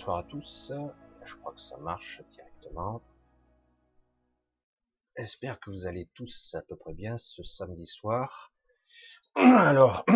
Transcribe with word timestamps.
bonsoir 0.00 0.16
à 0.16 0.22
tous. 0.22 0.72
Je 1.26 1.34
crois 1.34 1.52
que 1.52 1.60
ça 1.60 1.76
marche 1.76 2.22
directement. 2.30 3.02
J'espère 5.18 5.60
que 5.60 5.68
vous 5.68 5.86
allez 5.86 6.08
tous 6.14 6.54
à 6.54 6.62
peu 6.62 6.74
près 6.74 6.94
bien 6.94 7.18
ce 7.18 7.42
samedi 7.42 7.84
soir. 7.84 8.54
Alors, 9.34 10.06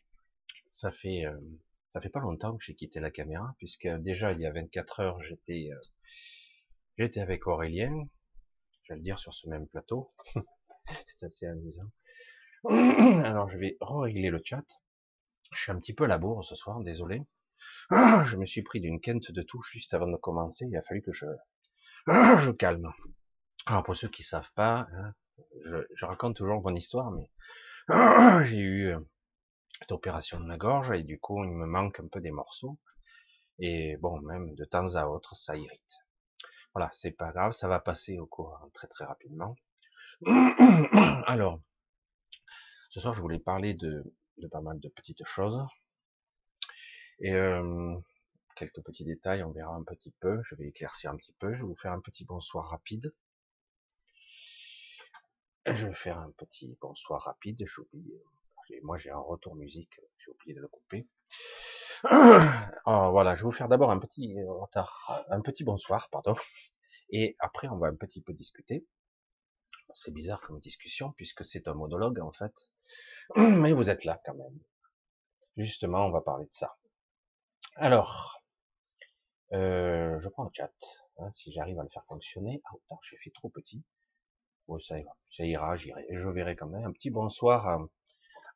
ça 0.70 0.92
fait 0.92 1.24
euh, 1.24 1.40
ça 1.88 2.02
fait 2.02 2.10
pas 2.10 2.20
longtemps 2.20 2.54
que 2.58 2.62
j'ai 2.62 2.74
quitté 2.74 3.00
la 3.00 3.10
caméra, 3.10 3.54
puisque 3.56 3.88
déjà 3.88 4.32
il 4.32 4.40
y 4.40 4.44
a 4.44 4.52
24 4.52 5.00
heures 5.00 5.22
j'étais 5.22 5.70
euh, 5.72 5.80
j'étais 6.98 7.20
avec 7.20 7.46
Aurélien, 7.46 8.04
je 8.82 8.92
vais 8.92 8.98
le 8.98 9.02
dire 9.02 9.18
sur 9.18 9.32
ce 9.32 9.48
même 9.48 9.66
plateau. 9.66 10.12
C'est 11.06 11.24
assez 11.24 11.46
amusant. 11.46 11.90
Alors 13.24 13.48
je 13.48 13.56
vais 13.56 13.78
régler 13.80 14.28
le 14.28 14.42
chat. 14.44 14.66
Je 15.52 15.62
suis 15.62 15.72
un 15.72 15.78
petit 15.78 15.94
peu 15.94 16.04
à 16.04 16.08
la 16.08 16.18
bourre 16.18 16.44
ce 16.44 16.54
soir, 16.54 16.80
désolé. 16.80 17.22
Je 18.24 18.36
me 18.36 18.46
suis 18.46 18.62
pris 18.62 18.80
d'une 18.80 19.00
quinte 19.00 19.30
de 19.30 19.42
touche 19.42 19.70
juste 19.70 19.92
avant 19.92 20.06
de 20.06 20.16
commencer. 20.16 20.64
Il 20.66 20.74
a 20.78 20.82
fallu 20.82 21.02
que 21.02 21.12
je, 21.12 21.26
je 22.06 22.50
calme. 22.50 22.90
Alors 23.66 23.82
pour 23.82 23.94
ceux 23.94 24.08
qui 24.08 24.22
savent 24.22 24.50
pas, 24.54 24.88
hein, 24.94 25.12
je, 25.66 26.06
raconte 26.06 26.36
toujours 26.36 26.62
mon 26.62 26.74
histoire, 26.74 27.10
mais 27.10 27.28
j'ai 28.46 28.60
eu 28.60 28.86
euh, 28.86 28.98
cette 29.78 29.92
opération 29.92 30.40
de 30.40 30.48
la 30.48 30.56
gorge 30.56 30.90
et 30.92 31.02
du 31.02 31.20
coup 31.20 31.44
il 31.44 31.50
me 31.50 31.66
manque 31.66 32.00
un 32.00 32.08
peu 32.08 32.22
des 32.22 32.30
morceaux. 32.30 32.78
Et 33.58 33.98
bon, 33.98 34.18
même 34.22 34.54
de 34.54 34.64
temps 34.64 34.94
à 34.94 35.04
autre, 35.04 35.36
ça 35.36 35.54
irrite. 35.54 35.98
Voilà, 36.74 36.88
c'est 36.92 37.10
pas 37.12 37.30
grave, 37.30 37.52
ça 37.52 37.68
va 37.68 37.78
passer 37.78 38.18
au 38.18 38.26
cours 38.26 38.58
très 38.72 38.88
très 38.88 39.04
rapidement. 39.04 39.54
Alors, 41.26 41.60
ce 42.88 43.00
soir 43.00 43.12
je 43.12 43.20
voulais 43.20 43.38
parler 43.38 43.74
de 43.74 44.02
pas 44.50 44.62
mal 44.62 44.80
de 44.80 44.88
petites 44.88 45.24
choses. 45.26 45.66
Et 47.22 47.32
euh, 47.32 47.94
quelques 48.56 48.82
petits 48.82 49.04
détails, 49.04 49.44
on 49.44 49.52
verra 49.52 49.74
un 49.74 49.84
petit 49.84 50.10
peu. 50.20 50.42
Je 50.44 50.56
vais 50.56 50.66
éclaircir 50.66 51.10
un 51.12 51.16
petit 51.16 51.32
peu. 51.34 51.54
Je 51.54 51.62
vais 51.62 51.68
vous 51.68 51.76
faire 51.76 51.92
un 51.92 52.00
petit 52.00 52.24
bonsoir 52.24 52.66
rapide. 52.66 53.14
Je 55.66 55.86
vais 55.86 55.94
faire 55.94 56.18
un 56.18 56.32
petit 56.32 56.76
bonsoir 56.80 57.22
rapide. 57.22 57.64
J'oublie. 57.64 58.12
Moi, 58.82 58.96
j'ai 58.96 59.10
un 59.10 59.18
retour 59.18 59.54
musique. 59.54 60.00
J'ai 60.18 60.32
oublié 60.32 60.54
de 60.54 60.60
le 60.60 60.66
couper. 60.66 61.06
Alors, 62.04 63.12
voilà, 63.12 63.36
je 63.36 63.42
vais 63.42 63.44
vous 63.44 63.52
faire 63.52 63.68
d'abord 63.68 63.92
un 63.92 64.00
petit 64.00 64.36
un 65.28 65.40
petit 65.42 65.62
bonsoir, 65.62 66.10
pardon. 66.10 66.34
Et 67.10 67.36
après, 67.38 67.68
on 67.68 67.76
va 67.76 67.86
un 67.86 67.94
petit 67.94 68.20
peu 68.20 68.32
discuter. 68.32 68.84
C'est 69.94 70.10
bizarre 70.10 70.40
comme 70.40 70.58
discussion 70.58 71.12
puisque 71.12 71.44
c'est 71.44 71.68
un 71.68 71.74
monologue 71.74 72.18
en 72.18 72.32
fait. 72.32 72.70
Mais 73.36 73.72
vous 73.72 73.90
êtes 73.90 74.04
là 74.04 74.20
quand 74.24 74.34
même. 74.34 74.58
Justement, 75.56 76.06
on 76.06 76.10
va 76.10 76.22
parler 76.22 76.46
de 76.46 76.52
ça. 76.52 76.76
Alors, 77.76 78.42
euh, 79.52 80.20
je 80.20 80.28
prends 80.28 80.44
le 80.44 80.50
chat, 80.52 80.72
hein, 81.18 81.32
si 81.32 81.52
j'arrive 81.52 81.80
à 81.80 81.82
le 81.82 81.88
faire 81.88 82.04
fonctionner. 82.06 82.60
Ah, 82.64 82.74
attends, 82.74 83.00
j'ai 83.02 83.16
fait 83.16 83.30
trop 83.30 83.48
petit. 83.48 83.82
Ça 84.80 84.96
ira, 85.44 85.76
j'irai. 85.76 86.06
Je 86.10 86.28
verrai 86.28 86.54
quand 86.54 86.68
même. 86.68 86.84
Un 86.84 86.92
petit 86.92 87.10
bonsoir 87.10 87.86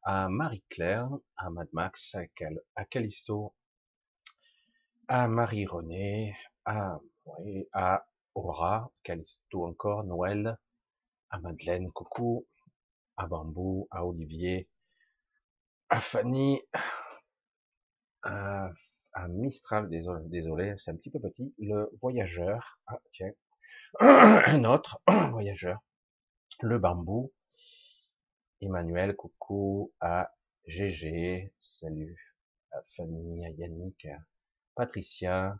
à, 0.04 0.28
Marie-Claire, 0.28 1.08
à 1.36 1.50
Mad 1.50 1.68
Max, 1.72 2.14
à, 2.14 2.26
Cal, 2.28 2.60
à 2.74 2.84
Callisto, 2.84 3.54
à 5.08 5.28
Marie-Renée, 5.28 6.36
à, 6.64 7.00
oui, 7.38 7.68
à 7.72 8.06
Aura, 8.34 8.90
Callisto 9.02 9.66
encore, 9.66 10.04
Noël, 10.04 10.58
à 11.30 11.40
Madeleine, 11.40 11.90
coucou, 11.90 12.46
à 13.16 13.26
Bambou, 13.26 13.88
à 13.90 14.06
Olivier, 14.06 14.68
à 15.88 16.00
Fanny, 16.00 16.62
un 19.16 19.28
Mistral, 19.28 19.88
désolé, 19.88 20.74
c'est 20.78 20.90
un 20.90 20.96
petit 20.96 21.10
peu 21.10 21.18
petit, 21.20 21.54
le 21.58 21.90
voyageur, 22.00 22.78
ah 22.86 23.00
tiens, 23.12 23.32
un 24.00 24.64
autre 24.64 25.00
voyageur, 25.30 25.80
le 26.60 26.78
bambou, 26.78 27.32
Emmanuel, 28.60 29.16
coucou, 29.16 29.92
à 30.00 30.32
GG, 30.66 31.52
salut, 31.60 32.36
à 32.72 32.82
Fanny, 32.96 33.46
à 33.46 33.50
Yannick, 33.50 34.04
à 34.06 34.18
Patricia, 34.74 35.58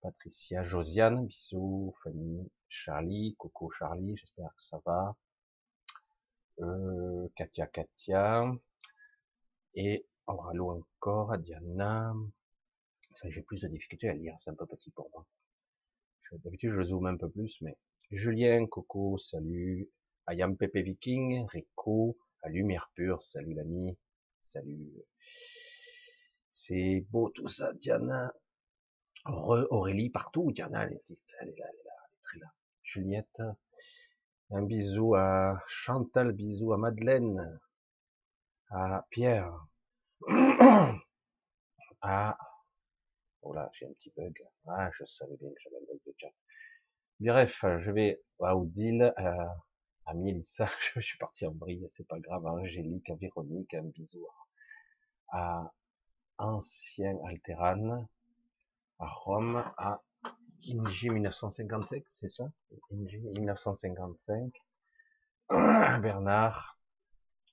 Patricia, 0.00 0.64
Josiane, 0.64 1.26
bisous, 1.26 1.94
Fanny, 2.02 2.48
Charlie, 2.68 3.34
coucou 3.38 3.70
Charlie, 3.72 4.16
j'espère 4.16 4.54
que 4.56 4.62
ça 4.62 4.80
va, 4.86 5.16
euh, 6.60 7.28
Katia, 7.34 7.66
Katia, 7.66 8.52
et 9.74 10.06
Auralo 10.26 10.70
encore, 10.70 11.36
Diana, 11.38 12.14
j'ai 13.24 13.42
plus 13.42 13.60
de 13.60 13.68
difficultés 13.68 14.08
à 14.08 14.14
lire, 14.14 14.34
c'est 14.38 14.50
un 14.50 14.54
peu 14.54 14.66
petit 14.66 14.90
pour 14.90 15.10
moi. 15.12 15.26
D'habitude, 16.32 16.70
je 16.70 16.82
zoome 16.82 17.06
un 17.06 17.16
peu 17.16 17.30
plus, 17.30 17.60
mais 17.60 17.76
Julien, 18.10 18.66
Coco, 18.66 19.18
salut. 19.18 19.88
Ayam 20.26 20.56
Pepe 20.56 20.78
Viking, 20.78 21.46
Rico, 21.48 22.16
à 22.42 22.48
Lumière 22.48 22.90
Pure, 22.94 23.22
salut 23.22 23.54
l'ami, 23.54 23.96
salut. 24.42 24.90
C'est 26.52 27.04
beau 27.10 27.28
tout 27.30 27.48
ça, 27.48 27.72
Diana. 27.74 28.32
Re 29.26 29.66
Aurélie 29.70 30.10
partout, 30.10 30.50
Diana, 30.52 30.84
elle 30.84 30.94
insiste, 30.94 31.36
elle 31.40 31.50
est 31.50 31.56
là, 31.56 31.66
elle 31.68 31.76
est 31.78 31.84
là, 31.84 31.92
elle 32.04 32.14
est 32.14 32.22
très 32.22 32.38
là. 32.38 32.46
Juliette, 32.82 33.42
un 34.50 34.62
bisou 34.62 35.14
à 35.14 35.62
Chantal, 35.66 36.32
bisou 36.32 36.72
à 36.72 36.78
Madeleine, 36.78 37.60
à 38.70 39.06
Pierre, 39.10 39.66
à 42.00 42.38
Oh 43.44 43.52
là, 43.52 43.70
j'ai 43.74 43.86
un 43.86 43.92
petit 43.92 44.12
bug. 44.16 44.34
Ah, 44.66 44.90
je 44.92 45.04
savais 45.04 45.36
bien 45.36 45.50
que 45.50 45.60
j'avais 45.62 45.76
un 45.76 45.86
bug 45.86 46.00
de. 46.06 46.14
Bref, 47.20 47.64
je 47.78 47.90
vais 47.90 48.22
à 48.40 48.56
Odile, 48.56 49.12
à, 49.16 49.56
à 50.06 50.14
je 50.94 51.00
suis 51.00 51.18
parti 51.18 51.46
en 51.46 51.52
vrille, 51.52 51.86
c'est 51.88 52.08
pas 52.08 52.18
grave, 52.18 52.46
à 52.46 52.52
Angélique, 52.52 53.08
à 53.10 53.14
Véronique, 53.14 53.74
un 53.74 53.84
bisou 53.84 54.26
à 55.28 55.72
Ancien 56.38 57.16
Alteran, 57.26 58.08
à 58.98 59.06
Rome, 59.06 59.64
à 59.76 60.00
Inji 60.66 61.10
1955, 61.10 62.02
c'est 62.20 62.30
ça? 62.30 62.50
Inji 62.92 63.18
1955, 63.18 64.52
à 65.48 65.98
Bernard, 66.00 66.78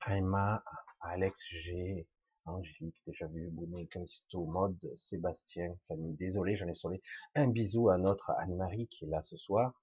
à 0.01 0.15
Emma, 0.17 0.63
à 1.01 1.09
Alex 1.09 1.39
G, 1.49 2.07
Angélique, 2.45 2.99
déjà 3.05 3.27
vu, 3.27 3.49
Bounet, 3.51 3.87
Callisto, 3.87 4.45
Mode, 4.45 4.77
Sébastien, 4.97 5.75
Fanny, 5.87 6.13
désolé, 6.15 6.55
j'en 6.55 6.67
ai 6.67 6.73
sauvé. 6.73 7.01
Un 7.35 7.47
bisou 7.47 7.89
à 7.89 7.97
notre 7.97 8.31
Anne-Marie 8.31 8.87
qui 8.87 9.05
est 9.05 9.09
là 9.09 9.21
ce 9.21 9.37
soir. 9.37 9.73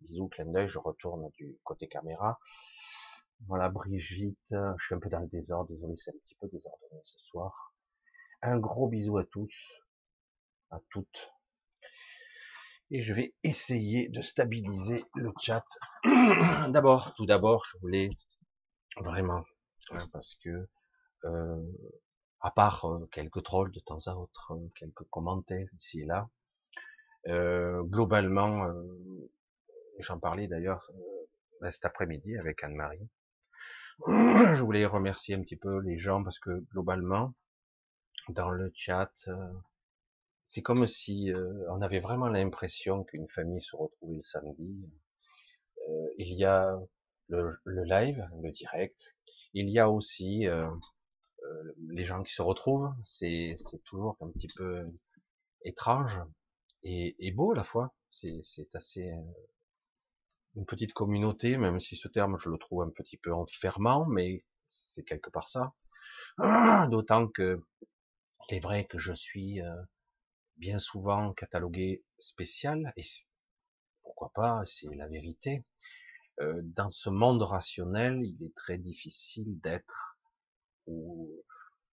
Bisous, 0.00 0.28
clin 0.28 0.46
d'œil, 0.46 0.68
je 0.68 0.78
retourne 0.78 1.30
du 1.36 1.58
côté 1.62 1.88
caméra. 1.88 2.38
Voilà, 3.46 3.68
Brigitte, 3.68 4.38
je 4.50 4.84
suis 4.84 4.94
un 4.94 4.98
peu 4.98 5.10
dans 5.10 5.20
le 5.20 5.26
désordre, 5.26 5.68
désolé, 5.68 5.94
c'est 5.96 6.10
un 6.10 6.18
petit 6.24 6.34
peu 6.36 6.48
désordonné 6.48 7.00
ce 7.04 7.18
soir. 7.18 7.74
Un 8.42 8.58
gros 8.58 8.88
bisou 8.88 9.18
à 9.18 9.24
tous, 9.24 9.72
à 10.70 10.80
toutes. 10.90 11.32
Et 12.90 13.02
je 13.02 13.12
vais 13.12 13.34
essayer 13.42 14.08
de 14.08 14.22
stabiliser 14.22 15.04
le 15.14 15.32
chat. 15.40 15.66
d'abord, 16.70 17.14
tout 17.14 17.26
d'abord, 17.26 17.64
je 17.66 17.78
voulais 17.78 18.10
vraiment, 18.96 19.44
hein, 19.90 20.08
parce 20.12 20.34
que 20.36 20.68
euh, 21.24 21.62
à 22.46 22.52
part 22.52 22.84
euh, 22.84 23.08
quelques 23.10 23.42
trolls 23.42 23.72
de 23.72 23.80
temps 23.80 24.06
à 24.06 24.14
autre, 24.14 24.52
euh, 24.52 24.70
quelques 24.76 25.02
commentaires 25.10 25.68
ici 25.80 26.02
et 26.02 26.04
là. 26.04 26.28
Euh, 27.26 27.82
globalement, 27.82 28.72
j'en 29.98 30.20
parlais 30.20 30.46
d'ailleurs 30.46 30.88
ben, 31.60 31.72
cet 31.72 31.86
après-midi 31.86 32.36
avec 32.38 32.62
Anne-Marie. 32.62 33.08
Je 34.06 34.62
voulais 34.62 34.86
remercier 34.86 35.34
un 35.34 35.42
petit 35.42 35.56
peu 35.56 35.80
les 35.80 35.98
gens 35.98 36.22
parce 36.22 36.38
que 36.38 36.64
globalement, 36.70 37.34
dans 38.28 38.50
le 38.50 38.70
chat, 38.76 39.12
c'est 40.44 40.62
comme 40.62 40.86
si 40.86 41.32
on 41.68 41.82
avait 41.82 41.98
vraiment 41.98 42.28
l'impression 42.28 43.02
qu'une 43.02 43.28
famille 43.28 43.60
se 43.60 43.74
retrouvait 43.74 44.16
le 44.16 44.20
samedi. 44.20 44.88
il 46.18 46.32
y 46.34 46.44
a 46.44 46.78
le, 47.28 47.58
live, 47.64 48.22
le 48.40 48.52
direct. 48.52 49.02
Il 49.52 49.68
y 49.68 49.80
a 49.80 49.90
aussi 49.90 50.46
euh, 50.46 50.68
les 51.88 52.04
gens 52.04 52.22
qui 52.22 52.32
se 52.32 52.42
retrouvent, 52.42 52.92
c'est 53.04 53.56
toujours 53.84 54.16
un 54.20 54.30
petit 54.30 54.48
peu 54.48 54.86
étrange 55.64 56.18
et, 56.82 57.32
beau 57.32 57.52
à 57.52 57.56
la 57.56 57.64
fois. 57.64 57.94
C'est 58.10 58.74
assez 58.74 59.10
euh, 59.10 59.20
une 60.54 60.66
petite 60.66 60.92
communauté, 60.92 61.56
même 61.56 61.80
si 61.80 61.96
ce 61.96 62.08
terme 62.08 62.38
je 62.38 62.48
le 62.48 62.58
trouve 62.58 62.82
un 62.82 62.90
petit 62.90 63.16
peu 63.16 63.32
enfermant, 63.32 64.06
mais 64.06 64.44
c'est 64.68 65.04
quelque 65.04 65.30
part 65.30 65.48
ça. 65.48 65.74
D'autant 66.90 67.28
que 67.28 67.60
il 68.48 68.56
est 68.56 68.60
vrai 68.60 68.84
que 68.84 68.98
je 68.98 69.12
suis 69.12 69.60
euh, 69.60 69.82
bien 70.56 70.78
souvent 70.78 71.32
catalogué 71.34 72.04
spécial, 72.18 72.92
et 72.96 73.02
pourquoi 74.02 74.30
pas, 74.34 74.62
c'est 74.64 74.94
la 74.94 75.08
vérité. 75.08 75.64
dans 76.38 76.90
ce 76.90 77.10
monde 77.10 77.42
rationnel, 77.42 78.22
il 78.22 78.42
est 78.44 78.54
très 78.54 78.78
difficile 78.78 79.58
d'être 79.60 80.15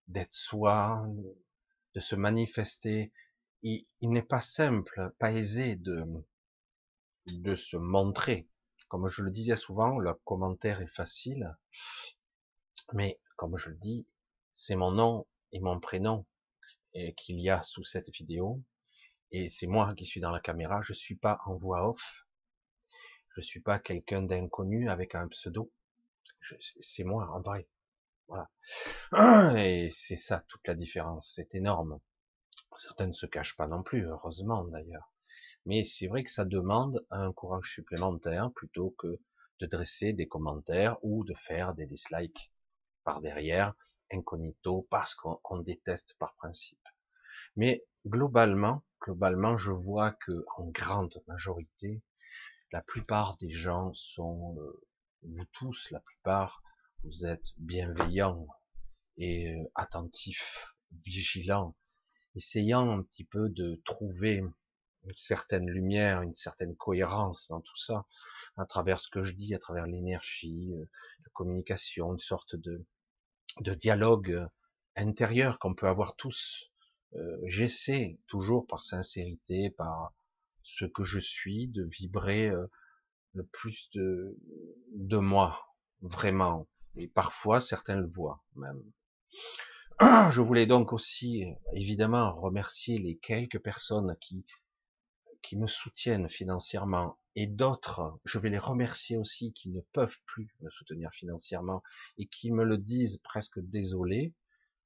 d'être 0.08 0.34
soi, 0.34 1.06
de 1.96 2.00
se 2.00 2.16
manifester 2.16 3.12
il, 3.64 3.86
n'est 4.02 4.22
pas 4.24 4.42
simple, 4.42 5.14
pas 5.20 5.32
aisé 5.32 5.76
de, 5.76 6.06
de 7.28 7.56
se 7.56 7.78
montrer. 7.78 8.48
Comme 8.88 9.08
je 9.08 9.22
le 9.22 9.32
disais 9.32 9.56
souvent, 9.56 10.00
le 10.00 10.14
commentaire 10.26 10.82
est 10.82 10.88
facile, 10.88 11.56
mais 12.94 13.20
comme 13.38 13.58
je 13.58 13.70
le 13.70 13.78
dis, 13.78 14.08
c'est 14.54 14.76
mon 14.76 14.92
nom 14.92 15.28
et 15.52 15.60
mon 15.60 15.80
prénom 15.80 16.26
qu'il 17.16 17.40
y 17.40 17.50
a 17.50 17.62
sous 17.62 17.84
cette 17.84 18.10
vidéo, 18.10 18.62
et 19.32 19.48
c'est 19.48 19.68
moi 19.68 19.94
qui 19.96 20.06
suis 20.06 20.20
dans 20.20 20.32
la 20.32 20.42
caméra. 20.42 20.82
Je 20.82 20.94
suis 20.94 21.16
pas 21.16 21.40
en 21.46 21.56
voix 21.56 21.88
off, 21.88 22.26
je 23.36 23.42
suis 23.42 23.62
pas 23.62 23.80
quelqu'un 23.80 24.24
d'inconnu 24.24 24.90
avec 24.90 25.16
un 25.16 25.28
pseudo. 25.30 25.72
C'est 26.82 27.04
moi 27.04 27.30
en 27.32 27.42
vrai. 27.42 27.68
Voilà. 28.32 28.50
Et 29.60 29.90
c'est 29.90 30.16
ça 30.16 30.46
toute 30.48 30.66
la 30.66 30.74
différence. 30.74 31.34
C'est 31.36 31.54
énorme. 31.54 32.00
Certains 32.76 33.08
ne 33.08 33.14
se 33.14 33.26
cachent 33.26 33.58
pas 33.58 33.68
non 33.68 33.84
plus, 33.84 34.08
heureusement 34.08 34.64
d'ailleurs. 34.64 35.12
Mais 35.66 35.84
c'est 35.84 36.08
vrai 36.08 36.24
que 36.24 36.32
ça 36.32 36.46
demande 36.46 37.06
un 37.10 37.34
courage 37.34 37.74
supplémentaire 37.74 38.50
plutôt 38.54 38.92
que 38.98 39.20
de 39.60 39.66
dresser 39.66 40.14
des 40.14 40.30
commentaires 40.30 40.98
ou 41.04 41.26
de 41.26 41.34
faire 41.34 41.74
des 41.74 41.86
dislikes 41.86 42.54
par 43.04 43.20
derrière, 43.20 43.74
incognito, 44.14 44.88
parce 44.90 45.14
qu'on 45.14 45.60
déteste 45.60 46.16
par 46.18 46.36
principe. 46.36 46.80
Mais 47.58 47.84
globalement, 48.08 48.84
globalement, 49.02 49.58
je 49.58 49.72
vois 49.72 50.14
que 50.14 50.46
en 50.56 50.68
grande 50.68 51.22
majorité, 51.28 52.02
la 52.72 52.82
plupart 52.82 53.36
des 53.38 53.52
gens 53.52 53.92
sont, 53.94 54.56
euh, 54.58 54.82
vous 55.24 55.46
tous, 55.52 55.92
la 55.92 56.00
plupart, 56.00 56.64
vous 57.04 57.26
êtes 57.26 57.54
bienveillants 57.58 58.48
et 59.18 59.48
euh, 59.48 59.64
attentifs, 59.74 60.68
vigilants, 61.04 61.76
essayant 62.36 62.92
un 62.92 63.02
petit 63.02 63.24
peu 63.24 63.50
de 63.50 63.82
trouver 63.86 64.38
une 64.38 65.18
certaine 65.18 65.68
lumière, 65.68 66.22
une 66.22 66.36
certaine 66.36 66.76
cohérence 66.76 67.48
dans 67.48 67.62
tout 67.62 67.78
ça, 67.78 68.06
à 68.56 68.66
travers 68.66 69.00
ce 69.00 69.08
que 69.10 69.24
je 69.24 69.34
dis, 69.34 69.56
à 69.56 69.60
travers 69.60 69.88
l'énergie, 69.88 70.72
euh, 70.74 70.86
la 71.20 71.30
communication, 71.34 72.14
une 72.14 72.20
sorte 72.20 72.56
de, 72.56 72.86
de 73.62 73.74
dialogue 73.74 74.48
intérieur 74.96 75.58
qu'on 75.58 75.74
peut 75.74 75.88
avoir 75.88 76.16
tous. 76.16 76.72
Euh, 77.16 77.38
j'essaie 77.48 78.20
toujours 78.28 78.68
par 78.68 78.84
sincérité, 78.84 79.72
par 79.72 80.14
ce 80.62 80.86
que 80.86 81.04
je 81.04 81.20
suis, 81.20 81.68
de 81.68 81.84
vibrer 81.84 82.52
le 83.34 83.44
plus 83.48 83.90
de, 83.96 84.38
de 84.94 85.18
moi, 85.18 85.60
vraiment. 86.02 86.68
Et 86.96 87.08
parfois, 87.08 87.60
certains 87.60 87.96
le 87.96 88.08
voient 88.08 88.44
même. 88.56 88.84
Je 90.32 90.42
voulais 90.42 90.66
donc 90.66 90.94
aussi, 90.94 91.46
évidemment, 91.74 92.34
remercier 92.40 92.98
les 92.98 93.18
quelques 93.18 93.60
personnes 93.60 94.16
qui, 94.20 94.46
qui 95.42 95.58
me 95.58 95.68
soutiennent 95.68 96.30
financièrement 96.30 97.18
et 97.36 97.48
d'autres, 97.48 98.20
je 98.26 98.40
vais 98.40 98.50
les 98.50 98.58
remercier 98.58 99.16
aussi 99.16 99.54
qui 99.54 99.70
ne 99.70 99.80
peuvent 99.94 100.18
plus 100.26 100.54
me 100.60 100.70
soutenir 100.70 101.12
financièrement 101.14 101.82
et 102.18 102.28
qui 102.28 102.52
me 102.52 102.66
le 102.66 102.78
disent 102.78 103.22
presque 103.24 103.60
désolé. 103.60 104.34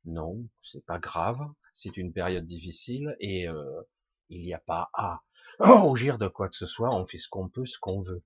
Non, 0.06 0.48
c'est 0.62 0.86
pas 0.86 1.00
grave, 1.00 1.40
c'est 1.74 1.98
une 1.98 2.14
période 2.14 2.46
difficile 2.46 3.16
et 3.20 3.48
euh, 3.48 3.82
il 4.30 4.42
n'y 4.42 4.54
a 4.54 4.60
pas 4.60 4.92
à 4.94 5.24
rougir 5.60 6.20
de 6.20 6.28
quoi 6.28 6.48
que 6.48 6.56
ce 6.56 6.68
soit, 6.68 6.96
on 6.96 7.08
fait 7.08 7.18
ce 7.18 7.30
qu'on 7.30 7.50
peut, 7.50 7.66
ce 7.66 7.80
qu'on 7.80 8.04
veut. 8.04 8.24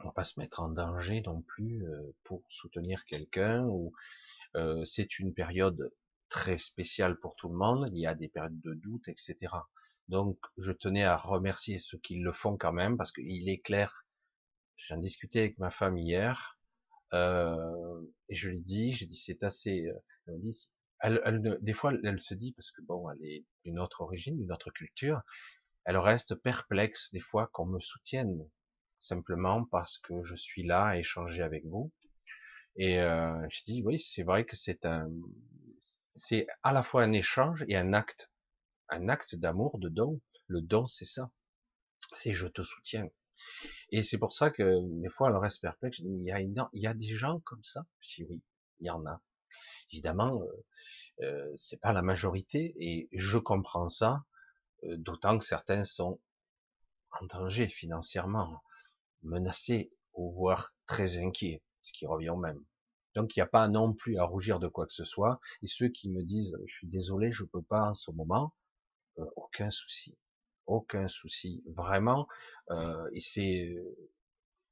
On 0.00 0.04
va 0.04 0.12
pas 0.12 0.24
se 0.24 0.38
mettre 0.38 0.60
en 0.60 0.68
danger 0.68 1.22
non 1.22 1.42
plus 1.42 1.86
euh, 1.86 2.14
pour 2.24 2.42
soutenir 2.48 3.04
quelqu'un 3.04 3.64
ou 3.66 3.92
euh, 4.56 4.84
c'est 4.84 5.18
une 5.18 5.34
période 5.34 5.92
très 6.28 6.58
spéciale 6.58 7.18
pour 7.18 7.36
tout 7.36 7.48
le 7.48 7.56
monde, 7.56 7.88
il 7.92 8.00
y 8.00 8.06
a 8.06 8.14
des 8.14 8.28
périodes 8.28 8.60
de 8.60 8.74
doute, 8.74 9.08
etc. 9.08 9.36
Donc, 10.08 10.38
je 10.58 10.72
tenais 10.72 11.04
à 11.04 11.16
remercier 11.16 11.78
ceux 11.78 11.98
qui 11.98 12.16
le 12.16 12.32
font 12.32 12.56
quand 12.56 12.72
même, 12.72 12.96
parce 12.96 13.12
qu'il 13.12 13.48
est 13.48 13.60
clair, 13.60 14.04
j'en 14.76 14.98
discutais 14.98 15.40
avec 15.40 15.58
ma 15.58 15.70
femme 15.70 15.96
hier, 15.96 16.58
euh, 17.12 18.02
et 18.28 18.34
je 18.34 18.48
lui 18.48 18.60
dis, 18.60 18.92
j'ai 18.92 19.06
dit, 19.06 19.16
c'est 19.16 19.44
assez, 19.44 19.86
euh, 20.28 20.52
elle, 21.00 21.20
elle, 21.24 21.58
des 21.60 21.72
fois, 21.72 21.92
elle 22.02 22.20
se 22.20 22.34
dit, 22.34 22.52
parce 22.52 22.70
que 22.70 22.82
bon, 22.82 23.08
elle 23.10 23.24
est 23.24 23.44
d'une 23.64 23.78
autre 23.78 24.00
origine, 24.02 24.36
d'une 24.36 24.52
autre 24.52 24.70
culture, 24.70 25.22
elle 25.84 25.98
reste 25.98 26.34
perplexe 26.34 27.10
des 27.12 27.20
fois 27.20 27.48
qu'on 27.52 27.66
me 27.66 27.80
soutienne, 27.80 28.48
simplement 29.04 29.64
parce 29.66 29.98
que 29.98 30.22
je 30.22 30.34
suis 30.34 30.64
là 30.64 30.86
à 30.86 30.96
échanger 30.98 31.42
avec 31.42 31.64
vous. 31.66 31.92
Et 32.76 33.00
euh, 33.00 33.46
je 33.50 33.62
dis, 33.64 33.82
oui, 33.84 34.00
c'est 34.00 34.24
vrai 34.24 34.44
que 34.44 34.56
c'est 34.56 34.84
un, 34.86 35.08
c'est 36.14 36.46
à 36.62 36.72
la 36.72 36.82
fois 36.82 37.02
un 37.02 37.12
échange 37.12 37.64
et 37.68 37.76
un 37.76 37.92
acte 37.92 38.30
un 38.88 39.08
acte 39.08 39.34
d'amour, 39.34 39.78
de 39.78 39.88
don. 39.88 40.20
Le 40.46 40.60
don, 40.60 40.86
c'est 40.86 41.04
ça. 41.04 41.30
C'est 42.14 42.34
je 42.34 42.46
te 42.46 42.62
soutiens. 42.62 43.08
Et 43.90 44.02
c'est 44.02 44.18
pour 44.18 44.32
ça 44.32 44.50
que 44.50 44.80
des 45.00 45.08
fois, 45.08 45.30
elle 45.30 45.36
reste 45.36 45.60
perplexe. 45.60 45.98
Il 46.00 46.22
y 46.22 46.32
a, 46.32 46.40
il 46.40 46.82
y 46.82 46.86
a 46.86 46.94
des 46.94 47.14
gens 47.14 47.40
comme 47.40 47.64
ça? 47.64 47.86
Je 48.00 48.16
dis 48.16 48.24
oui, 48.28 48.42
il 48.80 48.86
y 48.86 48.90
en 48.90 49.04
a. 49.06 49.20
Évidemment, 49.92 50.42
euh, 50.42 50.64
euh, 51.22 51.54
c'est 51.56 51.80
pas 51.80 51.92
la 51.92 52.02
majorité, 52.02 52.74
et 52.78 53.08
je 53.12 53.38
comprends 53.38 53.88
ça. 53.88 54.24
Euh, 54.84 54.96
d'autant 54.98 55.38
que 55.38 55.44
certains 55.44 55.84
sont 55.84 56.20
en 57.20 57.26
danger 57.26 57.68
financièrement, 57.68 58.62
menacés 59.24 59.92
ou 60.14 60.30
voire 60.32 60.72
très 60.86 61.16
inquiets, 61.18 61.62
ce 61.82 61.92
qui 61.92 62.06
revient 62.06 62.30
au 62.30 62.36
même. 62.36 62.62
Donc 63.14 63.36
il 63.36 63.38
n'y 63.38 63.44
a 63.44 63.46
pas 63.46 63.68
non 63.68 63.92
plus 63.92 64.18
à 64.18 64.24
rougir 64.24 64.58
de 64.58 64.68
quoi 64.68 64.86
que 64.86 64.92
ce 64.92 65.04
soit. 65.04 65.40
Et 65.62 65.66
ceux 65.66 65.88
qui 65.88 66.10
me 66.10 66.22
disent, 66.22 66.56
je 66.66 66.74
suis 66.74 66.88
désolé, 66.88 67.32
je 67.32 67.44
peux 67.44 67.62
pas 67.62 67.90
en 67.90 67.94
ce 67.94 68.10
moment, 68.10 68.54
euh, 69.18 69.24
aucun 69.36 69.70
souci, 69.70 70.16
aucun 70.66 71.08
souci, 71.08 71.62
vraiment. 71.66 72.26
Euh, 72.70 73.08
et 73.12 73.20
c'est, 73.20 73.76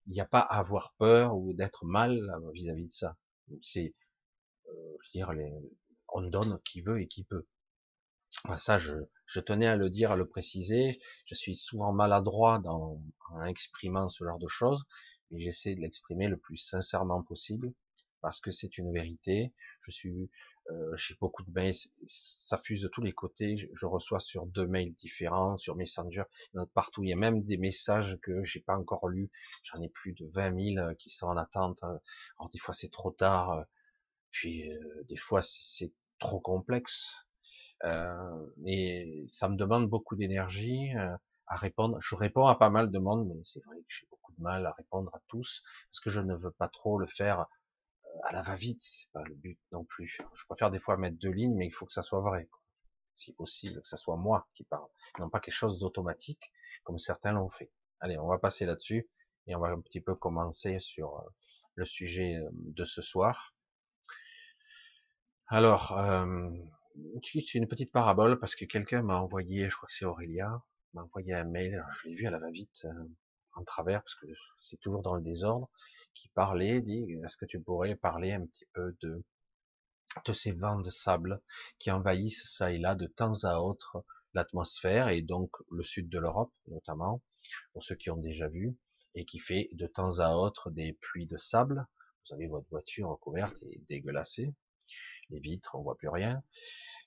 il 0.07 0.13
n'y 0.13 0.21
a 0.21 0.27
pas 0.27 0.41
à 0.41 0.59
avoir 0.59 0.95
peur 0.99 1.37
ou 1.37 1.55
d'être 1.55 1.85
mal 1.85 2.19
vis-à-vis 2.53 2.87
de 2.87 2.93
ça. 2.93 3.17
C'est, 3.61 3.95
euh, 4.69 4.97
je 5.03 5.09
veux 5.09 5.13
dire, 5.13 5.33
les, 5.33 5.53
on 6.09 6.23
donne 6.23 6.59
qui 6.65 6.83
veut 6.83 7.01
et 7.01 7.07
qui 7.07 7.25
peut. 7.25 7.47
Ça, 8.57 8.79
je, 8.79 8.95
je, 9.33 9.41
tenais 9.41 9.67
à 9.67 9.77
le 9.77 9.91
dire, 9.91 10.13
à 10.13 10.17
le 10.17 10.27
préciser. 10.27 11.01
Je 11.27 11.35
suis 11.35 11.57
souvent 11.57 11.93
maladroit 11.93 12.59
dans, 12.59 13.01
en 13.31 13.45
exprimant 13.45 14.09
ce 14.09 14.25
genre 14.25 14.39
de 14.39 14.49
choses, 14.49 14.85
mais 15.31 15.41
j'essaie 15.41 15.75
de 15.75 15.81
l'exprimer 15.81 16.29
le 16.29 16.37
plus 16.37 16.59
sincèrement 16.59 17.23
possible 17.23 17.73
parce 18.21 18.41
que 18.41 18.51
c'est 18.51 18.79
une 18.79 18.93
vérité. 18.93 19.53
Je 19.83 19.91
suis 19.91 20.31
euh, 20.71 20.97
j'ai 20.97 21.17
beaucoup 21.21 21.43
de 21.43 21.51
mails, 21.51 21.75
ça 22.07 22.57
fuse 22.57 22.81
de 22.81 22.89
tous 22.89 23.03
les 23.03 23.13
côtés. 23.13 23.57
Je, 23.75 23.87
reçois 23.87 24.21
sur 24.21 24.47
deux 24.47 24.67
mails 24.67 24.95
différents, 24.95 25.57
sur 25.57 25.75
Messenger, 25.77 26.23
partout. 26.73 27.03
Il 27.03 27.11
y 27.11 27.13
a 27.13 27.17
même 27.17 27.43
des 27.43 27.57
messages 27.57 28.19
que 28.23 28.45
j'ai 28.45 28.61
pas 28.61 28.77
encore 28.77 29.09
lus. 29.09 29.31
J'en 29.65 29.81
ai 29.81 29.89
plus 29.89 30.13
de 30.13 30.27
20 30.33 30.75
000 30.75 30.87
euh, 30.87 30.95
qui 30.95 31.11
sont 31.11 31.27
en 31.27 31.37
attente. 31.37 31.83
Alors 31.83 32.51
des 32.53 32.59
fois 32.59 32.75
c'est 32.75 32.91
trop 32.91 33.11
tard, 33.11 33.53
euh, 33.53 33.65
puis 34.31 34.71
euh, 34.71 35.05
des 35.09 35.17
fois 35.17 35.43
c'est 35.43 35.93
trop 36.19 36.41
complexe. 36.41 37.27
Euh, 37.85 38.47
et 38.65 39.25
ça 39.27 39.49
me 39.49 39.57
demande 39.57 39.89
beaucoup 39.89 40.17
d'énergie 40.17 40.93
à 41.47 41.57
répondre. 41.57 41.99
Je 42.01 42.15
réponds 42.15 42.47
à 42.47 42.55
pas 42.55 42.71
mal 42.71 42.91
de 42.91 42.99
monde, 42.99 43.29
mais 43.29 43.43
c'est 43.45 43.63
vrai 43.65 43.77
que 43.77 43.87
j'ai 43.89 44.07
beaucoup 44.11 44.33
de 44.33 44.43
mal 44.43 44.67
à 44.67 44.73
répondre 44.73 45.15
à 45.15 45.21
tous 45.29 45.63
parce 45.91 46.01
que 46.01 46.11
je 46.11 46.21
ne 46.21 46.35
veux 46.35 46.53
pas 46.53 46.69
trop 46.69 46.99
le 46.99 47.07
faire 47.07 47.47
à 48.25 48.33
la 48.33 48.43
va-vite, 48.43 48.83
c'est 48.83 49.11
pas 49.13 49.23
le 49.23 49.35
but 49.35 49.59
non 49.73 49.85
plus. 49.85 50.19
Je 50.35 50.45
préfère 50.45 50.71
des 50.71 50.79
fois 50.79 50.97
mettre 50.97 51.19
deux 51.19 51.31
lignes, 51.31 51.57
mais 51.57 51.67
il 51.67 51.73
faut 51.73 51.87
que 51.87 51.93
ça 51.93 52.03
soit 52.03 52.21
vrai, 52.21 52.49
si 53.17 53.33
possible, 53.33 53.81
que 53.81 53.89
ça 53.89 53.97
soit 53.97 54.17
moi 54.17 54.49
qui 54.55 54.65
parle, 54.65 54.89
non 55.19 55.31
pas 55.31 55.41
quelque 55.41 55.55
chose 55.55 55.79
d'automatique, 55.79 56.53
comme 56.85 56.99
certains 56.99 57.33
l'ont 57.33 57.49
fait. 57.49 57.73
Allez, 58.01 58.19
on 58.19 58.29
va 58.29 58.39
passer 58.39 58.67
là-dessus, 58.67 59.09
et 59.47 59.55
on 59.55 59.61
va 59.61 59.69
un 59.69 59.81
petit 59.81 60.01
peu 60.01 60.15
commencer 60.15 60.79
sur 60.79 61.17
euh, 61.17 61.23
le 61.75 61.85
sujet 61.85 62.37
euh, 62.37 62.49
de 62.53 62.85
ce 62.85 63.03
soir. 63.03 63.55
Alors, 65.47 65.99
euh, 65.99 66.51
c'est 67.23 67.55
une 67.55 67.69
petite 67.69 67.93
parabole, 67.93 68.39
parce 68.39 68.55
que 68.55 68.65
quelqu'un 68.65 69.03
m'a 69.03 69.19
envoyé, 69.19 69.69
je 69.69 69.77
crois 69.77 69.87
que 69.87 69.95
c'est 69.95 70.05
Aurélia, 70.05 70.63
m'a 70.95 71.03
envoyé 71.03 71.35
un 71.35 71.45
mail, 71.45 71.85
je 72.03 72.09
l'ai 72.09 72.15
vu 72.15 72.25
la 72.25 72.39
va-vite, 72.39 72.85
euh, 72.85 73.09
en 73.55 73.65
travers, 73.65 74.03
parce 74.03 74.15
que 74.15 74.27
c'est 74.61 74.79
toujours 74.79 75.03
dans 75.03 75.15
le 75.15 75.23
désordre, 75.23 75.71
qui 76.15 76.29
parlait, 76.29 76.81
dit, 76.81 77.07
est-ce 77.25 77.37
que 77.37 77.47
tu 77.47 77.61
pourrais 77.61 77.97
parler 77.97 78.33
un 78.33 78.45
petit 78.47 78.67
peu 78.73 78.97
de, 79.03 79.25
de 80.25 80.33
ces 80.33 80.53
vents 80.53 80.81
de 80.81 80.91
sable 80.91 81.41
qui 81.79 81.91
envahissent 81.91 82.51
ça 82.57 82.73
et 82.73 82.79
là 82.79 82.95
de 82.95 83.07
temps 83.07 83.45
à 83.45 83.59
autre 83.59 84.05
l'atmosphère 84.35 85.09
et 85.09 85.23
donc 85.23 85.51
le 85.71 85.83
sud 85.83 86.09
de 86.09 86.19
l'Europe 86.19 86.53
notamment, 86.69 87.23
pour 87.73 87.83
ceux 87.83 87.97
qui 87.97 88.11
ont 88.11 88.17
déjà 88.17 88.49
vu, 88.49 88.77
et 89.15 89.25
qui 89.25 89.39
fait 89.39 89.69
de 89.73 89.87
temps 89.87 90.19
à 90.21 90.35
autre 90.35 90.71
des 90.71 90.95
pluies 90.95 91.27
de 91.27 91.37
sable. 91.37 91.87
Vous 92.27 92.35
avez 92.35 92.47
votre 92.47 92.69
voiture 92.71 93.09
recouverte 93.09 93.63
et 93.63 93.81
dégueulassée, 93.89 94.55
les 95.33 95.41
vitres, 95.41 95.75
on 95.75 95.83
voit 95.83 95.97
plus 95.97 96.09
rien. 96.09 96.43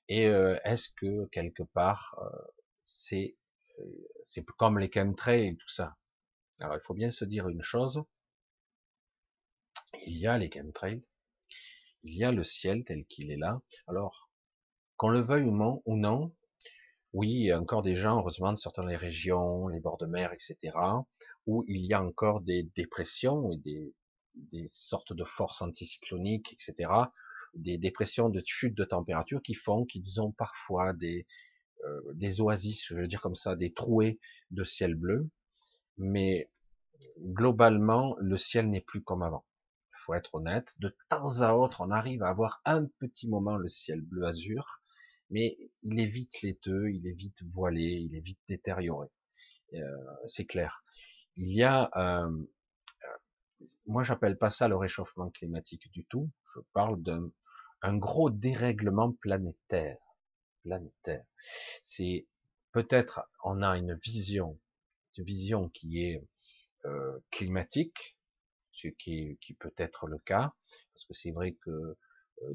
Et 0.07 0.27
euh, 0.27 0.57
est-ce 0.63 0.89
que 0.89 1.25
quelque 1.27 1.63
part 1.63 2.15
euh, 2.21 2.51
c'est 2.83 3.35
euh, 3.79 4.07
c'est 4.27 4.45
comme 4.57 4.79
les 4.79 4.91
chemtrails 4.91 5.47
et 5.47 5.55
tout 5.55 5.69
ça? 5.69 5.95
Alors 6.59 6.75
il 6.75 6.81
faut 6.81 6.93
bien 6.93 7.11
se 7.11 7.25
dire 7.25 7.47
une 7.49 7.61
chose, 7.61 8.03
il 10.05 10.17
y 10.17 10.27
a 10.27 10.37
les 10.37 10.49
chemtrails, 10.51 11.03
il 12.03 12.15
y 12.15 12.23
a 12.23 12.31
le 12.31 12.43
ciel 12.43 12.83
tel 12.85 13.05
qu'il 13.05 13.31
est 13.31 13.37
là. 13.37 13.61
Alors, 13.87 14.29
qu'on 14.97 15.09
le 15.09 15.21
veuille 15.21 15.43
ou 15.43 15.51
non, 15.51 15.81
ou 15.85 15.97
non 15.97 16.33
oui, 17.15 17.29
il 17.29 17.45
y 17.45 17.51
a 17.51 17.59
encore 17.59 17.81
des 17.81 17.95
gens, 17.95 18.19
heureusement, 18.19 18.49
dans 18.49 18.57
certaines 18.57 18.93
régions, 18.93 19.69
les 19.69 19.79
bords 19.79 19.97
de 19.97 20.05
mer, 20.05 20.33
etc., 20.33 20.77
où 21.47 21.63
il 21.65 21.85
y 21.85 21.93
a 21.93 22.03
encore 22.03 22.41
des 22.41 22.63
dépressions 22.75 23.53
et 23.53 23.55
des 23.55 24.67
sortes 24.67 25.13
de 25.13 25.23
forces 25.23 25.61
anticycloniques, 25.61 26.51
etc., 26.51 26.91
des 27.55 27.77
dépressions 27.77 28.29
de 28.29 28.41
chute 28.45 28.75
de 28.75 28.83
température 28.83 29.41
qui 29.41 29.53
font 29.53 29.85
qu'ils 29.85 30.21
ont 30.21 30.31
parfois 30.31 30.93
des, 30.93 31.25
euh, 31.85 32.01
des 32.13 32.41
oasis, 32.41 32.85
je 32.87 32.95
veux 32.95 33.07
dire 33.07 33.21
comme 33.21 33.35
ça, 33.35 33.55
des 33.55 33.73
trouées 33.73 34.19
de 34.51 34.63
ciel 34.63 34.95
bleu, 34.95 35.29
mais 35.97 36.49
globalement, 37.19 38.15
le 38.19 38.37
ciel 38.37 38.69
n'est 38.69 38.81
plus 38.81 39.03
comme 39.03 39.23
avant. 39.23 39.45
Il 39.91 39.97
faut 40.05 40.13
être 40.13 40.35
honnête. 40.35 40.73
De 40.79 40.95
temps 41.09 41.41
à 41.41 41.53
autre, 41.53 41.81
on 41.81 41.91
arrive 41.91 42.23
à 42.23 42.29
avoir 42.29 42.61
un 42.65 42.85
petit 42.99 43.27
moment 43.27 43.57
le 43.57 43.67
ciel 43.67 44.01
bleu 44.01 44.25
azur, 44.25 44.81
mais 45.29 45.57
il 45.83 45.99
est 45.99 46.05
vite 46.05 46.41
laiteux, 46.41 46.91
il 46.91 47.07
est 47.07 47.13
vite 47.13 47.43
voilé, 47.43 47.83
il 47.83 48.15
est 48.15 48.21
vite 48.21 48.39
détérioré. 48.47 49.07
Euh, 49.73 49.79
c'est 50.27 50.45
clair. 50.45 50.83
Il 51.35 51.51
y 51.51 51.63
a, 51.63 51.89
euh, 51.95 52.29
euh 52.29 53.65
moi 53.87 54.03
j'appelle 54.03 54.37
pas 54.37 54.49
ça 54.49 54.67
le 54.67 54.75
réchauffement 54.75 55.29
climatique 55.29 55.91
du 55.91 56.05
tout. 56.05 56.29
Je 56.53 56.59
parle 56.73 57.01
d'un 57.01 57.29
un 57.85 57.97
gros 57.97 58.31
dérèglement 58.31 59.11
planétaire. 59.13 59.99
Planétaire. 60.63 61.23
C'est 61.83 62.25
peut-être 62.71 63.29
on 63.43 63.61
a 63.61 63.77
une 63.77 63.93
vision, 64.03 64.59
une 65.17 65.23
vision 65.23 65.69
qui 65.69 66.03
est 66.03 66.23
euh, 66.85 67.19
climatique, 67.29 68.17
ce 68.71 68.87
qui, 68.87 69.37
qui, 69.39 69.53
peut 69.53 69.73
être 69.77 70.07
le 70.07 70.17
cas, 70.17 70.53
parce 70.93 71.05
que 71.05 71.13
c'est 71.13 71.31
vrai 71.31 71.53
que 71.53 71.69
euh, 71.69 71.95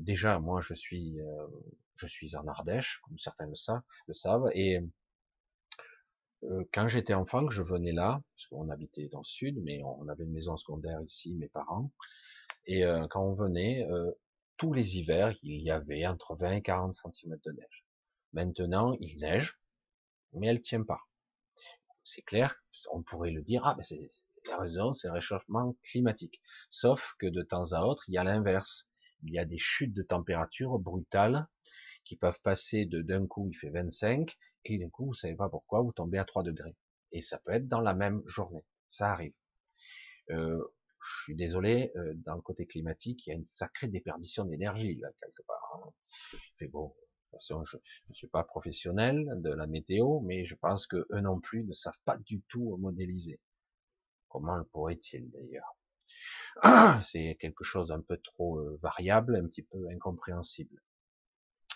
déjà 0.01 0.39
moi 0.41 0.61
je 0.61 0.75
suis 0.75 1.21
euh, 1.21 1.47
je 1.95 2.07
suis 2.07 2.35
en 2.35 2.47
Ardèche, 2.49 3.01
comme 3.05 3.19
certains 3.19 3.47
le 3.47 3.55
savent, 3.55 3.83
le 4.09 4.15
savent 4.15 4.51
et 4.55 4.81
quand 6.73 6.89
j'étais 6.89 7.13
enfant, 7.13 7.47
que 7.47 7.53
je 7.53 7.63
venais 7.63 7.93
là, 7.93 8.23
parce 8.35 8.47
qu'on 8.47 8.71
habitait 8.71 9.09
dans 9.09 9.19
le 9.19 9.25
sud, 9.25 9.61
mais 9.63 9.83
on 9.85 10.09
avait 10.09 10.25
une 10.25 10.33
maison 10.33 10.57
secondaire 10.57 10.99
ici, 11.03 11.35
mes 11.35 11.49
parents, 11.49 11.93
et 12.65 12.83
quand 13.11 13.23
on 13.23 13.35
venait, 13.35 13.87
tous 14.61 14.75
les 14.75 14.99
hivers, 14.99 15.35
il 15.43 15.63
y 15.63 15.71
avait 15.71 16.07
entre 16.07 16.37
20 16.37 16.57
et 16.57 16.61
40 16.61 16.93
cm 16.93 17.35
de 17.47 17.53
neige. 17.53 17.87
Maintenant, 18.35 18.95
il 19.01 19.19
neige, 19.19 19.59
mais 20.35 20.49
elle 20.49 20.61
tient 20.61 20.83
pas. 20.83 21.01
C'est 22.05 22.21
clair, 22.21 22.63
on 22.93 23.03
pourrait 23.03 23.31
le 23.31 23.41
dire, 23.41 23.63
ah 23.65 23.75
ben 23.75 23.83
c'est 23.83 24.11
la 24.45 24.59
raison, 24.59 24.93
c'est 24.93 25.09
le 25.09 25.15
réchauffement 25.15 25.79
climatique. 25.83 26.43
Sauf 26.69 27.15
que 27.19 27.27
de 27.27 27.41
temps 27.41 27.73
à 27.73 27.81
autre, 27.81 28.05
il 28.09 28.13
y 28.13 28.19
a 28.19 28.25
l'inverse. 28.25 28.91
Il 29.23 29.33
y 29.33 29.39
a 29.39 29.47
des 29.47 29.57
chutes 29.57 29.95
de 29.95 30.03
température 30.03 30.79
brutales 30.79 31.49
qui 32.05 32.17
peuvent 32.17 32.41
passer 32.43 32.85
de 32.85 33.01
d'un 33.01 33.27
coup 33.27 33.49
il 33.49 33.57
fait 33.57 33.71
25 33.71 34.37
et 34.67 34.79
d'un 34.79 34.91
coup 34.91 35.07
vous 35.07 35.15
savez 35.15 35.37
pas 35.37 35.49
pourquoi 35.49 35.81
vous 35.81 35.93
tombez 35.93 36.19
à 36.19 36.27
3 36.27 36.43
degrés. 36.43 36.77
Et 37.13 37.23
ça 37.23 37.39
peut 37.39 37.53
être 37.53 37.67
dans 37.67 37.81
la 37.81 37.95
même 37.95 38.23
journée. 38.27 38.67
Ça 38.89 39.11
arrive. 39.11 39.33
Euh, 40.29 40.63
je 41.03 41.23
suis 41.23 41.35
désolé, 41.35 41.93
euh, 41.97 42.13
dans 42.27 42.35
le 42.35 42.43
côté 42.43 42.67
climatique, 42.67 43.27
il 43.27 43.31
y 43.31 43.33
a 43.33 43.37
une 43.37 43.45
sacrée 43.45 43.89
déperdition 43.89 44.45
d'énergie 44.45 44.97
là 44.97 45.09
quelque 45.21 45.43
part. 45.43 45.83
Hein. 45.85 46.39
Mais 46.61 46.69
bon, 46.69 46.89
de 46.89 46.93
toute 46.93 47.33
façon, 47.33 47.65
je 47.65 47.77
ne 48.09 48.15
suis 48.15 48.27
pas 48.27 48.45
professionnel 48.45 49.27
de 49.37 49.51
la 49.51 49.67
météo, 49.67 50.21
mais 50.21 50.45
je 50.45 50.55
pense 50.55 50.87
que 50.87 51.07
eux 51.13 51.21
non 51.21 51.41
plus 51.41 51.65
ne 51.65 51.73
savent 51.73 52.01
pas 52.05 52.17
du 52.19 52.43
tout 52.49 52.77
modéliser. 52.77 53.41
Comment 54.29 54.57
le 54.57 54.65
pourraient-ils 54.65 55.31
d'ailleurs? 55.31 55.77
C'est 57.03 57.37
quelque 57.41 57.65
chose 57.65 57.89
d'un 57.89 58.01
peu 58.01 58.19
trop 58.19 58.59
euh, 58.59 58.79
variable, 58.83 59.37
un 59.37 59.47
petit 59.47 59.63
peu 59.63 59.89
incompréhensible. 59.91 60.81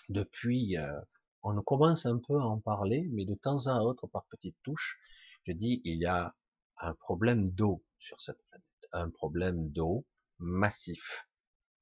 Depuis, 0.09 0.77
euh, 0.77 0.99
on 1.41 1.59
commence 1.61 2.05
un 2.05 2.19
peu 2.19 2.37
à 2.37 2.45
en 2.45 2.59
parler, 2.59 3.07
mais 3.11 3.25
de 3.25 3.35
temps 3.35 3.67
à 3.67 3.79
autre, 3.79 4.07
par 4.07 4.25
petites 4.25 4.57
touches, 4.63 4.99
je 5.45 5.51
dis 5.53 5.81
il 5.83 5.99
y 5.99 6.05
a 6.05 6.35
un 6.77 6.93
problème 6.93 7.51
d'eau 7.51 7.83
sur 7.99 8.21
cette 8.21 8.41
planète 8.49 8.65
un 8.95 9.09
problème 9.09 9.69
d'eau 9.69 10.05
massif. 10.39 11.27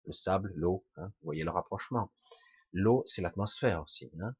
Le 0.05 0.13
sable, 0.13 0.51
l'eau, 0.55 0.85
hein, 0.97 1.07
vous 1.07 1.25
voyez 1.25 1.43
le 1.43 1.51
rapprochement. 1.51 2.11
L'eau, 2.73 3.03
c'est 3.05 3.21
l'atmosphère 3.21 3.83
aussi. 3.83 4.11
Hein. 4.19 4.35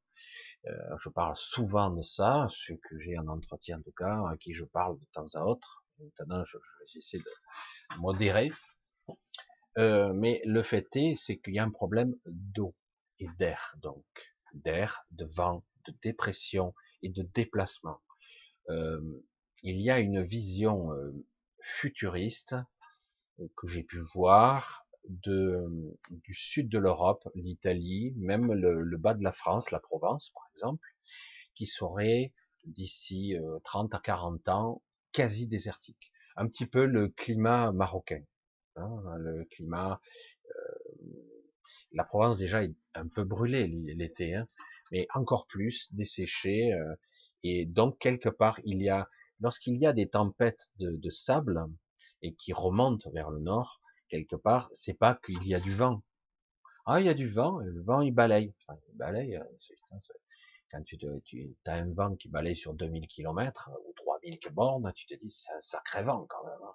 Euh, 0.66 0.96
je 0.98 1.08
parle 1.08 1.36
souvent 1.36 1.90
de 1.90 2.02
ça, 2.02 2.48
ce 2.50 2.72
que 2.72 2.98
j'ai 2.98 3.18
en 3.18 3.28
entretien 3.28 3.78
en 3.78 3.82
tout 3.82 3.92
cas, 3.92 4.26
à 4.28 4.36
qui 4.38 4.54
je 4.54 4.64
parle 4.64 4.98
de 4.98 5.04
temps 5.12 5.26
à 5.34 5.44
autre. 5.44 5.84
Maintenant, 6.18 6.42
j'essaie 6.86 7.18
de 7.18 7.98
modérer. 7.98 8.50
Euh, 9.78 10.12
mais 10.12 10.42
le 10.44 10.62
fait 10.62 10.86
est, 10.96 11.14
c'est 11.16 11.38
qu'il 11.38 11.54
y 11.54 11.58
a 11.58 11.64
un 11.64 11.70
problème 11.70 12.14
d'eau 12.26 12.74
et 13.18 13.28
d'air, 13.38 13.74
donc 13.78 14.04
d'air, 14.52 15.04
de 15.10 15.24
vent, 15.24 15.64
de 15.86 15.94
dépression 16.02 16.74
et 17.02 17.08
de 17.08 17.22
déplacement. 17.22 18.00
Euh, 18.70 19.00
il 19.62 19.80
y 19.80 19.90
a 19.90 19.98
une 19.98 20.22
vision 20.22 20.90
futuriste 21.64 22.54
euh, 23.40 23.48
que 23.56 23.66
j'ai 23.66 23.82
pu 23.82 23.98
voir 24.14 24.86
de, 25.08 25.66
du 26.10 26.34
sud 26.34 26.68
de 26.68 26.78
l'Europe, 26.78 27.28
l'Italie, 27.34 28.14
même 28.16 28.52
le, 28.52 28.96
bas 28.96 29.14
de 29.14 29.22
la 29.22 29.32
France, 29.32 29.70
la 29.70 29.80
Provence 29.80 30.30
par 30.30 30.44
exemple, 30.54 30.86
qui 31.54 31.66
serait 31.66 32.32
d'ici 32.64 33.36
30 33.64 33.92
euh, 33.92 33.96
à 33.96 34.00
40 34.00 34.48
ans 34.48 34.82
quasi 35.12 35.46
désertique. 35.46 36.12
Un 36.36 36.48
petit 36.48 36.66
peu 36.66 36.86
le 36.86 37.08
climat 37.08 37.70
marocain. 37.72 38.22
Hein, 38.76 39.02
le 39.18 39.44
climat, 39.44 40.00
euh, 40.46 41.04
la 41.92 42.04
Provence 42.04 42.38
déjà 42.38 42.64
est 42.64 42.74
un 42.94 43.06
peu 43.06 43.24
brûlée 43.24 43.66
l'été, 43.68 44.34
hein, 44.34 44.46
mais 44.90 45.06
encore 45.14 45.46
plus 45.46 45.92
desséché. 45.94 46.70
et 47.42 47.66
donc 47.66 47.98
quelque 47.98 48.30
part 48.30 48.58
il 48.64 48.82
y 48.82 48.88
a 48.88 49.08
lorsqu'il 49.40 49.76
y 49.76 49.86
a 49.86 49.92
des 49.92 50.08
tempêtes 50.08 50.70
de, 50.78 51.10
sable 51.10 51.64
et 52.22 52.34
qui 52.34 52.52
remontent 52.52 53.10
vers 53.10 53.30
le 53.30 53.40
nord, 53.40 53.80
quelque 54.08 54.36
part, 54.36 54.70
c'est 54.72 54.94
pas 54.94 55.18
qu'il 55.24 55.46
y 55.46 55.54
a 55.54 55.60
du 55.60 55.74
vent. 55.74 56.02
Ah, 56.86 57.00
il 57.00 57.06
y 57.06 57.08
a 57.08 57.14
du 57.14 57.28
vent, 57.28 57.60
et 57.60 57.66
le 57.66 57.82
vent 57.82 58.02
il 58.02 58.12
balaye. 58.12 58.54
Il 58.68 58.96
balaye, 58.96 59.36
euh, 59.36 59.44
quand 60.70 60.82
tu, 60.82 60.98
tu 61.24 61.56
as 61.66 61.74
un 61.74 61.92
vent 61.92 62.16
qui 62.16 62.28
balaye 62.28 62.56
sur 62.56 62.74
2000 62.74 63.06
km 63.08 63.70
ou 63.86 63.92
3000 63.96 64.38
bornes, 64.52 64.92
tu 64.94 65.06
te 65.06 65.14
dis 65.14 65.30
c'est 65.30 65.52
un 65.52 65.60
sacré 65.60 66.02
vent 66.02 66.26
quand 66.28 66.44
même. 66.44 66.62
Hein. 66.62 66.74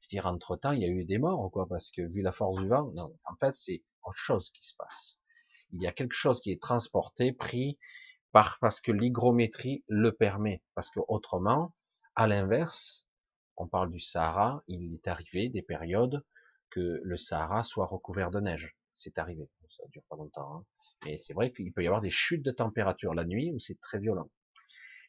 Je 0.00 0.06
veux 0.06 0.22
dire, 0.22 0.26
entre 0.26 0.56
temps, 0.56 0.72
il 0.72 0.80
y 0.80 0.84
a 0.84 0.88
eu 0.88 1.04
des 1.04 1.18
morts, 1.18 1.50
quoi, 1.50 1.68
parce 1.68 1.90
que 1.90 2.02
vu 2.02 2.22
la 2.22 2.32
force 2.32 2.58
du 2.60 2.68
vent, 2.68 2.90
non, 2.94 3.14
en 3.24 3.36
fait, 3.36 3.54
c'est 3.54 3.82
autre 4.04 4.18
chose 4.18 4.50
qui 4.50 4.66
se 4.66 4.74
passe. 4.76 5.20
Il 5.72 5.82
y 5.82 5.86
a 5.86 5.92
quelque 5.92 6.14
chose 6.14 6.40
qui 6.40 6.50
est 6.50 6.62
transporté, 6.62 7.32
pris 7.32 7.78
par, 8.32 8.58
parce 8.60 8.80
que 8.80 8.92
l'hygrométrie 8.92 9.84
le 9.88 10.12
permet. 10.12 10.62
Parce 10.74 10.90
que 10.90 11.00
autrement, 11.08 11.74
à 12.18 12.26
l'inverse, 12.26 13.06
on 13.56 13.68
parle 13.68 13.92
du 13.92 14.00
Sahara, 14.00 14.64
il 14.66 14.92
est 14.92 15.06
arrivé 15.06 15.48
des 15.50 15.62
périodes 15.62 16.24
que 16.68 17.00
le 17.04 17.16
Sahara 17.16 17.62
soit 17.62 17.86
recouvert 17.86 18.32
de 18.32 18.40
neige. 18.40 18.76
C'est 18.92 19.18
arrivé, 19.18 19.48
ça 19.70 19.84
dure 19.92 20.02
pas 20.08 20.16
longtemps. 20.16 20.56
Hein. 20.56 20.64
Mais 21.04 21.18
c'est 21.18 21.32
vrai 21.32 21.52
qu'il 21.52 21.72
peut 21.72 21.84
y 21.84 21.86
avoir 21.86 22.00
des 22.00 22.10
chutes 22.10 22.44
de 22.44 22.50
température 22.50 23.14
la 23.14 23.24
nuit 23.24 23.52
où 23.52 23.60
c'est 23.60 23.78
très 23.80 24.00
violent. 24.00 24.28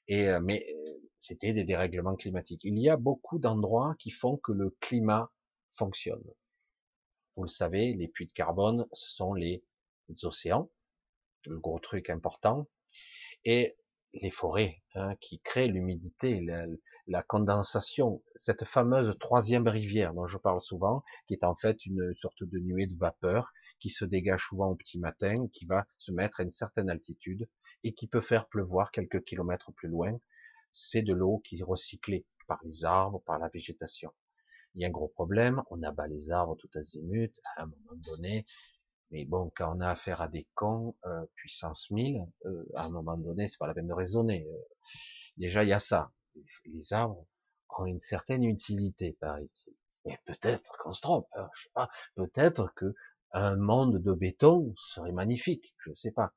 Et 0.08 0.30
euh, 0.30 0.40
mais 0.40 0.64
euh, 0.72 1.00
c'était 1.20 1.52
des 1.52 1.64
dérèglements 1.64 2.16
climatiques. 2.16 2.64
Il 2.64 2.78
y 2.78 2.92
a 2.92 2.96
beaucoup 2.96 3.40
d'endroits 3.40 3.96
qui 3.98 4.12
font 4.12 4.38
que 4.38 4.52
le 4.52 4.78
climat 4.80 5.32
fonctionne. 5.72 6.24
Vous 7.36 7.44
le 7.44 7.50
savez, 7.50 7.96
les 7.96 8.08
puits 8.08 8.28
de 8.28 8.34
carbone, 8.34 8.86
ce 8.94 9.10
sont 9.16 9.34
les 9.34 9.64
océans, 10.22 10.70
le 11.48 11.58
gros 11.58 11.80
truc 11.80 12.12
important. 12.12 12.70
Et 13.46 13.79
les 14.14 14.32
forêts 14.32 14.82
hein, 14.96 15.16
qui 15.20 15.40
créent 15.40 15.68
l'humidité, 15.68 16.46
la, 17.08 17.24
condensation, 17.24 18.24
cette 18.36 18.66
fameuse 18.66 19.18
troisième 19.20 19.68
rivière 19.68 20.14
dont 20.14 20.28
je 20.28 20.38
parle 20.38 20.62
souvent, 20.62 21.04
qui 21.28 21.34
est 21.34 21.44
en 21.44 21.56
fait 21.56 21.86
une 21.86 22.14
sorte 22.16 22.44
de 22.44 22.60
nuée 22.60 22.88
de 22.88 22.98
vapeur 22.98 23.54
qui 23.80 23.90
se 23.90 24.06
dégage 24.06 24.46
souvent 24.48 24.70
au 24.72 24.76
petit 24.76 25.00
matin, 25.00 25.48
qui 25.54 25.66
va 25.66 25.86
se 25.98 26.12
mettre 26.12 26.40
à 26.40 26.44
une 26.44 26.52
certaine 26.52 26.90
altitude 26.90 27.48
et 27.84 27.94
qui 27.94 28.08
peut 28.08 28.22
faire 28.22 28.48
pleuvoir 28.48 28.92
quelques 28.92 29.24
kilomètres 29.24 29.72
plus 29.74 29.88
loin. 29.88 30.20
C'est 30.74 31.02
de 31.02 31.14
l'eau 31.14 31.42
qui 31.46 31.60
est 31.60 31.64
recyclée 31.64 32.26
par 32.48 32.60
les 32.64 32.86
arbres, 32.86 33.22
par 33.26 33.40
la 33.40 33.48
végétation. 33.50 34.12
Il 34.76 34.82
y 34.82 34.86
a 34.86 34.88
un 34.88 34.92
gros 34.92 35.08
problème, 35.08 35.64
on 35.70 35.82
abat 35.82 36.08
les 36.08 36.32
arbres 36.32 36.56
tout 36.58 36.70
azimut, 36.76 37.34
à 37.56 37.64
un 37.64 37.66
moment 37.68 37.96
donné, 37.96 38.46
mais 39.12 39.26
bon, 39.26 39.52
quand 39.56 39.76
on 39.76 39.82
a 39.82 39.90
affaire 39.90 40.22
à 40.22 40.28
des 40.28 40.48
cons, 40.54 40.96
euh, 41.06 41.26
puissance 41.36 41.90
1000, 41.90 42.26
euh, 42.46 42.66
à 42.76 42.86
un 42.86 42.90
moment 42.90 43.18
donné, 43.18 43.48
c'est 43.48 43.58
pas 43.58 43.68
la 43.68 43.74
peine 43.74 43.88
de 43.88 43.94
raisonner. 43.94 44.46
Euh. 44.48 44.58
déjà, 45.38 45.64
il 45.64 45.70
y 45.70 45.74
a 45.74 45.80
ça. 45.80 46.12
Les 46.66 46.94
arbres 46.94 47.26
ont 47.78 47.86
une 47.86 48.00
certaine 48.00 48.44
utilité, 48.44 49.18
paraît-il. 49.20 49.74
Et 50.06 50.18
peut-être 50.26 50.78
qu'on 50.78 50.92
se 50.92 51.02
trompe, 51.02 51.28
hein, 51.36 51.50
je 51.56 51.64
sais 51.64 51.72
pas. 51.74 51.90
Peut-être 52.16 52.74
que 52.76 52.94
un 53.32 53.56
monde 53.56 53.98
de 54.02 54.14
béton 54.14 54.74
serait 54.78 55.12
magnifique, 55.12 55.76
je 55.86 55.94
sais 55.94 56.12
pas. 56.12 56.34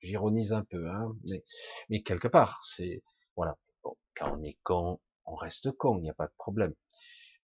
J'ironise 0.00 0.52
un 0.52 0.64
peu, 0.64 0.88
hein, 0.90 1.16
mais, 1.24 1.44
mais 1.88 2.02
quelque 2.02 2.28
part, 2.28 2.62
c'est 2.66 3.02
voilà. 3.36 3.58
Bon, 3.82 3.96
quand 4.14 4.36
on 4.38 4.42
est 4.42 4.58
con, 4.62 5.00
on 5.24 5.34
reste 5.34 5.72
con, 5.72 5.98
il 5.98 6.02
n'y 6.02 6.10
a 6.10 6.14
pas 6.14 6.26
de 6.26 6.34
problème. 6.36 6.74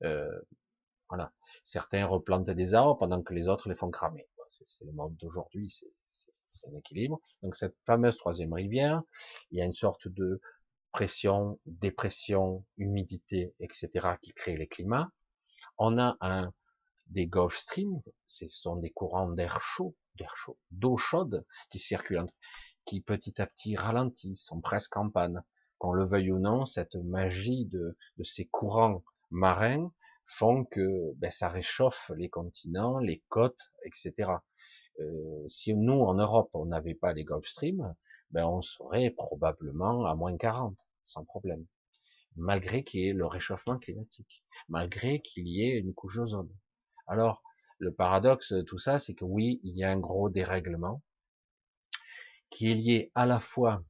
Euh, 0.04 0.40
voilà. 1.08 1.32
Certains 1.64 2.06
replantent 2.06 2.50
des 2.50 2.75
arbres 2.75 2.98
pendant 2.98 3.22
que 3.22 3.34
les 3.34 3.48
autres 3.48 3.68
les 3.68 3.75
font 3.75 3.90
cramer 3.90 4.28
c'est 4.65 4.85
le 4.85 4.93
monde 4.93 5.17
d'aujourd'hui, 5.17 5.71
c'est 6.11 6.69
un 6.69 6.77
équilibre. 6.77 7.21
Donc 7.43 7.57
cette 7.57 7.77
fameuse 7.87 8.17
troisième 8.17 8.53
rivière, 8.53 9.03
il 9.50 9.59
y 9.59 9.62
a 9.62 9.65
une 9.65 9.75
sorte 9.75 10.09
de 10.09 10.41
pression, 10.93 11.61
dépression, 11.67 12.65
humidité, 12.77 13.55
etc. 13.61 14.09
qui 14.21 14.33
crée 14.33 14.57
les 14.57 14.67
climats. 14.67 15.11
On 15.77 15.99
a 15.99 16.17
un 16.21 16.53
des 17.07 17.27
Gulf 17.27 17.57
Stream, 17.57 18.00
ce 18.27 18.47
sont 18.49 18.77
des 18.77 18.91
courants 18.91 19.31
d'air 19.31 19.61
chaud, 19.62 19.97
d'air 20.17 20.37
chaud, 20.37 20.59
d'eau 20.71 20.97
chaude 20.97 21.45
qui 21.71 21.79
circulent, 21.79 22.27
qui 22.85 23.00
petit 23.00 23.41
à 23.41 23.47
petit 23.47 23.77
ralentissent, 23.77 24.45
sont 24.45 24.61
presque 24.61 24.97
en 24.97 25.11
panne. 25.11 25.43
Qu'on 25.79 25.93
le 25.93 26.05
veuille 26.05 26.33
ou 26.33 26.41
non, 26.41 26.65
cette 26.65 26.97
magie 26.97 27.67
de 27.67 27.97
ces 28.25 28.47
courants 28.47 29.05
marins 29.31 29.93
font 30.28 30.64
que 30.64 31.12
ben, 31.16 31.30
ça 31.30 31.49
réchauffe 31.49 32.11
les 32.16 32.28
continents, 32.28 32.99
les 32.99 33.23
côtes, 33.28 33.73
etc. 33.85 34.30
Euh, 35.00 35.49
si 35.49 35.75
nous, 35.75 36.00
en 36.00 36.14
Europe, 36.14 36.50
on 36.54 36.66
n'avait 36.66 36.94
pas 36.94 37.12
les 37.12 37.25
Gulf 37.25 37.47
Stream, 37.47 37.94
ben, 38.30 38.47
on 38.47 38.62
serait 38.62 39.11
probablement 39.11 40.06
à 40.06 40.14
moins 40.14 40.37
40, 40.37 40.78
sans 41.04 41.25
problème. 41.25 41.66
Malgré 42.37 42.85
qu'il 42.85 43.00
y 43.00 43.08
ait 43.08 43.12
le 43.12 43.26
réchauffement 43.26 43.78
climatique, 43.78 44.44
malgré 44.68 45.20
qu'il 45.20 45.49
y 45.49 45.62
ait 45.62 45.78
une 45.78 45.94
couche 45.94 46.16
d'ozone. 46.16 46.54
Alors, 47.06 47.42
le 47.78 47.92
paradoxe 47.92 48.52
de 48.52 48.62
tout 48.62 48.78
ça, 48.78 48.99
c'est 48.99 49.14
que 49.14 49.25
oui, 49.25 49.61
il 49.64 49.76
y 49.76 49.85
a 49.85 49.90
un 49.90 49.99
gros 49.99 50.28
dérèglement 50.28 51.02
qui 52.50 52.70
est 52.70 52.75
lié 52.75 53.12
à 53.14 53.25
la 53.25 53.40
fois 53.40 53.82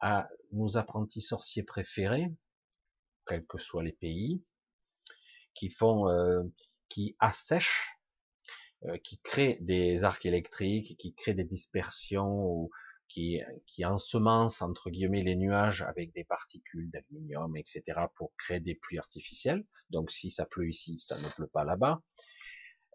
à 0.00 0.28
nos 0.52 0.76
apprentis 0.76 1.22
sorciers 1.22 1.62
préférés, 1.62 2.32
quels 3.26 3.46
que 3.46 3.58
soient 3.58 3.82
les 3.82 3.92
pays, 3.92 4.42
qui 5.54 5.70
font, 5.70 6.08
euh, 6.08 6.42
qui 6.88 7.16
assèchent, 7.18 7.96
euh, 8.86 8.98
qui 8.98 9.18
créent 9.20 9.58
des 9.60 10.04
arcs 10.04 10.26
électriques, 10.26 10.96
qui 10.98 11.14
créent 11.14 11.34
des 11.34 11.44
dispersions 11.44 12.46
ou 12.46 12.70
qui, 13.08 13.40
qui 13.66 13.84
ensemencent 13.84 14.62
entre 14.62 14.90
guillemets 14.90 15.22
les 15.22 15.36
nuages 15.36 15.82
avec 15.82 16.12
des 16.12 16.24
particules 16.24 16.90
d'aluminium, 16.90 17.56
etc. 17.56 17.82
pour 18.16 18.32
créer 18.36 18.60
des 18.60 18.74
pluies 18.74 18.98
artificielles. 18.98 19.64
Donc 19.90 20.10
si 20.10 20.30
ça 20.30 20.46
pleut 20.46 20.68
ici, 20.68 20.98
ça 20.98 21.18
ne 21.18 21.28
pleut 21.28 21.46
pas 21.46 21.64
là-bas. 21.64 22.02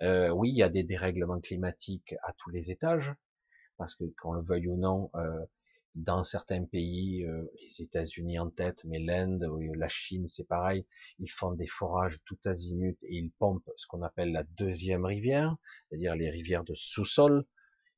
Euh, 0.01 0.29
oui, 0.29 0.49
il 0.49 0.57
y 0.57 0.63
a 0.63 0.69
des 0.69 0.83
dérèglements 0.83 1.39
climatiques 1.39 2.15
à 2.23 2.33
tous 2.33 2.49
les 2.49 2.71
étages, 2.71 3.13
parce 3.77 3.95
que 3.95 4.05
qu'on 4.21 4.33
le 4.33 4.41
veuille 4.41 4.67
ou 4.67 4.77
non, 4.77 5.09
euh, 5.15 5.45
dans 5.95 6.23
certains 6.23 6.65
pays, 6.65 7.25
euh, 7.25 7.43
les 7.61 7.83
États-Unis 7.83 8.39
en 8.39 8.49
tête, 8.49 8.83
mais 8.85 8.99
l'Inde, 8.99 9.45
la 9.75 9.87
Chine, 9.87 10.27
c'est 10.27 10.47
pareil, 10.47 10.85
ils 11.19 11.31
font 11.31 11.53
des 11.53 11.67
forages 11.67 12.19
tout 12.25 12.37
azimut 12.45 12.97
et 13.03 13.15
ils 13.15 13.31
pompent 13.31 13.69
ce 13.75 13.87
qu'on 13.87 14.01
appelle 14.01 14.31
la 14.31 14.43
deuxième 14.43 15.05
rivière, 15.05 15.55
c'est-à-dire 15.89 16.15
les 16.15 16.29
rivières 16.29 16.63
de 16.63 16.75
sous-sol, 16.75 17.45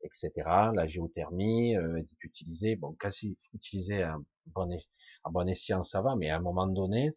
etc. 0.04 0.32
La 0.74 0.88
géothermie 0.88 1.76
euh, 1.76 1.98
est 1.98 2.12
utilisée, 2.22 2.76
bon, 2.76 2.94
quasi 2.94 3.38
utilisée 3.54 4.04
à 4.04 4.18
bon, 4.48 5.48
escient, 5.48 5.82
ça 5.82 6.02
va, 6.02 6.16
mais 6.16 6.30
à 6.30 6.38
un 6.38 6.42
moment 6.42 6.68
donné, 6.68 7.16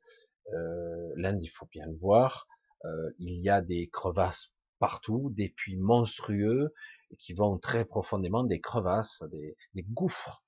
euh, 0.53 1.13
l'Inde, 1.17 1.43
il 1.43 1.49
faut 1.49 1.67
bien 1.67 1.87
le 1.87 1.97
voir, 1.97 2.47
euh, 2.85 3.11
il 3.19 3.41
y 3.41 3.49
a 3.49 3.63
des 3.63 3.89
crevasses 3.89 4.53
partout, 4.79 5.31
des 5.31 5.49
puits 5.49 5.77
monstrueux 5.77 6.75
qui 7.19 7.33
vont 7.33 7.59
très 7.59 7.85
profondément, 7.85 8.45
des 8.45 8.61
crevasses, 8.61 9.23
des, 9.31 9.57
des 9.75 9.83
gouffres 9.83 10.44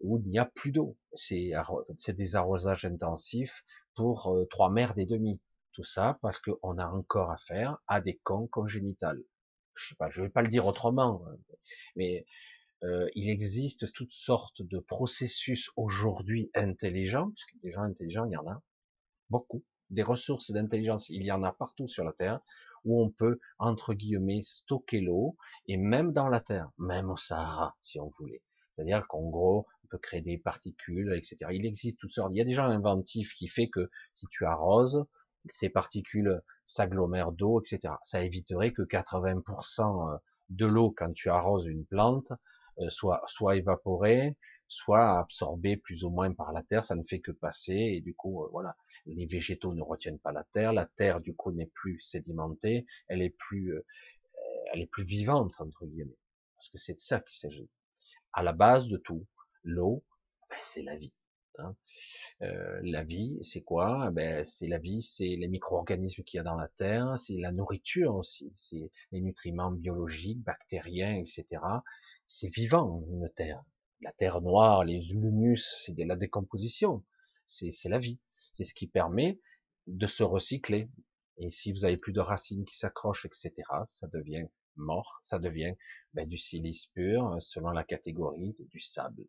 où 0.00 0.18
il 0.18 0.30
n'y 0.30 0.38
a 0.38 0.46
plus 0.46 0.72
d'eau. 0.72 0.96
C'est 1.14 1.52
des 2.08 2.36
arrosages 2.36 2.84
intensifs 2.84 3.64
pour 3.94 4.28
euh, 4.28 4.46
trois 4.46 4.70
mers 4.70 4.98
et 4.98 5.06
demi. 5.06 5.40
Tout 5.72 5.84
ça 5.84 6.18
parce 6.20 6.40
qu'on 6.40 6.78
a 6.78 6.86
encore 6.86 7.30
affaire 7.30 7.78
à 7.86 8.00
des 8.00 8.18
cons 8.24 8.48
congénitales. 8.48 9.22
Je 9.74 9.88
sais 9.88 9.94
pas, 9.94 10.10
je 10.10 10.22
vais 10.22 10.28
pas 10.28 10.42
le 10.42 10.48
dire 10.48 10.66
autrement, 10.66 11.24
hein, 11.26 11.36
mais 11.96 12.26
euh, 12.82 13.08
il 13.14 13.28
existe 13.28 13.92
toutes 13.92 14.12
sortes 14.12 14.62
de 14.62 14.78
processus 14.78 15.70
aujourd'hui 15.76 16.50
intelligents, 16.54 17.30
parce 17.30 17.62
des 17.62 17.72
gens 17.72 17.82
intelligents, 17.82 18.24
il 18.24 18.32
y 18.32 18.36
en 18.36 18.46
a 18.48 18.62
beaucoup. 19.28 19.62
Des 19.90 20.02
ressources 20.02 20.50
d'intelligence, 20.50 21.08
il 21.08 21.22
y 21.22 21.32
en 21.32 21.42
a 21.42 21.52
partout 21.52 21.88
sur 21.88 22.04
la 22.04 22.12
Terre, 22.12 22.40
où 22.84 23.02
on 23.02 23.10
peut, 23.10 23.38
entre 23.58 23.92
guillemets, 23.94 24.42
stocker 24.42 25.00
l'eau, 25.00 25.36
et 25.66 25.76
même 25.76 26.12
dans 26.12 26.28
la 26.28 26.40
Terre, 26.40 26.70
même 26.78 27.10
au 27.10 27.16
Sahara, 27.16 27.76
si 27.82 28.00
on 28.00 28.10
voulait. 28.18 28.42
C'est-à-dire 28.72 29.06
qu'en 29.08 29.28
gros, 29.28 29.66
on 29.84 29.88
peut 29.88 29.98
créer 29.98 30.20
des 30.20 30.38
particules, 30.38 31.12
etc. 31.14 31.36
Il 31.52 31.66
existe 31.66 31.98
toutes 31.98 32.12
sortes. 32.12 32.30
Il 32.34 32.38
y 32.38 32.40
a 32.40 32.44
déjà 32.44 32.64
un 32.64 32.70
inventif 32.70 33.34
qui 33.34 33.48
fait 33.48 33.68
que 33.68 33.90
si 34.14 34.26
tu 34.30 34.44
arroses, 34.44 35.04
ces 35.48 35.70
particules 35.70 36.42
s'agglomèrent 36.66 37.32
d'eau, 37.32 37.60
etc. 37.60 37.94
Ça 38.02 38.22
éviterait 38.22 38.72
que 38.72 38.82
80% 38.82 40.14
euh, 40.14 40.18
de 40.50 40.66
l'eau 40.66 40.92
quand 40.96 41.12
tu 41.12 41.30
arroses 41.30 41.66
une 41.66 41.86
plante 41.86 42.32
euh, 42.78 42.90
soit 42.90 43.22
soit 43.26 43.56
évaporée, 43.56 44.36
soit 44.68 45.18
absorbée 45.18 45.76
plus 45.76 46.04
ou 46.04 46.10
moins 46.10 46.32
par 46.32 46.52
la 46.52 46.62
terre. 46.62 46.84
Ça 46.84 46.94
ne 46.94 47.02
fait 47.02 47.20
que 47.20 47.32
passer 47.32 47.74
et 47.74 48.00
du 48.00 48.14
coup, 48.14 48.44
euh, 48.44 48.48
voilà, 48.52 48.76
les 49.06 49.26
végétaux 49.26 49.74
ne 49.74 49.82
retiennent 49.82 50.20
pas 50.20 50.32
la 50.32 50.44
terre. 50.52 50.72
La 50.72 50.86
terre 50.86 51.20
du 51.20 51.34
coup 51.34 51.52
n'est 51.52 51.70
plus 51.74 52.00
sédimentée, 52.00 52.86
elle 53.08 53.22
est 53.22 53.34
plus, 53.36 53.74
elle 54.72 54.82
est 54.82 54.90
plus 54.90 55.04
vivante 55.04 55.52
entre 55.58 55.86
guillemets. 55.86 56.18
Parce 56.56 56.68
que 56.68 56.78
c'est 56.78 56.94
de 56.94 57.00
ça 57.00 57.20
qu'il 57.20 57.36
s'agit 57.36 57.70
à 58.32 58.42
la 58.42 58.52
base 58.52 58.86
de 58.88 58.96
tout. 58.96 59.26
L'eau, 59.62 60.04
ben, 60.48 60.58
c'est 60.62 60.82
la 60.82 60.96
vie. 60.96 61.12
Hein. 61.58 61.76
Euh, 62.42 62.80
la 62.82 63.04
vie, 63.04 63.38
c'est 63.42 63.62
quoi? 63.62 64.10
Ben, 64.10 64.44
C'est 64.44 64.66
la 64.66 64.78
vie, 64.78 65.02
c'est 65.02 65.36
les 65.36 65.48
micro-organismes 65.48 66.22
qu'il 66.22 66.38
y 66.38 66.40
a 66.40 66.44
dans 66.44 66.56
la 66.56 66.68
terre, 66.68 67.18
c'est 67.18 67.36
la 67.36 67.52
nourriture 67.52 68.14
aussi, 68.14 68.50
c'est 68.54 68.90
les 69.12 69.20
nutriments 69.20 69.70
biologiques, 69.70 70.42
bactériens, 70.42 71.16
etc. 71.16 71.62
C'est 72.26 72.52
vivant, 72.54 73.04
une 73.10 73.28
terre. 73.30 73.62
La 74.00 74.12
terre 74.12 74.40
noire, 74.40 74.84
les 74.84 75.12
humus, 75.12 75.82
c'est 75.84 75.94
de 75.94 76.04
la 76.04 76.16
décomposition. 76.16 77.04
C'est 77.44 77.88
la 77.88 77.98
vie. 77.98 78.18
C'est 78.52 78.64
ce 78.64 78.74
qui 78.74 78.86
permet 78.86 79.40
de 79.86 80.06
se 80.06 80.22
recycler. 80.22 80.88
Et 81.36 81.50
si 81.50 81.72
vous 81.72 81.84
avez 81.84 81.96
plus 81.96 82.12
de 82.12 82.20
racines 82.20 82.64
qui 82.64 82.78
s'accrochent, 82.78 83.26
etc., 83.26 83.52
ça 83.86 84.06
devient 84.08 84.46
mort, 84.76 85.18
ça 85.22 85.38
devient 85.38 85.74
ben, 86.14 86.28
du 86.28 86.38
silice 86.38 86.86
pur, 86.86 87.36
selon 87.40 87.70
la 87.70 87.84
catégorie, 87.84 88.56
du 88.58 88.80
sable. 88.80 89.26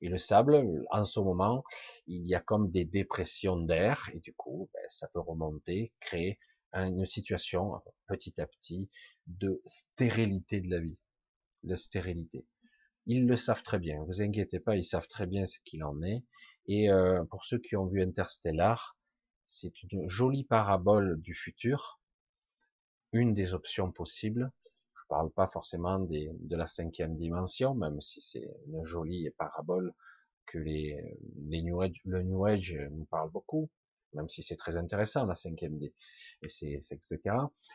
Et 0.00 0.08
le 0.08 0.18
sable, 0.18 0.84
en 0.90 1.04
ce 1.04 1.20
moment, 1.20 1.64
il 2.06 2.26
y 2.26 2.34
a 2.34 2.40
comme 2.40 2.70
des 2.70 2.84
dépressions 2.84 3.56
d'air, 3.58 4.10
et 4.14 4.20
du 4.20 4.32
coup, 4.34 4.70
ben, 4.72 4.84
ça 4.88 5.08
peut 5.08 5.20
remonter, 5.20 5.92
créer 6.00 6.38
une 6.72 7.06
situation 7.06 7.80
petit 8.06 8.38
à 8.40 8.46
petit 8.46 8.90
de 9.26 9.60
stérilité 9.64 10.60
de 10.60 10.70
la 10.70 10.80
vie, 10.80 10.98
de 11.62 11.76
stérilité. 11.76 12.46
Ils 13.06 13.26
le 13.26 13.36
savent 13.36 13.62
très 13.62 13.78
bien, 13.78 14.02
vous 14.04 14.20
inquiétez 14.20 14.60
pas, 14.60 14.76
ils 14.76 14.84
savent 14.84 15.08
très 15.08 15.26
bien 15.26 15.46
ce 15.46 15.58
qu'il 15.64 15.84
en 15.84 16.02
est. 16.02 16.24
Et 16.66 16.90
euh, 16.90 17.24
pour 17.24 17.44
ceux 17.44 17.58
qui 17.58 17.76
ont 17.76 17.86
vu 17.86 18.02
Interstellar, 18.02 18.96
c'est 19.46 19.82
une 19.84 20.08
jolie 20.08 20.44
parabole 20.44 21.20
du 21.20 21.34
futur, 21.34 22.00
une 23.12 23.34
des 23.34 23.54
options 23.54 23.92
possibles. 23.92 24.50
Je 24.94 25.02
parle 25.08 25.30
pas 25.30 25.48
forcément 25.48 25.98
des, 25.98 26.30
de 26.40 26.56
la 26.56 26.66
cinquième 26.66 27.16
dimension, 27.16 27.74
même 27.74 28.00
si 28.00 28.20
c'est 28.20 28.48
une 28.66 28.84
jolie 28.84 29.30
parabole 29.38 29.92
que 30.46 30.58
les, 30.58 31.18
les 31.48 31.62
New 31.62 31.80
Age, 31.80 32.00
le 32.04 32.22
New 32.22 32.44
Age 32.46 32.76
nous 32.90 33.04
parle 33.06 33.30
beaucoup, 33.30 33.70
même 34.14 34.28
si 34.28 34.42
c'est 34.42 34.56
très 34.56 34.76
intéressant 34.76 35.26
la 35.26 35.34
cinquième 35.34 35.78
D, 35.78 35.94
et 36.42 36.48
c'est 36.48 36.78
etc. 36.90 37.20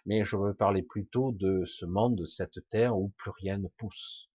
Mais 0.06 0.24
je 0.24 0.36
veux 0.36 0.54
parler 0.54 0.82
plutôt 0.82 1.32
de 1.32 1.63
ce 1.65 1.86
monde, 1.86 2.15
de 2.15 2.26
cette 2.26 2.67
terre 2.70 2.98
où 2.98 3.10
plus 3.17 3.32
rien 3.32 3.58
ne 3.58 3.67
pousse, 3.67 4.30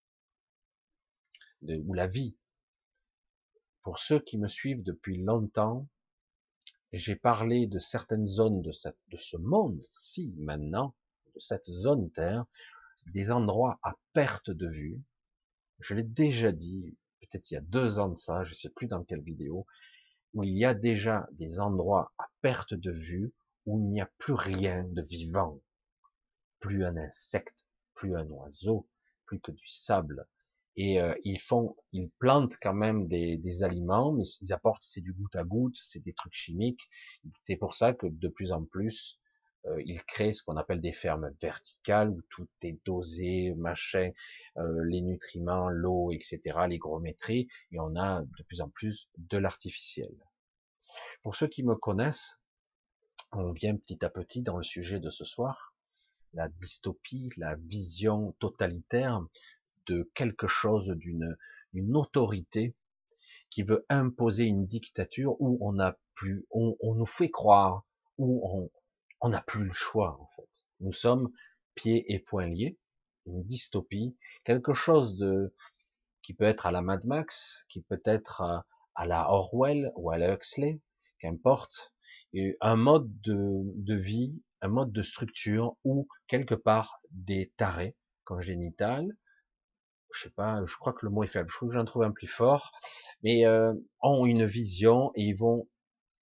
de, 1.63 1.77
où 1.85 1.95
la 1.95 2.07
vie. 2.07 2.37
Pour 3.83 3.99
ceux 3.99 4.21
qui 4.21 4.39
me 4.39 4.49
suivent 4.49 4.83
depuis 4.83 5.23
longtemps, 5.23 5.89
j'ai 6.93 7.17
parlé 7.17 7.67
de 7.67 7.79
certaines 7.79 8.27
zones 8.27 8.63
de, 8.63 8.73
ce 8.73 9.37
monde-ci 9.37 10.35
maintenant, 10.39 10.95
de 11.35 11.41
cette 11.41 11.71
zone 11.71 12.11
Terre, 12.13 12.45
des 13.07 13.31
endroits 13.31 13.79
à 13.83 13.95
perte 14.13 14.51
de 14.51 14.69
vue. 14.69 15.01
Je 15.81 15.95
l'ai 15.95 16.03
déjà 16.03 16.53
dit, 16.53 16.97
peut-être 17.21 17.51
il 17.51 17.55
y 17.55 17.59
a 17.59 17.63
deux 17.63 17.99
ans 17.99 18.09
de 18.09 18.19
ça, 18.19 18.45
je 18.45 18.51
ne 18.51 18.55
sais 18.55 18.71
plus 18.71 18.87
dans 18.87 19.05
quelle 19.05 19.23
vidéo, 19.23 19.67
où 20.35 20.45
il 20.45 20.57
y 20.57 20.65
a 20.65 20.75
déjà 20.75 21.27
des 21.33 21.61
endroits 21.61 22.13
à 22.19 22.29
perte 22.41 22.75
de 22.75 22.93
vue 22.93 23.33
où 23.67 23.81
il 23.81 23.91
n'y 23.91 24.01
a 24.01 24.11
plus 24.19 24.35
rien 24.35 24.85
de 24.85 25.03
vivant, 25.03 25.61
plus 26.61 26.85
un 26.85 26.97
insecte, 26.97 27.67
plus 27.95 28.17
un 28.17 28.27
oiseau, 28.29 28.89
plus 29.25 29.41
que 29.41 29.51
du 29.51 29.69
sable, 29.69 30.27
et 30.77 31.01
euh, 31.01 31.15
ils 31.25 31.41
font, 31.41 31.75
ils 31.93 32.11
plantent 32.19 32.57
quand 32.61 32.75
même 32.75 33.09
des, 33.09 33.39
des 33.39 33.63
aliments, 33.63 34.13
mais 34.13 34.25
ils 34.43 34.53
apportent, 34.53 34.85
c'est 34.87 35.01
du 35.01 35.13
goutte 35.13 35.37
à 35.37 35.45
goutte, 35.45 35.77
c'est 35.77 36.01
des 36.01 36.13
trucs 36.13 36.35
chimiques. 36.35 36.89
C'est 37.39 37.57
pour 37.57 37.75
ça 37.75 37.95
que 37.95 38.07
de 38.07 38.29
plus 38.29 38.53
en 38.53 38.65
plus, 38.65 39.19
euh, 39.67 39.83
ils 39.85 40.03
créent 40.05 40.33
ce 40.33 40.43
qu'on 40.43 40.57
appelle 40.57 40.81
des 40.81 40.93
fermes 40.93 41.31
verticales 41.41 42.11
où 42.11 42.21
tout 42.31 42.49
est 42.63 42.79
dosé, 42.85 43.55
machin, 43.55 44.11
euh, 44.59 44.85
les 44.85 45.01
nutriments, 45.01 45.71
l'eau, 45.71 46.13
etc., 46.13 46.41
l'hygrométrie, 46.69 47.49
et 47.73 47.81
on 47.81 47.97
a 47.97 48.23
de 48.23 48.43
plus 48.45 48.61
en 48.61 48.69
plus 48.69 49.09
de 49.17 49.39
l'artificiel. 49.39 50.15
Pour 51.23 51.35
ceux 51.35 51.49
qui 51.49 51.63
me 51.63 51.75
connaissent, 51.75 52.39
on 53.33 53.53
vient 53.53 53.77
petit 53.77 54.05
à 54.05 54.11
petit 54.11 54.43
dans 54.43 54.57
le 54.59 54.63
sujet 54.63 55.01
de 55.01 55.11
ce 55.11 55.25
soir, 55.25 55.75
la 56.33 56.49
dystopie, 56.49 57.31
la 57.37 57.57
vision 57.57 58.33
totalitaire, 58.39 59.25
de 59.87 60.11
quelque 60.15 60.47
chose, 60.47 60.89
d'une 60.89 61.37
une 61.73 61.97
autorité 61.97 62.75
qui 63.51 63.63
veut 63.63 63.85
imposer 63.89 64.45
une 64.45 64.67
dictature 64.67 65.41
où 65.41 65.59
on 65.61 65.75
n'a 65.75 65.99
plus, 66.15 66.47
on, 66.51 66.77
on, 66.81 66.95
nous 66.95 67.07
fait 67.07 67.31
croire, 67.31 67.85
où 68.19 68.71
on 69.21 69.29
n'a 69.29 69.43
plus 69.43 69.65
le 69.65 69.73
choix 69.73 70.19
en 70.21 70.27
fait. 70.37 70.49
Nous 70.81 70.93
sommes 70.93 71.31
pieds 71.75 72.13
et 72.13 72.19
poings 72.19 72.49
liés, 72.49 72.79
une 73.27 73.45
dystopie, 73.45 74.17
quelque 74.45 74.75
chose 74.75 75.19
de 75.19 75.55
qui 76.23 76.35
peut 76.35 76.45
être 76.45 76.67
à 76.67 76.73
la 76.73 76.83
Mad 76.83 77.05
Max, 77.05 77.65
qui 77.69 77.83
peut 77.83 78.03
être 78.05 78.43
à, 78.43 78.67
à 78.95 79.07
la 79.07 79.31
Orwell 79.31 79.93
ou 79.95 80.11
à 80.11 80.19
la 80.19 80.35
Huxley, 80.35 80.81
qu'importe, 81.21 81.95
un 82.61 82.77
mode 82.77 83.09
de, 83.21 83.63
de 83.77 83.95
vie, 83.95 84.43
un 84.61 84.69
mode 84.69 84.93
de 84.93 85.03
structure 85.03 85.77
où 85.85 86.09
quelque 86.27 86.55
part 86.55 87.01
des 87.11 87.53
tarés 87.57 87.95
congénitales, 88.25 89.17
je 90.17 90.25
sais 90.25 90.31
pas, 90.31 90.65
je 90.67 90.77
crois 90.77 90.93
que 90.93 91.05
le 91.05 91.11
mot 91.11 91.23
est 91.23 91.29
faible, 91.29 91.51
je 91.51 91.57
crois 91.57 91.69
que 91.69 91.75
j'en 91.75 91.85
trouve 91.85 92.03
un 92.03 92.11
plus 92.11 92.27
fort, 92.27 92.73
mais 93.23 93.47
euh, 93.47 93.75
ont 94.01 94.27
une 94.27 94.47
vision 94.47 95.13
et 95.15 95.23
ils 95.25 95.37
vont, 95.37 95.69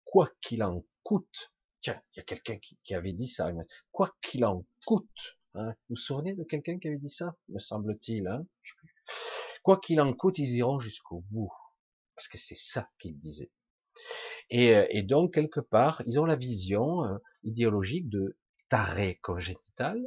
quoi 0.04 0.30
qu'il 0.42 0.62
en 0.62 0.84
coûte, 1.02 1.52
tiens, 1.80 2.00
il 2.12 2.18
y 2.18 2.20
a 2.20 2.24
quelqu'un 2.24 2.58
qui, 2.58 2.78
qui, 2.82 2.94
avait 2.94 3.12
dit 3.12 3.28
ça, 3.28 3.50
quoi 3.92 4.14
qu'il 4.22 4.44
en 4.44 4.64
coûte, 4.86 5.38
hein, 5.54 5.68
vous 5.88 5.94
vous 5.94 5.96
souvenez 5.96 6.34
de 6.34 6.44
quelqu'un 6.44 6.78
qui 6.78 6.88
avait 6.88 6.98
dit 6.98 7.08
ça, 7.08 7.36
me 7.48 7.58
semble-t-il, 7.58 8.26
hein, 8.26 8.46
quoi 9.62 9.78
qu'il 9.78 10.00
en 10.00 10.12
coûte, 10.12 10.38
ils 10.38 10.56
iront 10.56 10.80
jusqu'au 10.80 11.24
bout, 11.30 11.52
parce 12.16 12.28
que 12.28 12.38
c'est 12.38 12.58
ça 12.58 12.88
qu'il 12.98 13.18
disait. 13.18 13.50
Et, 14.50 14.74
euh, 14.76 14.86
et, 14.90 15.02
donc, 15.02 15.34
quelque 15.34 15.60
part, 15.60 16.02
ils 16.06 16.18
ont 16.18 16.24
la 16.24 16.36
vision 16.36 17.04
euh, 17.04 17.16
idéologique 17.44 18.08
de 18.08 18.36
taré 18.68 19.18
congénital, 19.22 20.00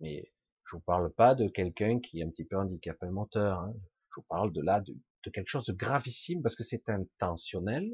mais 0.00 0.32
je 0.70 0.76
vous 0.76 0.82
parle 0.82 1.12
pas 1.12 1.34
de 1.34 1.48
quelqu'un 1.48 1.98
qui 1.98 2.20
est 2.20 2.24
un 2.24 2.30
petit 2.30 2.44
peu 2.44 2.56
handicapé 2.56 3.08
moteur. 3.08 3.58
Hein. 3.58 3.74
Je 4.10 4.20
vous 4.20 4.26
parle 4.28 4.52
de 4.52 4.60
là 4.60 4.80
de, 4.80 4.94
quelque 5.30 5.48
chose 5.48 5.66
de 5.66 5.72
gravissime 5.72 6.42
parce 6.42 6.54
que 6.54 6.62
c'est 6.62 6.88
intentionnel. 6.88 7.90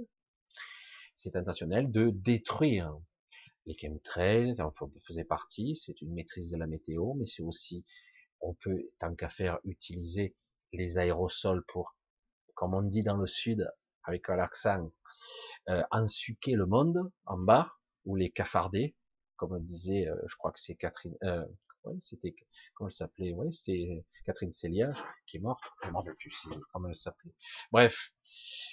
C'est 1.16 1.36
intentionnel 1.36 1.90
de 1.90 2.10
détruire 2.10 2.94
les 3.64 3.74
chemtrails. 3.78 4.60
Enfin, 4.60 4.90
faisait 5.06 5.24
partie. 5.24 5.74
C'est 5.76 6.02
une 6.02 6.12
maîtrise 6.12 6.50
de 6.50 6.58
la 6.58 6.66
météo, 6.66 7.14
mais 7.14 7.24
c'est 7.24 7.42
aussi, 7.42 7.86
on 8.40 8.52
peut 8.52 8.86
tant 8.98 9.14
qu'à 9.14 9.30
faire 9.30 9.58
utiliser 9.64 10.36
les 10.74 10.98
aérosols 10.98 11.64
pour, 11.68 11.96
comme 12.54 12.74
on 12.74 12.82
dit 12.82 13.02
dans 13.02 13.16
le 13.16 13.26
sud, 13.26 13.66
avec 14.04 14.28
un 14.28 14.38
accent, 14.38 14.92
euh, 15.70 15.82
ensuquer 15.90 16.52
le 16.52 16.66
monde 16.66 17.10
en 17.24 17.38
bas 17.38 17.72
ou 18.04 18.16
les 18.16 18.30
cafarder, 18.30 18.94
comme 19.36 19.58
disait, 19.64 20.08
euh, 20.08 20.16
je 20.26 20.36
crois 20.36 20.52
que 20.52 20.60
c'est 20.60 20.74
Catherine, 20.74 21.16
euh, 21.22 21.44
ouais, 21.84 21.94
c'était, 22.00 22.34
comment 22.74 22.88
elle 22.88 22.94
s'appelait, 22.94 23.32
ouais, 23.32 23.50
c'était 23.50 24.04
Catherine 24.24 24.52
Céliage, 24.52 25.02
qui 25.26 25.36
est 25.36 25.40
morte, 25.40 25.62
je 25.84 25.90
m'en 25.90 26.00
rappelle 26.00 26.16
plus 26.16 26.34
comment 26.72 26.88
elle 26.88 26.94
s'appelait. 26.94 27.34
Bref. 27.72 28.12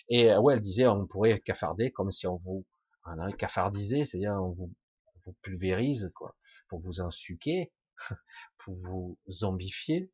Et, 0.09 0.31
euh, 0.31 0.39
ouais, 0.39 0.55
elle 0.55 0.61
disait, 0.61 0.87
on 0.87 1.07
pourrait 1.07 1.39
cafarder 1.41 1.91
comme 1.91 2.11
si 2.11 2.27
on 2.27 2.37
vous, 2.37 2.65
on 3.05 3.19
avait 3.19 3.33
cafardisé, 3.33 4.05
c'est-à-dire 4.05 4.33
on 4.33 4.51
vous, 4.51 4.73
pulvérise, 5.41 6.11
quoi, 6.15 6.35
pour 6.67 6.79
vous 6.79 6.99
ensuquer, 6.99 7.71
pour 8.57 8.75
vous 8.75 9.17
zombifier. 9.29 10.11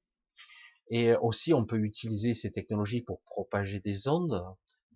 Et 0.91 1.13
aussi, 1.15 1.53
on 1.53 1.65
peut 1.65 1.79
utiliser 1.79 2.33
ces 2.33 2.51
technologies 2.51 3.01
pour 3.01 3.21
propager 3.21 3.79
des 3.79 4.07
ondes, 4.07 4.43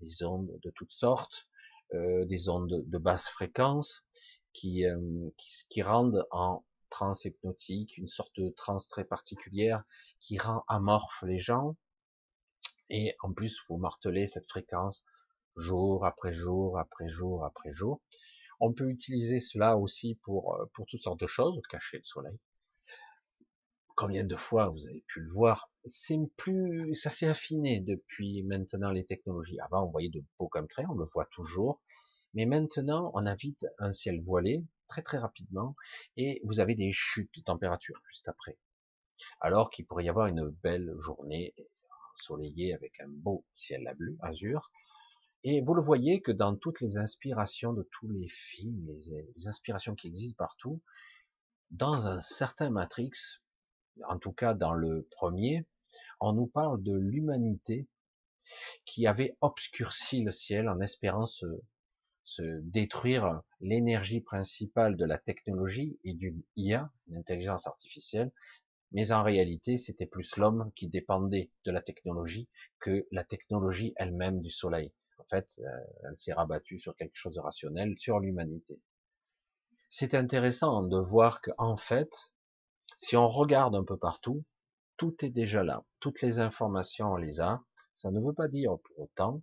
des 0.02 0.24
ondes 0.24 0.52
de 0.64 0.72
toutes 0.72 0.92
sortes, 0.92 1.48
euh, 1.94 2.26
des 2.26 2.50
ondes 2.50 2.84
de 2.88 2.98
basse 2.98 3.28
fréquence, 3.28 4.04
qui, 4.54 4.86
euh, 4.86 5.30
qui, 5.38 5.52
qui, 5.70 5.82
rendent 5.82 6.26
en 6.32 6.64
transe 6.90 7.26
hypnotique, 7.26 7.98
une 7.98 8.08
sorte 8.08 8.40
de 8.40 8.50
transe 8.50 8.88
très 8.88 9.04
particulière 9.04 9.84
qui 10.20 10.38
rend 10.38 10.64
amorphe 10.68 11.24
les 11.24 11.40
gens. 11.40 11.76
Et 12.90 13.16
en 13.22 13.34
plus, 13.34 13.60
vous 13.68 13.78
martelez 13.78 14.28
cette 14.28 14.50
fréquence 14.50 15.04
jour 15.56 16.06
après 16.06 16.34
jour 16.34 16.80
après 16.80 17.08
jour 17.08 17.46
après 17.46 17.74
jour. 17.74 18.02
On 18.60 18.74
peut 18.74 18.90
utiliser 18.90 19.40
cela 19.40 19.78
aussi 19.78 20.16
pour, 20.24 20.56
euh, 20.56 20.66
pour 20.74 20.86
toutes 20.86 21.02
sortes 21.02 21.20
de 21.20 21.28
choses, 21.28 21.60
cacher 21.70 21.98
le 21.98 22.04
soleil. 22.04 22.40
Combien 23.96 24.24
de 24.24 24.36
fois 24.36 24.70
vous 24.70 24.86
avez 24.88 25.04
pu 25.08 25.20
le 25.20 25.32
voir 25.32 25.72
C'est 25.86 26.18
plus, 26.38 26.96
ça 26.96 27.10
s'est 27.10 27.28
affiné 27.28 27.80
depuis 27.80 28.44
maintenant 28.44 28.92
les 28.92 29.06
technologies. 29.06 29.60
Avant, 29.60 29.86
on 29.86 29.92
voyait 29.92 30.10
de 30.10 30.24
beaux 30.40 30.48
comme 30.48 30.68
traits, 30.68 30.88
on 30.90 30.96
le 30.96 31.06
voit 31.06 31.28
toujours. 31.32 31.82
Mais 32.34 32.46
maintenant, 32.46 33.12
on 33.14 33.26
a 33.26 33.36
vite 33.36 33.66
un 33.78 33.94
ciel 33.94 34.22
voilé, 34.22 34.64
très 34.88 35.04
très 35.04 35.18
rapidement, 35.18 35.76
et 36.18 36.42
vous 36.44 36.60
avez 36.60 36.76
des 36.76 36.92
chutes 36.92 37.34
de 37.36 37.42
température 37.42 38.02
juste 38.10 38.28
après. 38.28 38.58
Alors 39.40 39.70
qu'il 39.70 39.86
pourrait 39.86 40.06
y 40.06 40.10
avoir 40.10 40.28
une 40.28 40.50
belle 40.50 40.94
journée 41.00 41.54
ensoleillée 42.14 42.74
avec 42.74 43.00
un 43.00 43.08
beau 43.08 43.46
ciel 43.54 43.88
à 43.88 43.94
bleu, 43.94 44.18
azur. 44.22 44.72
Et 45.44 45.62
vous 45.62 45.74
le 45.74 45.82
voyez 45.82 46.22
que 46.22 46.32
dans 46.32 46.56
toutes 46.56 46.82
les 46.82 46.98
inspirations 46.98 47.74
de 47.74 47.88
tous 47.92 48.10
les 48.10 48.28
films, 48.30 48.88
les, 48.88 49.28
les 49.36 49.48
inspirations 49.48 49.96
qui 49.96 50.08
existent 50.08 50.38
partout, 50.38 50.82
dans 51.72 52.08
un 52.08 52.22
certain 52.22 52.70
Matrix, 52.70 53.12
en 54.08 54.18
tout 54.18 54.32
cas 54.32 54.54
dans 54.54 54.74
le 54.74 55.08
premier, 55.12 55.66
on 56.20 56.34
nous 56.34 56.48
parle 56.48 56.82
de 56.82 56.94
l'humanité 56.94 57.88
qui 58.86 59.08
avait 59.08 59.38
obscurci 59.42 60.22
le 60.22 60.32
ciel 60.32 60.70
en 60.70 60.80
espérant 60.80 61.26
se, 61.26 61.46
se 62.26 62.60
détruire 62.62 63.42
l'énergie 63.60 64.22
principale 64.22 64.96
de 64.96 65.06
la 65.06 65.18
technologie 65.18 66.00
et 66.04 66.14
d'une 66.14 66.42
IA, 66.56 66.92
une 67.08 67.24
artificielle, 67.66 68.32
mais 68.92 69.12
en 69.12 69.24
réalité, 69.24 69.78
c'était 69.78 70.06
plus 70.06 70.38
l'homme 70.38 70.72
qui 70.76 70.88
dépendait 70.88 71.52
de 71.66 71.72
la 71.72 71.82
technologie 71.82 72.48
que 72.80 73.08
la 73.12 73.24
technologie 73.24 73.94
elle-même 73.98 74.40
du 74.40 74.52
soleil. 74.52 74.94
En 75.18 75.26
fait, 75.26 75.60
euh, 75.60 75.70
elle 76.04 76.16
s'est 76.16 76.34
rabattue 76.34 76.80
sur 76.80 76.96
quelque 76.96 77.16
chose 77.16 77.36
de 77.36 77.40
rationnel, 77.40 77.96
sur 77.98 78.20
l'humanité. 78.20 78.80
C'est 79.90 80.14
intéressant 80.14 80.84
de 80.84 80.98
voir 80.98 81.42
que, 81.42 81.52
en 81.58 81.78
fait, 81.78 82.32
si 83.00 83.18
on 83.18 83.28
regarde 83.28 83.76
un 83.76 83.84
peu 83.84 83.98
partout, 83.98 84.44
tout 84.98 85.26
est 85.26 85.30
déjà 85.30 85.64
là. 85.64 85.84
Toutes 86.00 86.22
les 86.22 86.40
informations, 86.40 87.14
on 87.14 87.18
les 87.18 87.40
a. 87.40 87.64
Ça 87.94 88.12
ne 88.12 88.20
veut 88.20 88.34
pas 88.34 88.48
dire 88.48 88.78
pour 88.84 89.00
autant 89.00 89.42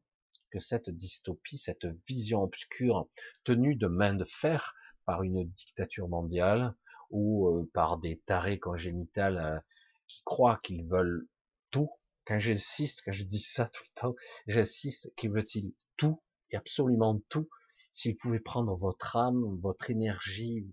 que 0.50 0.60
cette 0.60 0.90
dystopie, 0.90 1.58
cette 1.58 1.86
vision 2.06 2.42
obscure 2.42 3.08
tenue 3.44 3.76
de 3.76 3.86
main 3.86 4.14
de 4.14 4.24
fer 4.24 4.74
par 5.06 5.22
une 5.22 5.44
dictature 5.44 6.08
mondiale 6.08 6.74
ou 7.10 7.48
euh, 7.48 7.70
par 7.74 7.98
des 7.98 8.20
tarés 8.26 8.58
congénitales 8.58 9.38
euh, 9.38 9.58
qui 10.06 10.22
croient 10.24 10.60
qu'ils 10.62 10.86
veulent 10.86 11.26
tout. 11.70 11.90
Quand 12.24 12.38
j'insiste, 12.38 13.02
quand 13.04 13.12
je 13.12 13.24
dis 13.24 13.40
ça 13.40 13.68
tout 13.68 13.82
le 13.84 14.00
temps, 14.00 14.14
j'insiste 14.46 15.12
qu'ils 15.16 15.32
veulent-ils 15.32 15.74
tout 15.96 16.22
et 16.50 16.56
absolument 16.56 17.20
tout. 17.28 17.48
S'ils 17.90 18.16
pouvaient 18.16 18.38
prendre 18.40 18.76
votre 18.76 19.16
âme, 19.16 19.58
votre 19.60 19.90
énergie, 19.90 20.72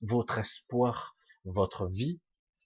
votre 0.00 0.38
espoir, 0.38 1.16
votre 1.44 1.86
vie, 1.86 2.20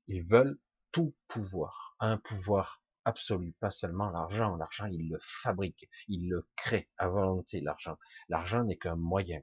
ils 0.06 0.24
veulent 0.24 0.58
tout 0.92 1.14
pouvoir, 1.28 1.96
un 1.98 2.18
pouvoir 2.18 2.82
absolu, 3.04 3.54
pas 3.60 3.70
seulement 3.70 4.10
l'argent. 4.10 4.56
L'argent, 4.56 4.86
il 4.86 5.08
le 5.08 5.18
fabrique, 5.20 5.88
il 6.08 6.28
le 6.28 6.48
crée 6.56 6.88
à 6.98 7.08
volonté, 7.08 7.60
l'argent. 7.60 7.98
L'argent 8.28 8.64
n'est 8.64 8.78
qu'un 8.78 8.96
moyen. 8.96 9.42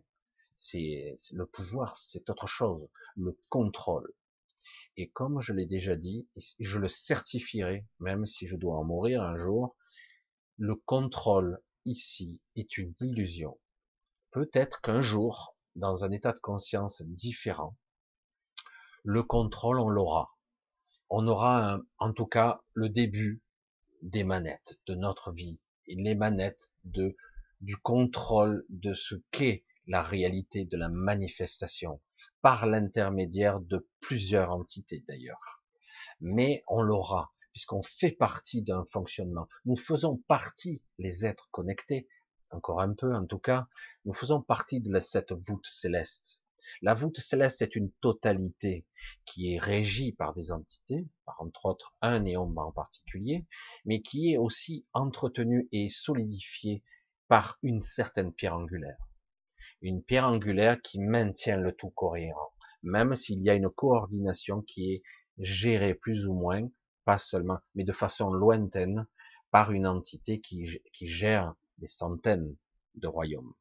C'est 0.56 1.15
le 1.34 1.46
pouvoir, 1.46 1.98
c'est 1.98 2.30
autre 2.30 2.48
chose, 2.48 2.88
le 3.15 3.38
contrôle. 3.50 4.12
Et 4.96 5.10
comme 5.10 5.41
je 5.41 5.54
l'ai 5.54 5.67
déjà 5.67 5.96
dit, 5.96 6.28
je 6.60 6.80
le 6.80 6.89
certifierai, 6.89 7.88
même 8.00 8.26
si 8.26 8.48
je 8.48 8.56
dois 8.56 8.78
en 8.78 8.84
mourir 8.84 9.22
un 9.22 9.38
jour, 9.38 9.76
le 10.58 10.76
contrôle 10.76 11.62
ici 11.86 12.41
est 12.56 12.78
une 12.78 12.96
illusion. 13.00 13.60
Peut-être 14.32 14.82
qu'un 14.82 15.02
jour, 15.02 15.56
dans 15.76 16.04
un 16.04 16.12
état 16.12 16.34
de 16.34 16.39
conscience 16.39 17.04
différent, 17.04 17.78
le 19.04 19.24
contrôle, 19.24 19.80
on 19.80 19.89
l'aura. 19.89 20.36
On 21.10 21.28
aura 21.28 21.80
en 22.00 22.12
tout 22.12 22.26
cas 22.26 22.62
le 22.74 22.89
début 22.89 23.41
des 24.02 24.24
manettes 24.24 24.80
de 24.88 24.96
notre 24.96 25.32
vie, 25.32 25.60
et 25.88 25.96
les 25.96 26.16
manettes 26.16 26.74
de, 26.84 27.16
du 27.62 27.78
contrôle 27.78 28.66
de 28.70 28.94
ce 28.94 29.16
qu'est 29.32 29.64
la 29.88 30.02
réalité 30.02 30.66
de 30.66 30.78
la 30.78 30.90
manifestation, 30.90 32.02
par 32.42 32.66
l'intermédiaire 32.66 33.60
de 33.60 33.88
plusieurs 34.02 34.52
entités 34.52 35.04
d'ailleurs. 35.08 35.64
Mais 36.20 36.64
on 36.68 36.82
l'aura, 36.82 37.34
puisqu'on 37.54 37.82
fait 37.82 38.12
partie 38.12 38.62
d'un 38.62 38.84
fonctionnement. 38.86 39.48
Nous 39.66 39.78
faisons 39.78 40.18
partie, 40.28 40.82
les 40.98 41.26
êtres 41.26 41.48
connectés, 41.52 42.08
encore 42.50 42.82
un 42.82 42.94
peu 42.94 43.14
en 43.14 43.26
tout 43.26 43.40
cas, 43.40 43.68
nous 44.06 44.14
faisons 44.14 44.42
partie 44.42 44.82
de 44.82 45.00
cette 45.00 45.34
voûte 45.34 45.66
céleste. 45.66 46.44
La 46.82 46.94
voûte 46.94 47.20
céleste 47.20 47.62
est 47.62 47.76
une 47.76 47.92
totalité 48.02 48.86
qui 49.26 49.54
est 49.54 49.60
régie 49.60 50.12
par 50.12 50.34
des 50.34 50.52
entités, 50.52 51.08
par 51.26 51.42
entre 51.42 51.66
autres 51.66 51.96
un 52.02 52.20
néon 52.20 52.54
en 52.58 52.72
particulier, 52.72 53.46
mais 53.86 54.02
qui 54.02 54.34
est 54.34 54.38
aussi 54.38 54.86
entretenue 54.94 55.68
et 55.72 55.90
solidifiée 55.90 56.84
par 57.28 57.58
une 57.64 57.82
certaine 57.82 58.34
pierre 58.34 58.56
angulaire. 58.56 58.98
Une 59.82 60.04
pierre 60.04 60.28
angulaire 60.28 60.82
qui 60.82 61.00
maintient 61.00 61.58
le 61.58 61.72
tout 61.72 61.92
cohérent, 61.92 62.52
même 62.84 63.16
s'il 63.16 63.42
y 63.42 63.50
a 63.50 63.56
une 63.56 63.70
coordination 63.70 64.62
qui 64.62 64.94
est 64.94 65.04
gérée 65.38 65.94
plus 65.94 66.28
ou 66.28 66.34
moins 66.34 66.68
pas 67.06 67.18
seulement, 67.18 67.60
mais 67.74 67.86
de 67.86 67.94
façon 67.94 68.32
lointaine, 68.32 69.08
par 69.50 69.72
une 69.72 69.88
entité 69.88 70.42
qui, 70.42 70.82
qui 70.92 71.08
gère 71.08 71.54
des 71.78 71.88
centaines 71.88 72.58
de 72.96 73.08
royaumes. 73.08 73.54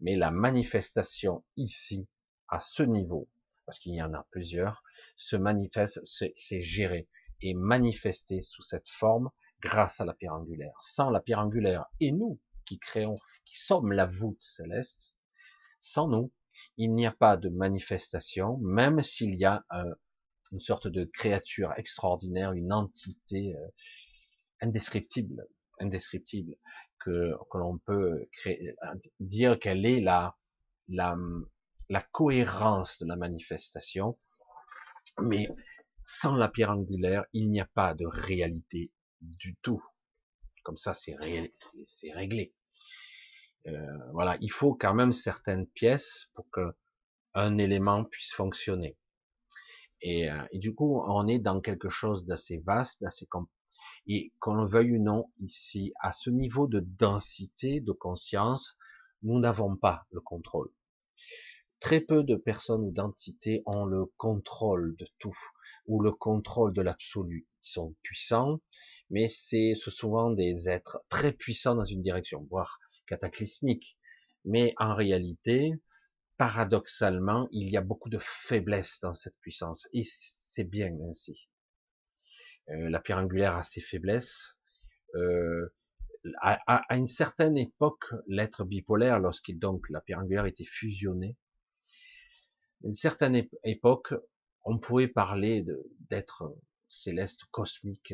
Mais 0.00 0.16
la 0.16 0.30
manifestation 0.30 1.44
ici, 1.56 2.08
à 2.50 2.60
ce 2.60 2.82
niveau, 2.82 3.28
parce 3.64 3.78
qu'il 3.78 3.94
y 3.94 4.02
en 4.02 4.12
a 4.14 4.26
plusieurs, 4.30 4.82
se 5.16 5.36
manifeste, 5.36 6.00
c'est 6.04 6.62
géré 6.62 7.08
et 7.40 7.54
manifesté 7.54 8.42
sous 8.42 8.62
cette 8.62 8.88
forme 8.88 9.30
grâce 9.60 10.00
à 10.00 10.04
la 10.04 10.14
pierre 10.14 10.34
angulaire. 10.34 10.74
Sans 10.80 11.10
la 11.10 11.20
pierre 11.20 11.38
angulaire 11.38 11.86
et 12.00 12.12
nous 12.12 12.40
qui 12.66 12.78
créons, 12.78 13.16
qui 13.44 13.56
sommes 13.56 13.92
la 13.92 14.06
voûte 14.06 14.42
céleste, 14.42 15.16
sans 15.80 16.08
nous, 16.08 16.32
il 16.76 16.94
n'y 16.94 17.06
a 17.06 17.12
pas 17.12 17.36
de 17.36 17.48
manifestation, 17.48 18.58
même 18.58 19.02
s'il 19.02 19.34
y 19.34 19.44
a 19.44 19.64
une 20.52 20.60
sorte 20.60 20.88
de 20.88 21.04
créature 21.04 21.72
extraordinaire, 21.76 22.52
une 22.52 22.72
entité 22.72 23.54
euh, 23.56 23.68
indescriptible, 24.60 25.46
indescriptible, 25.78 26.56
que, 26.98 27.32
que 27.50 27.58
l'on 27.58 27.78
peut 27.78 28.28
dire 29.20 29.58
qu'elle 29.58 29.86
est 29.86 30.00
la, 30.00 30.36
la, 30.88 31.16
la 31.90 32.00
cohérence 32.00 32.98
de 32.98 33.06
la 33.06 33.16
manifestation, 33.16 34.18
mais 35.20 35.48
sans 36.04 36.36
la 36.36 36.48
pierre 36.48 36.70
angulaire, 36.70 37.24
il 37.32 37.50
n'y 37.50 37.60
a 37.60 37.68
pas 37.74 37.94
de 37.94 38.06
réalité 38.06 38.90
du 39.20 39.56
tout. 39.56 39.84
Comme 40.62 40.78
ça, 40.78 40.94
c'est 40.94 41.16
réglé. 41.16 42.54
Euh, 43.66 44.12
voilà, 44.12 44.38
il 44.40 44.50
faut 44.50 44.74
quand 44.74 44.94
même 44.94 45.12
certaines 45.12 45.66
pièces 45.66 46.30
pour 46.34 46.48
que 46.50 46.74
un 47.34 47.58
élément 47.58 48.04
puisse 48.04 48.32
fonctionner. 48.32 48.96
Et, 50.00 50.30
euh, 50.30 50.42
du 50.54 50.74
coup, 50.74 51.02
on 51.06 51.26
est 51.26 51.38
dans 51.38 51.60
quelque 51.60 51.90
chose 51.90 52.24
d'assez 52.24 52.58
vaste, 52.64 53.02
d'assez 53.02 53.26
et 54.06 54.32
qu'on 54.38 54.54
le 54.54 54.66
veuille 54.66 54.96
ou 54.96 55.02
non, 55.02 55.30
ici, 55.38 55.92
à 56.00 56.12
ce 56.12 56.30
niveau 56.30 56.66
de 56.66 56.80
densité 56.80 57.80
de 57.80 57.92
conscience, 57.92 58.78
nous 59.22 59.38
n'avons 59.38 59.76
pas 59.76 60.06
le 60.10 60.20
contrôle. 60.20 60.70
Très 61.80 62.00
peu 62.00 62.22
de 62.22 62.36
personnes 62.36 62.82
ou 62.82 62.92
d'entités 62.92 63.62
ont 63.66 63.84
le 63.84 64.04
contrôle 64.16 64.94
de 64.96 65.06
tout, 65.18 65.36
ou 65.86 66.02
le 66.02 66.12
contrôle 66.12 66.72
de 66.74 66.82
l'absolu. 66.82 67.48
Ils 67.62 67.70
sont 67.70 67.96
puissants, 68.02 68.60
mais 69.08 69.28
c'est 69.28 69.74
souvent 69.74 70.30
des 70.30 70.68
êtres 70.68 71.02
très 71.08 71.32
puissants 71.32 71.74
dans 71.74 71.84
une 71.84 72.02
direction, 72.02 72.46
voire 72.50 72.78
cataclysmiques. 73.06 73.98
Mais 74.44 74.74
en 74.78 74.94
réalité, 74.94 75.72
paradoxalement, 76.36 77.48
il 77.52 77.70
y 77.70 77.76
a 77.76 77.82
beaucoup 77.82 78.08
de 78.08 78.18
faiblesse 78.18 79.00
dans 79.00 79.12
cette 79.12 79.38
puissance, 79.40 79.88
et 79.92 80.02
c'est 80.04 80.64
bien 80.64 80.96
ainsi. 81.08 81.48
Euh, 82.70 82.88
la 82.88 83.00
pierre 83.00 83.18
angulaire 83.18 83.56
a 83.56 83.62
ses 83.62 83.80
faiblesses. 83.80 84.56
Euh, 85.14 85.68
à, 86.42 86.96
une 86.96 87.06
certaine 87.06 87.56
époque, 87.56 88.04
l'être 88.26 88.64
bipolaire, 88.64 89.18
lorsqu'il 89.18 89.58
donc 89.58 89.88
la 89.90 90.00
pierre 90.00 90.20
angulaire 90.20 90.46
était 90.46 90.64
fusionnée, 90.64 91.36
à 91.36 91.49
une 92.84 92.94
certaine 92.94 93.46
époque, 93.64 94.14
on 94.64 94.78
pouvait 94.78 95.08
parler 95.08 95.64
d'être 96.10 96.56
céleste 96.88 97.44
cosmique 97.50 98.12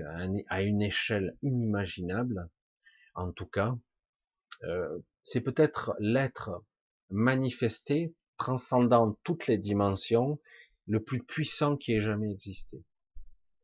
à, 0.48 0.62
une 0.62 0.82
échelle 0.82 1.36
inimaginable. 1.42 2.48
En 3.14 3.32
tout 3.32 3.46
cas, 3.46 3.76
euh, 4.64 4.98
c'est 5.24 5.40
peut-être 5.40 5.94
l'être 5.98 6.62
manifesté, 7.10 8.14
transcendant 8.36 9.18
toutes 9.22 9.46
les 9.46 9.58
dimensions, 9.58 10.40
le 10.86 11.02
plus 11.02 11.22
puissant 11.22 11.76
qui 11.76 11.94
ait 11.94 12.00
jamais 12.00 12.30
existé 12.30 12.84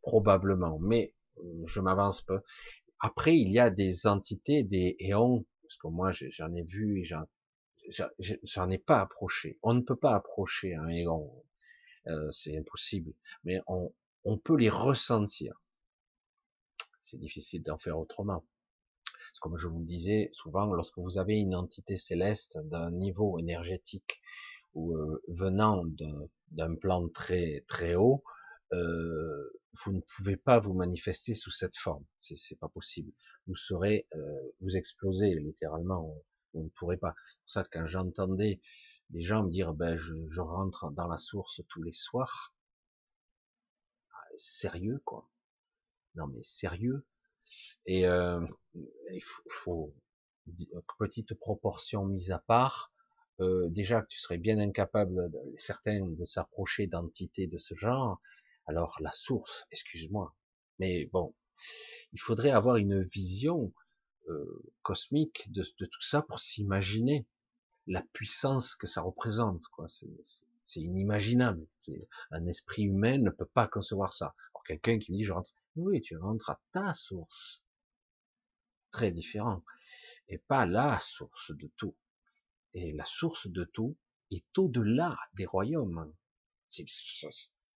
probablement, 0.03 0.79
mais 0.81 1.15
euh, 1.39 1.65
je 1.67 1.81
m'avance 1.81 2.23
peu. 2.23 2.41
Après, 3.01 3.37
il 3.37 3.51
y 3.51 3.59
a 3.59 3.71
des 3.71 4.07
entités, 4.07 4.63
des 4.65 4.97
éons, 4.99 5.47
parce 5.63 5.77
que 5.77 5.89
moi 5.89 6.13
j'en 6.13 6.53
ai 6.55 6.63
vu 6.63 7.01
et 7.01 7.05
j'en 8.19 8.71
ai 8.71 8.79
pas 8.79 9.01
approché. 9.01 9.59
On 9.63 9.75
ne 9.75 9.81
peut 9.81 9.97
pas 9.97 10.15
approcher 10.15 10.75
un 10.75 10.89
euh, 12.09 12.31
c'est 12.33 12.57
impossible, 12.57 13.13
mais 13.45 13.61
on, 13.67 13.95
on 14.25 14.39
peut 14.39 14.57
les 14.57 14.71
ressentir. 14.71 15.61
C'est 17.03 17.19
difficile 17.19 17.63
d'en 17.63 17.79
faire 17.79 17.99
autrement. 17.99 18.45
Comme 19.41 19.57
je 19.57 19.67
vous 19.67 19.81
le 19.81 19.87
disais, 19.87 20.31
souvent, 20.33 20.73
lorsque 20.73 20.99
vous 20.99 21.19
avez 21.19 21.35
une 21.35 21.55
entité 21.55 21.97
céleste 21.97 22.59
d'un 22.65 22.93
niveau 22.93 23.39
énergétique 23.39 24.21
ou 24.75 24.97
euh, 24.97 25.21
venant 25.29 25.85
d'un 26.53 26.75
plan 26.77 27.09
très 27.09 27.65
très 27.67 27.97
haut, 27.97 28.23
euh, 28.73 29.51
vous 29.85 29.93
ne 29.93 30.01
pouvez 30.17 30.37
pas 30.37 30.61
vous 30.61 30.75
manifester 30.75 31.35
sous 31.35 31.51
cette 31.51 31.77
forme. 31.77 32.05
C'est 32.19 32.59
pas 32.59 32.69
possible. 32.69 33.13
Vous 33.47 33.57
serez, 33.57 34.07
euh, 34.15 34.53
vous 34.61 34.77
explosez 34.77 35.35
littéralement. 35.35 36.15
Vous 36.55 36.65
ne 36.65 36.69
pourrez 36.71 36.97
pas. 36.97 37.15
C'est 37.17 37.39
pour 37.41 37.51
ça 37.51 37.65
que 37.65 37.69
quand 37.73 37.87
j'entendais 37.87 38.61
des 39.11 39.23
gens 39.23 39.45
me 39.45 39.51
dire, 39.51 39.75
ben 39.75 39.97
je, 39.97 40.15
je, 40.29 40.41
rentre 40.41 40.91
dans 40.91 41.07
la 41.07 41.19
source 41.19 41.61
tous 41.69 41.83
les 41.83 41.93
soirs, 41.93 42.55
ah, 44.11 44.25
sérieux 44.39 45.01
quoi. 45.05 45.29
Non 46.15 46.27
mais 46.29 46.43
sérieux. 46.43 47.07
Et 47.87 48.07
euh, 48.07 48.41
il 48.75 49.23
faut, 49.49 49.95
petite 50.99 51.35
proportion 51.35 52.07
mise 52.07 52.31
à 52.31 52.39
part. 52.39 52.93
Euh, 53.41 53.69
déjà 53.71 54.03
que 54.03 54.09
tu 54.09 54.19
serais 54.19 54.39
bien 54.39 54.59
incapable, 54.59 55.31
certains, 55.57 56.07
de 56.07 56.25
s'approcher 56.25 56.87
d'entités 56.87 57.47
de 57.47 57.59
ce 57.59 57.75
genre, 57.75 58.21
alors 58.67 58.97
la 59.01 59.11
source, 59.13 59.67
excuse-moi, 59.73 60.35
mais 60.79 61.07
bon, 61.07 61.35
il 62.13 62.21
faudrait 62.21 62.51
avoir 62.51 62.77
une 62.77 63.03
vision 63.03 63.73
euh, 64.29 64.63
cosmique 64.83 65.51
de, 65.53 65.63
tout 65.63 66.03
ça 66.03 66.23
pour 66.23 66.39
s'imaginer 66.39 67.27
la 67.87 68.03
puissance 68.13 68.75
que 68.75 68.87
ça 68.87 69.03
représente. 69.03 69.67
Quoi. 69.69 69.87
C'est, 69.89 70.81
inimaginable. 70.81 71.67
un 72.31 72.47
esprit 72.47 72.85
humain 72.85 73.19
ne 73.19 73.31
peut 73.31 73.47
pas 73.47 73.67
concevoir 73.67 74.13
ça. 74.13 74.35
Alors 74.55 74.65
quelqu'un 74.65 74.99
qui 74.99 75.13
me 75.13 75.19
dit 75.19 75.25
je 75.25 75.33
rentre, 75.33 75.55
oui, 75.77 76.01
tu 76.01 76.17
rentres 76.17 76.51
à 76.51 76.61
ta 76.73 76.95
source, 76.95 77.63
très 78.91 79.11
différent, 79.11 79.63
et 80.29 80.39
pas 80.39 80.67
la 80.67 80.99
source 81.01 81.51
de 81.51 81.71
tout. 81.77 81.97
Et 82.75 82.93
la 82.93 83.05
source 83.05 83.49
de 83.49 83.65
tout 83.65 83.97
est 84.31 84.57
au-delà 84.57 85.19
des 85.35 85.47
royaumes. 85.47 86.15
Je 86.71 86.85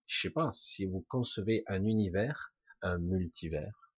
sais 0.06 0.30
pas, 0.30 0.52
si 0.54 0.86
vous 0.86 1.04
concevez 1.08 1.64
un 1.66 1.84
univers, 1.84 2.54
un 2.80 2.98
multivers, 2.98 3.92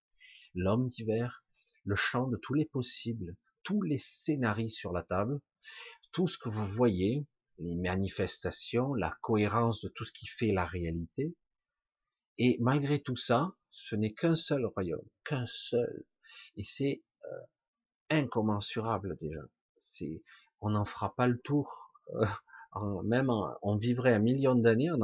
l'homme 0.54 0.88
divers, 0.88 1.44
le 1.88 1.96
champ 1.96 2.28
de 2.28 2.36
tous 2.36 2.54
les 2.54 2.66
possibles, 2.66 3.34
tous 3.62 3.80
les 3.80 3.98
scénarios 3.98 4.68
sur 4.68 4.92
la 4.92 5.02
table, 5.02 5.40
tout 6.12 6.28
ce 6.28 6.36
que 6.38 6.48
vous 6.48 6.66
voyez, 6.66 7.26
les 7.58 7.74
manifestations, 7.74 8.94
la 8.94 9.16
cohérence 9.22 9.80
de 9.80 9.88
tout 9.88 10.04
ce 10.04 10.12
qui 10.12 10.26
fait 10.26 10.52
la 10.52 10.64
réalité, 10.64 11.34
et 12.36 12.58
malgré 12.60 13.00
tout 13.00 13.16
ça, 13.16 13.54
ce 13.70 13.96
n'est 13.96 14.12
qu'un 14.12 14.36
seul 14.36 14.66
royaume, 14.66 15.08
qu'un 15.24 15.46
seul, 15.46 16.04
et 16.56 16.64
c'est 16.64 17.02
euh, 17.24 17.40
incommensurable 18.10 19.16
déjà. 19.16 19.40
On 20.60 20.70
n'en 20.70 20.84
fera 20.84 21.14
pas 21.14 21.26
le 21.26 21.40
tour. 21.40 21.94
Euh, 22.14 23.02
même 23.04 23.30
on 23.62 23.76
vivrait 23.76 24.12
un 24.12 24.18
million 24.18 24.54
d'années, 24.54 24.90
on 24.90 24.98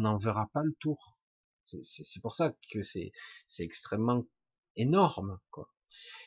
n'en 0.00 0.18
verra 0.18 0.50
pas 0.52 0.62
le 0.62 0.74
tour. 0.78 1.16
C'est 1.64 2.20
pour 2.20 2.34
ça 2.34 2.54
que 2.70 2.82
c'est 2.82 3.12
extrêmement 3.58 4.24
énorme. 4.76 5.40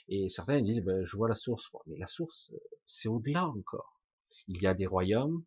Et 0.10 0.28
certains 0.28 0.62
disent, 0.62 0.82
ben, 0.82 1.06
je 1.06 1.15
vois 1.15 1.30
la 1.30 1.36
source. 1.36 1.69
Mais 1.86 1.98
la 1.98 2.08
source, 2.08 2.52
c'est 2.86 3.08
au-delà 3.08 3.48
encore. 3.48 4.02
Il 4.48 4.62
y 4.62 4.67
a 4.67 4.74
des 4.74 4.88
royaumes 4.88 5.43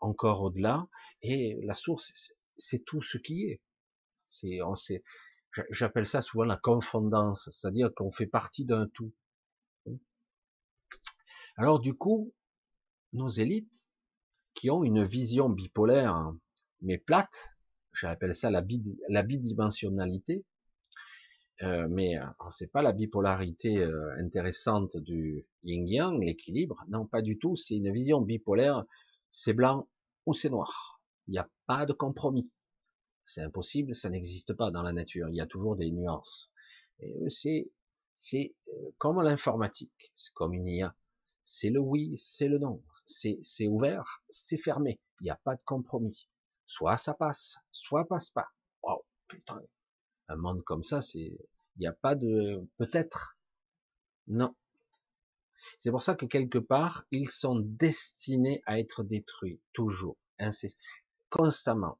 encore 0.00 0.42
au-delà, 0.42 0.88
et 1.22 1.60
la 1.62 1.74
source, 1.74 2.34
c'est 2.56 2.84
tout 2.84 3.02
ce 3.02 3.18
qui 3.18 3.44
est. 3.44 3.60
C'est, 4.26 4.62
on 4.62 4.74
j'appelle 5.70 6.06
ça 6.06 6.22
souvent 6.22 6.44
la 6.44 6.56
confondance, 6.56 7.48
c'est-à-dire 7.50 7.90
qu'on 7.94 8.10
fait 8.10 8.26
partie 8.26 8.64
d'un 8.64 8.88
tout. 8.88 9.12
Alors 11.56 11.80
du 11.80 11.94
coup, 11.94 12.32
nos 13.12 13.28
élites, 13.28 13.90
qui 14.54 14.70
ont 14.70 14.84
une 14.84 15.04
vision 15.04 15.50
bipolaire, 15.50 16.32
mais 16.80 16.98
plate, 16.98 17.52
j'appelle 17.92 18.34
ça 18.34 18.50
la 18.50 19.22
bidimensionnalité, 19.22 20.44
euh, 21.62 21.86
mais 21.88 22.18
euh, 22.18 22.24
c'est 22.50 22.66
pas 22.66 22.82
la 22.82 22.92
bipolarité 22.92 23.78
euh, 23.78 24.16
intéressante 24.18 24.96
du 24.96 25.46
yin-yang, 25.62 26.22
l'équilibre, 26.24 26.84
non 26.88 27.06
pas 27.06 27.22
du 27.22 27.38
tout, 27.38 27.56
c'est 27.56 27.76
une 27.76 27.92
vision 27.92 28.20
bipolaire, 28.20 28.84
c'est 29.30 29.52
blanc 29.52 29.88
ou 30.26 30.34
c'est 30.34 30.50
noir, 30.50 31.00
il 31.28 31.32
n'y 31.32 31.38
a 31.38 31.48
pas 31.66 31.86
de 31.86 31.92
compromis, 31.92 32.52
c'est 33.26 33.42
impossible, 33.42 33.94
ça 33.94 34.10
n'existe 34.10 34.54
pas 34.54 34.70
dans 34.70 34.82
la 34.82 34.92
nature, 34.92 35.28
il 35.28 35.36
y 35.36 35.40
a 35.40 35.46
toujours 35.46 35.76
des 35.76 35.90
nuances, 35.90 36.50
c'est 37.28 37.70
c'est 38.14 38.54
comme 38.98 39.22
l'informatique, 39.22 40.12
c'est 40.16 40.34
comme 40.34 40.54
une 40.54 40.66
IA, 40.66 40.94
c'est 41.44 41.70
le 41.70 41.80
oui, 41.80 42.14
c'est 42.16 42.48
le 42.48 42.58
non, 42.58 42.82
c'est 43.06 43.66
ouvert, 43.66 44.22
c'est 44.28 44.58
fermé, 44.58 45.00
il 45.20 45.24
n'y 45.24 45.30
a 45.30 45.40
pas 45.44 45.54
de 45.54 45.62
compromis. 45.62 46.28
Soit 46.66 46.96
ça 46.96 47.14
passe, 47.14 47.58
soit 47.70 48.06
passe 48.08 48.30
pas. 48.30 48.48
Oh 48.82 49.04
putain, 49.28 49.60
Un 50.28 50.36
monde 50.36 50.62
comme 50.64 50.82
ça, 50.82 51.00
c'est, 51.00 51.18
il 51.76 51.80
n'y 51.80 51.86
a 51.86 51.92
pas 51.92 52.14
de 52.14 52.66
peut-être. 52.78 53.38
Non. 54.26 54.54
C'est 55.78 55.90
pour 55.90 56.02
ça 56.02 56.14
que 56.14 56.26
quelque 56.26 56.58
part, 56.58 57.04
ils 57.10 57.30
sont 57.30 57.56
destinés 57.56 58.62
à 58.66 58.78
être 58.80 59.04
détruits, 59.04 59.60
toujours, 59.72 60.16
constamment. 61.30 61.98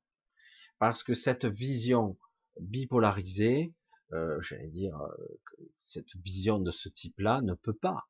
Parce 0.78 1.02
que 1.04 1.14
cette 1.14 1.44
vision 1.44 2.18
bipolarisée, 2.60 3.72
euh, 4.12 4.40
j'allais 4.42 4.68
dire, 4.68 4.96
euh, 4.96 5.40
cette 5.80 6.16
vision 6.16 6.58
de 6.58 6.70
ce 6.70 6.88
type-là 6.88 7.40
ne 7.42 7.54
peut 7.54 7.76
pas 7.76 8.08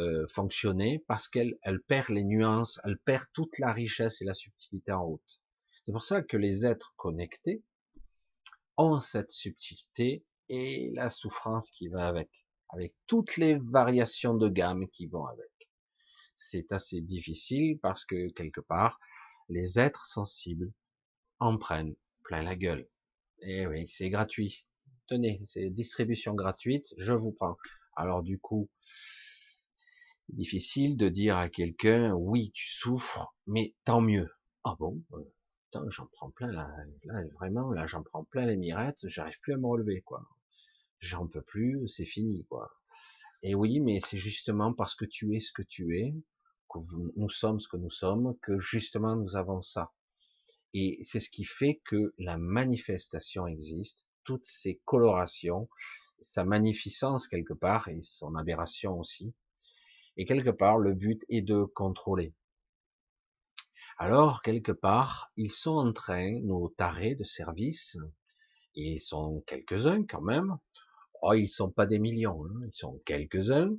euh, 0.00 0.26
fonctionner 0.28 1.04
parce 1.06 1.28
qu'elle 1.28 1.58
elle 1.62 1.80
perd 1.80 2.08
les 2.10 2.24
nuances, 2.24 2.80
elle 2.84 2.98
perd 2.98 3.26
toute 3.32 3.58
la 3.58 3.72
richesse 3.72 4.22
et 4.22 4.24
la 4.24 4.34
subtilité 4.34 4.92
en 4.92 5.04
route. 5.04 5.42
C'est 5.82 5.92
pour 5.92 6.02
ça 6.02 6.22
que 6.22 6.36
les 6.36 6.64
êtres 6.64 6.94
connectés 6.96 7.62
ont 8.76 9.00
cette 9.00 9.30
subtilité 9.30 10.24
et 10.48 10.90
la 10.94 11.10
souffrance 11.10 11.70
qui 11.70 11.88
va 11.88 12.08
avec, 12.08 12.30
avec 12.70 12.94
toutes 13.06 13.36
les 13.36 13.56
variations 13.56 14.34
de 14.34 14.48
gamme 14.48 14.88
qui 14.88 15.06
vont 15.06 15.26
avec. 15.26 15.50
C'est 16.36 16.72
assez 16.72 17.00
difficile 17.00 17.78
parce 17.80 18.04
que 18.04 18.30
quelque 18.32 18.60
part, 18.60 18.98
les 19.48 19.78
êtres 19.78 20.06
sensibles 20.06 20.72
en 21.38 21.58
prennent 21.58 21.94
plein 22.22 22.42
la 22.42 22.56
gueule. 22.56 22.88
Et 23.42 23.60
eh 23.60 23.66
oui, 23.66 23.88
c'est 23.88 24.10
gratuit. 24.10 24.66
Tenez, 25.06 25.42
c'est 25.48 25.68
distribution 25.70 26.34
gratuite, 26.34 26.94
je 26.98 27.12
vous 27.12 27.32
prends. 27.32 27.56
Alors 27.96 28.22
du 28.22 28.38
coup, 28.38 28.70
difficile 30.28 30.96
de 30.96 31.08
dire 31.08 31.36
à 31.36 31.48
quelqu'un, 31.48 32.12
oui, 32.14 32.50
tu 32.54 32.68
souffres, 32.68 33.34
mais 33.46 33.74
tant 33.84 34.00
mieux. 34.00 34.30
Ah 34.64 34.76
bon, 34.78 35.02
j'en 35.88 36.06
prends 36.06 36.30
plein 36.30 36.50
là 36.52 36.70
vraiment, 37.34 37.72
là 37.72 37.86
j'en 37.86 38.02
prends 38.02 38.24
plein 38.24 38.46
les 38.46 38.56
mirettes, 38.56 39.08
j'arrive 39.08 39.38
plus 39.40 39.54
à 39.54 39.56
me 39.56 39.66
relever 39.66 40.00
quoi. 40.02 40.26
J'en 41.00 41.26
peux 41.26 41.42
plus, 41.42 41.88
c'est 41.88 42.04
fini 42.04 42.44
quoi. 42.46 42.70
Et 43.42 43.54
oui, 43.54 43.80
mais 43.80 44.00
c'est 44.00 44.18
justement 44.18 44.72
parce 44.72 44.94
que 44.94 45.04
tu 45.04 45.36
es 45.36 45.40
ce 45.40 45.52
que 45.52 45.62
tu 45.62 45.98
es, 45.98 46.14
que 46.70 46.78
nous 47.16 47.28
sommes 47.28 47.60
ce 47.60 47.68
que 47.68 47.76
nous 47.76 47.90
sommes, 47.90 48.36
que 48.40 48.58
justement 48.58 49.16
nous 49.16 49.36
avons 49.36 49.60
ça. 49.60 49.92
Et 50.72 50.98
c'est 51.02 51.20
ce 51.20 51.30
qui 51.30 51.44
fait 51.44 51.80
que 51.84 52.14
la 52.18 52.36
manifestation 52.36 53.46
existe, 53.46 54.08
toutes 54.24 54.46
ces 54.46 54.80
colorations, 54.84 55.68
sa 56.20 56.44
magnificence 56.44 57.28
quelque 57.28 57.52
part 57.52 57.88
et 57.88 58.00
son 58.02 58.34
aberration 58.34 58.98
aussi. 58.98 59.34
Et 60.16 60.24
quelque 60.24 60.50
part, 60.50 60.78
le 60.78 60.94
but 60.94 61.24
est 61.28 61.42
de 61.42 61.64
contrôler. 61.64 62.32
Alors, 63.98 64.42
quelque 64.42 64.72
part, 64.72 65.30
ils 65.36 65.52
sont 65.52 65.76
en 65.76 65.92
train, 65.92 66.40
nos 66.42 66.68
tarés 66.68 67.14
de 67.14 67.24
service, 67.24 67.96
ils 68.74 69.00
sont 69.00 69.42
quelques-uns 69.46 70.04
quand 70.04 70.20
même, 70.20 70.58
oh, 71.22 71.32
ils 71.32 71.48
sont 71.48 71.70
pas 71.70 71.86
des 71.86 72.00
millions, 72.00 72.44
hein, 72.44 72.60
ils 72.66 72.74
sont 72.74 72.98
quelques-uns 73.06 73.76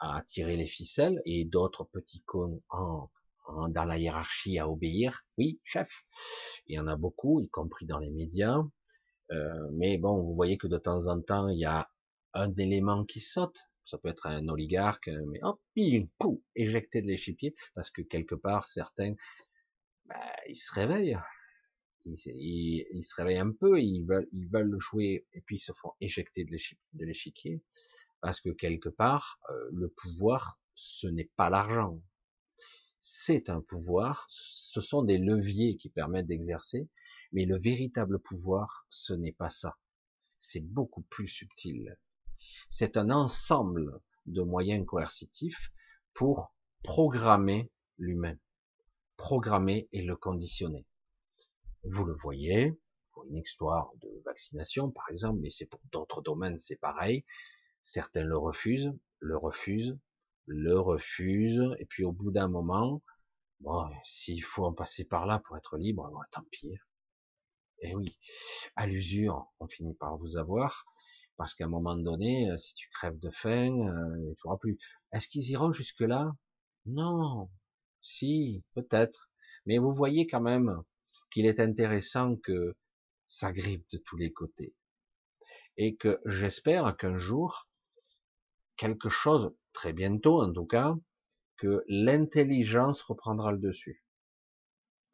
à 0.00 0.22
tirer 0.26 0.56
les 0.56 0.66
ficelles, 0.66 1.22
et 1.24 1.46
d'autres 1.46 1.84
petits 1.84 2.22
cons 2.26 2.62
dans 2.68 3.84
la 3.84 3.98
hiérarchie 3.98 4.58
à 4.58 4.68
obéir. 4.68 5.24
Oui, 5.38 5.60
chef. 5.64 5.90
Il 6.66 6.76
y 6.76 6.78
en 6.78 6.86
a 6.86 6.96
beaucoup, 6.96 7.40
y 7.40 7.48
compris 7.48 7.86
dans 7.86 7.98
les 7.98 8.10
médias. 8.10 8.62
Euh, 9.32 9.68
mais 9.72 9.96
bon, 9.96 10.22
vous 10.22 10.34
voyez 10.34 10.58
que 10.58 10.66
de 10.66 10.78
temps 10.78 11.06
en 11.06 11.20
temps, 11.20 11.48
il 11.48 11.58
y 11.58 11.64
a 11.64 11.88
un 12.34 12.52
élément 12.56 13.04
qui 13.04 13.20
saute 13.20 13.64
ça 13.84 13.98
peut 13.98 14.08
être 14.08 14.26
un 14.26 14.48
oligarque, 14.48 15.10
mais 15.26 15.40
hop, 15.42 15.60
il 15.76 16.08
pou, 16.18 16.42
éjecté 16.56 17.02
de 17.02 17.06
l'échiquier, 17.06 17.54
parce 17.74 17.90
que 17.90 18.02
quelque 18.02 18.34
part, 18.34 18.66
certains, 18.66 19.14
bah, 20.06 20.36
ils 20.48 20.56
se 20.56 20.72
réveillent. 20.72 21.18
Ils, 22.06 23.02
se 23.02 23.14
réveillent 23.14 23.38
un 23.38 23.52
peu, 23.52 23.80
ils 23.80 24.04
veulent, 24.04 24.28
ils 24.32 24.48
veulent 24.48 24.78
jouer, 24.78 25.26
et 25.32 25.40
puis 25.40 25.56
ils 25.56 25.60
se 25.60 25.72
font 25.72 25.92
éjecter 26.00 26.44
de 26.44 27.04
l'échiquier, 27.04 27.62
parce 28.20 28.42
que 28.42 28.50
quelque 28.50 28.90
part, 28.90 29.40
euh, 29.50 29.68
le 29.72 29.88
pouvoir, 29.88 30.60
ce 30.74 31.06
n'est 31.06 31.30
pas 31.36 31.48
l'argent. 31.48 32.02
C'est 33.00 33.48
un 33.48 33.62
pouvoir, 33.62 34.26
ce 34.30 34.80
sont 34.80 35.02
des 35.02 35.18
leviers 35.18 35.76
qui 35.76 35.88
permettent 35.88 36.26
d'exercer, 36.26 36.88
mais 37.32 37.46
le 37.46 37.58
véritable 37.58 38.18
pouvoir, 38.18 38.86
ce 38.90 39.12
n'est 39.14 39.32
pas 39.32 39.50
ça. 39.50 39.76
C'est 40.38 40.60
beaucoup 40.60 41.02
plus 41.02 41.28
subtil. 41.28 41.98
C'est 42.68 42.96
un 42.96 43.10
ensemble 43.10 44.00
de 44.26 44.42
moyens 44.42 44.84
coercitifs 44.86 45.72
pour 46.12 46.54
programmer 46.82 47.70
l'humain, 47.98 48.36
programmer 49.24 49.88
et 49.92 50.02
le 50.02 50.16
conditionner. 50.16 50.84
Vous 51.82 52.04
le 52.04 52.12
voyez, 52.12 52.78
pour 53.12 53.24
une 53.24 53.38
histoire 53.38 53.90
de 54.02 54.22
vaccination 54.26 54.90
par 54.90 55.06
exemple, 55.10 55.38
mais 55.40 55.48
c'est 55.48 55.64
pour 55.64 55.80
d'autres 55.92 56.20
domaines, 56.20 56.58
c'est 56.58 56.76
pareil. 56.76 57.24
Certains 57.80 58.22
le 58.22 58.36
refusent, 58.36 58.92
le 59.20 59.38
refusent, 59.38 59.98
le 60.44 60.78
refusent, 60.78 61.74
et 61.78 61.86
puis 61.86 62.04
au 62.04 62.12
bout 62.12 62.32
d'un 62.32 62.48
moment, 62.48 63.02
bon, 63.60 63.88
s'il 64.04 64.44
faut 64.44 64.66
en 64.66 64.74
passer 64.74 65.06
par 65.06 65.24
là 65.24 65.38
pour 65.38 65.56
être 65.56 65.78
libre, 65.78 66.12
tant 66.30 66.44
pis. 66.50 66.74
Et 67.78 67.92
eh 67.92 67.94
oui, 67.94 68.18
à 68.76 68.86
l'usure, 68.86 69.46
on 69.58 69.66
finit 69.66 69.94
par 69.94 70.18
vous 70.18 70.36
avoir. 70.36 70.84
Parce 71.38 71.54
qu'à 71.54 71.64
un 71.64 71.68
moment 71.68 71.96
donné, 71.96 72.50
euh, 72.50 72.58
si 72.58 72.74
tu 72.74 72.90
crèves 72.90 73.18
de 73.20 73.30
faim, 73.30 73.72
euh, 73.72 74.34
tu 74.34 74.46
n'auras 74.46 74.58
plus. 74.58 74.78
Est-ce 75.12 75.28
qu'ils 75.28 75.48
iront 75.48 75.72
jusque-là? 75.72 76.30
Non. 76.84 77.48
Si, 78.04 78.62
peut-être. 78.74 79.30
Mais 79.66 79.78
vous 79.78 79.94
voyez 79.94 80.26
quand 80.26 80.42
même 80.42 80.82
qu'il 81.32 81.46
est 81.46 81.58
intéressant 81.58 82.36
que 82.36 82.76
ça 83.26 83.50
grippe 83.50 83.90
de 83.90 83.98
tous 83.98 84.16
les 84.16 84.32
côtés. 84.32 84.74
Et 85.76 85.96
que 85.96 86.20
j'espère 86.26 86.96
qu'un 86.96 87.18
jour, 87.18 87.68
quelque 88.76 89.08
chose, 89.08 89.52
très 89.72 89.92
bientôt 89.92 90.40
en 90.40 90.52
tout 90.52 90.66
cas, 90.66 90.94
que 91.56 91.82
l'intelligence 91.88 93.00
reprendra 93.00 93.52
le 93.52 93.58
dessus. 93.58 94.04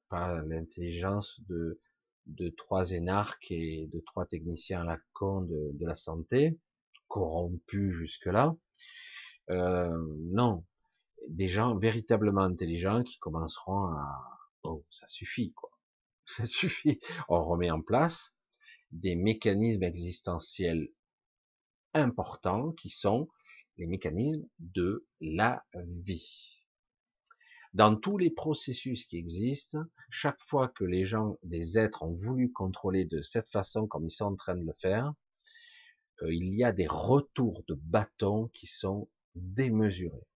Pas 0.09 0.43
l'intelligence 0.43 1.41
de 1.47 2.49
trois 2.57 2.91
énarques 2.91 3.51
et 3.51 3.89
de 3.93 4.01
trois 4.01 4.27
techniciens 4.27 4.83
à 4.83 4.85
la 4.85 4.99
con 5.13 5.43
de, 5.43 5.87
la 5.87 5.95
santé, 5.95 6.59
corrompus 7.09 7.95
jusque-là. 7.95 8.57
Euh, 9.51 9.97
non, 10.33 10.65
des 11.29 11.49
gens 11.49 11.77
véritablement 11.77 12.43
intelligents 12.43 13.03
qui 13.03 13.19
commenceront 13.19 13.87
à... 13.87 14.39
Oh, 14.63 14.85
ça 14.91 15.07
suffit, 15.09 15.53
quoi. 15.53 15.71
Ça 16.27 16.47
suffit. 16.47 17.01
On 17.29 17.45
remet 17.45 17.71
en 17.71 17.83
place 17.83 18.33
des 18.93 19.17
mécanismes 19.17 19.83
existentiels 19.83 20.89
importants 21.95 22.73
qui 22.73 22.89
sont 22.89 23.29
les 23.79 23.87
mécanismes 23.87 24.47
de 24.59 25.07
la 25.21 25.65
vie. 25.75 26.61
Dans 27.73 27.97
tous 27.97 28.19
les 28.19 28.31
processus 28.31 29.05
qui 29.05 29.17
existent, 29.17 29.79
chaque 30.11 30.41
fois 30.41 30.69
que 30.69 30.85
les 30.85 31.05
gens, 31.05 31.39
des 31.45 31.79
êtres 31.79 32.03
ont 32.03 32.15
voulu 32.15 32.53
contrôler 32.53 33.05
de 33.05 33.23
cette 33.23 33.49
façon 33.49 33.87
comme 33.87 34.07
ils 34.07 34.13
sont 34.13 34.27
en 34.27 34.37
train 34.37 34.57
de 34.57 34.65
le 34.65 34.75
faire, 34.81 35.13
euh, 36.23 36.35
il 36.35 36.55
y 36.55 36.65
a 36.65 36.73
des 36.73 36.89
retours 36.89 37.65
de 37.69 37.75
bâtons 37.75 38.49
qui 38.49 38.67
sont 38.67 39.09
démesurés. 39.35 40.27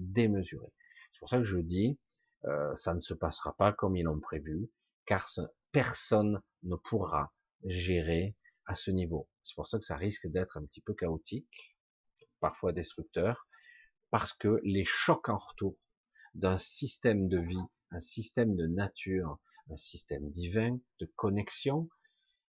Démesurés. 0.00 0.72
C'est 1.12 1.18
pour 1.18 1.28
ça 1.28 1.36
que 1.36 1.44
je 1.44 1.58
dis, 1.58 1.98
euh, 2.46 2.74
ça 2.74 2.94
ne 2.94 3.00
se 3.00 3.12
passera 3.12 3.54
pas 3.54 3.70
comme 3.72 3.96
ils 3.96 4.04
l'ont 4.04 4.18
prévu, 4.18 4.70
car 5.04 5.28
personne 5.72 6.40
ne 6.62 6.74
pourra 6.74 7.34
gérer 7.64 8.34
à 8.64 8.74
ce 8.74 8.90
niveau. 8.90 9.28
C'est 9.44 9.54
pour 9.54 9.66
ça 9.66 9.78
que 9.78 9.84
ça 9.84 9.96
risque 9.96 10.26
d'être 10.26 10.56
un 10.56 10.64
petit 10.64 10.80
peu 10.80 10.94
chaotique, 10.94 11.76
parfois 12.40 12.72
destructeur, 12.72 13.46
parce 14.08 14.32
que 14.32 14.58
les 14.64 14.86
chocs 14.86 15.28
en 15.28 15.36
retour 15.36 15.76
d'un 16.34 16.56
système 16.56 17.28
de 17.28 17.38
vie, 17.38 17.66
un 17.90 18.00
système 18.00 18.56
de 18.56 18.66
nature, 18.66 19.38
un 19.70 19.76
système 19.76 20.30
divin 20.30 20.78
de 20.98 21.06
connexion 21.16 21.90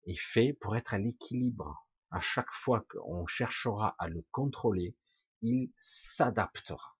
est 0.08 0.20
fait 0.20 0.54
pour 0.54 0.76
être 0.76 0.96
à 0.96 0.98
l'équilibre. 0.98 1.86
À 2.10 2.22
chaque 2.22 2.52
fois 2.52 2.86
qu'on 2.89 3.28
cherchera 3.28 3.96
à 4.00 4.08
le 4.08 4.26
contrôler, 4.32 4.96
il 5.41 5.72
s'adaptera 5.78 6.95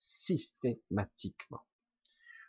systématiquement. 0.00 1.62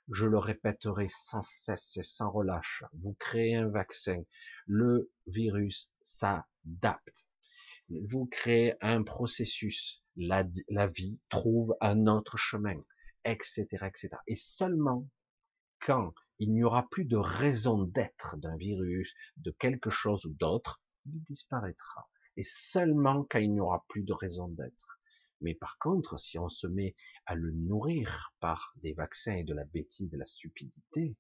Je 0.09 0.25
le 0.25 0.39
répéterai 0.39 1.07
sans 1.07 1.43
cesse 1.43 1.95
et 1.97 2.03
sans 2.03 2.31
relâche. 2.31 2.83
Vous 2.93 3.13
créez 3.13 3.55
un 3.55 3.69
vaccin, 3.69 4.23
le 4.65 5.11
virus 5.27 5.91
s'adapte. 6.01 7.27
Vous 8.09 8.25
créez 8.25 8.73
un 8.81 9.03
processus, 9.03 10.03
la, 10.15 10.43
la 10.69 10.87
vie 10.87 11.19
trouve 11.29 11.75
un 11.81 12.07
autre 12.07 12.37
chemin 12.37 12.81
etc., 13.25 13.65
etc. 13.71 14.09
Et 14.27 14.35
seulement 14.35 15.07
quand 15.79 16.13
il 16.39 16.53
n'y 16.53 16.63
aura 16.63 16.87
plus 16.89 17.05
de 17.05 17.17
raison 17.17 17.83
d'être 17.83 18.37
d'un 18.37 18.55
virus, 18.57 19.13
de 19.37 19.51
quelque 19.51 19.89
chose 19.89 20.25
ou 20.25 20.33
d'autre, 20.33 20.81
il 21.05 21.21
disparaîtra. 21.23 22.09
Et 22.37 22.43
seulement 22.43 23.25
quand 23.29 23.39
il 23.39 23.53
n'y 23.53 23.59
aura 23.59 23.83
plus 23.87 24.03
de 24.03 24.13
raison 24.13 24.47
d'être. 24.47 25.00
Mais 25.41 25.55
par 25.55 25.77
contre, 25.79 26.19
si 26.19 26.37
on 26.39 26.49
se 26.49 26.67
met 26.67 26.95
à 27.25 27.35
le 27.35 27.51
nourrir 27.51 28.33
par 28.39 28.73
des 28.77 28.93
vaccins 28.93 29.35
et 29.35 29.43
de 29.43 29.53
la 29.53 29.65
bêtise, 29.65 30.09
de 30.09 30.17
la 30.17 30.25
stupidité, 30.25 31.15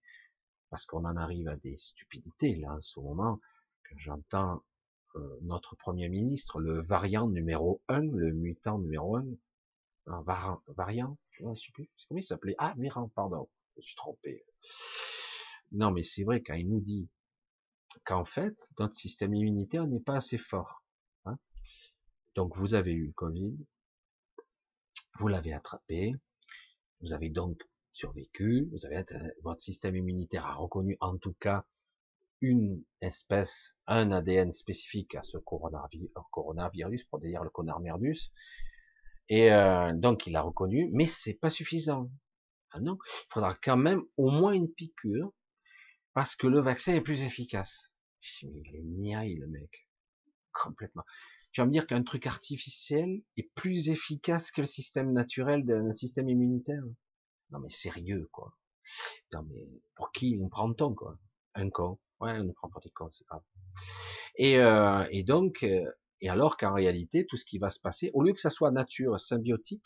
parce 0.69 0.85
qu'on 0.85 1.05
en 1.05 1.17
arrive 1.17 1.47
à 1.47 1.57
des 1.57 1.77
stupidités 1.77 2.55
là 2.55 2.75
en 2.75 2.81
ce 2.81 2.99
moment, 2.99 3.39
quand 3.89 3.97
j'entends 3.97 4.63
euh, 5.15 5.39
notre 5.41 5.75
premier 5.75 6.07
ministre, 6.07 6.61
le 6.61 6.81
variant 6.81 7.27
numéro 7.27 7.81
1, 7.89 7.99
le 7.99 8.31
mutant 8.31 8.79
numéro 8.79 9.17
1, 9.17 9.25
un 10.07 10.23
variant, 10.67 11.17
je 11.31 11.43
sais 11.55 11.71
plus, 11.73 11.89
comment 12.07 12.19
il 12.19 12.23
s'appelait? 12.23 12.55
Ah, 12.57 12.73
Miran, 12.77 13.09
pardon, 13.09 13.49
je 13.73 13.79
me 13.79 13.81
suis 13.81 13.95
trompé. 13.95 14.45
Non, 15.71 15.91
mais 15.91 16.03
c'est 16.03 16.23
vrai, 16.23 16.41
quand 16.41 16.55
il 16.55 16.69
nous 16.69 16.79
dit 16.79 17.09
qu'en 18.05 18.25
fait, 18.25 18.55
notre 18.79 18.95
système 18.95 19.33
immunitaire 19.33 19.87
n'est 19.87 19.99
pas 19.99 20.15
assez 20.15 20.37
fort. 20.37 20.83
Hein 21.25 21.37
donc, 22.35 22.55
vous 22.55 22.73
avez 22.73 22.93
eu 22.93 23.07
le 23.07 23.13
Covid, 23.13 23.55
vous 25.21 25.27
l'avez 25.27 25.53
attrapé, 25.53 26.15
vous 26.99 27.13
avez 27.13 27.29
donc 27.29 27.61
survécu, 27.91 28.67
vous 28.71 28.87
avez, 28.87 29.03
votre 29.43 29.61
système 29.61 29.95
immunitaire 29.95 30.47
a 30.47 30.55
reconnu 30.55 30.97
en 30.99 31.15
tout 31.17 31.35
cas 31.39 31.63
une 32.41 32.83
espèce, 33.01 33.75
un 33.85 34.11
ADN 34.11 34.51
spécifique 34.51 35.13
à 35.13 35.21
ce 35.21 35.37
coronavirus, 35.37 37.03
pour 37.03 37.19
dire 37.19 37.43
le 37.43 37.51
coronavirus, 37.51 38.33
et 39.29 39.53
euh, 39.53 39.93
donc 39.93 40.25
il 40.25 40.33
l'a 40.33 40.41
reconnu, 40.41 40.89
mais 40.91 41.05
c'est 41.05 41.35
pas 41.35 41.51
suffisant. 41.51 42.09
Ah 42.71 42.79
il 42.81 42.95
faudra 43.29 43.53
quand 43.53 43.77
même 43.77 44.01
au 44.17 44.31
moins 44.31 44.53
une 44.53 44.73
piqûre, 44.73 45.31
parce 46.13 46.35
que 46.35 46.47
le 46.47 46.61
vaccin 46.61 46.95
est 46.95 47.01
plus 47.01 47.21
efficace. 47.21 47.93
Il 48.41 48.75
est 48.75 48.83
niaille 48.83 49.35
le 49.35 49.45
mec, 49.45 49.87
complètement. 50.51 51.03
Tu 51.51 51.61
vas 51.61 51.65
me 51.65 51.71
dire 51.71 51.87
qu'un 51.87 52.03
truc 52.03 52.27
artificiel 52.27 53.21
est 53.37 53.49
plus 53.55 53.89
efficace 53.89 54.51
que 54.51 54.61
le 54.61 54.67
système 54.67 55.11
naturel 55.11 55.63
d'un 55.63 55.91
système 55.91 56.29
immunitaire 56.29 56.83
Non 57.51 57.59
mais 57.59 57.69
sérieux 57.69 58.29
quoi. 58.31 58.57
Non 59.33 59.43
mais 59.43 59.67
pour 59.95 60.11
qui 60.11 60.37
nous 60.37 60.49
prend-on 60.49 60.93
quoi? 60.93 61.19
Un 61.55 61.69
con. 61.69 61.99
Ouais, 62.21 62.37
on 62.37 62.43
ne 62.43 62.51
prend 62.53 62.69
pas 62.69 62.79
des 62.83 62.91
cons, 62.91 63.09
c'est 63.11 63.25
grave. 63.25 63.41
Et, 64.35 64.59
euh, 64.59 65.05
et 65.09 65.23
donc, 65.23 65.63
euh, 65.63 65.91
et 66.21 66.29
alors 66.29 66.55
qu'en 66.55 66.73
réalité, 66.73 67.25
tout 67.25 67.35
ce 67.35 67.45
qui 67.45 67.57
va 67.57 67.69
se 67.69 67.79
passer, 67.79 68.11
au 68.13 68.21
lieu 68.21 68.31
que 68.31 68.39
ça 68.39 68.51
soit 68.51 68.71
nature 68.71 69.19
symbiotique, 69.19 69.83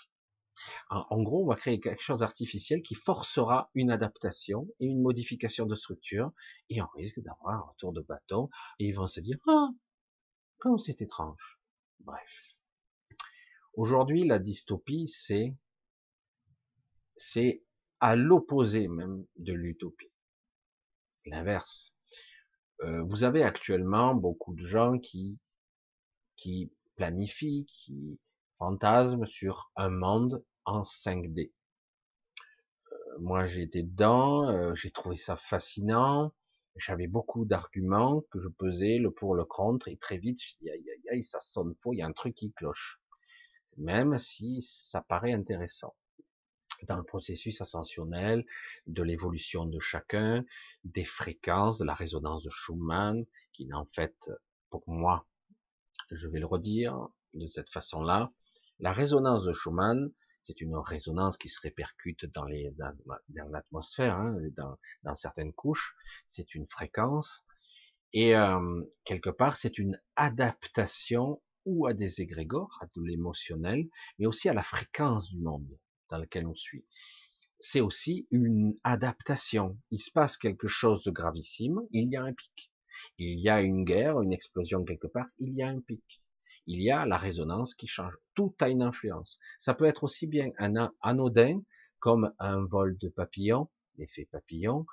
en, 0.90 1.22
gros, 1.22 1.44
on 1.44 1.48
va 1.48 1.56
créer 1.56 1.80
quelque 1.80 2.02
chose 2.02 2.20
d'artificiel 2.20 2.82
qui 2.82 2.96
forcera 2.96 3.70
une 3.74 3.92
adaptation 3.92 4.68
et 4.80 4.86
une 4.86 5.02
modification 5.02 5.66
de 5.66 5.76
structure, 5.76 6.32
et 6.70 6.82
on 6.82 6.88
risque 6.96 7.20
d'avoir 7.22 7.56
un 7.56 7.60
retour 7.60 7.94
de 7.94 8.02
bâton, 8.02 8.50
et 8.80 8.88
ils 8.88 8.94
vont 8.94 9.08
se 9.08 9.20
dire, 9.20 9.38
ah, 9.48 9.70
comme 10.58 10.80
c'est 10.80 11.02
étrange. 11.02 11.55
Bref. 12.00 12.60
Aujourd'hui, 13.74 14.26
la 14.26 14.40
dystopie, 14.40 15.08
c'est, 15.08 15.56
c'est 17.18 17.64
à 18.00 18.16
l'opposé 18.16 18.88
même 18.88 19.26
de 19.38 19.54
l'utopie. 19.54 20.12
L'inverse. 21.26 21.94
Euh, 22.82 23.04
vous 23.04 23.24
avez 23.24 23.44
actuellement 23.44 24.14
beaucoup 24.14 24.54
de 24.54 24.66
gens 24.66 25.00
qui, 25.00 25.38
qui 26.36 26.72
planifient, 26.96 27.66
qui 27.66 28.20
fantasment 28.58 29.26
sur 29.26 29.72
un 29.76 29.90
monde 29.90 30.44
en 30.66 30.82
5D. 30.82 31.52
Euh, 32.92 32.96
moi, 33.20 33.46
j'ai 33.46 33.64
été 33.64 33.84
dedans, 33.84 34.50
euh, 34.50 34.76
j'ai 34.76 34.92
trouvé 34.92 35.16
ça 35.16 35.36
fascinant. 35.36 36.34
J'avais 36.76 37.08
beaucoup 37.08 37.46
d'arguments 37.46 38.22
que 38.32 38.40
je 38.42 38.50
pesais 38.50 38.98
le 38.98 39.12
pour 39.12 39.36
le 39.36 39.46
contre 39.46 39.88
et 39.88 39.98
très 39.98 40.18
vite, 40.18 40.42
je 40.42 40.56
dis 40.60 40.70
aïe 40.70 40.90
aïe 40.90 41.10
aïe, 41.10 41.24
ça 41.24 41.40
sonne 41.40 41.74
faux, 41.82 41.94
il 41.94 41.98
y 41.98 42.02
a 42.02 42.08
un 42.08 42.12
truc 42.12 42.36
qui 42.36 42.52
cloche. 42.52 43.00
Même 43.78 44.18
si 44.20 44.62
ça 44.62 45.02
paraît 45.02 45.34
intéressant 45.34 45.96
dans 46.84 46.98
le 46.98 47.04
processus 47.04 47.62
ascensionnel, 47.62 48.46
de 48.88 49.04
l'évolution 49.04 49.66
de 49.66 49.80
chacun, 49.80 50.46
des 50.84 51.06
fréquences, 51.06 51.78
de 51.78 51.86
la 51.86 51.94
résonance 51.94 52.44
de 52.44 52.50
Schumann, 52.50 53.26
qui 53.54 53.72
en 53.74 53.86
fait, 53.86 54.30
pour 54.70 54.84
moi, 54.88 55.26
je 56.12 56.28
vais 56.28 56.40
le 56.40 56.46
redire 56.46 57.08
de 57.34 57.48
cette 57.48 57.70
façon-là, 57.70 58.32
la 58.80 58.92
résonance 58.92 59.46
de 59.46 59.54
Schumann, 59.54 60.12
c'est 60.46 60.62
une 60.62 60.76
résonance 60.76 61.38
qui 61.38 61.50
se 61.50 61.60
répercute 61.60 62.26
dans 62.28 62.46
l'atmosphère, 63.50 64.16
hein, 64.16 64.38
dans, 64.56 64.78
dans, 65.04 65.16
certaines 65.16 65.54
couches. 65.54 65.96
C'est 66.28 66.54
une 66.54 66.68
fréquence 66.70 67.44
et 68.14 68.36
euh, 68.36 68.84
quelque 69.04 69.32
part 69.32 69.56
c'est 69.56 69.78
une 69.80 70.00
adaptation 70.16 71.42
ou 71.66 71.88
à 71.88 71.96
des 71.96 72.22
égrégores, 72.22 72.78
à 72.80 72.86
de 72.86 73.04
l'émotionnel, 73.04 73.90
mais 74.20 74.28
aussi 74.28 74.48
à 74.48 74.54
la 74.54 74.62
fréquence 74.62 75.32
du 75.32 75.40
monde 75.40 75.80
dans 76.10 76.20
lequel 76.20 76.46
on 76.46 76.54
suit. 76.54 76.86
C'est 77.58 77.82
aussi 77.82 78.28
une 78.30 78.78
adaptation. 78.84 79.80
Il 79.90 80.00
se 80.00 80.12
passe 80.12 80.38
quelque 80.38 80.68
chose 80.68 81.04
de 81.04 81.12
gravissime, 81.12 81.82
il 81.90 82.10
y 82.10 82.16
a 82.16 82.24
un 82.24 82.34
pic. 82.34 82.72
Il 83.18 83.40
y 83.40 83.50
a 83.50 83.62
une 83.62 83.84
guerre, 83.84 84.22
une 84.22 84.32
explosion 84.32 84.86
quelque 84.86 85.08
part, 85.08 85.28
il 85.40 85.56
y 85.56 85.64
a 85.64 85.68
un 85.68 85.82
pic 85.82 86.22
il 86.68 86.82
y 86.82 86.90
a 86.90 87.06
la 87.06 87.18
résonance 87.18 87.76
qui 87.76 87.88
change. 87.88 88.18
Tout 88.34 88.56
a 88.60 88.70
une 88.70 88.82
influence. 88.82 89.40
Ça 89.60 89.74
peut 89.74 89.86
être 89.86 90.04
aussi 90.04 90.28
bien 90.28 90.52
un 90.58 90.92
anodin 91.02 91.62
comme 92.00 92.34
un 92.40 92.66
vol 92.66 92.98
de 92.98 93.10
papillon, 93.10 93.70
l'effet 93.98 94.28
papillon, 94.32 94.86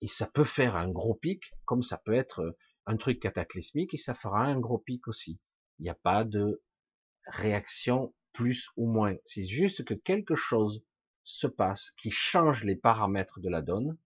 et 0.00 0.08
ça 0.08 0.26
peut 0.26 0.44
faire 0.44 0.76
un 0.76 0.88
gros 0.88 1.14
pic, 1.14 1.52
comme 1.64 1.82
ça 1.82 1.98
peut 1.98 2.12
être 2.12 2.56
un 2.86 2.96
truc 2.96 3.20
cataclysmique 3.20 3.94
et 3.94 3.98
ça 3.98 4.14
fera 4.14 4.44
un 4.44 4.60
gros 4.60 4.78
pic 4.78 5.08
aussi. 5.08 5.40
Il 5.78 5.82
n'y 5.82 5.90
a 5.90 5.94
pas 5.94 6.24
de 6.24 6.62
réaction 7.26 8.14
plus 8.32 8.68
ou 8.76 8.86
moins. 8.86 9.16
C'est 9.24 9.46
juste 9.46 9.84
que 9.84 9.94
quelque 9.94 10.36
chose 10.36 10.84
se 11.24 11.46
passe 11.46 11.90
qui 11.96 12.10
change 12.10 12.62
les 12.62 12.76
paramètres 12.76 13.40
de 13.40 13.48
la 13.48 13.62
donne, 13.62 13.98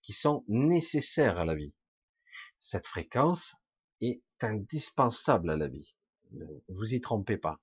qui 0.00 0.14
sont 0.14 0.44
nécessaires 0.48 1.38
à 1.38 1.44
la 1.44 1.54
vie. 1.54 1.74
Cette 2.58 2.86
fréquence 2.86 3.54
est 4.00 4.22
indispensable 4.40 5.50
à 5.50 5.56
la 5.56 5.68
vie 5.68 5.94
vous 6.68 6.94
y 6.94 7.00
trompez 7.00 7.36
pas. 7.36 7.60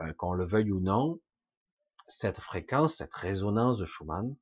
Euh, 0.00 0.12
qu'on 0.12 0.34
le 0.34 0.44
veuille 0.44 0.72
ou 0.72 0.80
non, 0.80 1.20
cette 2.06 2.38
fréquence, 2.38 2.96
cette 2.96 3.14
résonance 3.14 3.78
de 3.78 3.86
Schumann, 3.86 4.36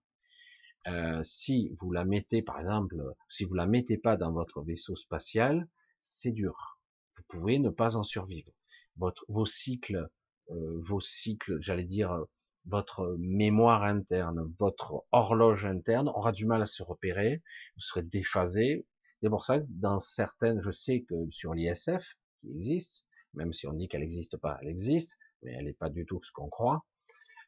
euh, 0.88 1.22
si 1.22 1.70
vous 1.80 1.92
la 1.92 2.04
mettez, 2.04 2.42
par 2.42 2.60
exemple, 2.60 2.96
si 3.28 3.44
vous 3.44 3.54
la 3.54 3.66
mettez 3.66 3.96
pas 3.96 4.16
dans 4.16 4.32
votre 4.32 4.62
vaisseau 4.62 4.96
spatial, 4.96 5.68
c'est 6.00 6.32
dur. 6.32 6.80
Vous 7.16 7.22
pouvez 7.28 7.58
ne 7.60 7.70
pas 7.70 7.96
en 7.96 8.02
survivre. 8.02 8.50
Votre, 8.96 9.24
vos 9.28 9.46
cycles, 9.46 10.08
euh, 10.50 10.80
vos 10.82 11.00
cycles, 11.00 11.58
j'allais 11.60 11.84
dire, 11.84 12.24
votre 12.66 13.16
mémoire 13.18 13.84
interne, 13.84 14.52
votre 14.58 15.04
horloge 15.12 15.66
interne 15.66 16.08
aura 16.08 16.32
du 16.32 16.46
mal 16.46 16.62
à 16.62 16.66
se 16.66 16.82
repérer. 16.82 17.42
Vous 17.76 17.82
serez 17.82 18.02
déphasé. 18.02 18.86
C'est 19.22 19.28
pour 19.30 19.44
ça 19.44 19.60
que 19.60 19.66
dans 19.70 20.00
certaines, 20.00 20.60
je 20.60 20.70
sais 20.70 21.02
que 21.02 21.14
sur 21.30 21.54
l'ISF 21.54 22.16
qui 22.38 22.50
existe, 22.50 23.06
même 23.34 23.52
si 23.52 23.66
on 23.66 23.72
dit 23.72 23.88
qu'elle 23.88 24.00
n'existe 24.00 24.36
pas, 24.36 24.58
elle 24.62 24.68
existe, 24.68 25.18
mais 25.42 25.52
elle 25.52 25.66
n'est 25.66 25.72
pas 25.72 25.90
du 25.90 26.06
tout 26.06 26.22
ce 26.22 26.32
qu'on 26.32 26.48
croit. 26.48 26.84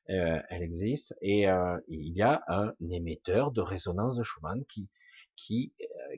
Euh, 0.09 0.41
elle 0.51 0.63
existe 0.63 1.17
et 1.21 1.49
euh, 1.49 1.81
il 1.89 2.17
y 2.17 2.23
a 2.23 2.45
un 2.47 2.73
émetteur 2.91 3.51
de 3.51 3.61
résonance 3.61 4.15
de 4.15 4.23
Schumann 4.23 4.65
qui 4.67 5.73
euh, 5.81 6.17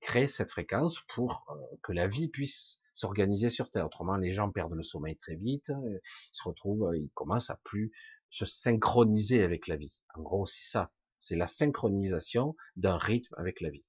crée 0.00 0.26
cette 0.26 0.50
fréquence 0.50 1.02
pour 1.08 1.46
que 1.82 1.92
la 1.92 2.06
vie 2.06 2.28
puisse 2.28 2.80
s'organiser 2.94 3.50
sur 3.50 3.70
Terre. 3.70 3.84
Autrement, 3.84 4.16
les 4.16 4.32
gens 4.32 4.50
perdent 4.50 4.72
le 4.72 4.82
sommeil 4.82 5.16
très 5.16 5.36
vite, 5.36 5.68
ils 5.68 6.00
se 6.32 6.42
retrouvent, 6.42 6.90
ils 6.96 7.10
commencent 7.10 7.50
à 7.50 7.60
plus 7.64 7.92
se 8.30 8.46
synchroniser 8.46 9.42
avec 9.42 9.66
la 9.68 9.76
vie. 9.76 10.00
En 10.14 10.22
gros, 10.22 10.46
c'est 10.46 10.64
ça. 10.64 10.90
C'est 11.18 11.36
la 11.36 11.46
synchronisation 11.46 12.56
d'un 12.76 12.96
rythme 12.96 13.34
avec 13.36 13.60
la 13.60 13.70
vie. 13.70 13.84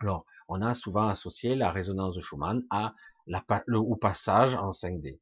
Alors, 0.00 0.26
on 0.48 0.60
a 0.62 0.74
souvent 0.74 1.08
associé 1.08 1.54
la 1.54 1.70
résonance 1.70 2.14
de 2.14 2.20
Schumann 2.20 2.64
à 2.70 2.94
le, 3.26 3.78
au 3.78 3.96
passage 3.96 4.54
en 4.54 4.70
5D, 4.70 5.20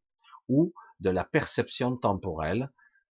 ou 0.49 0.73
de 1.01 1.11
la 1.11 1.25
perception 1.25 1.97
temporelle 1.97 2.71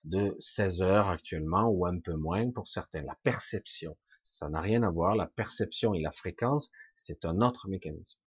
de 0.05 0.37
16 0.41 0.83
heures 0.83 1.09
actuellement, 1.09 1.69
ou 1.69 1.87
un 1.87 1.99
peu 1.99 2.15
moins 2.15 2.51
pour 2.51 2.69
certains. 2.69 3.03
La 3.03 3.19
perception, 3.23 3.97
ça 4.23 4.49
n'a 4.49 4.61
rien 4.61 4.83
à 4.83 4.91
voir. 4.91 5.17
La 5.17 5.27
perception 5.27 5.95
et 5.95 6.01
la 6.01 6.11
fréquence, 6.11 6.71
c'est 6.95 7.25
un 7.25 7.41
autre 7.41 7.69
mécanisme. 7.69 8.19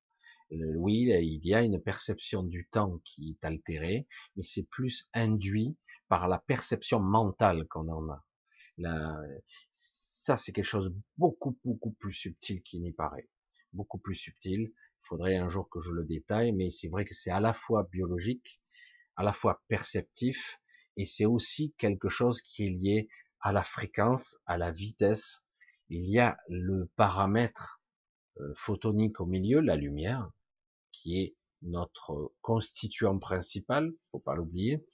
Oui, 0.52 1.10
il 1.10 1.46
y 1.46 1.54
a 1.54 1.62
une 1.62 1.82
perception 1.82 2.42
du 2.42 2.68
temps 2.72 3.02
qui 3.04 3.32
est 3.32 3.46
altérée, 3.46 4.08
mais 4.36 4.44
c'est 4.44 4.64
plus 4.64 5.10
induit 5.14 5.76
par 6.08 6.28
la 6.30 6.40
perception 6.40 7.00
mentale 7.02 7.68
qu'on 7.68 7.90
en 7.90 8.10
a. 8.10 8.24
ça, 9.70 10.38
c'est 10.38 10.54
quelque 10.54 10.66
chose 10.66 10.94
beaucoup, 11.18 11.58
beaucoup 11.66 11.92
plus 11.92 12.14
subtil 12.14 12.62
qui 12.64 12.80
n'y 12.80 12.94
paraît. 12.94 13.28
Beaucoup 13.74 13.98
plus 13.98 14.16
subtil 14.16 14.72
faudrait 15.08 15.38
un 15.38 15.50
jour 15.50 15.70
que 15.70 15.80
je 15.80 15.92
le 15.92 16.04
détaille, 16.04 16.52
mais 16.52 16.70
c'est 16.70 16.90
vrai 16.90 17.06
que 17.06 17.14
c'est 17.14 17.32
à 17.32 17.40
la 17.40 17.54
fois 17.54 17.88
biologique, 17.92 18.62
à 19.16 19.24
la 19.24 19.32
fois 19.32 19.62
perceptif, 19.68 20.60
et 20.96 21.06
c'est 21.06 21.26
aussi 21.26 21.74
quelque 21.78 22.10
chose 22.10 22.42
qui 22.42 22.66
est 22.66 22.70
lié 22.70 23.10
à 23.40 23.52
la 23.52 23.64
fréquence, 23.64 24.38
à 24.46 24.58
la 24.58 24.72
vitesse. 24.72 25.44
Il 25.90 26.10
y 26.10 26.20
a 26.20 26.38
le 26.50 26.90
paramètre 26.96 27.82
euh, 28.40 28.54
photonique 28.56 29.20
au 29.20 29.26
milieu, 29.26 29.62
la 29.62 29.76
lumière, 29.76 30.32
qui 30.92 31.22
est 31.22 31.36
notre 31.62 32.34
constituant 32.42 33.18
principal, 33.18 33.92
faut 34.12 34.20
pas 34.20 34.36
l'oublier, 34.36 34.86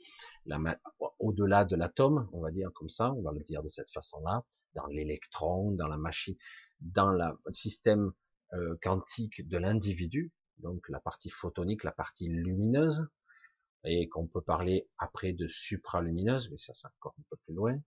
au-delà 1.19 1.65
de 1.65 1.75
l'atome, 1.75 2.29
on 2.31 2.41
va 2.41 2.51
dire 2.51 2.69
comme 2.73 2.89
ça, 2.89 3.11
on 3.13 3.21
va 3.21 3.31
le 3.31 3.43
dire 3.43 3.63
de 3.63 3.69
cette 3.69 3.91
façon-là, 3.91 4.43
dans 4.75 4.85
l'électron, 4.87 5.71
dans 5.71 5.87
la 5.87 5.97
machine, 5.97 6.35
dans 6.79 7.09
le 7.09 7.25
système 7.53 8.13
euh, 8.53 8.77
quantique 8.81 9.47
de 9.47 9.57
l'individu, 9.57 10.31
donc 10.59 10.87
la 10.89 10.99
partie 10.99 11.29
photonique, 11.29 11.83
la 11.83 11.91
partie 11.91 12.27
lumineuse, 12.27 13.07
et 13.85 14.07
qu'on 14.09 14.27
peut 14.27 14.41
parler 14.41 14.87
après 14.97 15.33
de 15.33 15.47
supralumineuse, 15.47 16.49
mais 16.51 16.57
ça 16.57 16.73
c'est 16.73 16.87
encore 16.87 17.15
un 17.19 17.23
peu 17.29 17.37
plus 17.45 17.55
loin. 17.55 17.79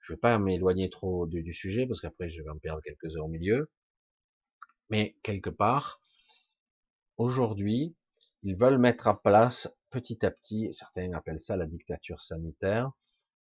Je 0.00 0.12
vais 0.12 0.18
pas 0.18 0.38
m'éloigner 0.38 0.90
trop 0.90 1.26
du, 1.26 1.52
sujet 1.52 1.86
parce 1.86 2.00
qu'après 2.00 2.28
je 2.28 2.42
vais 2.42 2.50
en 2.50 2.58
perdre 2.58 2.82
quelques 2.82 3.16
heures 3.16 3.24
au 3.24 3.28
milieu. 3.28 3.70
Mais 4.90 5.16
quelque 5.22 5.48
part, 5.48 6.02
aujourd'hui, 7.16 7.96
ils 8.42 8.56
veulent 8.56 8.78
mettre 8.78 9.06
en 9.06 9.16
place 9.16 9.74
petit 9.90 10.26
à 10.26 10.30
petit, 10.30 10.74
certains 10.74 11.12
appellent 11.12 11.40
ça 11.40 11.56
la 11.56 11.66
dictature 11.66 12.20
sanitaire, 12.20 12.90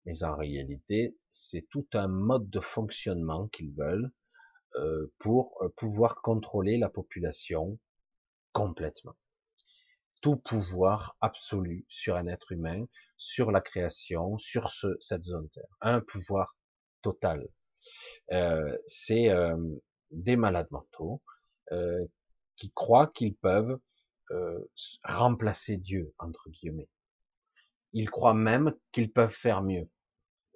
mais 0.06 0.22
en 0.22 0.36
réalité, 0.36 1.16
c'est 1.28 1.66
tout 1.68 1.86
un 1.92 2.08
mode 2.08 2.48
de 2.48 2.60
fonctionnement 2.60 3.48
qu'ils 3.48 3.74
veulent 3.74 4.10
pour 5.18 5.56
euh, 5.62 5.68
pouvoir 5.76 6.20
contrôler 6.22 6.78
la 6.78 6.88
population 6.88 7.78
complètement. 8.52 9.16
Tout 10.20 10.36
pouvoir 10.36 11.16
absolu 11.20 11.84
sur 11.88 12.16
un 12.16 12.26
être 12.26 12.52
humain, 12.52 12.86
sur 13.16 13.52
la 13.52 13.60
création, 13.60 14.38
sur 14.38 14.70
ce, 14.70 14.96
cette 15.00 15.24
zone 15.24 15.48
Terre. 15.50 15.76
Un 15.80 16.00
pouvoir 16.00 16.56
total. 17.02 17.48
Euh, 18.32 18.76
c'est 18.86 19.30
euh, 19.30 19.56
des 20.10 20.36
malades 20.36 20.70
mentaux 20.70 21.22
euh, 21.72 22.04
qui 22.56 22.72
croient 22.72 23.08
qu'ils 23.08 23.36
peuvent 23.36 23.78
euh, 24.30 24.58
remplacer 25.04 25.76
Dieu, 25.76 26.12
entre 26.18 26.50
guillemets. 26.50 26.88
Ils 27.92 28.10
croient 28.10 28.34
même 28.34 28.74
qu'ils 28.92 29.12
peuvent 29.12 29.30
faire 29.30 29.62
mieux. 29.62 29.88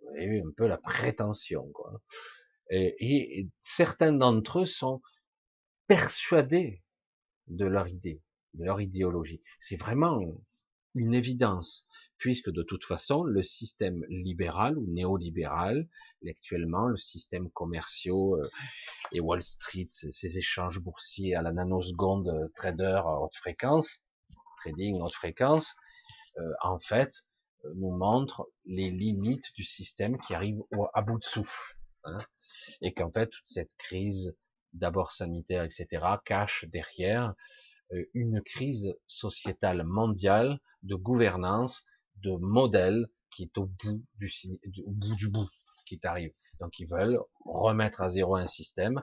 Vous 0.02 0.08
voyez 0.08 0.42
un 0.42 0.50
peu 0.56 0.66
la 0.66 0.78
prétention, 0.78 1.70
quoi. 1.72 2.00
Et, 2.70 3.48
certains 3.60 4.12
d'entre 4.12 4.60
eux 4.60 4.66
sont 4.66 5.02
persuadés 5.86 6.82
de 7.48 7.64
leur 7.64 7.88
idée, 7.88 8.22
de 8.54 8.64
leur 8.64 8.80
idéologie. 8.80 9.40
C'est 9.58 9.76
vraiment 9.76 10.20
une 10.94 11.14
évidence, 11.14 11.84
puisque 12.18 12.50
de 12.50 12.62
toute 12.62 12.84
façon, 12.84 13.22
le 13.24 13.42
système 13.42 14.04
libéral 14.08 14.78
ou 14.78 14.86
néolibéral, 14.86 15.88
actuellement, 16.28 16.86
le 16.86 16.96
système 16.96 17.50
commerciaux 17.50 18.36
euh, 18.36 18.48
et 19.12 19.20
Wall 19.20 19.42
Street, 19.42 19.88
ces 19.92 20.38
échanges 20.38 20.80
boursiers 20.80 21.34
à 21.34 21.42
la 21.42 21.52
nanoseconde, 21.52 22.28
euh, 22.28 22.48
trader 22.54 23.00
à 23.04 23.20
haute 23.20 23.34
fréquence, 23.36 24.02
trading 24.60 25.00
haute 25.00 25.14
fréquence, 25.14 25.74
euh, 26.38 26.52
en 26.62 26.78
fait, 26.78 27.12
nous 27.74 27.96
montre 27.96 28.48
les 28.64 28.90
limites 28.90 29.52
du 29.54 29.64
système 29.64 30.18
qui 30.18 30.34
arrive 30.34 30.58
à 30.94 31.02
bout 31.02 31.18
de 31.18 31.24
souffle. 31.24 31.76
Hein, 32.04 32.20
et 32.80 32.92
qu'en 32.92 33.11
fait, 33.11 33.28
toute 33.28 33.46
cette 33.46 33.74
crise, 33.76 34.36
d'abord 34.72 35.12
sanitaire, 35.12 35.64
etc., 35.64 35.86
cache 36.24 36.64
derrière 36.68 37.34
une 38.14 38.40
crise 38.42 38.94
sociétale 39.06 39.82
mondiale 39.84 40.61
de 40.82 40.94
gouvernance, 40.94 41.84
de 42.16 42.32
modèle 42.36 43.08
qui 43.30 43.44
est 43.44 43.58
au 43.58 43.66
bout 43.66 44.04
du, 44.18 44.30
au 44.84 44.90
bout 44.92 45.16
du 45.16 45.28
bout 45.28 45.48
qui 45.86 45.98
t'arrive. 45.98 46.32
Donc 46.61 46.78
ils 46.78 46.86
veulent 46.86 47.18
remettre 47.44 48.00
à 48.00 48.11
zéro 48.11 48.36
un 48.36 48.46
système 48.46 49.02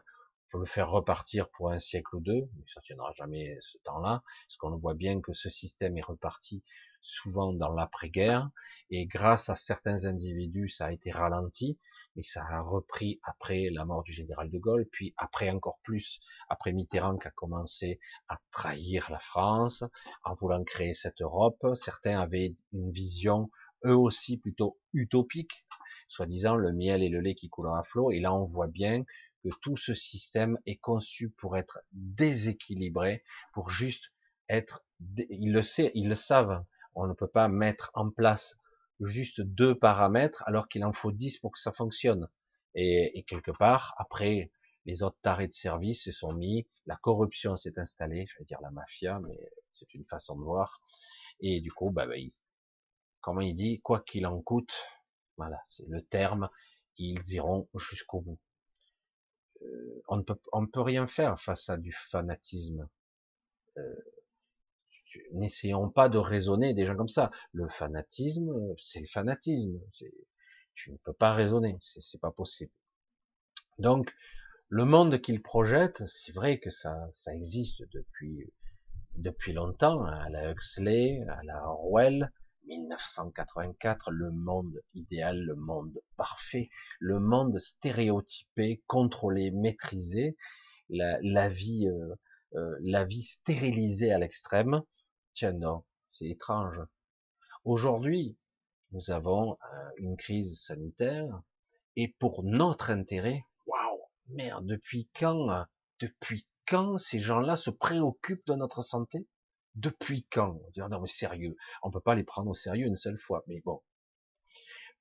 pour 0.49 0.60
le 0.62 0.66
faire 0.66 0.89
repartir 0.89 1.49
pour 1.49 1.72
un 1.72 1.80
siècle 1.80 2.16
ou 2.16 2.22
deux, 2.22 2.49
mais 2.55 2.64
ça 2.74 2.80
tiendra 2.82 3.12
jamais 3.14 3.58
ce 3.62 3.78
temps-là, 3.84 4.24
parce 4.24 4.58
qu'on 4.58 4.78
voit 4.78 4.93
bien 4.93 5.20
que 5.20 5.34
ce 5.34 5.49
système 5.49 5.97
est 5.97 6.03
reparti 6.03 6.64
souvent 7.08 7.53
dans 7.53 7.74
l'après-guerre, 7.74 8.49
et 8.89 9.05
grâce 9.05 9.49
à 9.49 9.55
certains 9.55 10.05
individus, 10.05 10.70
ça 10.70 10.88
a 10.88 10.91
été 10.91 11.12
ralenti, 11.12 11.80
mais 12.16 12.24
ça 12.24 12.43
a 12.49 12.62
repris 12.62 13.20
après 13.24 13.70
la 13.72 13.86
mort 13.86 14.03
du 14.03 14.12
général 14.12 14.49
de 14.49 14.58
Gaulle, 14.58 14.88
puis 14.91 15.14
après 15.18 15.49
encore 15.49 15.80
plus, 15.84 16.20
après 16.49 16.74
Mitterrand 16.74 17.18
qui 17.18 17.28
a 17.28 17.32
commencé 17.32 17.99
à 18.28 18.39
trahir 18.51 19.10
la 19.12 19.20
France, 19.20 19.84
en 20.24 20.34
voulant 20.36 20.64
créer 20.64 20.93
cette 20.93 21.22
Europe. 21.22 21.66
Certains 21.76 22.20
avaient 22.20 22.55
une 22.74 22.91
vision, 22.91 23.49
eux 23.86 23.95
aussi, 23.95 24.38
plutôt 24.38 24.80
utopique, 24.93 25.66
soi-disant 26.08 26.55
le 26.55 26.74
miel 26.74 27.03
et 27.03 27.10
le 27.10 27.22
lait 27.22 27.36
qui 27.36 27.49
coulent 27.49 27.70
à 27.70 27.84
flot, 27.84 28.12
et 28.12 28.20
là 28.20 28.34
on 28.34 28.45
voit 28.45 28.68
bien 28.68 29.03
que 29.43 29.49
tout 29.62 29.78
ce 29.78 29.93
système 29.93 30.58
est 30.66 30.78
conçu 30.78 31.30
pour 31.30 31.55
être 31.58 31.80
déséquilibré, 31.91 33.24
pour 33.53 33.70
juste 33.70 34.12
être, 34.49 34.84
ils 35.30 35.51
le 35.51 35.62
savent, 35.62 35.91
ils 35.93 36.10
le 36.10 36.16
savent, 36.16 36.64
on 36.98 37.08
ne 37.08 37.14
peut 37.14 37.28
pas 37.28 37.48
mettre 37.48 37.91
en 37.93 38.10
place 38.10 38.58
juste 39.00 39.41
deux 39.41 39.78
paramètres 39.78 40.43
alors 40.48 40.68
qu'il 40.68 40.84
en 40.84 40.93
faut 40.93 41.12
dix 41.12 41.38
pour 41.38 41.52
que 41.52 41.60
ça 41.60 41.72
fonctionne. 41.72 42.28
Et, 42.74 43.24
quelque 43.28 43.52
part, 43.52 43.95
après, 43.98 44.52
les 44.86 45.04
autres 45.04 45.18
tarés 45.22 45.48
de 45.48 45.54
service 45.54 46.04
se 46.04 46.12
sont 46.12 46.34
mis, 46.34 46.68
la 46.86 46.95
corruption 46.98 47.56
s'est 47.56 47.80
installée, 47.80 48.26
je 48.28 48.38
vais 48.38 48.45
dire 48.45 48.60
la 48.62 48.72
mafia, 48.72 49.20
mais 49.20 49.38
c'est 49.74 49.93
une 49.93 50.06
façon 50.06 50.38
de 50.38 50.43
voir. 50.43 50.82
Et 51.39 51.62
du 51.62 51.72
coup, 51.72 51.91
bah, 51.91 52.06
bah 52.06 52.16
comment 53.22 53.41
il 53.41 53.56
dit, 53.56 53.80
quoi 53.82 54.02
qu'il 54.02 54.26
en 54.26 54.41
coûte, 54.41 54.76
voilà, 55.38 55.60
c'est 55.68 55.88
le 55.88 56.04
terme, 56.04 56.50
ils 56.98 57.22
iront 57.34 57.68
jusqu'au 57.76 58.22
bout. 58.22 58.39
Euh, 59.64 60.04
on 60.08 60.18
ne 60.18 60.24
peut, 60.24 60.39
on 60.52 60.68
peut 60.68 60.82
rien 60.82 61.08
faire 61.08 61.39
face 61.39 61.70
à 61.70 61.78
du 61.78 61.91
fanatisme. 61.91 62.88
Euh, 63.78 63.95
n'essayons 65.34 65.89
pas 65.89 66.10
de 66.10 66.18
raisonner 66.18 66.74
des 66.74 66.86
gens 66.86 66.95
comme 66.95 67.08
ça. 67.08 67.32
Le 67.53 67.68
fanatisme, 67.70 68.51
c'est 68.78 68.99
le 68.99 69.08
fanatisme. 69.08 69.80
Tu 70.74 70.91
ne 70.91 70.97
peux 70.97 71.14
pas 71.14 71.34
raisonner, 71.34 71.78
c'est 71.82 72.22
pas 72.22 72.32
possible. 72.32 72.72
Donc, 73.80 74.14
le 74.70 74.86
monde 74.86 75.22
qu'il 75.22 75.41
projette, 75.41 76.03
c'est 76.08 76.34
vrai 76.34 76.60
que 76.60 76.70
ça, 76.70 76.95
ça 77.14 77.34
existe 77.34 77.84
depuis 77.93 78.51
depuis 79.18 79.53
longtemps, 79.53 80.05
hein, 80.05 80.20
à 80.26 80.30
la 80.30 80.51
Huxley, 80.51 81.24
à 81.28 81.43
la 81.43 81.64
Orwell, 81.64 82.32
1984, 82.66 84.12
le 84.12 84.32
monde 84.32 84.82
idéal, 84.93 85.39
le 85.39 85.55
monde 85.55 85.99
parfait, 86.18 86.70
le 86.99 87.20
monde 87.20 87.58
stéréotypé, 87.60 88.84
contrôlé, 88.88 89.51
maîtrisé, 89.51 90.38
la, 90.89 91.18
la 91.22 91.49
vie, 91.49 91.88
euh, 91.88 92.16
euh, 92.55 92.78
la 92.82 93.05
vie 93.05 93.24
stérilisée 93.24 94.12
à 94.12 94.20
l'extrême, 94.20 94.82
Tiens, 95.38 95.54
non, 95.54 95.84
c'est 96.10 96.26
étrange. 96.30 96.82
Aujourd'hui, 97.64 98.36
nous 98.92 99.12
avons 99.12 99.52
euh, 99.52 99.90
une 99.98 100.18
crise 100.18 100.60
sanitaire 100.60 101.44
et 101.96 102.08
pour 102.18 102.42
notre 102.42 102.90
intérêt, 102.90 103.46
waouh, 103.68 104.02
merde, 104.30 104.66
depuis 104.66 105.08
quand, 105.16 105.52
euh, 105.52 105.64
depuis 106.00 106.48
quand 106.68 106.98
ces 106.98 107.20
gens-là 107.20 107.56
se 107.56 107.70
préoccupent 107.70 108.48
de 108.48 108.56
notre 108.56 108.82
santé? 108.82 109.28
Depuis 109.76 110.26
quand? 110.32 110.60
Dire 110.74 110.90
non 110.90 111.02
mais 111.02 111.08
sérieux, 111.08 111.56
on 111.84 111.92
peut 111.92 112.02
pas 112.02 112.16
les 112.16 112.24
prendre 112.24 112.50
au 112.50 112.56
sérieux 112.56 112.88
une 112.88 112.96
seule 112.96 113.20
fois. 113.20 113.44
Mais 113.46 113.62
bon, 113.62 113.84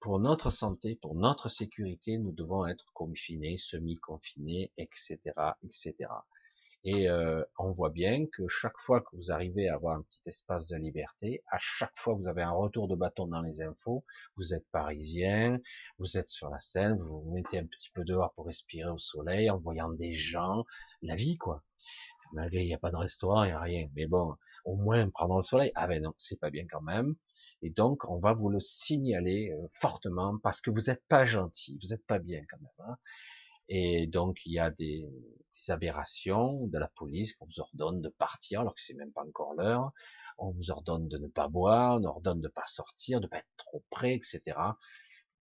pour 0.00 0.20
notre 0.20 0.50
santé, 0.50 0.96
pour 0.96 1.14
notre 1.14 1.48
sécurité, 1.48 2.18
nous 2.18 2.32
devons 2.32 2.66
être 2.66 2.92
confinés, 2.92 3.56
semi-confinés, 3.56 4.70
etc., 4.76 5.18
etc. 5.62 6.10
Et 6.84 7.08
euh, 7.08 7.42
on 7.58 7.72
voit 7.72 7.90
bien 7.90 8.26
que 8.26 8.46
chaque 8.48 8.78
fois 8.78 9.00
que 9.00 9.16
vous 9.16 9.32
arrivez 9.32 9.68
à 9.68 9.74
avoir 9.74 9.96
un 9.96 10.02
petit 10.02 10.22
espace 10.26 10.68
de 10.68 10.76
liberté, 10.76 11.42
à 11.50 11.58
chaque 11.58 11.96
fois 11.96 12.14
que 12.14 12.20
vous 12.20 12.28
avez 12.28 12.42
un 12.42 12.52
retour 12.52 12.86
de 12.86 12.94
bâton 12.94 13.26
dans 13.26 13.42
les 13.42 13.60
infos, 13.60 14.04
vous 14.36 14.54
êtes 14.54 14.66
parisien, 14.70 15.58
vous 15.98 16.16
êtes 16.16 16.28
sur 16.28 16.48
la 16.48 16.60
scène, 16.60 16.98
vous 16.98 17.22
vous 17.22 17.32
mettez 17.32 17.58
un 17.58 17.66
petit 17.66 17.90
peu 17.90 18.04
dehors 18.04 18.32
pour 18.34 18.46
respirer 18.46 18.88
au 18.88 18.98
soleil, 18.98 19.50
en 19.50 19.58
voyant 19.58 19.90
des 19.90 20.12
gens, 20.12 20.64
la 21.02 21.16
vie 21.16 21.36
quoi. 21.36 21.64
Malgré 22.32 22.62
il 22.62 22.66
n'y 22.66 22.74
a 22.74 22.78
pas 22.78 22.90
de 22.90 22.96
restaurant, 22.96 23.44
il 23.44 23.48
n'y 23.48 23.52
a 23.52 23.60
rien, 23.60 23.88
mais 23.94 24.06
bon, 24.06 24.36
au 24.64 24.76
moins 24.76 25.08
prendre 25.10 25.36
le 25.36 25.42
soleil. 25.42 25.72
Ah 25.74 25.86
ben 25.88 26.02
non, 26.02 26.12
c'est 26.18 26.38
pas 26.38 26.50
bien 26.50 26.66
quand 26.70 26.82
même. 26.82 27.16
Et 27.62 27.70
donc 27.70 28.04
on 28.08 28.18
va 28.18 28.32
vous 28.32 28.48
le 28.48 28.60
signaler 28.60 29.50
euh, 29.52 29.66
fortement 29.72 30.38
parce 30.38 30.60
que 30.60 30.70
vous 30.70 30.82
n'êtes 30.82 31.04
pas 31.08 31.26
gentil, 31.26 31.78
vous 31.82 31.88
n'êtes 31.88 32.06
pas 32.06 32.18
bien 32.18 32.42
quand 32.48 32.58
même. 32.60 32.88
Hein. 32.90 32.96
Et 33.68 34.06
donc 34.06 34.38
il 34.44 34.52
y 34.52 34.58
a 34.58 34.70
des, 34.70 35.08
des 35.56 35.70
aberrations 35.70 36.66
de 36.66 36.78
la 36.78 36.88
police 36.88 37.34
qu'on 37.34 37.46
vous 37.46 37.60
ordonne 37.60 38.00
de 38.00 38.08
partir 38.08 38.60
alors 38.60 38.74
que 38.74 38.82
c'est 38.82 38.94
même 38.94 39.12
pas 39.12 39.24
encore 39.24 39.54
l'heure. 39.54 39.92
On 40.38 40.50
vous 40.50 40.70
ordonne 40.70 41.08
de 41.08 41.18
ne 41.18 41.28
pas 41.28 41.48
boire, 41.48 41.98
on 42.00 42.04
ordonne 42.04 42.40
de 42.40 42.48
pas 42.48 42.66
sortir, 42.66 43.20
de 43.20 43.26
pas 43.26 43.38
être 43.38 43.56
trop 43.56 43.82
près, 43.90 44.14
etc. 44.14 44.42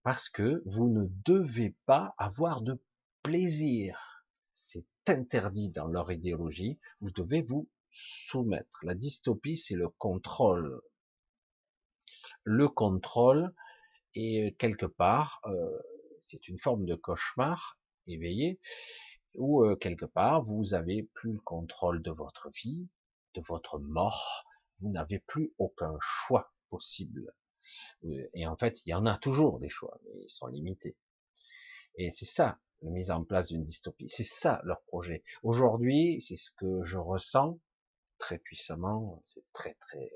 Parce 0.03 0.29
que 0.29 0.63
vous 0.65 0.87
ne 0.87 1.07
devez 1.25 1.75
pas 1.85 2.13
avoir 2.17 2.61
de 2.61 2.81
plaisir. 3.23 4.23
C'est 4.51 4.85
interdit 5.07 5.69
dans 5.69 5.87
leur 5.87 6.11
idéologie. 6.11 6.79
Vous 7.01 7.11
devez 7.11 7.41
vous 7.41 7.67
soumettre. 7.91 8.79
La 8.83 8.95
dystopie, 8.95 9.57
c'est 9.57 9.75
le 9.75 9.89
contrôle. 9.89 10.81
Le 12.43 12.69
contrôle 12.69 13.53
est 14.15 14.57
quelque 14.57 14.85
part, 14.85 15.41
euh, 15.45 15.79
c'est 16.19 16.47
une 16.47 16.59
forme 16.59 16.85
de 16.85 16.95
cauchemar 16.95 17.79
éveillé 18.07 18.59
où 19.37 19.63
euh, 19.63 19.75
quelque 19.75 20.05
part 20.05 20.43
vous 20.43 20.73
avez 20.73 21.03
plus 21.13 21.33
le 21.33 21.39
contrôle 21.39 22.01
de 22.01 22.11
votre 22.11 22.49
vie, 22.49 22.87
de 23.33 23.41
votre 23.41 23.79
mort, 23.79 24.45
vous 24.79 24.89
n'avez 24.89 25.19
plus 25.19 25.53
aucun 25.57 25.95
choix 25.99 26.53
possible. 26.69 27.33
Euh, 28.05 28.29
et 28.33 28.47
en 28.47 28.55
fait, 28.55 28.81
il 28.85 28.89
y 28.89 28.93
en 28.93 29.05
a 29.05 29.17
toujours 29.17 29.59
des 29.59 29.69
choix, 29.69 29.99
mais 30.03 30.23
ils 30.23 30.29
sont 30.29 30.47
limités. 30.47 30.95
Et 31.97 32.11
c'est 32.11 32.25
ça, 32.25 32.59
la 32.81 32.91
mise 32.91 33.11
en 33.11 33.23
place 33.23 33.47
d'une 33.47 33.63
dystopie. 33.63 34.09
C'est 34.09 34.23
ça 34.23 34.61
leur 34.63 34.81
projet. 34.83 35.23
Aujourd'hui, 35.43 36.21
c'est 36.21 36.37
ce 36.37 36.51
que 36.51 36.83
je 36.83 36.97
ressens 36.97 37.59
très 38.17 38.37
puissamment. 38.37 39.21
C'est 39.25 39.45
très 39.53 39.75
très. 39.75 40.11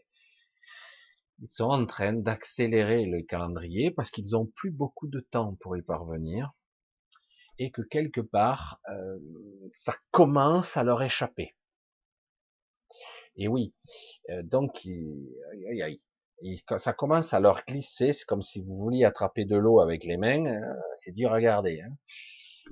Ils 1.42 1.50
sont 1.50 1.70
en 1.70 1.86
train 1.86 2.14
d'accélérer 2.14 3.06
le 3.06 3.22
calendrier 3.22 3.92
parce 3.92 4.12
qu'ils 4.12 4.36
ont 4.36 4.46
plus 4.46 4.72
beaucoup 4.72 5.08
de 5.08 5.22
temps 5.22 5.56
pour 5.56 5.78
y 5.78 5.82
parvenir 5.82 6.54
et 7.60 7.72
que 7.72 7.82
quelque 7.82 8.22
part 8.22 8.82
euh, 8.90 9.20
ça 9.68 9.94
commence 10.12 10.78
à 10.78 10.84
leur 10.84 11.04
échapper. 11.04 11.56
Et 13.36 13.48
oui, 13.48 13.74
euh, 14.32 14.42
donc 14.44 14.86
ça 16.78 16.94
commence 16.94 17.34
à 17.34 17.40
leur 17.40 17.64
glisser. 17.66 18.14
C'est 18.14 18.26
comme 18.26 18.42
si 18.42 18.62
vous 18.62 18.76
vouliez 18.78 19.06
attraper 19.06 19.46
de 19.46 19.56
l'eau 19.56 19.80
avec 19.82 20.04
les 20.04 20.18
mains. 20.18 20.46
Hein, 20.46 20.76
c'est 20.96 21.12
dur 21.12 21.34
à 21.34 21.40
garder. 21.40 21.82
Hein. 21.82 21.96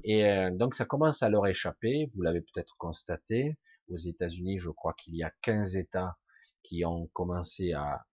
Et 0.03 0.25
euh, 0.25 0.49
donc 0.51 0.73
ça 0.73 0.85
commence 0.85 1.21
à 1.21 1.29
leur 1.29 1.45
échapper. 1.47 2.09
Vous 2.15 2.21
l'avez 2.21 2.41
peut-être 2.41 2.75
constaté. 2.77 3.57
Aux 3.89 3.97
États-Unis, 3.97 4.59
je 4.59 4.69
crois 4.69 4.93
qu'il 4.93 5.15
y 5.15 5.23
a 5.23 5.31
15 5.41 5.77
États 5.77 6.17
qui 6.63 6.83
ont 6.83 7.07
commencé 7.13 7.71
à, 7.71 8.05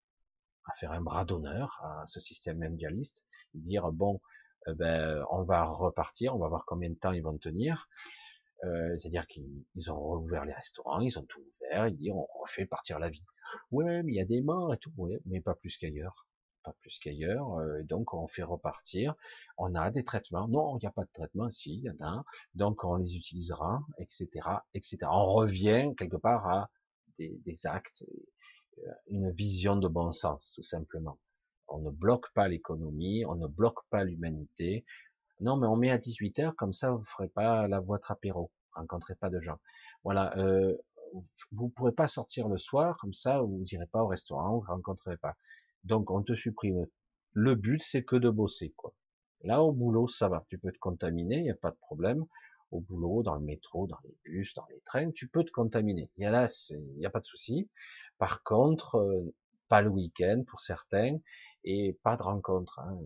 à 0.67 0.75
faire 0.79 0.93
un 0.93 1.01
bras 1.01 1.25
d'honneur 1.25 1.81
à 1.83 2.05
ce 2.07 2.21
système 2.21 2.61
mondialiste, 2.61 3.25
dire 3.55 3.91
bon, 3.91 4.21
ben, 4.67 5.25
on 5.31 5.43
va 5.43 5.65
repartir, 5.65 6.35
on 6.35 6.39
va 6.39 6.49
voir 6.49 6.65
combien 6.67 6.91
de 6.91 6.95
temps 6.95 7.13
ils 7.13 7.23
vont 7.23 7.37
tenir. 7.39 7.89
Euh, 8.65 8.97
c'est-à-dire 8.99 9.27
qu'ils 9.27 9.91
ont 9.91 9.99
rouvert 9.99 10.45
les 10.45 10.53
restaurants, 10.53 11.01
ils 11.01 11.19
ont 11.19 11.25
tout 11.25 11.41
ouvert, 11.61 11.89
ils 11.89 11.97
disent 11.97 12.13
on 12.13 12.27
refait 12.41 12.67
partir 12.67 12.99
la 12.99 13.11
vie. 13.11 13.25
Ouais, 13.73 14.03
mais 14.03 14.13
il 14.13 14.17
y 14.17 14.21
a 14.21 14.25
des 14.25 14.41
morts 14.41 14.73
et 14.75 14.79
tout, 14.79 14.93
ouais, 14.97 15.21
mais 15.27 15.41
pas 15.41 15.55
plus 15.55 15.77
qu'ailleurs, 15.77 16.27
pas 16.63 16.75
plus 16.81 16.99
qu'ailleurs. 16.99 17.59
Euh, 17.59 17.83
donc 17.83 18.15
on 18.15 18.27
fait 18.27 18.43
repartir. 18.43 19.15
On 19.59 19.75
a 19.75 19.91
des 19.91 20.05
traitements. 20.05 20.49
Non, 20.49 20.79
il 20.79 20.81
n'y 20.83 20.89
a 20.89 20.93
pas 20.93 21.05
de 21.05 21.11
traitement. 21.13 21.51
Si, 21.51 21.75
il 21.77 21.83
y 21.83 21.91
en 21.91 22.01
a. 22.07 22.25
Donc 22.55 22.85
on 22.85 22.97
les 22.97 23.17
utilisera, 23.17 23.83
etc., 23.99 24.29
etc. 24.75 24.99
On 25.11 25.35
revient 25.35 25.93
quelque 25.99 26.17
part 26.17 26.47
à 26.49 26.71
des, 27.19 27.37
des 27.45 27.67
actes, 27.67 28.05
une 29.09 29.31
vision 29.31 29.77
de 29.77 29.89
bon 29.89 30.13
sens, 30.13 30.53
tout 30.55 30.63
simplement. 30.63 31.19
On 31.69 31.79
ne 31.79 31.91
bloque 31.91 32.33
pas 32.35 32.49
l'économie, 32.49 33.25
on 33.27 33.35
ne 33.35 33.47
bloque 33.47 33.81
pas 33.91 34.05
l'humanité, 34.05 34.85
non, 35.41 35.57
mais 35.57 35.67
on 35.67 35.77
met 35.77 35.91
à 35.91 35.99
18 35.99 36.39
heures, 36.41 36.57
comme 36.57 36.73
ça, 36.73 36.93
vous 36.93 37.05
ferez 37.05 37.29
pas 37.29 37.67
la 37.67 37.81
votre 37.81 38.17
vous 38.33 38.51
rencontrez 38.73 39.15
pas 39.17 39.31
de 39.31 39.41
gens. 39.41 39.59
Voilà, 40.05 40.37
euh, 40.39 40.77
vous 41.53 41.69
pourrez 41.71 41.93
pas 41.93 42.09
sortir 42.09 42.49
le 42.49 42.59
soir, 42.59 42.99
comme 42.99 43.13
ça, 43.13 43.41
vous 43.41 43.65
n'irez 43.71 43.87
pas 43.87 44.03
au 44.03 44.07
restaurant, 44.07 44.55
vous 44.59 44.65
rencontrerez 44.67 45.17
pas. 45.17 45.35
Donc, 45.83 46.11
on 46.11 46.23
te 46.23 46.35
supprime. 46.35 46.87
Le 47.33 47.55
but, 47.57 47.83
c'est 47.83 48.05
que 48.05 48.17
de 48.17 48.31
bosser, 48.31 48.73
quoi. 48.77 48.95
Là, 49.43 49.63
au 49.63 49.73
boulot, 49.73 50.09
ça 50.09 50.29
va. 50.29 50.45
Tu 50.49 50.59
peux 50.59 50.73
te 50.73 50.79
contaminer, 50.79 51.39
il 51.39 51.43
n'y 51.43 51.51
a 51.51 51.57
pas 51.57 51.71
de 51.71 51.77
problème. 51.77 52.25
Au 52.71 52.81
boulot, 52.81 53.23
dans 53.23 53.35
le 53.35 53.45
métro, 53.45 53.87
dans 53.87 53.99
les 54.05 54.17
bus, 54.25 54.55
dans 54.55 54.67
les 54.71 54.81
trains, 54.81 55.11
tu 55.11 55.29
peux 55.29 55.45
te 55.45 55.51
contaminer. 55.51 56.11
Il 56.17 56.23
y 56.23 56.27
a 56.27 56.31
là, 56.31 56.49
il 56.71 56.99
n'y 56.99 57.07
a 57.07 57.11
pas 57.11 57.21
de 57.21 57.25
souci. 57.25 57.69
Par 58.19 58.43
contre, 58.43 58.97
euh, 58.97 59.35
pas 59.69 59.83
le 59.83 59.91
week-end 59.91 60.43
pour 60.47 60.61
certains, 60.61 61.19
et 61.65 61.95
pas 62.03 62.17
de 62.17 62.23
rencontre, 62.23 62.79
hein, 62.81 62.99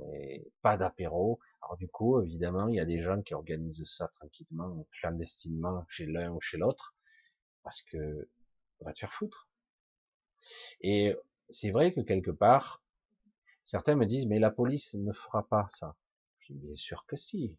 pas 0.62 0.76
d'apéro. 0.76 1.40
Alors 1.62 1.76
du 1.76 1.88
coup, 1.88 2.20
évidemment, 2.22 2.68
il 2.68 2.76
y 2.76 2.80
a 2.80 2.84
des 2.84 3.02
gens 3.02 3.22
qui 3.22 3.34
organisent 3.34 3.84
ça 3.86 4.08
tranquillement, 4.08 4.86
clandestinement, 4.92 5.84
chez 5.88 6.06
l'un 6.06 6.32
ou 6.32 6.40
chez 6.40 6.58
l'autre, 6.58 6.94
parce 7.62 7.82
que 7.82 8.28
on 8.80 8.84
va 8.84 8.92
te 8.92 9.00
faire 9.00 9.12
foutre. 9.12 9.48
Et 10.80 11.16
c'est 11.48 11.70
vrai 11.70 11.92
que 11.92 12.00
quelque 12.00 12.30
part, 12.30 12.82
certains 13.64 13.96
me 13.96 14.06
disent, 14.06 14.26
mais 14.26 14.38
la 14.38 14.50
police 14.50 14.94
ne 14.94 15.12
fera 15.12 15.46
pas 15.48 15.66
ça. 15.68 15.96
Je 16.40 16.52
dis, 16.52 16.58
bien 16.58 16.76
sûr 16.76 17.04
que 17.06 17.16
si. 17.16 17.56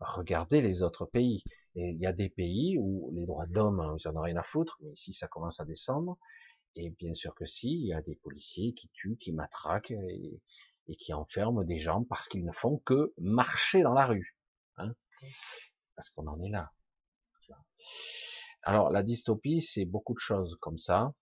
Regardez 0.00 0.60
les 0.60 0.82
autres 0.82 1.06
pays. 1.06 1.44
Il 1.76 1.98
y 1.98 2.06
a 2.06 2.12
des 2.12 2.28
pays 2.28 2.78
où 2.78 3.10
les 3.14 3.26
droits 3.26 3.46
de 3.46 3.54
l'homme, 3.54 3.96
ils 3.98 4.08
en 4.08 4.16
ont 4.16 4.20
rien 4.20 4.36
à 4.36 4.42
foutre, 4.42 4.78
mais 4.80 4.92
ici 4.92 5.12
ça 5.12 5.28
commence 5.28 5.60
à 5.60 5.64
descendre. 5.64 6.18
Et 6.76 6.90
bien 6.90 7.14
sûr 7.14 7.34
que 7.34 7.46
si, 7.46 7.70
il 7.72 7.86
y 7.86 7.92
a 7.92 8.02
des 8.02 8.16
policiers 8.16 8.74
qui 8.74 8.88
tuent, 8.88 9.16
qui 9.16 9.32
matraquent 9.32 9.92
et, 9.92 10.40
qui 10.98 11.12
enferment 11.12 11.64
des 11.64 11.78
gens 11.78 12.04
parce 12.04 12.28
qu'ils 12.28 12.44
ne 12.44 12.52
font 12.52 12.78
que 12.78 13.14
marcher 13.18 13.82
dans 13.82 13.94
la 13.94 14.06
rue. 14.06 14.36
Hein 14.76 14.92
parce 15.96 16.10
qu'on 16.10 16.26
en 16.26 16.40
est 16.42 16.50
là. 16.50 16.72
Alors 18.62 18.90
la 18.90 19.02
dystopie, 19.02 19.60
c'est 19.60 19.84
beaucoup 19.84 20.14
de 20.14 20.18
choses 20.18 20.56
comme 20.60 20.78
ça. 20.78 21.12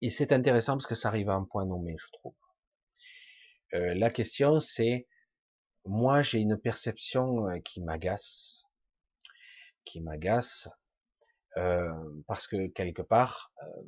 Et 0.00 0.10
c'est 0.10 0.32
intéressant 0.32 0.74
parce 0.74 0.86
que 0.86 0.94
ça 0.94 1.08
arrive 1.08 1.28
à 1.28 1.34
un 1.34 1.44
point 1.44 1.66
nommé, 1.66 1.94
je 1.98 2.06
trouve. 2.12 2.34
Euh, 3.74 3.94
la 3.94 4.10
question, 4.10 4.58
c'est, 4.58 5.06
moi 5.84 6.22
j'ai 6.22 6.40
une 6.40 6.58
perception 6.58 7.48
euh, 7.48 7.58
qui 7.60 7.80
m'agace, 7.82 8.64
qui 9.84 10.00
m'agace, 10.00 10.68
euh, 11.56 11.92
parce 12.26 12.46
que 12.46 12.68
quelque 12.68 13.02
part, 13.02 13.52
euh, 13.62 13.82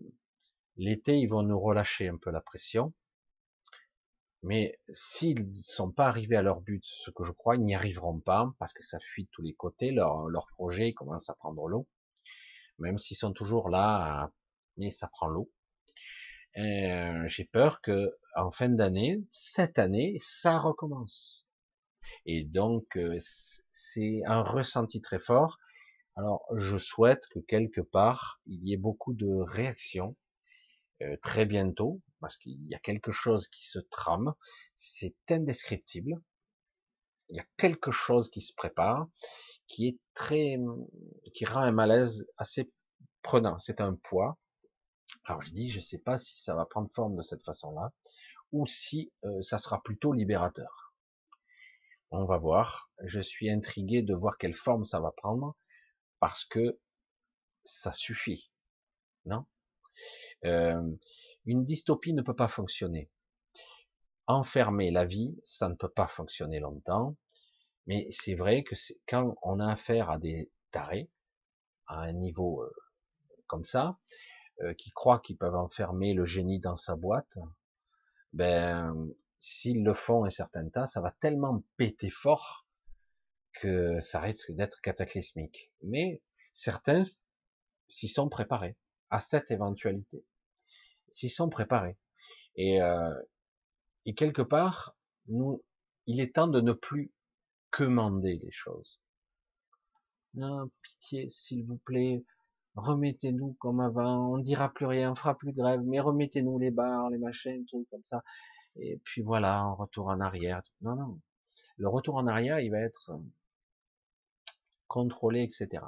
L'été, 0.76 1.18
ils 1.18 1.28
vont 1.28 1.42
nous 1.42 1.60
relâcher 1.60 2.08
un 2.08 2.16
peu 2.16 2.30
la 2.30 2.40
pression. 2.40 2.92
Mais 4.42 4.78
s'ils 4.92 5.50
ne 5.52 5.62
sont 5.62 5.90
pas 5.90 6.06
arrivés 6.06 6.36
à 6.36 6.42
leur 6.42 6.60
but, 6.60 6.84
ce 6.84 7.10
que 7.10 7.24
je 7.24 7.32
crois, 7.32 7.56
ils 7.56 7.62
n'y 7.62 7.74
arriveront 7.74 8.20
pas, 8.20 8.52
parce 8.58 8.72
que 8.72 8.82
ça 8.82 8.98
fuit 9.00 9.24
de 9.24 9.30
tous 9.30 9.42
les 9.42 9.54
côtés, 9.54 9.90
leur, 9.90 10.46
projet 10.50 10.92
commence 10.92 11.30
à 11.30 11.34
prendre 11.34 11.66
l'eau. 11.68 11.88
Même 12.78 12.98
s'ils 12.98 13.16
sont 13.16 13.32
toujours 13.32 13.70
là, 13.70 14.30
mais 14.76 14.90
ça 14.90 15.08
prend 15.08 15.28
l'eau. 15.28 15.50
Euh, 16.58 17.26
j'ai 17.28 17.44
peur 17.44 17.80
que 17.80 18.16
en 18.36 18.50
fin 18.50 18.68
d'année, 18.68 19.24
cette 19.30 19.78
année, 19.78 20.18
ça 20.20 20.58
recommence. 20.58 21.48
Et 22.26 22.44
donc, 22.44 22.96
euh, 22.96 23.16
c'est 23.70 24.22
un 24.26 24.42
ressenti 24.42 25.00
très 25.00 25.18
fort. 25.18 25.58
Alors, 26.16 26.44
je 26.54 26.76
souhaite 26.76 27.26
que 27.28 27.38
quelque 27.38 27.80
part, 27.80 28.40
il 28.46 28.66
y 28.66 28.74
ait 28.74 28.78
beaucoup 28.78 29.14
de 29.14 29.26
réactions 29.26 30.16
euh, 31.04 31.16
très 31.22 31.46
bientôt, 31.46 32.00
parce 32.20 32.36
qu'il 32.36 32.66
y 32.68 32.74
a 32.74 32.78
quelque 32.78 33.12
chose 33.12 33.48
qui 33.48 33.64
se 33.64 33.78
trame, 33.78 34.34
c'est 34.76 35.14
indescriptible. 35.30 36.20
Il 37.28 37.36
y 37.36 37.40
a 37.40 37.46
quelque 37.56 37.90
chose 37.90 38.30
qui 38.30 38.40
se 38.40 38.52
prépare, 38.54 39.06
qui 39.66 39.88
est 39.88 39.98
très, 40.14 40.58
qui 41.34 41.44
rend 41.44 41.60
un 41.60 41.72
malaise 41.72 42.26
assez 42.36 42.70
prenant. 43.22 43.58
C'est 43.58 43.80
un 43.80 43.94
poids. 43.94 44.38
Alors 45.24 45.42
je 45.42 45.50
dis, 45.50 45.70
je 45.70 45.80
sais 45.80 45.98
pas 45.98 46.18
si 46.18 46.40
ça 46.40 46.54
va 46.54 46.66
prendre 46.66 46.90
forme 46.92 47.16
de 47.16 47.22
cette 47.22 47.44
façon-là, 47.44 47.92
ou 48.52 48.66
si 48.66 49.12
euh, 49.24 49.42
ça 49.42 49.58
sera 49.58 49.82
plutôt 49.82 50.12
libérateur. 50.12 50.94
On 52.10 52.24
va 52.24 52.38
voir. 52.38 52.90
Je 53.04 53.20
suis 53.20 53.50
intrigué 53.50 54.02
de 54.02 54.14
voir 54.14 54.36
quelle 54.38 54.54
forme 54.54 54.84
ça 54.84 55.00
va 55.00 55.12
prendre, 55.12 55.56
parce 56.20 56.44
que 56.44 56.78
ça 57.64 57.90
suffit. 57.90 58.52
Non? 59.24 59.46
Euh, 60.44 60.80
une 61.46 61.64
dystopie 61.64 62.12
ne 62.12 62.22
peut 62.22 62.36
pas 62.36 62.48
fonctionner. 62.48 63.10
Enfermer 64.26 64.90
la 64.90 65.04
vie, 65.04 65.38
ça 65.44 65.68
ne 65.68 65.74
peut 65.74 65.88
pas 65.88 66.06
fonctionner 66.06 66.60
longtemps. 66.60 67.16
Mais 67.86 68.08
c'est 68.10 68.34
vrai 68.34 68.64
que 68.64 68.74
quand 69.06 69.36
on 69.42 69.60
a 69.60 69.70
affaire 69.70 70.10
à 70.10 70.18
des 70.18 70.50
tarés, 70.70 71.10
à 71.86 72.00
un 72.00 72.12
niveau 72.12 72.62
euh, 72.62 72.72
comme 73.46 73.64
ça, 73.64 73.98
euh, 74.62 74.72
qui 74.74 74.90
croient 74.92 75.20
qu'ils 75.20 75.36
peuvent 75.36 75.54
enfermer 75.54 76.14
le 76.14 76.24
génie 76.24 76.60
dans 76.60 76.76
sa 76.76 76.96
boîte, 76.96 77.36
ben 78.32 78.94
s'ils 79.38 79.84
le 79.84 79.92
font 79.92 80.24
un 80.24 80.30
certain 80.30 80.68
temps, 80.70 80.86
ça 80.86 81.02
va 81.02 81.10
tellement 81.20 81.62
péter 81.76 82.08
fort 82.08 82.66
que 83.52 84.00
ça 84.00 84.20
risque 84.20 84.52
d'être 84.52 84.80
cataclysmique. 84.80 85.70
Mais 85.82 86.22
certains 86.54 87.02
s'y 87.88 88.08
sont 88.08 88.28
préparés 88.28 88.76
à 89.10 89.20
cette 89.20 89.50
éventualité 89.50 90.24
s'y 91.14 91.30
sont 91.30 91.48
préparés. 91.48 91.96
Et, 92.56 92.82
euh, 92.82 93.14
et 94.04 94.14
quelque 94.14 94.42
part, 94.42 94.96
nous, 95.28 95.62
il 96.06 96.20
est 96.20 96.34
temps 96.34 96.48
de 96.48 96.60
ne 96.60 96.72
plus 96.72 97.12
commander 97.70 98.40
les 98.42 98.50
choses. 98.50 99.00
Non, 100.34 100.68
pitié, 100.82 101.30
s'il 101.30 101.64
vous 101.64 101.78
plaît, 101.78 102.24
remettez-nous 102.74 103.54
comme 103.60 103.80
avant, 103.80 104.34
on 104.34 104.38
dira 104.38 104.72
plus 104.72 104.86
rien, 104.86 105.12
on 105.12 105.14
fera 105.14 105.38
plus 105.38 105.52
grève, 105.52 105.82
mais 105.84 106.00
remettez-nous 106.00 106.58
les 106.58 106.72
bars, 106.72 107.08
les 107.10 107.18
machines, 107.18 107.64
tout 107.66 107.86
comme 107.90 108.04
ça. 108.04 108.22
Et 108.76 109.00
puis 109.04 109.22
voilà, 109.22 109.68
on 109.68 109.76
retour 109.76 110.08
en 110.08 110.18
arrière. 110.20 110.62
Non, 110.80 110.96
non. 110.96 111.20
Le 111.76 111.88
retour 111.88 112.16
en 112.16 112.26
arrière, 112.26 112.58
il 112.58 112.70
va 112.70 112.80
être 112.80 113.12
contrôlé, 114.88 115.42
etc. 115.42 115.84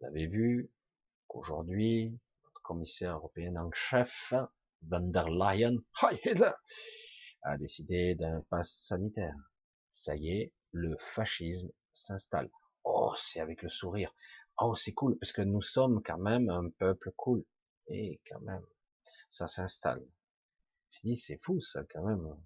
Vous 0.00 0.06
avez 0.06 0.28
vu 0.28 0.70
qu'aujourd'hui, 1.26 2.16
commissaire 2.68 3.16
européen 3.16 3.56
en 3.56 3.70
chef, 3.72 4.34
van 4.82 5.00
der 5.00 5.30
Leyen, 5.30 5.78
a 7.42 7.56
décidé 7.56 8.14
d'un 8.14 8.42
pass 8.50 8.70
sanitaire. 8.70 9.34
Ça 9.90 10.14
y 10.14 10.28
est, 10.28 10.52
le 10.72 10.94
fascisme 10.98 11.70
s'installe. 11.94 12.50
Oh, 12.84 13.14
c'est 13.16 13.40
avec 13.40 13.62
le 13.62 13.70
sourire. 13.70 14.14
Oh, 14.58 14.76
c'est 14.76 14.92
cool, 14.92 15.18
parce 15.18 15.32
que 15.32 15.40
nous 15.40 15.62
sommes 15.62 16.02
quand 16.02 16.18
même 16.18 16.50
un 16.50 16.68
peuple 16.68 17.10
cool. 17.16 17.42
Et 17.86 18.20
quand 18.30 18.40
même, 18.40 18.66
ça 19.30 19.48
s'installe. 19.48 20.06
Je 20.90 21.00
dis, 21.04 21.16
c'est 21.16 21.40
fou, 21.42 21.60
ça, 21.60 21.84
quand 21.90 22.04
même. 22.04 22.36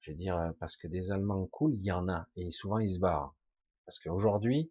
Je 0.00 0.10
veux 0.10 0.16
dire, 0.18 0.52
parce 0.60 0.76
que 0.76 0.88
des 0.88 1.10
Allemands 1.10 1.46
cool, 1.46 1.72
il 1.76 1.84
y 1.84 1.92
en 1.92 2.10
a. 2.10 2.28
Et 2.36 2.50
souvent, 2.50 2.80
ils 2.80 2.96
se 2.96 3.00
barrent. 3.00 3.34
Parce 3.86 3.98
qu'aujourd'hui, 3.98 4.70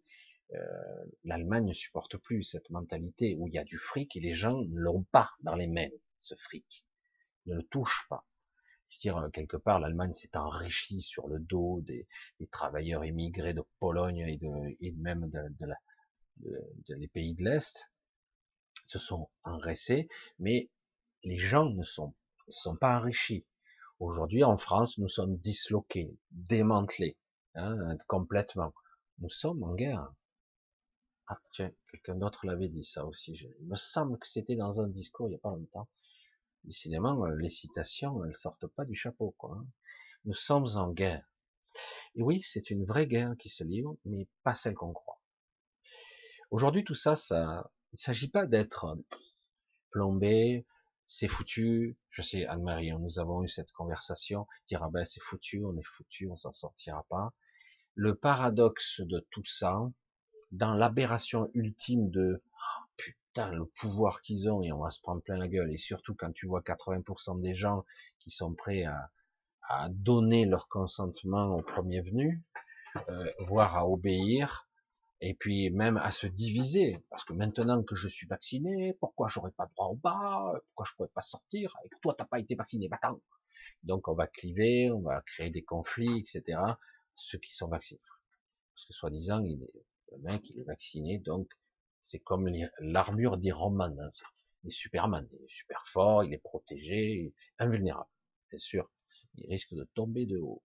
Euh, 0.52 1.04
L'Allemagne 1.24 1.66
ne 1.66 1.72
supporte 1.72 2.16
plus 2.18 2.44
cette 2.44 2.70
mentalité 2.70 3.34
où 3.38 3.48
il 3.48 3.54
y 3.54 3.58
a 3.58 3.64
du 3.64 3.78
fric 3.78 4.14
et 4.16 4.20
les 4.20 4.34
gens 4.34 4.62
ne 4.62 4.78
l'ont 4.78 5.04
pas 5.04 5.30
dans 5.40 5.54
les 5.54 5.66
mains, 5.66 5.88
ce 6.20 6.34
fric. 6.36 6.86
Ils 7.46 7.52
ne 7.52 7.56
le 7.56 7.62
touchent 7.64 8.06
pas. 8.08 8.26
Je 8.88 8.96
veux 8.96 9.00
dire, 9.00 9.30
quelque 9.32 9.56
part, 9.56 9.80
l'Allemagne 9.80 10.12
s'est 10.12 10.36
enrichie 10.36 11.02
sur 11.02 11.26
le 11.26 11.40
dos 11.40 11.80
des, 11.80 12.06
travailleurs 12.50 13.04
immigrés 13.04 13.54
de 13.54 13.62
Pologne 13.80 14.18
et, 14.18 14.36
de, 14.36 14.76
et 14.80 14.92
même 14.92 15.28
de, 15.28 15.66
la, 15.66 15.76
de, 16.36 16.94
les 16.94 17.08
pays 17.08 17.34
de 17.34 17.42
l'Est, 17.42 17.90
se 18.86 18.98
sont 18.98 19.28
engraissés, 19.42 20.08
mais 20.38 20.70
les 21.24 21.38
gens 21.38 21.70
ne 21.70 21.82
sont, 21.82 22.14
sont 22.48 22.76
pas 22.76 22.98
enrichis. 22.98 23.44
Aujourd'hui, 23.98 24.44
en 24.44 24.58
France, 24.58 24.98
nous 24.98 25.08
sommes 25.08 25.36
disloqués, 25.38 26.14
démantelés, 26.30 27.16
hein, 27.54 27.96
complètement. 28.06 28.74
Nous 29.18 29.30
sommes 29.30 29.62
en 29.62 29.74
guerre. 29.74 30.12
Ah, 31.26 31.40
tiens, 31.52 31.72
quelqu'un 31.90 32.16
d'autre 32.16 32.46
l'avait 32.46 32.68
dit 32.68 32.84
ça 32.84 33.06
aussi. 33.06 33.32
Il 33.32 33.66
me 33.66 33.76
semble 33.76 34.18
que 34.18 34.26
c'était 34.26 34.56
dans 34.56 34.80
un 34.80 34.88
discours 34.88 35.28
il 35.28 35.30
n'y 35.30 35.36
a 35.36 35.40
pas 35.40 35.50
longtemps. 35.50 35.88
Décidément, 36.64 37.24
les 37.26 37.48
citations, 37.48 38.24
elles 38.24 38.36
sortent 38.36 38.66
pas 38.66 38.84
du 38.84 38.94
chapeau, 38.94 39.34
quoi. 39.38 39.56
Hein. 39.58 39.66
Nous 40.24 40.34
sommes 40.34 40.66
en 40.76 40.90
guerre. 40.90 41.26
Et 42.14 42.22
oui, 42.22 42.40
c'est 42.42 42.70
une 42.70 42.84
vraie 42.84 43.06
guerre 43.06 43.34
qui 43.38 43.48
se 43.48 43.64
livre, 43.64 43.96
mais 44.04 44.28
pas 44.42 44.54
celle 44.54 44.74
qu'on 44.74 44.92
croit. 44.92 45.20
Aujourd'hui, 46.50 46.84
tout 46.84 46.94
ça, 46.94 47.16
ça, 47.16 47.70
il 47.92 47.98
s'agit 47.98 48.28
pas 48.28 48.46
d'être 48.46 48.96
plombé, 49.90 50.66
c'est 51.06 51.28
foutu. 51.28 51.98
Je 52.10 52.22
sais, 52.22 52.46
Anne-Marie, 52.46 52.92
nous 52.92 53.18
avons 53.18 53.42
eu 53.42 53.48
cette 53.48 53.72
conversation, 53.72 54.46
dire, 54.68 54.82
ah 54.82 54.90
ben, 54.90 55.04
c'est 55.04 55.22
foutu, 55.22 55.64
on 55.64 55.76
est 55.76 55.86
foutu, 55.86 56.28
on 56.30 56.36
s'en 56.36 56.52
sortira 56.52 57.04
pas. 57.08 57.32
Le 57.94 58.14
paradoxe 58.14 59.00
de 59.00 59.26
tout 59.30 59.44
ça, 59.44 59.80
dans 60.54 60.74
l'aberration 60.74 61.50
ultime 61.54 62.10
de, 62.10 62.42
oh, 62.42 62.84
putain, 62.96 63.52
le 63.52 63.66
pouvoir 63.66 64.22
qu'ils 64.22 64.48
ont 64.48 64.62
et 64.62 64.72
on 64.72 64.78
va 64.78 64.90
se 64.90 65.00
prendre 65.00 65.22
plein 65.22 65.36
la 65.36 65.48
gueule. 65.48 65.72
Et 65.72 65.78
surtout 65.78 66.14
quand 66.14 66.32
tu 66.32 66.46
vois 66.46 66.62
80% 66.62 67.40
des 67.40 67.54
gens 67.54 67.84
qui 68.20 68.30
sont 68.30 68.54
prêts 68.54 68.84
à, 68.84 69.10
à 69.68 69.88
donner 69.90 70.44
leur 70.46 70.68
consentement 70.68 71.56
au 71.56 71.62
premier 71.62 72.00
venu, 72.00 72.42
euh, 73.08 73.30
voire 73.48 73.76
à 73.76 73.88
obéir, 73.88 74.68
et 75.20 75.34
puis 75.34 75.70
même 75.70 75.96
à 75.96 76.10
se 76.10 76.26
diviser, 76.26 77.02
parce 77.10 77.24
que 77.24 77.32
maintenant 77.32 77.82
que 77.82 77.96
je 77.96 78.08
suis 78.08 78.26
vacciné, 78.26 78.94
pourquoi 79.00 79.26
j'aurais 79.28 79.52
pas 79.52 79.66
droit 79.74 79.88
au 79.88 79.96
bas, 79.96 80.52
pourquoi 80.66 80.86
je 80.88 80.94
pourrais 80.94 81.08
pas 81.08 81.22
sortir, 81.22 81.74
et 81.84 81.88
toi 82.02 82.14
t'as 82.16 82.26
pas 82.26 82.38
été 82.38 82.54
vacciné, 82.54 82.88
bah 82.88 82.98
Donc 83.82 84.06
on 84.06 84.14
va 84.14 84.26
cliver, 84.26 84.90
on 84.92 85.00
va 85.00 85.22
créer 85.22 85.50
des 85.50 85.62
conflits, 85.62 86.18
etc. 86.18 86.60
Ceux 87.14 87.38
qui 87.38 87.54
sont 87.54 87.68
vaccinés, 87.68 88.00
parce 88.74 88.84
que 88.86 88.92
soi-disant 88.92 89.42
le 90.12 90.18
mec 90.18 90.42
il 90.50 90.60
est 90.60 90.64
vacciné, 90.64 91.18
donc 91.18 91.48
c'est 92.02 92.20
comme 92.20 92.50
l'armure 92.80 93.38
d'Iron 93.38 93.70
Man, 93.70 93.98
hein. 93.98 94.10
il 94.62 94.68
est 94.68 94.70
Superman, 94.70 95.28
il 95.32 95.44
est 95.44 95.48
super 95.48 95.86
fort, 95.86 96.24
il 96.24 96.32
est 96.34 96.38
protégé, 96.38 97.34
invulnérable, 97.58 98.10
bien 98.50 98.58
sûr, 98.58 98.90
il 99.36 99.48
risque 99.48 99.74
de 99.74 99.84
tomber 99.94 100.26
de 100.26 100.38
haut. 100.38 100.62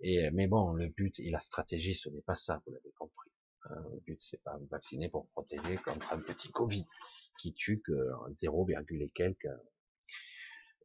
Et, 0.00 0.30
mais 0.30 0.46
bon, 0.46 0.74
le 0.74 0.88
but 0.88 1.18
et 1.20 1.30
la 1.30 1.40
stratégie, 1.40 1.94
ce 1.94 2.08
n'est 2.10 2.22
pas 2.22 2.34
ça, 2.34 2.62
vous 2.66 2.72
l'avez 2.72 2.92
compris. 2.92 3.30
Hein, 3.64 3.82
le 3.92 4.00
but, 4.00 4.20
c'est 4.20 4.42
pas 4.42 4.58
vacciner 4.70 5.08
pour 5.08 5.26
protéger 5.28 5.76
contre 5.76 6.12
un 6.12 6.20
petit 6.20 6.50
Covid 6.50 6.84
qui 7.38 7.54
tue 7.54 7.80
que 7.80 8.10
0, 8.28 8.68
et 8.70 9.10
quelques. 9.14 9.48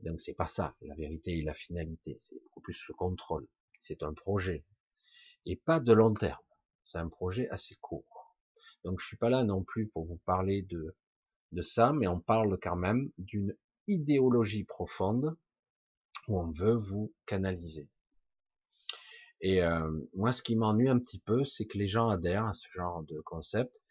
Donc 0.02 0.20
c'est 0.22 0.34
pas 0.34 0.46
ça, 0.46 0.76
la 0.82 0.96
vérité 0.96 1.38
et 1.38 1.44
la 1.44 1.54
finalité. 1.54 2.18
C'est 2.20 2.42
beaucoup 2.44 2.62
plus 2.62 2.82
le 2.88 2.94
contrôle. 2.94 3.48
C'est 3.80 4.04
un 4.04 4.14
projet. 4.14 4.66
Et 5.46 5.56
pas 5.56 5.80
de 5.80 5.94
long 5.94 6.14
terme. 6.14 6.42
C'est 6.92 6.98
un 6.98 7.08
projet 7.08 7.48
assez 7.52 7.76
court. 7.76 8.36
Donc 8.84 9.00
je 9.00 9.06
suis 9.06 9.16
pas 9.16 9.30
là 9.30 9.46
non 9.46 9.64
plus 9.64 9.88
pour 9.88 10.06
vous 10.06 10.20
parler 10.26 10.64
de, 10.64 10.94
de 11.54 11.62
ça, 11.62 11.94
mais 11.94 12.08
on 12.08 12.20
parle 12.20 12.60
quand 12.62 12.76
même 12.76 13.10
d'une 13.18 13.56
idéologie 13.88 14.66
profonde 14.66 15.38
où 16.28 16.38
on 16.38 16.52
veut 16.52 16.76
vous 16.76 17.14
canaliser. 17.26 17.88
Et 19.39 19.64
euh, 19.64 19.89
moi, 20.14 20.34
ce 20.34 20.42
qui 20.42 20.58
m'ennuie 20.58 20.89
un 20.89 21.00
petit 21.00 21.20
peu, 21.20 21.46
c'est 21.46 21.66
que 21.66 21.78
les 21.78 21.88
gens 21.88 22.10
adhèrent 22.10 22.48
à 22.48 22.54
ce 22.54 22.68
genre 22.70 23.04
de 23.04 23.22
concept. 23.22 23.82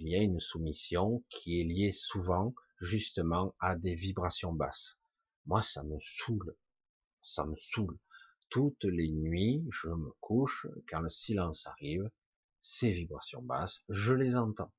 Il 0.00 0.08
y 0.08 0.16
a 0.16 0.22
une 0.22 0.40
soumission 0.40 1.22
qui 1.28 1.60
est 1.60 1.64
liée 1.64 1.92
souvent 1.92 2.52
justement 2.80 3.54
à 3.60 3.76
des 3.76 3.94
vibrations 3.94 4.52
basses. 4.52 4.98
Moi, 5.46 5.62
ça 5.62 5.84
me 5.84 6.00
saoule. 6.00 6.56
Ça 7.22 7.46
me 7.46 7.54
saoule. 7.56 7.96
Toutes 8.48 8.84
les 8.84 9.12
nuits, 9.12 9.64
je 9.70 9.88
me 9.88 10.10
couche, 10.20 10.66
quand 10.88 11.00
le 11.00 11.10
silence 11.10 11.64
arrive, 11.66 12.10
ces 12.64 12.90
vibrations 12.90 13.42
basses, 13.42 13.82
je 13.88 14.14
les 14.14 14.36
entends. 14.36 14.72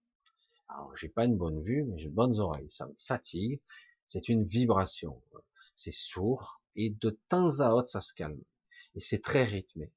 Alors, 0.69 0.95
j'ai 0.97 1.09
pas 1.09 1.25
une 1.25 1.37
bonne 1.37 1.61
vue, 1.63 1.83
mais 1.83 1.97
j'ai 1.97 2.09
de 2.09 2.15
bonnes 2.15 2.39
oreilles. 2.39 2.71
Ça 2.71 2.87
me 2.87 2.95
fatigue. 2.97 3.61
C'est 4.07 4.29
une 4.29 4.43
vibration. 4.43 5.21
C'est 5.75 5.91
sourd. 5.93 6.61
Et 6.75 6.89
de 6.89 7.19
temps 7.29 7.59
à 7.59 7.69
autre, 7.69 7.89
ça 7.89 8.01
se 8.01 8.13
calme 8.13 8.41
et 8.95 8.99
c'est 8.99 9.21
très 9.21 9.43
rythmé. 9.43 9.91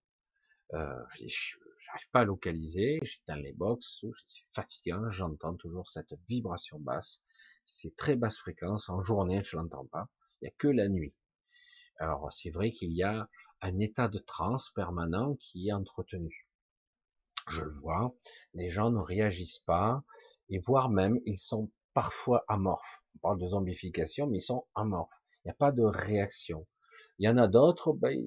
Euh, 0.75 1.03
j'arrive 1.17 2.11
pas 2.13 2.21
à 2.21 2.25
localiser, 2.25 2.99
j'étais 3.03 3.23
dans 3.29 3.37
les 3.37 3.53
box, 3.53 4.05
c'est 4.27 4.45
fatigant, 4.53 5.11
j'entends 5.11 5.55
toujours 5.55 5.89
cette 5.89 6.15
vibration 6.29 6.79
basse. 6.81 7.23
C'est 7.65 7.97
très 7.97 8.17
basse 8.17 8.39
fréquence, 8.39 8.89
en 8.89 9.01
journée 9.01 9.43
je 9.45 9.57
l'entends 9.57 9.87
pas, 9.87 10.09
il 10.41 10.47
y 10.47 10.49
a 10.49 10.55
que 10.59 10.69
la 10.69 10.89
nuit. 10.89 11.15
Alors 11.99 12.33
c'est 12.33 12.51
vrai 12.51 12.73
qu'il 12.73 12.93
y 12.93 13.03
a 13.03 13.29
un 13.61 13.79
état 13.79 14.09
de 14.09 14.19
transe 14.19 14.71
permanent 14.71 15.37
qui 15.37 15.69
est 15.69 15.73
entretenu. 15.73 16.48
Je 17.51 17.63
le 17.63 17.73
vois, 17.73 18.15
les 18.55 18.71
gens 18.71 18.91
ne 18.91 19.01
réagissent 19.01 19.61
pas, 19.61 20.03
et 20.51 20.59
voire 20.59 20.91
même 20.91 21.21
ils 21.27 21.39
sont 21.39 21.71
parfois 21.95 22.45
amorphes. 22.49 23.03
On 23.17 23.19
parle 23.21 23.41
de 23.41 23.47
zombification, 23.47 24.27
mais 24.27 24.39
ils 24.39 24.43
sont 24.43 24.67
amorphes. 24.75 25.21
Il 25.45 25.49
n'y 25.49 25.51
a 25.53 25.55
pas 25.55 25.73
de 25.73 25.83
réaction. 25.83 26.67
Il 27.19 27.27
y 27.27 27.29
en 27.29 27.39
a 27.39 27.49
d'autres, 27.49 27.93
ben, 27.93 28.23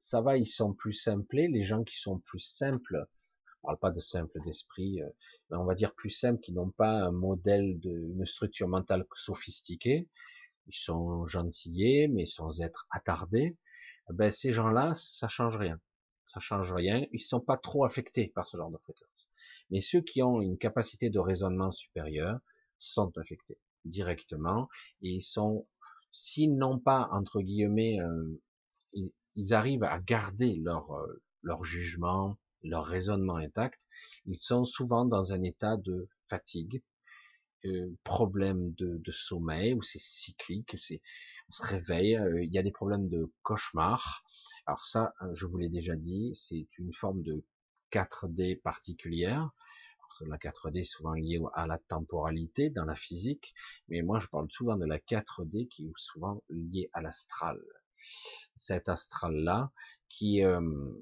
ça 0.00 0.20
va, 0.20 0.36
ils 0.36 0.46
sont 0.46 0.74
plus 0.74 0.94
simplés, 0.94 1.48
les 1.48 1.62
gens 1.62 1.84
qui 1.84 1.98
sont 1.98 2.18
plus 2.18 2.40
simples, 2.40 3.06
je 3.46 3.52
parle 3.62 3.78
pas 3.78 3.90
de 3.92 4.00
simple 4.00 4.40
d'esprit, 4.44 5.00
euh, 5.00 5.08
mais 5.50 5.56
on 5.56 5.64
va 5.64 5.74
dire 5.74 5.94
plus 5.94 6.10
simples, 6.10 6.40
qui 6.40 6.52
n'ont 6.52 6.70
pas 6.70 7.04
un 7.04 7.12
modèle 7.12 7.78
une 7.84 8.26
structure 8.26 8.68
mentale 8.68 9.06
sophistiquée, 9.14 10.08
ils 10.66 10.74
sont 10.74 11.26
gentillés, 11.26 12.08
mais 12.08 12.26
sans 12.26 12.60
être 12.60 12.86
attardés, 12.90 13.56
ben 14.08 14.30
ces 14.30 14.52
gens-là, 14.52 14.92
ça 14.94 15.28
change 15.28 15.56
rien. 15.56 15.80
Ça 16.26 16.40
change 16.40 16.72
rien, 16.72 17.04
ils 17.12 17.20
sont 17.20 17.40
pas 17.40 17.56
trop 17.56 17.84
affectés 17.84 18.28
par 18.34 18.46
ce 18.46 18.56
genre 18.56 18.70
de 18.70 18.78
fréquence. 18.78 19.28
Mais 19.70 19.80
ceux 19.80 20.00
qui 20.00 20.22
ont 20.22 20.40
une 20.40 20.58
capacité 20.58 21.10
de 21.10 21.18
raisonnement 21.18 21.70
supérieure 21.70 22.38
sont 22.78 23.16
affectés 23.18 23.58
directement 23.84 24.68
et 25.02 25.08
ils 25.10 25.22
sont, 25.22 25.66
s'ils 26.10 26.56
n'ont 26.56 26.78
pas 26.78 27.08
entre 27.12 27.40
guillemets 27.40 28.00
euh, 28.00 28.40
ils 29.36 29.54
arrivent 29.54 29.84
à 29.84 29.98
garder 29.98 30.56
leur, 30.56 30.92
euh, 30.92 31.22
leur 31.42 31.64
jugement, 31.64 32.38
leur 32.62 32.84
raisonnement 32.84 33.36
intact, 33.36 33.86
ils 34.26 34.38
sont 34.38 34.64
souvent 34.64 35.04
dans 35.04 35.32
un 35.32 35.42
état 35.42 35.76
de 35.76 36.08
fatigue, 36.28 36.82
euh, 37.64 37.96
problème 38.04 38.72
de, 38.74 38.98
de, 38.98 39.12
sommeil, 39.12 39.74
où 39.74 39.82
c'est 39.82 40.00
cyclique, 40.00 40.76
c'est, 40.80 41.00
on 41.48 41.52
se 41.52 41.62
réveille, 41.62 42.16
euh, 42.16 42.42
il 42.44 42.52
y 42.52 42.58
a 42.58 42.62
des 42.62 42.72
problèmes 42.72 43.08
de 43.08 43.32
cauchemar. 43.42 44.24
Alors 44.66 44.84
ça, 44.84 45.14
euh, 45.22 45.34
je 45.34 45.46
vous 45.46 45.58
l'ai 45.58 45.68
déjà 45.68 45.96
dit, 45.96 46.32
c'est 46.34 46.66
une 46.78 46.92
forme 46.92 47.22
de 47.22 47.44
4D 47.90 48.60
particulière. 48.60 49.50
la 50.20 50.38
4D 50.38 50.80
est 50.80 50.84
souvent 50.84 51.14
liée 51.14 51.40
à 51.54 51.66
la 51.66 51.78
temporalité 51.78 52.70
dans 52.70 52.84
la 52.84 52.94
physique, 52.94 53.54
mais 53.88 54.02
moi 54.02 54.18
je 54.18 54.28
parle 54.28 54.50
souvent 54.50 54.76
de 54.76 54.86
la 54.86 54.98
4D 54.98 55.68
qui 55.68 55.86
est 55.86 55.92
souvent 55.96 56.42
liée 56.48 56.90
à 56.92 57.00
l'astral 57.00 57.60
cet 58.56 58.88
astral-là, 58.88 59.70
qui, 60.08 60.44
euh, 60.44 60.92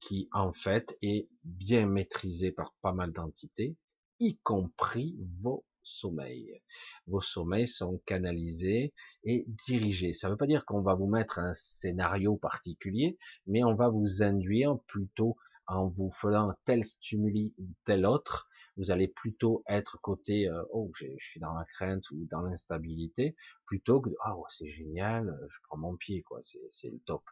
qui 0.00 0.28
en 0.32 0.52
fait 0.52 0.96
est 1.02 1.28
bien 1.44 1.86
maîtrisé 1.86 2.52
par 2.52 2.74
pas 2.80 2.92
mal 2.92 3.12
d'entités, 3.12 3.76
y 4.20 4.36
compris 4.38 5.16
vos 5.40 5.64
sommeils. 5.82 6.60
Vos 7.06 7.20
sommeils 7.20 7.68
sont 7.68 8.00
canalisés 8.06 8.92
et 9.24 9.44
dirigés. 9.66 10.12
Ça 10.12 10.28
ne 10.28 10.32
veut 10.32 10.38
pas 10.38 10.46
dire 10.46 10.64
qu'on 10.64 10.82
va 10.82 10.94
vous 10.94 11.06
mettre 11.08 11.38
un 11.38 11.54
scénario 11.54 12.36
particulier, 12.36 13.18
mais 13.46 13.64
on 13.64 13.74
va 13.74 13.88
vous 13.88 14.22
induire 14.22 14.78
plutôt 14.86 15.36
en 15.66 15.88
vous 15.88 16.10
faisant 16.10 16.52
tel 16.64 16.84
stimuli 16.84 17.54
ou 17.58 17.66
tel 17.84 18.06
autre 18.06 18.48
vous 18.76 18.90
allez 18.90 19.08
plutôt 19.08 19.62
être 19.66 20.00
côté 20.00 20.48
euh, 20.48 20.62
oh 20.72 20.90
je 20.94 21.06
suis 21.18 21.40
dans 21.40 21.52
la 21.54 21.64
crainte 21.64 22.10
ou 22.10 22.26
dans 22.30 22.40
l'instabilité 22.40 23.36
plutôt 23.66 24.00
que 24.00 24.10
ah 24.22 24.34
oh, 24.36 24.46
c'est 24.48 24.70
génial 24.70 25.38
je 25.48 25.58
prends 25.64 25.76
mon 25.76 25.96
pied 25.96 26.22
quoi 26.22 26.40
c'est 26.42 26.90
le 26.90 26.98
top 27.00 27.22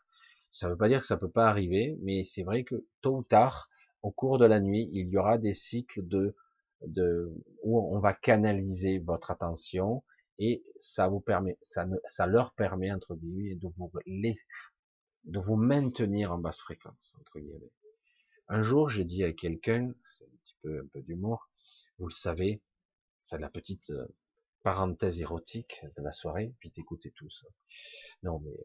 ça 0.51 0.67
ne 0.67 0.73
veut 0.73 0.79
pas 0.79 0.89
dire 0.89 1.01
que 1.01 1.07
ça 1.07 1.17
peut 1.17 1.31
pas 1.31 1.49
arriver 1.49 1.97
mais 2.03 2.25
c'est 2.25 2.43
vrai 2.43 2.65
que 2.65 2.87
tôt 3.01 3.19
ou 3.19 3.23
tard 3.23 3.71
au 4.03 4.11
cours 4.11 4.39
de 4.39 4.45
la 4.45 4.61
nuit 4.61 4.91
il 4.93 5.09
y 5.09 5.17
aura 5.17 5.39
des 5.39 5.55
cycles 5.55 6.07
de 6.07 6.35
de 6.83 7.33
où 7.63 7.95
on 7.95 8.01
va 8.01 8.13
canaliser 8.15 8.99
votre 9.01 9.31
attention 9.31 10.03
et 10.39 10.65
ça 10.79 11.09
vous 11.09 11.21
permet 11.21 11.59
ça 11.63 11.85
ne, 11.87 11.97
ça 12.07 12.27
leur 12.27 12.55
permet 12.55 12.91
entre 12.93 13.15
guillemets 13.15 13.55
de 13.57 13.69
vous 13.77 13.91
les, 14.07 14.35
de 15.25 15.39
vous 15.39 15.57
maintenir 15.57 16.33
en 16.33 16.39
basse 16.39 16.61
fréquence 16.61 17.15
entre 17.21 17.39
guillemets 17.39 17.73
Un 18.49 18.63
jour, 18.63 18.89
j'ai 18.89 19.05
dit 19.05 19.25
à 19.25 19.33
quelqu'un, 19.33 19.93
c'est 20.03 20.25
un 20.25 20.37
petit 20.43 20.57
peu 20.63 20.81
un 20.81 20.87
peu 20.93 21.03
d'humour, 21.03 21.51
vous 21.99 22.09
le 22.09 22.15
savez, 22.15 22.63
c'est 23.27 23.39
la 23.39 23.51
petite 23.51 23.91
euh, 23.91 24.07
parenthèse 24.63 25.21
érotique 25.21 25.83
de 25.97 26.03
la 26.03 26.13
soirée, 26.13 26.55
puis 26.61 26.71
t'écoutez 26.71 27.13
tous. 27.13 27.45
Non, 28.23 28.41
mais 28.41 28.57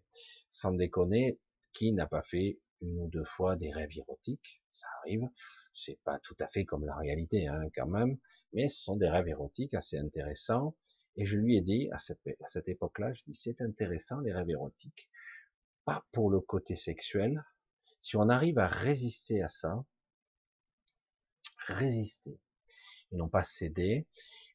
sans 0.50 0.74
déconner, 0.74 1.40
qui 1.74 1.92
n'a 1.94 2.08
pas 2.08 2.24
fait 2.24 2.60
une 2.82 3.00
ou 3.00 3.08
deux 3.10 3.26
fois 3.26 3.56
des 3.56 3.72
rêves 3.72 3.98
érotiques? 3.98 4.62
Ça 4.72 4.88
arrive. 5.02 5.28
C'est 5.76 6.00
pas 6.04 6.20
tout 6.20 6.36
à 6.40 6.48
fait 6.48 6.66
comme 6.66 6.86
la 6.86 6.96
réalité, 6.96 7.48
hein, 7.48 7.70
quand 7.76 7.88
même, 7.88 8.18
mais 8.54 8.70
ce 8.70 8.82
sont 8.82 8.96
des 8.96 9.10
rêves 9.10 9.28
érotiques 9.28 9.74
assez 9.74 9.98
intéressants. 9.98 10.76
Et 11.18 11.26
je 11.26 11.38
lui 11.38 11.58
ai 11.58 11.62
dit 11.62 11.90
à 11.92 12.00
cette, 12.00 12.68
époque-là, 12.68 13.14
je 13.14 13.24
dis 13.26 13.34
c'est 13.34 13.62
intéressant 13.62 14.20
les 14.22 14.34
rêves 14.34 14.50
érotiques, 14.50 15.10
pas 15.86 16.06
pour 16.12 16.30
le 16.30 16.40
côté 16.40 16.76
sexuel. 16.76 17.46
Si 18.00 18.18
on 18.18 18.30
arrive 18.30 18.60
à 18.60 18.68
résister 18.68 19.42
à 19.42 19.48
ça, 19.48 19.86
résister 21.68 22.40
et 23.12 23.18
non 23.18 23.30
pas 23.30 23.44
céder, 23.44 24.08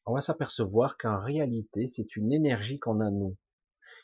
on 0.06 0.14
va 0.14 0.20
s'apercevoir 0.20 0.96
qu'en 0.98 1.18
réalité, 1.18 1.86
c'est 1.86 2.16
une 2.16 2.32
énergie 2.32 2.78
qu'on 2.78 3.00
a 3.00 3.10
nous. 3.10 3.36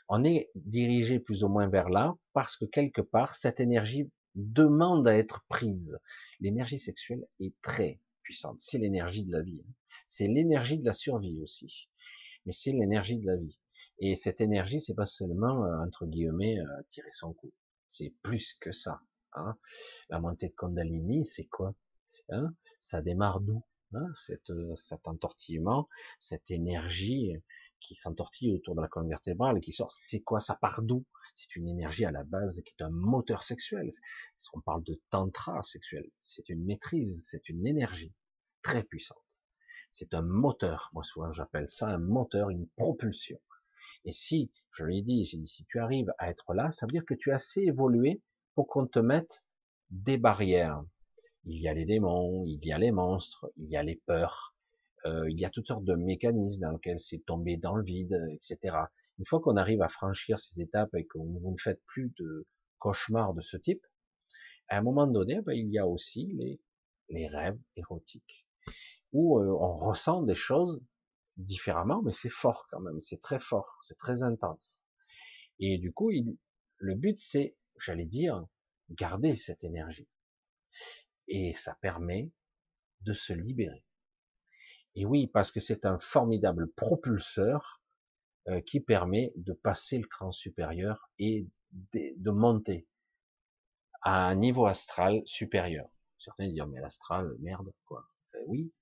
On 0.09 0.25
est 0.25 0.51
dirigé 0.55 1.19
plus 1.19 1.45
ou 1.45 1.49
moins 1.49 1.69
vers 1.69 1.89
là 1.89 2.15
parce 2.33 2.57
que 2.57 2.65
quelque 2.65 3.01
part, 3.01 3.35
cette 3.35 3.61
énergie 3.61 4.11
demande 4.37 5.09
à 5.09 5.17
être 5.17 5.45
prise. 5.49 5.99
L'énergie 6.41 6.79
sexuelle 6.79 7.27
est 7.41 7.55
très 7.63 8.01
puissante. 8.23 8.61
C'est 8.61 8.79
l'énergie 8.79 9.25
de 9.25 9.33
la 9.33 9.43
vie. 9.43 9.63
Hein. 9.67 9.73
C'est 10.07 10.29
l'énergie 10.29 10.79
de 10.79 10.85
la 10.85 10.93
survie 10.93 11.43
aussi. 11.43 11.89
Mais 12.45 12.53
c'est 12.53 12.73
l'énergie 12.73 13.19
de 13.19 13.27
la 13.27 13.37
vie. 13.37 13.59
Et 13.99 14.15
cette 14.15 14.41
énergie, 14.41 14.81
c'est 14.81 14.95
pas 14.95 15.07
seulement, 15.07 15.65
euh, 15.65 15.79
entre 15.79 16.07
guillemets, 16.07 16.59
euh, 16.59 16.83
tirer 16.89 17.13
son 17.13 17.33
coup. 17.33 17.53
C'est 17.89 18.15
plus 18.23 18.55
que 18.55 18.73
ça. 18.73 19.01
Hein. 19.33 19.57
La 20.11 20.21
montée 20.21 20.49
de 20.49 20.55
Kundalini, 20.55 21.25
c'est 21.25 21.47
quoi 21.47 21.75
hein? 22.29 22.55
Ça 22.79 23.03
démarre 23.03 23.41
d'où 23.41 23.65
Hein, 23.95 24.11
cette, 24.15 24.51
euh, 24.51 24.75
cet 24.75 25.07
entortillement, 25.07 25.89
cette 26.19 26.51
énergie 26.51 27.33
qui 27.81 27.95
s'entortille 27.95 28.55
autour 28.55 28.75
de 28.75 28.81
la 28.81 28.89
colonne 28.89 29.09
vertébrale 29.09 29.59
et 29.59 29.61
qui 29.61 29.73
sort, 29.73 29.93
c'est 29.93 30.21
quoi 30.21 30.41
Ça? 30.41 30.57
Part 30.57 30.83
d'où? 30.83 31.05
C'est 31.35 31.57
une 31.57 31.69
énergie 31.69 32.05
à 32.05 32.11
la 32.11 32.25
base 32.25 32.63
qui 32.65 32.75
est 32.79 32.83
un 32.83 32.91
moteur 32.91 33.43
sexuel. 33.43 33.91
On 34.55 34.61
parle 34.61 34.83
de 34.85 35.01
tantra 35.11 35.63
sexuel? 35.63 36.11
C'est 36.19 36.49
une 36.49 36.65
maîtrise, 36.65 37.27
c'est 37.29 37.49
une 37.49 37.67
énergie 37.67 38.15
très 38.63 38.83
puissante. 38.83 39.19
C'est 39.93 40.15
un 40.15 40.23
moteur. 40.23 40.91
Moi, 40.95 41.03
souvent, 41.03 41.33
j'appelle 41.33 41.69
ça 41.69 41.89
un 41.89 41.99
moteur, 41.99 42.51
une 42.51 42.69
propulsion. 42.77 43.39
Et 44.05 44.13
si, 44.13 44.51
je 44.73 44.85
l'ai 44.85 45.03
dit, 45.03 45.25
j'ai 45.25 45.39
dit, 45.39 45.47
si 45.47 45.65
tu 45.67 45.79
arrives 45.79 46.13
à 46.19 46.31
être 46.31 46.55
là, 46.55 46.71
ça 46.71 46.87
veut 46.87 46.93
dire 46.93 47.05
que 47.05 47.15
tu 47.15 47.33
as 47.33 47.37
assez 47.37 47.63
évolué 47.63 48.23
pour 48.55 48.67
qu'on 48.67 48.87
te 48.87 48.99
mette 48.99 49.45
des 49.91 50.19
barrières, 50.19 50.83
il 51.45 51.61
y 51.61 51.69
a 51.69 51.75
les 51.75 51.85
démons, 51.85 52.45
il 52.47 52.65
y 52.65 52.73
a 52.73 52.79
les 52.79 52.91
monstres, 52.91 53.51
il 53.57 53.69
y 53.69 53.77
a 53.77 53.83
les 53.83 53.97
peurs, 54.07 54.56
euh, 55.07 55.31
il 55.31 55.39
y 55.39 55.45
a 55.45 55.51
toutes 55.51 55.69
sortes 55.69 55.85
de 55.85 55.95
mécanismes 55.95 56.61
dans 56.61 56.73
lesquels 56.73 56.99
c'est 56.99 57.25
tombé 57.27 57.57
dans 57.57 57.77
le 57.77 57.85
vide, 57.85 58.21
etc. 58.33 58.77
Une 59.19 59.27
fois 59.27 59.41
qu'on 59.41 59.57
arrive 59.57 59.83
à 59.83 59.89
franchir 59.89 60.39
ces 60.39 60.61
étapes 60.61 60.95
et 60.95 61.07
que 61.07 61.19
vous 61.19 61.53
ne 61.53 61.61
faites 61.61 61.83
plus 61.87 62.13
de 62.19 62.47
cauchemars 62.79 63.33
de 63.35 63.41
ce 63.41 63.57
type, 63.57 63.85
à 64.69 64.79
un 64.79 64.83
moment 64.83 65.07
donné, 65.07 65.41
ben, 65.43 65.53
il 65.53 65.71
y 65.71 65.79
a 65.79 65.87
aussi 65.87 66.27
les, 67.09 67.29
rêves 67.29 67.59
érotiques, 67.77 68.47
où 69.13 69.39
euh, 69.39 69.57
on 69.61 69.75
ressent 69.75 70.23
des 70.23 70.35
choses 70.35 70.83
différemment, 71.37 72.03
mais 72.03 72.13
c'est 72.13 72.29
fort 72.31 72.67
quand 72.71 72.81
même, 72.81 73.01
c'est 73.01 73.21
très 73.21 73.39
fort, 73.39 73.79
c'est 73.83 73.99
très 73.99 74.23
intense. 74.23 74.85
Et 75.61 75.79
du 75.79 75.93
coup, 75.93 76.11
le 76.79 76.95
but, 76.95 77.19
c'est, 77.21 77.57
j'allais 77.79 78.07
dire, 78.07 78.45
garder 78.91 79.37
cette 79.37 79.63
énergie 79.63 80.09
et 81.29 81.55
ça 81.55 81.77
permet 81.81 82.31
de 83.03 83.13
se 83.13 83.33
libérer. 83.33 83.86
Et 84.97 85.05
oui, 85.05 85.27
parce 85.27 85.53
que 85.53 85.61
c'est 85.61 85.85
un 85.85 85.99
formidable 85.99 86.73
propulseur 86.73 87.83
euh, 88.49 88.63
qui 88.63 88.81
permet 88.81 89.33
de 89.37 89.53
passer 89.53 89.99
le 89.99 90.07
cran 90.07 90.33
supérieur 90.33 91.11
et 91.19 91.47
de, 91.93 92.31
monter 92.31 92.89
à 94.03 94.27
un 94.27 94.35
niveau 94.35 94.67
astral 94.67 95.23
supérieur. 95.27 95.87
Certains 96.19 96.49
disent 96.49 96.65
mais 96.69 96.81
l'astral, 96.81 97.31
merde, 97.41 97.73
quoi. 97.85 98.09
Ben 98.33 98.43
oui. 98.47 98.73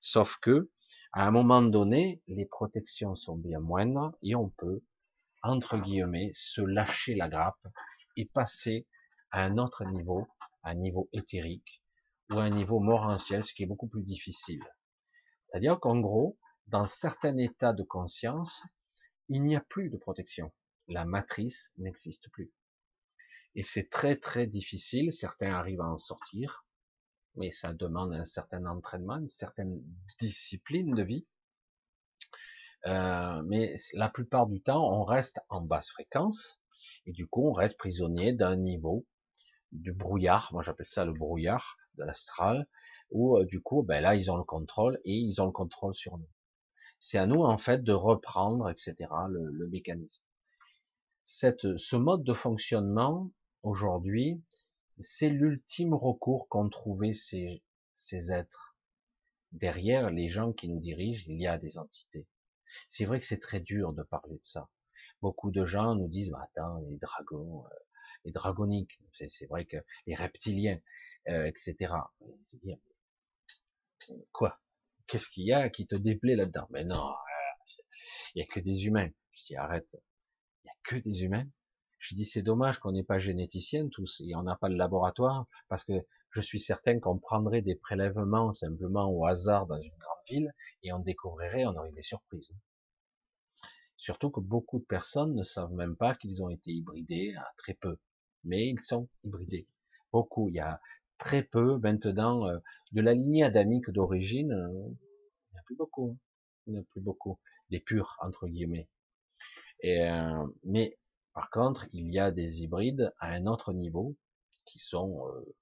Sauf 0.00 0.36
que, 0.40 0.70
à 1.12 1.26
un 1.26 1.32
moment 1.32 1.62
donné, 1.62 2.22
les 2.28 2.46
protections 2.46 3.16
sont 3.16 3.36
bien 3.36 3.58
moindres 3.58 4.12
et 4.22 4.36
on 4.36 4.50
peut, 4.50 4.82
entre 5.42 5.78
guillemets, 5.78 6.30
se 6.34 6.60
lâcher 6.60 7.14
la 7.16 7.28
grappe 7.28 7.66
et 8.16 8.26
passer 8.26 8.86
à 9.32 9.42
un 9.42 9.58
autre 9.58 9.84
niveau 9.84 10.28
un 10.62 10.74
niveau 10.74 11.08
éthérique 11.12 11.82
ou 12.30 12.38
à 12.38 12.44
un 12.44 12.50
niveau 12.50 12.80
morantiel, 12.80 13.42
ce 13.42 13.52
qui 13.52 13.62
est 13.64 13.66
beaucoup 13.66 13.88
plus 13.88 14.02
difficile. 14.02 14.62
C'est-à-dire 15.50 15.80
qu'en 15.80 15.98
gros, 15.98 16.38
dans 16.68 16.86
certains 16.86 17.36
états 17.36 17.72
de 17.72 17.82
conscience, 17.82 18.62
il 19.28 19.42
n'y 19.42 19.56
a 19.56 19.60
plus 19.60 19.90
de 19.90 19.96
protection. 19.96 20.52
La 20.88 21.04
matrice 21.04 21.72
n'existe 21.78 22.30
plus. 22.30 22.52
Et 23.56 23.64
c'est 23.64 23.90
très 23.90 24.16
très 24.16 24.46
difficile. 24.46 25.12
Certains 25.12 25.52
arrivent 25.52 25.80
à 25.80 25.88
en 25.88 25.98
sortir, 25.98 26.64
mais 27.34 27.50
ça 27.50 27.72
demande 27.72 28.12
un 28.12 28.24
certain 28.24 28.64
entraînement, 28.66 29.18
une 29.18 29.28
certaine 29.28 29.82
discipline 30.20 30.94
de 30.94 31.02
vie. 31.02 31.26
Euh, 32.86 33.42
mais 33.44 33.76
la 33.94 34.08
plupart 34.08 34.46
du 34.46 34.62
temps, 34.62 34.88
on 34.88 35.04
reste 35.04 35.40
en 35.48 35.60
basse 35.60 35.90
fréquence 35.90 36.60
et 37.06 37.12
du 37.12 37.26
coup, 37.26 37.48
on 37.48 37.52
reste 37.52 37.76
prisonnier 37.76 38.32
d'un 38.32 38.56
niveau 38.56 39.06
du 39.72 39.92
brouillard, 39.92 40.50
moi 40.52 40.62
j'appelle 40.62 40.88
ça 40.88 41.04
le 41.04 41.12
brouillard 41.12 41.76
de 41.94 42.04
l'astral, 42.04 42.66
où 43.10 43.36
euh, 43.36 43.44
du 43.44 43.60
coup, 43.60 43.82
ben 43.82 44.00
là, 44.00 44.14
ils 44.14 44.30
ont 44.30 44.36
le 44.36 44.44
contrôle 44.44 45.00
et 45.04 45.14
ils 45.14 45.40
ont 45.40 45.46
le 45.46 45.52
contrôle 45.52 45.94
sur 45.94 46.18
nous. 46.18 46.28
C'est 46.98 47.18
à 47.18 47.26
nous 47.26 47.42
en 47.42 47.58
fait 47.58 47.82
de 47.82 47.92
reprendre, 47.92 48.68
etc., 48.70 48.94
le, 49.28 49.68
mécanisme. 49.68 50.22
Cette, 51.24 51.76
ce 51.78 51.96
mode 51.96 52.24
de 52.24 52.34
fonctionnement 52.34 53.30
aujourd'hui, 53.62 54.42
c'est 54.98 55.30
l'ultime 55.30 55.94
recours 55.94 56.48
qu'ont 56.48 56.68
trouvé 56.68 57.14
ces, 57.14 57.62
ces 57.94 58.32
êtres. 58.32 58.76
Derrière 59.52 60.10
les 60.10 60.28
gens 60.28 60.52
qui 60.52 60.68
nous 60.68 60.80
dirigent, 60.80 61.24
il 61.26 61.40
y 61.40 61.46
a 61.46 61.58
des 61.58 61.78
entités. 61.78 62.26
C'est 62.88 63.04
vrai 63.04 63.18
que 63.18 63.26
c'est 63.26 63.40
très 63.40 63.60
dur 63.60 63.92
de 63.92 64.02
parler 64.02 64.36
de 64.36 64.44
ça. 64.44 64.68
Beaucoup 65.22 65.50
de 65.50 65.64
gens 65.64 65.94
nous 65.94 66.08
disent, 66.08 66.30
bah, 66.30 66.42
attends, 66.44 66.78
les 66.88 66.98
dragons, 66.98 67.64
euh, 67.64 67.68
les 68.24 68.32
dragoniques, 68.32 69.00
c'est 69.28 69.46
vrai 69.46 69.64
que 69.64 69.78
les 70.06 70.14
reptiliens, 70.14 70.78
euh, 71.28 71.46
etc. 71.46 71.94
Quoi? 74.32 74.58
Qu'est-ce 75.06 75.28
qu'il 75.28 75.44
y 75.44 75.52
a 75.52 75.68
qui 75.70 75.86
te 75.86 75.96
déplaît 75.96 76.36
là-dedans? 76.36 76.66
Mais 76.70 76.84
non, 76.84 77.14
il 78.34 78.40
y 78.40 78.42
a 78.42 78.46
que 78.46 78.60
des 78.60 78.86
humains. 78.86 79.10
Je 79.32 79.46
dis 79.46 79.56
arrête, 79.56 79.88
il 80.64 80.68
y 80.68 80.70
a 80.70 80.74
que 80.84 80.96
des 80.96 81.22
humains? 81.24 81.46
Je 81.98 82.14
dis 82.14 82.24
c'est 82.24 82.42
dommage 82.42 82.78
qu'on 82.78 82.92
n'ait 82.92 83.04
pas 83.04 83.18
généticien 83.18 83.88
tous 83.88 84.22
et 84.24 84.34
on 84.34 84.42
n'a 84.42 84.56
pas 84.56 84.68
de 84.68 84.76
laboratoire 84.76 85.46
parce 85.68 85.84
que 85.84 85.92
je 86.30 86.40
suis 86.40 86.60
certain 86.60 86.98
qu'on 87.00 87.18
prendrait 87.18 87.62
des 87.62 87.74
prélèvements 87.74 88.52
simplement 88.52 89.10
au 89.10 89.26
hasard 89.26 89.66
dans 89.66 89.80
une 89.80 89.96
grande 89.98 90.24
ville 90.28 90.54
et 90.82 90.92
on 90.92 91.00
découvrirait, 91.00 91.66
on 91.66 91.76
aurait 91.76 91.92
des 91.92 92.02
surprises. 92.02 92.54
Surtout 93.96 94.30
que 94.30 94.40
beaucoup 94.40 94.78
de 94.78 94.84
personnes 94.84 95.34
ne 95.34 95.44
savent 95.44 95.72
même 95.72 95.96
pas 95.96 96.14
qu'ils 96.14 96.42
ont 96.42 96.48
été 96.48 96.70
hybridés 96.70 97.34
à 97.36 97.52
très 97.58 97.74
peu 97.74 97.98
mais 98.44 98.68
ils 98.68 98.80
sont 98.80 99.08
hybridés. 99.24 99.66
Beaucoup. 100.12 100.48
Il 100.48 100.54
y 100.54 100.60
a 100.60 100.80
très 101.20 101.42
peu 101.44 101.78
maintenant 101.78 102.48
euh, 102.48 102.58
de 102.92 103.00
la 103.00 103.14
lignée 103.14 103.44
adamique 103.44 103.90
d'origine. 103.90 104.52
Euh, 104.52 104.88
il 105.50 105.54
n'y 105.54 105.58
a 105.58 105.62
plus 105.64 105.76
beaucoup. 105.76 106.18
Il 106.66 106.72
n'y 106.72 106.80
a 106.80 106.82
plus 106.82 107.00
beaucoup. 107.00 107.38
Des 107.70 107.78
purs 107.78 108.18
entre 108.20 108.48
guillemets. 108.48 108.88
Et, 109.82 110.02
euh, 110.02 110.46
mais 110.64 110.98
par 111.34 111.50
contre, 111.50 111.86
il 111.92 112.12
y 112.12 112.18
a 112.18 112.32
des 112.32 112.62
hybrides 112.62 113.12
à 113.20 113.28
un 113.28 113.46
autre 113.46 113.72
niveau 113.72 114.16
qui 114.64 114.78
sont 114.78 115.28
euh, 115.28 115.54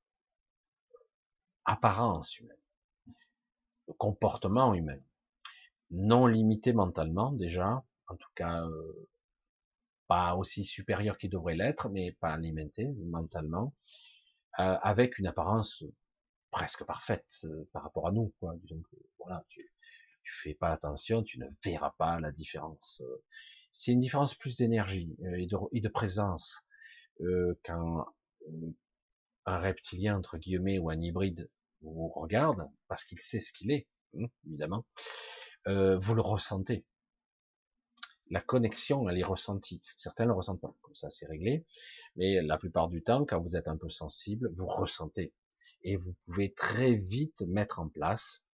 apparence 1.67 2.39
humaine, 2.39 2.57
comportement 3.99 4.73
humain, 4.73 4.99
non 5.91 6.27
limité 6.27 6.73
mentalement 6.73 7.33
déjà, 7.33 7.85
en 8.07 8.17
tout 8.17 8.31
cas 8.35 8.65
pas 10.09 10.35
aussi 10.35 10.65
supérieur 10.65 11.19
qu'il 11.19 11.31
devrait 11.31 11.55
l'être, 11.55 11.91
mais 11.91 12.13
pas 12.13 12.33
alimenté 12.33 12.89
mentalement, 13.05 13.75
avec 14.59 15.19
une 15.19 15.27
apparence 15.27 15.85
presque 16.51 16.85
parfaite 16.85 17.27
euh, 17.45 17.69
par 17.73 17.83
rapport 17.83 18.09
à 18.09 18.13
nous. 18.13 18.35
Quoi. 18.41 18.55
Donc, 18.65 18.85
voilà, 19.19 19.45
tu, 19.49 19.73
tu 20.23 20.33
fais 20.33 20.55
pas 20.55 20.73
attention, 20.73 21.23
tu 21.23 21.39
ne 21.39 21.47
verras 21.65 21.95
pas 21.99 22.21
la 22.21 22.33
différence. 22.33 23.03
C'est 23.73 23.93
une 23.93 24.01
différence 24.01 24.35
plus 24.35 24.57
d'énergie 24.57 25.17
euh, 25.23 25.37
et, 25.37 25.47
de, 25.47 25.57
et 25.73 25.81
de 25.81 25.89
présence 25.89 26.57
euh, 27.21 27.59
quand 27.65 28.07
un 29.47 29.59
reptilien 29.59 30.17
entre 30.17 30.39
guillemets 30.39 30.79
ou 30.79 30.91
un 30.91 31.01
hybride 31.01 31.51
vous 31.81 32.09
regarde 32.09 32.69
parce 32.89 33.05
qu'il 33.05 33.21
sait 33.21 33.41
ce 33.41 33.53
qu'il 33.53 33.71
est, 33.71 33.87
hein, 34.19 34.27
évidemment. 34.47 34.85
Euh, 35.67 35.99
vous 35.99 36.15
le 36.15 36.23
ressentez 36.23 36.85
la 38.31 38.41
connexion, 38.41 39.09
elle 39.09 39.19
est 39.19 39.25
ressentie. 39.25 39.83
Certains 39.97 40.27
le 40.27 40.33
ressentent 40.33 40.61
pas, 40.61 40.75
comme 40.83 40.95
ça 40.95 41.11
c'est 41.11 41.27
réglé. 41.27 41.65
Mais 42.17 42.43
la 42.43 42.59
plupart 42.59 42.89
du 42.89 43.03
temps, 43.03 43.25
quand 43.25 43.41
vous 43.41 43.57
êtes 43.57 43.69
un 43.69 43.77
peu 43.77 43.91
sensible, 43.91 44.51
vous 44.57 44.67
ressentez. 44.67 45.33
et 45.83 45.97
vous 45.97 46.15
pouvez 46.27 46.53
très 46.53 46.95
vite 46.95 47.43
mettre 47.43 47.79
en 47.79 47.89
place 47.89 48.45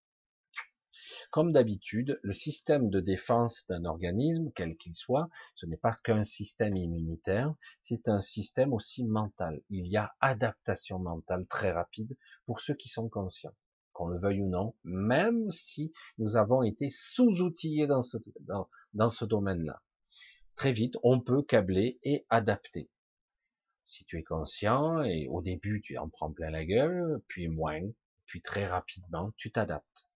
comme 1.31 1.53
d'habitude, 1.53 2.19
le 2.23 2.33
système 2.33 2.91
de 2.91 3.01
défense 3.01 3.65
d'un 3.69 3.85
organisme, 3.85 4.51
quel 4.55 4.77
qu'il 4.77 4.95
soit, 4.95 5.29
ce 5.55 5.67
n'est 5.67 5.77
pas 5.77 5.93
qu'un 5.93 6.25
système 6.25 6.77
immunitaire, 6.77 7.55
c'est 7.81 8.09
un 8.09 8.21
système 8.21 8.73
aussi 8.73 9.05
mental. 9.05 9.61
Il 9.69 9.87
y 9.87 9.97
a 9.97 10.15
adaptation 10.21 10.99
mentale 10.99 11.47
très 11.47 11.73
rapide 11.73 12.17
pour 12.47 12.61
ceux 12.61 12.75
qui 12.75 12.89
sont 12.89 13.09
conscients, 13.09 13.55
qu'on 13.95 14.09
le 14.09 14.21
veuille 14.21 14.43
ou 14.43 14.49
non, 14.49 14.75
même 14.85 15.51
si 15.51 15.93
nous 16.19 16.37
avons 16.37 16.63
été 16.63 16.91
sous-outillés 16.91 17.87
dans 17.87 18.03
ce, 18.03 19.25
domaine-là. 19.25 19.83
Très 20.57 20.73
vite, 20.73 20.99
on 21.03 21.21
peut 21.21 21.43
câbler 21.43 21.99
et 22.03 22.27
adapter. 22.29 22.91
Si 23.85 24.05
tu 24.05 24.19
es 24.19 24.23
conscient 24.23 25.03
et 25.03 25.27
au 25.29 25.41
début 25.41 25.81
tu 25.81 25.97
en 25.97 26.11
prends 26.11 26.33
plein 26.33 26.51
la 26.51 26.67
gueule, 26.67 27.23
puis 27.29 27.49
moins, 27.49 27.81
puis 28.27 28.43
très 28.43 28.67
rapidement 28.67 29.33
tu 29.39 29.51
t'adaptes 29.51 30.09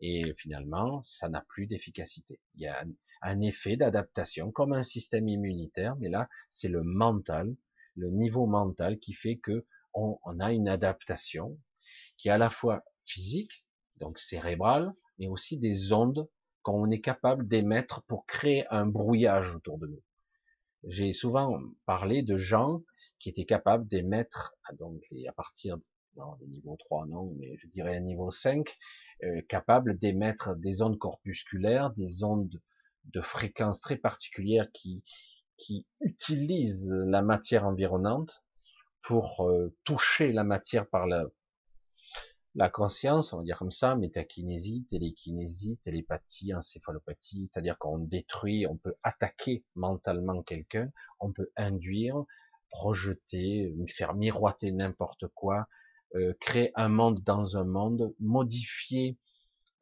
et 0.00 0.34
finalement, 0.36 1.02
ça 1.04 1.28
n'a 1.28 1.44
plus 1.48 1.66
d'efficacité. 1.66 2.40
Il 2.54 2.62
y 2.62 2.66
a 2.66 2.84
un, 3.22 3.40
effet 3.40 3.76
d'adaptation, 3.76 4.50
comme 4.50 4.72
un 4.72 4.82
système 4.82 5.28
immunitaire, 5.28 5.96
mais 5.96 6.08
là, 6.08 6.28
c'est 6.48 6.68
le 6.68 6.82
mental, 6.82 7.56
le 7.96 8.10
niveau 8.10 8.46
mental 8.46 8.98
qui 8.98 9.12
fait 9.12 9.36
que 9.36 9.64
on, 9.94 10.18
a 10.40 10.52
une 10.52 10.68
adaptation 10.68 11.58
qui 12.16 12.28
est 12.28 12.32
à 12.32 12.38
la 12.38 12.50
fois 12.50 12.84
physique, 13.06 13.64
donc 13.96 14.18
cérébrale, 14.18 14.92
mais 15.18 15.28
aussi 15.28 15.58
des 15.58 15.92
ondes 15.92 16.28
qu'on 16.62 16.90
est 16.90 17.00
capable 17.00 17.46
d'émettre 17.46 18.02
pour 18.04 18.26
créer 18.26 18.66
un 18.70 18.86
brouillage 18.86 19.54
autour 19.54 19.78
de 19.78 19.86
nous. 19.86 20.02
J'ai 20.84 21.12
souvent 21.12 21.60
parlé 21.86 22.22
de 22.22 22.36
gens 22.36 22.82
qui 23.18 23.28
étaient 23.28 23.44
capables 23.44 23.86
d'émettre, 23.86 24.54
donc 24.78 25.02
à 25.28 25.32
partir 25.32 25.78
des 25.78 26.46
niveau 26.46 26.76
3 26.76 27.06
non, 27.06 27.34
mais 27.38 27.56
je 27.58 27.66
dirais 27.68 27.96
un 27.96 28.00
niveau 28.00 28.30
5, 28.30 28.68
euh, 29.24 29.42
capable 29.48 29.98
d'émettre 29.98 30.54
des 30.56 30.82
ondes 30.82 30.98
corpusculaires, 30.98 31.90
des 31.92 32.22
ondes 32.24 32.60
de 33.04 33.20
fréquence 33.20 33.80
très 33.80 33.96
particulières 33.96 34.70
qui, 34.72 35.02
qui 35.56 35.86
utilisent 36.00 36.92
la 36.92 37.22
matière 37.22 37.66
environnante 37.66 38.44
pour 39.02 39.46
euh, 39.48 39.74
toucher 39.84 40.32
la 40.32 40.44
matière 40.44 40.88
par 40.88 41.06
la, 41.06 41.26
la 42.54 42.68
conscience, 42.68 43.32
on 43.32 43.38
va 43.38 43.42
dire 43.42 43.56
comme 43.56 43.72
ça, 43.72 43.96
métakinésie, 43.96 44.86
télékinésie, 44.88 45.78
télépathie, 45.82 46.54
encéphalopathie, 46.54 47.50
c'est-à-dire 47.52 47.78
qu'on 47.78 47.98
détruit, 47.98 48.66
on 48.66 48.76
peut 48.76 48.94
attaquer 49.02 49.64
mentalement 49.74 50.42
quelqu'un, 50.42 50.90
on 51.18 51.32
peut 51.32 51.50
induire, 51.56 52.24
projeter, 52.70 53.74
faire 53.88 54.14
miroiter 54.14 54.70
n'importe 54.70 55.26
quoi, 55.28 55.66
euh, 56.14 56.32
créer 56.40 56.70
un 56.76 56.88
monde 56.88 57.20
dans 57.24 57.56
un 57.56 57.64
monde, 57.64 58.14
modifier, 58.20 59.18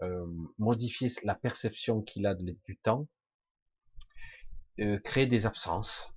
euh, 0.01 0.27
modifier 0.59 1.09
la 1.25 1.35
perception 1.35 2.01
qu'il 2.01 2.27
a 2.27 2.35
du 2.35 2.79
temps, 2.83 3.07
euh, 4.81 4.99
créer 5.01 5.27
des 5.27 5.45
absences, 5.45 6.09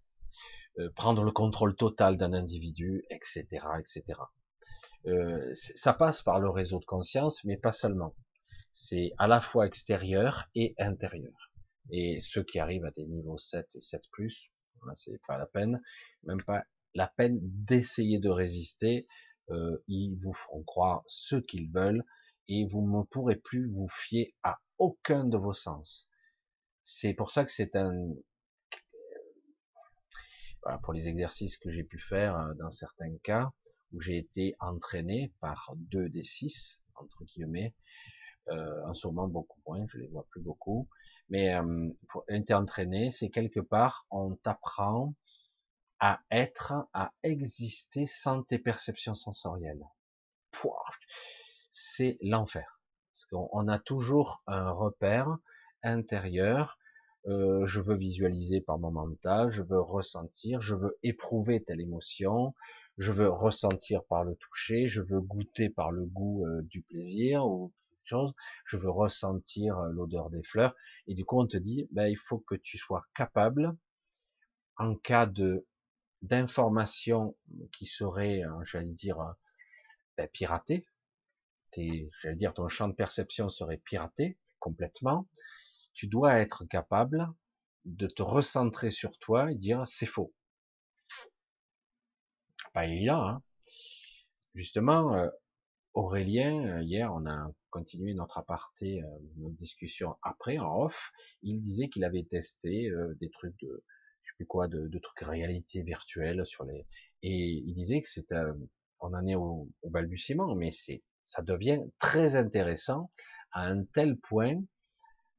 prendre 0.96 1.24
le 1.24 1.32
contrôle 1.32 1.74
total 1.76 2.18
d'un 2.18 2.34
individu, 2.34 3.06
etc., 3.10 3.46
etc. 3.80 4.20
ça 5.54 5.94
passe 5.94 6.22
par 6.22 6.40
le 6.40 6.50
réseau 6.50 6.80
de 6.80 6.86
conscience, 6.86 7.44
mais 7.44 7.58
pas 7.58 7.72
seulement. 7.72 8.16
C'est 8.72 9.12
à 9.18 9.28
la 9.28 9.40
fois 9.42 9.66
extérieur 9.66 10.50
et 10.56 10.76
intérieur. 10.78 11.52
Et 11.92 12.20
ceux 12.20 12.44
qui 12.44 12.60
arrivent 12.60 12.86
à 12.86 12.92
des 12.92 13.06
niveaux 13.06 13.38
7 13.38 13.68
et 13.76 13.82
7 13.82 14.02
plus, 14.12 14.52
c'est 14.96 15.20
pas 15.28 15.38
la 15.38 15.46
peine, 15.46 15.82
même 16.24 16.44
pas 16.44 16.64
la 16.94 17.08
peine 17.08 17.40
d'essayer 17.42 18.20
de 18.20 18.30
résister 18.30 19.08
euh, 19.52 19.78
ils 19.88 20.16
vous 20.16 20.34
feront 20.34 20.64
croire 20.64 21.04
ce 21.08 21.36
qu'ils 21.36 21.72
veulent 21.72 22.04
et 22.48 22.66
vous 22.66 22.82
ne 22.82 23.04
pourrez 23.04 23.36
plus 23.36 23.70
vous 23.72 23.88
fier 23.88 24.34
à 24.44 24.58
aucun 24.80 25.24
de 25.24 25.38
vos 25.38 25.54
sens. 25.54 26.10
C'est 26.84 27.14
pour 27.14 27.30
ça 27.32 27.46
que 27.46 27.52
c'est 27.52 27.76
un 27.76 27.94
voilà, 30.64 30.80
pour 30.80 30.94
les 30.94 31.08
exercices 31.08 31.58
que 31.58 31.72
j'ai 31.72 31.84
pu 31.84 32.00
faire 32.00 32.36
euh, 32.38 32.54
dans 32.56 32.72
certains 32.72 33.16
cas 33.24 33.52
où 33.94 34.02
j'ai 34.02 34.18
été 34.18 34.56
entraîné 34.60 35.34
par 35.40 35.74
deux 35.76 36.10
des 36.10 36.24
six 36.24 36.84
entre 36.96 37.24
guillemets, 37.26 37.74
euh, 38.50 38.86
en 38.86 38.94
ce 38.94 39.08
moment 39.08 39.28
beaucoup 39.28 39.60
moins, 39.68 39.86
je 39.90 39.98
les 39.98 40.08
vois 40.08 40.26
plus 40.30 40.42
beaucoup, 40.42 40.88
mais 41.30 41.56
euh, 41.56 41.90
pour 42.08 42.24
être 42.30 42.52
entraîné, 42.52 43.12
c'est 43.12 43.30
quelque 43.30 43.60
part 43.60 44.06
on 44.12 44.36
t'apprend 44.36 45.16
à 46.00 46.22
être, 46.30 46.74
à 46.94 47.12
exister 47.24 48.06
sans 48.06 48.44
tes 48.44 48.60
perceptions 48.60 49.16
sensorielles. 49.16 49.84
C'est 51.72 52.18
l'enfer. 52.22 52.80
Parce 53.12 53.26
qu'on 53.26 53.68
a 53.68 53.80
toujours 53.80 54.42
un 54.48 54.72
repère 54.72 55.38
intérieur. 55.84 56.78
Euh, 57.28 57.66
je 57.66 57.82
veux 57.82 57.96
visualiser 57.96 58.62
par 58.62 58.78
mon 58.78 58.92
mental, 58.92 59.52
je 59.52 59.64
veux 59.64 59.82
ressentir, 59.82 60.62
je 60.62 60.76
veux 60.76 60.98
éprouver 61.02 61.64
telle 61.64 61.82
émotion, 61.82 62.54
je 62.98 63.12
veux 63.12 63.30
ressentir 63.30 64.04
par 64.06 64.24
le 64.24 64.36
toucher, 64.36 64.88
je 64.88 65.02
veux 65.02 65.20
goûter 65.20 65.70
par 65.70 65.92
le 65.92 66.06
goût 66.06 66.46
euh, 66.46 66.62
du 66.64 66.82
plaisir 66.82 67.46
ou 67.46 67.74
chose, 68.06 68.34
je 68.66 68.78
veux 68.78 68.90
ressentir 68.90 69.78
euh, 69.80 69.90
l'odeur 69.90 70.30
des 70.30 70.44
fleurs. 70.44 70.76
Et 71.08 71.16
du 71.16 71.26
coup, 71.26 71.42
on 71.42 71.48
te 71.48 71.58
dit, 71.58 71.88
ben, 71.92 72.08
il 72.08 72.18
faut 72.18 72.40
que 72.40 72.56
tu 72.56 72.78
sois 72.78 73.06
capable, 73.16 73.76
en 74.78 74.96
cas 74.96 75.26
de 75.26 75.66
d'informations 76.22 77.36
qui 77.72 77.86
seraient, 77.86 78.44
euh, 78.44 78.64
j'allais 78.64 78.94
dire, 78.94 79.18
ben, 80.18 80.28
piratées. 80.28 80.88
J'allais 82.24 82.36
dire, 82.36 82.54
ton 82.54 82.70
champ 82.70 82.88
de 82.88 82.94
perception 82.94 83.50
serait 83.50 83.78
piraté 83.78 84.38
complètement. 84.60 85.28
Tu 85.94 86.08
dois 86.08 86.36
être 86.40 86.66
capable 86.66 87.28
de 87.84 88.08
te 88.08 88.24
recentrer 88.24 88.92
sur 88.92 89.18
toi 89.20 89.52
et 89.52 89.56
dire 89.56 89.86
c'est 89.86 90.06
faux. 90.06 90.34
Pas 92.76 92.88
évident, 92.88 93.26
hein. 93.26 93.42
Justement, 94.54 95.16
euh, 95.16 95.30
Aurélien, 95.94 96.82
hier, 96.82 97.10
on 97.14 97.26
a 97.26 97.50
continué 97.70 98.14
notre 98.14 98.38
aparté, 98.38 99.02
notre 99.38 99.56
discussion 99.56 100.18
après, 100.22 100.58
en 100.58 100.84
off, 100.84 101.14
il 101.42 101.62
disait 101.62 101.88
qu'il 101.88 102.04
avait 102.04 102.26
testé 102.26 102.92
des 103.22 103.30
trucs 103.30 103.58
de, 103.62 103.82
plus 104.36 104.46
quoi, 104.46 104.68
de, 104.68 105.00
trucs 105.00 105.22
réalité 105.22 105.84
virtuelle 105.84 106.46
sur 106.46 106.66
les, 106.66 106.86
et 107.22 107.64
il 107.66 107.74
disait 107.76 108.02
que 108.02 108.10
c'est, 108.10 108.34
on 109.00 109.14
en 109.14 109.26
est 109.26 109.36
au, 109.36 109.70
balbutiement, 109.86 110.54
mais 110.54 110.72
c'est, 110.72 111.02
ça 111.24 111.42
devient 111.44 111.80
très 111.98 112.36
intéressant 112.36 113.10
à 113.54 113.62
un 113.68 113.86
tel 113.86 114.18
point 114.18 114.62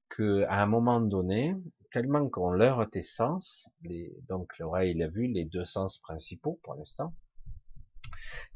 que, 0.08 0.44
à 0.44 0.62
un 0.62 0.66
moment 0.66 1.02
donné, 1.02 1.54
tellement 1.92 2.30
qu'on 2.30 2.50
leurre 2.50 2.88
tes 2.88 3.02
sens, 3.02 3.68
donc 4.26 4.56
l'oreille, 4.58 4.94
la 4.94 5.08
vue, 5.08 5.28
les 5.28 5.44
deux 5.44 5.64
sens 5.64 5.98
principaux 5.98 6.58
pour 6.62 6.76
l'instant, 6.76 7.14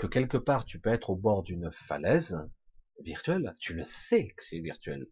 que 0.01 0.07
quelque 0.07 0.39
part 0.39 0.65
tu 0.65 0.81
peux 0.81 0.91
être 0.91 1.11
au 1.11 1.17
bord 1.17 1.43
d'une 1.43 1.71
falaise 1.71 2.39
virtuelle, 3.05 3.55
tu 3.59 3.75
le 3.75 3.85
sais 3.85 4.29
que 4.29 4.43
c'est 4.43 4.61
virtuel, 4.61 5.07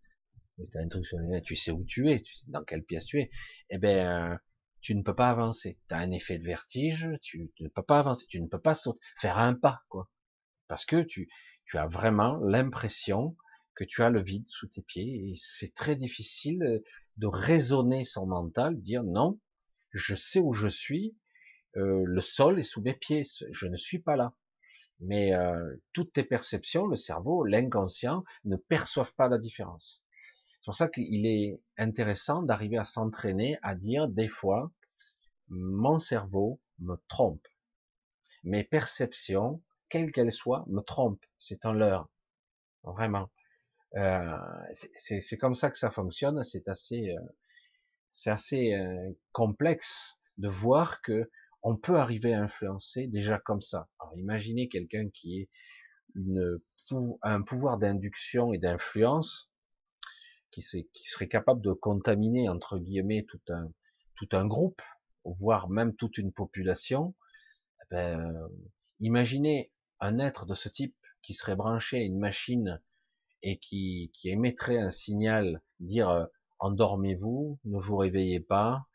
tu 0.56 0.78
as 0.78 0.80
un 0.80 0.88
truc 0.88 1.06
sur 1.06 1.18
tu 1.44 1.56
sais 1.56 1.70
où 1.70 1.84
tu 1.84 2.10
es, 2.10 2.22
dans 2.46 2.64
quelle 2.64 2.82
pièce 2.82 3.04
tu 3.04 3.20
es, 3.20 3.30
eh 3.68 3.76
ben 3.76 4.40
tu 4.80 4.94
ne 4.94 5.02
peux 5.02 5.14
pas 5.14 5.28
avancer. 5.28 5.78
Tu 5.88 5.94
as 5.94 5.98
un 5.98 6.10
effet 6.10 6.38
de 6.38 6.44
vertige, 6.44 7.06
tu, 7.20 7.50
ne 7.60 7.68
peux 7.68 7.82
pas 7.82 7.98
avancer, 7.98 8.24
tu 8.28 8.40
ne 8.40 8.46
peux 8.46 8.60
pas 8.60 8.74
sauter, 8.74 9.00
faire 9.20 9.38
un 9.38 9.52
pas, 9.54 9.82
quoi. 9.88 10.10
Parce 10.68 10.86
que 10.86 11.02
tu, 11.02 11.28
tu 11.66 11.76
as 11.76 11.86
vraiment 11.86 12.38
l'impression 12.38 13.36
que 13.74 13.84
tu 13.84 14.02
as 14.02 14.08
le 14.08 14.22
vide 14.22 14.46
sous 14.48 14.68
tes 14.68 14.82
pieds 14.82 15.28
et 15.28 15.34
c'est 15.36 15.74
très 15.74 15.96
difficile 15.96 16.82
de 17.16 17.26
raisonner 17.26 18.04
son 18.04 18.26
mental, 18.26 18.80
dire 18.80 19.04
non, 19.04 19.38
je 19.92 20.14
sais 20.14 20.40
où 20.40 20.54
je 20.54 20.68
suis, 20.68 21.14
euh, 21.76 22.04
le 22.06 22.20
sol 22.22 22.58
est 22.58 22.62
sous 22.62 22.80
mes 22.80 22.94
pieds, 22.94 23.24
je 23.50 23.66
ne 23.66 23.76
suis 23.76 23.98
pas 23.98 24.16
là. 24.16 24.32
Mais 25.00 25.34
euh, 25.34 25.76
toutes 25.92 26.12
tes 26.12 26.24
perceptions, 26.24 26.86
le 26.86 26.96
cerveau, 26.96 27.44
l'inconscient, 27.44 28.24
ne 28.44 28.56
perçoivent 28.56 29.14
pas 29.14 29.28
la 29.28 29.38
différence. 29.38 30.04
C'est 30.60 30.64
pour 30.64 30.74
ça 30.74 30.88
qu'il 30.88 31.26
est 31.26 31.60
intéressant 31.76 32.42
d'arriver 32.42 32.78
à 32.78 32.84
s'entraîner 32.84 33.58
à 33.62 33.74
dire 33.74 34.08
des 34.08 34.28
fois, 34.28 34.72
mon 35.48 35.98
cerveau 35.98 36.60
me 36.80 36.96
trompe. 37.08 37.46
Mes 38.44 38.64
perceptions, 38.64 39.62
quelles 39.88 40.12
qu'elles 40.12 40.32
soient, 40.32 40.64
me 40.68 40.80
trompent. 40.80 41.24
C'est 41.38 41.64
un 41.64 41.72
leurre. 41.72 42.08
Vraiment. 42.82 43.30
Euh, 43.96 44.36
c'est 44.96 45.38
comme 45.38 45.54
ça 45.54 45.70
que 45.70 45.78
ça 45.78 45.90
fonctionne. 45.90 46.42
C'est 46.44 46.68
assez, 46.68 47.16
euh, 47.16 47.20
c'est 48.12 48.30
assez 48.30 48.74
euh, 48.74 49.10
complexe 49.32 50.18
de 50.36 50.48
voir 50.48 51.02
que 51.02 51.30
on 51.68 51.76
peut 51.76 51.96
arriver 51.96 52.32
à 52.32 52.42
influencer 52.42 53.08
déjà 53.08 53.38
comme 53.38 53.60
ça. 53.60 53.90
Alors 54.00 54.16
imaginez 54.16 54.70
quelqu'un 54.70 55.10
qui 55.10 55.40
est 55.40 55.48
une, 56.14 56.58
un 57.20 57.42
pouvoir 57.42 57.76
d'induction 57.76 58.54
et 58.54 58.58
d'influence 58.58 59.52
qui, 60.50 60.62
serait 60.62 61.28
capable 61.28 61.60
de 61.60 61.72
contaminer 61.72 62.48
entre 62.48 62.78
guillemets 62.78 63.26
tout 63.26 64.28
un 64.32 64.46
groupe, 64.46 64.80
voire 65.24 65.68
même 65.68 65.94
toute 65.94 66.16
une 66.16 66.32
population. 66.32 67.14
Eh 67.82 67.94
ben, 67.94 68.48
imaginez 69.00 69.70
un 70.00 70.18
être 70.18 70.46
de 70.46 70.54
ce 70.54 70.70
type 70.70 70.96
qui 71.20 71.34
serait 71.34 71.56
branché 71.56 71.98
à 71.98 72.02
une 72.02 72.18
machine 72.18 72.80
et 73.42 73.58
qui, 73.58 74.10
qui 74.14 74.30
émettrait 74.30 74.78
un 74.78 74.90
signal, 74.90 75.60
dire 75.80 76.08
euh, 76.08 76.24
endormez-vous, 76.60 77.58
ne 77.66 77.78
vous 77.78 77.96
réveillez 77.98 78.40
pas, 78.40 78.87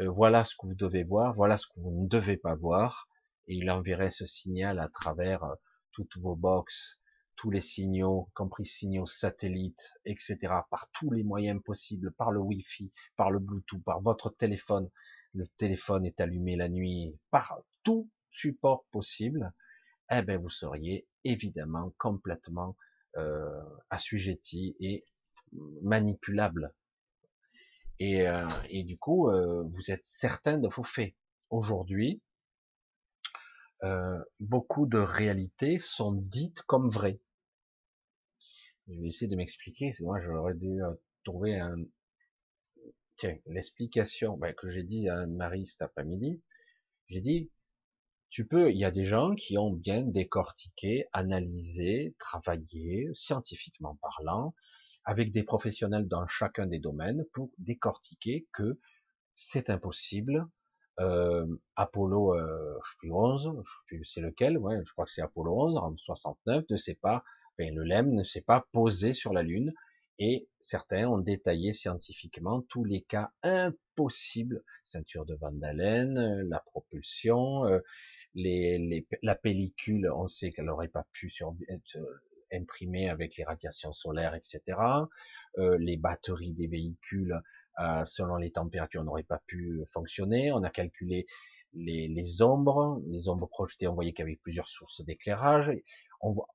euh, 0.00 0.08
voilà 0.10 0.44
ce 0.44 0.54
que 0.54 0.66
vous 0.66 0.74
devez 0.74 1.04
voir, 1.04 1.34
voilà 1.34 1.56
ce 1.56 1.66
que 1.66 1.80
vous 1.80 2.02
ne 2.02 2.08
devez 2.08 2.36
pas 2.36 2.54
voir, 2.54 3.08
et 3.46 3.54
il 3.54 3.70
enverrait 3.70 4.10
ce 4.10 4.26
signal 4.26 4.78
à 4.78 4.88
travers 4.88 5.44
euh, 5.44 5.54
toutes 5.92 6.16
vos 6.18 6.34
boxes, 6.34 7.00
tous 7.36 7.50
les 7.50 7.60
signaux, 7.60 8.28
compris 8.34 8.66
signaux 8.66 9.06
satellites, 9.06 9.92
etc., 10.04 10.36
par 10.70 10.88
tous 10.92 11.10
les 11.10 11.24
moyens 11.24 11.60
possibles, 11.62 12.12
par 12.12 12.30
le 12.30 12.40
Wi-Fi, 12.40 12.92
par 13.16 13.30
le 13.30 13.38
Bluetooth, 13.38 13.82
par 13.84 14.00
votre 14.00 14.30
téléphone. 14.30 14.90
Le 15.32 15.46
téléphone 15.56 16.06
est 16.06 16.20
allumé 16.20 16.56
la 16.56 16.68
nuit, 16.68 17.18
par 17.30 17.58
tout 17.82 18.08
support 18.30 18.84
possible. 18.90 19.52
Eh 20.10 20.22
ben, 20.22 20.40
vous 20.40 20.50
seriez 20.50 21.06
évidemment 21.24 21.92
complètement 21.98 22.76
euh, 23.16 23.62
assujetti 23.90 24.76
et 24.80 25.04
manipulable. 25.82 26.72
Et, 27.98 28.26
euh, 28.26 28.48
et 28.70 28.82
du 28.84 28.98
coup, 28.98 29.30
euh, 29.30 29.62
vous 29.72 29.90
êtes 29.90 30.04
certain 30.04 30.58
de 30.58 30.68
vos 30.68 30.82
faits. 30.82 31.14
Aujourd'hui, 31.50 32.20
euh, 33.82 34.18
beaucoup 34.40 34.86
de 34.86 34.98
réalités 34.98 35.78
sont 35.78 36.12
dites 36.12 36.62
comme 36.62 36.90
vraies. 36.90 37.20
Je 38.88 39.00
vais 39.00 39.08
essayer 39.08 39.28
de 39.28 39.36
m'expliquer. 39.36 39.92
Moi, 40.00 40.20
j'aurais 40.20 40.54
dû 40.54 40.82
euh, 40.82 40.92
trouver 41.24 41.58
un, 41.58 41.76
tiens, 43.16 43.36
l'explication 43.46 44.36
ben, 44.36 44.54
que 44.54 44.68
j'ai 44.68 44.82
dit 44.82 45.08
à 45.08 45.20
Anne-Marie 45.20 45.66
cet 45.66 45.82
après-midi. 45.82 46.42
J'ai 47.08 47.20
dit, 47.20 47.50
tu 48.30 48.46
peux, 48.46 48.70
il 48.70 48.78
y 48.78 48.84
a 48.84 48.90
des 48.90 49.04
gens 49.04 49.34
qui 49.34 49.58
ont 49.58 49.70
bien 49.70 50.02
décortiqué, 50.02 51.06
analysé, 51.12 52.14
travaillé, 52.18 53.10
scientifiquement 53.14 53.96
parlant, 54.02 54.54
avec 55.04 55.32
des 55.32 55.42
professionnels 55.42 56.08
dans 56.08 56.26
chacun 56.26 56.66
des 56.66 56.78
domaines 56.78 57.24
pour 57.32 57.50
décortiquer 57.58 58.46
que 58.52 58.78
c'est 59.34 59.70
impossible. 59.70 60.46
Euh, 61.00 61.46
Apollo, 61.76 62.36
euh, 62.36 62.78
je 62.84 62.90
sais 62.90 62.96
plus 62.98 63.12
11, 63.12 63.52
je 63.62 63.68
sais 63.68 63.76
plus 63.86 64.04
c'est 64.04 64.20
lequel, 64.20 64.54
je 64.54 64.92
crois 64.92 65.04
que 65.04 65.10
c'est 65.10 65.22
Apollo 65.22 65.52
11 65.68 65.76
en 65.76 65.96
69, 65.96 66.64
ne 66.70 66.76
s'est 66.76 66.94
pas, 66.94 67.24
enfin, 67.58 67.70
le 67.72 67.82
LEM 67.82 68.14
ne 68.14 68.24
s'est 68.24 68.42
pas 68.42 68.64
posé 68.72 69.12
sur 69.12 69.32
la 69.32 69.42
Lune 69.42 69.74
et 70.20 70.48
certains 70.60 71.08
ont 71.08 71.18
détaillé 71.18 71.72
scientifiquement 71.72 72.62
tous 72.62 72.84
les 72.84 73.02
cas 73.02 73.32
impossibles, 73.42 74.62
ceinture 74.84 75.26
de 75.26 75.34
Van 75.34 75.60
Allen, 75.62 76.48
la 76.48 76.60
propulsion, 76.60 77.66
euh, 77.66 77.80
la 78.34 79.34
pellicule, 79.34 80.10
on 80.14 80.28
sait 80.28 80.52
qu'elle 80.52 80.66
n'aurait 80.66 80.88
pas 80.88 81.06
pu 81.12 81.30
sur, 81.30 81.54
imprimée 82.54 83.08
avec 83.08 83.36
les 83.36 83.44
radiations 83.44 83.92
solaires, 83.92 84.34
etc. 84.34 84.62
Euh, 85.58 85.76
les 85.78 85.96
batteries 85.96 86.52
des 86.54 86.66
véhicules, 86.66 87.40
euh, 87.80 88.04
selon 88.06 88.36
les 88.36 88.50
températures, 88.50 89.04
n'auraient 89.04 89.22
pas 89.22 89.42
pu 89.46 89.82
fonctionner. 89.92 90.52
On 90.52 90.62
a 90.62 90.70
calculé 90.70 91.26
les, 91.74 92.42
ombres, 92.42 93.00
les 93.08 93.28
ombres 93.28 93.48
projetées, 93.48 93.88
on 93.88 93.94
voyait 93.94 94.12
qu'il 94.12 94.24
y 94.24 94.28
avait 94.28 94.40
plusieurs 94.42 94.68
sources 94.68 95.04
d'éclairage. 95.04 95.72
On 96.20 96.32
voit, 96.32 96.48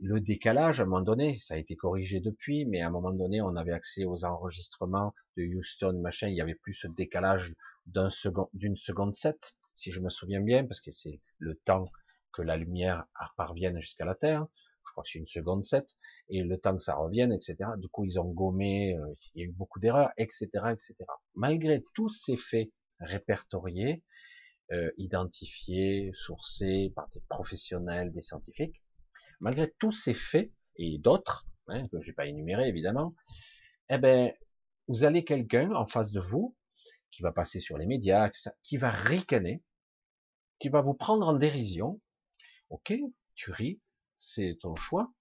le 0.00 0.20
décalage, 0.20 0.80
à 0.80 0.84
un 0.84 0.86
moment 0.86 1.02
donné, 1.02 1.38
ça 1.38 1.54
a 1.54 1.56
été 1.58 1.76
corrigé 1.76 2.20
depuis, 2.20 2.64
mais 2.64 2.80
à 2.80 2.86
un 2.86 2.90
moment 2.90 3.12
donné, 3.12 3.42
on 3.42 3.56
avait 3.56 3.72
accès 3.72 4.04
aux 4.04 4.24
enregistrements 4.24 5.12
de 5.36 5.44
Houston, 5.44 6.00
machin, 6.00 6.28
il 6.28 6.34
y 6.34 6.40
avait 6.40 6.54
plus 6.54 6.74
ce 6.74 6.86
décalage 6.86 7.54
d'un 7.86 8.10
second, 8.10 8.48
d'une 8.54 8.76
seconde 8.76 9.14
sept, 9.14 9.56
si 9.74 9.90
je 9.90 10.00
me 10.00 10.08
souviens 10.08 10.40
bien, 10.40 10.64
parce 10.64 10.80
que 10.80 10.92
c'est 10.92 11.20
le 11.38 11.56
temps 11.56 11.84
que 12.32 12.42
la 12.42 12.56
lumière 12.56 13.04
parvienne 13.36 13.80
jusqu'à 13.80 14.04
la 14.04 14.14
Terre. 14.14 14.46
Je 14.86 14.92
crois 14.92 15.02
que 15.02 15.10
c'est 15.10 15.18
une 15.18 15.26
seconde 15.26 15.64
7, 15.64 15.86
et 16.28 16.42
le 16.42 16.58
temps 16.58 16.76
que 16.76 16.82
ça 16.82 16.94
revienne, 16.94 17.32
etc. 17.32 17.56
Du 17.78 17.88
coup, 17.88 18.04
ils 18.04 18.18
ont 18.20 18.30
gommé, 18.30 18.96
euh, 18.96 19.14
il 19.34 19.40
y 19.40 19.44
a 19.44 19.48
eu 19.48 19.52
beaucoup 19.52 19.80
d'erreurs, 19.80 20.10
etc., 20.16 20.48
etc. 20.72 20.94
Malgré 21.34 21.82
tous 21.94 22.10
ces 22.10 22.36
faits 22.36 22.70
répertoriés, 23.00 24.02
euh, 24.72 24.90
identifiés, 24.96 26.10
sourcés 26.14 26.92
par 26.96 27.08
des 27.10 27.20
professionnels, 27.28 28.12
des 28.12 28.22
scientifiques, 28.22 28.82
malgré 29.40 29.70
tous 29.78 29.92
ces 29.92 30.14
faits 30.14 30.50
et 30.76 30.98
d'autres, 30.98 31.46
hein, 31.68 31.86
que 31.88 32.00
je 32.00 32.06
vais 32.06 32.14
pas 32.14 32.26
énumérer 32.26 32.68
évidemment, 32.68 33.14
eh 33.90 33.98
ben, 33.98 34.32
vous 34.88 35.04
allez 35.04 35.24
quelqu'un 35.24 35.70
en 35.72 35.86
face 35.86 36.12
de 36.12 36.20
vous 36.20 36.56
qui 37.10 37.22
va 37.22 37.30
passer 37.30 37.60
sur 37.60 37.78
les 37.78 37.86
médias, 37.86 38.30
tout 38.30 38.40
ça, 38.40 38.54
qui 38.62 38.76
va 38.76 38.90
ricaner, 38.90 39.62
qui 40.58 40.68
va 40.68 40.80
vous 40.80 40.94
prendre 40.94 41.28
en 41.28 41.34
dérision. 41.34 42.00
Ok, 42.70 42.94
tu 43.34 43.50
ris, 43.50 43.80
c'est 44.16 44.58
ton 44.60 44.76
choix, 44.76 45.12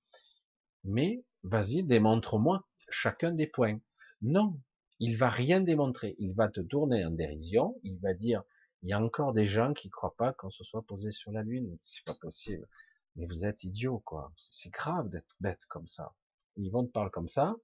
mais 0.83 1.23
vas-y, 1.43 1.83
démontre-moi 1.83 2.67
chacun 2.89 3.31
des 3.31 3.47
points. 3.47 3.79
Non, 4.21 4.59
il 4.99 5.17
va 5.17 5.29
rien 5.29 5.59
démontrer. 5.59 6.15
Il 6.19 6.33
va 6.33 6.47
te 6.47 6.61
tourner 6.61 7.03
en 7.05 7.11
dérision. 7.11 7.79
Il 7.83 7.99
va 7.99 8.13
dire, 8.13 8.43
il 8.81 8.89
y 8.89 8.93
a 8.93 9.01
encore 9.01 9.33
des 9.33 9.47
gens 9.47 9.73
qui 9.73 9.89
croient 9.89 10.15
pas 10.15 10.33
qu'on 10.33 10.49
se 10.49 10.63
soit 10.63 10.85
posé 10.85 11.11
sur 11.11 11.31
la 11.31 11.43
lune. 11.43 11.75
C'est 11.79 12.05
pas 12.05 12.13
possible. 12.13 12.67
Mais 13.15 13.25
vous 13.27 13.45
êtes 13.45 13.63
idiot, 13.63 13.99
quoi. 13.99 14.31
C'est 14.37 14.71
grave 14.71 15.09
d'être 15.09 15.35
bête 15.39 15.65
comme 15.67 15.87
ça. 15.87 16.13
Ils 16.57 16.69
vont 16.69 16.85
te 16.85 16.91
parler 16.91 17.09
comme 17.11 17.27
ça, 17.27 17.55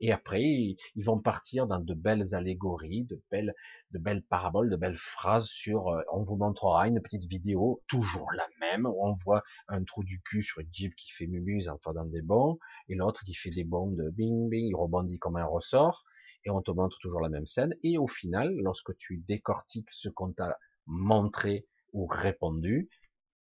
et 0.00 0.10
après 0.10 0.42
ils 0.42 1.04
vont 1.04 1.20
partir 1.20 1.66
dans 1.66 1.80
de 1.80 1.94
belles 1.94 2.34
allégories, 2.34 3.04
de 3.04 3.22
belles, 3.30 3.54
de 3.90 3.98
belles 3.98 4.22
paraboles, 4.22 4.70
de 4.70 4.76
belles 4.76 4.96
phrases 4.96 5.46
sur. 5.46 5.88
Euh, 5.88 6.02
on 6.12 6.24
vous 6.24 6.36
montrera 6.36 6.88
une 6.88 7.00
petite 7.02 7.24
vidéo, 7.24 7.82
toujours 7.88 8.30
la 8.32 8.46
même, 8.60 8.86
où 8.86 9.06
on 9.06 9.14
voit 9.24 9.42
un 9.68 9.84
trou 9.84 10.02
du 10.02 10.20
cul 10.22 10.42
sur 10.42 10.60
une 10.60 10.72
jeep 10.72 10.94
qui 10.96 11.12
fait 11.12 11.26
mumuse 11.26 11.68
en 11.68 11.78
faisant 11.78 12.06
des 12.06 12.22
bons, 12.22 12.58
et 12.88 12.94
l'autre 12.94 13.22
qui 13.24 13.34
fait 13.34 13.50
des 13.50 13.64
bons 13.64 13.90
de 13.92 14.10
bing 14.10 14.48
bing, 14.48 14.66
il 14.66 14.74
rebondit 14.74 15.18
comme 15.18 15.36
un 15.36 15.44
ressort, 15.44 16.04
et 16.44 16.50
on 16.50 16.62
te 16.62 16.70
montre 16.70 16.98
toujours 17.00 17.20
la 17.20 17.28
même 17.28 17.46
scène. 17.46 17.74
Et 17.82 17.98
au 17.98 18.06
final, 18.06 18.54
lorsque 18.56 18.96
tu 18.96 19.18
décortiques 19.28 19.90
ce 19.90 20.08
qu'on 20.08 20.32
t'a 20.32 20.56
montré 20.86 21.66
ou 21.92 22.06
répondu, 22.06 22.88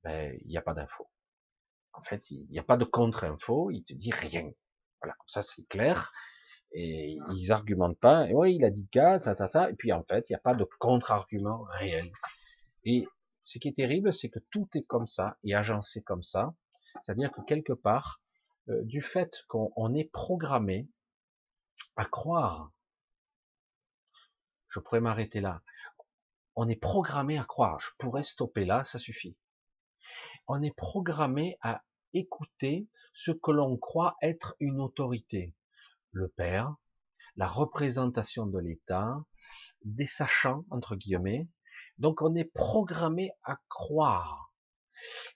ben 0.04 0.38
il 0.42 0.48
n'y 0.48 0.58
a 0.58 0.62
pas 0.62 0.74
d'info. 0.74 1.08
En 1.94 2.04
fait, 2.04 2.30
il 2.32 2.48
n'y 2.50 2.60
a 2.60 2.64
pas 2.64 2.78
de 2.78 2.86
contre-info, 2.86 3.72
il 3.72 3.84
te 3.84 3.94
dit 3.94 4.12
rien. 4.12 4.52
Voilà, 5.02 5.16
comme 5.18 5.28
ça 5.30 5.42
c'est 5.42 5.68
clair. 5.68 6.12
Et 6.74 7.18
ils 7.34 7.52
argumentent 7.52 8.00
pas. 8.00 8.30
Et 8.30 8.34
oui, 8.34 8.56
il 8.56 8.64
a 8.64 8.70
dit 8.70 8.88
ça, 8.94 9.36
ça. 9.36 9.70
Et 9.70 9.74
puis 9.74 9.92
en 9.92 10.04
fait, 10.04 10.30
il 10.30 10.34
n'y 10.34 10.38
a 10.38 10.40
pas 10.40 10.54
de 10.54 10.64
contre-argument 10.80 11.64
réel. 11.70 12.12
Et 12.86 13.06
ce 13.42 13.60
qui 13.60 13.68
est 13.68 13.76
terrible, 13.76 14.14
c'est 14.14 14.30
que 14.30 14.40
tout 14.52 14.70
est 14.76 14.84
comme 14.84 15.08
ça 15.08 15.38
et 15.44 15.54
agencé 15.54 16.02
comme 16.02 16.24
ça. 16.24 16.54
C'est-à-dire 17.02 17.32
que 17.32 17.42
quelque 17.42 17.74
part, 17.74 18.22
euh, 18.70 18.84
du 18.84 19.02
fait 19.02 19.44
qu'on 19.48 19.94
est 19.96 20.12
programmé 20.12 20.88
à 21.96 22.06
croire, 22.06 22.72
je 24.70 24.80
pourrais 24.80 25.02
m'arrêter 25.02 25.42
là. 25.42 25.62
On 26.56 26.70
est 26.70 26.76
programmé 26.76 27.38
à 27.38 27.44
croire. 27.44 27.80
Je 27.80 27.90
pourrais 27.98 28.24
stopper 28.24 28.66
là, 28.66 28.86
ça 28.86 29.00
suffit. 29.00 29.36
On 30.48 30.62
est 30.62 30.76
programmé 30.76 31.58
à 31.62 31.84
écouter 32.14 32.88
ce 33.14 33.32
que 33.32 33.52
l'on 33.52 33.78
croit 33.78 34.16
être 34.22 34.56
une 34.60 34.80
autorité. 34.80 35.54
Le 36.12 36.28
père, 36.28 36.76
la 37.36 37.48
représentation 37.48 38.46
de 38.46 38.60
l'État, 38.60 39.24
des 39.84 40.06
sachants, 40.06 40.66
entre 40.70 40.96
guillemets. 40.96 41.48
Donc 41.98 42.22
on 42.22 42.36
est 42.36 42.52
programmé 42.54 43.32
à 43.44 43.60
croire. 43.70 44.54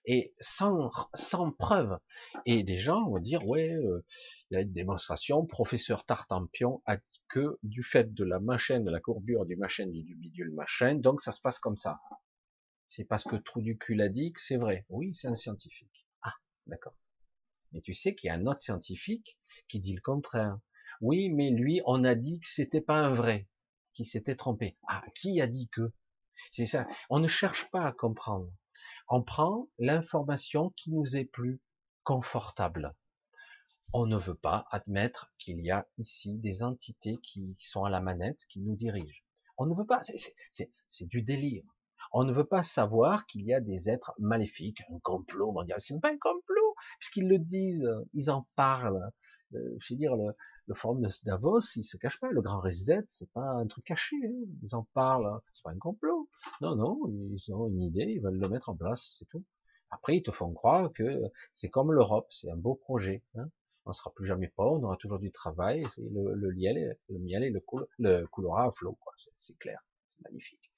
Et 0.05 0.35
sans, 0.39 0.91
sans 1.15 1.51
preuve. 1.51 1.97
Et 2.45 2.61
des 2.61 2.77
gens 2.77 3.09
vont 3.09 3.17
dire, 3.17 3.47
ouais, 3.47 3.71
euh, 3.71 4.05
il 4.49 4.55
y 4.55 4.57
a 4.57 4.61
une 4.61 4.71
démonstration, 4.71 5.45
professeur 5.45 6.05
Tartampion 6.05 6.83
a 6.85 6.97
dit 6.97 7.23
que 7.29 7.57
du 7.63 7.81
fait 7.81 8.13
de 8.13 8.23
la 8.23 8.39
machine, 8.39 8.83
de 8.83 8.91
la 8.91 8.99
courbure 8.99 9.45
du 9.47 9.55
machin, 9.55 9.87
du 9.87 10.15
bidule 10.15 10.51
machin, 10.51 10.95
donc 10.95 11.21
ça 11.21 11.31
se 11.31 11.41
passe 11.41 11.57
comme 11.57 11.77
ça. 11.77 11.99
C'est 12.89 13.05
parce 13.05 13.23
que 13.23 13.35
Trou 13.35 13.61
du 13.61 13.77
cul 13.77 13.99
a 14.01 14.09
dit 14.09 14.31
que 14.33 14.41
c'est 14.41 14.57
vrai. 14.57 14.85
Oui, 14.89 15.15
c'est 15.15 15.27
un 15.27 15.35
scientifique. 15.35 16.04
D'accord. 16.67 16.95
Mais 17.71 17.81
tu 17.81 17.93
sais 17.93 18.15
qu'il 18.15 18.27
y 18.27 18.31
a 18.31 18.35
un 18.35 18.45
autre 18.47 18.61
scientifique 18.61 19.37
qui 19.67 19.79
dit 19.79 19.93
le 19.93 20.01
contraire. 20.01 20.59
Oui, 21.01 21.29
mais 21.29 21.49
lui, 21.49 21.81
on 21.85 22.03
a 22.03 22.15
dit 22.15 22.39
que 22.39 22.47
c'était 22.47 22.81
pas 22.81 22.99
un 22.99 23.13
vrai, 23.13 23.47
qui 23.93 24.05
s'était 24.05 24.35
trompé. 24.35 24.77
Ah, 24.87 25.03
qui 25.13 25.41
a 25.41 25.47
dit 25.47 25.69
que? 25.69 25.91
C'est 26.51 26.65
ça. 26.65 26.87
On 27.09 27.19
ne 27.19 27.27
cherche 27.27 27.69
pas 27.71 27.85
à 27.85 27.91
comprendre. 27.91 28.51
On 29.09 29.23
prend 29.23 29.69
l'information 29.77 30.71
qui 30.71 30.91
nous 30.91 31.15
est 31.15 31.25
plus 31.25 31.61
confortable. 32.03 32.95
On 33.93 34.05
ne 34.05 34.17
veut 34.17 34.35
pas 34.35 34.67
admettre 34.71 35.33
qu'il 35.37 35.61
y 35.61 35.71
a 35.71 35.87
ici 35.97 36.37
des 36.39 36.63
entités 36.63 37.17
qui 37.23 37.55
sont 37.59 37.85
à 37.85 37.89
la 37.89 38.01
manette, 38.01 38.45
qui 38.49 38.59
nous 38.59 38.75
dirigent. 38.75 39.21
On 39.57 39.65
ne 39.65 39.75
veut 39.75 39.85
pas, 39.85 40.01
c'est 40.51 41.07
du 41.07 41.21
délire. 41.21 41.63
On 42.11 42.23
ne 42.23 42.33
veut 42.33 42.45
pas 42.45 42.63
savoir 42.63 43.25
qu'il 43.25 43.41
y 43.45 43.53
a 43.53 43.59
des 43.59 43.89
êtres 43.89 44.13
maléfiques, 44.19 44.81
un 44.89 44.99
complot 44.99 45.51
mondial. 45.51 45.79
C'est 45.81 45.99
pas 45.99 46.09
un 46.09 46.17
complot, 46.17 46.75
puisqu'ils 46.99 47.27
le 47.27 47.39
disent, 47.39 47.89
ils 48.13 48.29
en 48.29 48.47
parlent. 48.55 49.11
Euh, 49.53 49.75
je 49.79 49.93
veux 49.93 49.97
dire, 49.97 50.15
le, 50.15 50.33
le 50.67 50.73
forum 50.73 51.01
de 51.01 51.09
Davos, 51.23 51.61
il 51.75 51.83
se 51.83 51.97
cache 51.97 52.19
pas. 52.19 52.29
Le 52.31 52.41
grand 52.41 52.59
reset, 52.59 53.03
c'est 53.07 53.31
pas 53.31 53.47
un 53.47 53.67
truc 53.67 53.85
caché. 53.85 54.15
Hein. 54.25 54.45
Ils 54.63 54.75
en 54.75 54.83
parlent. 54.93 55.39
C'est 55.51 55.63
pas 55.63 55.71
un 55.71 55.77
complot. 55.77 56.29
Non, 56.61 56.75
non, 56.75 56.99
ils 57.07 57.53
ont 57.53 57.67
une 57.67 57.81
idée, 57.81 58.05
ils 58.15 58.21
veulent 58.21 58.39
le 58.39 58.49
mettre 58.49 58.69
en 58.69 58.75
place, 58.75 59.15
c'est 59.19 59.25
tout. 59.29 59.43
Après, 59.91 60.17
ils 60.17 60.23
te 60.23 60.31
font 60.31 60.51
croire 60.53 60.91
que 60.93 61.21
c'est 61.53 61.69
comme 61.69 61.91
l'Europe, 61.91 62.27
c'est 62.31 62.49
un 62.49 62.57
beau 62.57 62.75
projet. 62.75 63.23
Hein 63.35 63.49
on 63.85 63.93
sera 63.93 64.11
plus 64.13 64.25
jamais 64.25 64.47
pauvre, 64.47 64.79
on 64.79 64.83
aura 64.83 64.97
toujours 64.97 65.19
du 65.19 65.31
travail, 65.31 65.85
le, 65.97 66.33
le, 66.33 66.53
miel, 66.53 66.97
le 67.09 67.19
miel 67.19 67.43
et 67.43 67.51
le, 67.51 67.63
le 67.99 68.25
coulera 68.27 68.65
à 68.65 68.71
flot, 68.71 68.97
C'est 69.37 69.57
clair, 69.57 69.85
c'est 70.15 70.23
magnifique. 70.23 70.71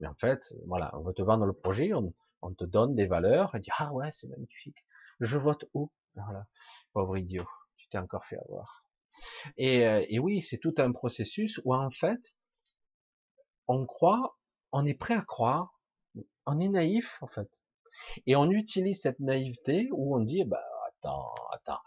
Mais 0.00 0.08
en 0.08 0.14
fait, 0.14 0.54
voilà, 0.66 0.90
on 0.96 1.02
va 1.02 1.12
te 1.12 1.22
vendre 1.22 1.46
le 1.46 1.52
projet, 1.52 1.94
on, 1.94 2.12
on 2.42 2.52
te 2.52 2.64
donne 2.64 2.94
des 2.94 3.06
valeurs, 3.06 3.54
et 3.54 3.60
dit 3.60 3.70
ah 3.78 3.92
ouais, 3.92 4.10
c'est 4.12 4.28
magnifique. 4.28 4.84
Je 5.20 5.38
vote 5.38 5.64
où 5.74 5.90
Voilà, 6.14 6.46
pauvre 6.92 7.16
idiot, 7.16 7.46
tu 7.76 7.88
t'es 7.88 7.98
encore 7.98 8.24
fait 8.24 8.38
avoir. 8.38 8.84
Et, 9.56 9.86
euh, 9.86 10.04
et 10.08 10.18
oui, 10.18 10.42
c'est 10.42 10.58
tout 10.58 10.74
un 10.78 10.92
processus 10.92 11.60
où 11.64 11.74
en 11.74 11.90
fait, 11.90 12.36
on 13.68 13.86
croit, 13.86 14.36
on 14.72 14.84
est 14.84 14.94
prêt 14.94 15.14
à 15.14 15.22
croire, 15.22 15.80
on 16.46 16.60
est 16.60 16.68
naïf 16.68 17.18
en 17.22 17.26
fait, 17.26 17.48
et 18.26 18.36
on 18.36 18.50
utilise 18.50 19.00
cette 19.00 19.20
naïveté 19.20 19.88
où 19.92 20.16
on 20.16 20.20
dit 20.20 20.44
bah 20.44 20.62
attends, 20.88 21.34
attends, 21.52 21.80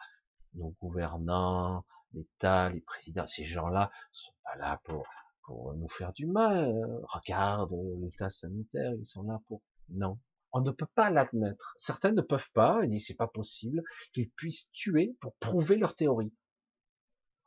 nos 0.53 0.73
gouvernants, 0.81 1.85
l'État, 2.13 2.69
les 2.69 2.81
présidents, 2.81 3.27
ces 3.27 3.45
gens-là 3.45 3.91
sont 4.11 4.33
pas 4.43 4.55
là 4.55 4.81
pour, 4.83 5.05
pour 5.47 5.73
nous 5.73 5.89
faire 5.89 6.13
du 6.13 6.27
mal. 6.27 6.75
Regarde 7.07 7.73
l'État 8.01 8.29
sanitaire, 8.29 8.93
ils 8.93 9.05
sont 9.05 9.23
là 9.23 9.41
pour. 9.47 9.63
Non, 9.89 10.19
on 10.51 10.61
ne 10.61 10.71
peut 10.71 10.87
pas 10.93 11.09
l'admettre. 11.09 11.73
Certains 11.77 12.11
ne 12.11 12.21
peuvent 12.21 12.51
pas, 12.53 12.81
et 12.83 12.99
c'est 12.99 13.15
pas 13.15 13.27
possible 13.27 13.81
qu'ils 14.13 14.29
puissent 14.29 14.69
tuer 14.73 15.15
pour 15.21 15.35
prouver 15.37 15.77
leur 15.77 15.95
théorie. 15.95 16.33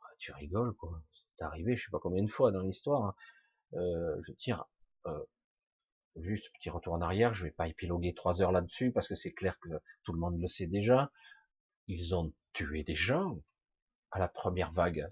Ah, 0.01 0.13
tu 0.17 0.33
rigoles 0.33 0.75
quoi. 0.75 1.01
C'est 1.37 1.45
arrivé, 1.45 1.77
je 1.77 1.85
sais 1.85 1.91
pas 1.91 1.99
combien 1.99 2.23
de 2.23 2.29
fois 2.29 2.51
dans 2.51 2.61
l'histoire. 2.61 3.03
Hein. 3.05 3.15
Euh, 3.75 4.21
je 4.27 4.33
tire. 4.33 4.65
Euh, 5.05 5.23
juste 6.17 6.51
petit 6.53 6.69
retour 6.69 6.93
en 6.93 7.01
arrière, 7.01 7.33
je 7.33 7.45
vais 7.45 7.51
pas 7.51 7.67
épiloguer 7.67 8.13
trois 8.13 8.41
heures 8.41 8.51
là-dessus 8.51 8.91
parce 8.91 9.07
que 9.07 9.15
c'est 9.15 9.31
clair 9.31 9.57
que 9.59 9.69
tout 10.03 10.11
le 10.11 10.19
monde 10.19 10.39
le 10.39 10.47
sait 10.47 10.67
déjà. 10.67 11.11
Ils 11.87 12.15
ont 12.15 12.33
tué 12.53 12.83
des 12.83 12.95
gens 12.95 13.39
à 14.11 14.19
la 14.19 14.27
première 14.27 14.73
vague. 14.73 15.07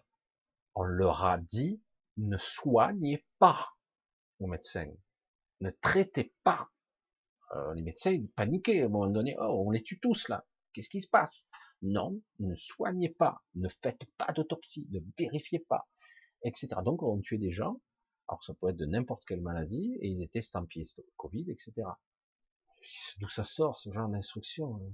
On 0.75 0.83
leur 0.83 1.25
a 1.25 1.37
dit 1.37 1.81
ne 2.17 2.37
soignez 2.37 3.25
pas 3.39 3.67
aux 4.39 4.47
médecins, 4.47 4.91
ne 5.61 5.71
traitez 5.81 6.33
pas. 6.43 6.69
Euh, 7.55 7.73
les 7.73 7.81
médecins 7.81 8.11
ils 8.11 8.29
paniquaient 8.29 8.81
à 8.81 8.85
un 8.85 8.89
moment 8.89 9.09
donné. 9.09 9.35
Oh, 9.39 9.63
on 9.65 9.71
les 9.71 9.83
tue 9.83 9.99
tous 9.99 10.27
là. 10.29 10.45
Qu'est-ce 10.73 10.89
qui 10.89 11.01
se 11.01 11.09
passe? 11.09 11.45
Non, 11.81 12.21
ne 12.39 12.55
soignez 12.55 13.09
pas, 13.09 13.41
ne 13.55 13.69
faites 13.81 14.05
pas 14.17 14.31
d'autopsie, 14.33 14.87
ne 14.91 14.99
vérifiez 15.17 15.59
pas, 15.59 15.87
etc. 16.43 16.67
Donc 16.83 17.01
on 17.03 17.19
tuait 17.21 17.37
des 17.37 17.51
gens. 17.51 17.81
Alors 18.27 18.43
ça 18.43 18.53
peut 18.53 18.69
être 18.69 18.77
de 18.77 18.85
n'importe 18.85 19.25
quelle 19.25 19.41
maladie 19.41 19.97
et 20.01 20.07
ils 20.07 20.21
étaient 20.21 20.39
estampillés 20.39 20.85
Covid, 21.17 21.49
etc. 21.49 21.73
D'où 23.19 23.29
ça 23.29 23.43
sort 23.43 23.79
ce 23.79 23.91
genre 23.91 24.09
d'instruction 24.09 24.75
hein? 24.75 24.93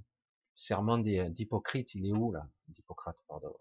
Serment 0.55 0.99
d'Hippocrate, 0.99 1.93
il 1.95 2.07
est 2.07 2.13
où 2.13 2.31
là? 2.31 2.47
D'Hippocrate, 2.69 3.21
pardon. 3.27 3.53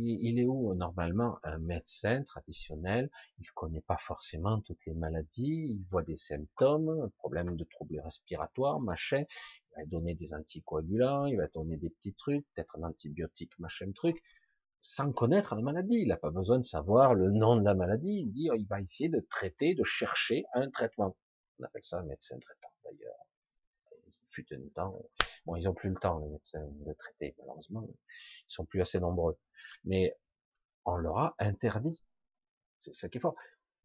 Il, 0.00 0.38
est 0.38 0.44
où 0.44 0.74
normalement 0.74 1.40
un 1.42 1.58
médecin 1.58 2.22
traditionnel? 2.22 3.10
Il 3.40 3.50
connaît 3.50 3.80
pas 3.80 3.96
forcément 3.96 4.60
toutes 4.60 4.84
les 4.86 4.94
maladies, 4.94 5.76
il 5.76 5.84
voit 5.90 6.04
des 6.04 6.16
symptômes, 6.16 7.10
problème 7.18 7.56
de 7.56 7.64
troubles 7.64 7.98
respiratoires, 8.00 8.78
machin. 8.78 9.24
Il 9.76 9.80
va 9.80 9.86
donner 9.86 10.14
des 10.14 10.34
anticoagulants, 10.34 11.26
il 11.26 11.36
va 11.36 11.48
donner 11.48 11.76
des 11.78 11.90
petits 11.90 12.14
trucs, 12.14 12.46
peut-être 12.54 12.78
un 12.78 12.84
antibiotique, 12.84 13.58
machin 13.58 13.90
truc, 13.92 14.22
sans 14.82 15.12
connaître 15.12 15.56
la 15.56 15.62
maladie. 15.62 16.02
Il 16.02 16.08
n'a 16.08 16.16
pas 16.16 16.30
besoin 16.30 16.58
de 16.58 16.64
savoir 16.64 17.14
le 17.14 17.32
nom 17.32 17.56
de 17.56 17.64
la 17.64 17.74
maladie. 17.74 18.20
Il 18.20 18.32
dit, 18.32 18.48
il 18.54 18.68
va 18.68 18.80
essayer 18.80 19.08
de 19.08 19.26
traiter, 19.28 19.74
de 19.74 19.82
chercher 19.82 20.44
un 20.54 20.70
traitement. 20.70 21.16
On 21.58 21.64
appelle 21.64 21.84
ça 21.84 21.98
un 21.98 22.04
médecin 22.04 22.38
traitant 22.38 22.72
d'ailleurs. 22.84 23.26
Il 24.06 24.12
fut 24.30 24.46
un 24.54 24.68
temps 24.76 24.96
Bon, 25.48 25.56
ils 25.56 25.66
ont 25.66 25.72
plus 25.72 25.88
le 25.88 25.96
temps, 25.96 26.18
les 26.18 26.28
médecins, 26.28 26.60
de 26.60 26.92
traiter, 26.92 27.34
malheureusement. 27.38 27.88
Ils 27.88 28.52
sont 28.52 28.66
plus 28.66 28.82
assez 28.82 29.00
nombreux. 29.00 29.38
Mais 29.84 30.14
on 30.84 30.96
leur 30.96 31.16
a 31.16 31.34
interdit. 31.38 32.02
C'est 32.80 32.92
ça 32.94 33.08
qui 33.08 33.16
est 33.16 33.20
fort. 33.22 33.34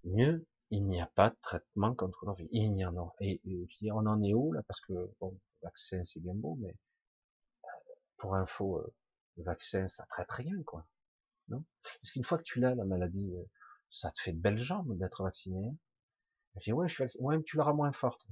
Mieux, 0.03 0.45
il 0.71 0.85
n'y 0.85 0.99
a 0.99 1.05
pas 1.05 1.29
de 1.29 1.37
traitement 1.41 1.95
contre 1.95 2.25
l'envie. 2.25 2.49
Il 2.51 2.73
n'y 2.73 2.83
en 2.83 2.97
a. 2.97 3.15
Et, 3.21 3.39
je 3.45 3.77
dis, 3.77 3.91
on 3.93 4.05
en 4.07 4.21
est 4.21 4.33
où, 4.33 4.51
là? 4.51 4.61
Parce 4.67 4.81
que, 4.81 5.09
bon, 5.21 5.31
le 5.31 5.67
vaccin, 5.67 6.03
c'est 6.03 6.19
bien 6.19 6.33
beau, 6.33 6.57
mais, 6.59 6.75
euh, 7.63 7.67
pour 8.17 8.35
info, 8.35 8.79
euh, 8.79 8.93
le 9.37 9.43
vaccin, 9.45 9.87
ça 9.87 10.05
traite 10.07 10.31
rien, 10.31 10.61
quoi. 10.63 10.85
Non? 11.47 11.63
Parce 12.01 12.11
qu'une 12.11 12.25
fois 12.25 12.39
que 12.39 12.43
tu 12.43 12.59
l'as, 12.59 12.75
la 12.75 12.83
maladie, 12.83 13.35
euh, 13.37 13.43
ça 13.89 14.11
te 14.11 14.21
fait 14.21 14.33
de 14.33 14.39
belles 14.41 14.59
jambes 14.59 14.97
d'être 14.97 15.23
vacciné. 15.23 15.71
Je 16.57 16.63
dis, 16.65 16.73
ouais, 16.73 16.89
je 16.89 17.05
suis. 17.07 17.19
Ouais, 17.19 17.41
tu 17.43 17.55
l'auras 17.55 17.73
moins 17.73 17.93
forte. 17.93 18.27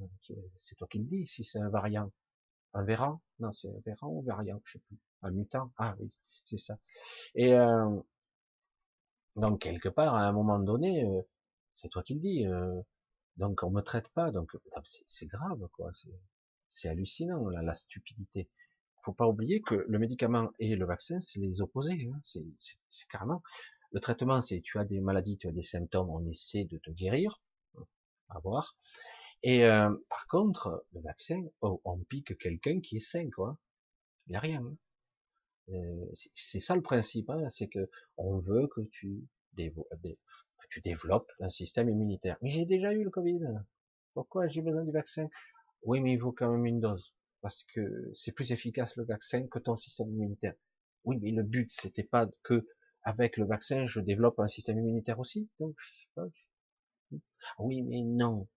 C'est 0.58 0.76
toi 0.76 0.88
qui 0.90 1.00
le 1.00 1.06
dis, 1.06 1.26
si 1.28 1.46
c'est 1.46 1.60
un 1.60 1.70
variant. 1.70 2.12
Un 2.74 2.84
Véran? 2.84 3.22
Non, 3.40 3.52
c'est 3.52 3.70
un 3.70 3.80
Véran 3.86 4.08
ou 4.08 4.22
Variant, 4.22 4.62
je 4.66 4.74
sais 4.74 4.80
plus. 4.88 4.98
Un 5.24 5.32
mutant? 5.32 5.72
Ah 5.78 5.96
oui, 6.00 6.12
c'est 6.46 6.58
ça. 6.58 6.78
Et 7.36 7.54
euh, 7.54 8.00
donc 9.36 9.62
quelque 9.62 9.90
part, 9.90 10.16
à 10.16 10.28
un 10.28 10.32
moment 10.32 10.60
donné, 10.60 11.04
euh, 11.04 11.22
c'est 11.74 11.90
toi 11.90 12.04
qui 12.04 12.16
le 12.16 12.22
dis. 12.22 12.46
Euh, 12.46 12.82
donc 13.38 13.64
on 13.64 13.72
me 13.72 13.82
traite 13.82 14.08
pas. 14.10 14.32
Donc 14.32 14.52
c'est 15.08 15.28
grave, 15.28 15.68
quoi. 15.74 15.92
C'est 16.70 16.90
hallucinant 16.90 17.50
la, 17.50 17.62
la 17.62 17.74
stupidité. 17.74 18.50
Faut 19.04 19.14
pas 19.14 19.28
oublier 19.28 19.62
que 19.62 19.76
le 19.88 20.00
médicament 20.00 20.52
et 20.60 20.76
le 20.76 20.86
vaccin, 20.86 21.20
c'est 21.20 21.40
les 21.40 21.62
opposés. 21.62 22.10
Hein. 22.14 22.20
C'est 22.24 23.08
carrément. 23.10 23.42
Le 23.92 24.00
traitement, 24.00 24.42
c'est 24.42 24.62
tu 24.62 24.80
as 24.80 24.86
des 24.86 25.02
maladies, 25.02 25.38
tu 25.38 25.48
as 25.48 25.52
des 25.52 25.64
symptômes, 25.64 26.10
on 26.10 26.26
essaie 26.30 26.66
de 26.66 26.78
te 26.78 26.92
guérir, 26.92 27.42
à 28.30 28.40
voir. 28.40 28.78
Et 29.44 29.66
euh, 29.66 29.90
par 30.10 30.28
contre, 30.28 30.86
le 30.94 31.02
vaccin, 31.02 31.44
oh, 31.62 31.82
on 31.84 31.98
pique 32.00 32.38
quelqu'un 32.38 32.80
qui 32.80 32.98
est 32.98 33.00
sain, 33.02 33.30
quoi. 33.30 33.58
Il 34.28 34.32
n'y 34.32 34.36
a 34.38 34.40
rien. 34.40 34.64
Hein. 34.64 34.78
Euh, 35.70 36.06
c'est 36.36 36.60
ça 36.60 36.76
le 36.76 36.82
principe, 36.82 37.30
hein, 37.30 37.50
c'est 37.50 37.68
que 37.68 37.90
on 38.18 38.40
veut 38.40 38.68
que 38.68 38.82
tu, 38.92 39.24
que 39.58 40.68
tu 40.70 40.82
développes 40.82 41.32
un 41.40 41.50
système 41.50 41.90
immunitaire. 41.90 42.38
Mais 42.42 42.50
j'ai 42.50 42.66
déjà 42.66 42.94
eu 42.94 43.04
le 43.04 43.10
Covid. 43.10 43.40
Pourquoi 44.14 44.48
j'ai 44.48 44.62
besoin 44.62 44.84
du 44.84 44.92
vaccin? 44.92 45.30
Oui, 45.84 46.02
mais 46.02 46.14
il 46.14 46.20
faut 46.20 46.32
quand 46.32 46.52
même 46.52 46.66
une 46.66 46.80
dose 46.80 47.14
parce 47.42 47.64
que 47.74 48.12
c'est 48.14 48.32
plus 48.32 48.52
efficace 48.52 48.96
le 48.96 49.04
vaccin 49.04 49.48
que 49.48 49.60
ton 49.60 49.76
système 49.76 50.10
immunitaire. 50.10 50.54
Oui, 51.04 51.18
mais 51.22 51.32
le 51.32 51.44
but 51.44 51.72
c'était 51.72 52.04
pas 52.04 52.28
que 52.44 52.68
avec 53.04 53.38
le 53.38 53.46
vaccin 53.46 53.88
je 53.88 54.00
développe 54.00 54.40
un 54.40 54.48
système 54.48 54.78
immunitaire 54.78 55.20
aussi. 55.20 55.50
Donc, 55.60 55.76
oui, 57.60 57.82
mais 57.82 58.04
non. 58.04 58.48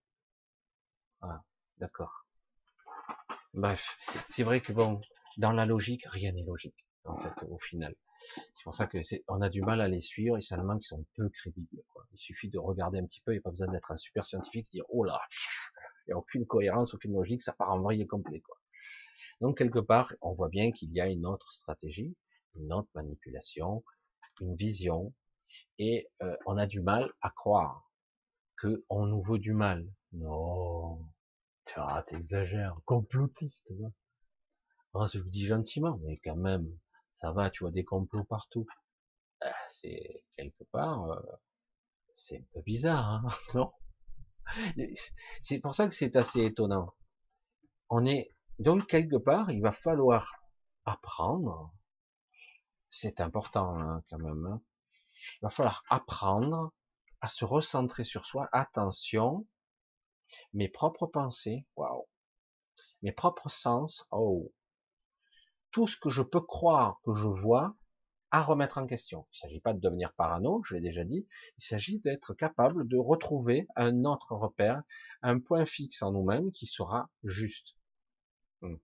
Ah, 1.27 1.43
d'accord. 1.79 2.27
Bref, 3.55 3.97
c'est 4.29 4.43
vrai 4.43 4.61
que 4.61 4.73
bon, 4.73 5.01
dans 5.39 5.53
la 5.53 5.65
logique, 5.65 6.05
rien 6.07 6.33
n'est 6.33 6.43
logique, 6.43 6.87
en 7.05 7.17
fait, 7.17 7.47
au 7.49 7.59
final. 7.59 7.95
C'est 8.53 8.65
pour 8.65 8.75
ça 8.75 8.87
que 8.87 9.03
c'est, 9.03 9.25
on 9.29 9.41
a 9.41 9.49
du 9.49 9.63
mal 9.63 9.81
à 9.81 9.89
les 9.89 10.03
suivre, 10.03 10.37
et 10.37 10.57
demande 10.57 10.81
qu'ils 10.81 10.89
sont 10.89 11.07
peu 11.17 11.29
crédibles, 11.31 11.83
quoi. 11.89 12.05
Il 12.13 12.19
suffit 12.19 12.51
de 12.51 12.59
regarder 12.59 12.99
un 12.99 13.07
petit 13.07 13.23
peu, 13.23 13.33
il 13.33 13.37
n'y 13.37 13.39
a 13.39 13.43
pas 13.43 13.51
besoin 13.51 13.69
d'être 13.69 13.91
un 13.91 13.97
super 13.97 14.27
scientifique, 14.27 14.71
dire, 14.71 14.85
oh 14.89 15.05
là, 15.05 15.19
il 16.07 16.11
n'y 16.11 16.13
a 16.13 16.19
aucune 16.19 16.47
cohérence, 16.47 16.93
aucune 16.93 17.15
logique, 17.15 17.41
ça 17.43 17.53
part 17.55 17.73
en 17.73 17.81
vrille 17.81 18.07
complet, 18.07 18.41
quoi. 18.41 18.59
Donc, 19.41 19.59
quelque 19.59 19.79
part, 19.79 20.13
on 20.21 20.33
voit 20.33 20.49
bien 20.49 20.73
qu'il 20.73 20.93
y 20.93 21.01
a 21.01 21.09
une 21.09 21.25
autre 21.25 21.53
stratégie, 21.53 22.15
une 22.55 22.73
autre 22.73 22.91
manipulation, 22.95 23.83
une 24.41 24.55
vision, 24.55 25.15
et 25.79 26.09
euh, 26.23 26.37
on 26.47 26.59
a 26.59 26.67
du 26.67 26.81
mal 26.81 27.13
à 27.23 27.31
croire 27.31 27.91
que 28.57 28.85
on 28.89 29.07
nous 29.07 29.23
veut 29.23 29.39
du 29.39 29.53
mal. 29.53 29.87
Non, 30.13 30.99
ah, 31.77 32.03
t'exagères, 32.07 32.77
complotiste. 32.85 33.73
Ah, 34.95 35.07
je 35.13 35.19
vous 35.19 35.29
dis 35.29 35.47
gentiment, 35.47 35.99
mais 36.03 36.19
quand 36.25 36.37
même, 36.37 36.67
ça 37.11 37.33
va, 37.33 37.51
tu 37.51 37.65
vois 37.65 37.73
des 37.73 37.85
complots 37.85 38.25
partout. 38.25 38.67
Ah, 39.41 39.55
c'est 39.67 40.23
quelque 40.37 40.65
part, 40.73 41.11
euh, 41.11 41.21
c'est 42.15 42.39
un 42.39 42.45
peu 42.53 42.63
bizarre, 42.63 43.07
hein 43.07 43.29
non? 43.55 43.73
C'est 45.41 45.59
pour 45.59 45.75
ça 45.75 45.89
que 45.89 45.95
c'est 45.95 46.17
assez 46.17 46.45
étonnant. 46.45 46.95
On 47.89 48.05
est 48.07 48.35
donc 48.59 48.87
quelque 48.87 49.17
part, 49.17 49.51
il 49.51 49.63
va 49.63 49.73
falloir 49.73 50.33
apprendre. 50.85 51.73
C'est 52.89 53.21
important 53.21 53.77
hein, 53.79 54.03
quand 54.09 54.19
même. 54.19 54.47
Hein. 54.47 54.63
il 55.41 55.45
va 55.45 55.51
falloir 55.51 55.83
apprendre 55.91 56.73
à 57.21 57.29
se 57.29 57.45
recentrer 57.45 58.05
sur 58.05 58.27
soi. 58.27 58.49
Attention, 58.53 59.47
mes 60.55 60.69
propres 60.69 61.07
pensées, 61.07 61.67
waouh, 61.77 62.07
mes 63.03 63.13
propres 63.13 63.51
sens, 63.51 64.07
oh, 64.11 64.53
tout 65.71 65.87
ce 65.87 65.99
que 65.99 66.11
je 66.11 66.23
peux 66.23 66.41
croire 66.41 67.01
que 67.05 67.15
je 67.15 67.29
vois, 67.29 67.77
à 68.31 68.43
remettre 68.43 68.79
en 68.79 68.87
question. 68.87 69.27
Il 69.31 69.37
ne 69.37 69.49
s'agit 69.49 69.61
pas 69.61 69.73
de 69.73 69.79
devenir 69.79 70.13
parano, 70.15 70.61
je 70.65 70.75
l'ai 70.75 70.81
déjà 70.81 71.05
dit, 71.05 71.27
il 71.57 71.63
s'agit 71.63 72.01
d'être 72.01 72.35
capable 72.35 72.89
de 72.89 72.97
retrouver 72.97 73.69
un 73.77 74.05
autre 74.05 74.33
repère, 74.33 74.83
un 75.23 75.39
point 75.39 75.65
fixe 75.67 76.03
en 76.03 76.11
nous-mêmes 76.11 76.51
qui 76.51 76.67
sera 76.67 77.09
juste. 77.23 77.77
Hmm. 78.61 78.75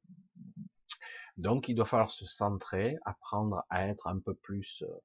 Donc 1.36 1.68
il 1.68 1.74
doit 1.74 1.84
falloir 1.84 2.12
se 2.12 2.26
centrer, 2.26 2.96
apprendre 3.04 3.64
à 3.70 3.88
être 3.88 4.06
un 4.06 4.20
peu 4.20 4.34
plus, 4.34 4.82
euh, 4.82 5.00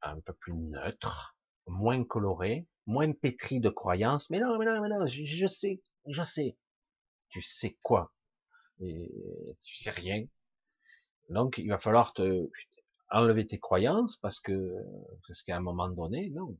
un 0.00 0.20
peu 0.20 0.32
plus 0.32 0.54
neutre, 0.54 1.35
moins 1.66 2.04
coloré, 2.04 2.66
moins 2.86 3.12
pétri 3.12 3.60
de 3.60 3.68
croyances. 3.68 4.30
Mais 4.30 4.40
non, 4.40 4.58
mais 4.58 4.66
non, 4.66 4.80
mais 4.80 4.88
non, 4.88 5.06
je, 5.06 5.46
sais, 5.46 5.80
je 6.06 6.22
sais. 6.22 6.56
Tu 7.28 7.42
sais 7.42 7.76
quoi? 7.82 8.12
Et 8.80 9.10
tu 9.62 9.76
sais 9.76 9.90
rien. 9.90 10.24
Donc, 11.28 11.58
il 11.58 11.68
va 11.68 11.78
falloir 11.78 12.12
te 12.12 12.48
enlever 13.10 13.46
tes 13.46 13.58
croyances 13.58 14.16
parce 14.16 14.40
que 14.40 14.74
parce 15.26 15.42
qu'à 15.42 15.56
un 15.56 15.60
moment 15.60 15.88
donné, 15.88 16.30
non. 16.30 16.56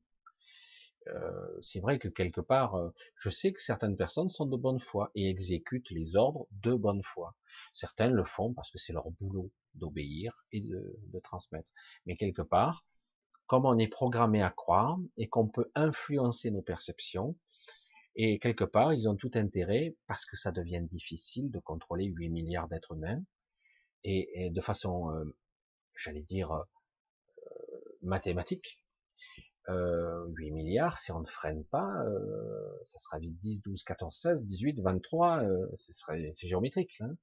Euh, 1.08 1.58
c'est 1.60 1.78
vrai 1.78 2.00
que 2.00 2.08
quelque 2.08 2.40
part, 2.40 2.74
euh, 2.74 2.90
je 3.20 3.30
sais 3.30 3.52
que 3.52 3.62
certaines 3.62 3.96
personnes 3.96 4.28
sont 4.28 4.46
de 4.46 4.56
bonne 4.56 4.80
foi 4.80 5.12
et 5.14 5.28
exécutent 5.28 5.90
les 5.90 6.16
ordres 6.16 6.48
de 6.50 6.74
bonne 6.74 7.02
foi. 7.04 7.36
Certaines 7.74 8.12
le 8.12 8.24
font 8.24 8.52
parce 8.54 8.72
que 8.72 8.78
c'est 8.78 8.92
leur 8.92 9.08
boulot 9.12 9.52
d'obéir 9.74 10.44
et 10.50 10.60
de, 10.60 10.98
de 11.12 11.20
transmettre. 11.20 11.68
Mais 12.06 12.16
quelque 12.16 12.42
part, 12.42 12.84
comme 13.46 13.66
on 13.66 13.78
est 13.78 13.88
programmé 13.88 14.42
à 14.42 14.50
croire 14.50 14.98
et 15.16 15.28
qu'on 15.28 15.48
peut 15.48 15.70
influencer 15.74 16.50
nos 16.50 16.62
perceptions, 16.62 17.36
et 18.16 18.38
quelque 18.38 18.64
part, 18.64 18.94
ils 18.94 19.08
ont 19.08 19.16
tout 19.16 19.30
intérêt, 19.34 19.94
parce 20.06 20.24
que 20.24 20.36
ça 20.36 20.50
devient 20.50 20.82
difficile 20.82 21.50
de 21.50 21.58
contrôler 21.58 22.06
8 22.06 22.30
milliards 22.30 22.68
d'êtres 22.68 22.92
humains, 22.92 23.22
et, 24.04 24.50
de 24.50 24.60
façon, 24.60 25.10
euh, 25.10 25.24
j'allais 25.96 26.22
dire, 26.22 26.52
euh, 26.52 26.62
mathématique. 28.02 28.80
Euh, 29.68 30.26
8 30.36 30.52
milliards, 30.52 30.96
si 30.96 31.10
on 31.10 31.20
ne 31.20 31.26
freine 31.26 31.64
pas, 31.64 32.04
euh, 32.04 32.78
ça 32.84 32.98
sera 32.98 33.18
vite 33.18 33.36
10, 33.42 33.62
12, 33.62 33.82
14, 33.82 34.16
16, 34.16 34.44
18, 34.44 34.80
23, 34.80 35.42
euh, 35.42 35.66
ce 35.74 35.92
serait 35.92 36.34
géométrique. 36.36 37.00
Hein. 37.00 37.16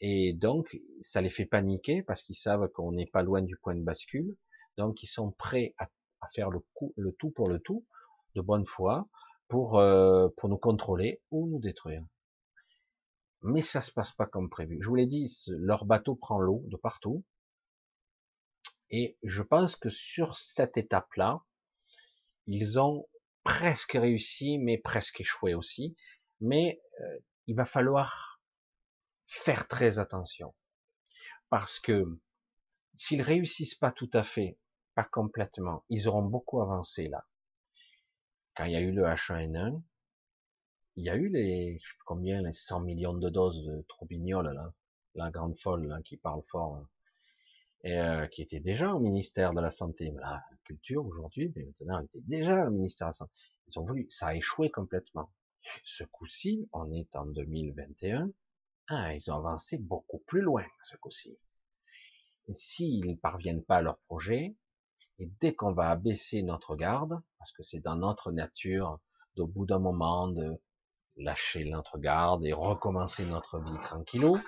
Et 0.00 0.32
donc, 0.34 0.78
ça 1.00 1.20
les 1.20 1.30
fait 1.30 1.46
paniquer 1.46 2.02
parce 2.02 2.22
qu'ils 2.22 2.36
savent 2.36 2.68
qu'on 2.68 2.92
n'est 2.92 3.06
pas 3.06 3.22
loin 3.22 3.42
du 3.42 3.56
point 3.56 3.74
de 3.74 3.82
bascule. 3.82 4.36
Donc, 4.78 5.02
ils 5.02 5.08
sont 5.08 5.32
prêts 5.32 5.74
à, 5.76 5.88
faire 6.32 6.50
le, 6.50 6.62
tout 7.18 7.30
pour 7.30 7.48
le 7.48 7.58
tout, 7.58 7.84
de 8.36 8.40
bonne 8.40 8.64
foi, 8.64 9.08
pour, 9.48 9.78
euh, 9.78 10.28
pour 10.36 10.48
nous 10.48 10.56
contrôler 10.56 11.20
ou 11.32 11.48
nous 11.48 11.58
détruire. 11.58 12.04
Mais 13.42 13.60
ça 13.60 13.80
se 13.80 13.90
passe 13.90 14.12
pas 14.12 14.26
comme 14.26 14.48
prévu. 14.48 14.78
Je 14.80 14.88
vous 14.88 14.94
l'ai 14.94 15.06
dit, 15.06 15.32
leur 15.48 15.84
bateau 15.84 16.14
prend 16.14 16.38
l'eau 16.38 16.62
de 16.66 16.76
partout. 16.76 17.24
Et 18.90 19.18
je 19.24 19.42
pense 19.42 19.74
que 19.74 19.90
sur 19.90 20.36
cette 20.36 20.76
étape-là, 20.76 21.42
ils 22.46 22.78
ont 22.78 23.06
presque 23.42 23.92
réussi, 23.92 24.58
mais 24.58 24.78
presque 24.78 25.20
échoué 25.20 25.54
aussi. 25.54 25.96
Mais 26.40 26.80
euh, 27.00 27.18
il 27.48 27.56
va 27.56 27.64
falloir 27.64 28.40
faire 29.26 29.66
très 29.66 29.98
attention. 29.98 30.54
Parce 31.50 31.80
que 31.80 32.04
s'ils 32.94 33.22
réussissent 33.22 33.74
pas 33.74 33.92
tout 33.92 34.10
à 34.12 34.22
fait, 34.22 34.56
complètement, 35.04 35.84
ils 35.88 36.08
auront 36.08 36.22
beaucoup 36.22 36.60
avancé 36.60 37.08
là. 37.08 37.24
Quand 38.56 38.64
il 38.64 38.72
y 38.72 38.76
a 38.76 38.80
eu 38.80 38.92
le 38.92 39.04
H1N1, 39.04 39.80
il 40.96 41.04
y 41.04 41.10
a 41.10 41.16
eu 41.16 41.28
les, 41.28 41.80
combien, 42.04 42.42
les 42.42 42.52
100 42.52 42.80
millions 42.80 43.14
de 43.14 43.30
doses 43.30 43.64
de 43.64 43.82
Troubignol, 43.88 44.52
là, 44.52 44.72
la 45.14 45.30
grande 45.30 45.56
folle, 45.56 46.02
qui 46.04 46.16
parle 46.16 46.42
fort, 46.48 46.76
hein, 46.76 46.88
et 47.84 48.00
euh, 48.00 48.26
qui 48.26 48.42
était 48.42 48.58
déjà 48.58 48.92
au 48.92 48.98
ministère 48.98 49.54
de 49.54 49.60
la 49.60 49.70
Santé, 49.70 50.12
la 50.20 50.42
culture 50.64 51.06
aujourd'hui, 51.06 51.52
mais 51.54 51.64
maintenant, 51.64 52.00
elle 52.00 52.06
était 52.06 52.20
déjà 52.22 52.66
au 52.66 52.70
ministère 52.70 53.06
de 53.06 53.10
la 53.10 53.12
Santé. 53.12 53.32
Ils 53.68 53.78
ont 53.78 53.84
voulu, 53.84 54.06
ça 54.10 54.28
a 54.28 54.34
échoué 54.34 54.70
complètement. 54.70 55.30
Ce 55.84 56.02
coup-ci, 56.04 56.68
on 56.72 56.90
est 56.92 57.14
en 57.14 57.26
2021, 57.26 58.30
ah, 58.88 59.14
ils 59.14 59.30
ont 59.30 59.36
avancé 59.36 59.78
beaucoup 59.78 60.18
plus 60.26 60.40
loin, 60.40 60.64
ce 60.82 60.96
coup-ci. 60.96 61.38
S'ils 62.52 63.06
ne 63.06 63.14
parviennent 63.14 63.62
pas 63.62 63.76
à 63.76 63.82
leur 63.82 63.98
projet, 63.98 64.56
et 65.18 65.30
dès 65.40 65.54
qu'on 65.54 65.72
va 65.72 65.90
abaisser 65.90 66.42
notre 66.42 66.76
garde, 66.76 67.20
parce 67.38 67.52
que 67.52 67.62
c'est 67.62 67.80
dans 67.80 67.96
notre 67.96 68.30
nature, 68.30 69.00
au 69.36 69.46
bout 69.46 69.66
d'un 69.66 69.78
moment, 69.78 70.28
de 70.28 70.60
lâcher 71.16 71.64
notre 71.64 71.98
garde 71.98 72.44
et 72.44 72.52
recommencer 72.52 73.24
notre 73.26 73.58
vie 73.60 73.78
tranquillou, 73.80 74.38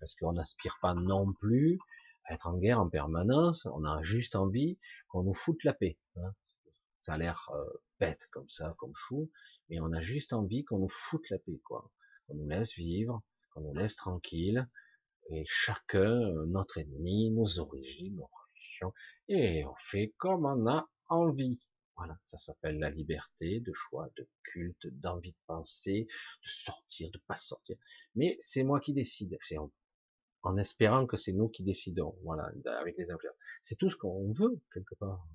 parce 0.00 0.14
qu'on 0.14 0.32
n'aspire 0.32 0.78
pas 0.80 0.94
non 0.94 1.32
plus 1.34 1.78
à 2.24 2.34
être 2.34 2.46
en 2.46 2.56
guerre 2.56 2.80
en 2.80 2.88
permanence, 2.88 3.66
on 3.66 3.84
a 3.84 4.02
juste 4.02 4.34
envie 4.34 4.78
qu'on 5.08 5.22
nous 5.22 5.34
foute 5.34 5.62
la 5.64 5.74
paix. 5.74 5.98
Hein. 6.16 6.34
Ça 7.02 7.14
a 7.14 7.18
l'air 7.18 7.48
euh, 7.54 7.64
bête 8.00 8.26
comme 8.32 8.48
ça, 8.48 8.74
comme 8.78 8.94
chou, 8.94 9.30
mais 9.68 9.80
on 9.80 9.92
a 9.92 10.00
juste 10.00 10.32
envie 10.32 10.64
qu'on 10.64 10.78
nous 10.78 10.88
foute 10.88 11.28
la 11.30 11.38
paix, 11.38 11.60
quoi. 11.64 11.90
Qu'on 12.26 12.34
nous 12.34 12.48
laisse 12.48 12.74
vivre, 12.74 13.22
qu'on 13.52 13.60
nous 13.60 13.74
laisse 13.74 13.94
tranquille, 13.94 14.68
et 15.30 15.44
chacun, 15.46 16.00
euh, 16.00 16.46
notre 16.46 16.78
ennemi, 16.78 17.30
nos 17.30 17.60
origines, 17.60 18.20
et 19.28 19.64
on 19.64 19.74
fait 19.78 20.14
comme 20.18 20.46
on 20.46 20.66
a 20.68 20.88
envie. 21.08 21.60
Voilà, 21.96 22.18
ça 22.26 22.36
s'appelle 22.36 22.78
la 22.78 22.90
liberté 22.90 23.60
de 23.60 23.72
choix, 23.72 24.10
de 24.16 24.28
culte, 24.42 24.86
d'envie 25.00 25.32
de 25.32 25.38
penser, 25.46 26.06
de 26.42 26.48
sortir, 26.48 27.10
de 27.10 27.18
pas 27.26 27.36
sortir. 27.36 27.76
Mais 28.14 28.36
c'est 28.38 28.64
moi 28.64 28.80
qui 28.80 28.92
décide. 28.92 29.38
En, 29.58 29.72
en 30.42 30.56
espérant 30.58 31.06
que 31.06 31.16
c'est 31.16 31.32
nous 31.32 31.48
qui 31.48 31.62
décidons. 31.62 32.16
Voilà, 32.22 32.50
avec 32.78 32.96
les 32.98 33.10
influences. 33.10 33.36
C'est 33.62 33.76
tout 33.76 33.90
ce 33.90 33.96
qu'on 33.96 34.32
veut 34.32 34.60
quelque 34.72 34.94
part. 34.94 35.26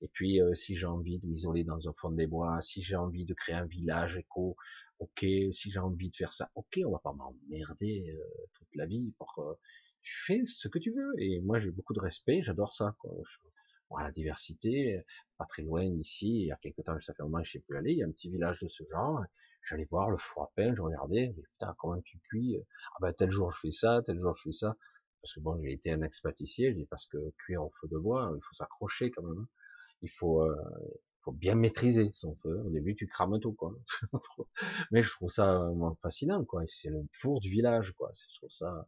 Et 0.00 0.08
puis, 0.08 0.40
euh, 0.40 0.54
si 0.54 0.76
j'ai 0.76 0.86
envie 0.86 1.18
de 1.18 1.26
m'isoler 1.26 1.64
dans 1.64 1.88
un 1.88 1.92
fond 1.94 2.10
des 2.10 2.26
bois, 2.26 2.60
si 2.60 2.82
j'ai 2.82 2.96
envie 2.96 3.26
de 3.26 3.34
créer 3.34 3.56
un 3.56 3.66
village 3.66 4.16
éco, 4.16 4.56
ok. 5.00 5.26
Si 5.52 5.70
j'ai 5.70 5.80
envie 5.80 6.10
de 6.10 6.16
faire 6.16 6.32
ça, 6.32 6.50
ok. 6.54 6.80
On 6.86 6.92
va 6.92 7.00
pas 7.00 7.12
m'emmerder 7.12 8.06
euh, 8.10 8.46
toute 8.54 8.68
la 8.74 8.86
vie 8.86 9.12
pour. 9.18 9.34
Euh, 9.38 9.54
tu 10.04 10.14
fais 10.26 10.42
ce 10.44 10.68
que 10.68 10.78
tu 10.78 10.92
veux. 10.92 11.12
Et 11.18 11.40
moi, 11.40 11.58
j'ai 11.58 11.72
beaucoup 11.72 11.94
de 11.94 12.00
respect. 12.00 12.42
J'adore 12.42 12.72
ça. 12.72 12.94
Quoi 13.00 13.10
la 14.02 14.10
diversité, 14.10 15.02
pas 15.38 15.44
très 15.46 15.62
loin 15.62 15.88
d'ici, 15.88 16.28
il 16.28 16.46
y 16.46 16.52
a 16.52 16.56
quelques 16.56 16.84
temps, 16.84 16.98
ça 17.00 17.14
fait 17.14 17.22
un 17.22 17.26
moment 17.26 17.40
que 17.40 17.46
je 17.46 17.52
sais 17.52 17.60
plus 17.60 17.76
aller, 17.76 17.92
il 17.92 17.98
y 17.98 18.02
a 18.02 18.06
un 18.06 18.10
petit 18.10 18.30
village 18.30 18.60
de 18.60 18.68
ce 18.68 18.84
genre, 18.84 19.22
j'allais 19.62 19.86
voir 19.90 20.10
le 20.10 20.16
four 20.16 20.44
à 20.44 20.52
pain, 20.56 20.74
je 20.74 20.80
regardais, 20.80 21.32
mais 21.36 21.42
putain, 21.42 21.74
comment 21.78 22.00
tu 22.00 22.18
cuis, 22.18 22.56
ah 22.94 22.98
ben, 23.00 23.12
tel 23.12 23.30
jour 23.30 23.50
je 23.50 23.58
fais 23.60 23.72
ça, 23.72 24.02
tel 24.04 24.18
jour 24.18 24.34
je 24.36 24.42
fais 24.42 24.52
ça, 24.52 24.76
parce 25.22 25.34
que 25.34 25.40
bon, 25.40 25.60
j'ai 25.62 25.72
été 25.72 25.92
un 25.92 26.02
ex-pâtissier, 26.02 26.72
je 26.72 26.76
dis 26.76 26.86
parce 26.86 27.06
que 27.06 27.18
cuire 27.38 27.62
au 27.62 27.70
feu 27.80 27.88
de 27.88 27.98
bois, 27.98 28.32
il 28.34 28.42
faut 28.42 28.54
s'accrocher 28.54 29.10
quand 29.10 29.22
même, 29.22 29.38
hein. 29.38 29.48
il 30.02 30.10
faut, 30.10 30.42
euh, 30.42 30.54
faut 31.22 31.32
bien 31.32 31.54
maîtriser 31.54 32.10
son 32.14 32.34
feu, 32.36 32.62
au 32.64 32.70
début 32.70 32.94
tu 32.94 33.06
crames 33.06 33.38
tout, 33.40 33.52
quoi, 33.52 33.74
mais 34.90 35.02
je 35.02 35.10
trouve 35.10 35.30
ça 35.30 35.70
fascinant, 36.02 36.44
quoi, 36.44 36.62
c'est 36.66 36.90
le 36.90 37.06
four 37.12 37.40
du 37.40 37.50
village, 37.50 37.92
quoi, 37.92 38.10
je 38.14 38.36
trouve 38.36 38.50
ça, 38.50 38.86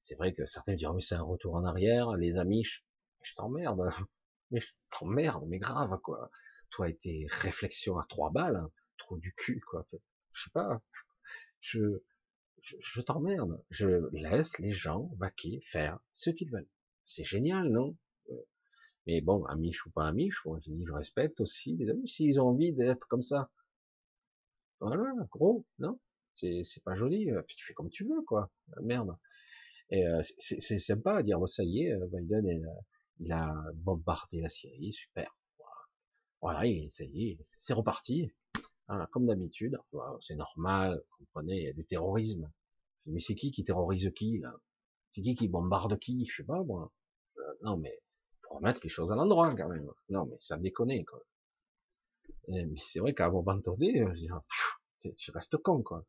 c'est 0.00 0.14
vrai 0.16 0.32
que 0.32 0.46
certains 0.46 0.74
diront, 0.74 0.94
mais 0.94 1.02
c'est 1.02 1.14
un 1.14 1.22
retour 1.22 1.54
en 1.54 1.64
arrière, 1.64 2.12
les 2.16 2.36
amis, 2.36 2.64
je 3.22 3.34
t'emmerde, 3.34 3.80
mais 4.50 4.60
je 4.60 4.72
merde, 5.04 5.44
mais 5.48 5.58
grave, 5.58 5.98
quoi. 6.02 6.30
Toi 6.70 6.90
et 6.90 6.96
tes 6.96 7.26
réflexions 7.30 7.98
à 7.98 8.06
trois 8.08 8.30
balles, 8.30 8.56
hein, 8.56 8.70
trop 8.96 9.18
du 9.18 9.34
cul, 9.34 9.60
quoi. 9.60 9.86
Je 10.32 10.44
sais 10.44 10.50
pas. 10.50 10.82
Je, 11.60 12.02
je, 12.62 13.00
t'emmerde. 13.00 13.62
Je 13.70 14.08
laisse 14.12 14.58
les 14.58 14.70
gens 14.70 15.10
vaquer, 15.18 15.60
faire 15.62 15.98
ce 16.12 16.30
qu'ils 16.30 16.50
veulent. 16.50 16.68
C'est 17.04 17.24
génial, 17.24 17.68
non? 17.70 17.96
Euh, 18.30 18.46
mais 19.06 19.20
bon, 19.20 19.44
amiche 19.46 19.86
ou 19.86 19.90
pas 19.90 20.06
amiche, 20.06 20.42
je 20.44 20.70
dis, 20.70 20.84
je 20.86 20.92
respecte 20.92 21.40
aussi 21.40 21.76
les 21.76 21.88
amis 21.90 22.08
s'ils 22.08 22.40
ont 22.40 22.48
envie 22.48 22.72
d'être 22.72 23.08
comme 23.08 23.22
ça. 23.22 23.50
Voilà, 24.80 25.12
gros, 25.30 25.66
non? 25.78 25.98
C'est, 26.34 26.62
c'est 26.64 26.82
pas 26.84 26.94
joli. 26.94 27.30
Euh, 27.30 27.42
tu 27.46 27.64
fais 27.64 27.74
comme 27.74 27.90
tu 27.90 28.04
veux, 28.04 28.22
quoi. 28.26 28.50
Merde. 28.82 29.16
Et 29.90 30.06
euh, 30.06 30.22
c'est, 30.38 30.78
sympa 30.78 31.16
à 31.16 31.22
dire, 31.22 31.38
ça 31.48 31.64
y 31.64 31.84
est, 31.84 31.96
Biden 32.12 32.46
est, 32.46 32.62
il 33.20 33.32
a 33.32 33.54
bombardé 33.74 34.40
la 34.40 34.48
Syrie, 34.48 34.92
super. 34.92 35.34
Voilà, 36.40 36.60
ça 36.90 37.04
y 37.04 37.30
est, 37.30 37.38
c'est 37.58 37.72
reparti. 37.72 38.32
comme 39.12 39.26
d'habitude, 39.26 39.78
c'est 40.20 40.36
normal, 40.36 41.02
vous 41.10 41.24
comprenez, 41.24 41.56
il 41.58 41.64
y 41.64 41.68
a 41.68 41.72
du 41.72 41.84
terrorisme. 41.84 42.50
Mais 43.06 43.20
c'est 43.20 43.34
qui 43.34 43.50
qui 43.50 43.64
terrorise 43.64 44.10
qui, 44.14 44.38
là? 44.38 44.54
C'est 45.10 45.22
qui 45.22 45.34
qui 45.34 45.48
bombarde 45.48 45.98
qui? 45.98 46.26
Je 46.26 46.36
sais 46.36 46.44
pas, 46.44 46.62
moi. 46.62 46.92
Euh, 47.38 47.54
non, 47.62 47.78
mais 47.78 47.98
faut 48.42 48.56
remettre 48.56 48.80
les 48.84 48.90
choses 48.90 49.10
à 49.10 49.16
l'endroit, 49.16 49.54
quand 49.56 49.68
même. 49.68 49.90
Non, 50.10 50.26
mais 50.26 50.36
ça 50.40 50.58
me 50.58 50.62
déconne, 50.62 51.04
quoi. 51.06 51.22
mais 52.48 52.66
c'est 52.76 53.00
vrai 53.00 53.14
qu'à 53.14 53.30
donné, 53.30 54.04
je 54.14 55.10
tu 55.16 55.30
restes 55.30 55.56
con, 55.56 55.82
quoi. 55.82 56.04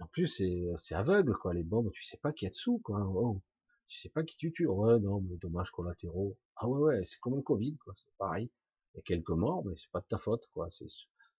En 0.00 0.06
plus, 0.06 0.42
c'est 0.76 0.94
aveugle, 0.94 1.36
quoi, 1.36 1.54
les 1.54 1.62
bombes, 1.62 1.90
tu 1.92 2.02
sais 2.04 2.16
pas 2.18 2.32
qui 2.32 2.46
est 2.46 2.50
dessous, 2.50 2.80
quoi. 2.84 3.00
Oh 3.00 3.40
tu 3.88 4.00
sais 4.00 4.08
pas 4.08 4.22
qui 4.22 4.36
tu 4.38 4.52
tues. 4.52 4.66
Ouais, 4.66 4.98
non, 5.00 5.20
mais 5.20 5.36
dommages 5.36 5.70
collatéraux. 5.70 6.38
Ah 6.56 6.66
ouais, 6.66 6.80
ouais, 6.80 7.04
c'est 7.04 7.18
comme 7.20 7.36
le 7.36 7.42
Covid, 7.42 7.76
quoi. 7.76 7.92
C'est 7.94 8.16
pareil. 8.16 8.50
Il 8.94 8.96
y 8.96 9.00
a 9.00 9.02
quelques 9.02 9.30
morts, 9.30 9.64
mais 9.66 9.74
c'est 9.76 9.90
pas 9.90 10.00
de 10.00 10.06
ta 10.06 10.18
faute, 10.18 10.48
quoi. 10.54 10.68
C'est, 10.70 10.86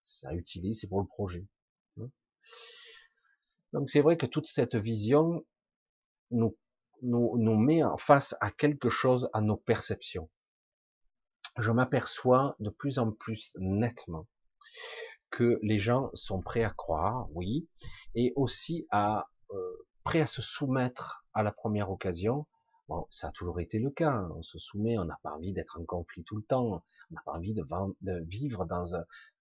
ça 0.03 0.33
utilise, 0.33 0.79
c'est 0.79 0.87
pour 0.87 1.01
le 1.01 1.07
projet. 1.07 1.47
Hein. 1.99 2.09
Donc 3.73 3.89
c'est 3.89 4.01
vrai 4.01 4.17
que 4.17 4.25
toute 4.25 4.45
cette 4.45 4.75
vision 4.75 5.45
nous, 6.31 6.55
nous, 7.01 7.37
nous 7.37 7.57
met 7.57 7.83
en 7.83 7.97
face 7.97 8.35
à 8.39 8.51
quelque 8.51 8.89
chose, 8.89 9.29
à 9.33 9.41
nos 9.41 9.57
perceptions. 9.57 10.29
Je 11.57 11.71
m'aperçois 11.71 12.55
de 12.59 12.69
plus 12.69 12.99
en 12.99 13.11
plus 13.11 13.55
nettement 13.59 14.27
que 15.33 15.59
les 15.63 15.79
gens 15.79 16.11
sont 16.13 16.41
prêts 16.41 16.63
à 16.63 16.69
croire, 16.69 17.27
oui, 17.33 17.67
et 18.13 18.33
aussi 18.35 18.87
à 18.91 19.27
euh, 19.49 19.87
prêts 20.03 20.21
à 20.21 20.27
se 20.27 20.43
soumettre 20.43 21.25
à 21.33 21.41
la 21.41 21.51
première 21.51 21.89
occasion, 21.89 22.45
Bon, 22.89 23.07
ça 23.09 23.29
a 23.29 23.31
toujours 23.31 23.61
été 23.61 23.79
le 23.79 23.89
cas. 23.89 24.11
Hein. 24.11 24.29
On 24.35 24.43
se 24.43 24.59
soumet, 24.59 24.97
on 24.97 25.05
n'a 25.05 25.17
pas 25.23 25.31
envie 25.31 25.53
d'être 25.53 25.79
en 25.79 25.85
conflit 25.85 26.23
tout 26.25 26.35
le 26.35 26.43
temps. 26.43 26.83
On 27.11 27.15
n'a 27.15 27.21
pas 27.25 27.31
envie 27.31 27.53
de, 27.53 27.63
vivre 28.25 28.65
dans, 28.65 28.85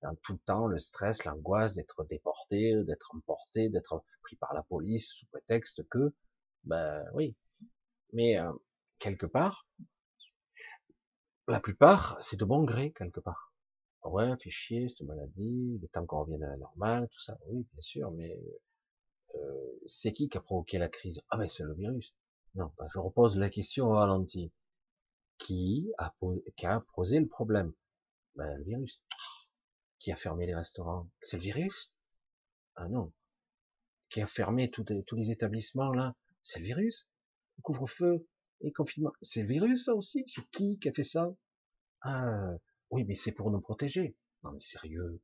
dans, 0.02 0.14
tout 0.22 0.34
le 0.34 0.38
temps 0.38 0.68
le 0.68 0.78
stress, 0.78 1.24
l'angoisse 1.24 1.74
d'être 1.74 2.04
déporté, 2.04 2.74
d'être 2.84 3.14
emporté, 3.14 3.68
d'être 3.68 4.04
pris 4.22 4.36
par 4.36 4.54
la 4.54 4.62
police 4.62 5.12
sous 5.12 5.26
prétexte 5.26 5.86
que, 5.88 6.14
ben 6.64 7.04
oui. 7.14 7.34
Mais 8.12 8.38
euh, 8.38 8.52
quelque 9.00 9.26
part, 9.26 9.66
la 11.48 11.58
plupart, 11.58 12.16
c'est 12.20 12.38
de 12.38 12.44
bon 12.44 12.62
gré 12.62 12.92
quelque 12.92 13.20
part. 13.20 13.51
Ouais, 14.04 14.36
fait 14.38 14.50
chier 14.50 14.88
cette 14.88 15.06
maladie, 15.06 15.78
il 15.78 15.84
est 15.84 15.88
temps 15.88 16.04
qu'on 16.06 16.20
revienne 16.20 16.42
à 16.42 16.48
la 16.48 16.56
normale, 16.56 17.08
tout 17.08 17.20
ça. 17.20 17.38
Oui, 17.46 17.66
bien 17.72 17.80
sûr, 17.80 18.10
mais 18.10 18.36
euh, 19.36 19.80
c'est 19.86 20.12
qui 20.12 20.28
qui 20.28 20.36
a 20.36 20.40
provoqué 20.40 20.78
la 20.78 20.88
crise? 20.88 21.20
Ah 21.30 21.36
ben 21.36 21.48
c'est 21.48 21.62
le 21.62 21.74
virus. 21.74 22.14
Non, 22.54 22.72
ben, 22.78 22.86
je 22.92 22.98
repose 22.98 23.36
la 23.36 23.48
question 23.48 23.86
au 23.86 23.92
ralenti. 23.94 24.52
Qui 25.38 25.90
a, 25.98 26.14
qui 26.56 26.66
a 26.66 26.84
posé 26.94 27.20
le 27.20 27.28
problème? 27.28 27.72
Ben 28.34 28.56
le 28.58 28.64
virus. 28.64 29.00
Qui 29.98 30.12
a 30.12 30.16
fermé 30.16 30.46
les 30.46 30.54
restaurants? 30.54 31.08
C'est 31.20 31.36
le 31.36 31.42
virus? 31.42 31.92
Ah 32.74 32.88
non. 32.88 33.12
Qui 34.08 34.20
a 34.20 34.26
fermé 34.26 34.70
tous 34.70 34.84
les 35.16 35.30
établissements 35.30 35.92
là? 35.92 36.14
C'est 36.42 36.58
le 36.58 36.66
virus? 36.66 37.08
Couvre-feu? 37.62 38.26
Et 38.60 38.72
confinement. 38.72 39.12
C'est 39.22 39.42
le 39.42 39.48
virus 39.48 39.84
ça 39.84 39.94
aussi? 39.94 40.24
C'est 40.26 40.48
qui 40.50 40.78
qui 40.78 40.88
a 40.88 40.92
fait 40.92 41.04
ça? 41.04 41.34
Ah 42.02 42.52
oui, 42.92 43.04
mais 43.04 43.16
c'est 43.16 43.32
pour 43.32 43.50
nous 43.50 43.60
protéger. 43.60 44.16
Non 44.44 44.52
mais 44.52 44.60
sérieux 44.60 45.20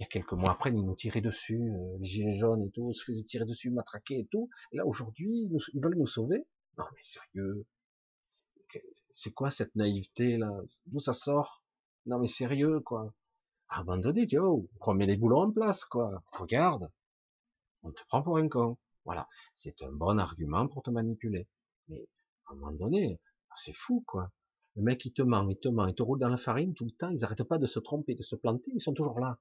il 0.00 0.04
y 0.04 0.06
a 0.06 0.08
quelques 0.08 0.32
mois 0.32 0.52
après, 0.52 0.70
ils 0.70 0.82
nous 0.82 0.94
tiraient 0.94 1.20
dessus, 1.20 1.60
euh, 1.60 1.98
les 1.98 2.06
gilets 2.06 2.36
jaunes 2.36 2.62
et 2.62 2.70
tout, 2.70 2.94
se 2.94 3.04
faisait 3.04 3.22
tirer 3.22 3.44
dessus, 3.44 3.70
matraquer 3.70 4.20
et 4.20 4.26
tout. 4.28 4.48
Et 4.72 4.78
là, 4.78 4.86
aujourd'hui, 4.86 5.46
ils 5.74 5.80
veulent 5.82 5.98
nous 5.98 6.06
sauver. 6.06 6.46
Non, 6.78 6.86
mais 6.94 7.02
sérieux. 7.02 7.66
C'est 9.12 9.32
quoi 9.32 9.50
cette 9.50 9.76
naïveté, 9.76 10.38
là? 10.38 10.50
D'où 10.86 11.00
ça 11.00 11.12
sort? 11.12 11.62
Non, 12.06 12.18
mais 12.18 12.28
sérieux, 12.28 12.80
quoi. 12.80 13.12
À 13.68 13.80
un 13.80 13.84
moment 13.84 13.98
donné, 13.98 14.26
oh, 14.38 14.66
remets 14.80 15.04
les 15.04 15.18
boulons 15.18 15.42
en 15.42 15.52
place, 15.52 15.84
quoi. 15.84 16.24
Regarde. 16.32 16.90
On 17.82 17.92
te 17.92 18.00
prend 18.08 18.22
pour 18.22 18.38
un 18.38 18.48
con. 18.48 18.78
Voilà. 19.04 19.28
C'est 19.54 19.82
un 19.82 19.92
bon 19.92 20.18
argument 20.18 20.66
pour 20.66 20.82
te 20.82 20.88
manipuler. 20.88 21.46
Mais, 21.88 22.08
à 22.46 22.52
un 22.52 22.54
moment 22.54 22.72
donné, 22.72 23.20
c'est 23.54 23.74
fou, 23.74 24.02
quoi. 24.06 24.32
Le 24.76 24.82
mec, 24.82 25.04
il 25.04 25.12
te 25.12 25.22
ment, 25.22 25.48
il 25.48 25.56
te 25.56 25.68
ment, 25.68 25.86
il 25.86 25.94
te 25.94 26.02
roule 26.02 26.18
dans 26.18 26.28
la 26.28 26.36
farine 26.36 26.74
tout 26.74 26.84
le 26.84 26.92
temps, 26.92 27.10
ils 27.10 27.20
n'arrêtent 27.20 27.44
pas 27.44 27.58
de 27.58 27.66
se 27.66 27.78
tromper, 27.78 28.14
de 28.14 28.22
se 28.22 28.36
planter, 28.36 28.70
ils 28.74 28.80
sont 28.80 28.94
toujours 28.94 29.20
là 29.20 29.38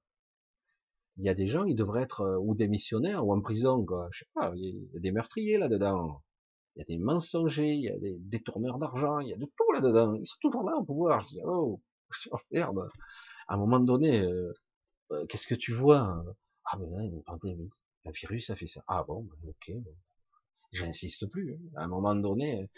il 1.20 1.26
y 1.26 1.30
a 1.30 1.34
des 1.34 1.48
gens, 1.48 1.66
ils 1.66 1.76
devraient 1.76 2.04
être 2.04 2.22
euh, 2.22 2.38
ou 2.38 2.56
démissionnaires 2.56 3.26
ou 3.26 3.34
en 3.34 3.42
prison, 3.42 3.86
quoi. 3.86 4.08
Je 4.12 4.20
sais 4.20 4.30
pas, 4.34 4.54
il 4.56 4.90
y 4.94 4.98
a 4.98 5.00
des 5.00 5.12
meurtriers 5.12 5.58
là-dedans. 5.58 6.24
Il 6.76 6.80
y 6.80 6.82
a 6.82 6.86
des 6.86 6.98
mensongers, 6.98 7.74
il 7.74 7.82
y 7.82 7.90
a 7.90 7.98
des 7.98 8.16
détourneurs 8.20 8.80
d'argent, 8.80 9.20
il 9.20 9.28
y 9.28 9.34
a 9.34 9.38
de 9.38 9.46
tout 9.46 9.72
là-dedans. 9.74 10.16
Ils 10.16 10.26
sont 10.26 10.38
toujours 10.42 10.64
là 10.64 10.78
au 10.78 10.84
pouvoir. 10.84 11.22
Je 11.24 11.36
dis, 11.36 11.42
oh, 11.44 11.82
merde. 12.52 12.88
À 13.50 13.56
un 13.56 13.58
moment 13.58 13.82
donné, 13.82 14.22
euh, 14.22 14.54
euh, 15.12 15.26
qu'est-ce 15.28 15.48
que 15.48 15.56
tu 15.56 15.74
vois? 15.74 16.24
Ah 16.66 16.78
ben 16.78 16.90
là, 16.90 17.04
une 17.04 17.22
pandémie. 17.24 17.70
Un 18.06 18.12
virus 18.12 18.50
a 18.50 18.56
fait 18.56 18.68
ça. 18.68 18.82
Ah 18.88 19.04
bon, 19.04 19.24
ben, 19.24 19.50
ok. 19.50 19.76
Bon. 19.84 19.96
J'insiste 20.72 21.26
plus. 21.28 21.54
Hein. 21.54 21.60
À 21.76 21.84
un 21.84 21.88
moment 21.88 22.16
donné, 22.16 22.70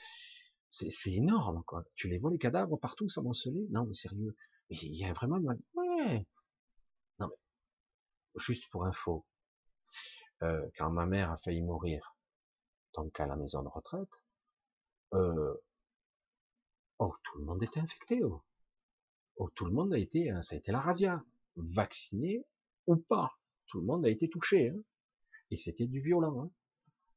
c'est 0.71 1.11
énorme, 1.11 1.63
quoi. 1.65 1.83
Tu 1.95 2.07
les 2.07 2.17
vois 2.17 2.31
les 2.31 2.37
cadavres 2.37 2.77
partout 2.77 3.09
s'amonceler 3.09 3.67
Non, 3.69 3.85
mais 3.85 3.93
sérieux. 3.93 4.35
Mais 4.69 4.77
il 4.81 4.95
y 4.95 5.05
a 5.05 5.13
vraiment 5.13 5.37
ouais. 5.75 6.25
Juste 8.37 8.69
pour 8.69 8.85
info, 8.85 9.25
euh, 10.41 10.65
quand 10.77 10.89
ma 10.89 11.05
mère 11.05 11.31
a 11.31 11.37
failli 11.39 11.61
mourir, 11.61 12.15
donc 12.95 13.19
à 13.19 13.27
la 13.27 13.35
maison 13.35 13.61
de 13.61 13.67
retraite, 13.67 14.21
euh, 15.13 15.53
oh, 16.99 17.13
tout 17.23 17.39
le 17.39 17.43
monde 17.43 17.61
était 17.61 17.81
infecté. 17.81 18.23
Oh. 18.23 18.41
oh. 19.35 19.49
tout 19.49 19.65
le 19.65 19.73
monde 19.73 19.93
a 19.93 19.97
été, 19.97 20.29
hein, 20.29 20.41
ça 20.41 20.55
a 20.55 20.57
été 20.57 20.71
la 20.71 20.79
radia, 20.79 21.21
vacciné 21.57 22.45
ou 22.87 22.95
pas, 22.95 23.37
tout 23.67 23.81
le 23.81 23.85
monde 23.85 24.05
a 24.05 24.09
été 24.09 24.29
touché, 24.29 24.69
hein. 24.69 24.81
et 25.49 25.57
c'était 25.57 25.87
du 25.87 25.99
violent. 25.99 26.43
Hein. 26.45 26.51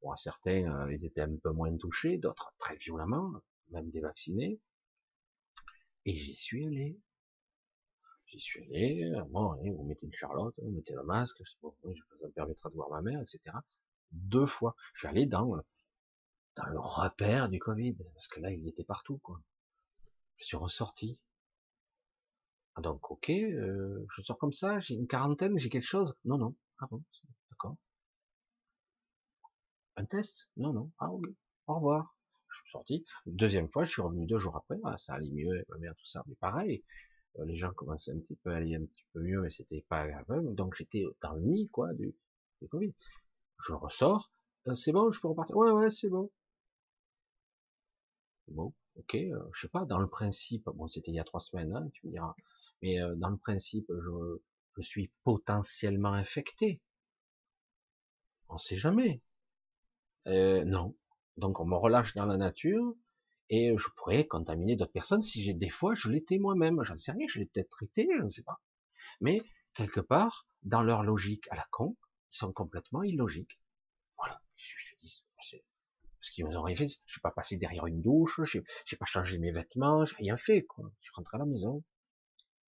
Bon, 0.05 0.15
certains, 0.17 0.71
euh, 0.71 0.93
ils 0.93 1.07
étaient 1.07 1.23
un 1.23 1.35
peu 1.37 1.51
moins 1.51 1.75
touchés, 1.79 2.19
d'autres 2.19 2.53
très 2.59 2.77
violemment, 2.77 3.33
même 3.71 3.89
des 3.89 4.01
vaccinés. 4.01 4.61
Et 6.05 6.15
j'y 6.15 6.35
suis 6.35 6.67
allé. 6.67 7.01
J'y 8.27 8.39
suis 8.39 8.61
allé, 8.65 9.11
bon, 9.31 9.57
vous 9.57 9.85
mettez 9.85 10.05
une 10.05 10.13
charlotte, 10.13 10.55
vous 10.59 10.73
mettez 10.73 10.93
le 10.93 11.05
masque, 11.05 11.41
bon, 11.63 11.75
ça 11.83 11.89
me 12.23 12.31
permettra 12.33 12.69
de 12.69 12.75
voir 12.75 12.91
ma 12.91 13.01
mère, 13.01 13.23
etc. 13.23 13.41
Deux 14.13 14.47
fois. 14.47 14.77
Je 14.93 15.01
suis 15.01 15.09
allé 15.09 15.25
dans, 15.25 15.57
dans 16.57 16.67
le 16.67 16.79
repère 16.79 17.49
du 17.49 17.59
Covid, 17.59 17.97
parce 18.13 18.29
que 18.29 18.41
là, 18.41 18.51
il 18.53 18.69
était 18.69 18.85
partout, 18.85 19.17
quoi. 19.23 19.41
Je 20.37 20.45
suis 20.45 20.59
ressorti. 20.59 21.19
Ah, 22.75 22.83
donc, 22.83 23.11
ok, 23.11 23.31
euh, 23.31 24.07
je 24.15 24.23
sors 24.23 24.37
comme 24.37 24.53
ça, 24.53 24.81
j'ai 24.81 24.97
une 24.97 25.07
quarantaine, 25.07 25.59
j'ai 25.59 25.71
quelque 25.71 25.87
chose. 25.87 26.15
Non, 26.27 26.37
non. 26.37 26.55
Ah 26.79 26.89
bon, 26.91 27.03
d'accord. 27.51 27.77
Un 29.97 30.05
test? 30.05 30.49
Non, 30.57 30.73
non. 30.73 30.91
Ah 30.99 31.11
ok. 31.11 31.25
Au 31.67 31.75
revoir. 31.75 32.15
Je 32.49 32.57
suis 32.61 32.71
sorti. 32.71 33.05
Deuxième 33.27 33.69
fois, 33.69 33.83
je 33.85 33.91
suis 33.91 34.03
revenu 34.03 34.27
deux 34.27 34.39
jours 34.39 34.57
après. 34.57 34.77
Ah, 34.85 34.97
ça 34.99 35.15
allait 35.15 35.31
mieux, 35.31 35.65
ma 35.69 35.79
mère, 35.79 35.95
tout 35.97 36.07
ça. 36.07 36.23
Mais 36.29 36.37
pareil, 36.37 36.85
euh, 37.39 37.45
les 37.47 37.57
gens 37.57 37.73
commençaient 37.73 38.13
un 38.13 38.19
petit 38.21 38.37
peu 38.37 38.53
à 38.53 38.57
aller 38.57 38.77
un 38.77 38.85
petit 38.85 39.07
peu 39.13 39.21
mieux, 39.21 39.41
mais 39.41 39.51
c'était 39.51 39.85
pas 39.89 40.07
grave. 40.09 40.55
Donc 40.55 40.77
j'étais 40.77 41.05
dans 41.23 41.35
le 41.35 41.43
nid, 41.43 41.69
quoi, 41.71 41.93
du, 41.95 42.15
du 42.63 42.69
Covid. 42.69 42.95
Je 43.67 43.75
ressors, 43.75 44.31
euh, 44.69 44.75
c'est 44.75 44.93
bon, 44.93 45.11
je 45.13 45.21
peux 45.21 45.29
repartir. 45.29 45.57
Ouais, 45.57 45.71
ouais, 45.73 45.91
c'est 45.91 46.09
bon. 46.11 46.31
Bon, 48.49 48.73
ok, 48.97 49.15
euh, 49.17 49.39
je 49.53 49.61
sais 49.61 49.69
pas, 49.69 49.85
dans 49.85 49.99
le 49.99 50.09
principe, 50.09 50.65
bon, 50.75 50.89
c'était 50.89 51.11
il 51.11 51.15
y 51.17 51.21
a 51.21 51.25
trois 51.25 51.41
semaines, 51.41 51.75
hein, 51.77 51.89
tu 51.93 52.07
me 52.07 52.13
diras, 52.13 52.35
mais 52.81 52.97
dans 53.17 53.29
le 53.29 53.37
principe, 53.37 53.87
je, 54.01 54.39
je 54.77 54.81
suis 54.83 55.11
potentiellement 55.25 56.15
infecté. 56.15 56.81
On 58.49 58.57
sait 58.57 58.79
jamais. 58.79 59.21
Non. 60.27 60.97
Donc 61.37 61.61
on 61.61 61.65
me 61.65 61.77
relâche 61.77 62.15
dans 62.15 62.27
la 62.27 62.37
nature, 62.37 62.95
et 63.51 63.77
je 63.77 63.89
pourrais 63.97 64.27
contaminer 64.27 64.77
d'autres 64.77 64.93
personnes 64.93 65.23
si 65.23 65.43
j'ai 65.43 65.55
des 65.55 65.71
fois 65.71 65.95
je 65.95 66.09
l'étais 66.11 66.39
moi-même, 66.39 66.83
j'en 66.83 66.97
sais 66.97 67.13
rien, 67.13 67.27
je 67.29 67.41
l'ai 67.41 67.47
peut-être 67.47 67.71
traité, 67.71 68.09
je 68.17 68.23
ne 68.23 68.31
sais 68.31 68.43
pas. 68.43 68.61
Mais 69.21 69.43
quelque 69.75 70.01
part, 70.01 70.47
dans 70.63 70.83
leur 70.83 71.03
logique 71.03 71.47
à 71.51 71.57
la 71.57 71.67
con, 71.71 71.97
ils 72.33 72.37
sont 72.39 72.53
complètement 72.53 73.03
illogiques. 73.03 73.61
Voilà. 74.17 74.41
Je, 74.57 74.95
dis, 75.03 75.25
parce 76.25 76.31
qu'ils 76.31 76.47
ont 76.47 76.63
rien 76.63 76.77
fait. 76.77 76.89
Je 76.89 77.13
suis 77.13 77.21
pas 77.21 77.31
passé 77.31 77.57
derrière 77.57 77.87
une 77.87 78.01
douche, 78.01 78.41
j'ai 78.87 78.97
pas 78.97 79.05
changé 79.05 79.39
mes 79.39 79.53
vêtements, 79.53 80.07
j'ai 80.07 80.17
rien 80.17 80.37
fait, 80.37 80.65
quoi. 80.65 80.91
Je 81.01 81.13
suis 81.13 81.23
à 81.33 81.39
la 81.39 81.45
maison. 81.45 81.85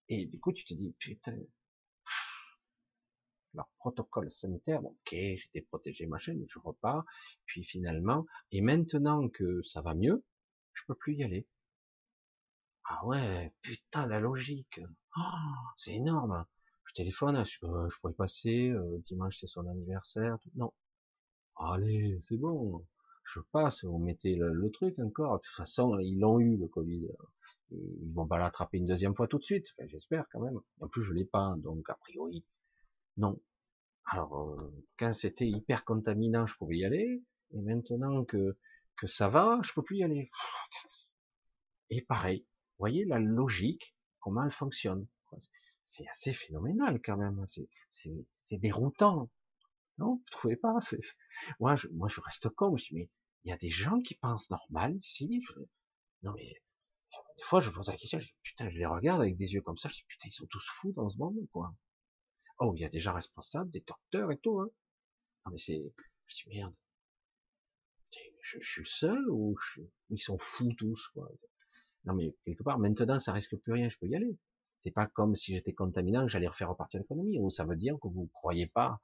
Et 0.09 0.27
du 0.27 0.39
coup, 0.39 0.53
tu 0.53 0.65
te 0.65 0.75
dis, 0.75 0.95
putain, 0.99 1.37
leur 3.57 3.69
protocole 3.79 4.31
sanitaire, 4.31 4.85
ok, 4.85 5.11
j'étais 5.11 5.63
protégé, 5.63 6.07
machin, 6.07 6.39
je 6.49 6.59
repars, 6.59 7.05
puis 7.47 7.65
finalement, 7.65 8.27
et 8.53 8.61
maintenant 8.61 9.29
que 9.29 9.63
ça 9.63 9.81
va 9.81 9.95
mieux, 9.95 10.23
je 10.75 10.83
peux 10.87 10.95
plus 10.95 11.15
y 11.15 11.25
aller. 11.25 11.47
Ah 12.85 13.05
ouais, 13.07 13.53
putain, 13.63 14.07
la 14.07 14.21
logique. 14.21 14.81
Oh, 15.17 15.21
c'est 15.77 15.95
énorme. 15.95 16.45
Je 16.85 16.95
téléphone, 16.95 17.45
je, 17.45 17.59
euh, 17.65 17.89
pourrais 18.01 18.13
passer, 18.13 18.69
euh, 18.71 18.99
dimanche 19.09 19.39
c'est 19.41 19.49
son 19.49 19.67
anniversaire. 19.67 20.39
Non. 20.55 20.73
Allez, 21.57 22.19
c'est 22.21 22.37
bon. 22.37 22.87
Je 23.25 23.41
passe, 23.51 23.85
vous 23.85 23.99
mettez 23.99 24.37
le, 24.37 24.71
truc 24.71 24.99
encore. 25.01 25.39
De 25.39 25.43
toute 25.43 25.57
façon, 25.57 25.99
ils 25.99 26.19
l'ont 26.21 26.39
eu, 26.39 26.57
le 26.57 26.69
Covid. 26.69 27.09
ils 27.73 28.13
vont 28.15 28.27
pas 28.29 28.39
l'attraper 28.39 28.79
une 28.79 28.87
deuxième 28.87 29.17
fois 29.17 29.27
tout 29.27 29.39
de 29.39 29.43
suite. 29.43 29.67
J'espère 29.87 30.27
quand 30.31 30.41
même. 30.41 30.61
En 30.81 30.89
plus, 30.89 31.03
je 31.03 31.13
l'ai 31.13 31.25
pas, 31.25 31.55
donc 31.59 31.89
a 31.91 31.95
priori, 31.95 32.45
non. 33.17 33.41
Alors, 34.05 34.39
euh, 34.39 34.73
quand 34.99 35.13
c'était 35.13 35.49
hyper 35.49 35.85
contaminant, 35.85 36.47
je 36.47 36.57
pouvais 36.57 36.79
y 36.79 36.85
aller. 36.85 37.23
Et 37.53 37.61
maintenant 37.61 38.25
que 38.25 38.57
que 38.97 39.07
ça 39.07 39.29
va, 39.29 39.61
je 39.63 39.73
peux 39.73 39.83
plus 39.83 39.99
y 39.99 40.05
aller. 40.05 40.31
Et 41.91 42.03
pareil, 42.03 42.41
vous 42.41 42.81
voyez 42.81 43.05
la 43.05 43.19
logique, 43.19 43.95
comment 44.21 44.45
elle 44.45 44.51
fonctionne. 44.51 45.07
C'est 45.83 46.09
assez 46.09 46.33
phénoménal 46.33 47.01
quand 47.01 47.17
même. 47.17 47.45
C'est 47.89 48.59
déroutant. 48.59 49.31
Non, 49.99 50.17
vous 50.17 50.31
trouvez 50.31 50.57
pas? 50.57 50.77
Moi, 51.61 51.77
je, 51.77 51.89
moi, 51.89 52.09
je 52.09 52.21
reste 52.21 52.49
con. 52.51 52.77
Je 52.77 52.89
dis, 52.89 52.95
mais 52.95 53.11
il 53.45 53.51
y 53.51 53.53
a 53.53 53.57
des 53.57 53.71
gens 53.71 53.99
qui 54.01 54.15
pensent 54.15 54.51
normal 54.51 54.97
ici. 54.97 55.43
Non, 56.23 56.33
mais 56.33 56.55
des 57.37 57.43
fois, 57.45 57.61
je 57.61 57.71
pose 57.71 57.87
la 57.87 57.97
question. 57.97 58.19
Je 58.19 58.29
putain, 58.43 58.69
je 58.69 58.79
les 58.79 58.87
regarde 58.87 59.21
avec 59.21 59.37
des 59.37 59.53
yeux 59.53 59.61
comme 59.61 59.77
ça. 59.77 59.89
Je 59.89 59.95
dis, 59.95 60.05
putain, 60.09 60.29
ils 60.29 60.33
sont 60.33 60.47
tous 60.47 60.67
fous 60.67 60.93
dans 60.93 61.09
ce 61.09 61.19
monde, 61.19 61.37
quoi. 61.53 61.75
Oh, 62.59 62.73
il 62.77 62.81
y 62.81 62.85
a 62.85 62.89
des 62.89 63.01
gens 63.01 63.15
responsables, 63.15 63.71
des 63.71 63.85
docteurs 63.87 64.33
et 64.33 64.39
tout. 64.39 64.61
Hein. 64.61 64.71
Non, 65.45 65.53
mais 65.53 65.59
c'est, 65.59 65.83
je 66.27 66.45
dis 66.45 66.57
merde 66.57 66.75
je, 68.47 68.59
suis 68.61 68.87
seul 68.87 69.29
ou 69.31 69.57
ils 70.11 70.19
sont 70.19 70.39
fous 70.39 70.73
tous 70.75 71.09
quoi. 71.09 71.29
Non 72.05 72.15
mais 72.15 72.35
quelque 72.45 72.63
part 72.63 72.79
maintenant 72.79 73.19
ça 73.19 73.33
risque 73.33 73.57
plus 73.57 73.73
rien, 73.73 73.89
je 73.89 73.99
peux 73.99 74.07
y 74.07 74.15
aller. 74.15 74.37
C'est 74.79 74.91
pas 74.91 75.07
comme 75.07 75.35
si 75.37 75.55
j'étais 75.55 75.73
contaminant, 75.73 76.29
j'allais 76.29 76.47
refaire 76.47 76.69
repartir 76.69 77.01
l'économie. 77.01 77.39
Ou 77.41 77.51
ça 77.51 77.65
veut 77.65 77.77
dire 77.77 77.97
que 78.01 78.09
vous 78.09 78.29
croyez 78.35 78.67
pas 78.67 79.01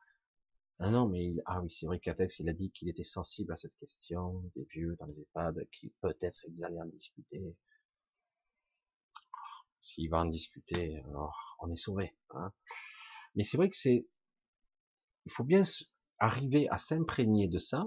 Ah 0.79 0.91
non, 0.91 1.09
mais 1.09 1.24
il... 1.24 1.43
ah 1.47 1.62
oui, 1.62 1.73
c'est 1.73 1.87
vrai 1.87 1.99
qu'Atex, 1.99 2.39
il 2.41 2.49
a 2.49 2.53
dit 2.53 2.70
qu'il 2.70 2.89
était 2.89 3.05
sensible 3.05 3.53
à 3.53 3.57
cette 3.57 3.74
question 3.77 4.45
des 4.55 4.65
vieux 4.65 4.97
dans 5.01 5.07
les 5.07 5.20
EHPAD 5.20 5.66
qui 5.73 5.93
peut-être 6.01 6.45
ils 6.49 6.65
allaient 6.65 6.81
en 6.81 6.87
discuter. 6.87 7.43
S'il 9.83 10.11
va 10.11 10.19
en 10.20 10.27
discuter, 10.27 10.99
alors 11.07 11.57
on 11.61 11.70
est 11.73 11.77
sauvé. 11.77 12.15
Hein. 12.31 12.53
Mais 13.34 13.44
c'est 13.44 13.56
vrai 13.56 13.68
que 13.68 13.76
c'est, 13.76 14.06
il 15.26 15.32
faut 15.32 15.44
bien 15.44 15.62
arriver 16.18 16.68
à 16.70 16.78
s'imprégner 16.78 17.48
de 17.48 17.59
ça. 17.59 17.86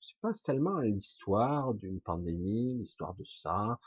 C'est 0.00 0.18
pas 0.20 0.32
seulement 0.32 0.78
l'histoire 0.80 1.74
d'une 1.74 2.00
pandémie, 2.00 2.78
l'histoire 2.78 3.14
de 3.14 3.24
ça, 3.24 3.78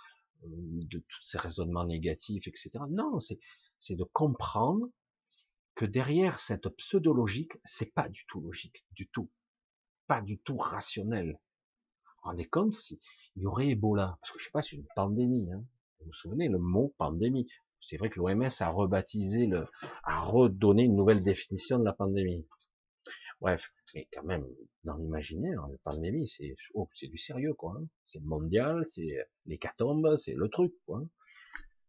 euh, 0.44 0.48
de 0.50 1.00
tous 1.00 1.24
ces 1.24 1.38
raisonnements 1.38 1.86
négatifs, 1.86 2.48
etc. 2.48 2.72
Non, 2.90 3.20
c'est, 3.20 3.40
c'est 3.78 3.96
de 3.96 4.04
comprendre 4.04 4.88
que 5.76 5.86
derrière 5.86 6.40
cette 6.40 6.68
pseudo-logique, 6.70 7.54
c'est 7.64 7.94
pas 7.94 8.10
du 8.10 8.26
tout 8.28 8.42
logique, 8.42 8.86
du 8.92 9.08
tout. 9.08 9.30
Pas 10.08 10.22
du 10.22 10.38
tout 10.40 10.58
rationnel. 10.58 11.40
Vous 12.04 12.30
rendez 12.30 12.48
compte 12.48 12.74
s'il 12.74 13.00
y 13.38 13.46
aurait 13.46 13.70
Ebola, 13.70 14.18
parce 14.22 14.32
que 14.32 14.40
je 14.40 14.46
sais 14.46 14.52
pas, 14.52 14.62
c'est 14.62 14.76
une 14.76 14.88
pandémie, 14.96 15.52
hein. 15.52 15.64
Vous 16.00 16.08
vous 16.08 16.14
souvenez 16.14 16.50
le 16.50 16.58
mot 16.58 16.94
pandémie 16.98 17.48
C'est 17.82 17.98
vrai 17.98 18.10
que 18.10 18.20
l'OMS 18.20 18.50
a 18.60 18.70
rebaptisé 18.70 19.48
le, 19.48 19.66
a 20.04 20.22
redonné 20.22 20.84
une 20.84 20.96
nouvelle 20.96 21.24
définition 21.24 21.80
de 21.80 21.84
la 21.84 21.94
pandémie. 21.94 22.48
Bref, 23.42 23.74
mais 23.96 24.08
quand 24.14 24.24
même, 24.24 24.46
dans 24.84 24.96
l'imaginaire, 24.98 25.66
la 25.68 25.78
pandémie, 25.84 26.28
c'est, 26.28 26.56
oh, 26.76 26.88
du 27.02 27.18
sérieux, 27.18 27.56
quoi. 27.56 27.76
Hein. 27.76 27.88
C'est 28.06 28.22
mondial, 28.22 28.86
c'est 28.86 29.18
l'hécatombe, 29.48 30.16
c'est 30.18 30.36
le 30.36 30.48
truc, 30.48 30.74
quoi. 30.86 31.02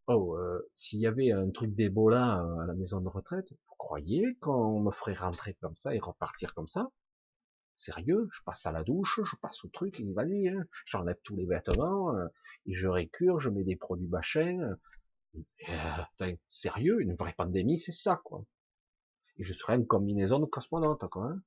Oh, 0.06 0.36
euh, 0.38 0.70
s'il 0.76 1.00
y 1.00 1.06
avait 1.06 1.30
un 1.30 1.50
truc 1.50 1.74
d'Ebola 1.74 2.42
à 2.62 2.66
la 2.66 2.74
maison 2.74 3.00
de 3.00 3.08
retraite, 3.08 3.50
vous 3.50 3.74
croyez 3.76 4.34
qu'on 4.40 4.80
me 4.80 4.90
ferait 4.90 5.14
rentrer 5.14 5.54
comme 5.60 5.76
ça 5.76 5.94
et 5.94 5.98
repartir 5.98 6.54
comme 6.54 6.68
ça? 6.68 6.90
Sérieux? 7.76 8.28
Je 8.32 8.40
passe 8.44 8.64
à 8.64 8.72
la 8.72 8.82
douche, 8.82 9.20
je 9.22 9.36
passe 9.36 9.62
au 9.64 9.68
truc, 9.68 10.00
et 10.00 10.12
vas-y, 10.12 10.48
hein, 10.48 10.66
j'enlève 10.86 11.18
tous 11.22 11.36
les 11.36 11.46
vêtements, 11.46 12.16
euh, 12.16 12.26
et 12.66 12.74
je 12.74 12.86
récure, 12.86 13.40
je 13.40 13.50
mets 13.50 13.64
des 13.64 13.76
produits 13.76 14.08
bachins. 14.08 14.76
Euh, 15.68 16.32
sérieux, 16.48 17.00
une 17.00 17.14
vraie 17.14 17.32
pandémie, 17.34 17.78
c'est 17.78 17.92
ça, 17.92 18.20
quoi. 18.24 18.44
Et 19.38 19.44
je 19.44 19.52
serais 19.54 19.76
une 19.76 19.86
combinaison 19.86 20.38
de 20.38 20.46
cosmonautes, 20.46 21.08
quoi. 21.08 21.26
Hein. 21.26 21.42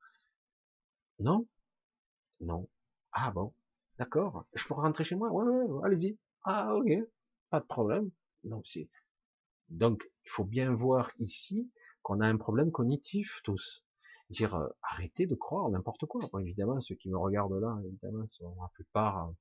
non? 1.19 1.47
Non. 2.41 2.67
Ah 3.11 3.31
bon, 3.31 3.53
d'accord. 3.97 4.45
Je 4.53 4.65
peux 4.65 4.73
rentrer 4.73 5.03
chez 5.03 5.15
moi? 5.15 5.29
Ouais, 5.31 5.45
ouais, 5.45 5.85
allez-y. 5.85 6.17
Ah 6.43 6.75
ok, 6.75 6.89
pas 7.49 7.59
de 7.59 7.65
problème. 7.65 8.11
Donc 8.43 8.63
c'est 8.67 8.89
donc 9.69 10.03
il 10.25 10.29
faut 10.29 10.43
bien 10.43 10.73
voir 10.73 11.11
ici 11.19 11.71
qu'on 12.03 12.19
a 12.21 12.27
un 12.27 12.37
problème 12.37 12.71
cognitif 12.71 13.41
tous. 13.43 13.83
Dire 14.29 14.55
euh, 14.55 14.67
arrêtez 14.81 15.27
de 15.27 15.35
croire 15.35 15.69
n'importe 15.69 16.05
quoi. 16.05 16.21
évidemment, 16.41 16.79
ceux 16.79 16.95
qui 16.95 17.09
me 17.09 17.17
regardent 17.17 17.59
là, 17.59 17.79
évidemment, 17.85 18.27
sont 18.27 18.55
la 18.61 18.69
plupart 18.73 19.29
euh, 19.29 19.31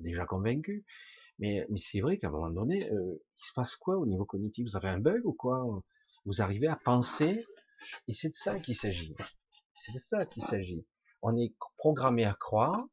déjà 0.00 0.26
convaincus. 0.26 0.84
Mais, 1.38 1.66
mais 1.70 1.78
c'est 1.78 2.00
vrai 2.00 2.18
qu'à 2.18 2.28
un 2.28 2.30
moment 2.30 2.50
donné, 2.50 2.90
euh, 2.90 3.22
il 3.36 3.44
se 3.44 3.52
passe 3.54 3.76
quoi 3.76 3.96
au 3.96 4.06
niveau 4.06 4.24
cognitif? 4.24 4.66
Vous 4.66 4.76
avez 4.76 4.88
un 4.88 4.98
bug 4.98 5.24
ou 5.24 5.32
quoi? 5.32 5.64
Vous 6.24 6.42
arrivez 6.42 6.66
à 6.66 6.76
penser 6.76 7.44
Et 8.08 8.12
c'est 8.12 8.30
de 8.30 8.34
ça 8.34 8.58
qu'il 8.58 8.74
s'agit. 8.74 9.14
C'est 9.74 9.92
de 9.92 9.98
ça 9.98 10.24
qu'il 10.26 10.42
s'agit. 10.42 10.86
On 11.22 11.36
est 11.36 11.54
programmé 11.76 12.24
à 12.24 12.34
croire 12.34 12.86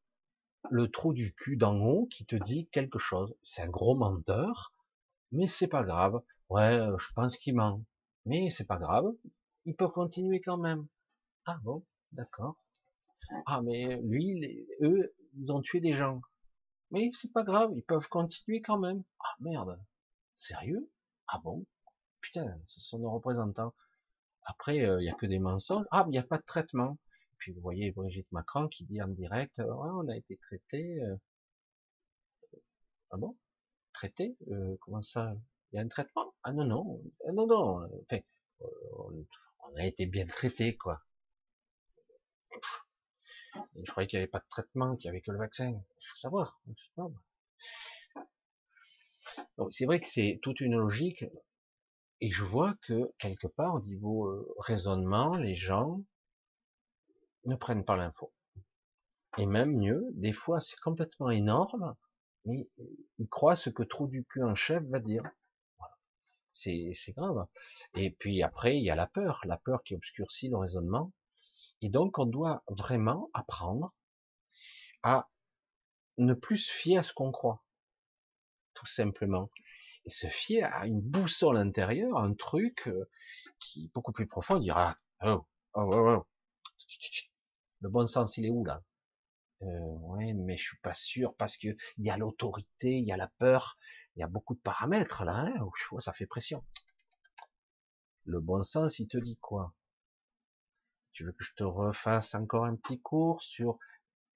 le 0.70 0.90
trou 0.90 1.14
du 1.14 1.34
cul 1.34 1.57
d'en 1.57 1.78
haut 1.80 2.07
qui 2.07 2.26
te 2.26 2.36
dit 2.36 2.68
quelque 2.72 2.99
chose. 2.99 3.34
C'est 3.41 3.61
un 3.61 3.70
gros 3.70 3.95
menteur, 3.95 4.74
mais 5.32 5.48
c'est 5.48 5.68
pas 5.68 5.84
grave. 5.84 6.22
Ouais, 6.49 6.80
je 6.99 7.14
pense 7.15 7.38
qu'il 7.38 7.56
ment, 7.56 7.84
mais 8.26 8.49
c'est 8.49 8.68
pas 8.68 8.78
grave 8.78 9.14
il 9.65 9.76
peut 9.76 9.88
continuer 9.88 10.41
quand 10.41 10.57
même. 10.57 10.88
Ah 11.45 11.60
bon, 11.64 11.86
d'accord. 12.11 12.57
Ah 13.45 13.61
mais 13.61 13.99
lui, 14.03 14.68
eux, 14.82 15.14
ils 15.38 15.52
ont 15.52 15.61
tué 15.61 15.80
des 15.80 15.94
gens. 15.94 16.22
Mais 16.94 17.10
c'est 17.11 17.32
pas 17.34 17.44
grave, 17.44 17.72
ils 17.76 17.84
peuvent 17.84 18.07
continuer 18.07 18.61
quand 18.61 18.78
même. 18.78 19.03
Ah 19.20 19.36
merde, 19.41 19.80
sérieux? 20.38 20.90
Ah 21.28 21.40
bon? 21.44 21.65
Putain, 22.22 22.57
ce 22.68 22.80
sont 22.80 22.99
nos 22.99 23.11
représentants. 23.11 23.74
Après, 24.45 24.78
il 24.78 24.98
n'y 24.98 25.10
a 25.10 25.14
que 25.15 25.26
des 25.26 25.40
mensonges. 25.40 25.86
Ah, 25.91 26.03
il 26.07 26.11
n'y 26.11 26.20
a 26.20 26.24
pas 26.24 26.38
de 26.38 26.44
traitement. 26.44 26.98
puis 27.40 27.52
vous 27.52 27.61
voyez 27.61 27.91
Brigitte 27.91 28.32
Macron 28.32 28.68
qui 28.68 28.86
dit 28.86 29.02
en 29.02 29.07
direct, 29.07 29.60
on 29.60 30.07
a 30.07 30.15
été 30.15 30.38
traité. 30.38 31.02
Euh. 31.02 31.15
Ah 33.11 33.18
bon? 33.18 33.36
Traité 33.94 34.38
euh, 34.52 34.78
Comment 34.82 35.02
ça? 35.02 35.34
Il 35.72 35.78
y 35.78 35.80
a 35.80 35.82
un 35.82 35.88
traitement? 35.88 36.34
Ah 36.44 36.53
non, 36.53 36.65
non. 36.65 37.02
non, 37.34 37.48
non. 37.48 37.90
Enfin, 38.03 38.22
on 38.61 39.76
a 39.78 39.86
été 39.86 40.06
bien 40.06 40.28
traité, 40.28 40.78
quoi. 40.78 41.02
Je 43.75 43.91
croyais 43.91 44.07
qu'il 44.07 44.19
n'y 44.19 44.23
avait 44.23 44.31
pas 44.31 44.39
de 44.39 44.47
traitement, 44.49 44.95
qu'il 44.95 45.09
n'y 45.09 45.15
avait 45.15 45.21
que 45.21 45.31
le 45.31 45.38
vaccin. 45.38 45.69
Il 45.69 46.07
faut 46.07 46.17
savoir. 46.17 46.59
c'est 49.69 49.85
vrai 49.85 49.99
que 49.99 50.07
c'est 50.07 50.39
toute 50.41 50.61
une 50.61 50.77
logique. 50.77 51.25
Et 52.21 52.31
je 52.31 52.43
vois 52.43 52.75
que 52.84 53.11
quelque 53.19 53.47
part, 53.47 53.75
au 53.75 53.81
niveau 53.81 54.27
euh, 54.27 54.53
raisonnement, 54.59 55.35
les 55.35 55.55
gens 55.55 56.01
ne 57.45 57.55
prennent 57.55 57.84
pas 57.84 57.97
l'info. 57.97 58.31
Et 59.38 59.45
même 59.45 59.75
mieux, 59.75 60.07
des 60.13 60.31
fois 60.31 60.59
c'est 60.59 60.80
complètement 60.80 61.30
énorme, 61.30 61.95
mais 62.45 62.69
ils 63.17 63.27
croient 63.27 63.55
ce 63.55 63.69
que 63.69 63.84
Trou 63.84 64.07
du 64.07 64.23
cul 64.25 64.43
en 64.43 64.55
chef 64.55 64.84
va 64.84 64.99
dire. 64.99 65.23
C'est 66.53 66.93
grave. 67.17 67.47
Et 67.95 68.11
puis 68.11 68.43
après, 68.43 68.77
il 68.77 68.84
y 68.84 68.91
a 68.91 68.95
la 68.95 69.07
peur, 69.07 69.41
la 69.45 69.57
peur 69.57 69.81
qui 69.84 69.95
obscurcit 69.95 70.49
le 70.49 70.57
raisonnement. 70.57 71.11
Et 71.84 71.89
donc, 71.89 72.18
on 72.18 72.26
doit 72.26 72.64
vraiment 72.69 73.30
apprendre 73.34 73.93
à 75.03 75.30
ne 76.18 76.34
plus 76.34 76.60
se 76.60 76.72
fier 76.72 76.99
à 76.99 77.03
ce 77.03 77.11
qu'on 77.11 77.34
croit, 77.34 77.61
tout 78.73 78.85
simplement, 78.85 79.51
et 80.05 80.10
se 80.10 80.27
fier 80.27 80.64
à 80.64 80.88
une 80.88 81.01
boussole 81.01 81.57
intérieure, 81.57 82.18
un 82.18 82.35
truc 82.35 82.88
euh, 82.88 83.10
qui 83.60 83.84
est 83.84 83.93
beaucoup 83.93 84.14
plus 84.14 84.27
profond. 84.27 84.60
Dira, 84.60 84.95
oh, 85.23 85.45
oh, 85.73 85.91
oh, 85.93 86.10
oh. 86.19 86.27
le 87.81 87.89
bon 87.89 88.07
sens, 88.07 88.38
il 88.38 88.45
est 88.45 88.49
où 88.49 88.64
là? 88.64 88.81
Euh, 89.64 89.97
Ouais, 90.14 90.31
mais 90.31 90.55
je 90.55 90.64
suis 90.64 90.77
pas 90.77 90.93
sûr 90.93 91.35
parce 91.35 91.57
que 91.57 91.68
il 91.97 92.05
y 92.05 92.10
a 92.10 92.18
l'autorité, 92.18 92.97
il 92.97 93.05
y 93.05 93.11
a 93.11 93.18
la 93.18 93.27
peur, 93.39 93.77
il 94.15 94.22
y 94.22 94.23
a 94.23 94.27
beaucoup 94.27 94.55
de 94.55 94.61
paramètres 94.61 95.26
là, 95.26 95.51
hein 95.53 95.99
ça 95.99 96.14
fait 96.14 96.27
pression. 96.27 96.64
Le 98.23 98.39
bon 98.39 98.61
sens, 98.61 98.99
il 98.99 99.10
te 99.10 99.18
dit 99.18 99.38
quoi? 99.41 99.73
Tu 101.14 101.23
veux 101.23 101.31
que 101.31 101.44
je 101.44 101.53
te 101.56 101.64
refasse 101.64 102.34
encore 102.35 102.65
un 102.65 102.76
petit 102.76 102.99
cours 102.99 103.41
sur 103.41 103.77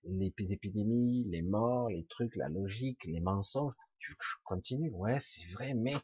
les 0.04 0.32
épidémies, 0.38 1.26
les 1.28 1.42
morts, 1.42 1.90
les 1.90 2.06
trucs, 2.06 2.36
la 2.36 2.50
logique, 2.50 3.04
les 3.06 3.20
mensonges? 3.20 3.74
Tu 4.00 4.12
veux 4.12 4.16
que 4.16 4.26
je 4.26 4.36
continue? 4.44 4.92
Ouais, 4.92 5.20
c'est 5.20 5.46
vrai, 5.54 5.74
mais 5.74 5.96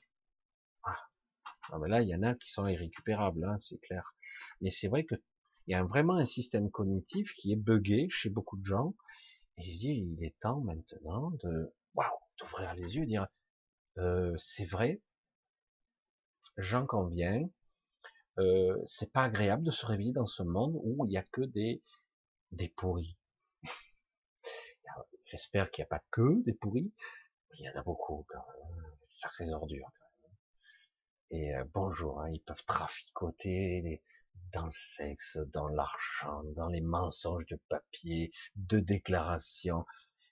ah. 0.84 0.98
ah 1.72 1.80
ben 1.80 1.88
là, 1.88 2.02
il 2.02 2.10
y 2.10 2.16
en 2.16 2.24
a 2.24 2.34
qui 2.36 2.52
sont 2.52 2.68
irrécupérables, 2.68 3.44
hein, 3.45 3.58
c'est 3.60 3.80
clair. 3.80 4.16
Mais 4.62 4.72
c'est 4.72 4.88
vrai 4.88 5.06
que 5.06 5.16
il 5.68 5.72
y 5.72 5.76
a 5.76 5.84
vraiment 5.84 6.16
un 6.16 6.26
système 6.26 6.70
cognitif 6.70 7.34
qui 7.36 7.54
est 7.54 7.56
buggé 7.56 8.08
chez 8.10 8.30
beaucoup 8.30 8.58
de 8.58 8.66
gens. 8.66 8.95
Et 9.58 9.64
je 9.64 9.78
dis, 9.78 10.08
il 10.18 10.26
est 10.26 10.38
temps 10.40 10.62
maintenant 10.62 11.32
de, 11.44 11.72
waouh, 11.94 12.08
d'ouvrir 12.40 12.74
les 12.76 12.95
yeux, 12.95 13.06
dire, 13.06 13.28
euh, 13.98 14.36
c'est 14.38 14.66
vrai, 14.66 15.02
j'en 16.58 16.86
conviens, 16.86 17.48
euh, 18.39 18.81
c'est 18.85 19.11
pas 19.11 19.23
agréable 19.23 19.64
de 19.64 19.72
se 19.72 19.85
réveiller 19.85 20.14
dans 20.14 20.26
ce 20.26 20.43
monde 20.43 20.80
où 20.84 21.05
il 21.05 21.10
n'y 21.10 21.18
a 21.18 21.23
que 21.23 21.41
des, 21.41 21.81
des 22.51 22.69
pourris. 22.69 23.18
J'espère 25.26 25.72
qu'il 25.72 25.81
n'y 25.81 25.88
a 25.88 25.89
pas 25.97 26.03
que 26.11 26.43
des 26.43 26.53
pourris, 26.53 26.91
mais 27.49 27.57
il 27.60 27.65
y 27.65 27.69
en 27.69 27.80
a 27.80 27.84
beaucoup 27.84 28.26
quand 28.30 28.45
même, 28.47 28.85
sacrées 29.01 29.51
ordures. 29.51 29.91
Et 31.31 31.55
euh, 31.55 31.64
bonjour, 31.73 32.22
hein, 32.22 32.30
ils 32.31 32.41
peuvent 32.41 32.65
traficoter 32.65 34.01
dans 34.51 34.65
le 34.65 34.72
sexe, 34.72 35.38
dans 35.51 35.68
l'argent, 35.68 36.43
dans 36.55 36.68
les 36.68 36.81
mensonges 36.81 37.45
de 37.47 37.60
papier, 37.69 38.31
de 38.55 38.80
déclaration, 38.80 39.85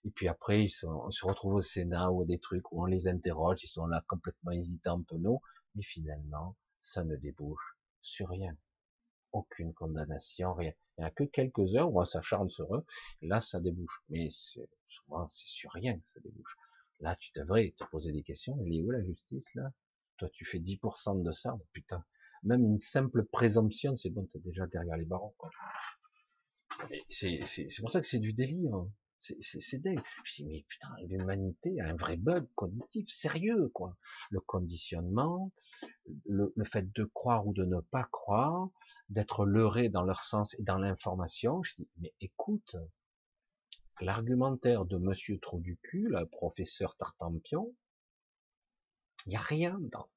et 0.04 0.10
puis 0.10 0.28
après, 0.28 0.64
ils 0.64 0.70
sont, 0.70 1.02
on 1.06 1.12
se 1.12 1.26
retrouve 1.26 1.56
au 1.56 1.62
Sénat 1.62 2.12
ou 2.12 2.26
des 2.26 2.40
trucs 2.40 2.72
où 2.72 2.84
on 2.84 2.86
les 2.86 3.08
interroge, 3.08 3.64
ils 3.64 3.68
sont 3.68 3.86
là 3.86 4.04
complètement 4.08 4.52
hésitants, 4.52 5.04
penaud, 5.04 5.42
mais 5.76 5.84
finalement, 5.84 6.56
ça 6.80 7.04
ne 7.04 7.16
débouche 7.16 7.78
sur 8.02 8.30
rien. 8.30 8.56
Aucune 9.32 9.74
condamnation, 9.74 10.54
rien. 10.54 10.74
Il 10.98 11.02
n'y 11.02 11.08
a 11.08 11.12
que 11.12 11.24
quelques 11.24 11.76
heures 11.76 11.92
où 11.92 12.02
on 12.02 12.06
s'acharne 12.06 12.50
sur 12.50 12.76
eux, 12.76 12.86
là, 13.22 13.42
ça 13.42 13.60
débouche. 13.60 14.04
Mais 14.10 14.30
souvent, 14.88 15.28
c'est 15.30 15.48
sur 15.48 15.72
rien 15.72 15.98
que 15.98 16.10
ça 16.10 16.20
débouche. 16.20 16.58
Là, 17.00 17.16
tu 17.16 17.32
devrais 17.36 17.74
te 17.78 17.84
poser 17.86 18.12
des 18.12 18.24
questions. 18.24 18.58
Elle 18.62 18.76
est 18.76 18.82
où 18.82 18.92
la 18.92 19.04
justice, 19.04 19.54
là? 19.56 19.72
Toi, 20.18 20.30
tu 20.34 20.46
fais 20.46 20.60
10% 20.60 21.24
de 21.24 21.32
ça, 21.32 21.58
putain. 21.72 22.06
Même 22.44 22.64
une 22.64 22.80
simple 22.80 23.24
présomption, 23.26 23.96
c'est 23.96 24.10
bon, 24.10 24.26
t'es 24.26 24.40
déjà 24.40 24.68
derrière 24.68 24.98
les 24.98 25.06
barreaux, 25.06 25.36
C'est 27.10 27.40
pour 27.80 27.92
ça 27.92 28.02
que 28.02 28.08
c'est 28.08 28.20
du 28.20 28.34
délire. 28.34 28.86
C'est 29.22 29.78
dingue. 29.84 30.02
Je 30.24 30.38
dis, 30.38 30.46
mais 30.46 30.66
putain, 30.68 30.90
l'humanité 31.08 31.80
a 31.80 31.86
un 31.86 31.96
vrai 31.96 32.18
bug 32.18 32.48
cognitif 32.56 33.08
sérieux, 33.08 33.70
quoi. 33.70 33.96
Le 34.32 34.40
conditionnement, 34.40 35.52
le, 36.26 36.52
fait 36.64 36.92
de 36.92 37.04
croire 37.04 37.46
ou 37.46 37.54
de 37.54 37.64
ne 37.64 37.80
pas 37.82 38.06
croire, 38.06 38.70
d'être 39.10 39.46
leurré 39.46 39.90
dans 39.90 40.02
leur 40.02 40.24
sens 40.24 40.56
et 40.58 40.64
dans 40.64 40.80
l'information. 40.80 41.62
Je 41.62 41.76
dis, 41.76 41.90
mais 41.98 42.12
écoute, 42.20 42.76
l'argumentaire 44.00 44.86
de 44.86 44.98
monsieur 44.98 45.40
Trou 45.40 45.62
le 45.94 46.26
professeur 46.26 46.98
Tartampion, 46.98 47.76
il 49.28 49.30
n'y 49.30 49.36
a 49.36 49.42
rien 49.42 49.78
dedans. 49.78 50.10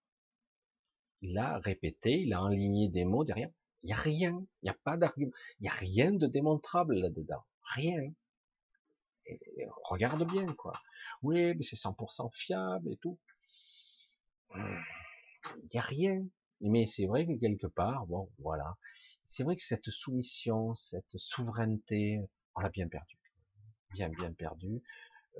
Il 1.21 1.37
a 1.37 1.59
répété, 1.59 2.23
il 2.23 2.33
a 2.33 2.43
enligné 2.43 2.89
des 2.89 3.05
mots 3.05 3.25
derrière. 3.25 3.51
Il 3.83 3.89
n'y 3.89 3.93
a 3.93 3.97
rien. 3.97 4.47
Il 4.63 4.65
n'y 4.65 4.71
a 4.71 4.79
pas 4.83 4.97
d'argument. 4.97 5.33
Il 5.61 5.65
n'y 5.65 5.69
a 5.69 5.73
rien 5.73 6.13
de 6.13 6.27
démontrable 6.27 6.95
là-dedans. 6.95 7.45
Rien. 7.75 8.15
Regarde 9.85 10.27
bien, 10.31 10.47
quoi. 10.55 10.75
Oui, 11.23 11.55
mais 11.55 11.63
c'est 11.63 11.77
100% 11.77 12.31
fiable 12.33 12.91
et 12.93 12.97
tout. 12.97 13.19
Il 14.55 15.69
n'y 15.73 15.81
a 15.81 15.83
rien. 15.83 16.27
Mais 16.61 16.87
c'est 16.87 17.07
vrai 17.07 17.27
que 17.27 17.39
quelque 17.39 17.67
part, 17.67 18.07
bon, 18.07 18.31
voilà. 18.39 18.77
C'est 19.25 19.43
vrai 19.43 19.57
que 19.57 19.65
cette 19.65 19.91
soumission, 19.91 20.75
cette 20.75 21.17
souveraineté, 21.17 22.21
on 22.55 22.61
l'a 22.61 22.71
bien 22.71 22.89
perdue. 22.89 23.19
Bien, 23.93 24.09
bien 24.09 24.33
perdue. 24.33 24.83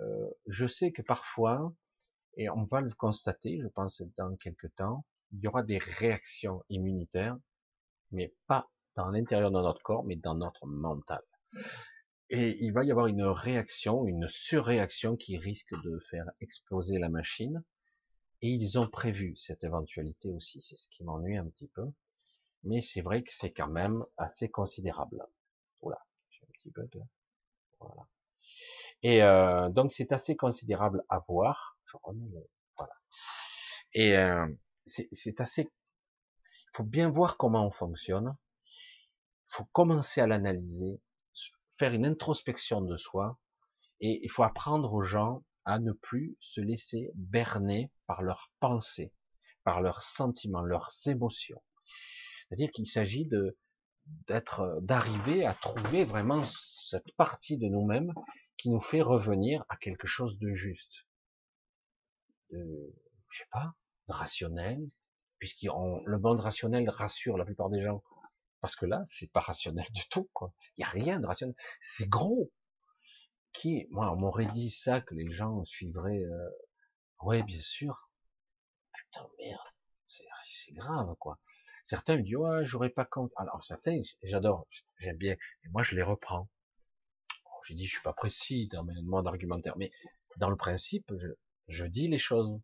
Euh, 0.01 0.31
je 0.47 0.67
sais 0.67 0.91
que 0.93 1.03
parfois, 1.03 1.73
et 2.37 2.51
on 2.51 2.65
va 2.65 2.81
le 2.81 2.93
constater, 2.95 3.61
je 3.63 3.69
pense 3.69 4.03
dans 4.17 4.37
quelques 4.37 4.75
temps, 4.75 5.05
il 5.33 5.41
y 5.41 5.49
aura 5.49 5.63
des 5.63 5.79
réactions 5.79 6.65
immunitaires, 6.69 7.37
mais 8.11 8.35
pas 8.47 8.71
dans 8.97 9.09
l'intérieur 9.09 9.51
de 9.51 9.61
notre 9.61 9.83
corps, 9.83 10.05
mais 10.05 10.17
dans 10.17 10.35
notre 10.35 10.67
mental. 10.67 11.23
Et 12.31 12.57
il 12.65 12.73
va 12.73 12.85
y 12.85 12.91
avoir 12.91 13.07
une 13.07 13.25
réaction, 13.25 14.07
une 14.07 14.29
surréaction 14.29 15.17
qui 15.17 15.37
risque 15.37 15.75
de 15.85 15.99
faire 16.11 16.31
exploser 16.41 16.99
la 16.99 17.09
machine. 17.09 17.63
Et 18.41 18.49
ils 18.49 18.79
ont 18.79 18.89
prévu 18.89 19.37
cette 19.37 19.65
éventualité 19.65 20.31
aussi. 20.31 20.61
C'est 20.63 20.77
ce 20.77 20.89
qui 20.89 21.05
m'ennuie 21.05 21.37
un 21.37 21.49
petit 21.49 21.69
peu. 21.69 21.85
Mais 22.65 22.81
c'est 22.81 23.03
vrai 23.03 23.23
que 23.23 23.33
c'est 23.33 23.53
quand 23.53 23.69
même 23.69 24.05
assez 24.17 24.51
considérable. 24.51 25.23
Voilà. 25.83 25.99
J'ai 26.31 26.45
un 26.45 26.53
petit 26.53 26.71
bug 26.71 26.95
là. 26.95 27.05
Voilà. 27.81 28.09
Et 29.03 29.23
euh, 29.23 29.69
donc 29.69 29.93
c'est 29.93 30.13
assez 30.13 30.35
considérable 30.35 31.05
à 31.11 31.21
voir. 31.29 31.79
Je 31.85 31.97
remets 32.03 32.29
le... 32.33 32.49
Voilà. 32.77 32.95
Et 33.93 34.17
euh, 34.17 34.47
c'est 34.87 35.41
assez. 35.41 35.63
Il 35.63 36.77
faut 36.77 36.85
bien 36.85 37.11
voir 37.11 37.37
comment 37.37 37.67
on 37.67 37.71
fonctionne. 37.71 38.35
Il 38.67 39.57
faut 39.57 39.67
commencer 39.73 40.21
à 40.21 40.27
l'analyser, 40.27 41.01
faire 41.79 41.93
une 41.93 42.07
introspection 42.07 42.81
de 42.81 42.97
soi, 42.97 43.39
et 44.01 44.21
il 44.23 44.31
faut 44.31 44.43
apprendre 44.43 44.93
aux 44.93 45.03
gens 45.03 45.45
à 45.65 45.79
ne 45.79 45.93
plus 45.93 46.37
se 46.41 46.61
laisser 46.61 47.11
berner 47.15 47.91
par 48.07 48.23
leurs 48.23 48.53
pensées, 48.61 49.13
par 49.65 49.81
leurs 49.81 50.03
sentiments, 50.03 50.63
leurs 50.63 50.93
émotions. 51.07 51.63
C'est-à-dire 52.49 52.71
qu'il 52.71 52.87
s'agit 52.87 53.27
de 53.27 53.57
d'être, 54.27 54.81
d'arriver 54.83 55.47
à 55.47 55.55
trouver 55.55 56.05
vraiment 56.05 56.45
cette 56.45 57.11
partie 57.17 57.57
de 57.57 57.69
nous-mêmes 57.69 58.13
qui 58.59 58.69
nous 58.69 58.83
fait 58.83 59.01
revenir 59.01 59.65
à 59.71 59.77
quelque 59.77 60.07
chose 60.07 60.39
de 60.39 60.53
juste, 60.53 61.07
de, 62.51 62.95
je 63.31 63.39
sais 63.39 63.49
pas, 63.51 63.75
rationnel, 64.09 64.79
puisque 65.39 65.63
le 65.63 66.19
monde 66.19 66.41
rationnel 66.41 66.89
rassure 66.91 67.39
la 67.39 67.45
plupart 67.45 67.71
des 67.71 67.83
gens, 67.83 68.03
parce 68.65 68.77
que 68.77 68.87
là, 68.87 69.03
c'est 69.05 69.31
pas 69.31 69.41
rationnel 69.41 69.85
du 69.91 70.09
tout, 70.09 70.31
quoi. 70.33 70.55
Il 70.79 70.81
y 70.81 70.85
a 70.85 70.89
rien 70.89 71.21
de 71.21 71.27
rationnel. 71.27 71.55
C'est 71.83 72.09
gros. 72.09 72.51
Qui, 73.53 73.87
moi, 73.91 74.11
on 74.11 74.17
m'aurait 74.17 74.47
dit 74.47 74.71
ça, 74.71 75.03
que 75.03 75.15
les 75.15 75.31
gens 75.31 75.67
suivraient, 75.67 76.25
euh... 76.25 76.49
ouais, 77.21 77.43
bien 77.43 77.61
sûr. 77.61 78.09
Putain, 78.95 79.29
merde. 79.39 79.69
C'est 80.07 80.73
grave, 80.73 81.15
quoi. 81.19 81.39
Certains 81.85 82.17
me 82.17 82.23
disent, 82.23 82.37
ouais, 82.37 82.65
j'aurais 82.65 82.89
pas 82.89 83.05
compte. 83.05 83.33
Alors, 83.37 83.63
certains, 83.63 84.01
j'adore, 84.23 84.67
j'aime 84.97 85.19
bien. 85.19 85.35
Et 85.35 85.69
moi, 85.69 85.83
je 85.83 85.95
les 85.95 86.03
reprends. 86.03 86.49
J'ai 87.67 87.75
dit, 87.75 87.85
je 87.85 87.93
suis 87.93 88.03
pas 88.03 88.15
précis 88.15 88.69
dans 88.69 88.83
mes 88.83 89.03
mots 89.03 89.27
argumentaire, 89.27 89.77
mais 89.77 89.93
dans 90.39 90.49
le 90.49 90.57
principe, 90.57 91.13
je, 91.19 91.29
je 91.69 91.85
dis 91.85 92.09
les 92.09 92.19
choses. 92.19 92.59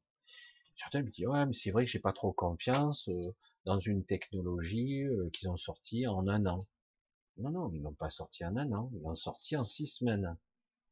Certains 0.76 1.02
me 1.02 1.10
disent, 1.10 1.26
ouais, 1.26 1.44
mais 1.44 1.52
c'est 1.52 1.72
vrai 1.72 1.84
que 1.84 1.90
j'ai 1.90 1.98
pas 1.98 2.14
trop 2.14 2.32
confiance 2.32 3.06
euh, 3.10 3.36
dans 3.64 3.78
une 3.78 4.04
technologie 4.04 5.04
euh, 5.04 5.30
qu'ils 5.30 5.48
ont 5.48 5.56
sorti 5.56 6.06
en 6.06 6.26
un 6.28 6.46
an. 6.46 6.66
Non, 7.36 7.50
non, 7.50 7.70
ils 7.72 7.82
l'ont 7.82 7.94
pas 7.94 8.10
sorti 8.10 8.44
en 8.44 8.56
un 8.56 8.72
an, 8.72 8.90
ils 8.94 9.02
l'ont 9.02 9.14
sorti 9.14 9.56
en 9.56 9.64
six 9.64 9.86
semaines. 9.86 10.36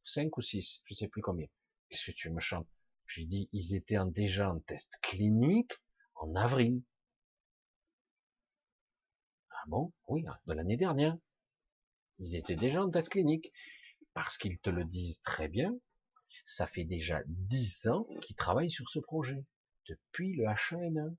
Cinq 0.04 0.36
ou 0.38 0.42
six, 0.42 0.80
je 0.84 0.94
sais 0.94 1.08
plus 1.08 1.22
combien. 1.22 1.46
Qu'est-ce 1.88 2.10
que 2.10 2.16
tu 2.16 2.30
me 2.30 2.40
chantes? 2.40 2.68
J'ai 3.06 3.24
dit, 3.24 3.48
ils 3.52 3.74
étaient 3.74 3.98
en, 3.98 4.06
déjà 4.06 4.50
en 4.50 4.60
test 4.60 4.98
clinique 5.02 5.72
en 6.14 6.34
avril. 6.34 6.82
Ah 9.50 9.64
bon? 9.66 9.92
Oui, 10.06 10.24
de 10.46 10.52
l'année 10.52 10.76
dernière. 10.76 11.16
Ils 12.18 12.36
étaient 12.36 12.56
déjà 12.56 12.82
en 12.82 12.90
test 12.90 13.08
clinique. 13.08 13.52
Parce 14.14 14.36
qu'ils 14.36 14.58
te 14.58 14.70
le 14.70 14.84
disent 14.84 15.20
très 15.22 15.48
bien, 15.48 15.78
ça 16.44 16.66
fait 16.66 16.84
déjà 16.84 17.22
dix 17.26 17.86
ans 17.86 18.06
qu'ils 18.22 18.36
travaillent 18.36 18.70
sur 18.70 18.88
ce 18.88 18.98
projet 18.98 19.44
depuis 19.86 20.34
le 20.34 20.44
H1N1. 20.44 21.14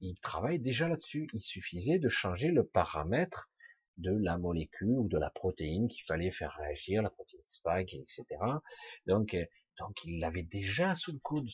Il 0.00 0.18
travaille 0.20 0.58
déjà 0.58 0.88
là-dessus. 0.88 1.28
Il 1.32 1.42
suffisait 1.42 1.98
de 1.98 2.08
changer 2.08 2.48
le 2.48 2.64
paramètre 2.64 3.50
de 3.98 4.10
la 4.10 4.38
molécule 4.38 4.98
ou 4.98 5.08
de 5.08 5.18
la 5.18 5.30
protéine 5.30 5.88
qu'il 5.88 6.04
fallait 6.04 6.30
faire 6.30 6.52
réagir, 6.52 7.02
la 7.02 7.10
protéine 7.10 7.42
spike, 7.46 7.94
etc. 7.94 8.24
Donc, 9.06 9.34
euh, 9.34 9.44
donc 9.78 10.04
il 10.04 10.20
l'avait 10.20 10.42
déjà 10.42 10.94
sous 10.94 11.12
le 11.12 11.18
coude 11.18 11.48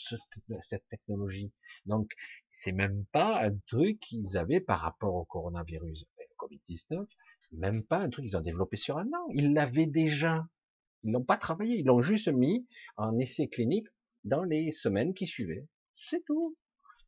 cette 0.61 0.89
technologie. 0.89 1.53
Donc, 1.87 2.11
c'est 2.49 2.73
même 2.73 3.05
pas 3.13 3.45
un 3.45 3.57
truc 3.67 4.01
qu'ils 4.01 4.37
avaient 4.37 4.61
par 4.61 4.81
rapport 4.81 5.15
au 5.15 5.25
coronavirus, 5.25 6.05
le 6.19 6.25
Covid-19, 6.37 7.07
même 7.53 7.83
pas 7.85 7.99
un 7.99 8.11
truc 8.11 8.25
qu'ils 8.25 8.37
ont 8.37 8.43
développé 8.43 8.77
sur 8.77 8.99
un 8.99 9.07
an. 9.07 9.27
Ils 9.35 9.53
l'avaient 9.53 9.87
déjà. 9.87 10.47
Ils 11.05 11.13
l'ont 11.13 11.25
pas 11.25 11.37
travaillé, 11.37 11.79
ils 11.79 11.87
l'ont 11.87 12.03
juste 12.03 12.29
mis 12.29 12.67
en 12.97 13.19
essai 13.19 13.49
clinique 13.49 13.89
dans 14.25 14.45
les 14.45 14.71
semaines 14.71 15.15
qui 15.15 15.27
suivaient. 15.27 15.67
C'est 15.95 16.25
tout. 16.25 16.57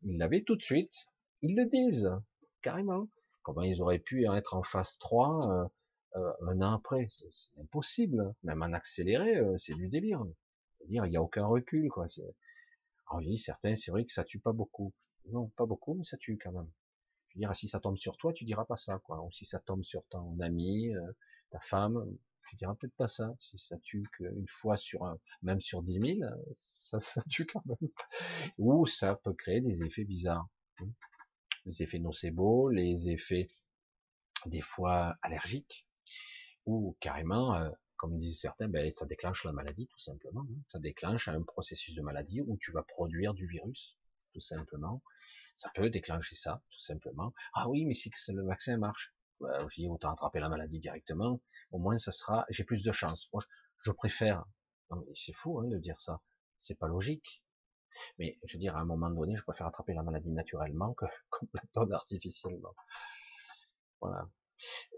Ils 0.04 0.18
l'avaient 0.18 0.42
tout 0.42 0.56
de 0.56 0.62
suite. 0.62 1.06
Ils 1.42 1.56
le 1.56 1.66
disent, 1.66 2.10
carrément. 2.62 3.08
Comment 3.42 3.62
ils 3.62 3.80
auraient 3.80 3.98
pu 3.98 4.26
être 4.26 4.54
en 4.54 4.62
phase 4.62 4.98
3 4.98 5.50
euh, 5.50 5.68
euh, 6.16 6.32
un 6.48 6.62
an 6.62 6.74
après? 6.74 7.08
C'est 7.30 7.58
impossible. 7.60 8.34
Même 8.42 8.62
en 8.62 8.72
accéléré, 8.72 9.36
euh, 9.36 9.56
c'est 9.58 9.74
du 9.74 9.88
délire. 9.88 10.24
dire 10.88 11.06
il 11.06 11.10
n'y 11.10 11.16
a 11.16 11.22
aucun 11.22 11.46
recul. 11.46 11.88
Quoi. 11.88 12.06
Alors 13.08 13.22
oui, 13.22 13.38
certains, 13.38 13.76
c'est 13.76 13.90
vrai 13.90 14.04
que 14.04 14.12
ça 14.12 14.24
tue 14.24 14.38
pas 14.38 14.52
beaucoup. 14.52 14.92
Non, 15.30 15.48
pas 15.56 15.66
beaucoup, 15.66 15.94
mais 15.94 16.04
ça 16.04 16.18
tue 16.18 16.38
quand 16.38 16.52
même. 16.52 16.70
Je 17.28 17.36
veux 17.36 17.40
dire, 17.40 17.56
si 17.56 17.68
ça 17.68 17.80
tombe 17.80 17.96
sur 17.96 18.16
toi, 18.16 18.32
tu 18.32 18.44
diras 18.44 18.64
pas 18.64 18.76
ça. 18.76 18.98
Quoi. 19.00 19.22
Ou 19.22 19.32
si 19.32 19.44
ça 19.44 19.58
tombe 19.58 19.82
sur 19.82 20.04
ton 20.10 20.38
ami, 20.40 20.92
ta 21.50 21.60
femme, 21.60 22.16
tu 22.48 22.56
diras 22.56 22.74
peut-être 22.74 22.96
pas 22.96 23.08
ça. 23.08 23.34
Si 23.38 23.58
ça 23.58 23.76
tue 23.78 24.06
qu'une 24.16 24.48
fois 24.48 24.76
sur 24.76 25.04
un, 25.04 25.18
même 25.42 25.60
sur 25.60 25.82
10 25.82 26.18
000, 26.18 26.30
ça, 26.54 27.00
ça 27.00 27.22
tue 27.28 27.46
quand 27.46 27.64
même. 27.66 27.90
Ou 28.58 28.86
ça 28.86 29.16
peut 29.16 29.34
créer 29.34 29.60
des 29.60 29.82
effets 29.82 30.04
bizarres. 30.04 30.48
Les 31.66 31.82
effets 31.82 31.98
nocebo, 31.98 32.68
les 32.70 33.08
effets 33.08 33.48
des 34.46 34.60
fois 34.60 35.16
allergiques, 35.22 35.86
ou 36.66 36.96
carrément, 37.00 37.54
euh, 37.54 37.70
comme 37.96 38.18
disent 38.18 38.40
certains, 38.40 38.68
ben, 38.68 38.90
ça 38.94 39.06
déclenche 39.06 39.44
la 39.44 39.52
maladie 39.52 39.86
tout 39.86 39.98
simplement. 39.98 40.42
Hein. 40.42 40.60
Ça 40.68 40.78
déclenche 40.78 41.28
un 41.28 41.42
processus 41.42 41.94
de 41.94 42.02
maladie 42.02 42.42
où 42.42 42.58
tu 42.58 42.72
vas 42.72 42.82
produire 42.82 43.34
du 43.34 43.46
virus, 43.46 43.96
tout 44.32 44.40
simplement. 44.40 45.02
Ça 45.54 45.70
peut 45.74 45.88
déclencher 45.88 46.34
ça, 46.34 46.62
tout 46.70 46.80
simplement. 46.80 47.32
Ah 47.54 47.68
oui, 47.68 47.84
mais 47.84 47.94
si 47.94 48.10
le 48.28 48.44
vaccin 48.44 48.76
marche, 48.76 49.13
bah, 49.40 49.66
autant 49.88 50.12
attraper 50.12 50.40
la 50.40 50.48
maladie 50.48 50.78
directement, 50.80 51.40
au 51.70 51.78
moins 51.78 51.98
ça 51.98 52.12
sera, 52.12 52.46
j'ai 52.50 52.64
plus 52.64 52.82
de 52.82 52.92
chance. 52.92 53.28
Moi, 53.32 53.42
je, 53.78 53.90
préfère, 53.90 54.44
c'est 55.14 55.32
fou 55.32 55.60
hein, 55.60 55.68
de 55.68 55.78
dire 55.78 56.00
ça, 56.00 56.20
c'est 56.58 56.78
pas 56.78 56.88
logique. 56.88 57.44
Mais 58.18 58.38
je 58.44 58.54
veux 58.56 58.60
dire, 58.60 58.76
à 58.76 58.80
un 58.80 58.84
moment 58.84 59.10
donné, 59.10 59.36
je 59.36 59.42
préfère 59.42 59.66
attraper 59.66 59.94
la 59.94 60.02
maladie 60.02 60.30
naturellement 60.30 60.94
que 60.94 61.04
complètement 61.30 61.90
artificiellement. 61.92 62.74
Voilà. 64.00 64.28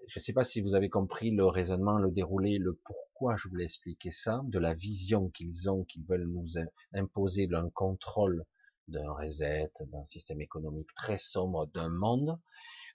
Je 0.08 0.18
ne 0.18 0.22
sais 0.22 0.32
pas 0.32 0.44
si 0.44 0.60
vous 0.60 0.74
avez 0.74 0.88
compris 0.88 1.30
le 1.30 1.46
raisonnement, 1.46 1.98
le 1.98 2.10
déroulé, 2.10 2.58
le 2.58 2.74
pourquoi 2.84 3.36
je 3.36 3.48
voulais 3.48 3.64
expliquer 3.64 4.12
ça, 4.12 4.42
de 4.44 4.58
la 4.58 4.74
vision 4.74 5.30
qu'ils 5.30 5.68
ont, 5.68 5.84
qu'ils 5.84 6.04
veulent 6.04 6.28
nous 6.28 6.52
imposer 6.92 7.46
d'un 7.46 7.68
contrôle 7.70 8.44
d'un 8.88 9.12
reset, 9.12 9.70
d'un 9.80 10.04
système 10.04 10.40
économique 10.40 10.92
très 10.94 11.18
sombre, 11.18 11.66
d'un 11.68 11.88
monde 11.88 12.38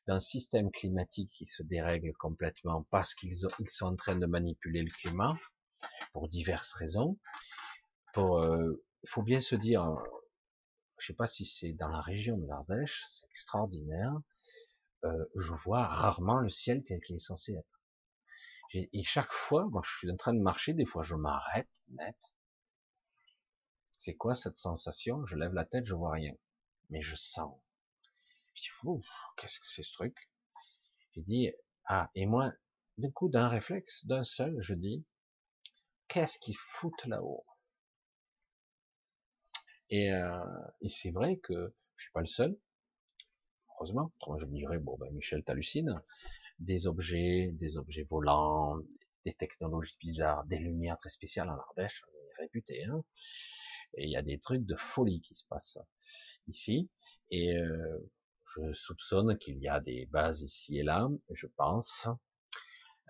d'un 0.08 0.20
système 0.20 0.72
climatique 0.72 1.32
qui 1.32 1.46
se 1.46 1.64
dérègle 1.64 2.14
complètement 2.14 2.88
parce 2.90 3.14
qu'ils 3.14 3.38
sont 3.38 3.86
en 3.86 3.96
train 3.96 4.16
de 4.16 4.26
manipuler 4.26 4.82
le 4.82 4.92
climat 4.92 5.38
pour 6.14 6.28
diverses 6.28 6.74
raisons. 6.74 7.20
Pour, 8.14 8.40
euh, 8.40 8.84
faut 9.06 9.24
bien 9.24 9.42
se 9.42 9.56
dire, 9.56 9.88
je 11.00 11.08
sais 11.08 11.14
pas 11.14 11.28
si 11.28 11.46
c'est 11.46 11.74
dans 11.74 11.88
la 11.88 12.02
région 12.02 12.38
de 12.38 12.48
l'Ardèche, 12.48 13.04
c'est 13.08 13.28
extraordinaire. 13.30 14.14
Euh, 15.04 15.26
je 15.36 15.54
vois 15.54 15.84
rarement 15.84 16.38
le 16.38 16.50
ciel 16.50 16.84
tel 16.84 17.02
qu'il 17.02 17.16
est 17.16 17.20
censé 17.20 17.54
être. 17.54 17.82
Et 18.74 19.04
chaque 19.04 19.34
fois, 19.34 19.66
moi, 19.66 19.82
je 19.84 19.98
suis 19.98 20.10
en 20.10 20.16
train 20.16 20.34
de 20.34 20.40
marcher, 20.40 20.74
des 20.74 20.86
fois, 20.86 21.04
je 21.04 21.16
m'arrête 21.16 21.84
net. 21.90 22.16
C'est 24.00 24.16
quoi 24.16 24.34
cette 24.34 24.56
sensation? 24.56 25.26
Je 25.26 25.36
lève 25.36 25.54
la 25.54 25.66
tête, 25.66 25.86
je 25.86 25.94
vois 25.94 26.14
rien, 26.14 26.34
mais 26.90 27.02
je 27.02 27.16
sens. 27.16 27.54
Qu'est-ce 29.38 29.60
que 29.60 29.68
c'est 29.68 29.84
ce 29.84 29.94
truc? 29.94 30.30
J'ai 31.14 31.22
dit, 31.22 31.52
ah, 31.86 32.10
et 32.16 32.26
moi, 32.26 32.52
du 32.98 33.12
coup, 33.12 33.30
d'un 33.30 33.48
réflexe, 33.48 34.06
d'un 34.06 34.24
seul, 34.24 34.56
je 34.62 34.74
dis, 34.74 35.06
qu'est-ce 36.08 36.38
qu'ils 36.40 36.58
foutent 36.58 37.06
là-haut? 37.06 37.46
Et, 39.90 40.12
euh, 40.12 40.40
et 40.82 40.90
c'est 40.90 41.12
vrai 41.12 41.38
que 41.38 41.74
je 41.96 42.04
suis 42.04 42.12
pas 42.12 42.22
le 42.22 42.28
seul, 42.28 42.58
heureusement. 43.76 44.12
je 44.40 44.46
me 44.46 44.54
dirais, 44.54 44.78
bon, 44.78 44.98
ben, 44.98 45.12
Michel, 45.14 45.44
t'hallucines. 45.44 46.02
Des 46.60 46.88
objets, 46.88 47.50
des 47.54 47.78
objets 47.78 48.04
volants, 48.04 48.78
des 49.26 49.34
technologies 49.34 49.98
bizarres, 50.00 50.46
des 50.46 50.60
lumières 50.60 50.98
très 50.98 51.10
spéciales 51.10 51.50
en 51.50 51.58
Ardèche, 51.58 52.04
on 52.08 52.12
est 52.12 52.44
réputé, 52.44 52.86
hein. 52.86 53.04
Et 53.96 54.06
il 54.06 54.12
y 54.12 54.16
a 54.16 54.22
des 54.22 54.40
trucs 54.40 54.66
de 54.66 54.76
folie 54.76 55.22
qui 55.22 55.36
se 55.36 55.46
passent 55.46 55.80
ici. 56.48 56.90
Et 57.30 57.56
euh, 57.58 58.12
je 58.56 58.74
soupçonne 58.74 59.38
qu'il 59.38 59.58
y 59.60 59.68
a 59.68 59.80
des 59.80 60.06
bases 60.08 60.42
ici 60.42 60.78
et 60.78 60.84
là, 60.84 61.08
je 61.30 61.48
pense, 61.58 62.08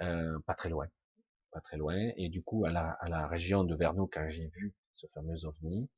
euh, 0.02 0.40
pas 0.46 0.54
très 0.54 0.70
loin, 0.70 0.88
pas 1.52 1.62
très 1.62 1.78
loin. 1.78 2.12
Et 2.18 2.30
du 2.30 2.44
coup, 2.44 2.66
à 2.66 2.72
la, 2.72 2.92
à 2.92 3.10
la 3.10 3.28
région 3.28 3.64
de 3.64 3.76
Vernou, 3.76 4.08
quand 4.12 4.30
j'ai 4.30 4.48
vu 4.48 4.76
ce 4.96 5.08
fameux 5.14 5.46
ovni, 5.46 5.90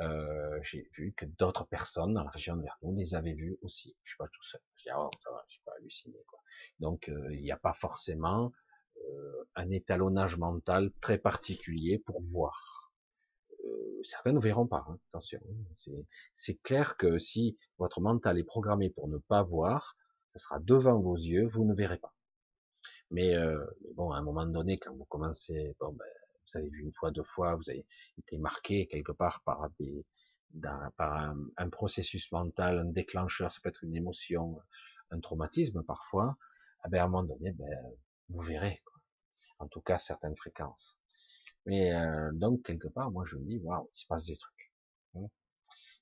euh, 0.00 0.58
j'ai 0.62 0.88
vu 0.96 1.12
que 1.16 1.24
d'autres 1.24 1.66
personnes 1.66 2.14
dans 2.14 2.24
la 2.24 2.30
région 2.30 2.56
de 2.56 2.62
Vernou 2.62 2.96
les 2.96 3.14
avaient 3.14 3.34
vus 3.34 3.56
aussi. 3.62 3.96
Je 4.02 4.10
suis 4.10 4.18
pas 4.18 4.28
tout 4.28 4.42
seul. 4.42 4.60
Je 4.76 4.82
dis, 4.84 4.88
oh, 4.96 5.10
je 5.48 5.52
suis 5.52 5.62
pas 5.64 5.72
halluciné, 5.78 6.18
quoi. 6.26 6.40
Donc, 6.80 7.08
euh, 7.08 7.32
il 7.32 7.42
n'y 7.42 7.52
a 7.52 7.56
pas 7.56 7.72
forcément 7.72 8.52
euh, 8.96 9.44
un 9.54 9.70
étalonnage 9.70 10.36
mental 10.36 10.90
très 11.00 11.18
particulier 11.18 11.98
pour 11.98 12.20
voir. 12.22 12.83
Certains 14.02 14.32
ne 14.32 14.40
verront 14.40 14.66
pas, 14.66 14.84
hein, 14.88 14.98
attention. 15.10 15.40
Hein. 15.48 15.92
C'est 16.32 16.56
clair 16.62 16.96
que 16.96 17.18
si 17.18 17.56
votre 17.78 18.00
mental 18.00 18.38
est 18.38 18.44
programmé 18.44 18.90
pour 18.90 19.08
ne 19.08 19.18
pas 19.18 19.42
voir, 19.42 19.96
ce 20.28 20.38
sera 20.38 20.58
devant 20.60 20.98
vos 21.00 21.16
yeux, 21.16 21.46
vous 21.46 21.64
ne 21.64 21.74
verrez 21.74 21.98
pas. 21.98 22.14
Mais, 23.10 23.34
euh, 23.34 23.64
bon, 23.94 24.10
à 24.10 24.18
un 24.18 24.22
moment 24.22 24.46
donné, 24.46 24.78
quand 24.78 24.94
vous 24.94 25.04
commencez, 25.04 25.76
ben, 25.80 25.88
vous 25.90 26.58
avez 26.58 26.68
vu 26.68 26.82
une 26.82 26.92
fois, 26.92 27.10
deux 27.10 27.22
fois, 27.22 27.54
vous 27.54 27.70
avez 27.70 27.86
été 28.18 28.38
marqué 28.38 28.86
quelque 28.86 29.12
part 29.12 29.42
par 29.44 29.62
un, 31.56 31.68
processus 31.70 32.30
mental, 32.32 32.78
un 32.78 32.84
déclencheur, 32.86 33.52
ça 33.52 33.60
peut 33.62 33.68
être 33.68 33.84
une 33.84 33.96
émotion, 33.96 34.60
un 35.10 35.20
traumatisme 35.20 35.82
parfois, 35.82 36.36
eh 36.84 36.90
ben, 36.90 37.00
à 37.00 37.04
un 37.04 37.08
moment 37.08 37.22
donné, 37.22 37.52
ben, 37.52 37.78
vous 38.28 38.42
verrez, 38.42 38.82
en 39.58 39.68
tout 39.68 39.80
cas 39.80 39.98
certaines 39.98 40.36
fréquences. 40.36 40.98
Mais 41.66 41.94
euh, 41.94 42.30
donc 42.32 42.62
quelque 42.62 42.88
part, 42.88 43.10
moi 43.10 43.24
je 43.26 43.36
me 43.36 43.44
dis, 43.44 43.58
waouh, 43.58 43.90
il 43.94 43.98
se 43.98 44.06
passe 44.06 44.26
des 44.26 44.36
trucs. 44.36 44.72
Hein. 45.14 45.28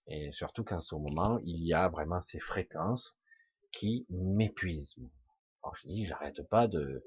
Et 0.09 0.33
surtout 0.33 0.65
qu'en 0.65 0.81
ce 0.81 0.95
moment, 0.95 1.39
il 1.45 1.65
y 1.65 1.73
a 1.73 1.89
vraiment 1.89 2.21
ces 2.21 2.41
fréquences 2.41 3.17
qui 3.71 4.07
m'épuisent. 4.11 4.97
Alors 5.63 5.77
je 5.77 5.89
dis, 5.89 6.07
j'arrête 6.07 6.43
pas 6.49 6.67
de, 6.67 7.05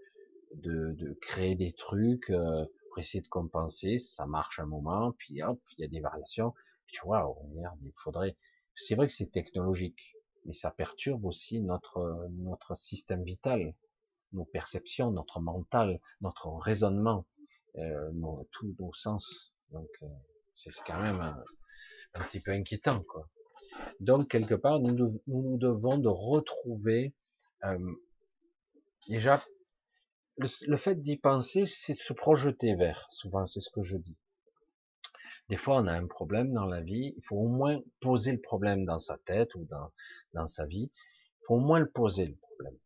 de, 0.56 0.94
de, 0.94 1.14
créer 1.22 1.56
des 1.56 1.74
trucs 1.74 2.30
euh, 2.30 2.66
pour 2.90 3.00
essayer 3.00 3.22
de 3.22 3.28
compenser, 3.28 4.00
ça 4.00 4.26
marche 4.26 4.60
un 4.60 4.66
moment, 4.66 5.12
puis 5.18 5.44
hop, 5.44 5.60
il 5.78 5.82
y 5.82 5.86
a 5.86 5.90
des 5.90 6.00
variations. 6.00 6.54
Tu 6.88 7.02
vois, 7.04 7.36
il 7.82 7.92
faudrait. 8.04 8.38
C'est 8.76 8.96
vrai 8.96 9.08
que 9.08 9.14
c'est 9.14 9.32
technologique, 9.32 10.16
mais 10.46 10.54
ça 10.54 10.72
perturbe 10.72 11.26
aussi 11.26 11.62
notre 11.62 12.30
notre 12.32 12.76
système 12.76 13.24
vital, 13.24 13.76
nos 14.32 14.46
perceptions, 14.46 15.12
notre 15.12 15.40
mental, 15.40 16.00
notre 16.22 16.50
raisonnement, 16.50 17.26
euh, 17.78 18.12
nos, 18.14 18.48
tous 18.52 18.76
nos 18.80 18.94
sens. 18.94 19.54
Donc 19.72 19.90
euh, 20.02 20.08
c'est 20.54 20.72
quand 20.86 21.02
même 21.02 21.20
un, 21.20 22.24
petit 22.26 22.40
peu 22.40 22.52
inquiétant, 22.52 23.04
quoi. 23.04 23.28
Donc 24.00 24.30
quelque 24.30 24.56
part, 24.56 24.80
nous, 24.80 25.22
nous, 25.28 25.58
devons 25.58 25.98
de 25.98 26.08
retrouver 26.08 27.14
euh, 27.66 27.78
déjà 29.10 29.44
le, 30.38 30.78
fait 30.78 30.96
d'y 30.96 31.18
penser, 31.18 31.66
c'est 31.66 31.94
de 31.94 32.00
se 32.00 32.14
projeter 32.14 32.76
vers. 32.76 33.08
Souvent, 33.12 33.46
c'est 33.48 33.62
ce 33.62 33.70
que 33.70 33.82
je 33.82 33.98
dis. 33.98 34.18
Des 35.50 35.58
fois, 35.58 35.78
on 35.78 35.88
a 35.88 35.94
un 35.94 36.08
problème 36.08 36.54
dans 36.54 36.66
la 36.66 36.82
vie. 36.82 37.14
Il 37.18 37.24
faut 37.24 37.38
au 37.38 37.48
moins 37.48 37.80
poser 38.02 38.32
le 38.32 38.42
problème 38.42 38.86
dans 38.86 39.00
sa 39.00 39.18
tête 39.20 39.54
ou 39.56 39.66
dans, 39.66 39.92
dans 40.34 40.48
sa 40.48 40.66
vie. 40.66 40.92
Il 40.94 41.46
faut 41.46 41.56
au 41.56 41.60
moins 41.60 41.80
le 41.80 41.90
poser, 41.90 42.26
le 42.26 42.36
problème. 42.36 42.78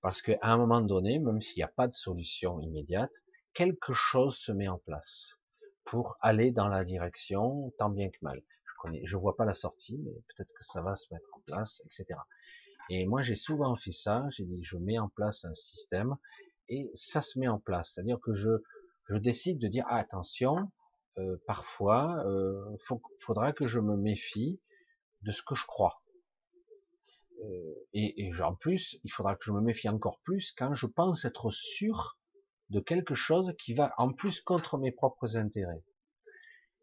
Parce 0.00 0.22
qu'à 0.22 0.38
un 0.42 0.56
moment 0.56 0.80
donné, 0.80 1.18
même 1.18 1.42
s'il 1.42 1.56
n'y 1.56 1.64
a 1.64 1.68
pas 1.68 1.88
de 1.88 1.92
solution 1.92 2.60
immédiate, 2.60 3.12
quelque 3.56 3.94
chose 3.94 4.36
se 4.36 4.52
met 4.52 4.68
en 4.68 4.78
place 4.78 5.38
pour 5.84 6.18
aller 6.20 6.50
dans 6.50 6.68
la 6.68 6.84
direction 6.84 7.72
tant 7.78 7.88
bien 7.88 8.10
que 8.10 8.18
mal. 8.20 8.42
Je 8.64 8.72
connais, 8.80 9.00
je 9.04 9.16
vois 9.16 9.34
pas 9.34 9.46
la 9.46 9.54
sortie, 9.54 9.98
mais 10.04 10.12
peut-être 10.28 10.52
que 10.52 10.62
ça 10.62 10.82
va 10.82 10.94
se 10.94 11.12
mettre 11.12 11.26
en 11.32 11.40
place, 11.40 11.82
etc. 11.86 12.20
Et 12.90 13.06
moi, 13.06 13.22
j'ai 13.22 13.34
souvent 13.34 13.74
fait 13.74 13.92
ça. 13.92 14.26
J'ai 14.30 14.44
dit, 14.44 14.62
je 14.62 14.76
mets 14.76 14.98
en 14.98 15.08
place 15.08 15.44
un 15.46 15.54
système 15.54 16.16
et 16.68 16.90
ça 16.94 17.22
se 17.22 17.38
met 17.38 17.48
en 17.48 17.58
place. 17.58 17.92
C'est-à-dire 17.94 18.20
que 18.20 18.34
je, 18.34 18.50
décide 19.08 19.58
de 19.58 19.68
dire 19.68 19.86
ah, 19.88 19.96
attention, 19.96 20.70
euh, 21.16 21.36
parfois, 21.46 22.22
euh, 22.26 22.76
faudra 23.18 23.52
que 23.52 23.66
je 23.66 23.80
me 23.80 23.96
méfie 23.96 24.60
de 25.22 25.32
ce 25.32 25.42
que 25.42 25.54
je 25.54 25.64
crois. 25.64 26.02
Euh, 27.42 27.74
et, 27.94 28.30
en 28.42 28.54
plus, 28.54 28.98
il 29.02 29.10
faudra 29.10 29.34
que 29.34 29.44
je 29.44 29.52
me 29.52 29.62
méfie 29.62 29.88
encore 29.88 30.20
plus 30.20 30.52
quand 30.52 30.74
je 30.74 30.86
pense 30.86 31.24
être 31.24 31.50
sûr 31.50 32.18
de 32.70 32.80
quelque 32.80 33.14
chose 33.14 33.54
qui 33.58 33.74
va 33.74 33.94
en 33.98 34.12
plus 34.12 34.40
contre 34.40 34.78
mes 34.78 34.92
propres 34.92 35.36
intérêts. 35.36 35.84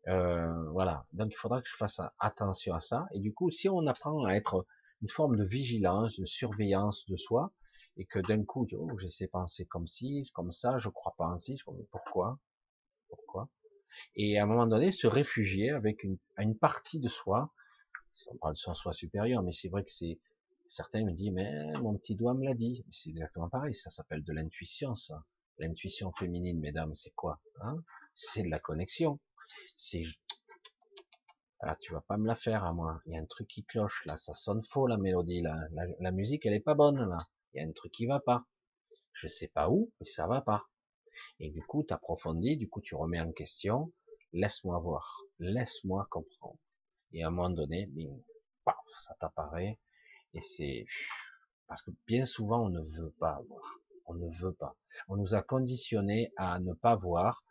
Euh, 0.07 0.69
voilà. 0.71 1.05
Donc 1.13 1.31
il 1.31 1.37
faudra 1.37 1.61
que 1.61 1.69
je 1.69 1.75
fasse 1.75 2.01
attention 2.19 2.73
à 2.73 2.79
ça. 2.79 3.05
Et 3.13 3.19
du 3.19 3.33
coup, 3.33 3.51
si 3.51 3.69
on 3.69 3.85
apprend 3.87 4.25
à 4.25 4.33
être 4.33 4.65
une 5.01 5.09
forme 5.09 5.37
de 5.37 5.43
vigilance, 5.43 6.19
de 6.19 6.25
surveillance 6.25 7.05
de 7.07 7.15
soi, 7.15 7.51
et 7.97 8.05
que 8.05 8.19
d'un 8.19 8.43
coup, 8.43 8.67
oh, 8.73 8.97
j'essaie 8.97 9.25
de 9.25 9.31
penser 9.31 9.65
comme 9.65 9.87
ci, 9.87 10.29
comme 10.33 10.51
ça, 10.51 10.77
je 10.77 10.89
crois 10.89 11.13
pas 11.17 11.27
ainsi, 11.27 11.57
je 11.57 11.65
pourquoi, 11.91 12.39
pourquoi, 13.07 13.49
et 14.15 14.37
à 14.37 14.43
un 14.43 14.45
moment 14.45 14.67
donné, 14.67 14.91
se 14.91 15.07
réfugier 15.07 15.71
avec 15.71 16.03
une, 16.03 16.17
une 16.37 16.57
partie 16.57 16.99
de 16.99 17.07
soi, 17.07 17.53
on 18.31 18.37
parle 18.37 18.53
de 18.53 18.59
son 18.59 18.73
soi 18.73 18.93
supérieur, 18.93 19.43
mais 19.43 19.51
c'est 19.51 19.69
vrai 19.69 19.83
que 19.83 19.91
c'est, 19.91 20.19
certains 20.69 21.03
me 21.03 21.11
disent, 21.11 21.31
mais 21.31 21.51
mon 21.79 21.97
petit 21.97 22.15
doigt 22.15 22.33
me 22.33 22.45
l'a 22.45 22.53
dit, 22.53 22.83
c'est 22.91 23.09
exactement 23.09 23.49
pareil, 23.49 23.73
ça 23.73 23.89
s'appelle 23.89 24.23
de 24.23 24.33
l'intuition, 24.33 24.95
ça, 24.95 25.23
l'intuition 25.57 26.11
féminine, 26.13 26.59
mesdames, 26.59 26.95
c'est 26.95 27.13
quoi, 27.15 27.39
hein? 27.61 27.83
C'est 28.15 28.43
de 28.43 28.49
la 28.49 28.59
connexion, 28.59 29.19
c'est, 29.75 30.03
ah, 31.61 31.75
tu 31.81 31.93
vas 31.93 32.01
pas 32.01 32.17
me 32.17 32.27
la 32.27 32.35
faire 32.35 32.63
à 32.63 32.73
moi. 32.73 33.01
Il 33.05 33.13
y 33.13 33.17
a 33.17 33.21
un 33.21 33.25
truc 33.25 33.47
qui 33.47 33.63
cloche 33.63 34.03
là, 34.05 34.17
ça 34.17 34.33
sonne 34.33 34.63
faux 34.63 34.87
la 34.87 34.97
mélodie 34.97 35.41
là. 35.41 35.57
La, 35.99 36.11
musique 36.11 36.45
elle 36.45 36.53
est 36.53 36.59
pas 36.59 36.75
bonne 36.75 37.07
là 37.09 37.17
il 37.53 37.61
y 37.61 37.63
a 37.63 37.67
un 37.67 37.71
truc 37.71 37.91
qui 37.91 38.05
va 38.05 38.19
pas. 38.19 38.45
Je 39.13 39.27
sais 39.27 39.47
pas 39.47 39.69
où, 39.69 39.91
mais 39.99 40.07
ça 40.07 40.27
va 40.27 40.41
pas. 40.41 40.67
Et 41.39 41.51
du 41.51 41.63
coup, 41.63 41.83
tu 41.83 41.93
approfondis, 41.93 42.57
du 42.57 42.67
coup, 42.67 42.81
tu 42.81 42.95
remets 42.95 43.19
en 43.19 43.31
question, 43.31 43.93
laisse-moi 44.31 44.79
voir, 44.79 45.21
laisse-moi 45.39 46.07
comprendre. 46.09 46.57
Et 47.11 47.23
à 47.23 47.27
un 47.27 47.29
moment 47.29 47.51
donné, 47.51 47.89
paf, 48.65 48.75
ça 49.03 49.15
t'apparaît, 49.19 49.79
et 50.33 50.41
c'est, 50.41 50.87
parce 51.67 51.83
que 51.83 51.91
bien 52.07 52.25
souvent, 52.25 52.65
on 52.65 52.69
ne 52.69 52.81
veut 52.81 53.13
pas 53.19 53.39
voir. 53.47 53.79
On 54.05 54.15
ne 54.15 54.29
veut 54.29 54.53
pas. 54.53 54.75
On 55.07 55.17
nous 55.17 55.33
a 55.33 55.41
conditionnés 55.41 56.31
à 56.37 56.59
ne 56.59 56.73
pas 56.73 56.95
voir, 56.95 57.43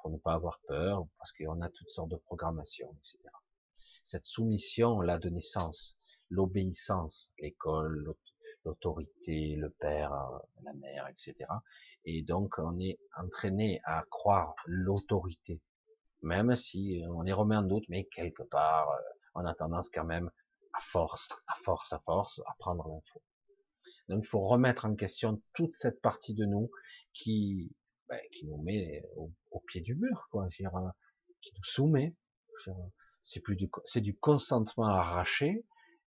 pour 0.00 0.10
ne 0.10 0.18
pas 0.18 0.34
avoir 0.34 0.60
peur, 0.66 1.06
parce 1.18 1.32
qu'on 1.32 1.60
a 1.60 1.68
toutes 1.68 1.90
sortes 1.90 2.10
de 2.10 2.16
programmations, 2.16 2.94
etc. 2.98 3.18
Cette 4.04 4.26
soumission, 4.26 5.00
là, 5.00 5.18
de 5.18 5.28
naissance, 5.28 5.98
l'obéissance, 6.30 7.32
l'école, 7.38 8.14
l'autorité, 8.64 9.56
le 9.56 9.70
père, 9.70 10.12
euh, 10.12 10.38
la 10.62 10.72
mère, 10.74 11.08
etc. 11.08 11.34
Et 12.04 12.22
donc 12.22 12.54
on 12.58 12.78
est 12.78 12.98
entraîné 13.16 13.80
à 13.84 14.04
croire 14.10 14.54
l'autorité, 14.66 15.60
même 16.22 16.54
si 16.56 17.02
on 17.08 17.22
les 17.22 17.32
remet 17.32 17.56
en 17.56 17.62
doute, 17.62 17.84
mais 17.88 18.04
quelque 18.04 18.42
part 18.44 18.90
euh, 18.90 19.00
on 19.34 19.44
a 19.44 19.54
tendance 19.54 19.88
quand 19.90 20.04
même 20.04 20.30
à 20.72 20.80
force, 20.80 21.30
à 21.46 21.54
force, 21.62 21.92
à 21.92 21.98
force, 22.00 22.40
à 22.46 22.54
prendre 22.58 22.86
l'info. 22.88 23.22
Donc 24.10 24.24
il 24.24 24.28
faut 24.28 24.40
remettre 24.40 24.86
en 24.86 24.96
question 24.96 25.40
toute 25.54 25.72
cette 25.72 26.00
partie 26.00 26.34
de 26.34 26.44
nous 26.44 26.68
qui, 27.12 27.70
ben, 28.08 28.18
qui 28.32 28.44
nous 28.46 28.60
met 28.60 29.04
au, 29.16 29.32
pied 29.68 29.82
du 29.82 29.94
mur, 29.94 30.26
quoi, 30.32 30.48
dire, 30.48 30.74
euh, 30.74 30.88
qui 31.40 31.52
nous 31.56 31.64
soumet. 31.64 32.16
C'est 33.22 33.38
plus 33.38 33.54
du, 33.54 33.70
c'est 33.84 34.00
du 34.00 34.16
consentement 34.16 34.86
arraché. 34.86 35.64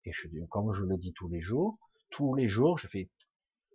Et 0.06 0.12
je, 0.14 0.28
comme 0.50 0.74
je 0.74 0.84
le 0.84 0.98
dis 0.98 1.14
tous 1.14 1.30
les 1.30 1.42
jours, 1.42 1.78
tous 2.10 2.34
les 2.34 2.50
jours, 2.50 2.80
je 2.80 2.88
fais, 2.88 3.12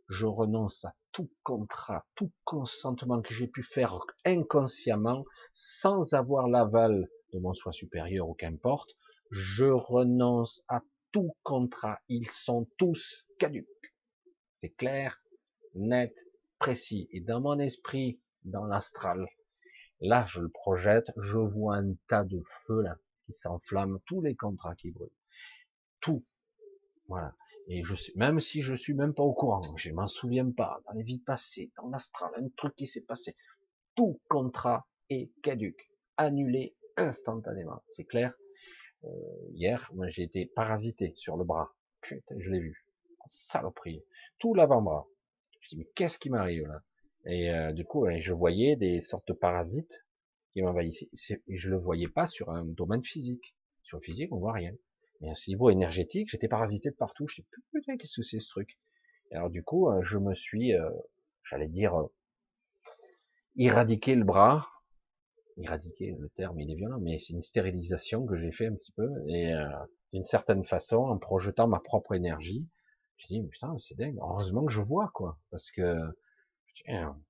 je 0.09 0.27
renonce 0.27 0.85
à 0.85 0.97
tout 1.13 1.31
contrat, 1.45 2.05
tout 2.17 2.33
consentement 2.43 3.23
que 3.23 3.33
j'ai 3.33 3.47
pu 3.47 3.63
faire 3.63 3.97
inconsciemment, 4.25 5.25
sans 5.55 6.15
avoir 6.15 6.49
l'aval 6.49 7.09
de 7.33 7.39
mon 7.39 7.55
soi 7.55 7.73
supérieur 7.73 8.29
ou 8.29 8.35
qu'importe, 8.35 8.97
je 9.31 9.67
renonce 9.67 10.65
à 10.67 10.83
tout 11.13 11.37
contrat. 11.45 12.01
Ils 12.09 12.31
sont 12.31 12.69
tous 12.77 13.25
caduques. 13.39 13.69
C'est 14.57 14.71
clair, 14.71 15.23
net 15.75 16.27
précis. 16.59 17.09
Et 17.13 17.21
dans 17.21 17.41
mon 17.41 17.59
esprit, 17.59 18.21
dans 18.45 18.65
l'astral, 18.65 19.27
là, 20.01 20.25
je 20.27 20.41
le 20.41 20.49
projette, 20.49 21.11
je 21.17 21.39
vois 21.39 21.77
un 21.77 21.95
tas 22.09 22.25
de 22.25 22.43
feux 22.47 22.83
là 22.83 22.99
qui 23.27 23.33
s'enflamment, 23.33 23.99
tous 24.07 24.23
les 24.23 24.35
contrats 24.35 24.75
qui 24.75 24.91
brûlent, 24.91 25.11
tout. 26.01 26.25
Voilà. 27.09 27.35
Et 27.69 27.85
je 27.85 27.95
sais, 27.97 28.13
même 28.15 28.41
si 28.41 28.63
je 28.63 28.75
suis 28.75 28.95
même 28.95 29.13
pas 29.13 29.25
au 29.25 29.35
courant, 29.35 29.77
je 29.77 29.91
m'en 29.91 30.07
souviens 30.07 30.51
pas, 30.51 30.81
dans 30.87 30.93
les 30.93 31.03
vies 31.03 31.19
passées, 31.19 31.73
dans 31.77 31.89
l'astral, 31.89 32.31
un 32.37 32.49
truc 32.57 32.77
qui 32.77 32.87
s'est 32.87 33.03
passé, 33.03 33.37
tout 33.97 34.21
contrat 34.29 34.87
est 35.11 35.33
caduque, 35.43 35.91
annulé 36.17 36.77
instantanément. 36.97 37.83
C'est 37.89 38.05
clair. 38.05 38.33
Euh, 39.05 39.09
hier, 39.51 39.91
moi, 39.95 40.09
j'ai 40.09 40.23
été 40.23 40.47
parasité 40.47 41.13
sur 41.17 41.37
le 41.37 41.45
bras. 41.45 41.75
Putain, 42.01 42.37
je 42.39 42.51
l'ai 42.51 42.61
vu. 42.61 42.86
Saloperie. 43.29 44.05
Tout 44.39 44.55
l'avant-bras. 44.55 45.07
Je 45.61 45.71
dis, 45.71 45.77
mais 45.79 45.89
qu'est-ce 45.95 46.19
qui 46.19 46.31
m'arrive 46.31 46.67
là? 46.67 46.83
Et 47.27 47.51
euh, 47.51 47.73
du 47.73 47.85
coup, 47.85 48.07
je 48.21 48.33
voyais 48.33 48.77
des 48.77 49.03
sortes 49.03 49.27
de 49.29 49.33
parasites 49.33 50.07
qui 50.53 50.63
m'envahissaient. 50.63 51.09
Et 51.49 51.57
je 51.57 51.71
le 51.71 51.77
voyais 51.77 52.09
pas 52.09 52.27
sur 52.27 52.51
un 52.51 52.65
domaine 52.65 53.03
physique. 53.03 53.57
Sur 53.83 53.99
le 53.99 54.03
physique, 54.03 54.33
on 54.33 54.39
voit 54.39 54.53
rien. 54.53 54.73
Mais 55.21 55.31
à 55.31 55.35
niveau 55.49 55.71
énergétique, 55.71 56.29
j'étais 56.31 56.49
parasité 56.49 56.91
de 56.91 56.95
partout. 56.95 57.27
Je 57.27 57.41
dis, 57.41 57.47
putain, 57.73 57.97
qu'est-ce 57.97 58.21
que 58.21 58.27
c'est 58.27 58.39
ce 58.39 58.49
truc? 58.49 58.79
Et 59.33 59.37
Alors 59.37 59.51
du 59.51 59.65
coup, 59.65 59.91
euh, 59.91 60.03
je 60.03 60.19
me 60.19 60.35
suis, 60.35 60.75
euh, 60.75 60.89
j'allais 61.51 61.69
dire, 61.69 61.95
éradiqué 63.57 64.15
le 64.15 64.25
bras. 64.25 64.69
Éradiquer, 65.57 66.15
le 66.19 66.29
terme 66.29 66.61
il 66.61 66.71
est 66.71 66.75
violent, 66.75 67.01
mais 67.01 67.19
c'est 67.19 67.33
une 67.33 67.43
stérilisation 67.43 68.27
que 68.27 68.37
j'ai 68.37 68.53
fait 68.53 68.67
un 68.67 68.75
petit 68.75 68.93
peu. 68.93 69.09
Et 69.29 69.55
d'une 70.13 70.23
certaine 70.23 70.65
façon, 70.65 70.99
en 70.99 71.17
projetant 71.17 71.67
ma 71.67 71.81
propre 71.81 72.15
énergie, 72.15 72.67
je 73.19 73.27
dis, 73.27 73.43
putain, 73.43 73.77
c'est 73.79 73.97
dingue. 73.97 74.19
Heureusement 74.21 74.65
que 74.65 74.73
je 74.73 74.81
vois, 74.81 75.11
quoi. 75.15 75.39
Parce 75.51 75.71
que, 75.71 75.97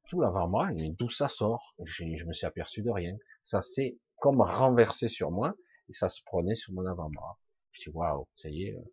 tout 0.09 0.21
l'avant-bras, 0.21 0.71
d'où 0.73 1.09
ça 1.09 1.29
sort? 1.29 1.75
Je, 1.85 2.05
me 2.25 2.33
suis 2.33 2.47
aperçu 2.47 2.83
de 2.83 2.91
rien. 2.91 3.17
Ça 3.43 3.61
s'est 3.61 3.99
comme 4.17 4.41
renversé 4.41 5.09
sur 5.09 5.31
moi, 5.31 5.55
et 5.89 5.93
ça 5.93 6.09
se 6.09 6.23
prenait 6.25 6.55
sur 6.55 6.73
mon 6.75 6.87
avant-bras. 6.87 7.39
Je 7.73 7.83
dis, 7.83 7.97
waouh, 7.97 8.27
ça 8.35 8.49
y 8.49 8.65
est, 8.65 8.77
euh, 8.77 8.93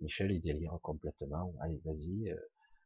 Michel, 0.00 0.32
il 0.32 0.40
délire 0.40 0.76
complètement. 0.82 1.54
Allez, 1.60 1.80
vas-y, 1.84 2.30
euh, 2.30 2.36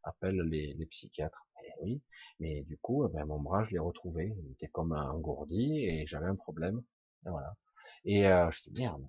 appelle 0.02 0.40
les, 0.42 0.74
les 0.74 0.86
psychiatres. 0.86 1.46
Et 1.64 1.68
eh 1.68 1.82
oui, 1.82 2.02
mais 2.40 2.62
du 2.62 2.76
coup, 2.78 3.06
eh 3.06 3.12
ben, 3.12 3.24
mon 3.24 3.40
bras, 3.40 3.64
je 3.64 3.70
l'ai 3.70 3.78
retrouvé. 3.78 4.34
Il 4.44 4.52
était 4.52 4.68
comme 4.68 4.92
engourdi, 4.92 5.84
et 5.84 6.06
j'avais 6.06 6.26
un 6.26 6.36
problème. 6.36 6.82
Et 7.24 7.30
voilà. 7.30 7.56
Et 8.04 8.26
euh, 8.26 8.50
je 8.50 8.62
dis, 8.64 8.80
merde, 8.80 9.08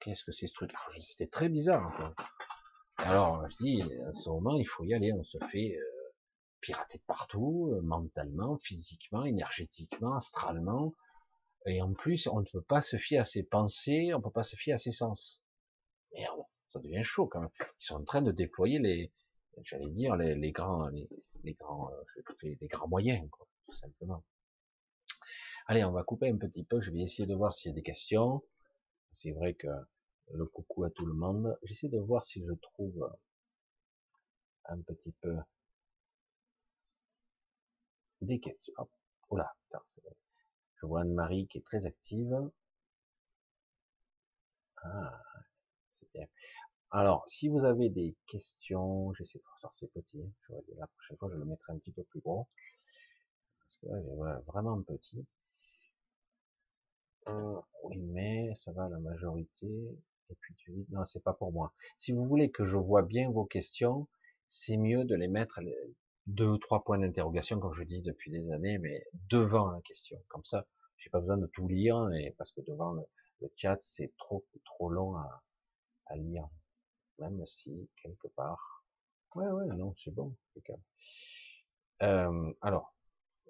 qu'est-ce 0.00 0.24
que 0.24 0.32
c'est 0.32 0.46
ce 0.46 0.54
truc? 0.54 0.70
C'était 1.00 1.26
très 1.26 1.48
bizarre. 1.48 1.92
Quoi. 1.96 2.14
Alors, 2.98 3.48
je 3.50 3.56
dis, 3.58 3.82
à 4.06 4.12
ce 4.12 4.28
moment, 4.30 4.56
il 4.56 4.66
faut 4.66 4.84
y 4.84 4.94
aller. 4.94 5.12
On 5.12 5.22
se 5.22 5.38
fait 5.50 5.76
euh, 5.76 6.14
pirater 6.60 6.98
de 6.98 7.02
partout, 7.04 7.70
euh, 7.72 7.82
mentalement, 7.82 8.56
physiquement, 8.58 9.24
énergétiquement, 9.24 10.14
astralement. 10.14 10.94
Et 11.66 11.82
en 11.82 11.92
plus, 11.92 12.26
on 12.28 12.40
ne 12.40 12.46
peut 12.46 12.62
pas 12.62 12.80
se 12.80 12.96
fier 12.96 13.18
à 13.18 13.24
ses 13.24 13.42
pensées, 13.42 14.14
on 14.14 14.18
ne 14.18 14.22
peut 14.22 14.30
pas 14.30 14.44
se 14.44 14.56
fier 14.56 14.72
à 14.72 14.78
ses 14.78 14.92
sens. 14.92 15.44
Merde, 16.12 16.40
ça 16.68 16.80
devient 16.80 17.02
chaud 17.02 17.26
quand 17.26 17.40
même. 17.40 17.50
Ils 17.60 17.84
sont 17.84 17.96
en 17.96 18.04
train 18.04 18.22
de 18.22 18.32
déployer 18.32 18.78
les, 18.78 19.12
j'allais 19.64 19.90
dire, 19.90 20.16
les, 20.16 20.34
les 20.34 20.52
grands, 20.52 20.88
les, 20.88 21.08
les 21.44 21.54
grands, 21.54 21.90
euh, 21.90 22.24
les 22.42 22.68
grands 22.68 22.88
moyens, 22.88 23.28
quoi, 23.30 23.46
tout 23.66 23.72
simplement. 23.72 24.24
Allez, 25.66 25.84
on 25.84 25.92
va 25.92 26.04
couper 26.04 26.28
un 26.28 26.38
petit 26.38 26.64
peu. 26.64 26.80
Je 26.80 26.92
vais 26.92 27.00
essayer 27.00 27.26
de 27.26 27.34
voir 27.34 27.52
s'il 27.52 27.70
y 27.70 27.72
a 27.72 27.74
des 27.74 27.82
questions. 27.82 28.42
C'est 29.12 29.32
vrai 29.32 29.54
que 29.54 29.66
le 30.32 30.46
coucou 30.46 30.84
à 30.84 30.90
tout 30.90 31.06
le 31.06 31.14
monde. 31.14 31.58
J'essaie 31.62 31.88
de 31.88 31.98
voir 31.98 32.24
si 32.24 32.44
je 32.44 32.52
trouve 32.52 33.10
un 34.66 34.80
petit 34.82 35.12
peu 35.20 35.36
des 38.20 38.40
questions. 38.40 38.74
Là, 39.32 39.54
je 40.76 40.86
vois 40.86 41.02
Anne-Marie 41.02 41.48
qui 41.48 41.58
est 41.58 41.66
très 41.66 41.86
active. 41.86 42.50
Ah. 44.82 45.22
Alors, 46.90 47.24
si 47.28 47.48
vous 47.48 47.64
avez 47.64 47.90
des 47.90 48.14
questions, 48.26 49.12
j'essaie 49.14 49.38
de 49.38 49.44
faire 49.44 49.58
ça, 49.58 49.68
c'est 49.72 49.92
petit. 49.92 50.22
la 50.76 50.86
prochaine 50.86 51.16
fois, 51.18 51.30
je 51.32 51.36
le 51.36 51.44
mettrai 51.44 51.72
un 51.72 51.78
petit 51.78 51.92
peu 51.92 52.04
plus 52.04 52.20
gros. 52.20 52.48
Parce 53.60 53.76
que 53.78 53.86
là, 53.88 54.02
j'ai 54.02 54.42
vraiment 54.46 54.80
petit. 54.82 55.26
Euh, 57.28 57.60
oui, 57.82 57.98
mais 57.98 58.54
ça 58.54 58.72
va, 58.72 58.88
la 58.88 58.98
majorité. 59.00 59.68
Et 60.30 60.34
puis 60.40 60.54
tu 60.56 60.72
dis, 60.72 60.86
non, 60.90 61.04
c'est 61.06 61.22
pas 61.22 61.34
pour 61.34 61.52
moi. 61.52 61.72
Si 61.98 62.12
vous 62.12 62.26
voulez 62.26 62.50
que 62.50 62.64
je 62.64 62.76
vois 62.76 63.02
bien 63.02 63.30
vos 63.30 63.44
questions, 63.44 64.08
c'est 64.48 64.76
mieux 64.76 65.04
de 65.04 65.14
les 65.14 65.28
mettre 65.28 65.60
deux 66.26 66.48
ou 66.48 66.58
trois 66.58 66.82
points 66.82 66.98
d'interrogation, 66.98 67.60
comme 67.60 67.74
je 67.74 67.84
dis 67.84 68.02
depuis 68.02 68.30
des 68.30 68.50
années, 68.50 68.78
mais 68.78 69.04
devant 69.30 69.70
la 69.70 69.80
question. 69.82 70.20
Comme 70.28 70.44
ça, 70.44 70.66
j'ai 70.98 71.10
pas 71.10 71.20
besoin 71.20 71.36
de 71.38 71.46
tout 71.46 71.68
lire, 71.68 72.10
et 72.14 72.34
parce 72.38 72.52
que 72.52 72.60
devant 72.62 72.92
le, 72.92 73.02
chat, 73.56 73.78
c'est 73.80 74.12
trop, 74.16 74.44
trop 74.64 74.90
long 74.90 75.16
à, 75.16 75.44
à, 76.06 76.16
lire. 76.16 76.48
Même 77.18 77.44
si, 77.46 77.88
quelque 78.02 78.28
part, 78.28 78.84
ouais, 79.36 79.46
ouais, 79.46 79.66
non, 79.76 79.92
c'est 79.94 80.12
bon, 80.12 80.34
euh, 82.02 82.52
alors, 82.60 82.94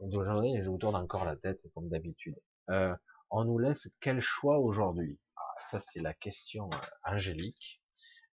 d'aujourd'hui, 0.01 0.63
je 0.63 0.69
vous 0.69 0.79
tourne 0.79 0.97
encore 0.97 1.25
la 1.25 1.37
tête, 1.37 1.67
comme 1.75 1.89
d'habitude. 1.89 2.39
Euh, 2.71 2.95
on 3.31 3.45
nous 3.45 3.59
laisse 3.59 3.89
quel 4.01 4.21
choix 4.21 4.59
aujourd'hui? 4.59 5.19
Ça 5.67 5.81
c'est 5.81 6.01
la 6.01 6.15
question 6.15 6.71
euh, 6.73 6.79
angélique, 7.03 7.83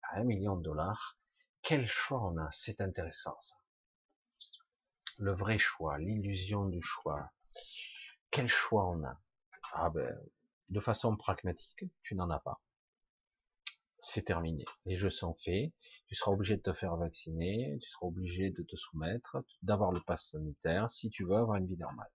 à 0.03 0.19
un 0.19 0.23
million 0.23 0.55
de 0.55 0.61
dollars, 0.61 1.17
quel 1.63 1.87
choix 1.87 2.21
on 2.21 2.37
a 2.37 2.49
C'est 2.51 2.79
intéressant 2.79 3.35
ça. 3.41 3.55
Le 5.17 5.33
vrai 5.33 5.57
choix, 5.57 5.97
l'illusion 5.97 6.65
du 6.67 6.81
choix. 6.81 7.31
Quel 8.29 8.47
choix 8.47 8.87
on 8.87 9.03
a? 9.03 9.19
Ah 9.73 9.89
ben, 9.89 10.15
de 10.69 10.79
façon 10.79 11.15
pragmatique, 11.15 11.85
tu 12.03 12.15
n'en 12.15 12.29
as 12.29 12.39
pas. 12.39 12.61
C'est 13.99 14.23
terminé. 14.23 14.65
Les 14.85 14.97
jeux 14.97 15.09
sont 15.09 15.33
faits. 15.33 15.71
Tu 16.07 16.15
seras 16.15 16.31
obligé 16.31 16.57
de 16.57 16.61
te 16.61 16.73
faire 16.73 16.97
vacciner. 16.97 17.79
Tu 17.81 17.89
seras 17.89 18.07
obligé 18.07 18.51
de 18.51 18.61
te 18.61 18.75
soumettre, 18.75 19.37
d'avoir 19.61 19.91
le 19.91 20.01
pass 20.01 20.31
sanitaire 20.31 20.89
si 20.89 21.09
tu 21.09 21.23
veux 21.23 21.37
avoir 21.37 21.57
une 21.57 21.67
vie 21.67 21.77
normale 21.77 22.11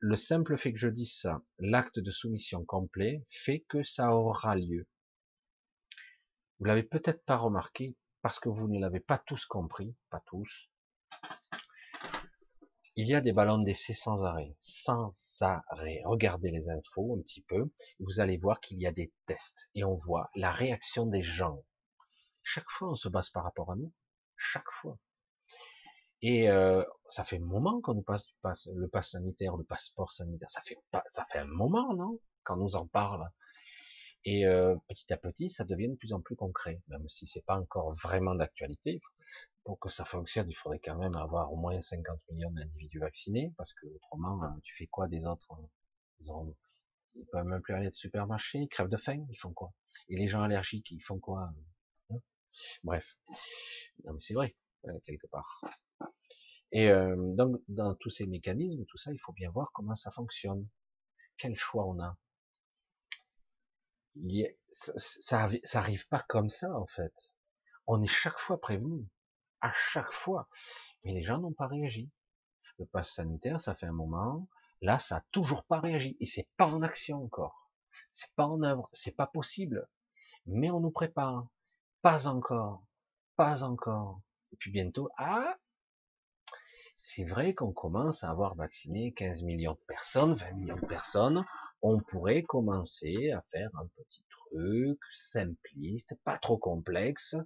le 0.00 0.16
simple 0.16 0.56
fait 0.56 0.72
que 0.72 0.78
je 0.78 0.88
dise 0.88 1.16
ça, 1.16 1.42
l'acte 1.58 1.98
de 1.98 2.10
soumission 2.10 2.64
complet, 2.64 3.24
fait 3.30 3.60
que 3.60 3.82
ça 3.82 4.14
aura 4.14 4.56
lieu. 4.56 4.86
Vous 6.58 6.66
l'avez 6.66 6.82
peut-être 6.82 7.24
pas 7.24 7.36
remarqué, 7.36 7.96
parce 8.22 8.38
que 8.38 8.48
vous 8.48 8.68
ne 8.68 8.80
l'avez 8.80 9.00
pas 9.00 9.18
tous 9.18 9.44
compris, 9.46 9.96
pas 10.10 10.22
tous. 10.26 10.70
Il 12.96 13.08
y 13.08 13.14
a 13.14 13.20
des 13.20 13.32
ballons 13.32 13.58
d'essai 13.58 13.92
sans 13.92 14.24
arrêt, 14.24 14.56
sans 14.60 15.10
arrêt. 15.40 16.00
Regardez 16.04 16.50
les 16.52 16.68
infos 16.68 17.16
un 17.18 17.22
petit 17.22 17.42
peu, 17.42 17.72
vous 17.98 18.20
allez 18.20 18.38
voir 18.38 18.60
qu'il 18.60 18.80
y 18.80 18.86
a 18.86 18.92
des 18.92 19.12
tests, 19.26 19.68
et 19.74 19.84
on 19.84 19.96
voit 19.96 20.30
la 20.36 20.52
réaction 20.52 21.06
des 21.06 21.22
gens. 21.22 21.64
Chaque 22.42 22.70
fois, 22.70 22.90
on 22.90 22.94
se 22.94 23.08
base 23.08 23.30
par 23.30 23.42
rapport 23.42 23.72
à 23.72 23.76
nous. 23.76 23.92
Chaque 24.36 24.70
fois. 24.70 24.98
Et 26.22 26.48
euh, 26.48 26.82
ça 27.08 27.24
fait 27.24 27.36
un 27.36 27.44
moment 27.44 27.80
qu'on 27.80 27.94
nous 27.94 28.02
passe 28.02 28.26
du 28.26 28.34
passe, 28.40 28.68
le 28.74 28.88
passe 28.88 29.10
sanitaire, 29.10 29.56
le 29.56 29.64
passeport 29.64 30.12
sanitaire. 30.12 30.50
Ça 30.50 30.62
fait 30.62 30.78
pas, 30.90 31.04
ça 31.06 31.26
fait 31.30 31.38
un 31.38 31.46
moment, 31.46 31.94
non 31.94 32.18
Quand 32.42 32.56
on 32.56 32.64
nous 32.64 32.76
en 32.76 32.86
parle. 32.86 33.28
Et 34.24 34.46
euh, 34.46 34.74
petit 34.88 35.12
à 35.12 35.18
petit, 35.18 35.50
ça 35.50 35.64
devient 35.64 35.88
de 35.88 35.96
plus 35.96 36.14
en 36.14 36.20
plus 36.20 36.34
concret, 36.34 36.80
même 36.88 37.06
si 37.08 37.26
c'est 37.26 37.44
pas 37.44 37.58
encore 37.58 37.92
vraiment 37.94 38.34
d'actualité. 38.34 39.02
Pour 39.64 39.78
que 39.78 39.88
ça 39.88 40.04
fonctionne, 40.04 40.48
il 40.50 40.54
faudrait 40.54 40.78
quand 40.78 40.96
même 40.96 41.16
avoir 41.16 41.52
au 41.52 41.56
moins 41.56 41.80
50 41.80 42.20
millions 42.30 42.50
d'individus 42.50 42.98
vaccinés, 42.98 43.52
parce 43.56 43.72
que 43.74 43.86
autrement, 43.86 44.42
euh, 44.44 44.48
tu 44.62 44.74
fais 44.76 44.86
quoi 44.86 45.08
des 45.08 45.24
autres 45.24 45.48
ils, 46.20 46.30
ont, 46.30 46.54
ils 47.16 47.26
peuvent 47.26 47.44
même 47.44 47.60
plus 47.60 47.74
aller 47.74 47.90
de 47.90 47.94
supermarché, 47.94 48.60
ils 48.60 48.68
crèvent 48.68 48.88
de 48.88 48.96
faim, 48.96 49.24
ils 49.30 49.38
font 49.38 49.52
quoi? 49.52 49.72
Et 50.08 50.16
les 50.16 50.28
gens 50.28 50.42
allergiques, 50.42 50.90
ils 50.90 51.02
font 51.02 51.18
quoi? 51.18 51.50
Hein? 52.10 52.16
Bref, 52.82 53.04
non 54.04 54.14
mais 54.14 54.20
c'est 54.20 54.34
vrai 54.34 54.54
quelque 55.06 55.26
part. 55.26 55.62
Et 56.74 56.90
euh, 56.90 57.14
donc, 57.16 57.62
dans 57.68 57.94
tous 57.94 58.10
ces 58.10 58.26
mécanismes, 58.26 58.84
tout 58.86 58.98
ça, 58.98 59.12
il 59.12 59.20
faut 59.20 59.32
bien 59.32 59.48
voir 59.48 59.70
comment 59.72 59.94
ça 59.94 60.10
fonctionne. 60.10 60.68
Quel 61.38 61.54
choix 61.54 61.86
on 61.86 62.00
a. 62.00 62.18
Il 64.16 64.52
ça, 64.70 64.92
ça, 65.62 65.78
arrive 65.78 66.08
pas 66.08 66.24
comme 66.28 66.48
ça, 66.48 66.76
en 66.76 66.86
fait. 66.86 67.14
On 67.86 68.02
est 68.02 68.08
chaque 68.08 68.40
fois 68.40 68.60
prévenu. 68.60 69.06
À 69.60 69.72
chaque 69.72 70.10
fois. 70.10 70.48
Mais 71.04 71.12
les 71.12 71.22
gens 71.22 71.38
n'ont 71.38 71.52
pas 71.52 71.68
réagi. 71.68 72.10
Le 72.78 72.86
pass 72.86 73.14
sanitaire, 73.14 73.60
ça 73.60 73.76
fait 73.76 73.86
un 73.86 73.92
moment. 73.92 74.48
Là, 74.80 74.98
ça 74.98 75.18
a 75.18 75.24
toujours 75.30 75.64
pas 75.66 75.78
réagi. 75.78 76.16
Et 76.18 76.26
c'est 76.26 76.48
pas 76.56 76.66
en 76.66 76.82
action 76.82 77.22
encore. 77.22 77.70
C'est 78.12 78.34
pas 78.34 78.48
en 78.48 78.60
œuvre. 78.64 78.90
C'est 78.92 79.14
pas 79.14 79.28
possible. 79.28 79.88
Mais 80.46 80.72
on 80.72 80.80
nous 80.80 80.90
prépare. 80.90 81.46
Pas 82.02 82.26
encore. 82.26 82.84
Pas 83.36 83.62
encore. 83.62 84.20
Et 84.52 84.56
puis 84.56 84.72
bientôt, 84.72 85.08
ah, 85.18 85.56
c'est 86.96 87.24
vrai 87.24 87.54
qu'on 87.54 87.72
commence 87.72 88.24
à 88.24 88.30
avoir 88.30 88.54
vacciné 88.54 89.12
15 89.12 89.42
millions 89.42 89.74
de 89.74 89.86
personnes, 89.86 90.34
20 90.34 90.52
millions 90.52 90.76
de 90.76 90.86
personnes, 90.86 91.44
on 91.82 92.00
pourrait 92.00 92.42
commencer 92.42 93.30
à 93.32 93.42
faire 93.50 93.70
un 93.74 93.86
petit 93.96 94.24
truc 94.30 94.98
simpliste, 95.12 96.14
pas 96.24 96.38
trop 96.38 96.56
complexe, 96.56 97.36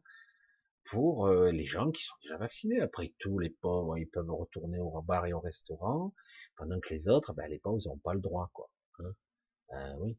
pour 0.84 1.26
euh, 1.26 1.50
les 1.50 1.64
gens 1.64 1.90
qui 1.90 2.04
sont 2.04 2.14
déjà 2.22 2.36
vaccinés. 2.36 2.80
Après 2.80 3.12
tout, 3.18 3.38
les 3.38 3.50
pauvres, 3.50 3.98
ils 3.98 4.08
peuvent 4.08 4.30
retourner 4.30 4.78
au 4.78 5.02
bar 5.02 5.26
et 5.26 5.32
au 5.32 5.40
restaurant, 5.40 6.14
pendant 6.56 6.80
que 6.80 6.90
les 6.90 7.08
autres, 7.08 7.32
ben, 7.34 7.48
les 7.48 7.58
pauvres, 7.58 7.80
ils 7.84 7.88
n'ont 7.88 7.98
pas 7.98 8.14
le 8.14 8.20
droit, 8.20 8.50
quoi. 8.52 8.70
Hein 9.00 9.12
ben 9.70 9.96
oui, 10.00 10.16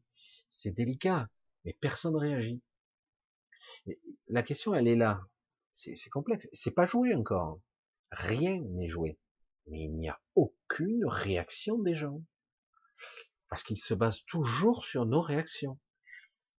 c'est 0.48 0.70
délicat, 0.70 1.28
mais 1.64 1.76
personne 1.80 2.14
ne 2.14 2.18
réagit. 2.18 2.60
la 4.28 4.42
question, 4.42 4.74
elle 4.74 4.88
est 4.88 4.96
là. 4.96 5.20
C'est 5.72 6.10
complexe. 6.10 6.48
C'est 6.52 6.74
pas 6.74 6.86
joué 6.86 7.14
encore. 7.14 7.60
Rien 8.10 8.60
n'est 8.60 8.88
joué. 8.88 9.18
Mais 9.66 9.82
il 9.82 9.96
n'y 9.96 10.08
a 10.08 10.20
aucune 10.34 11.04
réaction 11.06 11.78
des 11.78 11.94
gens. 11.94 12.22
Parce 13.48 13.62
qu'ils 13.62 13.80
se 13.80 13.94
basent 13.94 14.24
toujours 14.24 14.84
sur 14.84 15.06
nos 15.06 15.20
réactions. 15.20 15.78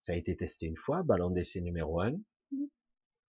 Ça 0.00 0.12
a 0.12 0.16
été 0.16 0.36
testé 0.36 0.66
une 0.66 0.76
fois, 0.76 1.02
ballon 1.02 1.30
d'essai 1.30 1.60
numéro 1.60 2.00
un. 2.00 2.18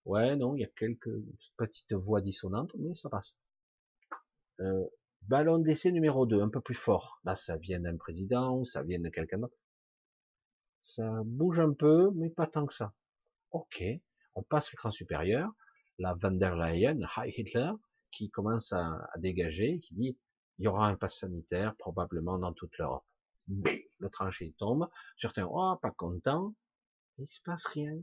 Ouais, 0.04 0.36
non, 0.36 0.56
il 0.56 0.60
y 0.60 0.64
a 0.64 0.70
quelques 0.76 1.10
petites 1.56 1.92
voix 1.92 2.20
dissonantes, 2.20 2.74
mais 2.78 2.94
ça 2.94 3.08
passe. 3.08 3.36
Euh, 4.60 4.86
ballon 5.22 5.58
d'essai 5.58 5.92
numéro 5.92 6.26
2, 6.26 6.40
un 6.40 6.48
peu 6.48 6.60
plus 6.60 6.74
fort. 6.74 7.20
Là, 7.24 7.36
ça 7.36 7.56
vient 7.56 7.80
d'un 7.80 7.96
président 7.96 8.58
ou 8.58 8.64
ça 8.64 8.82
vient 8.82 9.00
de 9.00 9.08
quelqu'un 9.08 9.38
d'autre. 9.38 9.56
Ça 10.80 11.22
bouge 11.24 11.60
un 11.60 11.72
peu, 11.72 12.10
mais 12.16 12.30
pas 12.30 12.46
tant 12.46 12.66
que 12.66 12.74
ça. 12.74 12.92
Ok, 13.52 13.84
on 14.34 14.42
passe 14.42 14.72
l'écran 14.72 14.90
supérieur. 14.90 15.52
La 15.98 16.14
van 16.14 16.32
der 16.32 16.56
Leyen, 16.56 16.98
High 17.16 17.34
Hitler, 17.36 17.70
qui 18.12 18.30
commence 18.30 18.72
à, 18.72 19.10
dégager, 19.18 19.80
qui 19.80 19.94
dit 19.94 20.18
il 20.58 20.66
y 20.66 20.68
aura 20.68 20.88
un 20.88 20.96
pass 20.96 21.18
sanitaire 21.18 21.74
probablement 21.76 22.38
dans 22.38 22.52
toute 22.52 22.76
l'Europe. 22.78 23.04
Le 23.48 24.08
tranché 24.10 24.54
tombe. 24.58 24.88
Certains, 25.18 25.48
oh, 25.50 25.76
pas 25.80 25.90
contents. 25.90 26.54
Il 27.18 27.28
se 27.28 27.40
passe 27.42 27.66
rien. 27.66 27.98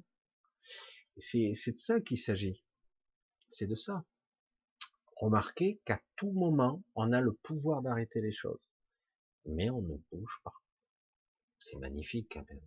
C'est 1.17 1.51
de 1.71 1.77
ça 1.77 2.01
qu'il 2.01 2.17
s'agit. 2.17 2.63
C'est 3.49 3.67
de 3.67 3.75
ça. 3.75 4.03
Remarquez 5.15 5.79
qu'à 5.85 5.99
tout 6.15 6.31
moment, 6.31 6.83
on 6.95 7.11
a 7.11 7.21
le 7.21 7.33
pouvoir 7.33 7.81
d'arrêter 7.81 8.21
les 8.21 8.31
choses. 8.31 8.59
Mais 9.45 9.69
on 9.69 9.81
ne 9.81 9.97
bouge 10.11 10.39
pas. 10.43 10.53
C'est 11.59 11.77
magnifique 11.77 12.31
quand 12.33 12.45
même. 12.49 12.61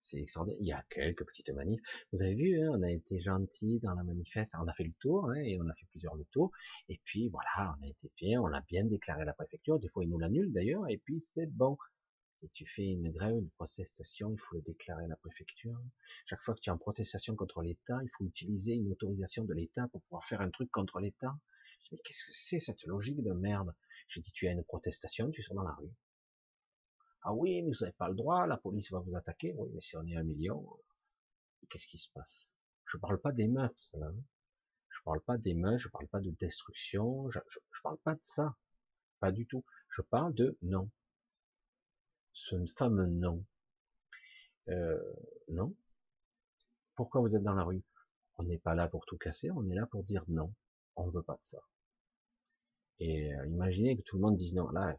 C'est 0.00 0.18
extraordinaire. 0.18 0.60
Il 0.60 0.66
y 0.66 0.72
a 0.72 0.84
quelques 0.90 1.26
petites 1.26 1.50
manifs. 1.50 1.80
Vous 2.12 2.22
avez 2.22 2.34
vu, 2.34 2.60
hein, 2.60 2.70
on 2.72 2.82
a 2.82 2.90
été 2.90 3.20
gentil 3.20 3.80
dans 3.80 3.94
la 3.94 4.02
manifeste. 4.02 4.54
On 4.58 4.66
a 4.66 4.72
fait 4.72 4.84
le 4.84 4.94
tour, 5.00 5.28
hein, 5.30 5.34
et 5.34 5.58
on 5.60 5.68
a 5.68 5.74
fait 5.74 5.86
plusieurs 5.90 6.14
le 6.14 6.24
tour. 6.26 6.50
Et 6.88 7.00
puis 7.04 7.28
voilà, 7.28 7.76
on 7.78 7.84
a 7.84 7.88
été 7.88 8.10
fiers, 8.16 8.38
on 8.38 8.46
a 8.46 8.60
bien 8.62 8.84
déclaré 8.84 9.24
la 9.24 9.34
préfecture. 9.34 9.78
Des 9.78 9.88
fois, 9.88 10.04
ils 10.04 10.10
nous 10.10 10.18
l'annulent 10.18 10.52
d'ailleurs. 10.52 10.88
Et 10.88 10.98
puis 10.98 11.20
c'est 11.20 11.46
bon 11.46 11.76
et 12.42 12.48
tu 12.48 12.66
fais 12.66 12.86
une 12.86 13.10
grève, 13.10 13.36
une 13.36 13.50
protestation, 13.50 14.32
il 14.32 14.40
faut 14.40 14.56
le 14.56 14.62
déclarer 14.62 15.04
à 15.04 15.08
la 15.08 15.16
préfecture. 15.16 15.78
Chaque 16.26 16.40
fois 16.40 16.54
que 16.54 16.60
tu 16.60 16.70
es 16.70 16.72
en 16.72 16.78
protestation 16.78 17.36
contre 17.36 17.60
l'État, 17.60 17.98
il 18.02 18.08
faut 18.16 18.24
utiliser 18.24 18.72
une 18.72 18.90
autorisation 18.90 19.44
de 19.44 19.52
l'État 19.52 19.88
pour 19.88 20.00
pouvoir 20.02 20.24
faire 20.24 20.40
un 20.40 20.50
truc 20.50 20.70
contre 20.70 21.00
l'État. 21.00 21.38
Mais 21.92 21.98
qu'est-ce 21.98 22.26
que 22.26 22.32
c'est 22.32 22.58
cette 22.58 22.84
logique 22.86 23.22
de 23.22 23.32
merde? 23.32 23.74
J'ai 24.08 24.20
dit, 24.20 24.32
tu 24.32 24.48
as 24.48 24.52
une 24.52 24.64
protestation, 24.64 25.30
tu 25.30 25.42
sors 25.42 25.54
dans 25.54 25.62
la 25.62 25.74
rue. 25.74 25.90
Ah 27.22 27.34
oui, 27.34 27.62
mais 27.62 27.70
vous 27.70 27.78
n'avez 27.80 27.92
pas 27.92 28.08
le 28.08 28.14
droit, 28.14 28.46
la 28.46 28.56
police 28.56 28.90
va 28.92 29.00
vous 29.00 29.14
attaquer. 29.16 29.54
Oui, 29.56 29.70
mais 29.74 29.80
si 29.80 29.96
on 29.96 30.06
est 30.06 30.16
un 30.16 30.22
million, 30.22 30.66
qu'est-ce 31.68 31.86
qui 31.86 31.98
se 31.98 32.10
passe? 32.12 32.54
Je 32.86 32.96
parle 32.96 33.20
pas 33.20 33.32
d'émeutes, 33.32 33.90
là. 33.94 34.10
Je 34.88 34.98
parle 35.04 35.20
pas 35.22 35.38
d'émeutes, 35.38 35.78
je 35.78 35.88
parle 35.88 36.08
pas 36.08 36.20
de 36.20 36.30
destruction, 36.30 37.28
je, 37.30 37.38
je 37.48 37.80
parle 37.82 37.98
pas 37.98 38.14
de 38.14 38.20
ça. 38.22 38.56
Pas 39.20 39.32
du 39.32 39.46
tout. 39.46 39.64
Je 39.90 40.02
parle 40.02 40.34
de 40.34 40.58
non 40.62 40.90
ce 42.32 42.56
fameux 42.76 43.06
non. 43.06 43.44
Euh, 44.68 44.98
non. 45.48 45.74
Pourquoi 46.94 47.20
vous 47.20 47.34
êtes 47.34 47.42
dans 47.42 47.54
la 47.54 47.64
rue? 47.64 47.82
On 48.36 48.44
n'est 48.44 48.58
pas 48.58 48.74
là 48.74 48.88
pour 48.88 49.04
tout 49.06 49.18
casser, 49.18 49.50
on 49.50 49.68
est 49.68 49.74
là 49.74 49.86
pour 49.86 50.04
dire 50.04 50.24
non. 50.28 50.54
On 50.96 51.06
ne 51.06 51.12
veut 51.12 51.22
pas 51.22 51.36
de 51.36 51.42
ça. 51.42 51.58
Et 52.98 53.34
euh, 53.34 53.46
imaginez 53.46 53.96
que 53.96 54.02
tout 54.02 54.16
le 54.16 54.22
monde 54.22 54.36
dise 54.36 54.54
non. 54.54 54.68
Là, 54.70 54.96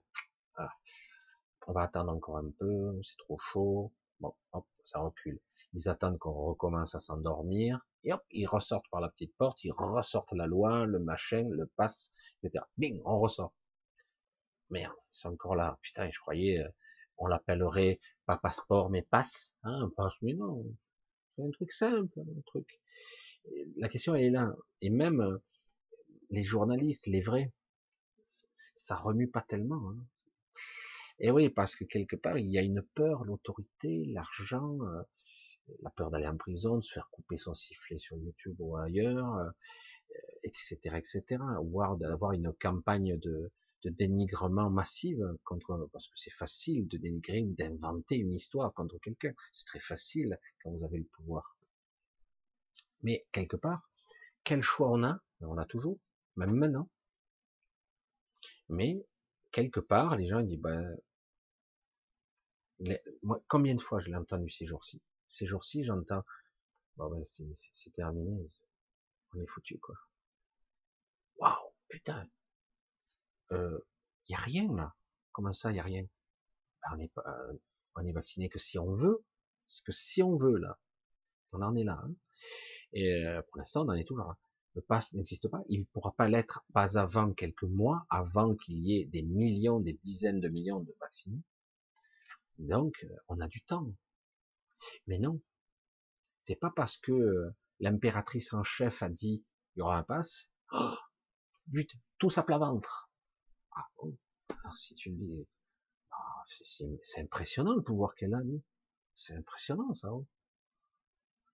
on 1.67 1.73
va 1.73 1.83
attendre 1.83 2.11
encore 2.11 2.37
un 2.37 2.51
peu, 2.59 2.99
c'est 3.03 3.17
trop 3.17 3.37
chaud. 3.37 3.93
Bon, 4.19 4.33
hop, 4.53 4.65
ça 4.85 4.99
recule. 4.99 5.39
Ils 5.73 5.89
attendent 5.89 6.19
qu'on 6.19 6.33
recommence 6.33 6.95
à 6.95 6.99
s'endormir. 6.99 7.79
Et 8.03 8.13
hop, 8.13 8.23
ils 8.31 8.47
ressortent 8.47 8.89
par 8.89 9.01
la 9.01 9.09
petite 9.09 9.35
porte, 9.37 9.63
ils 9.63 9.71
ressortent 9.71 10.33
la 10.33 10.47
loi, 10.47 10.85
le 10.85 10.99
machin, 10.99 11.47
le 11.49 11.67
passe, 11.67 12.11
etc. 12.43 12.65
Bing, 12.77 13.01
on 13.05 13.19
ressort. 13.19 13.53
Merde, 14.69 14.93
c'est 15.11 15.27
encore 15.27 15.55
là. 15.55 15.77
Putain, 15.81 16.09
je 16.11 16.19
croyais, 16.19 16.59
euh, 16.59 16.69
on 17.17 17.27
l'appellerait 17.27 17.99
pas 18.25 18.37
passeport 18.37 18.89
mais 18.89 19.03
passe, 19.03 19.53
hein, 19.63 19.91
passe, 19.95 20.13
mais 20.21 20.33
non, 20.33 20.65
c'est 21.35 21.43
un 21.43 21.51
truc 21.51 21.71
simple, 21.71 22.19
un 22.19 22.41
truc. 22.45 22.81
La 23.77 23.89
question 23.89 24.15
est 24.15 24.29
là, 24.29 24.53
et 24.81 24.89
même 24.89 25.21
euh, 25.21 25.37
les 26.29 26.43
journalistes, 26.43 27.07
les 27.07 27.21
vrais, 27.21 27.51
ça 28.23 28.95
remue 28.95 29.29
pas 29.29 29.41
tellement. 29.41 29.89
Hein. 29.89 30.05
Et 31.23 31.29
oui, 31.29 31.49
parce 31.49 31.75
que 31.75 31.83
quelque 31.83 32.15
part 32.15 32.39
il 32.39 32.49
y 32.49 32.57
a 32.57 32.63
une 32.63 32.81
peur, 32.81 33.23
l'autorité, 33.25 34.05
l'argent, 34.07 34.79
euh, 34.81 35.03
la 35.83 35.91
peur 35.91 36.09
d'aller 36.09 36.27
en 36.27 36.35
prison, 36.35 36.77
de 36.77 36.81
se 36.81 36.93
faire 36.93 37.09
couper 37.11 37.37
son 37.37 37.53
sifflet 37.53 37.99
sur 37.99 38.17
YouTube 38.17 38.55
ou 38.59 38.75
ailleurs, 38.75 39.53
etc., 40.43 40.79
euh, 40.85 40.97
etc., 40.97 41.23
voire 41.63 41.95
d'avoir 41.97 42.31
une 42.31 42.51
campagne 42.53 43.17
de 43.19 43.51
dénigrement 43.83 44.71
massif 44.71 45.17
contre, 45.43 45.87
parce 45.93 46.07
que 46.07 46.17
c'est 46.17 46.33
facile 46.33 46.87
de 46.87 46.97
dénigrer 46.97 47.43
ou 47.43 47.53
d'inventer 47.53 48.17
une 48.17 48.33
histoire 48.33 48.73
contre 48.73 48.97
quelqu'un. 48.97 49.33
C'est 49.53 49.65
très 49.65 49.79
facile 49.79 50.39
quand 50.63 50.71
vous 50.71 50.83
avez 50.83 50.97
le 50.97 51.05
pouvoir. 51.05 51.55
Mais 53.03 53.27
quelque 53.31 53.57
part, 53.57 53.87
quel 54.43 54.63
choix 54.63 54.89
on 54.89 55.03
a? 55.03 55.19
On 55.41 55.57
a 55.57 55.65
toujours, 55.65 55.99
même 56.35 56.55
maintenant. 56.55 56.89
Mais 58.69 59.05
quelque 59.51 59.79
part, 59.79 60.15
les 60.15 60.27
gens 60.27 60.41
disent, 60.41 60.59
ben, 60.59 60.97
combien 63.47 63.75
de 63.75 63.81
fois 63.81 63.99
je 63.99 64.09
l'ai 64.09 64.15
entendu 64.15 64.49
ces 64.49 64.65
jours-ci? 64.65 65.01
Ces 65.27 65.45
jours-ci, 65.45 65.83
j'entends, 65.83 66.23
bon 66.97 67.09
ben 67.09 67.23
c'est 67.23 67.93
terminé, 67.93 68.47
on 69.33 69.41
est 69.41 69.47
foutu 69.47 69.79
quoi. 69.79 69.95
Waouh, 71.37 71.73
putain, 71.87 72.27
il 73.51 73.57
euh, 73.57 73.79
y 74.29 74.35
a 74.35 74.39
rien 74.39 74.73
là. 74.75 74.95
Comment 75.31 75.53
ça, 75.53 75.71
il 75.71 75.77
y 75.77 75.79
a 75.79 75.83
rien? 75.83 76.03
Ben, 76.81 76.89
On 76.93 76.99
est 76.99 77.13
pas, 77.13 77.23
euh, 77.25 77.53
on 77.95 78.05
est 78.05 78.11
vacciné 78.11 78.49
que 78.49 78.59
si 78.59 78.77
on 78.77 78.93
veut, 78.95 79.23
parce 79.67 79.81
que 79.81 79.91
si 79.91 80.21
on 80.23 80.37
veut 80.37 80.57
là, 80.57 80.77
on 81.53 81.61
en 81.61 81.75
est 81.75 81.83
là. 81.83 82.01
Hein. 82.03 82.13
Et 82.93 83.25
euh, 83.25 83.41
pour 83.43 83.57
l'instant, 83.57 83.85
on 83.85 83.89
en 83.89 83.93
est 83.93 84.05
toujours 84.05 84.27
là. 84.27 84.37
Le 84.73 84.81
pass 84.81 85.11
n'existe 85.13 85.49
pas. 85.49 85.61
Il 85.67 85.81
ne 85.81 85.85
pourra 85.85 86.13
pas 86.13 86.29
l'être 86.29 86.63
pas 86.73 86.97
avant 86.97 87.33
quelques 87.33 87.63
mois, 87.63 88.05
avant 88.09 88.55
qu'il 88.55 88.77
y 88.77 88.99
ait 88.99 89.05
des 89.05 89.21
millions, 89.21 89.81
des 89.81 89.99
dizaines 90.03 90.39
de 90.39 90.47
millions 90.47 90.79
de 90.79 90.95
vaccinés. 90.99 91.41
Donc, 92.61 93.05
on 93.27 93.39
a 93.39 93.47
du 93.47 93.61
temps. 93.63 93.93
Mais 95.07 95.19
non, 95.19 95.41
c'est 96.39 96.55
pas 96.55 96.71
parce 96.75 96.97
que 96.97 97.53
l'impératrice 97.79 98.53
en 98.53 98.63
chef 98.63 99.03
a 99.03 99.09
dit 99.09 99.45
il 99.75 99.79
y 99.79 99.81
aura 99.81 99.97
un 99.97 100.03
pass, 100.03 100.49
oh, 100.73 100.95
vite, 101.71 101.91
tous 102.17 102.37
à 102.37 102.43
plat 102.43 102.57
ventre. 102.57 103.11
Ah 103.71 103.87
bon? 103.97 104.17
Alors 104.63 104.75
si 104.75 104.95
tu 104.95 105.11
me 105.11 105.17
dis, 105.17 105.47
ah, 106.11 106.43
c'est 106.45 107.21
impressionnant 107.21 107.73
le 107.73 107.81
pouvoir 107.81 108.15
qu'elle 108.15 108.33
a, 108.33 108.41
lui. 108.41 108.61
C'est 109.15 109.35
impressionnant 109.35 109.93
ça. 109.93 110.11
Oh. 110.11 110.27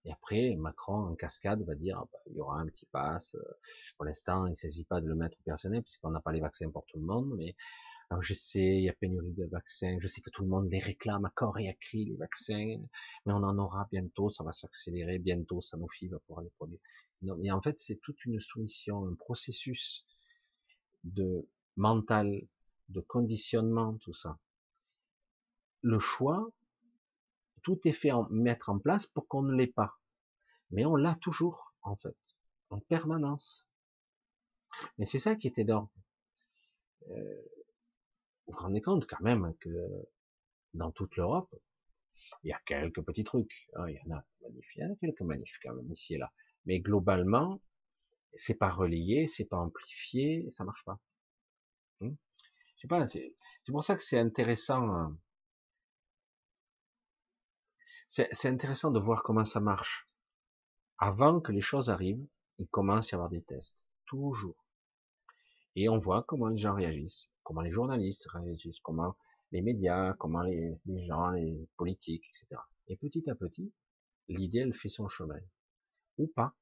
Et 0.05 0.11
après, 0.11 0.55
Macron 0.55 1.09
en 1.09 1.15
cascade 1.15 1.61
va 1.63 1.75
dire, 1.75 1.99
bah, 2.11 2.19
il 2.27 2.37
y 2.37 2.39
aura 2.39 2.59
un 2.59 2.65
petit 2.67 2.85
pass. 2.87 3.35
Pour 3.97 4.05
l'instant, 4.05 4.45
il 4.45 4.51
ne 4.51 4.55
s'agit 4.55 4.85
pas 4.85 5.01
de 5.01 5.07
le 5.07 5.15
mettre 5.15 5.37
au 5.39 5.43
personnel 5.43 5.83
puisqu'on 5.83 6.11
n'a 6.11 6.21
pas 6.21 6.31
les 6.31 6.39
vaccins 6.39 6.71
pour 6.71 6.85
tout 6.85 6.97
le 6.97 7.05
monde. 7.05 7.33
Mais 7.37 7.55
alors 8.09 8.23
je 8.23 8.33
sais, 8.33 8.77
il 8.77 8.83
y 8.83 8.89
a 8.89 8.93
pénurie 8.93 9.33
de 9.33 9.45
vaccins. 9.45 9.97
Je 9.99 10.07
sais 10.07 10.21
que 10.21 10.29
tout 10.29 10.43
le 10.43 10.47
monde 10.47 10.69
les 10.71 10.79
réclame 10.79 11.25
à 11.25 11.29
corps 11.29 11.59
et 11.59 11.67
à 11.67 11.73
cri 11.73 12.05
les 12.05 12.15
vaccins, 12.15 12.77
mais 13.25 13.33
on 13.33 13.43
en 13.43 13.57
aura 13.57 13.87
bientôt. 13.91 14.29
Ça 14.29 14.43
va 14.45 14.53
s'accélérer 14.53 15.19
bientôt. 15.19 15.61
Sanofi 15.61 16.07
va 16.07 16.19
pouvoir 16.19 16.43
les 16.43 16.49
produire. 16.51 16.79
Non, 17.21 17.35
mais 17.37 17.51
en 17.51 17.61
fait, 17.61 17.79
c'est 17.79 17.97
toute 17.97 18.23
une 18.25 18.39
soumission, 18.39 19.05
un 19.05 19.15
processus 19.15 20.05
de 21.03 21.49
mental, 21.75 22.47
de 22.89 23.01
conditionnement, 23.01 23.97
tout 23.97 24.13
ça. 24.13 24.39
Le 25.81 25.99
choix, 25.99 26.49
tout 27.61 27.79
est 27.85 27.93
fait 27.93 28.11
en 28.11 28.29
mettre 28.29 28.69
en 28.69 28.79
place 28.79 29.05
pour 29.07 29.27
qu'on 29.27 29.41
ne 29.41 29.53
l'ait 29.53 29.67
pas. 29.67 29.99
Mais 30.71 30.85
on 30.85 30.95
l'a 30.95 31.15
toujours, 31.15 31.75
en 31.81 31.97
fait, 31.97 32.17
en 32.69 32.79
permanence. 32.79 33.67
Mais 34.97 35.05
c'est 35.05 35.19
ça 35.19 35.35
qui 35.35 35.47
était 35.47 35.61
énorme. 35.63 35.89
Euh, 37.09 37.41
vous 38.47 38.53
vous 38.53 38.59
rendez 38.59 38.81
compte 38.81 39.05
quand 39.07 39.21
même 39.21 39.53
que 39.59 39.69
dans 40.73 40.91
toute 40.91 41.15
l'Europe, 41.17 41.53
il 42.43 42.49
y 42.49 42.53
a 42.53 42.59
quelques 42.65 43.01
petits 43.01 43.23
trucs. 43.23 43.67
Hein, 43.75 43.89
il 43.89 43.95
y 43.95 44.11
en 44.11 44.17
a, 44.17 44.25
il 44.49 44.81
y 44.81 44.83
en 44.83 44.93
a 44.93 44.95
quelques 44.95 45.21
manifs 45.21 45.59
quand 45.61 45.73
même 45.73 45.91
ici 45.91 46.15
et 46.15 46.17
là. 46.17 46.31
Mais 46.65 46.79
globalement, 46.79 47.61
c'est 48.33 48.55
pas 48.55 48.69
relayé, 48.69 49.27
c'est 49.27 49.45
pas 49.45 49.57
amplifié, 49.57 50.49
ça 50.51 50.63
marche 50.63 50.83
pas. 50.85 50.99
Hmm. 51.99 52.15
Je 52.75 52.81
sais 52.81 52.87
pas, 52.87 53.07
c'est 53.07 53.33
pour 53.67 53.83
ça 53.83 53.95
que 53.95 54.03
c'est 54.03 54.19
intéressant. 54.19 54.95
Euh, 54.95 55.09
c'est 58.07 58.47
intéressant 58.47 58.91
de 58.91 58.99
voir 58.99 59.23
comment 59.23 59.43
ça 59.43 59.59
marche. 59.59 60.07
Avant 60.97 61.41
que 61.41 61.51
les 61.51 61.61
choses 61.61 61.89
arrivent, 61.89 62.25
il 62.59 62.67
commence 62.67 63.07
à 63.07 63.11
y 63.11 63.15
avoir 63.15 63.29
des 63.29 63.43
tests. 63.43 63.85
Toujours. 64.05 64.65
Et 65.75 65.89
on 65.89 65.99
voit 65.99 66.23
comment 66.23 66.47
les 66.47 66.57
gens 66.57 66.73
réagissent, 66.73 67.29
comment 67.47 67.61
les 67.61 67.71
journalistes 67.71 68.27
comment 68.83 69.15
les 69.53 69.61
médias, 69.61 70.13
comment 70.15 70.41
les, 70.41 70.77
gens, 71.07 71.29
les 71.29 71.69
politiques, 71.77 72.25
etc. 72.27 72.61
Et 72.89 72.97
petit 72.97 73.29
à 73.29 73.35
petit, 73.35 73.71
l'idée, 74.27 74.59
elle 74.59 74.73
fait 74.73 74.89
son 74.89 75.07
chemin. 75.07 75.39
Ou 76.17 76.27
pas. 76.27 76.53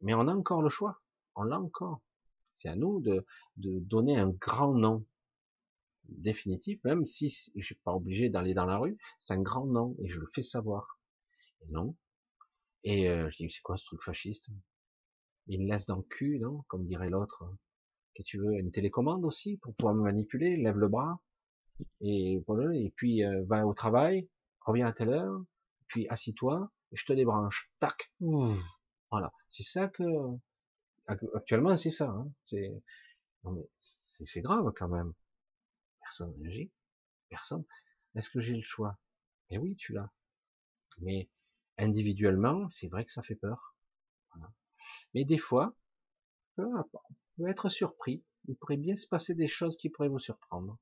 Mais 0.00 0.14
on 0.14 0.26
a 0.26 0.34
encore 0.34 0.62
le 0.62 0.68
choix. 0.68 1.00
On 1.36 1.44
l'a 1.44 1.60
encore. 1.60 2.00
C'est 2.54 2.68
à 2.68 2.74
nous 2.74 3.00
de, 3.00 3.24
de 3.56 3.78
donner 3.78 4.18
un 4.18 4.30
grand 4.30 4.74
nom 4.74 5.06
définitif, 6.08 6.82
même 6.82 7.06
si 7.06 7.52
je 7.54 7.64
suis 7.64 7.76
pas 7.76 7.94
obligé 7.94 8.30
d'aller 8.30 8.52
dans 8.52 8.66
la 8.66 8.78
rue, 8.78 8.98
c'est 9.20 9.34
un 9.34 9.42
grand 9.42 9.66
nom 9.66 9.94
et 10.00 10.08
je 10.08 10.18
le 10.18 10.26
fais 10.34 10.42
savoir. 10.42 10.98
Et 11.60 11.72
non. 11.72 11.94
Et 12.82 13.08
euh, 13.08 13.30
je 13.30 13.36
dis, 13.36 13.48
c'est 13.48 13.62
quoi 13.62 13.76
ce 13.76 13.84
truc 13.84 14.02
fasciste? 14.02 14.48
Il 15.46 15.60
me 15.60 15.68
laisse 15.68 15.86
dans 15.86 15.98
le 15.98 16.02
cul, 16.02 16.40
non? 16.40 16.64
Comme 16.66 16.84
dirait 16.88 17.10
l'autre. 17.10 17.44
Que 18.14 18.22
tu 18.22 18.38
veux 18.38 18.54
une 18.54 18.70
télécommande 18.70 19.24
aussi 19.24 19.56
pour 19.58 19.74
pouvoir 19.74 19.94
me 19.94 20.02
manipuler 20.02 20.56
Lève 20.56 20.78
le 20.78 20.88
bras 20.88 21.20
et 22.00 22.42
voilà. 22.46 22.74
Et 22.74 22.92
puis 22.96 23.24
euh, 23.24 23.44
va 23.46 23.66
au 23.66 23.74
travail, 23.74 24.28
reviens 24.60 24.86
à 24.86 24.92
telle 24.92 25.10
heure, 25.10 25.42
puis 25.88 26.06
assis-toi 26.08 26.70
et 26.92 26.96
je 26.96 27.04
te 27.04 27.12
débranche. 27.12 27.70
Tac. 27.80 28.12
Voilà. 29.10 29.32
C'est 29.48 29.62
ça 29.62 29.88
que 29.88 30.04
actuellement 31.34 31.76
c'est 31.76 31.90
ça. 31.90 32.08
Hein. 32.08 32.30
C'est 32.44 32.82
non 33.44 33.52
mais 33.52 33.68
c'est 33.76 34.40
grave 34.40 34.72
quand 34.76 34.88
même. 34.88 35.12
Personne 36.02 36.34
n'agit. 36.38 36.70
Personne. 37.28 37.64
Est-ce 38.14 38.30
que 38.30 38.40
j'ai 38.40 38.56
le 38.56 38.62
choix? 38.62 38.98
Eh 39.50 39.58
oui, 39.58 39.76
tu 39.76 39.92
l'as. 39.92 40.10
Mais 40.98 41.28
individuellement, 41.78 42.68
c'est 42.68 42.88
vrai 42.88 43.04
que 43.04 43.12
ça 43.12 43.22
fait 43.22 43.36
peur. 43.36 43.74
Mais 45.14 45.24
des 45.24 45.38
fois, 45.38 45.74
être 47.48 47.68
surpris. 47.68 48.22
Il 48.48 48.56
pourrait 48.56 48.76
bien 48.76 48.96
se 48.96 49.06
passer 49.06 49.34
des 49.34 49.46
choses 49.46 49.76
qui 49.76 49.90
pourraient 49.90 50.08
vous 50.08 50.18
surprendre. 50.18 50.78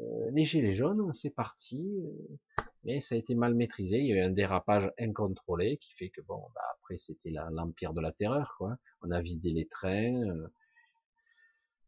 Euh, 0.00 0.30
les 0.32 0.44
gilets 0.44 0.74
jaunes, 0.74 1.12
c'est 1.12 1.30
parti, 1.30 2.02
euh, 2.04 2.64
mais 2.84 3.00
ça 3.00 3.14
a 3.14 3.18
été 3.18 3.34
mal 3.34 3.54
maîtrisé. 3.54 3.98
Il 3.98 4.06
y 4.06 4.12
a 4.12 4.16
eu 4.16 4.20
un 4.20 4.30
dérapage 4.30 4.90
incontrôlé 4.98 5.78
qui 5.78 5.92
fait 5.94 6.10
que 6.10 6.20
bon, 6.22 6.42
bah 6.54 6.62
après 6.74 6.98
c'était 6.98 7.30
l'empire 7.30 7.92
de 7.92 8.00
la 8.00 8.12
terreur, 8.12 8.54
quoi. 8.58 8.76
On 9.02 9.10
a 9.10 9.20
vidé 9.20 9.52
les 9.52 9.66
trains. 9.66 10.14
Euh, 10.28 10.48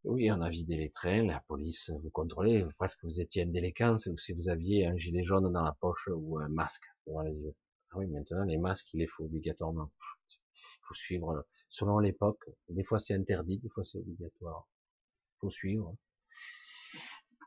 oui, 0.04 0.30
on 0.30 0.40
a 0.40 0.48
vidé 0.48 0.76
les 0.76 0.90
trains. 0.90 1.24
La 1.24 1.40
police 1.48 1.90
vous 1.90 2.10
contrôlait, 2.10 2.64
presque 2.78 3.02
vous 3.04 3.20
étiez 3.20 3.44
ou 3.44 4.18
si 4.18 4.32
vous 4.32 4.48
aviez 4.48 4.86
un 4.86 4.96
gilet 4.96 5.24
jaune 5.24 5.52
dans 5.52 5.62
la 5.62 5.76
poche 5.80 6.08
ou 6.14 6.38
un 6.38 6.48
masque 6.48 6.84
devant 7.06 7.22
les 7.22 7.34
yeux. 7.34 7.54
Ah 7.90 7.98
oui, 7.98 8.06
maintenant 8.06 8.44
les 8.44 8.58
masques, 8.58 8.88
il 8.94 9.00
les 9.00 9.06
faut 9.08 9.24
obligatoirement. 9.24 9.90
Il 10.54 10.86
faut 10.86 10.94
suivre 10.94 11.44
selon 11.76 11.98
l'époque. 11.98 12.42
Des 12.70 12.84
fois 12.84 12.98
c'est 12.98 13.14
interdit, 13.14 13.58
des 13.58 13.68
fois 13.68 13.84
c'est 13.84 13.98
obligatoire. 13.98 14.66
Faut 15.40 15.50
suivre. 15.50 15.94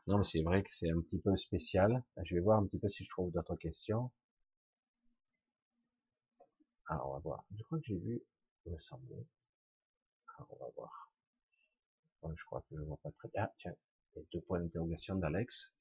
Non, 0.06 0.18
mais 0.18 0.24
c'est 0.24 0.42
vrai 0.42 0.62
que 0.62 0.68
c'est 0.72 0.88
un 0.88 1.00
petit 1.00 1.18
peu 1.18 1.34
spécial. 1.34 2.04
Je 2.24 2.36
vais 2.36 2.40
voir 2.40 2.60
un 2.60 2.66
petit 2.66 2.78
peu 2.78 2.88
si 2.88 3.04
je 3.04 3.10
trouve 3.10 3.32
d'autres 3.32 3.56
questions. 3.56 4.12
Alors, 6.86 7.08
on 7.08 7.12
va 7.14 7.18
voir. 7.18 7.44
Je 7.56 7.62
crois 7.64 7.78
que 7.78 7.84
j'ai 7.86 7.98
vu, 7.98 8.22
il 8.66 8.72
me 8.72 8.78
semblait. 8.78 9.26
Alors, 10.36 10.48
on 10.50 10.64
va 10.64 10.70
voir. 10.76 11.12
je 12.36 12.44
crois 12.44 12.60
que 12.68 12.76
je 12.76 12.82
vois 12.82 12.98
pas 13.02 13.10
très 13.12 13.28
bien. 13.30 13.44
Ah, 13.44 13.52
tiens, 13.58 13.74
il 14.14 14.20
y 14.20 14.22
a 14.22 14.26
deux 14.32 14.40
points 14.42 14.60
d'interrogation 14.60 15.16
d'Alex. 15.16 15.74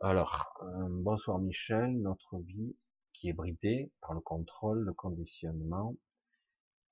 Alors, 0.00 0.54
euh, 0.62 0.86
bonsoir 0.90 1.38
Michel. 1.38 2.00
Notre 2.00 2.38
vie 2.40 2.76
qui 3.14 3.30
est 3.30 3.32
bridée 3.32 3.90
par 4.02 4.12
le 4.14 4.20
contrôle, 4.20 4.80
le 4.80 4.92
conditionnement, 4.92 5.96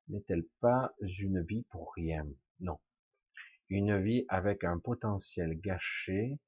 n'est-elle 0.09 0.47
pas 0.61 0.95
une 1.01 1.43
vie 1.43 1.65
pour 1.71 1.93
rien? 1.95 2.27
Non. 2.61 2.79
Une 3.69 4.01
vie 4.01 4.25
avec 4.29 4.65
un 4.65 4.79
potentiel 4.79 5.61
gâché 5.61 6.39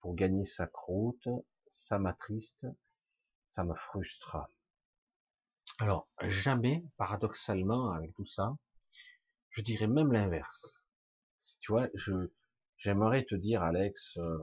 pour 0.00 0.14
gagner 0.14 0.44
sa 0.44 0.66
croûte, 0.66 1.28
ça 1.70 1.98
m'attriste, 1.98 2.66
ça 3.48 3.64
me 3.64 3.74
frustre. 3.74 4.36
Alors, 5.78 6.08
jamais, 6.22 6.84
paradoxalement, 6.96 7.92
avec 7.92 8.12
tout 8.14 8.26
ça, 8.26 8.56
je 9.50 9.62
dirais 9.62 9.86
même 9.86 10.12
l'inverse. 10.12 10.86
Tu 11.60 11.72
vois, 11.72 11.88
je, 11.94 12.30
j'aimerais 12.78 13.24
te 13.24 13.34
dire, 13.34 13.62
Alex, 13.62 14.16
euh, 14.16 14.38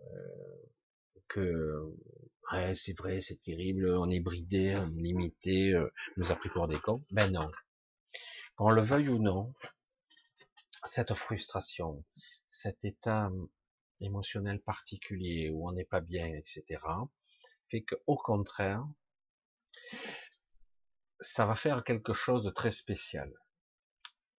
euh, 0.00 0.72
que 1.28 1.94
c'est 2.74 2.96
vrai, 2.96 3.20
c'est 3.20 3.40
terrible, 3.42 3.88
on 3.90 4.10
est 4.10 4.20
bridé, 4.20 4.74
on 4.76 4.88
est 4.88 5.02
limité, 5.02 5.74
euh, 5.74 5.92
on 6.16 6.22
nous 6.22 6.32
a 6.32 6.36
pris 6.36 6.48
pour 6.48 6.68
des 6.68 6.78
cons. 6.78 7.04
Ben 7.10 7.30
non. 7.30 7.50
Qu'on 8.56 8.70
le 8.70 8.82
veuille 8.82 9.08
ou 9.08 9.18
non, 9.18 9.54
cette 10.84 11.14
frustration, 11.14 12.04
cet 12.46 12.84
état 12.84 13.30
émotionnel 14.00 14.60
particulier 14.60 15.50
où 15.50 15.68
on 15.68 15.72
n'est 15.72 15.84
pas 15.84 16.00
bien, 16.00 16.26
etc., 16.26 16.64
fait 17.70 17.82
que 17.82 17.94
au 18.06 18.16
contraire, 18.16 18.84
ça 21.20 21.46
va 21.46 21.54
faire 21.54 21.84
quelque 21.84 22.14
chose 22.14 22.44
de 22.44 22.50
très 22.50 22.70
spécial. 22.70 23.32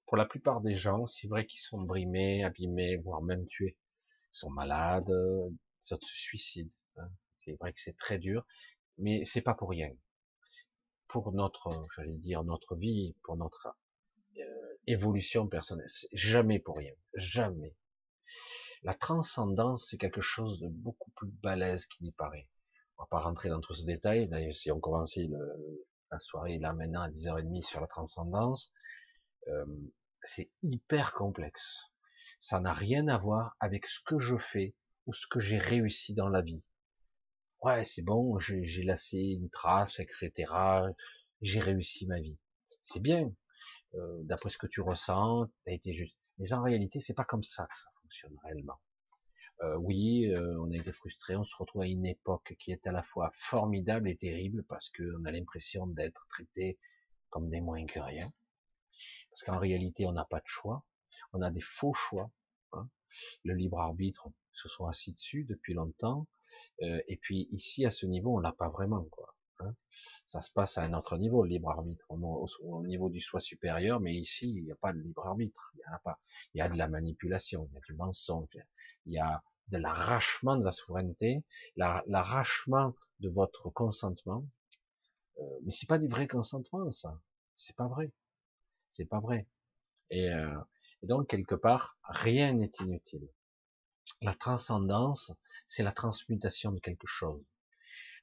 Pour 0.06 0.18
la 0.18 0.26
plupart 0.26 0.62
des 0.62 0.76
gens, 0.76 1.06
c'est 1.06 1.28
vrai 1.28 1.46
qu'ils 1.46 1.62
sont 1.62 1.82
brimés, 1.82 2.44
abîmés, 2.44 2.98
voire 2.98 3.22
même 3.22 3.46
tués. 3.46 3.78
Ils 4.34 4.38
sont 4.38 4.50
malades, 4.50 5.12
ils 5.82 5.88
se 5.88 5.96
suicident. 6.02 6.76
Hein. 6.98 7.10
C'est 7.40 7.54
vrai 7.60 7.74
que 7.74 7.80
c'est 7.80 7.98
très 7.98 8.20
dur, 8.20 8.46
mais 8.98 9.26
c'est 9.26 9.42
pas 9.42 9.54
pour 9.54 9.70
rien. 9.70 9.92
Pour 11.08 11.32
notre, 11.32 11.72
j'allais 11.96 12.18
dire, 12.18 12.44
notre 12.44 12.76
vie, 12.76 13.16
pour 13.24 13.38
notre 13.38 13.76
évolution 14.88 15.48
personnelle. 15.48 15.88
Jamais 16.14 16.60
pour 16.60 16.78
rien. 16.78 16.94
Jamais. 17.14 17.76
La 18.84 18.94
transcendance, 18.94 19.88
c'est 19.90 19.98
quelque 19.98 20.22
chose 20.22 20.60
de 20.60 20.68
beaucoup 20.68 21.12
plus 21.12 21.28
balèze 21.28 21.86
qu'il 21.86 22.06
n'y 22.06 22.12
paraît. 22.12 22.48
On 22.98 23.04
va 23.04 23.08
pas 23.08 23.20
rentrer 23.20 23.50
dans 23.50 23.62
tous 23.62 23.76
ces 23.76 23.86
détails. 23.86 24.28
D'ailleurs, 24.28 24.56
si 24.56 24.72
on 24.72 24.80
commençait 24.80 25.28
la 26.12 26.20
soirée 26.20 26.60
là 26.60 26.74
maintenant 26.74 27.02
à 27.02 27.10
10h30 27.10 27.64
sur 27.64 27.82
la 27.82 27.88
transcendance, 27.88 28.74
euh, 29.48 29.66
c'est 30.22 30.50
hyper 30.64 31.14
complexe. 31.14 31.78
Ça 32.40 32.60
n'a 32.60 32.74
rien 32.74 33.08
à 33.10 33.18
voir 33.18 33.56
avec 33.60 33.86
ce 33.86 34.00
que 34.06 34.20
je 34.20 34.38
fais 34.38 34.74
ou 35.10 35.14
ce 35.14 35.26
que 35.26 35.40
j'ai 35.40 35.58
réussi 35.58 36.14
dans 36.14 36.30
la 36.30 36.44
vie. 36.44 36.64
Ouais, 37.64 37.84
c'est 37.84 38.04
bon, 38.04 38.38
j'ai 38.40 38.84
laissé 38.84 39.18
une 39.18 39.50
trace, 39.50 40.00
etc. 40.00 40.32
J'ai 41.42 41.60
réussi 41.60 42.06
ma 42.06 42.20
vie. 42.20 42.38
C'est 42.84 43.00
bien, 43.00 43.34
euh, 43.96 44.22
d'après 44.26 44.52
ce 44.52 44.60
que 44.60 44.68
tu 44.68 44.82
ressens, 44.82 45.50
t'as 45.66 45.72
été 45.72 45.96
juste. 45.96 46.16
Mais 46.38 46.54
en 46.54 46.62
réalité, 46.62 47.00
c'est 47.00 47.16
pas 47.16 47.26
comme 47.26 47.42
ça 47.42 47.66
que 47.66 47.76
ça 47.76 47.90
fonctionne 48.04 48.38
réellement. 48.44 48.80
Euh, 49.64 49.78
oui, 49.78 50.28
euh, 50.28 50.56
on 50.62 50.70
a 50.70 50.76
été 50.76 50.94
frustré, 50.94 51.36
on 51.36 51.44
se 51.44 51.56
retrouve 51.58 51.82
à 51.82 51.88
une 51.88 52.06
époque 52.06 52.56
qui 52.60 52.72
est 52.72 52.86
à 52.86 52.92
la 52.92 53.02
fois 53.02 53.32
formidable 53.34 54.10
et 54.10 54.16
terrible 54.16 54.64
parce 54.70 54.92
qu'on 54.92 55.26
a 55.26 55.32
l'impression 55.32 55.88
d'être 55.88 56.28
traité 56.30 56.78
comme 57.30 57.50
des 57.50 57.62
moins 57.62 57.84
que 57.88 58.00
rien. 58.00 58.32
Parce 59.32 59.42
qu'en 59.42 59.58
réalité, 59.58 60.06
on 60.06 60.12
n'a 60.12 60.26
pas 60.26 60.40
de 60.40 60.48
choix, 60.48 60.86
on 61.34 61.42
a 61.42 61.50
des 61.50 61.62
faux 61.62 61.96
choix. 61.96 62.32
Hein. 62.74 62.88
Le 63.44 63.56
libre 63.56 63.80
arbitre 63.80 64.30
se 64.60 64.70
sont 64.70 64.86
assis 64.88 65.14
dessus 65.14 65.46
depuis 65.46 65.74
longtemps, 65.74 66.28
euh, 66.84 67.02
et 67.08 67.18
puis 67.18 67.48
ici 67.52 67.86
à 67.86 67.90
ce 67.90 68.06
niveau, 68.06 68.36
on 68.36 68.40
l'a 68.40 68.52
pas 68.52 68.70
vraiment 68.70 69.04
quoi. 69.06 69.36
Hein. 69.60 69.76
Ça 70.26 70.42
se 70.42 70.52
passe 70.52 70.78
à 70.78 70.84
un 70.84 70.94
autre 70.94 71.18
niveau, 71.18 71.44
le 71.44 71.50
libre 71.50 71.70
arbitre, 71.70 72.06
au, 72.10 72.86
niveau 72.86 73.10
du 73.10 73.20
soi 73.20 73.40
supérieur, 73.40 74.00
mais 74.00 74.16
ici, 74.16 74.50
il 74.50 74.64
n'y 74.64 74.72
a 74.72 74.76
pas 74.76 74.94
de 74.94 75.00
libre 75.00 75.26
arbitre, 75.28 75.74
il 75.76 75.80
y 75.80 75.94
a 75.94 76.00
pas. 76.00 76.20
Il 76.54 76.60
y 76.60 76.62
a 76.62 76.70
de 76.70 76.78
la 76.78 76.88
manipulation, 76.88 77.68
il 77.70 77.76
y 77.76 77.78
a 77.78 77.82
du 77.82 77.94
mensonge, 77.94 78.58
il 79.06 79.14
y 79.14 79.20
a 79.20 79.44
de 79.68 79.78
l'arrachement 79.78 80.56
de 80.56 80.64
la 80.64 80.72
souveraineté, 80.72 81.44
l'arrachement 81.76 82.96
de 83.20 83.30
votre 83.30 83.70
consentement. 83.70 84.46
Euh, 85.40 85.60
mais 85.64 85.72
c'est 85.72 85.88
pas 85.88 86.00
du 86.00 86.08
vrai 86.08 86.28
consentement, 86.28 86.92
ça. 86.92 87.20
C'est 87.56 87.76
pas 87.76 87.88
vrai. 87.88 88.12
C'est 88.90 89.06
pas 89.06 89.20
vrai. 89.20 89.48
Et, 90.10 90.30
euh, 90.30 90.60
et 91.04 91.08
donc 91.08 91.28
quelque 91.28 91.56
part, 91.56 91.98
rien 92.04 92.54
n'est 92.54 92.72
inutile. 92.80 93.28
La 94.22 94.34
transcendance, 94.34 95.32
c'est 95.66 95.84
la 95.84 95.92
transmutation 95.94 96.72
de 96.72 96.80
quelque 96.80 97.08
chose. 97.08 97.42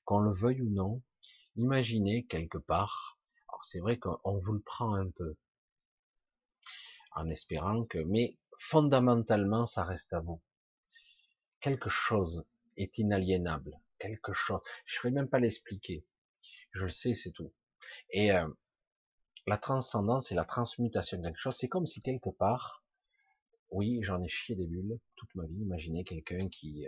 Qu'on 0.04 0.20
le 0.20 0.32
veuille 0.32 0.60
ou 0.60 0.70
non, 0.70 1.02
imaginez 1.56 2.26
quelque 2.26 2.58
part, 2.58 3.18
alors 3.48 3.64
c'est 3.64 3.80
vrai 3.80 3.98
qu'on 3.98 4.38
vous 4.38 4.52
le 4.52 4.60
prend 4.60 4.94
un 4.94 5.10
peu, 5.10 5.36
en 7.12 7.28
espérant 7.30 7.84
que, 7.84 7.98
mais 7.98 8.36
fondamentalement, 8.58 9.66
ça 9.66 9.84
reste 9.84 10.12
à 10.12 10.20
vous. 10.20 10.42
Quelque 11.60 11.88
chose 11.88 12.44
est 12.76 12.98
inaliénable, 12.98 13.80
quelque 13.98 14.34
chose, 14.34 14.60
je 14.84 14.96
ne 14.96 14.98
ferai 14.98 15.10
même 15.12 15.28
pas 15.28 15.40
l'expliquer, 15.40 16.04
je 16.72 16.84
le 16.84 16.90
sais, 16.90 17.14
c'est 17.14 17.32
tout. 17.32 17.52
Et 18.10 18.32
euh, 18.32 18.46
la 19.46 19.56
transcendance 19.56 20.30
et 20.30 20.34
la 20.34 20.44
transmutation 20.44 21.18
de 21.18 21.22
quelque 21.22 21.38
chose, 21.38 21.56
c'est 21.56 21.68
comme 21.68 21.86
si 21.86 22.02
quelque 22.02 22.30
part, 22.30 22.84
oui, 23.70 24.00
j'en 24.02 24.22
ai 24.22 24.28
chié 24.28 24.54
des 24.54 24.66
bulles 24.66 24.98
toute 25.16 25.34
ma 25.34 25.46
vie. 25.46 25.62
Imaginez 25.62 26.04
quelqu'un 26.04 26.48
qui 26.48 26.86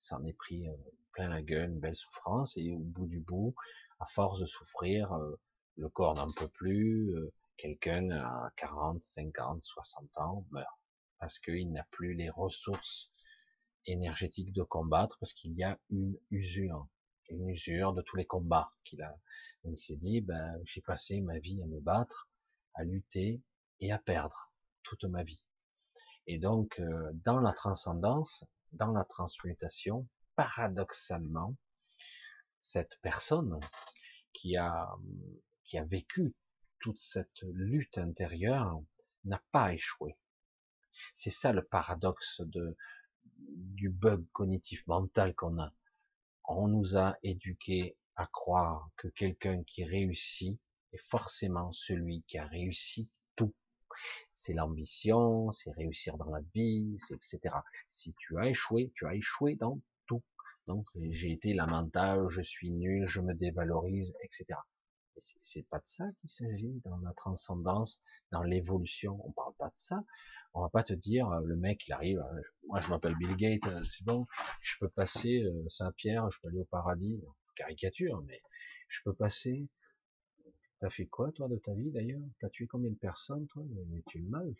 s'en 0.00 0.24
est 0.24 0.32
pris 0.34 0.68
euh, 0.68 0.76
plein 1.12 1.28
la 1.28 1.42
gueule, 1.42 1.70
une 1.70 1.80
belle 1.80 1.96
souffrance, 1.96 2.56
et 2.56 2.70
au 2.72 2.78
bout 2.78 3.06
du 3.06 3.20
bout, 3.20 3.54
à 3.98 4.06
force 4.06 4.40
de 4.40 4.46
souffrir, 4.46 5.12
euh, 5.12 5.38
le 5.76 5.88
corps 5.88 6.14
n'en 6.14 6.30
peut 6.32 6.48
plus, 6.48 7.14
euh, 7.14 7.32
quelqu'un 7.56 8.10
à 8.10 8.52
40, 8.56 9.04
50, 9.04 9.62
60 9.62 10.18
ans 10.18 10.44
meurt 10.50 10.78
parce 11.18 11.38
qu'il 11.40 11.72
n'a 11.72 11.84
plus 11.90 12.14
les 12.14 12.30
ressources 12.30 13.10
énergétiques 13.86 14.52
de 14.52 14.62
combattre 14.62 15.16
parce 15.18 15.32
qu'il 15.32 15.52
y 15.54 15.64
a 15.64 15.78
une 15.90 16.16
usure, 16.30 16.86
une 17.28 17.48
usure 17.48 17.92
de 17.92 18.02
tous 18.02 18.16
les 18.16 18.26
combats 18.26 18.72
qu'il 18.84 19.02
a. 19.02 19.16
Donc 19.64 19.74
il 19.76 19.80
s'est 19.80 19.96
dit, 19.96 20.20
ben, 20.20 20.60
j'ai 20.64 20.80
passé 20.80 21.20
ma 21.20 21.38
vie 21.38 21.60
à 21.62 21.66
me 21.66 21.80
battre, 21.80 22.28
à 22.74 22.84
lutter 22.84 23.42
et 23.80 23.90
à 23.90 23.98
perdre 23.98 24.47
toute 24.88 25.04
ma 25.04 25.22
vie. 25.22 25.42
Et 26.26 26.38
donc, 26.38 26.80
euh, 26.80 27.10
dans 27.24 27.40
la 27.40 27.52
transcendance, 27.52 28.44
dans 28.72 28.92
la 28.92 29.04
transmutation, 29.04 30.08
paradoxalement, 30.34 31.56
cette 32.60 32.98
personne 33.02 33.60
qui 34.32 34.56
a, 34.56 34.88
qui 35.64 35.78
a 35.78 35.84
vécu 35.84 36.34
toute 36.80 36.98
cette 36.98 37.42
lutte 37.42 37.98
intérieure 37.98 38.80
n'a 39.24 39.42
pas 39.52 39.74
échoué. 39.74 40.16
C'est 41.14 41.30
ça 41.30 41.52
le 41.52 41.64
paradoxe 41.64 42.40
du 43.36 43.90
bug 43.90 44.24
cognitif 44.32 44.86
mental 44.86 45.34
qu'on 45.34 45.58
a. 45.60 45.72
On 46.44 46.66
nous 46.68 46.96
a 46.96 47.16
éduqués 47.22 47.98
à 48.16 48.26
croire 48.26 48.90
que 48.96 49.08
quelqu'un 49.08 49.62
qui 49.64 49.84
réussit 49.84 50.58
est 50.92 51.02
forcément 51.08 51.72
celui 51.72 52.22
qui 52.22 52.38
a 52.38 52.46
réussi. 52.46 53.10
C'est 54.32 54.52
l'ambition, 54.54 55.50
c'est 55.52 55.72
réussir 55.72 56.16
dans 56.16 56.30
la 56.30 56.40
vie, 56.54 56.96
c'est 56.98 57.14
etc. 57.14 57.54
Si 57.88 58.14
tu 58.18 58.38
as 58.38 58.48
échoué, 58.48 58.92
tu 58.94 59.06
as 59.06 59.14
échoué 59.14 59.56
dans 59.56 59.80
tout. 60.06 60.22
Donc 60.66 60.86
j'ai 60.94 61.32
été 61.32 61.54
lamentable, 61.54 62.28
je 62.28 62.42
suis 62.42 62.70
nul, 62.70 63.06
je 63.06 63.20
me 63.20 63.34
dévalorise, 63.34 64.14
etc. 64.22 64.58
C'est 65.42 65.66
pas 65.68 65.78
de 65.78 65.86
ça 65.86 66.04
qu'il 66.20 66.30
s'agit 66.30 66.80
dans 66.84 66.98
la 66.98 67.12
transcendance, 67.14 68.00
dans 68.30 68.42
l'évolution. 68.42 69.20
On 69.24 69.32
parle 69.32 69.54
pas 69.58 69.68
de 69.68 69.76
ça. 69.76 70.04
On 70.54 70.62
va 70.62 70.68
pas 70.70 70.82
te 70.82 70.94
dire, 70.94 71.28
le 71.44 71.56
mec, 71.56 71.86
il 71.86 71.92
arrive, 71.92 72.18
euh, 72.18 72.40
moi 72.66 72.80
je 72.80 72.88
m'appelle 72.88 73.14
Bill 73.16 73.36
Gates, 73.36 73.66
euh, 73.66 73.82
c'est 73.84 74.04
bon, 74.04 74.26
je 74.62 74.76
peux 74.80 74.88
passer 74.88 75.42
euh, 75.42 75.68
Saint-Pierre, 75.68 76.30
je 76.30 76.38
peux 76.40 76.48
aller 76.48 76.60
au 76.60 76.64
paradis, 76.64 77.20
caricature, 77.54 78.22
mais 78.26 78.40
je 78.88 79.00
peux 79.04 79.12
passer. 79.12 79.68
T'as 80.80 80.90
fait 80.90 81.06
quoi 81.06 81.30
toi 81.30 81.46
de 81.46 81.56
ta 81.56 81.72
vie 81.72 81.92
d'ailleurs? 81.92 82.20
T'as 82.40 82.48
tué 82.48 82.66
combien 82.66 82.90
de 82.90 82.96
personnes 82.96 83.46
toi? 83.46 83.62
Mais 83.90 84.02
tu 84.08 84.18
es 84.18 84.22
mal. 84.22 84.52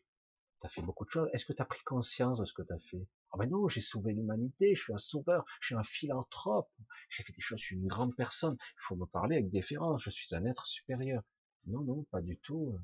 T'as 0.61 0.69
fait 0.69 0.83
beaucoup 0.83 1.05
de 1.05 1.11
choses. 1.11 1.29
Est-ce 1.33 1.47
que 1.47 1.53
t'as 1.53 1.65
pris 1.67 1.83
conscience 1.85 2.39
de 2.39 2.45
ce 2.47 2.55
que 2.55 2.63
t'as 2.63 2.79
fait? 2.79 3.07
Ah 3.33 3.39
ben 3.39 3.51
non, 3.51 3.69
j'ai 3.69 3.81
sauvé 3.81 4.15
l'humanité, 4.15 4.75
je 4.77 4.83
suis 4.83 4.95
un 4.95 4.99
sauveur, 4.99 5.45
je 5.61 5.69
suis 5.69 5.75
un 5.77 5.85
philanthrope, 5.85 6.71
j'ai 7.11 7.25
fait 7.25 7.33
des 7.33 7.41
choses, 7.43 7.61
je 7.61 7.67
suis 7.67 7.77
une 7.77 7.89
grande 7.89 8.17
personne. 8.17 8.57
Il 8.61 8.83
faut 8.83 8.97
me 8.97 9.07
parler 9.07 9.37
avec 9.37 9.51
déférence, 9.51 10.05
je 10.05 10.11
suis 10.11 10.35
un 10.35 10.45
être 10.47 10.67
supérieur. 10.67 11.23
Non, 11.67 11.83
non, 11.83 12.05
pas 12.11 12.23
du 12.23 12.39
tout. 12.39 12.79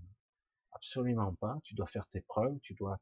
Absolument 0.73 1.35
pas. 1.36 1.59
Tu 1.65 1.74
dois 1.74 1.86
faire 1.86 2.06
tes 2.09 2.20
preuves, 2.23 2.59
tu 2.62 2.74
dois, 2.74 3.01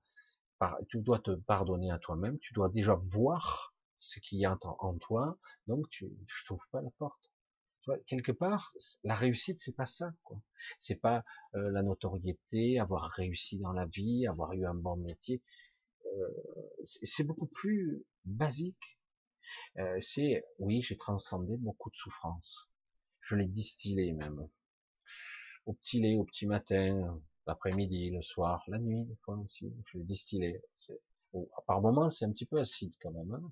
tu 0.89 1.01
dois 1.03 1.19
te 1.21 1.33
pardonner 1.33 1.91
à 1.91 1.99
toi-même, 1.99 2.39
tu 2.41 2.55
dois 2.55 2.69
déjà 2.71 2.95
voir 2.95 3.75
ce 3.99 4.21
qu'il 4.21 4.39
y 4.39 4.47
a 4.47 4.57
en 4.81 4.99
toi, 4.99 5.39
donc 5.67 5.89
tu, 5.91 6.09
je 6.29 6.45
trouve 6.47 6.65
pas 6.73 6.83
la 6.83 6.91
porte. 6.99 7.32
Quelque 8.07 8.33
part, 8.33 8.75
la 9.03 9.15
réussite, 9.15 9.59
c'est 9.61 9.75
pas 9.75 9.87
ça, 9.87 10.13
quoi. 10.23 10.41
C'est 10.79 10.97
pas 10.97 11.25
euh, 11.55 11.71
la 11.73 11.83
notoriété, 11.83 12.79
avoir 12.79 13.11
réussi 13.11 13.59
dans 13.59 13.73
la 13.73 13.87
vie, 13.87 14.27
avoir 14.29 14.53
eu 14.53 14.65
un 14.67 14.75
bon 14.75 14.97
métier. 14.97 15.43
Euh, 16.07 16.29
c'est 16.85 17.25
beaucoup 17.25 17.47
plus 17.47 18.05
basique. 18.25 18.99
Euh, 19.79 19.99
c'est, 20.01 20.45
oui, 20.59 20.83
j'ai 20.83 20.97
transcendé 20.97 21.57
beaucoup 21.57 21.91
de 21.91 21.97
souffrances. 21.97 22.71
Je 23.21 23.35
l'ai 23.35 23.49
distillé 23.49 24.13
même. 24.13 24.49
Au 25.67 25.73
petit 25.73 26.01
lait, 26.01 26.17
au 26.17 26.25
petit 26.25 26.47
matin, 26.47 27.21
l'après-midi, 27.47 28.11
le 28.11 28.23
soir, 28.23 28.63
la 28.69 28.79
nuit, 28.79 29.05
des 29.05 29.17
fois 29.23 29.37
aussi. 29.39 29.73
Je 29.87 29.99
l'ai 29.99 30.05
distillé. 30.05 30.61
par 31.67 31.81
moments, 31.81 32.11
c'est 32.11 32.27
un 32.27 32.33
petit 32.33 32.47
peu 32.47 32.61
acide 32.61 32.95
quand 33.01 33.13
même. 33.13 33.33
Hein, 33.33 33.51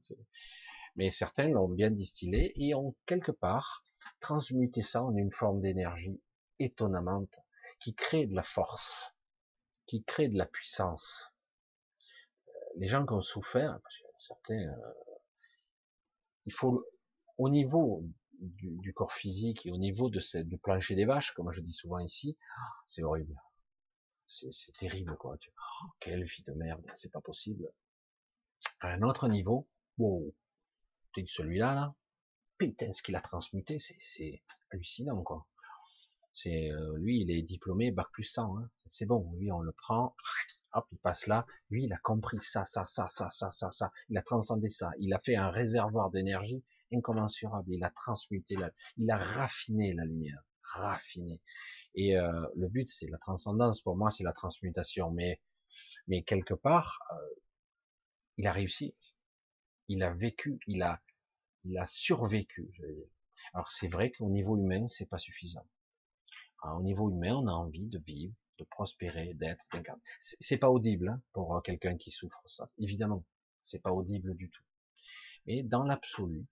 mais 0.97 1.11
certains 1.11 1.49
l'ont 1.49 1.69
bien 1.69 1.91
distillé 1.91 2.53
et 2.57 2.75
ont 2.75 2.95
quelque 3.07 3.33
part 3.33 3.85
transmuté 4.21 4.83
ça 4.83 5.03
en 5.03 5.15
une 5.15 5.31
forme 5.31 5.61
d'énergie 5.61 6.21
étonnamment 6.59 7.27
qui 7.81 7.95
crée 7.95 8.27
de 8.27 8.35
la 8.35 8.43
force, 8.43 9.15
qui 9.87 10.05
crée 10.05 10.29
de 10.29 10.39
la 10.39 10.47
puissance. 10.47 11.33
Euh, 12.49 12.53
les 12.77 12.89
gens 12.89 13.05
qui 13.07 13.13
ont 13.15 13.21
souffert, 13.21 13.79
parce 13.83 13.99
que 13.99 14.07
certains, 14.19 14.69
euh, 14.69 14.93
il 16.47 16.53
faut 16.53 16.85
au 17.39 17.49
niveau 17.49 18.05
du, 18.41 18.93
corps 18.93 19.13
physique 19.13 19.67
et 19.67 19.71
au 19.71 19.79
niveau 19.79 20.11
de 20.11 20.21
cette, 20.21 20.49
du 20.49 20.59
plancher 20.59 20.95
des 20.95 21.05
vaches, 21.05 21.33
comme 21.33 21.51
je 21.51 21.61
dis 21.61 21.73
souvent 21.73 21.99
ici, 21.99 22.37
c'est 22.87 23.03
horrible. 23.03 23.35
C'est 24.27 24.73
terrible, 24.79 25.17
quoi. 25.17 25.37
Oh, 25.49 25.87
quelle 25.99 26.23
vie 26.23 26.45
de 26.45 26.53
merde, 26.53 26.85
c'est 26.95 27.11
pas 27.11 27.21
possible. 27.21 27.69
À 28.81 28.89
un 28.89 29.03
autre 29.03 29.29
niveau, 29.29 29.69
wow, 29.99 30.33
celui-là, 31.27 31.75
là, 31.75 31.95
putain, 32.61 32.93
ce 32.93 33.03
qu'il 33.03 33.17
a 33.17 33.23
transmuté, 33.23 33.79
c'est 33.79 34.43
hallucinant, 34.71 35.23
quoi. 35.23 35.47
C'est 36.35 36.71
euh, 36.71 36.99
lui, 36.99 37.23
il 37.23 37.31
est 37.31 37.43
diplômé 37.43 37.91
bac 37.91 38.07
plus 38.13 38.25
100, 38.25 38.59
hein. 38.59 38.71
c'est 38.87 39.07
bon. 39.07 39.33
Lui, 39.39 39.51
on 39.51 39.61
le 39.61 39.73
prend, 39.73 40.15
hop, 40.75 40.87
il 40.93 40.99
passe 40.99 41.27
là. 41.27 41.47
Lui, 41.71 41.85
il 41.85 41.93
a 41.93 41.97
compris 41.97 42.39
ça, 42.41 42.67
ça, 42.67 42.85
ça, 42.85 43.09
ça, 43.09 43.31
ça, 43.31 43.51
ça, 43.51 43.71
ça. 43.73 43.91
Il 44.11 44.19
a 44.19 44.23
transcendé 44.23 44.69
ça. 44.69 44.91
Il 44.99 45.15
a 45.15 45.21
fait 45.25 45.37
un 45.37 45.51
réservoir 45.51 46.11
d'énergie 46.11 46.63
incommensurable. 46.93 47.73
Il 47.73 47.83
a 47.83 47.91
transmuté, 47.91 48.57
la, 48.57 48.71
il 48.99 49.11
a 49.11 49.17
raffiné 49.17 49.95
la 49.95 50.05
lumière, 50.05 50.43
raffiné. 50.63 51.41
Et 51.95 52.19
euh, 52.19 52.47
le 52.57 52.69
but, 52.69 52.89
c'est 52.89 53.09
la 53.09 53.19
transcendance. 53.19 53.81
Pour 53.81 53.97
moi, 53.97 54.11
c'est 54.11 54.25
la 54.25 54.35
transmutation. 54.35 55.11
Mais, 55.11 55.41
mais 56.09 56.23
quelque 56.25 56.55
part, 56.55 57.01
euh, 57.13 57.41
il 58.37 58.47
a 58.47 58.53
réussi. 58.53 58.95
Il 59.89 60.03
a 60.03 60.13
vécu. 60.13 60.61
Il 60.67 60.83
a, 60.83 61.01
il 61.65 61.79
a 61.79 61.87
survécu. 61.87 62.71
Je 62.75 62.83
veux 62.83 62.95
dire. 62.95 63.09
Alors 63.55 63.71
c'est 63.73 63.89
vrai 63.89 64.11
qu'au 64.11 64.29
niveau 64.29 64.57
humain, 64.57 64.87
c'est 64.89 65.09
pas 65.09 65.19
suffisant. 65.19 65.67
au 66.65 66.83
niveau 66.83 67.11
humain, 67.11 67.35
on 67.35 67.47
a 67.47 67.53
envie 67.53 67.87
de 67.87 67.99
vivre, 67.99 68.35
de 68.59 68.65
prospérer, 68.65 69.35
d'être, 69.35 69.65
d'incarner. 69.73 70.03
C'est 70.21 70.59
pas 70.59 70.71
audible 70.71 71.09
hein, 71.09 71.23
pour 71.33 71.57
euh, 71.57 71.61
quelqu'un 71.61 71.97
qui 71.97 72.11
souffre 72.11 72.43
ça. 72.47 72.67
Évidemment, 72.79 73.25
c'est 73.63 73.81
pas 73.81 73.93
audible 73.93 74.35
du 74.37 74.51
tout. 74.51 74.63
Mais 75.47 75.63
dans 75.63 75.85
l'absolu, 75.85 76.45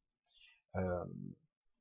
euh, 0.77 1.05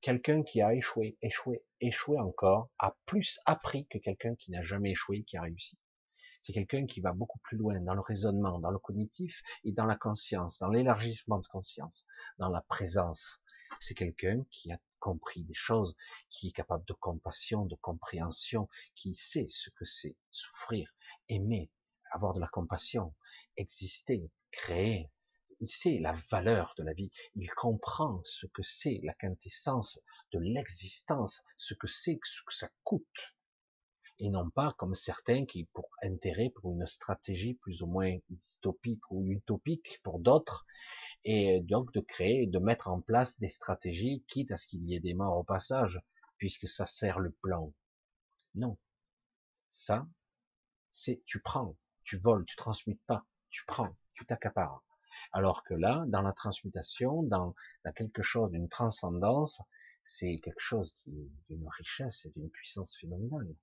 quelqu'un 0.02 0.44
qui 0.44 0.62
a 0.62 0.74
échoué, 0.74 1.18
échoué, 1.22 1.64
échoué 1.80 2.20
encore, 2.20 2.70
a 2.80 2.96
plus 3.06 3.40
appris 3.46 3.88
que 3.88 3.98
quelqu'un 3.98 4.36
qui 4.36 4.52
n'a 4.52 4.64
jamais 4.64 4.92
échoué, 4.92 5.24
qui 5.24 5.38
a 5.38 5.42
réussi. 5.42 5.78
C'est 6.48 6.54
quelqu'un 6.54 6.86
qui 6.86 7.02
va 7.02 7.12
beaucoup 7.12 7.40
plus 7.40 7.58
loin 7.58 7.78
dans 7.82 7.94
le 7.94 8.00
raisonnement, 8.00 8.58
dans 8.58 8.72
le 8.72 8.80
cognitif 8.80 9.44
et 9.66 9.74
dans 9.74 9.84
la 9.84 9.98
conscience, 9.98 10.60
dans 10.60 10.70
l'élargissement 10.70 11.40
de 11.40 11.48
conscience, 11.48 12.06
dans 12.38 12.48
la 12.48 12.62
présence. 12.62 13.42
C'est 13.82 13.96
quelqu'un 13.96 14.46
qui 14.50 14.72
a 14.72 14.80
compris 15.00 15.44
des 15.44 15.54
choses, 15.54 15.98
qui 16.30 16.48
est 16.48 16.52
capable 16.54 16.86
de 16.86 16.94
compassion, 16.94 17.66
de 17.66 17.76
compréhension, 17.76 18.70
qui 18.96 19.14
sait 19.14 19.48
ce 19.50 19.70
que 19.72 19.84
c'est 19.84 20.16
souffrir, 20.32 20.90
aimer, 21.28 21.70
avoir 22.14 22.34
de 22.34 22.40
la 22.40 22.48
compassion, 22.48 23.14
exister, 23.58 24.32
créer, 24.52 25.12
il 25.60 25.68
sait 25.68 26.00
la 26.00 26.14
valeur 26.32 26.76
de 26.78 26.84
la 26.84 26.94
vie, 26.94 27.12
il 27.36 27.52
comprend 27.56 28.22
ce 28.24 28.46
que 28.46 28.64
c'est 28.64 29.02
la 29.04 29.16
quintessence 29.16 30.00
de 30.32 30.40
l'existence, 30.40 31.44
ce 31.58 31.74
que 31.74 31.88
c'est, 31.88 32.22
ce 32.24 32.42
que 32.44 32.54
ça 32.54 32.70
coûte. 32.86 33.36
Et 34.20 34.30
non 34.30 34.50
pas 34.50 34.74
comme 34.78 34.96
certains 34.96 35.46
qui, 35.46 35.66
pour 35.66 35.90
intérêt, 36.02 36.50
pour 36.50 36.72
une 36.72 36.88
stratégie 36.88 37.54
plus 37.56 37.84
ou 37.84 37.88
moins 37.88 38.18
dystopique 38.30 39.12
ou 39.12 39.26
utopique 39.28 40.00
pour 40.04 40.20
d'autres, 40.20 40.66
et 41.24 41.62
donc 41.62 41.94
de 41.94 42.00
créer, 42.00 42.48
de 42.48 42.60
mettre 42.60 42.88
en 42.88 43.02
place 43.02 43.40
des 43.40 43.50
stratégies, 43.50 44.24
quitte 44.28 44.52
à 44.52 44.58
ce 44.58 44.68
qu'il 44.68 44.84
y 44.90 44.96
ait 44.96 45.00
des 45.00 45.14
morts 45.14 45.38
au 45.38 45.44
passage, 45.44 46.00
puisque 46.38 46.68
ça 46.68 46.86
sert 46.86 47.20
le 47.20 47.32
plan. 47.32 47.74
Non. 48.56 48.78
Ça, 49.70 50.08
c'est 50.92 51.22
tu 51.26 51.42
prends, 51.42 51.76
tu 52.04 52.18
voles, 52.18 52.46
tu 52.46 52.56
transmutes 52.56 53.02
pas, 53.06 53.24
tu 53.50 53.66
prends, 53.68 53.96
tu 54.14 54.26
t'accapares. 54.26 54.84
Alors 55.32 55.64
que 55.64 55.74
là, 55.74 56.06
dans 56.08 56.22
la 56.22 56.34
transmutation, 56.34 57.24
dans, 57.24 57.56
quelque 57.96 58.22
chose 58.24 58.52
d'une 58.52 58.70
transcendance, 58.70 59.62
c'est 60.04 60.38
quelque 60.38 60.60
chose 60.60 60.94
d'une 61.06 61.68
richesse 61.78 62.26
et 62.26 62.30
d'une 62.30 62.50
puissance 62.50 62.96
phénoménale. 62.98 63.54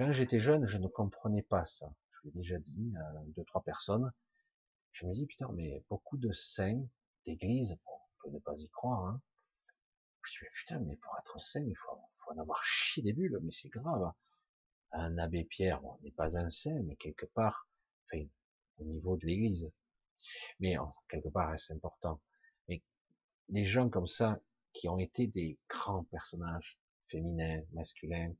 Quand 0.00 0.12
j'étais 0.12 0.40
jeune, 0.40 0.64
je 0.64 0.78
ne 0.78 0.88
comprenais 0.88 1.42
pas 1.42 1.66
ça. 1.66 1.92
Je 2.10 2.20
l'ai 2.24 2.30
déjà 2.30 2.58
dit 2.58 2.94
à 2.96 3.22
deux, 3.36 3.44
trois 3.44 3.62
personnes. 3.62 4.10
Je 4.92 5.04
me 5.04 5.12
dis, 5.12 5.26
putain, 5.26 5.52
mais 5.52 5.84
beaucoup 5.90 6.16
de 6.16 6.32
saints 6.32 6.82
d'église, 7.26 7.76
bon, 7.84 7.92
on 7.92 8.22
peut 8.22 8.34
ne 8.34 8.38
pas 8.38 8.54
y 8.56 8.66
croire, 8.70 9.04
hein. 9.04 9.20
Je 10.24 10.42
me 10.42 10.48
dis, 10.48 10.54
putain, 10.54 10.78
mais 10.78 10.96
pour 10.96 11.14
être 11.18 11.38
saint, 11.38 11.62
il 11.66 11.76
faut, 11.76 12.00
en 12.28 12.38
avoir 12.38 12.64
chié 12.64 13.02
des 13.02 13.12
bulles, 13.12 13.40
mais 13.42 13.52
c'est 13.52 13.68
grave. 13.68 14.10
Un 14.92 15.18
abbé 15.18 15.44
Pierre, 15.44 15.82
bon, 15.82 15.98
n'est 16.00 16.12
pas 16.12 16.38
un 16.38 16.48
saint, 16.48 16.80
mais 16.84 16.96
quelque 16.96 17.26
part, 17.26 17.68
enfin, 18.06 18.24
au 18.78 18.84
niveau 18.84 19.18
de 19.18 19.26
l'église. 19.26 19.70
Mais 20.60 20.76
quelque 21.10 21.28
part, 21.28 21.60
c'est 21.60 21.74
important? 21.74 22.22
Mais 22.68 22.80
des 23.50 23.66
gens 23.66 23.90
comme 23.90 24.06
ça, 24.06 24.40
qui 24.72 24.88
ont 24.88 24.98
été 24.98 25.26
des 25.26 25.58
grands 25.68 26.04
personnages, 26.04 26.78
féminins, 27.08 27.60
masculins, 27.74 28.32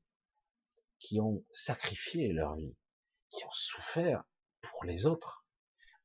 qui 1.01 1.19
ont 1.19 1.43
sacrifié 1.51 2.31
leur 2.31 2.55
vie, 2.55 2.75
qui 3.31 3.43
ont 3.43 3.51
souffert 3.51 4.23
pour 4.61 4.85
les 4.85 5.05
autres. 5.07 5.45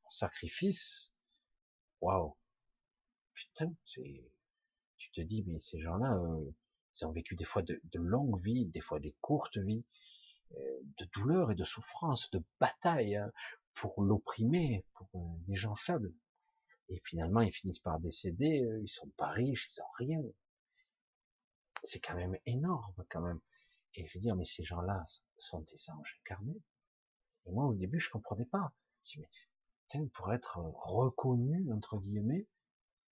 sacrifice, 0.09 1.13
waouh, 2.01 2.37
putain, 3.35 3.73
tu 3.85 4.25
te 5.13 5.21
dis, 5.21 5.45
mais 5.47 5.61
ces 5.61 5.81
gens-là, 5.81 6.17
euh, 6.17 6.51
ils 6.95 7.07
ont 7.07 7.13
vécu 7.13 7.37
des 7.37 7.45
fois 7.45 7.63
de, 7.63 7.81
longues 7.95 8.43
vies, 8.43 8.67
des 8.67 8.81
fois 8.81 8.99
des 8.99 9.15
courtes 9.21 9.59
vies, 9.59 9.85
euh, 10.53 10.81
de 10.99 11.05
douleur 11.15 11.51
et 11.51 11.57
de 11.57 11.65
souffrance, 11.65 12.31
de 12.31 12.43
bataille 12.59 13.17
hein, 13.17 13.31
pour 13.75 14.03
l'opprimer, 14.03 14.87
pour 14.95 15.09
euh, 15.17 15.39
les 15.49 15.57
gens 15.57 15.77
faibles. 15.77 16.15
Et 16.89 17.03
finalement, 17.05 17.41
ils 17.41 17.53
finissent 17.53 17.81
par 17.81 18.01
décéder, 18.01 18.65
ils 18.81 18.89
sont 18.89 19.11
pas 19.17 19.29
riches, 19.29 19.69
ils 19.77 19.83
ont 19.83 19.93
rien. 19.99 20.23
C'est 21.83 22.01
quand 22.01 22.15
même 22.15 22.39
énorme, 22.47 23.05
quand 23.11 23.21
même. 23.21 23.41
Et 23.95 24.07
je 24.07 24.19
veux 24.19 24.21
dire, 24.21 24.37
mais 24.37 24.45
ces 24.45 24.65
gens-là 24.65 25.05
sont 25.39 25.61
des 25.61 25.91
anges 25.91 26.21
incarnés. 26.21 26.63
Et 27.47 27.51
moi, 27.51 27.67
au 27.67 27.75
début, 27.75 28.01
je 28.01 28.11
comprenais 28.11 28.47
pas. 28.47 28.73
Je 29.05 29.21
me 29.21 29.25
dis, 29.25 29.31
mais, 29.95 30.09
pour 30.09 30.33
être 30.33 30.59
reconnu, 30.59 31.73
entre 31.73 31.99
guillemets, 31.99 32.47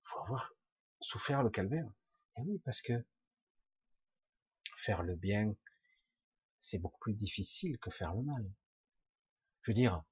faut 0.02 0.20
avoir 0.20 0.52
souffert 1.00 1.42
le 1.42 1.50
calvaire. 1.50 1.88
Et 2.36 2.42
oui, 2.42 2.58
parce 2.64 2.82
que 2.82 2.92
faire 4.76 5.02
le 5.02 5.14
bien, 5.14 5.54
c'est 6.58 6.78
beaucoup 6.78 6.98
plus 6.98 7.14
difficile 7.14 7.78
que 7.78 7.90
faire 7.90 8.14
le 8.14 8.22
mal. 8.22 8.44
Je 9.62 9.70
veux 9.70 9.74
dire, 9.74 10.02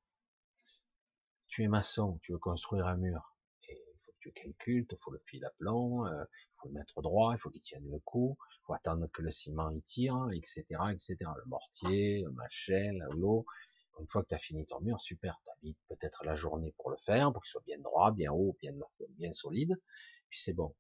tu 1.49 1.63
es 1.63 1.69
maçon, 1.69 2.19
tu 2.23 2.33
veux 2.33 2.39
construire 2.39 2.87
un 2.87 2.97
mur, 2.97 3.37
et 3.69 3.75
il 3.75 3.99
faut 4.05 4.13
que 4.13 4.19
tu 4.21 4.33
calcules, 4.33 4.87
il 4.91 4.99
faut 5.03 5.11
le 5.11 5.23
fil 5.27 5.45
à 5.45 5.51
plomb, 5.51 6.07
euh, 6.07 6.25
faut 6.63 6.69
le 6.69 6.75
mettre 6.75 7.03
droit, 7.03 7.35
il 7.35 7.39
faut 7.39 7.51
qu'il 7.51 7.63
tienne 7.63 7.89
le 7.91 7.99
coup, 8.01 8.37
il 8.41 8.67
faut 8.67 8.75
attendre 8.75 9.09
que 9.13 9.23
le 9.23 9.31
ciment 9.31 9.71
y 9.71 9.83
tire, 9.83 10.29
etc., 10.33 10.65
etc. 10.93 11.17
Le 11.21 11.45
mortier, 11.47 12.23
le 12.23 12.31
machin, 12.31 12.93
l'eau. 13.11 13.45
Une 14.01 14.07
fois 14.09 14.23
que 14.23 14.29
tu 14.29 14.35
as 14.35 14.39
fini 14.39 14.65
ton 14.67 14.81
mur, 14.81 15.01
super, 15.01 15.39
tu 15.61 15.69
as 15.69 15.73
peut-être 15.89 16.25
la 16.25 16.35
journée 16.35 16.73
pour 16.79 16.91
le 16.91 16.97
faire, 17.05 17.33
pour 17.33 17.43
qu'il 17.43 17.51
soit 17.51 17.63
bien 17.67 17.79
droit, 17.79 18.11
bien 18.13 18.33
haut, 18.33 18.57
bien, 19.19 19.33
solide, 19.33 19.79
puis 20.29 20.41
c'est 20.41 20.55
bon. 20.55 20.75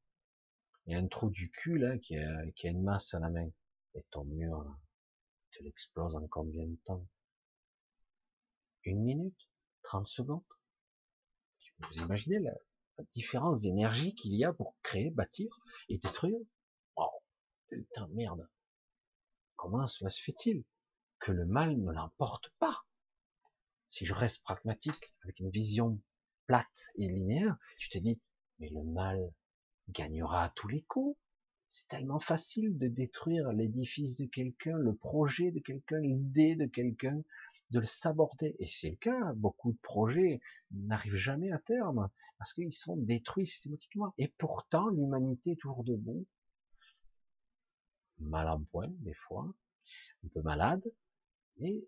Il 0.86 0.92
y 0.92 0.96
a 0.96 0.98
un 0.98 1.06
trou 1.06 1.30
du 1.30 1.50
cul 1.50 1.78
là 1.78 1.98
qui 1.98 2.16
a, 2.16 2.42
une 2.64 2.82
masse 2.82 3.12
à 3.14 3.20
la 3.20 3.28
main. 3.28 3.48
Et 3.94 4.02
ton 4.10 4.24
mur, 4.24 4.64
tu 5.50 5.62
l'exploses 5.62 6.16
en 6.16 6.26
combien 6.28 6.66
de 6.66 6.76
temps? 6.84 7.06
Une 8.84 9.02
minute? 9.02 9.48
Trente 9.82 10.08
secondes? 10.08 10.42
Vous 11.78 11.98
imaginez 11.98 12.38
la, 12.38 12.52
différence 13.12 13.62
d'énergie 13.62 14.14
qu'il 14.14 14.34
y 14.34 14.44
a 14.44 14.52
pour 14.52 14.76
créer, 14.82 15.10
bâtir 15.10 15.58
et 15.88 15.98
détruire. 15.98 16.38
Oh, 16.96 17.10
putain, 17.68 18.08
merde. 18.12 18.48
Comment 19.56 19.86
cela 19.86 20.10
se 20.10 20.22
fait-il 20.22 20.64
que 21.18 21.32
le 21.32 21.46
mal 21.46 21.76
ne 21.76 21.92
l'emporte 21.92 22.50
pas? 22.58 22.84
Si 23.90 24.06
je 24.06 24.14
reste 24.14 24.42
pragmatique, 24.42 25.14
avec 25.22 25.38
une 25.40 25.50
vision 25.50 26.00
plate 26.46 26.90
et 26.96 27.08
linéaire, 27.08 27.56
je 27.78 27.90
te 27.90 27.98
dis, 27.98 28.20
mais 28.58 28.68
le 28.70 28.82
mal 28.82 29.32
gagnera 29.90 30.44
à 30.44 30.50
tous 30.50 30.68
les 30.68 30.82
coups. 30.82 31.18
C'est 31.68 31.88
tellement 31.88 32.20
facile 32.20 32.76
de 32.76 32.88
détruire 32.88 33.52
l'édifice 33.52 34.16
de 34.16 34.26
quelqu'un, 34.26 34.76
le 34.76 34.94
projet 34.94 35.50
de 35.52 35.60
quelqu'un, 35.60 36.00
l'idée 36.00 36.54
de 36.54 36.66
quelqu'un, 36.66 37.22
de 37.72 37.80
le 37.80 37.86
saborder. 37.86 38.54
Et 38.58 38.66
c'est 38.68 38.90
le 38.90 38.96
cas, 38.96 39.32
beaucoup 39.34 39.72
de 39.72 39.78
projets 39.78 40.40
n'arrivent 40.70 41.16
jamais 41.16 41.50
à 41.50 41.58
terme, 41.58 42.08
parce 42.38 42.52
qu'ils 42.52 42.72
sont 42.72 42.96
détruits 42.96 43.46
systématiquement. 43.46 44.14
Et 44.18 44.28
pourtant, 44.38 44.88
l'humanité 44.88 45.52
est 45.52 45.60
toujours 45.60 45.82
debout, 45.84 46.26
mal 48.18 48.48
en 48.48 48.62
point, 48.64 48.88
des 49.00 49.14
fois, 49.14 49.52
un 50.24 50.28
peu 50.28 50.42
malade, 50.42 50.84
mais 51.58 51.84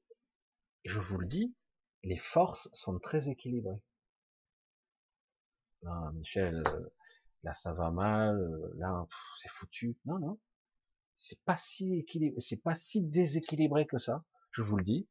je 0.84 1.00
vous 1.00 1.18
le 1.18 1.26
dis, 1.26 1.54
les 2.02 2.16
forces 2.16 2.68
sont 2.72 2.98
très 2.98 3.28
équilibrées. 3.28 3.80
Ah, 5.86 6.10
Michel, 6.14 6.62
là 7.42 7.52
ça 7.52 7.74
va 7.74 7.90
mal, 7.90 8.36
là 8.76 9.06
c'est 9.38 9.50
foutu. 9.50 9.98
Non, 10.06 10.18
non, 10.18 10.38
c'est 11.14 11.40
pas 11.44 11.56
si 11.56 11.94
équilibré, 11.94 12.40
c'est 12.40 12.62
pas 12.62 12.74
si 12.74 13.02
déséquilibré 13.02 13.86
que 13.86 13.98
ça, 13.98 14.24
je 14.50 14.62
vous 14.62 14.76
le 14.76 14.84
dis. 14.84 15.06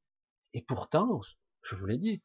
Et 0.53 0.61
pourtant, 0.61 1.21
je 1.63 1.75
vous 1.75 1.85
l'ai 1.85 1.97
dit, 1.97 2.21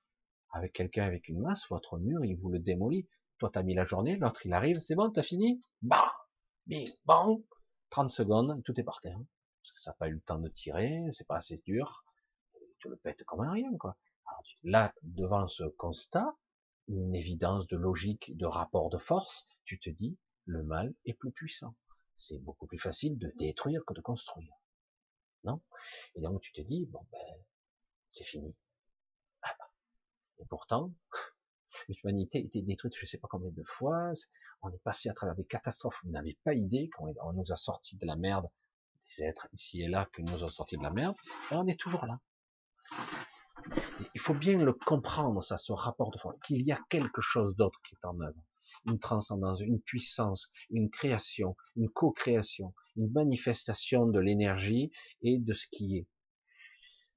avec 0.50 0.72
quelqu'un 0.72 1.04
avec 1.04 1.28
une 1.28 1.40
masse, 1.40 1.68
votre 1.68 1.98
mur, 1.98 2.24
il 2.24 2.36
vous 2.36 2.50
le 2.50 2.58
démolit. 2.58 3.08
Toi, 3.38 3.50
t'as 3.52 3.62
mis 3.62 3.74
la 3.74 3.84
journée, 3.84 4.16
l'autre, 4.16 4.44
il 4.44 4.52
arrive, 4.52 4.80
c'est 4.80 4.94
bon, 4.94 5.10
t'as 5.10 5.22
fini? 5.22 5.62
Bah 5.82 6.12
Mais 6.66 6.86
bon 7.04 7.44
30 7.90 8.10
secondes, 8.10 8.62
tout 8.64 8.78
est 8.78 8.84
par 8.84 9.00
terre. 9.00 9.18
Parce 9.62 9.72
que 9.72 9.80
ça 9.80 9.90
n'a 9.90 9.96
pas 9.96 10.08
eu 10.08 10.14
le 10.14 10.20
temps 10.20 10.38
de 10.38 10.48
tirer, 10.48 11.00
c'est 11.12 11.26
pas 11.26 11.36
assez 11.36 11.56
dur. 11.64 12.04
Tu 12.78 12.88
le 12.88 12.96
pètes 12.96 13.24
comme 13.24 13.40
un 13.40 13.52
rien, 13.52 13.70
quoi. 13.78 13.96
là, 14.62 14.92
devant 15.02 15.48
ce 15.48 15.64
constat, 15.64 16.36
une 16.88 17.14
évidence 17.14 17.66
de 17.68 17.76
logique, 17.76 18.36
de 18.36 18.46
rapport 18.46 18.90
de 18.90 18.98
force, 18.98 19.46
tu 19.64 19.78
te 19.78 19.90
dis, 19.90 20.18
le 20.44 20.62
mal 20.62 20.94
est 21.04 21.14
plus 21.14 21.32
puissant. 21.32 21.74
C'est 22.16 22.38
beaucoup 22.38 22.66
plus 22.66 22.78
facile 22.78 23.18
de 23.18 23.32
détruire 23.38 23.82
que 23.86 23.94
de 23.94 24.00
construire. 24.00 24.52
Non? 25.44 25.60
Et 26.14 26.20
donc 26.20 26.40
tu 26.40 26.52
te 26.52 26.60
dis, 26.60 26.86
bon 26.86 27.06
ben, 27.12 27.44
c'est 28.18 28.24
fini. 28.24 28.52
Ah 29.42 29.54
bah. 29.58 29.70
Et 30.40 30.44
pourtant, 30.46 30.92
l'humanité 31.88 32.38
a 32.38 32.40
été 32.40 32.62
détruite 32.62 32.96
je 32.96 33.02
ne 33.02 33.06
sais 33.06 33.18
pas 33.18 33.28
combien 33.30 33.50
de 33.50 33.62
fois, 33.62 34.12
on 34.62 34.70
est 34.70 34.82
passé 34.82 35.08
à 35.08 35.14
travers 35.14 35.36
des 35.36 35.44
catastrophes, 35.44 36.00
vous 36.04 36.10
n'avez 36.10 36.36
pas 36.42 36.54
idée, 36.54 36.90
on 36.98 37.32
nous 37.32 37.52
a 37.52 37.56
sorti 37.56 37.96
de 37.96 38.06
la 38.06 38.16
merde, 38.16 38.48
des 39.02 39.24
êtres 39.24 39.46
ici 39.52 39.82
et 39.82 39.88
là 39.88 40.08
que 40.12 40.20
nous 40.22 40.42
ont 40.42 40.48
sorti 40.48 40.76
de 40.76 40.82
la 40.82 40.90
merde, 40.90 41.14
et 41.52 41.54
on 41.54 41.66
est 41.68 41.78
toujours 41.78 42.06
là. 42.06 42.18
Il 44.14 44.20
faut 44.20 44.34
bien 44.34 44.58
le 44.58 44.72
comprendre, 44.72 45.42
ça, 45.42 45.56
ce 45.56 45.72
rapport 45.72 46.10
de 46.10 46.18
force, 46.18 46.36
qu'il 46.44 46.62
y 46.62 46.72
a 46.72 46.80
quelque 46.88 47.20
chose 47.20 47.54
d'autre 47.54 47.80
qui 47.82 47.94
est 47.94 48.06
en 48.06 48.18
œuvre. 48.20 48.42
Une 48.86 48.98
transcendance, 48.98 49.60
une 49.60 49.80
puissance, 49.80 50.50
une 50.70 50.90
création, 50.90 51.56
une 51.76 51.88
co-création, 51.88 52.74
une 52.96 53.12
manifestation 53.12 54.06
de 54.06 54.18
l'énergie 54.18 54.90
et 55.22 55.38
de 55.38 55.52
ce 55.52 55.66
qui 55.70 55.98
est. 55.98 56.06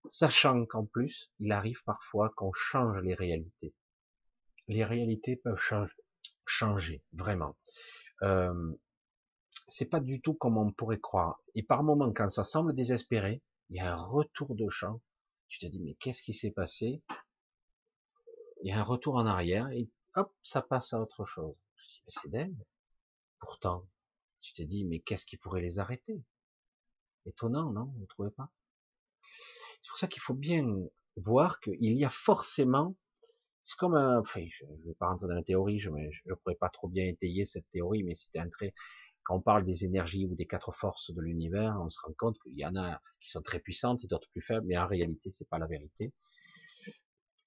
Sachant 0.10 0.66
qu'en 0.66 0.86
plus, 0.86 1.32
il 1.40 1.52
arrive 1.52 1.82
parfois 1.86 2.30
qu'on 2.36 2.52
change 2.54 3.02
les 3.02 3.14
réalités. 3.14 3.74
Les 4.68 4.84
réalités 4.84 5.36
peuvent 5.36 5.60
changer, 5.60 5.94
changer 6.46 7.04
vraiment. 7.14 7.56
Euh, 8.24 8.74
c'est 9.68 9.86
pas 9.86 10.00
du 10.00 10.22
tout 10.22 10.34
comme 10.34 10.58
on 10.58 10.72
pourrait 10.72 11.00
croire. 11.00 11.42
Et 11.56 11.64
par 11.64 11.84
moments, 11.84 12.12
quand 12.14 12.30
ça 12.30 12.44
semble 12.44 12.74
désespéré, 12.74 13.42
il 13.70 13.78
y 13.78 13.80
a 13.80 13.94
un 13.94 14.02
retour 14.02 14.56
de 14.56 14.68
champ 14.70 15.02
tu 15.52 15.60
te 15.60 15.66
dis, 15.66 15.82
mais 15.82 15.96
qu'est-ce 15.96 16.22
qui 16.22 16.34
s'est 16.34 16.52
passé? 16.52 17.04
Il 18.64 18.70
y 18.70 18.72
a 18.72 18.80
un 18.80 18.84
retour 18.84 19.16
en 19.16 19.26
arrière 19.26 19.70
et 19.72 19.90
hop, 20.16 20.34
ça 20.44 20.62
passe 20.62 20.94
à 20.94 21.02
autre 21.02 21.26
chose. 21.26 21.58
C'est 22.08 22.30
dingue. 22.30 22.66
Pourtant, 23.38 23.86
tu 24.40 24.54
te 24.54 24.62
dis, 24.62 24.86
mais 24.86 25.02
qu'est-ce 25.02 25.26
qui 25.26 25.36
pourrait 25.36 25.62
les 25.62 25.78
arrêter? 25.78 26.24
Étonnant, 27.26 27.70
non? 27.70 27.84
Vous 27.84 28.00
ne 28.00 28.06
trouvez 28.06 28.32
pas? 28.32 28.50
C'est 29.82 29.90
pour 29.90 29.98
ça 29.98 30.08
qu'il 30.08 30.22
faut 30.22 30.34
bien 30.34 30.66
voir 31.16 31.60
qu'il 31.60 31.82
y 31.82 32.06
a 32.06 32.10
forcément, 32.10 32.96
c'est 33.64 33.78
comme 33.78 33.96
un, 33.96 34.20
enfin, 34.20 34.46
je 34.50 34.66
ne 34.66 34.88
vais 34.88 34.96
pas 34.96 35.08
rentrer 35.08 35.28
dans 35.28 35.36
la 35.36 35.44
théorie, 35.44 35.80
je 35.80 35.90
ne 35.90 36.36
pourrais 36.36 36.56
pas 36.56 36.70
trop 36.70 36.88
bien 36.88 37.06
étayer 37.06 37.46
cette 37.46 37.70
théorie, 37.72 38.04
mais 38.04 38.16
c'était 38.16 38.40
un 38.40 38.50
trait 38.50 38.74
quand 39.24 39.36
on 39.36 39.42
parle 39.42 39.66
des 39.66 39.86
énergies 39.86 40.26
ou 40.26 40.36
des 40.36 40.48
quatre 40.48 40.72
forces 40.72 41.14
de 41.14 41.22
l'univers, 41.22 41.78
on 41.80 41.90
se 41.90 42.00
rend 42.02 42.14
compte 42.18 42.40
qu'il 42.40 42.58
y 42.58 42.66
en 42.66 42.76
a 42.76 43.02
qui 43.20 43.30
sont 43.30 43.42
très 43.42 43.60
puissantes 43.60 44.04
et 44.04 44.08
d'autres 44.08 44.30
plus 44.32 44.42
faibles, 44.42 44.66
mais 44.66 44.78
en 44.78 44.88
réalité, 44.88 45.32
c'est 45.32 45.48
pas 45.48 45.60
la 45.60 45.68
vérité. 45.68 46.12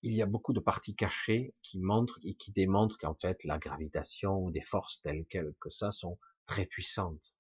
Il 0.03 0.15
y 0.15 0.23
a 0.23 0.27
beaucoup 0.27 0.53
de 0.53 0.61
parties 0.61 0.95
cachées 0.95 1.55
qui 1.63 1.79
montrent 1.79 2.21
et 2.23 2.35
qui 2.35 2.53
démontrent 2.53 2.99
qu'en 2.99 3.15
fait, 3.15 3.43
la 3.45 3.59
gravitation 3.59 4.39
ou 4.39 4.51
des 4.51 4.61
forces 4.61 5.01
telles 5.01 5.25
quelles 5.29 5.55
que 5.61 5.71
ça 5.71 5.91
sont 5.91 6.19
très 6.47 6.67
puissantes. 6.67 7.35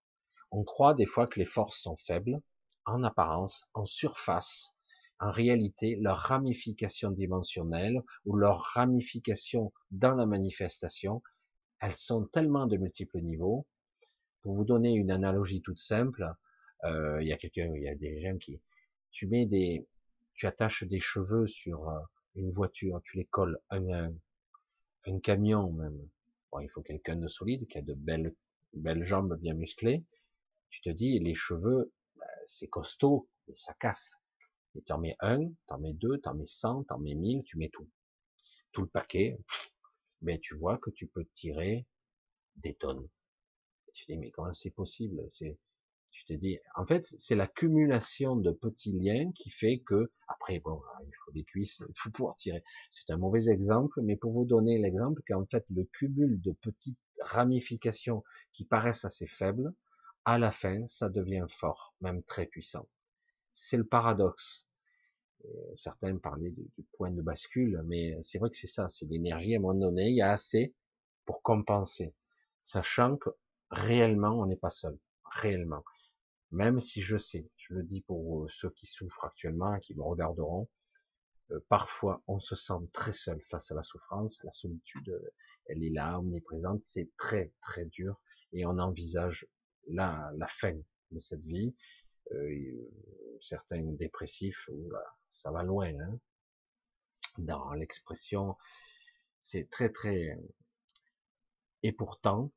On 0.50 0.64
croit 0.64 0.94
des 0.94 1.06
fois 1.06 1.26
que 1.26 1.38
les 1.38 1.46
forces 1.46 1.80
sont 1.80 1.96
faibles, 1.96 2.40
en 2.86 3.02
apparence, 3.04 3.64
en 3.74 3.86
surface. 3.86 4.74
En 5.20 5.30
réalité, 5.30 5.96
leur 5.96 6.18
ramification 6.18 7.10
dimensionnelle 7.10 8.02
ou 8.26 8.36
leur 8.36 8.60
ramification 8.60 9.72
dans 9.90 10.14
la 10.14 10.26
manifestation, 10.26 11.22
elles 11.80 11.94
sont 11.94 12.24
tellement 12.26 12.66
de 12.66 12.76
multiples 12.76 13.20
niveaux 13.20 13.66
pour 14.44 14.54
vous 14.54 14.64
donner 14.64 14.92
une 14.92 15.10
analogie 15.10 15.62
toute 15.62 15.80
simple, 15.80 16.30
euh, 16.84 17.20
il 17.22 17.28
y 17.28 17.32
a 17.32 17.38
quelqu'un, 17.38 17.72
il 17.74 17.82
y 17.82 17.88
a 17.88 17.94
des 17.94 18.20
gens 18.20 18.36
qui, 18.36 18.60
tu 19.10 19.26
mets 19.26 19.46
des, 19.46 19.86
tu 20.34 20.46
attaches 20.46 20.84
des 20.84 21.00
cheveux 21.00 21.46
sur 21.46 21.88
euh, 21.88 21.98
une 22.36 22.52
voiture, 22.52 23.00
tu 23.04 23.16
les 23.16 23.24
colles 23.24 23.58
à 23.70 23.76
un, 23.76 24.12
un 25.06 25.18
camion 25.20 25.72
même. 25.72 26.08
Bon, 26.52 26.60
il 26.60 26.68
faut 26.68 26.82
quelqu'un 26.82 27.16
de 27.16 27.26
solide, 27.26 27.66
qui 27.68 27.78
a 27.78 27.82
de 27.82 27.94
belles, 27.94 28.34
belles 28.74 29.04
jambes 29.04 29.38
bien 29.40 29.54
musclées. 29.54 30.04
Tu 30.68 30.82
te 30.82 30.90
dis, 30.90 31.18
les 31.20 31.34
cheveux, 31.34 31.90
bah, 32.16 32.26
c'est 32.44 32.68
costaud, 32.68 33.28
mais 33.48 33.54
ça 33.56 33.72
casse. 33.80 34.20
Et 34.76 34.82
tu 34.82 34.92
en 34.92 34.98
mets 34.98 35.16
un, 35.20 35.40
tu 35.48 35.74
en 35.74 35.78
mets 35.78 35.94
deux, 35.94 36.20
tu 36.22 36.28
en 36.28 36.34
mets 36.34 36.46
cent, 36.46 36.84
tu 36.84 36.92
en 36.92 36.98
mets 36.98 37.14
mille, 37.14 37.42
tu 37.44 37.58
mets 37.58 37.70
tout. 37.70 37.88
Tout 38.72 38.82
le 38.82 38.88
paquet. 38.88 39.38
Mais 40.22 40.38
tu 40.40 40.54
vois 40.56 40.78
que 40.78 40.90
tu 40.90 41.06
peux 41.06 41.24
tirer 41.34 41.86
des 42.56 42.74
tonnes 42.74 43.08
tu 43.94 44.04
dis, 44.06 44.18
mais 44.18 44.30
comment 44.30 44.52
c'est 44.52 44.70
possible? 44.70 45.22
C'est, 45.30 45.56
Je 46.12 46.24
te 46.26 46.34
dis, 46.34 46.58
en 46.76 46.86
fait, 46.86 47.06
c'est 47.18 47.34
l'accumulation 47.36 48.36
de 48.36 48.50
petits 48.52 48.92
liens 48.92 49.30
qui 49.32 49.50
fait 49.50 49.78
que, 49.80 50.12
après, 50.28 50.58
bon, 50.60 50.80
il 51.06 51.12
faut 51.24 51.32
des 51.32 51.44
cuisses, 51.44 51.80
il 51.88 51.94
faut 51.96 52.10
pouvoir 52.10 52.36
tirer. 52.36 52.62
C'est 52.90 53.12
un 53.12 53.16
mauvais 53.16 53.48
exemple, 53.48 54.00
mais 54.02 54.16
pour 54.16 54.32
vous 54.32 54.44
donner 54.44 54.78
l'exemple 54.78 55.22
qu'en 55.26 55.46
fait, 55.46 55.64
le 55.70 55.84
cumul 55.84 56.40
de 56.42 56.52
petites 56.52 56.98
ramifications 57.20 58.22
qui 58.52 58.64
paraissent 58.66 59.04
assez 59.04 59.26
faibles, 59.26 59.72
à 60.24 60.38
la 60.38 60.50
fin, 60.52 60.86
ça 60.88 61.08
devient 61.08 61.46
fort, 61.48 61.94
même 62.00 62.22
très 62.24 62.46
puissant. 62.46 62.88
C'est 63.54 63.76
le 63.76 63.86
paradoxe. 63.86 64.66
Euh, 65.44 65.48
certains 65.76 66.16
parlaient 66.18 66.50
du, 66.50 66.68
point 66.92 67.10
de 67.10 67.22
bascule, 67.22 67.82
mais 67.86 68.18
c'est 68.22 68.38
vrai 68.38 68.50
que 68.50 68.56
c'est 68.56 68.66
ça, 68.66 68.88
c'est 68.88 69.06
l'énergie. 69.06 69.54
À 69.54 69.58
un 69.58 69.60
moment 69.60 69.78
donné, 69.78 70.08
il 70.10 70.16
y 70.16 70.22
a 70.22 70.32
assez 70.32 70.74
pour 71.24 71.42
compenser, 71.42 72.14
sachant 72.62 73.16
que 73.16 73.30
réellement, 73.70 74.40
on 74.40 74.46
n'est 74.46 74.56
pas 74.56 74.70
seul, 74.70 74.98
réellement. 75.24 75.84
Même 76.50 76.80
si 76.80 77.00
je 77.00 77.16
sais, 77.16 77.48
je 77.56 77.74
le 77.74 77.82
dis 77.82 78.02
pour 78.02 78.50
ceux 78.50 78.70
qui 78.70 78.86
souffrent 78.86 79.24
actuellement, 79.24 79.78
qui 79.80 79.94
me 79.94 80.02
regarderont, 80.02 80.68
euh, 81.50 81.60
parfois 81.68 82.22
on 82.26 82.40
se 82.40 82.54
sent 82.54 82.88
très 82.92 83.12
seul 83.12 83.40
face 83.42 83.70
à 83.70 83.74
la 83.74 83.82
souffrance, 83.82 84.42
la 84.44 84.52
solitude, 84.52 85.20
elle 85.66 85.82
est 85.82 85.90
là, 85.90 86.18
omniprésente, 86.18 86.82
c'est 86.82 87.10
très 87.16 87.52
très 87.60 87.86
dur, 87.86 88.20
et 88.52 88.64
on 88.66 88.78
envisage 88.78 89.46
la, 89.88 90.30
la 90.36 90.46
fin 90.46 90.74
de 91.10 91.20
cette 91.20 91.44
vie. 91.44 91.74
Euh, 92.32 92.90
certains 93.40 93.82
dépressifs, 93.82 94.68
ça 95.30 95.50
va 95.50 95.62
loin, 95.62 95.92
hein. 95.98 96.18
dans 97.38 97.72
l'expression, 97.72 98.56
c'est 99.42 99.68
très 99.70 99.90
très... 99.90 100.38
Et 101.82 101.92
pourtant, 101.92 102.50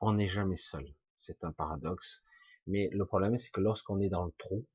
on 0.00 0.14
n'est 0.14 0.28
jamais 0.28 0.56
seul. 0.56 0.94
C'est 1.18 1.42
un 1.44 1.52
paradoxe. 1.52 2.22
Mais 2.66 2.88
le 2.92 3.04
problème, 3.06 3.36
c'est 3.36 3.50
que 3.50 3.60
lorsqu'on 3.60 4.00
est 4.00 4.08
dans 4.08 4.24
le 4.24 4.32
trou, 4.38 4.66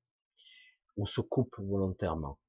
on 0.97 1.05
se 1.05 1.21
coupe 1.21 1.55
volontairement. 1.59 2.39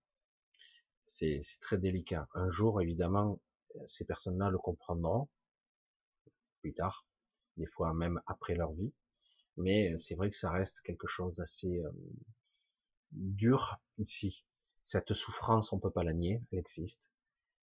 C'est 1.07 1.41
très 1.61 1.79
délicat. 1.79 2.29
Un 2.35 2.51
jour, 2.51 2.81
évidemment, 2.83 3.41
ces 3.87 4.05
personnes-là 4.05 4.51
le 4.51 4.59
comprendront, 4.59 5.29
plus 6.61 6.75
tard, 6.75 7.07
des 7.57 7.67
fois 7.67 7.95
même 7.95 8.21
après 8.27 8.55
leur 8.55 8.73
vie. 8.73 8.93
Mais 9.59 9.99
c'est 9.99 10.15
vrai 10.15 10.31
que 10.31 10.37
ça 10.37 10.51
reste 10.51 10.81
quelque 10.83 11.07
chose 11.07 11.37
d'assez 11.37 11.79
euh, 11.79 11.91
dur 13.13 13.79
ici. 13.99 14.45
Cette 14.83 15.13
souffrance, 15.13 15.73
on 15.73 15.79
peut 15.79 15.91
pas 15.91 16.05
la 16.05 16.15
nier, 16.15 16.43
elle 16.51 16.59
existe. 16.59 17.13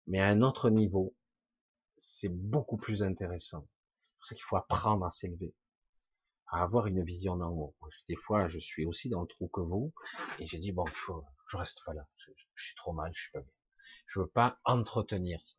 Mais 0.07 0.21
à 0.21 0.29
un 0.29 0.43
autre 0.43 0.71
niveau, 0.71 1.15
c'est 1.97 2.29
beaucoup 2.29 2.77
plus 2.77 3.03
intéressant. 3.03 3.67
C'est 3.67 4.17
pour 4.19 4.27
ça 4.27 4.35
qu'il 4.35 4.45
faut 4.45 4.57
apprendre 4.57 5.07
à 5.07 5.11
s'élever 5.11 5.55
à 6.55 6.63
avoir 6.63 6.87
une 6.87 7.03
vision 7.03 7.37
d'en 7.37 7.51
haut. 7.51 7.75
Des 8.09 8.17
fois, 8.17 8.49
je 8.49 8.61
suis 8.61 8.87
aussi 8.87 9.09
dans 9.09 9.23
le 9.23 9.27
trou 9.27 9.49
que 9.49 9.61
vous, 9.61 9.93
et 10.39 10.47
j'ai 10.47 10.59
dit 10.59 10.71
bon, 10.71 10.85
faut, 10.95 11.25
je 11.49 11.57
reste 11.57 11.83
pas 11.85 11.95
là. 11.95 12.07
Je, 12.17 12.31
suis 12.55 12.77
trop 12.77 12.93
mal, 12.93 13.11
je 13.15 13.23
suis 13.23 13.33
pas 13.33 13.41
bien. 13.41 13.53
Je 14.07 14.21
veux 14.21 14.29
pas 14.29 14.59
entretenir 14.65 15.45
ça. 15.45 15.57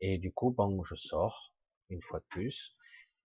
Et 0.00 0.18
du 0.18 0.32
coup, 0.32 0.50
bon, 0.50 0.82
je 0.82 0.96
sors 0.96 1.54
une 1.90 2.02
fois 2.02 2.18
de 2.18 2.24
plus, 2.28 2.76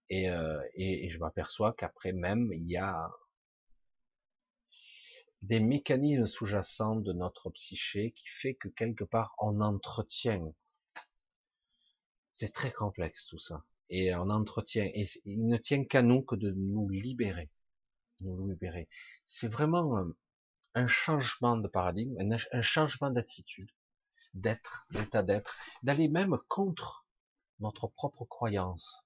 et, 0.09 0.29
euh, 0.29 0.61
et, 0.75 1.05
et 1.05 1.09
je 1.09 1.19
m'aperçois 1.19 1.73
qu'après 1.73 2.11
même, 2.11 2.51
il 2.53 2.69
y 2.69 2.77
a 2.77 3.09
des 5.41 5.59
mécanismes 5.59 6.25
sous-jacents 6.25 6.95
de 6.95 7.13
notre 7.13 7.49
psyché 7.51 8.11
qui 8.11 8.27
fait 8.27 8.55
que 8.55 8.67
quelque 8.67 9.03
part 9.03 9.35
on 9.37 9.61
entretient. 9.61 10.53
C'est 12.33 12.53
très 12.53 12.71
complexe 12.71 13.27
tout 13.27 13.39
ça 13.39 13.63
et 13.89 14.13
on 14.15 14.29
entretient. 14.29 14.89
Et 14.93 15.05
il 15.25 15.47
ne 15.47 15.57
tient 15.57 15.83
qu'à 15.85 16.01
nous 16.01 16.21
que 16.21 16.35
de 16.35 16.51
nous 16.51 16.89
libérer. 16.89 17.49
Nous 18.21 18.47
libérer. 18.47 18.87
C'est 19.25 19.47
vraiment 19.47 20.05
un, 20.73 20.87
changement 20.87 21.57
de 21.57 21.67
paradigme, 21.67 22.17
un, 22.51 22.61
changement 22.61 23.11
d'attitude, 23.11 23.69
d'être, 24.33 24.87
d'état 24.91 25.23
d'être, 25.23 25.55
d'aller 25.83 26.07
même 26.07 26.37
contre 26.47 27.05
notre 27.59 27.87
propre 27.87 28.25
croyance. 28.25 29.04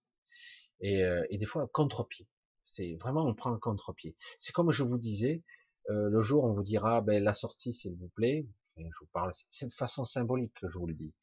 Et, 0.82 1.04
euh, 1.04 1.26
et 1.30 1.38
des 1.38 1.46
fois, 1.46 1.68
contre-pied. 1.74 2.28
C'est 2.64 2.96
vraiment, 2.96 3.26
on 3.26 3.34
prend 3.34 3.54
un 3.54 3.60
contre-pied. 3.60 4.16
C'est 4.40 4.54
comme 4.54 4.72
je 4.72 4.84
vous 4.84 4.98
disais, 4.98 5.44
euh, 5.90 6.10
le 6.10 6.22
jour 6.22 6.44
on 6.44 6.52
vous 6.54 6.64
dira, 6.64 7.02
ben, 7.02 7.24
la 7.24 7.34
sortie, 7.34 7.74
s'il 7.74 7.96
vous 7.96 8.10
plaît, 8.10 8.48
je 8.78 9.00
vous 9.02 9.10
parle, 9.12 9.32
c'est 9.50 9.68
de 9.68 9.74
façon 9.74 10.06
symbolique 10.06 10.54
que 10.54 10.70
je 10.70 10.78
vous 10.78 10.88
le 10.88 10.94
dis 10.94 11.14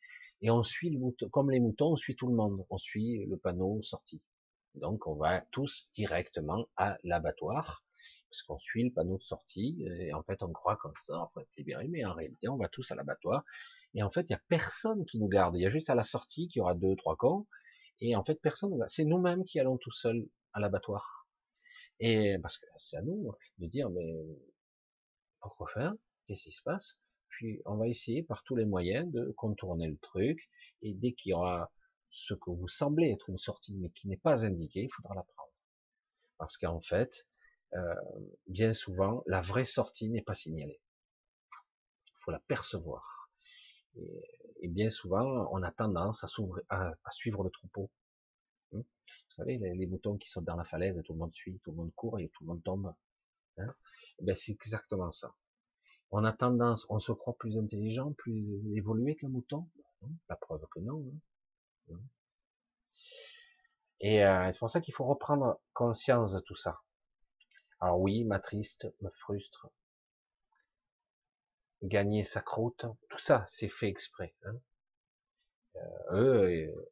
et 0.43 0.51
on 0.51 0.63
suit 0.63 0.91
le 0.91 0.99
mouton, 0.99 1.29
comme 1.31 1.51
les 1.51 1.61
moutons, 1.61 1.93
on 1.93 1.97
suit 1.97 2.17
tout 2.17 2.27
le 2.27 2.35
monde, 2.35 2.65
on 2.71 2.79
suit 2.79 3.25
le 3.27 3.37
panneau 3.37 3.83
sortie. 3.83 4.23
Donc 4.75 5.07
on 5.07 5.15
va 5.15 5.41
tous 5.51 5.89
directement 5.95 6.67
à 6.77 6.99
l'abattoir, 7.05 7.85
parce 8.31 8.43
qu'on 8.43 8.59
suit 8.59 8.85
le 8.85 8.93
panneau 8.93 9.17
de 9.17 9.23
sortie, 9.23 9.83
et 10.01 10.13
en 10.13 10.23
fait 10.23 10.43
on 10.43 10.53
croit 10.53 10.77
qu'on 10.77 10.93
sort 10.95 11.31
pour 11.33 11.43
être 11.43 11.57
libéré, 11.57 11.89
mais 11.89 12.05
en 12.05 12.13
réalité 12.13 12.49
on 12.49 12.57
va 12.57 12.69
tous 12.69 12.91
à 12.93 12.95
l'abattoir, 12.95 13.45
et 13.95 14.03
en 14.03 14.11
fait 14.11 14.29
il 14.29 14.33
y 14.33 14.37
a 14.37 14.43
personne 14.49 15.05
qui 15.07 15.19
nous 15.19 15.29
garde, 15.29 15.57
il 15.57 15.63
y 15.63 15.67
a 15.67 15.71
juste 15.71 15.89
à 15.89 15.95
la 15.95 16.03
sortie 16.03 16.49
qu'il 16.49 16.61
y 16.61 16.63
aura 16.63 16.75
deux, 16.75 16.95
trois 16.97 17.17
cons, 17.17 17.47
et 18.01 18.17
en 18.17 18.25
fait 18.25 18.41
personne, 18.41 18.77
c'est 18.89 19.05
nous-mêmes 19.05 19.45
qui 19.45 19.61
allons 19.61 19.79
tout 19.79 19.93
seuls 19.93 20.29
à 20.53 20.61
l'abattoir. 20.61 21.27
Et 22.01 22.37
parce 22.43 22.59
que 22.59 22.67
c'est 22.77 22.97
à 22.97 23.03
nous 23.03 23.33
de 23.59 23.67
dire 23.67 23.91
mais 23.91 24.15
pourquoi 25.41 25.69
faire? 25.69 25.95
Qu'est-ce 26.27 26.45
qui 26.45 26.51
se 26.51 26.63
passe? 26.63 26.99
Puis 27.29 27.61
on 27.67 27.77
va 27.77 27.89
essayer 27.89 28.23
par 28.23 28.43
tous 28.45 28.57
les 28.57 28.65
moyens 28.65 29.11
de 29.13 29.33
contourner 29.37 29.89
le 29.89 29.99
truc, 29.99 30.51
et 30.83 30.95
dès 30.95 31.13
qu'il 31.13 31.31
y 31.31 31.35
aura 31.35 31.71
ce 32.11 32.35
que 32.35 32.51
vous 32.51 32.69
semblez 32.69 33.11
être 33.11 33.29
une 33.29 33.39
sortie, 33.39 33.75
mais 33.75 33.91
qui 33.91 34.09
n'est 34.09 34.17
pas 34.17 34.45
indiqué, 34.45 34.83
il 34.85 34.91
faudra 34.91 35.15
la 35.15 35.23
prendre. 35.23 35.53
Parce 36.39 36.57
qu'en 36.57 36.81
fait, 36.81 37.27
euh, 37.75 37.95
bien 38.47 38.73
souvent, 38.73 39.23
la 39.27 39.41
vraie 39.41 39.65
sortie 39.65 40.09
n'est 40.09 40.23
pas 40.23 40.35
signalée. 40.35 40.81
Il 42.07 42.13
faut 42.15 42.31
la 42.31 42.41
percevoir. 42.41 43.26
Et, 43.97 44.69
bien 44.69 44.91
souvent, 44.91 45.49
on 45.53 45.63
a 45.63 45.71
tendance 45.71 46.25
à, 46.25 47.11
suivre 47.11 47.45
le 47.45 47.51
troupeau. 47.51 47.91
Hein? 48.73 48.79
Vous 48.79 49.31
savez, 49.31 49.59
les, 49.59 49.87
moutons 49.87 50.17
qui 50.17 50.29
sont 50.29 50.43
dans 50.43 50.57
la 50.57 50.65
falaise, 50.65 51.01
tout 51.05 51.13
le 51.13 51.19
monde 51.19 51.35
suit, 51.35 51.61
tout 51.65 51.71
le 51.71 51.77
monde 51.77 51.95
court 51.95 52.19
et 52.19 52.29
tout 52.31 52.45
le 52.45 52.49
monde 52.49 52.63
tombe. 52.65 52.93
Hein? 53.59 53.75
Ben, 54.21 54.35
c'est 54.35 54.53
exactement 54.53 55.11
ça 55.13 55.35
on 56.11 56.25
a 56.25 56.33
tendance, 56.33 56.87
on 56.89 56.99
se 56.99 57.13
croit 57.13 57.37
plus 57.37 57.59
intelligent, 57.59 58.13
plus 58.13 58.77
évolué 58.77 59.17
qu'un 59.17 59.29
mouton. 59.29 59.69
La 60.29 60.37
preuve 60.37 60.65
que 60.71 60.81
non. 60.81 61.05
Hein. 61.91 61.99
Et 64.01 64.25
euh, 64.25 64.53
c'est 64.53 64.59
pour 64.59 64.71
ça 64.71 64.81
qu'il 64.81 64.95
faut 64.95 65.05
reprendre 65.05 65.61
conscience 65.73 66.33
de 66.33 66.41
tout 66.41 66.55
ça. 66.55 66.81
Alors 67.81 68.01
oui, 68.01 68.25
m'attriste, 68.25 68.87
me 69.01 69.11
frustre, 69.11 69.69
gagner 71.83 72.25
sa 72.25 72.41
croûte, 72.41 72.85
tout 73.09 73.19
ça, 73.19 73.45
c'est 73.49 73.69
fait 73.69 73.89
exprès. 73.89 74.35
Hein. 74.45 74.61
Euh, 75.77 75.81
eux, 76.13 76.87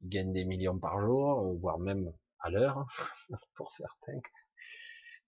ils 0.00 0.08
gagnent 0.08 0.32
des 0.32 0.44
millions 0.44 0.78
par 0.78 1.00
jour, 1.00 1.54
voire 1.58 1.78
même 1.78 2.12
à 2.40 2.50
l'heure, 2.50 2.86
pour 3.54 3.70
certains. 3.70 4.20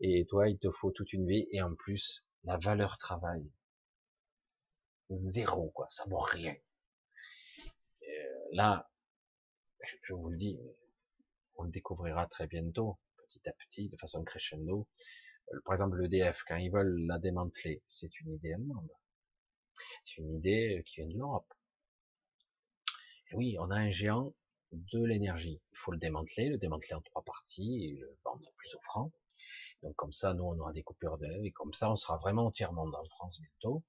Et 0.01 0.25
toi, 0.27 0.49
il 0.49 0.59
te 0.59 0.71
faut 0.71 0.91
toute 0.91 1.13
une 1.13 1.27
vie, 1.27 1.47
et 1.53 1.61
en 1.61 1.75
plus, 1.75 2.25
la 2.45 2.57
valeur 2.57 2.97
travail. 2.99 3.45
Zéro, 5.11 5.71
quoi. 5.71 5.89
Ça 5.91 6.05
vaut 6.07 6.21
rien. 6.21 6.55
Euh, 8.03 8.49
là, 8.53 8.89
je 10.03 10.15
vous 10.15 10.31
le 10.31 10.37
dis, 10.37 10.59
on 11.57 11.65
le 11.65 11.71
découvrira 11.71 12.27
très 12.27 12.47
bientôt, 12.47 12.99
petit 13.17 13.47
à 13.49 13.53
petit, 13.53 13.89
de 13.89 13.97
façon 13.97 14.25
crescendo. 14.25 14.89
Par 15.65 15.75
exemple, 15.75 16.01
l'EDF, 16.01 16.45
quand 16.47 16.57
ils 16.57 16.71
veulent 16.71 17.07
la 17.07 17.19
démanteler, 17.19 17.83
c'est 17.89 18.21
une 18.21 18.35
idée 18.35 18.53
allemande. 18.53 18.91
C'est 20.05 20.19
une 20.19 20.35
idée 20.37 20.83
qui 20.87 20.97
vient 20.97 21.09
de 21.09 21.19
l'Europe. 21.19 21.53
Et 23.31 23.35
oui, 23.35 23.57
on 23.59 23.71
a 23.71 23.77
un 23.77 23.91
géant 23.91 24.35
de 24.73 25.05
l'énergie. 25.05 25.61
Il 25.73 25.79
faut 25.79 25.93
le 25.93 25.99
démanteler, 25.99 26.49
le 26.49 26.59
démanteler 26.59 26.95
en 26.95 27.01
trois 27.01 27.23
parties 27.23 27.87
et 27.87 27.97
le 27.97 28.19
vendre 28.25 28.51
plus 28.57 28.75
offrant. 28.77 29.13
Donc 29.83 29.97
comme 29.97 30.13
ça, 30.13 30.35
nous, 30.35 30.45
on 30.45 30.59
aura 30.59 30.73
des 30.73 30.83
coupures 30.83 31.19
d'air, 31.19 31.39
et 31.43 31.53
comme 31.53 31.73
ça, 31.73 31.91
on 31.91 31.97
sera 31.97 32.19
vraiment 32.19 32.47
entièrement 32.47 32.87
dans 32.89 33.05
France 33.05 33.41
bientôt. 33.41 33.83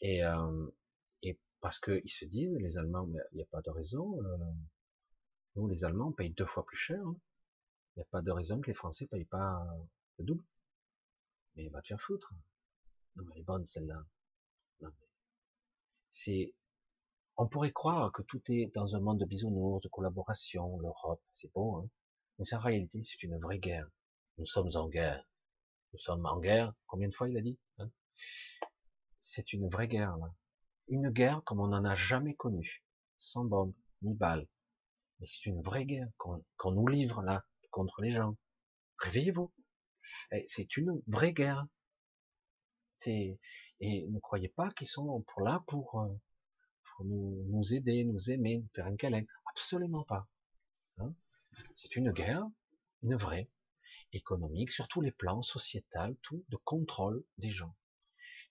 Et, 0.00 0.24
euh, 0.24 0.66
et 1.22 1.38
parce 1.60 1.78
qu'ils 1.78 2.10
se 2.10 2.24
disent, 2.24 2.56
les 2.58 2.76
Allemands, 2.78 3.08
il 3.32 3.36
n'y 3.36 3.42
a 3.42 3.46
pas 3.46 3.62
de 3.62 3.70
raison, 3.70 4.20
euh, 4.22 4.36
nous, 5.56 5.68
les 5.68 5.84
Allemands, 5.84 6.08
on 6.08 6.12
paye 6.12 6.30
deux 6.30 6.46
fois 6.46 6.64
plus 6.64 6.76
cher. 6.76 7.00
Hein. 7.00 7.16
Il 7.96 8.00
n'y 8.00 8.02
a 8.02 8.08
pas 8.10 8.22
de 8.22 8.30
raison 8.30 8.60
que 8.60 8.68
les 8.68 8.74
Français 8.74 9.06
payent 9.06 9.24
pas 9.24 9.60
le 10.18 10.24
double. 10.24 10.44
Mais 11.58 11.68
va 11.70 11.82
te 11.82 11.88
faire 11.88 12.00
foutre. 12.00 12.32
Non, 13.16 13.24
mais 13.24 13.32
elle 13.34 13.40
est 13.40 13.44
bonne, 13.44 13.66
celle-là. 13.66 14.04
C'est, 16.10 16.54
on 17.36 17.48
pourrait 17.48 17.72
croire 17.72 18.12
que 18.12 18.22
tout 18.22 18.40
est 18.50 18.72
dans 18.74 18.94
un 18.94 19.00
monde 19.00 19.18
de 19.18 19.24
bisounours, 19.24 19.82
de 19.82 19.88
collaboration, 19.88 20.78
l'Europe, 20.78 21.20
c'est 21.32 21.52
bon, 21.52 21.78
hein. 21.78 21.88
mais 22.38 22.54
en 22.54 22.60
réalité, 22.60 23.02
c'est 23.02 23.22
une 23.24 23.38
vraie 23.38 23.58
guerre. 23.58 23.88
Nous 24.38 24.46
sommes 24.46 24.70
en 24.74 24.88
guerre. 24.88 25.26
Nous 25.92 25.98
sommes 25.98 26.24
en 26.26 26.38
guerre. 26.38 26.72
Combien 26.86 27.08
de 27.08 27.14
fois 27.14 27.28
il 27.28 27.36
a 27.36 27.40
dit 27.40 27.58
hein? 27.78 27.90
C'est 29.18 29.52
une 29.52 29.68
vraie 29.68 29.88
guerre. 29.88 30.16
Là. 30.16 30.32
Une 30.86 31.10
guerre 31.10 31.42
comme 31.42 31.60
on 31.60 31.68
n'en 31.68 31.84
a 31.84 31.96
jamais 31.96 32.34
connue. 32.34 32.84
Sans 33.16 33.44
bombe, 33.44 33.74
ni 34.02 34.14
balles. 34.14 34.46
Mais 35.18 35.26
c'est 35.26 35.46
une 35.46 35.60
vraie 35.60 35.86
guerre 35.86 36.08
qu'on 36.16 36.72
nous 36.72 36.86
livre 36.86 37.22
là 37.22 37.44
contre 37.70 38.00
les 38.00 38.12
gens. 38.12 38.36
Réveillez-vous. 38.98 39.52
C'est 40.46 40.76
une 40.76 41.02
vraie 41.06 41.32
guerre. 41.32 41.66
Et 43.06 43.38
ne 43.80 44.18
croyez 44.18 44.48
pas 44.48 44.70
qu'ils 44.72 44.88
sont 44.88 45.22
pour 45.22 45.42
là 45.42 45.62
pour, 45.66 46.00
euh, 46.00 46.08
nous, 47.04 47.74
aider, 47.74 48.04
nous 48.04 48.30
aimer, 48.30 48.58
nous 48.58 48.68
faire 48.74 48.86
un 48.86 48.96
câlin. 48.96 49.22
Absolument 49.46 50.04
pas. 50.04 50.26
Hein 50.98 51.14
c'est 51.76 51.96
une 51.96 52.12
guerre, 52.12 52.44
une 53.02 53.16
vraie, 53.16 53.48
économique, 54.12 54.70
sur 54.70 54.88
tous 54.88 55.00
les 55.00 55.12
plans, 55.12 55.42
sociétal, 55.42 56.16
tout, 56.22 56.44
de 56.48 56.56
contrôle 56.56 57.24
des 57.38 57.50
gens, 57.50 57.74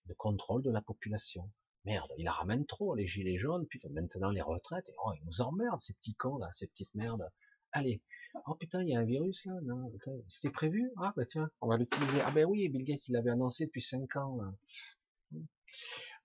de 0.06 0.14
contrôle 0.14 0.64
de 0.64 0.72
la 0.72 0.82
population. 0.82 1.52
Merde, 1.86 2.12
il 2.18 2.26
la 2.26 2.32
ramène 2.32 2.66
trop, 2.66 2.96
les 2.96 3.08
gilets 3.08 3.38
jaunes, 3.38 3.66
puis 3.68 3.82
maintenant 3.90 4.30
les 4.30 4.42
retraites, 4.42 4.92
oh, 5.04 5.12
ils 5.14 5.26
nous 5.26 5.42
emmerdent, 5.42 5.82
ces 5.82 5.94
petits 5.94 6.16
cons 6.16 6.38
là, 6.38 6.50
ces 6.52 6.68
petites 6.68 6.94
merdes. 6.96 7.30
Allez, 7.78 8.02
oh 8.48 8.56
putain, 8.56 8.82
il 8.82 8.90
y 8.90 8.96
a 8.96 9.00
un 9.02 9.04
virus 9.04 9.46
là, 9.46 9.76
c'était 10.28 10.50
prévu? 10.50 10.92
Ah 10.98 11.14
bah 11.16 11.28
tiens, 11.28 11.52
on 11.62 11.68
va 11.68 11.78
l'utiliser. 11.78 12.22
Ah 12.26 12.32
ben 12.32 12.44
oui, 12.46 12.68
Bill 12.70 12.84
Gates, 12.84 13.08
il 13.08 13.12
l'avait 13.12 13.30
annoncé 13.30 13.68
depuis 13.68 13.84
5 13.84 14.16
ans. 14.16 14.40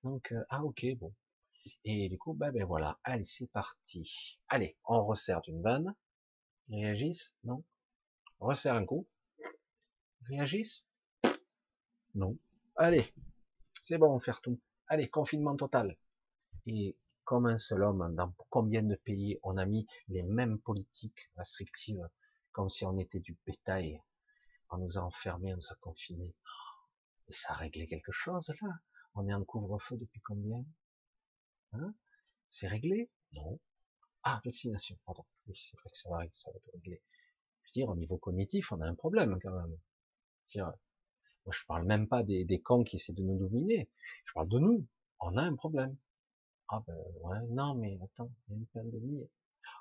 Donc, 0.03 0.33
euh, 0.33 0.43
ah 0.49 0.65
ok, 0.65 0.87
bon. 0.97 1.13
Et 1.85 2.09
du 2.09 2.17
coup, 2.17 2.33
bah 2.33 2.51
ben 2.53 2.65
voilà, 2.65 2.99
allez, 3.05 3.25
c'est 3.25 3.51
parti. 3.53 4.41
Allez, 4.49 4.79
on 4.87 5.05
resserre 5.05 5.43
d'une 5.43 5.61
vanne. 5.61 5.95
réagissent 6.71 7.35
Non 7.45 7.63
On 8.41 8.47
resserre 8.47 8.77
un 8.77 8.87
coup. 8.87 9.07
réagissent 10.31 10.87
Non. 12.15 12.39
Allez, 12.77 13.13
c'est 13.83 13.99
bon, 13.99 14.15
on 14.15 14.21
fait 14.21 14.33
tout. 14.43 14.59
Allez, 14.87 15.11
confinement 15.11 15.55
total. 15.55 15.99
Et 16.67 16.97
comme 17.25 17.47
un 17.47 17.59
seul 17.59 17.83
homme, 17.83 18.15
dans 18.15 18.33
combien 18.51 18.83
de 18.83 18.97
pays 18.97 19.39
on 19.43 19.57
a 19.57 19.65
mis 19.65 19.87
les 20.09 20.23
mêmes 20.23 20.59
politiques 20.61 21.31
restrictives, 21.37 22.09
comme 22.53 22.69
si 22.69 22.85
on 22.85 22.99
était 22.99 23.21
du 23.21 23.39
bétail. 23.47 24.03
On 24.71 24.79
nous 24.79 24.99
a 24.99 25.03
enfermés, 25.03 25.53
on 25.53 25.57
nous 25.57 25.71
a 25.71 25.75
confinés. 25.77 26.35
Et 27.29 27.33
ça 27.33 27.53
a 27.53 27.57
réglé 27.57 27.87
quelque 27.87 28.13
chose, 28.13 28.53
là? 28.61 28.69
On 29.15 29.29
est 29.29 29.35
en 29.35 29.45
couvre-feu 29.45 29.97
depuis 29.99 30.21
combien? 30.21 30.65
Hein? 31.73 31.95
C'est 32.49 32.69
réglé? 32.69 33.11
Non. 33.33 33.61
Ah, 34.23 34.41
vaccination, 34.45 34.99
pardon. 35.05 35.25
Oui, 35.47 35.57
c'est 35.59 35.77
vrai 35.79 35.91
que 35.91 35.99
ça 35.99 36.09
va, 36.11 36.19
ça 36.33 36.51
va 36.51 36.59
tout 36.61 36.71
régler. 36.75 37.03
Je 37.63 37.69
veux 37.69 37.73
dire, 37.73 37.89
au 37.89 37.97
niveau 37.97 38.17
cognitif, 38.17 38.73
on 38.73 38.81
a 38.81 38.87
un 38.87 38.95
problème 38.95 39.39
quand 39.43 39.53
même. 39.53 39.79
Dire, 40.49 40.73
moi, 41.45 41.53
je 41.53 41.65
parle 41.67 41.85
même 41.87 42.09
pas 42.09 42.23
des, 42.23 42.45
des 42.45 42.61
cons 42.61 42.85
qui 42.85 42.97
essaient 42.97 43.13
de 43.13 43.23
nous 43.23 43.39
dominer. 43.39 43.91
Je 44.25 44.33
parle 44.33 44.49
de 44.49 44.59
nous. 44.59 44.87
On 45.21 45.37
a 45.37 45.43
un 45.43 45.55
problème. 45.55 45.97
Ah 46.75 46.83
ben 46.87 46.97
ouais, 47.21 47.37
non 47.51 47.75
mais 47.75 47.99
attends, 48.03 48.33
il 48.49 48.53
y 48.53 48.55
a 48.55 48.59
une 48.59 48.67
pandémie. 48.69 49.29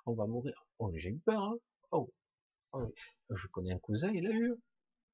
On 0.06 0.14
va 0.14 0.28
mourir. 0.28 0.68
Oh, 0.78 0.92
j'ai 0.94 1.12
eu 1.12 1.20
peur. 1.20 1.42
Hein 1.42 1.56
oh. 1.92 2.14
oh 2.74 2.94
je 3.30 3.48
connais 3.48 3.72
un 3.72 3.80
cousin, 3.80 4.12
il 4.12 4.28
a 4.28 4.32
eu. 4.32 4.54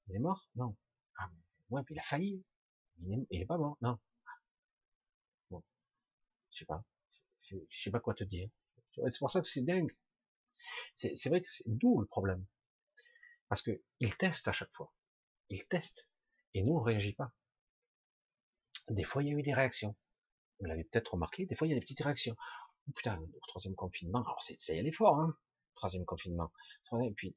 Il 0.07 0.15
est 0.15 0.19
mort 0.19 0.49
Non. 0.55 0.75
Ah 1.19 1.29
ouais, 1.69 1.83
puis 1.83 1.93
il 1.93 1.99
a 1.99 2.01
failli. 2.01 2.43
Il 3.01 3.27
est, 3.29 3.45
pas 3.45 3.59
mort. 3.59 3.77
Non. 3.81 3.99
Bon. 5.51 5.63
Je 6.49 6.57
sais 6.57 6.65
pas. 6.65 6.83
Je, 7.43 7.57
sais 7.69 7.91
pas 7.91 7.99
quoi 7.99 8.15
te 8.15 8.23
dire. 8.23 8.49
C'est 8.95 9.19
pour 9.19 9.29
ça 9.29 9.39
que 9.41 9.47
c'est 9.47 9.61
dingue. 9.61 9.95
C'est 10.95 11.29
vrai 11.29 11.41
que 11.41 11.51
c'est 11.51 11.63
d'où 11.67 12.01
le 12.01 12.07
problème? 12.07 12.43
Parce 13.49 13.61
que 13.61 13.83
il 13.99 14.17
teste 14.17 14.47
à 14.47 14.51
chaque 14.51 14.73
fois. 14.73 14.91
Il 15.49 15.63
teste. 15.67 16.09
Et 16.55 16.63
nous, 16.63 16.73
on 16.73 16.81
réagit 16.81 17.13
pas. 17.13 17.31
Des 18.89 19.03
fois, 19.03 19.21
il 19.21 19.29
y 19.29 19.35
a 19.35 19.37
eu 19.37 19.43
des 19.43 19.53
réactions. 19.53 19.95
Vous 20.59 20.65
l'avez 20.65 20.83
peut-être 20.83 21.13
remarqué, 21.13 21.45
des 21.45 21.55
fois, 21.55 21.67
il 21.67 21.71
y 21.71 21.73
a 21.73 21.75
des 21.75 21.81
petites 21.81 22.01
réactions. 22.01 22.35
Oh, 22.87 22.91
putain, 22.95 23.19
au 23.19 23.47
troisième 23.47 23.75
confinement, 23.75 24.23
alors 24.23 24.41
ça 24.41 24.73
y 24.73 24.77
est 24.79 24.91
fort, 24.91 25.19
hein, 25.19 25.37
troisième 25.75 26.05
confinement. 26.05 26.51
Et 27.03 27.11
puis, 27.11 27.33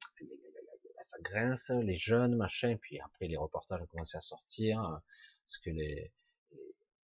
ça 1.01 1.17
grince, 1.21 1.69
les 1.69 1.97
jeunes, 1.97 2.35
machin, 2.35 2.77
puis 2.81 2.99
après, 2.99 3.27
les 3.27 3.37
reportages 3.37 3.81
ont 3.81 3.85
commencé 3.87 4.17
à 4.17 4.21
sortir, 4.21 5.01
parce 5.45 5.57
que 5.59 5.69
les, 5.69 6.11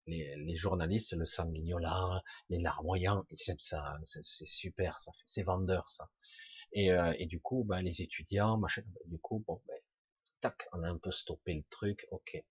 les, 0.06 0.36
les 0.36 0.56
journalistes, 0.56 1.12
le 1.12 1.26
sanguignola, 1.26 2.22
les 2.48 2.58
larmoyants, 2.58 3.24
ils 3.30 3.50
aiment 3.50 3.58
ça, 3.58 3.84
hein, 3.84 4.00
c'est, 4.04 4.46
super, 4.46 5.00
ça 5.00 5.12
c'est 5.26 5.42
vendeur, 5.42 5.88
ça. 5.90 6.08
Et, 6.72 6.92
euh, 6.92 7.14
et 7.18 7.26
du 7.26 7.40
coup, 7.40 7.64
ben, 7.64 7.82
les 7.82 8.02
étudiants, 8.02 8.56
machin, 8.58 8.82
du 9.06 9.18
coup, 9.18 9.42
bon, 9.46 9.60
ben, 9.66 9.78
tac, 10.40 10.68
on 10.72 10.82
a 10.82 10.88
un 10.88 10.98
peu 10.98 11.12
stoppé 11.12 11.54
le 11.54 11.64
truc, 11.70 12.06
ok. 12.10 12.44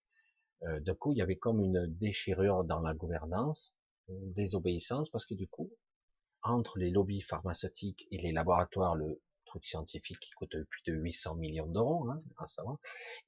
Euh, 0.63 0.79
du 0.79 0.93
coup, 0.95 1.11
il 1.11 1.17
y 1.17 1.21
avait 1.21 1.37
comme 1.37 1.61
une 1.61 1.87
déchirure 1.87 2.63
dans 2.63 2.79
la 2.79 2.93
gouvernance, 2.93 3.75
une 4.07 4.33
désobéissance, 4.33 5.09
parce 5.09 5.25
que 5.25 5.33
du 5.33 5.47
coup, 5.47 5.71
entre 6.43 6.77
les 6.77 6.91
lobbies 6.91 7.21
pharmaceutiques 7.21 8.07
et 8.11 8.17
les 8.17 8.31
laboratoires, 8.31 8.95
le 8.95 9.21
truc 9.45 9.65
scientifique 9.65 10.19
qui 10.19 10.31
coûte 10.31 10.55
plus 10.69 10.83
de 10.87 10.93
800 10.93 11.35
millions 11.35 11.67
d'euros, 11.67 12.09
hein, 12.09 12.21
à 12.37 12.47
savoir, 12.47 12.77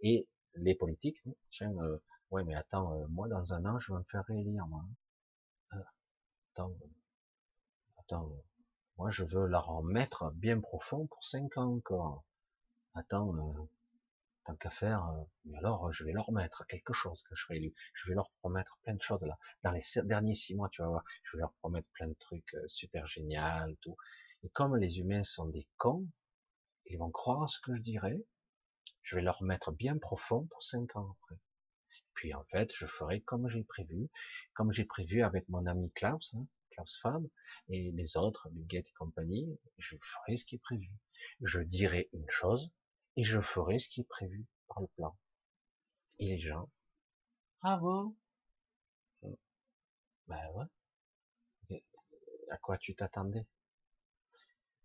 et 0.02 0.28
les 0.56 0.76
politiques, 0.76 1.22
hein, 1.28 1.34
tiens, 1.52 1.74
euh, 1.82 1.98
ouais, 2.32 2.44
mais 2.44 2.56
attends, 2.56 2.94
euh, 2.94 3.08
moi, 3.10 3.28
dans 3.28 3.54
un 3.54 3.66
an, 3.66 3.80
je 3.80 3.92
vais 3.92 4.00
me 4.00 4.04
faire 4.06 4.24
réélire, 4.26 4.66
moi. 4.68 4.84
Hein. 5.72 5.84
attends, 6.54 6.74
attends, 7.98 8.32
moi, 8.98 9.12
je 9.12 9.24
veux 9.24 9.46
leur 9.46 9.70
en 9.70 9.84
mettre 9.84 10.32
bien 10.32 10.60
profond 10.60 11.08
pour 11.08 11.24
5 11.24 11.58
ans 11.58 11.76
encore. 11.76 12.24
Attends, 12.96 13.32
qu'à 14.56 14.70
faire, 14.70 15.04
euh, 15.10 15.24
mais 15.46 15.58
alors 15.58 15.92
je 15.92 16.04
vais 16.04 16.12
leur 16.14 16.32
mettre 16.32 16.66
quelque 16.68 16.94
chose 16.94 17.22
que 17.24 17.36
je 17.36 17.44
serai 17.44 17.58
élu. 17.58 17.74
Je 17.94 18.08
vais 18.08 18.16
leur 18.16 18.32
promettre 18.40 18.78
plein 18.84 18.94
de 18.94 19.02
choses 19.02 19.22
là. 19.24 19.38
Dans 19.64 19.72
les 19.72 19.82
derniers 20.04 20.36
six 20.36 20.56
mois, 20.56 20.70
tu 20.70 20.82
vas 20.82 20.88
voir, 20.88 21.04
je 21.24 21.38
vais 21.38 21.42
leur 21.42 21.54
promettre 21.56 21.88
plein 21.94 22.08
de 22.08 22.16
trucs 22.20 22.54
euh, 22.54 22.68
super 22.68 23.08
génial, 23.08 23.76
tout. 23.82 23.96
Et 24.44 24.50
comme 24.50 24.76
les 24.78 25.00
humains 25.00 25.24
sont 25.24 25.48
des 25.48 25.68
cons, 25.78 26.08
ils 26.86 26.98
vont 26.98 27.12
croire 27.12 27.44
à 27.44 27.48
ce 27.48 27.60
que 27.60 27.76
je 27.76 27.82
dirais. 27.82 28.24
Je 29.02 29.16
vais 29.16 29.22
leur 29.22 29.42
mettre 29.44 29.72
bien 29.72 29.98
profond 29.98 30.46
pour 30.48 30.64
cinq 30.64 30.96
ans 30.96 31.16
après. 31.20 31.40
Puis 32.14 32.34
en 32.34 32.44
fait, 32.46 32.72
je 32.74 32.88
ferai 32.88 33.22
comme 33.22 33.48
j'ai 33.48 33.64
prévu, 33.64 34.10
comme 34.54 34.72
j'ai 34.72 34.86
prévu 34.86 35.22
avec 35.22 35.48
mon 35.50 35.66
ami 35.66 35.92
Klaus, 35.92 36.34
hein, 36.36 36.48
Klaus 36.72 37.00
Fab, 37.02 37.24
et 37.70 37.92
les 37.92 38.18
autres, 38.18 38.50
Bill 38.50 38.68
Gates 38.68 38.88
et 38.88 38.94
compagnie, 38.94 39.60
je 39.78 39.96
ferai 40.02 40.38
ce 40.38 40.46
qui 40.46 40.56
est 40.56 40.62
prévu. 40.62 40.90
Je 41.42 41.60
dirai 41.60 42.10
une 42.14 42.30
chose, 42.30 42.72
et 43.18 43.24
je 43.24 43.42
ferai 43.42 43.80
ce 43.80 43.90
qui 43.90 44.02
est 44.02 44.08
prévu 44.08 44.46
par 44.68 44.82
le 44.82 44.88
plan. 44.96 45.18
Et 46.20 46.28
les 46.28 46.40
gens, 46.40 46.70
ah 47.62 47.78
bon 47.78 48.16
Ben 50.28 50.40
ouais. 50.56 51.84
À 52.50 52.58
quoi 52.58 52.78
tu 52.78 52.96
t'attendais? 52.96 53.46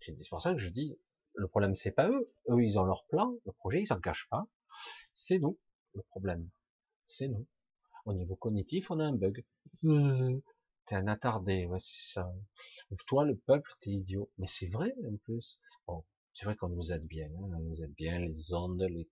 C'est 0.00 0.28
pour 0.28 0.42
ça 0.42 0.52
que 0.52 0.58
je 0.58 0.68
dis, 0.68 0.98
le 1.34 1.46
problème 1.46 1.76
c'est 1.76 1.92
pas 1.92 2.08
eux, 2.08 2.32
eux 2.50 2.64
ils 2.64 2.78
ont 2.78 2.84
leur 2.84 3.04
plan, 3.06 3.32
le 3.46 3.52
projet 3.52 3.82
ils 3.82 3.86
s'en 3.86 4.00
cachent 4.00 4.28
pas, 4.28 4.48
c'est 5.14 5.38
nous 5.38 5.56
le 5.94 6.02
problème, 6.02 6.48
c'est 7.06 7.28
nous. 7.28 7.46
Au 8.04 8.14
niveau 8.14 8.34
cognitif, 8.34 8.90
on 8.90 8.98
a 8.98 9.04
un 9.04 9.12
bug. 9.12 9.44
T'es 10.86 10.96
un 10.96 11.06
attardé, 11.06 11.66
ouais, 11.66 11.78
c'est 11.80 12.14
ça. 12.14 12.32
Toi, 13.06 13.24
le 13.24 13.36
peuple, 13.36 13.70
t'es 13.80 13.90
idiot. 13.90 14.30
Mais 14.38 14.46
c'est 14.48 14.66
vrai, 14.66 14.92
en 15.06 15.16
plus. 15.18 15.60
Bon, 15.86 16.04
c'est 16.34 16.46
vrai 16.46 16.56
qu'on 16.56 16.68
nous 16.68 16.92
aide 16.92 17.06
bien, 17.06 17.26
hein, 17.26 17.50
on 17.54 17.60
nous 17.60 17.82
aide 17.82 17.94
bien, 17.94 18.18
les 18.18 18.52
ondes, 18.54 18.82
les, 18.82 19.08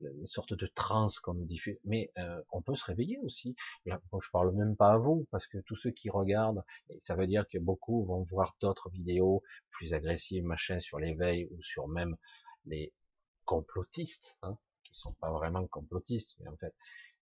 les 0.00 0.26
sortes 0.26 0.54
de 0.54 0.66
trans 0.66 1.08
qu'on 1.22 1.34
nous 1.34 1.46
diffuse, 1.46 1.78
mais 1.84 2.12
euh, 2.18 2.42
on 2.50 2.62
peut 2.62 2.74
se 2.74 2.84
réveiller 2.84 3.18
aussi. 3.20 3.56
Là, 3.86 4.00
je 4.12 4.30
parle 4.30 4.54
même 4.54 4.76
pas 4.76 4.92
à 4.92 4.98
vous, 4.98 5.26
parce 5.30 5.46
que 5.46 5.58
tous 5.58 5.76
ceux 5.76 5.90
qui 5.90 6.10
regardent, 6.10 6.64
ça 6.98 7.14
veut 7.14 7.26
dire 7.26 7.46
que 7.48 7.58
beaucoup 7.58 8.04
vont 8.04 8.22
voir 8.22 8.56
d'autres 8.60 8.90
vidéos 8.90 9.42
plus 9.70 9.94
agressives, 9.94 10.44
machin, 10.44 10.78
sur 10.78 10.98
l'éveil 10.98 11.48
ou 11.52 11.62
sur 11.62 11.88
même 11.88 12.16
les 12.66 12.92
complotistes, 13.44 14.38
hein, 14.42 14.58
qui 14.84 14.94
sont 14.94 15.14
pas 15.14 15.30
vraiment 15.30 15.66
complotistes, 15.66 16.36
mais 16.40 16.48
en 16.48 16.56
fait, 16.56 16.74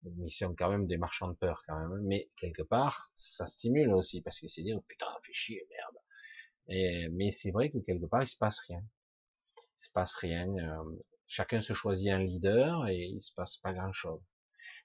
ils 0.02 0.31
sont 0.31 0.55
quand 0.55 0.70
même 0.70 0.86
des 0.86 0.97
marchands 0.97 1.28
de 1.28 1.35
peur 1.35 1.62
quand 1.66 1.78
même. 1.78 2.02
Mais 2.02 2.31
quelque 2.36 2.62
part, 2.62 3.11
ça 3.15 3.47
stimule 3.47 3.93
aussi, 3.93 4.23
parce 4.23 4.40
que 4.40 4.48
c'est 4.48 4.62
dire 4.62 4.81
putain, 4.89 5.07
fait 5.23 5.32
chier, 5.32 5.66
merde. 5.70 5.97
Et, 6.69 7.09
mais 7.11 7.31
c'est 7.31 7.51
vrai 7.51 7.70
que 7.70 7.78
quelque 7.78 8.07
part, 8.07 8.23
il 8.23 8.27
se 8.27 8.39
passe 8.39 8.59
rien 8.61 8.82
il 9.81 9.85
se 9.85 9.90
passe 9.93 10.15
rien. 10.16 10.47
Euh, 10.59 11.02
chacun 11.27 11.62
se 11.62 11.73
choisit 11.73 12.11
un 12.11 12.19
leader 12.19 12.86
et 12.89 12.98
il 12.98 13.23
se 13.23 13.32
passe 13.32 13.57
pas 13.57 13.73
grand 13.73 13.93
chose. 13.93 14.20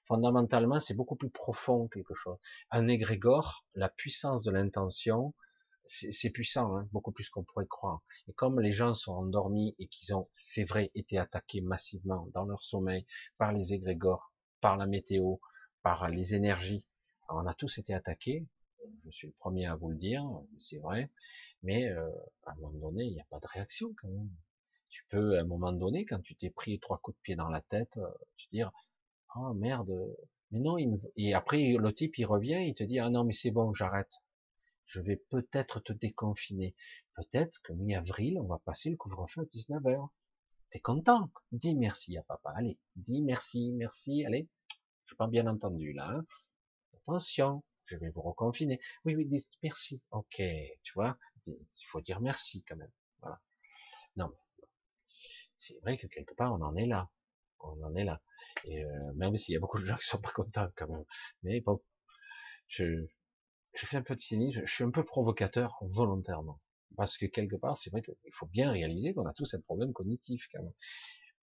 Fondamentalement, 0.06 0.80
c'est 0.80 0.94
beaucoup 0.94 1.16
plus 1.16 1.28
profond 1.28 1.88
quelque 1.88 2.14
chose. 2.14 2.38
Un 2.70 2.88
égrégore, 2.88 3.66
la 3.74 3.90
puissance 3.90 4.42
de 4.42 4.50
l'intention, 4.50 5.34
c'est 5.84 6.30
puissant, 6.30 6.76
hein, 6.76 6.88
beaucoup 6.92 7.12
plus 7.12 7.28
qu'on 7.28 7.44
pourrait 7.44 7.66
croire. 7.66 8.02
Et 8.26 8.32
comme 8.32 8.60
les 8.60 8.72
gens 8.72 8.94
sont 8.94 9.12
endormis 9.12 9.76
et 9.78 9.86
qu'ils 9.86 10.14
ont, 10.14 10.28
c'est 10.32 10.64
vrai, 10.64 10.90
été 10.94 11.18
attaqués 11.18 11.60
massivement 11.60 12.28
dans 12.32 12.44
leur 12.44 12.62
sommeil 12.62 13.06
par 13.36 13.52
les 13.52 13.72
égrégores, 13.72 14.32
par 14.60 14.76
la 14.76 14.86
météo, 14.86 15.36
par 15.82 16.08
les 16.08 16.34
énergies, 16.34 16.84
on 17.28 17.46
a 17.46 17.54
tous 17.54 17.78
été 17.78 17.92
attaqués. 17.92 18.46
Je 19.04 19.10
suis 19.10 19.28
le 19.28 19.34
premier 19.34 19.66
à 19.66 19.76
vous 19.76 19.90
le 19.90 19.96
dire, 19.96 20.24
c'est 20.58 20.78
vrai. 20.78 21.10
Mais 21.62 21.88
euh, 21.88 22.08
à 22.46 22.52
un 22.52 22.56
moment 22.56 22.90
donné, 22.90 23.04
il 23.04 23.12
n'y 23.12 23.20
a 23.20 23.26
pas 23.30 23.40
de 23.40 23.46
réaction 23.46 23.94
quand 24.00 24.08
même 24.08 24.30
tu 24.96 25.04
peux, 25.10 25.36
à 25.36 25.42
un 25.42 25.44
moment 25.44 25.72
donné, 25.72 26.06
quand 26.06 26.20
tu 26.20 26.34
t'es 26.36 26.48
pris 26.48 26.80
trois 26.80 26.96
coups 26.96 27.18
de 27.18 27.20
pied 27.20 27.36
dans 27.36 27.50
la 27.50 27.60
tête, 27.60 27.98
euh, 27.98 28.08
te 28.38 28.50
dire, 28.50 28.72
oh 29.34 29.52
merde, 29.52 29.92
mais 30.50 30.60
non, 30.60 30.78
et 31.16 31.34
après, 31.34 31.76
le 31.78 31.92
type, 31.92 32.16
il 32.16 32.24
revient, 32.24 32.64
il 32.66 32.74
te 32.74 32.82
dit, 32.82 32.98
ah 32.98 33.10
non, 33.10 33.22
mais 33.22 33.34
c'est 33.34 33.50
bon, 33.50 33.74
j'arrête. 33.74 34.10
Je 34.86 35.00
vais 35.00 35.16
peut-être 35.16 35.80
te 35.80 35.92
déconfiner. 35.92 36.74
Peut-être 37.14 37.60
que 37.62 37.74
mi-avril, 37.74 38.38
on 38.40 38.46
va 38.46 38.58
passer 38.64 38.88
le 38.88 38.96
couvre-feu 38.96 39.42
à 39.42 39.44
19h. 39.44 40.08
T'es 40.70 40.80
content? 40.80 41.30
Dis 41.52 41.74
merci 41.74 42.16
à 42.16 42.22
papa. 42.22 42.54
Allez, 42.56 42.78
dis 42.94 43.20
merci, 43.20 43.72
merci. 43.72 44.24
Allez, 44.24 44.48
j'ai 45.06 45.16
pas 45.16 45.26
bien 45.26 45.46
entendu 45.46 45.92
là. 45.92 46.08
Hein. 46.08 46.24
Attention, 46.94 47.62
je 47.84 47.96
vais 47.96 48.08
vous 48.08 48.22
reconfiner. 48.22 48.80
Oui, 49.04 49.14
oui, 49.14 49.26
dis 49.26 49.46
merci. 49.62 50.00
Ok, 50.10 50.40
tu 50.82 50.94
vois, 50.94 51.18
il 51.46 51.56
faut 51.90 52.00
dire 52.00 52.22
merci 52.22 52.62
quand 52.62 52.76
même. 52.76 52.92
Voilà. 53.20 53.40
Non, 54.16 54.32
c'est 55.58 55.78
vrai 55.80 55.96
que 55.98 56.06
quelque 56.06 56.34
part 56.34 56.52
on 56.52 56.62
en 56.62 56.76
est 56.76 56.86
là. 56.86 57.10
On 57.60 57.82
en 57.82 57.94
est 57.94 58.04
là. 58.04 58.20
Et 58.64 58.84
euh, 58.84 59.12
même 59.14 59.36
s'il 59.36 59.54
y 59.54 59.56
a 59.56 59.60
beaucoup 59.60 59.80
de 59.80 59.86
gens 59.86 59.96
qui 59.96 60.06
sont 60.06 60.20
pas 60.20 60.32
contents 60.32 60.68
quand 60.76 60.88
même. 60.88 61.04
Mais 61.42 61.60
bon, 61.60 61.80
je, 62.68 63.06
fais 63.74 63.96
un 63.96 64.02
peu 64.02 64.14
de 64.14 64.20
cynisme, 64.20 64.62
je 64.64 64.72
suis 64.72 64.84
un 64.84 64.90
peu 64.90 65.04
provocateur 65.04 65.76
volontairement. 65.82 66.60
Parce 66.96 67.18
que 67.18 67.26
quelque 67.26 67.56
part, 67.56 67.76
c'est 67.76 67.90
vrai 67.90 68.02
qu'il 68.02 68.32
faut 68.32 68.46
bien 68.46 68.72
réaliser 68.72 69.12
qu'on 69.12 69.26
a 69.26 69.32
tous 69.34 69.52
un 69.54 69.60
problème 69.60 69.92
cognitif 69.92 70.48
quand 70.52 70.62
même. 70.62 70.72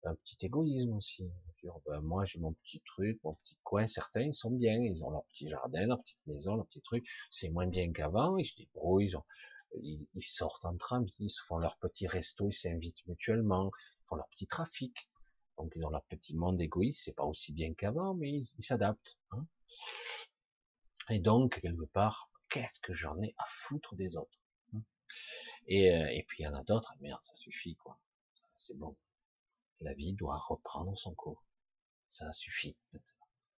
Un 0.04 0.16
petit 0.16 0.38
égoïsme 0.46 0.94
aussi. 0.94 1.30
Ben, 1.86 2.02
moi, 2.02 2.26
j'ai 2.26 2.40
mon 2.40 2.54
petit 2.54 2.82
truc, 2.86 3.20
mon 3.24 3.36
petit 3.36 3.58
coin. 3.64 3.86
Certains, 3.86 4.22
ils 4.22 4.34
sont 4.34 4.50
bien. 4.50 4.80
Ils 4.82 5.04
ont 5.04 5.12
leur 5.12 5.26
petit 5.26 5.48
jardin, 5.48 5.86
leur 5.86 6.02
petite 6.02 6.26
maison, 6.26 6.56
leur 6.56 6.66
petit 6.68 6.82
truc. 6.82 7.06
C'est 7.30 7.50
moins 7.50 7.68
bien 7.68 7.92
qu'avant. 7.92 8.38
Ils 8.38 8.48
se 8.48 8.56
débrouillent. 8.56 9.10
Ils, 9.10 9.18
ont, 9.18 9.24
ils, 9.84 10.08
ils, 10.16 10.24
sortent 10.24 10.66
entre 10.66 10.94
amis. 10.94 11.14
Ils 11.20 11.30
se 11.30 11.42
font 11.48 11.58
leur 11.58 11.78
petit 11.78 12.08
resto. 12.08 12.48
Ils 12.50 12.54
s'invitent 12.54 13.06
mutuellement. 13.06 13.72
Leur 14.16 14.28
petit 14.30 14.48
trafic. 14.48 15.10
Donc, 15.58 15.74
ils 15.76 15.86
ont 15.86 15.90
leur 15.90 16.04
petit 16.06 16.36
monde 16.36 16.60
égoïste. 16.60 17.02
C'est 17.06 17.16
pas 17.16 17.26
aussi 17.26 17.54
bien 17.54 17.74
qu'avant, 17.74 18.14
mais 18.14 18.32
ils 18.58 18.64
s'adaptent. 18.64 19.18
Hein. 19.32 19.46
Et 21.10 21.20
donc, 21.20 21.60
quelque 21.62 21.86
part, 21.86 22.30
qu'est-ce 22.50 22.80
que 22.80 22.94
j'en 22.94 23.22
ai 23.22 23.34
à 23.38 23.46
foutre 23.50 23.96
des 23.96 24.16
autres 24.16 24.40
hein 24.74 24.82
et, 25.68 25.92
euh, 25.96 26.08
et, 26.12 26.24
puis 26.24 26.44
il 26.44 26.46
y 26.46 26.48
en 26.48 26.56
a 26.56 26.64
d'autres, 26.64 26.94
merde, 27.00 27.22
ça 27.24 27.36
suffit, 27.36 27.76
quoi. 27.76 28.00
C'est 28.58 28.78
bon. 28.78 28.96
La 29.80 29.94
vie 29.94 30.14
doit 30.14 30.38
reprendre 30.38 30.98
son 30.98 31.16
cours. 31.16 31.44
Ça 32.10 32.32
suffit. 32.34 32.78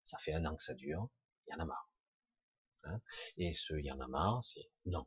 Ça 0.04 0.18
fait 0.18 0.34
un 0.34 0.44
an 0.44 0.56
que 0.56 0.62
ça 0.62 0.74
dure, 0.74 1.08
il 1.46 1.52
y 1.52 1.54
en 1.54 1.60
a 1.60 1.64
marre. 1.64 1.90
Hein 2.84 3.00
et 3.36 3.54
ce 3.54 3.74
il 3.74 3.86
y 3.86 3.92
en 3.92 4.00
a 4.00 4.08
marre, 4.08 4.44
c'est 4.44 4.70
non. 4.86 5.06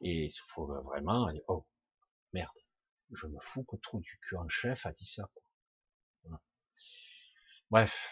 Et 0.00 0.26
il 0.26 0.32
faut 0.48 0.66
vraiment 0.82 1.30
dire, 1.32 1.42
oh, 1.48 1.66
merde, 2.32 2.52
je 3.14 3.26
me 3.26 3.38
fous 3.40 3.64
que 3.64 3.76
trop 3.76 4.00
du 4.00 4.18
cul 4.22 4.36
en 4.36 4.48
chef 4.48 4.86
a 4.86 4.92
dit 4.92 5.06
ça. 5.06 5.28
Bref, 7.70 8.10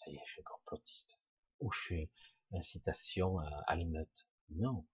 ça 0.00 0.10
y 0.10 0.14
est, 0.14 0.22
je 0.26 0.32
suis 0.32 0.42
complotiste. 0.42 1.18
Ou 1.60 1.70
je 1.72 1.80
fais 1.88 2.10
incitation 2.52 3.38
à, 3.66 3.76
l'émeute. 3.76 4.26
Non, 4.50 4.86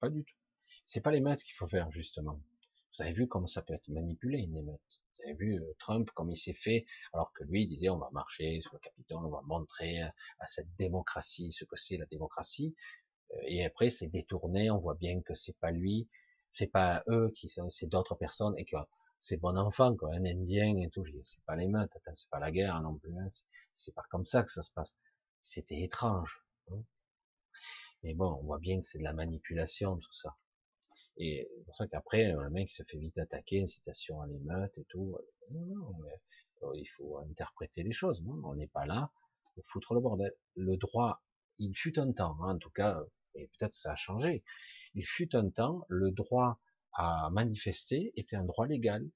pas 0.00 0.08
du 0.08 0.24
tout. 0.24 0.36
C'est 0.84 1.00
pas 1.00 1.10
l'émeute 1.10 1.42
qu'il 1.42 1.54
faut 1.54 1.68
faire, 1.68 1.90
justement. 1.90 2.40
Vous 2.96 3.02
avez 3.02 3.12
vu 3.12 3.28
comment 3.28 3.46
ça 3.46 3.62
peut 3.62 3.74
être 3.74 3.88
manipulé, 3.88 4.38
une 4.38 4.56
émeute? 4.56 4.80
Vous 5.16 5.24
avez 5.24 5.34
vu 5.34 5.60
euh, 5.60 5.74
Trump, 5.78 6.10
comme 6.12 6.30
il 6.30 6.36
s'est 6.36 6.54
fait, 6.54 6.86
alors 7.12 7.32
que 7.32 7.44
lui, 7.44 7.66
disait, 7.66 7.88
on 7.88 7.98
va 7.98 8.10
marcher 8.12 8.60
sur 8.60 8.72
le 8.72 8.78
Capitole, 8.78 9.24
on 9.24 9.30
va 9.30 9.42
montrer 9.42 10.00
à 10.02 10.46
cette 10.46 10.74
démocratie 10.76 11.52
ce 11.52 11.64
que 11.64 11.76
c'est 11.76 11.96
la 11.96 12.06
démocratie. 12.06 12.74
Euh, 13.32 13.40
et 13.46 13.64
après, 13.64 13.90
c'est 13.90 14.08
détourné, 14.08 14.70
on 14.70 14.78
voit 14.78 14.94
bien 14.94 15.20
que 15.22 15.34
c'est 15.34 15.58
pas 15.58 15.70
lui, 15.70 16.08
c'est 16.54 16.68
pas 16.68 17.02
eux 17.08 17.32
qui 17.34 17.48
sont, 17.48 17.68
c'est 17.68 17.88
d'autres 17.88 18.14
personnes, 18.14 18.54
et 18.56 18.64
que 18.64 18.76
c'est 19.18 19.38
bon 19.38 19.58
enfant, 19.58 19.96
quoi, 19.96 20.10
un 20.14 20.24
Indien 20.24 20.76
et 20.76 20.88
tout. 20.88 21.04
C'est 21.24 21.42
pas 21.44 21.56
l'émeute, 21.56 21.90
c'est 22.14 22.30
pas 22.30 22.38
la 22.38 22.52
guerre 22.52 22.80
non 22.80 22.96
plus. 22.96 23.10
Hein. 23.18 23.28
C'est 23.72 23.92
pas 23.92 24.04
comme 24.08 24.24
ça 24.24 24.44
que 24.44 24.52
ça 24.52 24.62
se 24.62 24.70
passe. 24.72 24.96
C'était 25.42 25.82
étrange. 25.82 26.44
Hein. 26.70 26.80
Mais 28.04 28.14
bon, 28.14 28.38
on 28.40 28.44
voit 28.44 28.60
bien 28.60 28.80
que 28.80 28.86
c'est 28.86 28.98
de 28.98 29.02
la 29.02 29.12
manipulation, 29.12 29.96
tout 29.96 30.12
ça. 30.12 30.36
Et 31.16 31.48
c'est 31.56 31.64
pour 31.64 31.76
ça 31.76 31.88
qu'après, 31.88 32.30
le 32.32 32.50
mec 32.50 32.70
se 32.70 32.84
fait 32.84 32.98
vite 32.98 33.18
attaquer, 33.18 33.56
une 33.56 33.66
citation 33.66 34.20
à 34.20 34.28
l'émeute 34.28 34.78
et 34.78 34.84
tout. 34.84 35.18
Non, 35.50 35.66
non, 35.66 35.92
euh, 36.04 36.72
il 36.76 36.86
faut 36.96 37.18
interpréter 37.18 37.82
les 37.82 37.92
choses. 37.92 38.22
Non, 38.22 38.40
on 38.44 38.54
n'est 38.54 38.68
pas 38.68 38.86
là 38.86 39.10
pour 39.54 39.66
foutre 39.66 39.94
le 39.94 40.00
bordel. 40.00 40.32
Le 40.54 40.76
droit, 40.76 41.20
il 41.58 41.74
fut 41.76 41.98
un 41.98 42.12
temps, 42.12 42.36
hein, 42.42 42.54
en 42.54 42.58
tout 42.58 42.70
cas, 42.70 43.00
et 43.34 43.48
peut-être 43.58 43.74
ça 43.74 43.92
a 43.92 43.96
changé. 43.96 44.44
Il 44.94 45.04
fut 45.04 45.34
un 45.34 45.50
temps, 45.50 45.84
le 45.88 46.10
droit 46.10 46.58
à 46.92 47.28
manifester 47.30 48.12
était 48.16 48.36
un 48.36 48.44
droit 48.44 48.66
légal. 48.66 49.08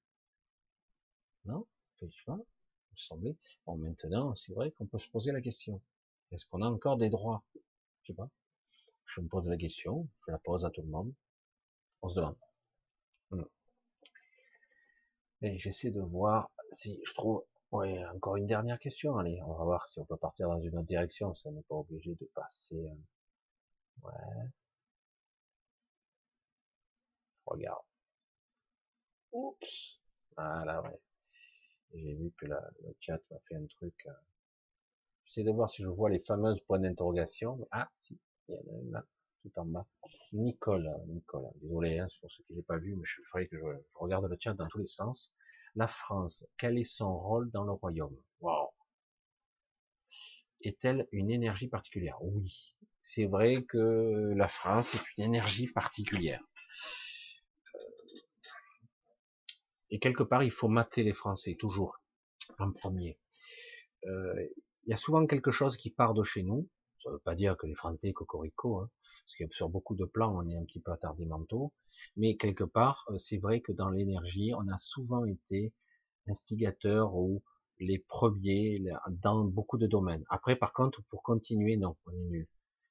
Non? 1.44 1.66
Je 2.00 2.06
sais 2.06 2.24
pas, 2.26 2.38
il 2.38 2.94
me 2.94 2.98
semblait. 2.98 3.36
Bon, 3.66 3.76
maintenant, 3.76 4.34
c'est 4.34 4.52
vrai 4.52 4.70
qu'on 4.72 4.86
peut 4.86 4.98
se 4.98 5.08
poser 5.08 5.32
la 5.32 5.40
question. 5.40 5.80
Est-ce 6.30 6.46
qu'on 6.46 6.62
a 6.62 6.68
encore 6.68 6.96
des 6.96 7.10
droits? 7.10 7.42
Je 8.02 8.08
sais 8.08 8.16
pas. 8.16 8.28
Je 9.06 9.20
me 9.20 9.28
pose 9.28 9.48
la 9.48 9.56
question, 9.56 10.08
je 10.26 10.32
la 10.32 10.38
pose 10.38 10.64
à 10.64 10.70
tout 10.70 10.82
le 10.82 10.88
monde. 10.88 11.12
On 12.02 12.08
se 12.08 12.16
demande. 12.16 12.36
Et 15.42 15.58
j'essaie 15.58 15.90
de 15.90 16.00
voir 16.00 16.50
si 16.72 17.00
je 17.06 17.14
trouve... 17.14 17.44
Ouais, 17.70 18.04
encore 18.06 18.36
une 18.36 18.46
dernière 18.46 18.78
question. 18.78 19.18
Allez, 19.18 19.40
on 19.42 19.54
va 19.54 19.64
voir 19.64 19.88
si 19.88 20.00
on 20.00 20.04
peut 20.04 20.16
partir 20.16 20.48
dans 20.48 20.60
une 20.60 20.76
autre 20.76 20.86
direction. 20.86 21.34
Ça 21.34 21.50
n'est 21.50 21.62
pas 21.62 21.76
obligé 21.76 22.14
de 22.14 22.24
passer... 22.34 22.88
Euh, 22.88 24.08
ouais. 24.08 24.48
Regarde. 27.48 27.84
Oups. 29.32 30.00
Voilà, 30.36 30.80
ouais. 30.82 31.00
J'ai 31.94 32.14
vu 32.14 32.32
que 32.38 32.46
le 32.46 32.56
chat 33.00 33.18
m'a 33.30 33.38
fait 33.48 33.56
un 33.56 33.66
truc. 33.66 33.94
Euh. 34.06 34.12
J'essaie 35.24 35.44
de 35.44 35.50
voir 35.50 35.70
si 35.70 35.82
je 35.82 35.88
vois 35.88 36.10
les 36.10 36.20
fameuses 36.20 36.60
points 36.60 36.78
d'interrogation. 36.78 37.66
Ah, 37.70 37.90
si, 37.98 38.18
il 38.48 38.54
y 38.54 38.58
en 38.58 38.74
a 38.74 38.80
une 38.80 38.92
là, 38.92 39.04
tout 39.42 39.58
en 39.58 39.66
bas. 39.66 39.86
Nicole, 40.32 40.90
Nicole. 41.06 41.48
Désolé, 41.56 41.98
hein, 41.98 42.08
pour 42.20 42.30
ceux 42.30 42.42
qui 42.44 42.54
n'ont 42.54 42.62
pas 42.62 42.78
vu, 42.78 42.94
mais 42.94 43.04
je 43.04 43.22
ferai 43.30 43.48
que 43.48 43.58
je, 43.58 43.64
regarde 43.94 44.26
le 44.26 44.36
chat 44.38 44.54
dans 44.54 44.68
tous 44.68 44.78
les 44.78 44.86
sens. 44.86 45.32
La 45.74 45.86
France, 45.86 46.44
quel 46.56 46.78
est 46.78 46.84
son 46.84 47.18
rôle 47.18 47.50
dans 47.50 47.64
le 47.64 47.72
royaume? 47.72 48.16
Wow. 48.40 48.70
Est-elle 50.62 51.06
une 51.12 51.30
énergie 51.30 51.68
particulière? 51.68 52.18
Oui. 52.22 52.76
C'est 53.00 53.26
vrai 53.26 53.62
que 53.64 54.32
la 54.36 54.48
France 54.48 54.94
est 54.94 55.16
une 55.16 55.24
énergie 55.24 55.68
particulière. 55.68 56.42
Et 59.90 59.98
quelque 59.98 60.22
part, 60.22 60.42
il 60.42 60.50
faut 60.50 60.68
mater 60.68 61.02
les 61.02 61.12
Français, 61.12 61.56
toujours, 61.58 62.00
en 62.58 62.72
premier. 62.72 63.18
Euh, 64.06 64.46
il 64.84 64.90
y 64.90 64.92
a 64.92 64.96
souvent 64.96 65.26
quelque 65.26 65.50
chose 65.50 65.76
qui 65.76 65.90
part 65.90 66.14
de 66.14 66.22
chez 66.22 66.42
nous. 66.42 66.68
Ça 67.02 67.10
ne 67.10 67.14
veut 67.14 67.20
pas 67.20 67.34
dire 67.34 67.56
que 67.56 67.66
les 67.66 67.74
Français, 67.74 68.12
cocorico, 68.12 68.78
hein, 68.78 68.90
parce 69.24 69.36
que 69.36 69.54
sur 69.54 69.68
beaucoup 69.68 69.94
de 69.94 70.04
plans, 70.04 70.36
on 70.36 70.48
est 70.48 70.56
un 70.56 70.64
petit 70.64 70.80
peu 70.80 70.92
attardés 70.92 71.26
mentaux. 71.26 71.72
Mais 72.16 72.36
quelque 72.36 72.64
part, 72.64 73.06
euh, 73.10 73.18
c'est 73.18 73.38
vrai 73.38 73.60
que 73.60 73.72
dans 73.72 73.90
l'énergie, 73.90 74.52
on 74.54 74.68
a 74.68 74.78
souvent 74.78 75.24
été 75.24 75.72
instigateurs 76.28 77.14
ou 77.14 77.42
les 77.80 77.98
premiers 77.98 78.82
dans 79.08 79.44
beaucoup 79.44 79.78
de 79.78 79.86
domaines. 79.86 80.24
Après, 80.28 80.56
par 80.56 80.72
contre, 80.72 81.02
pour 81.10 81.22
continuer, 81.22 81.76
non, 81.76 81.96
on 82.06 82.12
est 82.12 82.28
nul. 82.28 82.48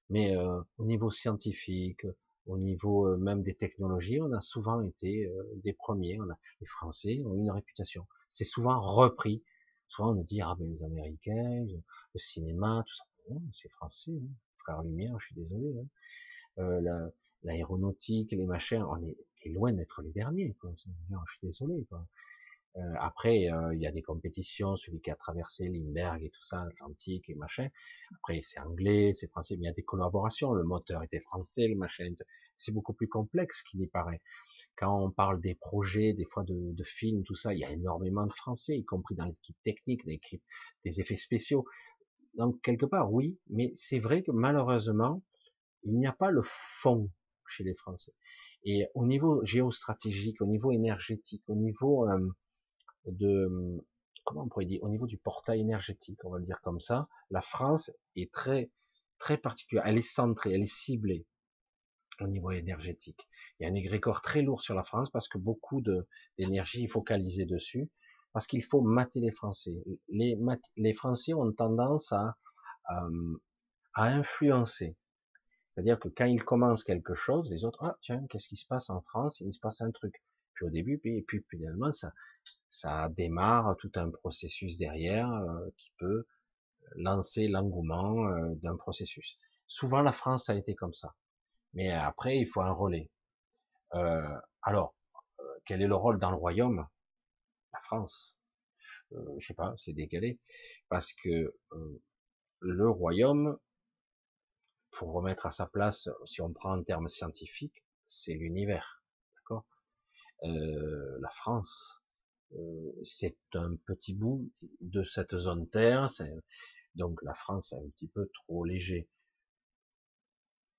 Mais 0.09 0.35
euh, 0.35 0.61
au 0.77 0.85
niveau 0.85 1.11
scientifique, 1.11 2.05
au 2.47 2.57
niveau 2.57 3.07
euh, 3.07 3.17
même 3.17 3.43
des 3.43 3.53
technologies, 3.53 4.21
on 4.21 4.31
a 4.33 4.41
souvent 4.41 4.81
été 4.81 5.25
euh, 5.25 5.43
des 5.63 5.73
premiers. 5.73 6.19
On 6.19 6.29
a, 6.29 6.37
les 6.61 6.67
Français 6.67 7.21
ont 7.25 7.35
une 7.35 7.51
réputation. 7.51 8.07
C'est 8.29 8.45
souvent 8.45 8.79
repris. 8.79 9.43
Souvent 9.87 10.11
on 10.11 10.15
nous 10.15 10.23
dit 10.23 10.41
ah 10.41 10.55
ben 10.57 10.69
les 10.69 10.83
Américains, 10.83 11.65
le 12.13 12.19
cinéma, 12.19 12.83
tout 12.85 12.95
ça. 12.95 13.35
c'est 13.53 13.69
français, 13.69 14.11
hein. 14.11 14.29
frère 14.57 14.83
Lumière. 14.83 15.17
Je 15.19 15.25
suis 15.27 15.35
désolé. 15.35 15.77
Hein. 15.77 15.87
Euh, 16.59 17.09
l'aéronautique, 17.43 18.31
les 18.31 18.45
machins, 18.45 18.83
on 18.83 19.01
est, 19.03 19.17
est 19.43 19.49
loin 19.49 19.71
d'être 19.71 20.01
les 20.01 20.11
derniers. 20.11 20.53
Quoi. 20.59 20.71
Je 20.75 20.81
suis 20.81 21.47
désolé. 21.47 21.85
Quoi. 21.85 22.05
Euh, 22.77 22.93
après, 22.99 23.49
euh, 23.51 23.73
il 23.73 23.81
y 23.81 23.87
a 23.87 23.91
des 23.91 24.03
compétitions, 24.03 24.75
celui 24.75 25.01
qui 25.01 25.09
a 25.09 25.15
traversé 25.15 25.67
Limberg 25.67 26.23
et 26.23 26.29
tout 26.29 26.43
ça, 26.43 26.63
l'Atlantique 26.63 27.29
et 27.29 27.35
machin. 27.35 27.69
Après, 28.17 28.41
c'est 28.43 28.59
anglais, 28.59 29.13
c'est 29.13 29.27
français, 29.27 29.55
mais 29.55 29.63
il 29.63 29.65
y 29.65 29.69
a 29.69 29.73
des 29.73 29.83
collaborations. 29.83 30.53
Le 30.53 30.63
moteur 30.63 31.01
était 31.03 31.19
français, 31.19 31.67
le 31.67 31.75
machin. 31.75 32.13
C'est 32.55 32.71
beaucoup 32.71 32.93
plus 32.93 33.07
complexe 33.07 33.63
qu'il 33.63 33.79
n'y 33.79 33.87
paraît. 33.87 34.21
Quand 34.75 35.03
on 35.03 35.11
parle 35.11 35.41
des 35.41 35.55
projets, 35.55 36.13
des 36.13 36.25
fois 36.25 36.43
de, 36.43 36.73
de, 36.73 36.83
films, 36.83 37.23
tout 37.23 37.35
ça, 37.35 37.53
il 37.53 37.59
y 37.59 37.65
a 37.65 37.71
énormément 37.71 38.27
de 38.27 38.33
français, 38.33 38.77
y 38.77 38.85
compris 38.85 39.15
dans 39.15 39.25
l'équipe 39.25 39.57
technique, 39.63 40.03
l'équipe 40.05 40.43
des 40.85 41.01
effets 41.01 41.15
spéciaux. 41.15 41.65
Donc 42.35 42.61
quelque 42.61 42.85
part, 42.85 43.11
oui, 43.11 43.39
mais 43.49 43.71
c'est 43.73 43.99
vrai 43.99 44.21
que 44.21 44.31
malheureusement, 44.31 45.23
il 45.83 45.97
n'y 45.97 46.05
a 46.05 46.13
pas 46.13 46.29
le 46.29 46.43
fond 46.43 47.09
chez 47.47 47.63
les 47.63 47.73
Français. 47.73 48.13
Et 48.63 48.85
au 48.93 49.05
niveau 49.05 49.43
géostratégique, 49.45 50.41
au 50.41 50.45
niveau 50.45 50.71
énergétique, 50.71 51.43
au 51.47 51.55
niveau 51.55 52.07
euh, 52.09 52.29
de, 53.07 53.83
comment 54.23 54.43
on 54.43 54.47
pourrait 54.47 54.65
dire, 54.65 54.83
au 54.83 54.89
niveau 54.89 55.07
du 55.07 55.17
portail 55.17 55.61
énergétique, 55.61 56.23
on 56.25 56.31
va 56.31 56.39
le 56.39 56.45
dire 56.45 56.59
comme 56.61 56.79
ça, 56.79 57.07
la 57.29 57.41
France 57.41 57.91
est 58.15 58.31
très, 58.31 58.69
très 59.19 59.37
particulière. 59.37 59.85
Elle 59.85 59.97
est 59.97 60.01
centrée, 60.01 60.53
elle 60.53 60.63
est 60.63 60.73
ciblée 60.73 61.25
au 62.19 62.27
niveau 62.27 62.51
énergétique. 62.51 63.27
Il 63.59 63.63
y 63.63 63.65
a 63.65 63.69
un 63.69 63.75
égrégore 63.75 64.21
très 64.21 64.41
lourd 64.41 64.61
sur 64.61 64.75
la 64.75 64.83
France 64.83 65.09
parce 65.11 65.27
que 65.27 65.37
beaucoup 65.37 65.81
d'énergie 66.37 66.85
est 66.85 66.89
focalisée 66.89 67.45
dessus, 67.45 67.89
parce 68.33 68.47
qu'il 68.47 68.63
faut 68.63 68.81
mater 68.81 69.19
les 69.19 69.31
Français. 69.31 69.75
Les, 70.09 70.93
Français 70.93 71.33
ont 71.33 71.51
tendance 71.51 72.11
à, 72.11 72.37
à 73.93 74.03
influencer. 74.03 74.95
C'est-à-dire 75.73 75.99
que 75.99 76.09
quand 76.09 76.25
ils 76.25 76.43
commencent 76.43 76.83
quelque 76.83 77.13
chose, 77.13 77.51
les 77.51 77.63
autres, 77.63 77.79
ah 77.83 77.97
tiens, 78.01 78.25
qu'est-ce 78.29 78.47
qui 78.47 78.57
se 78.57 78.65
passe 78.65 78.89
en 78.89 79.01
France? 79.01 79.39
Il 79.41 79.53
se 79.53 79.59
passe 79.59 79.81
un 79.81 79.91
truc 79.91 80.23
au 80.65 80.69
début, 80.69 80.97
puis, 80.99 81.21
puis 81.23 81.45
finalement, 81.49 81.91
ça, 81.91 82.11
ça 82.69 83.09
démarre 83.09 83.75
tout 83.77 83.91
un 83.95 84.09
processus 84.09 84.77
derrière 84.77 85.31
euh, 85.31 85.69
qui 85.77 85.91
peut 85.97 86.25
lancer 86.95 87.47
l'engouement 87.47 88.27
euh, 88.27 88.55
d'un 88.63 88.75
processus. 88.77 89.37
Souvent, 89.67 90.01
la 90.01 90.11
France 90.11 90.49
a 90.49 90.55
été 90.55 90.75
comme 90.75 90.93
ça. 90.93 91.15
Mais 91.73 91.91
après, 91.91 92.37
il 92.37 92.47
faut 92.47 92.61
un 92.61 92.71
relais. 92.71 93.09
Euh, 93.93 94.37
alors, 94.61 94.95
quel 95.65 95.81
est 95.81 95.87
le 95.87 95.95
rôle 95.95 96.19
dans 96.19 96.31
le 96.31 96.37
royaume? 96.37 96.87
La 97.73 97.79
France. 97.81 98.37
Euh, 99.11 99.35
je 99.37 99.47
sais 99.47 99.53
pas, 99.53 99.73
c'est 99.77 99.93
décalé. 99.93 100.39
Parce 100.89 101.13
que 101.13 101.53
le 102.59 102.89
royaume, 102.89 103.57
pour 104.91 105.11
remettre 105.13 105.45
à 105.45 105.51
sa 105.51 105.67
place, 105.67 106.09
si 106.25 106.41
on 106.41 106.53
prend 106.53 106.71
un 106.73 106.83
terme 106.83 107.09
scientifique, 107.09 107.85
c'est 108.05 108.33
l'univers. 108.33 108.96
Euh, 110.43 111.17
La 111.19 111.29
France, 111.29 112.01
euh, 112.53 112.91
c'est 113.03 113.37
un 113.53 113.75
petit 113.85 114.13
bout 114.13 114.51
de 114.81 115.03
cette 115.03 115.35
zone 115.35 115.67
Terre, 115.69 116.09
donc 116.95 117.21
la 117.23 117.33
France 117.33 117.73
est 117.73 117.77
un 117.77 117.89
petit 117.89 118.07
peu 118.07 118.29
trop 118.33 118.63
léger. 118.63 119.09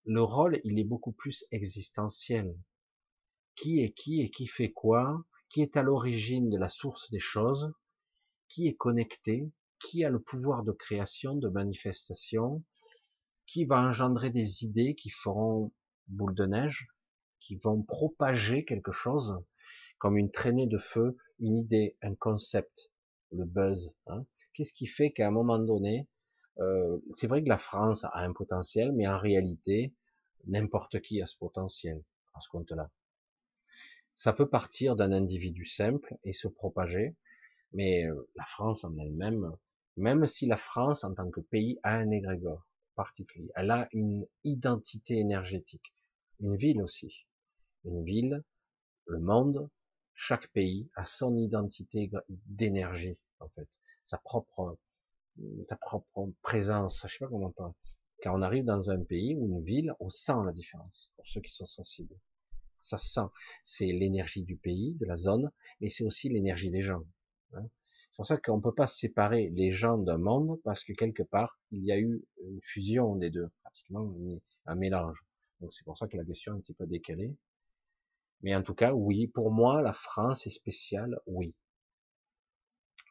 Le 0.05 0.23
rôle, 0.23 0.61
il 0.65 0.79
est 0.79 0.85
beaucoup 0.85 1.13
plus 1.13 1.45
existentiel. 1.51 2.57
Qui 3.55 3.81
est 3.81 3.93
qui 3.93 4.21
et 4.23 4.31
qui 4.31 4.47
fait 4.47 4.73
quoi? 4.73 5.25
Qui 5.51 5.63
est 5.63 5.77
à 5.77 5.83
l'origine 5.83 6.51
de 6.51 6.57
la 6.59 6.69
source 6.69 7.11
des 7.11 7.21
choses? 7.21 7.73
Qui 8.49 8.69
est 8.69 8.77
connecté? 8.77 9.51
Qui 9.81 10.05
a 10.05 10.11
le 10.11 10.21
pouvoir 10.21 10.63
de 10.65 10.73
création, 10.73 11.35
de 11.35 11.49
manifestation? 11.49 12.65
Qui 13.47 13.65
va 13.65 13.81
engendrer 13.81 14.31
des 14.31 14.65
idées 14.65 14.95
qui 14.95 15.11
feront 15.11 15.73
boule 16.07 16.35
de 16.35 16.47
neige? 16.47 16.89
Qui 17.41 17.57
vont 17.57 17.83
propager 17.83 18.65
quelque 18.65 18.93
chose 18.93 19.43
comme 19.99 20.17
une 20.17 20.31
traînée 20.31 20.67
de 20.67 20.79
feu, 20.79 21.17
une 21.41 21.57
idée, 21.57 21.97
un 22.03 22.15
concept, 22.15 22.93
le 23.33 23.45
buzz. 23.45 23.95
Hein. 24.07 24.25
Qu'est-ce 24.55 24.73
qui 24.73 24.87
fait 24.87 25.11
qu'à 25.11 25.29
un 25.29 25.31
moment 25.31 25.59
donné, 25.59 26.09
euh, 26.61 26.99
c'est 27.13 27.27
vrai 27.27 27.43
que 27.43 27.49
la 27.49 27.59
France 27.59 28.05
a 28.05 28.19
un 28.19 28.33
potentiel, 28.33 28.93
mais 28.93 29.07
en 29.07 29.19
réalité, 29.19 29.95
n'importe 30.47 31.01
qui 31.01 31.21
a 31.23 31.27
ce 31.27 31.37
potentiel 31.37 32.03
à 32.35 32.41
ce 32.41 32.49
compte-là. 32.49 32.91
Ça 34.15 34.33
peut 34.33 34.49
partir 34.49 34.97
d'un 34.97 35.13
individu 35.13 35.65
simple 35.65 36.17
et 36.25 36.33
se 36.33 36.49
propager, 36.49 37.15
mais 37.73 38.07
euh, 38.07 38.29
la 38.35 38.45
France 38.45 38.85
en 38.85 38.97
elle-même, 38.99 39.53
même 39.97 40.27
si 40.27 40.47
la 40.47 40.57
France 40.57 41.05
en 41.05 41.15
tant 41.15 41.31
que 41.31 41.41
pays 41.41 41.79
a 41.83 41.95
un 41.95 42.11
égrégore 42.11 42.67
particulier, 42.97 43.51
elle 43.55 43.71
a 43.71 43.89
une 43.93 44.27
identité 44.43 45.19
énergétique, 45.19 45.95
une 46.41 46.57
ville 46.57 46.83
aussi, 46.83 47.27
une 47.85 48.05
ville, 48.05 48.43
le 49.07 49.21
monde, 49.21 49.69
chaque 50.15 50.49
pays 50.49 50.91
a 50.97 51.05
son 51.05 51.37
identité 51.37 52.11
d'énergie, 52.47 53.17
en 53.41 53.49
fait, 53.51 53.69
sa 54.05 54.19
propre, 54.19 54.77
sa 55.67 55.77
propre 55.77 56.33
présence. 56.43 57.05
Je 57.07 57.13
sais 57.13 57.19
pas 57.21 57.29
comment 57.29 57.53
on 57.57 57.75
Quand 58.23 58.37
on 58.37 58.43
arrive 58.43 58.65
dans 58.65 58.91
un 58.91 59.03
pays 59.03 59.37
ou 59.37 59.47
une 59.47 59.65
ville, 59.65 59.95
on 60.01 60.11
sent 60.11 60.41
la 60.45 60.53
différence. 60.53 61.13
Pour 61.17 61.27
ceux 61.29 61.41
qui 61.41 61.53
sont 61.53 61.67
sensibles, 61.67 62.17
ça 62.81 62.97
se 62.97 63.09
sent. 63.09 63.29
C'est 63.65 63.87
l'énergie 63.87 64.43
du 64.43 64.57
pays, 64.57 64.95
de 64.95 65.07
la 65.07 65.17
zone, 65.17 65.51
mais 65.81 65.89
c'est 65.89 66.05
aussi 66.05 66.29
l'énergie 66.29 66.71
des 66.71 66.83
gens. 66.83 67.05
Hein. 67.53 67.67
C'est 68.11 68.17
pour 68.17 68.27
ça 68.27 68.37
qu'on 68.37 68.61
peut 68.61 68.75
pas 68.75 68.89
séparer 68.89 69.51
les 69.51 69.71
gens 69.71 69.99
d'un 69.99 70.19
monde 70.19 70.61
parce 70.65 70.83
que 70.83 70.93
quelque 70.93 71.23
part 71.23 71.61
il 71.71 71.85
y 71.85 71.93
a 71.93 71.99
eu 71.99 72.25
une 72.43 72.61
fusion 72.61 73.15
des 73.15 73.31
deux, 73.31 73.49
pratiquement 73.63 74.13
un 74.67 74.75
mélange. 74.75 75.25
Donc 75.61 75.73
c'est 75.73 75.85
pour 75.85 75.97
ça 75.97 76.09
que 76.09 76.17
la 76.17 76.25
question 76.25 76.55
est 76.55 76.57
un 76.57 76.61
petit 76.61 76.75
peu 76.75 76.87
décalée. 76.87 77.37
Mais 78.43 78.55
en 78.55 78.63
tout 78.63 78.75
cas, 78.75 78.93
oui, 78.93 79.27
pour 79.29 79.51
moi, 79.51 79.83
la 79.83 79.93
France 79.93 80.47
est 80.47 80.51
spéciale, 80.51 81.19
oui. 81.27 81.55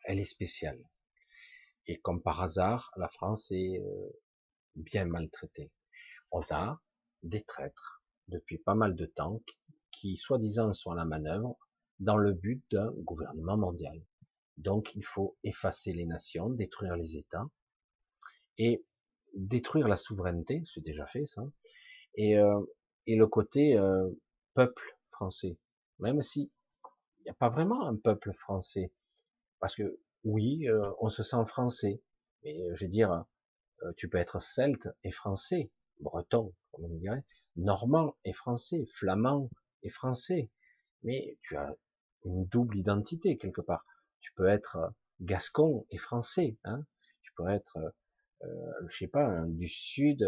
Elle 0.06 0.20
est 0.20 0.26
spéciale. 0.26 0.82
Et 1.88 2.00
comme 2.00 2.22
par 2.22 2.42
hasard, 2.42 2.92
la 2.96 3.10
France 3.10 3.52
est 3.52 3.80
euh, 3.80 4.10
bien 4.76 5.06
maltraitée. 5.06 5.72
On 6.32 6.42
a 6.50 6.80
des 7.24 7.44
traîtres 7.44 8.04
depuis 8.28 8.58
pas 8.58 8.76
mal 8.76 8.96
de 8.96 9.06
temps 9.06 9.42
qui, 9.92 10.18
soi-disant, 10.18 10.74
sont 10.74 10.92
à 10.92 10.96
la 10.96 11.06
manœuvre 11.06 11.58
dans 12.00 12.18
le 12.18 12.34
but 12.34 12.64
d'un 12.72 12.92
gouvernement 12.92 13.58
mondial. 13.58 14.02
Donc, 14.58 14.94
il 14.96 15.06
faut 15.06 15.38
effacer 15.44 15.94
les 15.94 16.06
nations, 16.06 16.50
détruire 16.50 16.96
les 16.96 17.18
États 17.18 17.48
et 18.58 18.84
détruire 19.34 19.88
la 19.88 19.96
souveraineté, 19.96 20.64
c'est 20.66 20.84
déjà 20.84 21.06
fait 21.06 21.26
ça, 21.26 21.44
et, 22.16 22.38
euh, 22.38 22.60
et 23.06 23.16
le 23.16 23.28
côté 23.28 23.78
euh, 23.78 24.10
peuple 24.54 24.97
même 26.00 26.22
si 26.22 26.52
il 27.20 27.24
n'y 27.24 27.32
a 27.32 27.34
pas 27.34 27.50
vraiment 27.50 27.88
un 27.88 27.96
peuple 27.96 28.34
français, 28.34 28.92
parce 29.60 29.76
que 29.76 30.00
oui, 30.24 30.68
euh, 30.68 30.82
on 31.00 31.10
se 31.10 31.24
sent 31.24 31.46
français, 31.46 32.02
mais 32.44 32.62
euh, 32.62 32.76
je 32.76 32.86
veux 32.86 32.92
dire, 32.92 33.26
euh, 33.84 33.92
tu 33.98 34.10
peux 34.10 34.18
être 34.18 34.42
celte 34.42 34.90
et 35.04 35.12
français, 35.12 35.72
breton, 36.00 36.54
comme 36.72 36.86
on 36.86 36.98
dirait, 36.98 37.24
normand 37.56 38.16
et 38.24 38.34
français, 38.34 38.86
flamand 38.94 39.50
et 39.84 39.90
français, 39.90 40.50
mais 41.04 41.38
tu 41.44 41.56
as 41.56 41.76
une 42.26 42.46
double 42.46 42.78
identité 42.78 43.38
quelque 43.38 43.62
part. 43.62 43.86
Tu 44.20 44.32
peux 44.36 44.48
être 44.48 44.78
gascon 45.22 45.86
et 45.90 45.98
français, 45.98 46.58
hein. 46.64 46.86
Tu 47.22 47.32
peux 47.38 47.50
être, 47.50 47.78
je 48.42 48.98
sais 48.98 49.08
pas, 49.08 49.44
du 49.48 49.70
sud, 49.70 50.26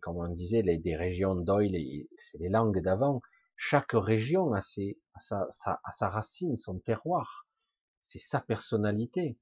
comme 0.00 0.16
on 0.16 0.28
disait, 0.28 0.62
les, 0.62 0.78
des 0.78 0.96
régions 0.96 1.34
d'oil, 1.34 1.72
c'est 2.18 2.38
les 2.38 2.48
langues 2.48 2.80
d'avant, 2.80 3.20
chaque 3.62 3.92
région 3.92 4.54
a, 4.54 4.62
ses, 4.62 4.98
sa, 5.18 5.46
sa, 5.50 6.08
racine, 6.08 6.56
son 6.56 6.78
terroir, 6.78 7.46
c'est 8.00 8.18
sa 8.18 8.40
personnalité. 8.40 9.38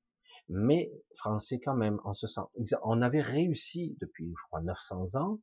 Mais 0.49 0.91
français 1.15 1.61
quand 1.61 1.77
même, 1.77 2.01
on 2.05 2.15
se 2.15 2.27
sent. 2.27 2.41
On 2.83 3.01
avait 3.01 3.21
réussi 3.21 3.97
depuis, 4.01 4.35
je 4.37 4.43
crois, 4.49 4.61
900 4.61 5.15
ans, 5.21 5.39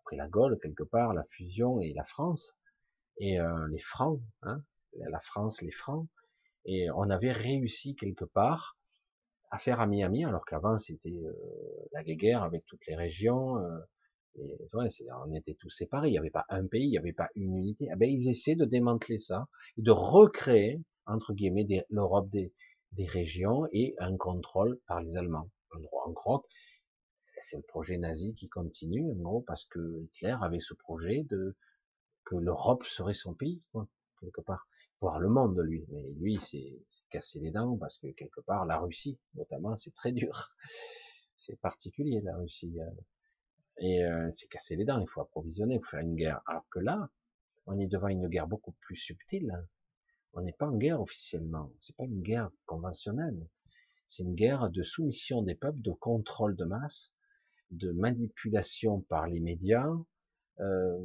après 0.00 0.16
la 0.16 0.26
Gaule 0.26 0.58
quelque 0.60 0.82
part, 0.82 1.14
la 1.14 1.22
fusion 1.22 1.80
et 1.80 1.92
la 1.92 2.02
France 2.02 2.56
et 3.18 3.38
euh, 3.38 3.68
les 3.68 3.78
Francs, 3.78 4.20
hein, 4.42 4.60
la 4.96 5.20
France, 5.20 5.62
les 5.62 5.70
Francs, 5.70 6.08
et 6.64 6.90
on 6.90 7.10
avait 7.10 7.32
réussi 7.32 7.94
quelque 7.94 8.24
part 8.24 8.76
à 9.52 9.58
faire 9.58 9.80
ami 9.80 10.02
ami, 10.02 10.24
alors 10.24 10.44
qu'avant 10.44 10.78
c'était 10.78 11.10
euh, 11.10 11.88
la 11.92 12.02
guerre 12.02 12.42
avec 12.42 12.66
toutes 12.66 12.86
les 12.88 12.96
régions. 12.96 13.58
Euh, 13.58 13.78
et 14.36 14.68
on 14.74 15.32
était 15.32 15.54
tous 15.54 15.70
séparés. 15.70 16.08
Il 16.08 16.12
n'y 16.12 16.18
avait 16.18 16.30
pas 16.30 16.46
un 16.48 16.66
pays, 16.66 16.86
il 16.86 16.90
n'y 16.90 16.98
avait 16.98 17.12
pas 17.12 17.28
une 17.34 17.56
unité. 17.56 17.88
Ah 17.92 17.96
ben, 17.96 18.08
ils 18.08 18.28
essaient 18.28 18.56
de 18.56 18.64
démanteler 18.64 19.18
ça 19.18 19.48
et 19.76 19.82
de 19.82 19.90
recréer, 19.90 20.80
entre 21.06 21.34
guillemets, 21.34 21.66
l'Europe 21.88 22.30
des, 22.30 22.52
des 22.92 23.06
régions 23.06 23.66
et 23.72 23.94
un 23.98 24.16
contrôle 24.16 24.78
par 24.86 25.02
les 25.02 25.16
Allemands. 25.16 25.50
En 25.74 25.80
gros, 25.80 26.00
en 26.06 26.10
gros 26.10 26.44
c'est 27.40 27.56
le 27.56 27.62
projet 27.62 27.96
nazi 27.96 28.34
qui 28.34 28.48
continue, 28.48 29.10
en 29.12 29.16
gros, 29.16 29.40
parce 29.42 29.64
que 29.64 30.02
Hitler 30.02 30.36
avait 30.42 30.60
ce 30.60 30.74
projet 30.74 31.24
de 31.24 31.56
que 32.24 32.36
l'Europe 32.36 32.84
serait 32.84 33.14
son 33.14 33.34
pays, 33.34 33.62
quoi, 33.72 33.88
quelque 34.20 34.40
part. 34.40 34.68
Voir 35.00 35.18
le 35.18 35.30
monde, 35.30 35.58
lui. 35.58 35.86
Mais 35.88 36.02
lui, 36.18 36.36
c'est 36.36 36.78
cassé 37.08 37.40
les 37.40 37.50
dents 37.50 37.76
parce 37.78 37.98
que 37.98 38.08
quelque 38.08 38.40
part, 38.42 38.66
la 38.66 38.78
Russie, 38.78 39.18
notamment, 39.34 39.76
c'est 39.78 39.94
très 39.94 40.12
dur. 40.12 40.54
C'est 41.42 41.58
particulier, 41.58 42.20
la 42.20 42.36
Russie. 42.36 42.78
Et 43.80 44.04
euh, 44.04 44.30
c'est 44.32 44.46
casser 44.48 44.76
les 44.76 44.84
dents, 44.84 45.00
il 45.00 45.08
faut 45.08 45.22
approvisionner, 45.22 45.76
il 45.76 45.80
faut 45.80 45.90
faire 45.90 46.00
une 46.00 46.14
guerre. 46.14 46.42
Alors 46.46 46.66
que 46.70 46.78
là, 46.78 47.08
on 47.66 47.78
est 47.78 47.86
devant 47.86 48.08
une 48.08 48.28
guerre 48.28 48.46
beaucoup 48.46 48.72
plus 48.80 48.96
subtile. 48.96 49.66
On 50.34 50.42
n'est 50.42 50.52
pas 50.52 50.68
en 50.68 50.76
guerre 50.76 51.00
officiellement. 51.00 51.72
C'est 51.78 51.96
pas 51.96 52.04
une 52.04 52.22
guerre 52.22 52.50
conventionnelle. 52.66 53.48
C'est 54.06 54.22
une 54.22 54.34
guerre 54.34 54.70
de 54.70 54.82
soumission 54.82 55.42
des 55.42 55.54
peuples, 55.54 55.80
de 55.80 55.92
contrôle 55.92 56.56
de 56.56 56.64
masse, 56.64 57.12
de 57.70 57.90
manipulation 57.92 59.00
par 59.02 59.26
les 59.28 59.40
médias, 59.40 59.88
euh, 60.60 60.98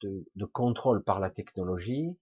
de, 0.00 0.24
de, 0.34 0.44
contrôle 0.46 1.02
par 1.02 1.20
la 1.20 1.28
technologie, 1.28 2.16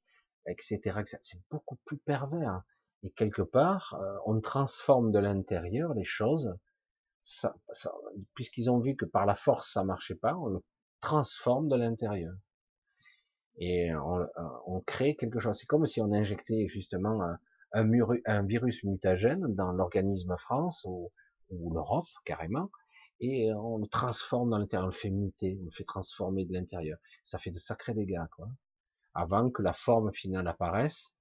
etc. 0.47 1.03
C'est 1.23 1.41
beaucoup 1.51 1.77
plus 1.85 1.99
pervers. 1.99 2.63
Et 3.03 3.11
quelque 3.11 3.43
part, 3.43 3.95
euh, 4.01 4.19
on 4.27 4.41
transforme 4.41 5.13
de 5.13 5.19
l'intérieur 5.19 5.95
les 5.95 6.05
choses 6.05 6.57
ça, 7.23 7.55
puisqu'ils 8.35 8.71
ont 8.71 8.81
vu 8.81 8.97
que 8.97 9.05
par 9.05 9.27
la 9.27 9.35
force 9.35 9.73
ça 9.73 9.85
marchait 9.85 10.15
pas, 10.15 10.37
on 10.37 10.47
le 10.47 10.61
transforme 11.01 11.69
de 11.69 11.77
l'intérieur 11.77 12.35
et 13.59 13.95
on, 13.95 14.27
on, 14.67 14.81
crée 14.81 15.17
quelque 15.17 15.39
chose. 15.39 15.57
C'est 15.59 15.67
comme 15.67 15.87
si 15.87 16.01
on 16.01 16.13
injectait 16.13 16.67
justement 16.69 17.21
un, 17.73 18.43
virus 18.47 18.85
mutagène 18.85 19.55
dans 19.55 19.73
l'organisme 19.73 20.37
France 20.39 20.85
ou, 20.87 21.11
l'Europe 21.51 22.07
carrément, 22.25 22.71
et 23.19 23.53
on 23.53 23.79
le 23.79 23.87
transforme 23.87 24.51
dans 24.51 24.59
l'intérieur, 24.59 24.87
on 24.87 24.91
le 24.91 24.95
fait 24.95 25.11
muter, 25.11 25.59
on 25.61 25.65
le 25.65 25.71
fait 25.71 25.85
transformer 25.85 26.47
de 26.47 26.53
l'intérieur. 26.53 26.99
Ça 27.23 27.39
fait 27.39 27.51
de 27.51 27.59
sacrés 27.59 27.93
dégâts, 27.93 28.25
quoi. 28.35 28.49
Avant 29.15 29.51
que 29.51 29.61
la 29.61 29.73
forme 29.73 30.13
finale 30.13 30.47
apparaisse, 30.47 31.13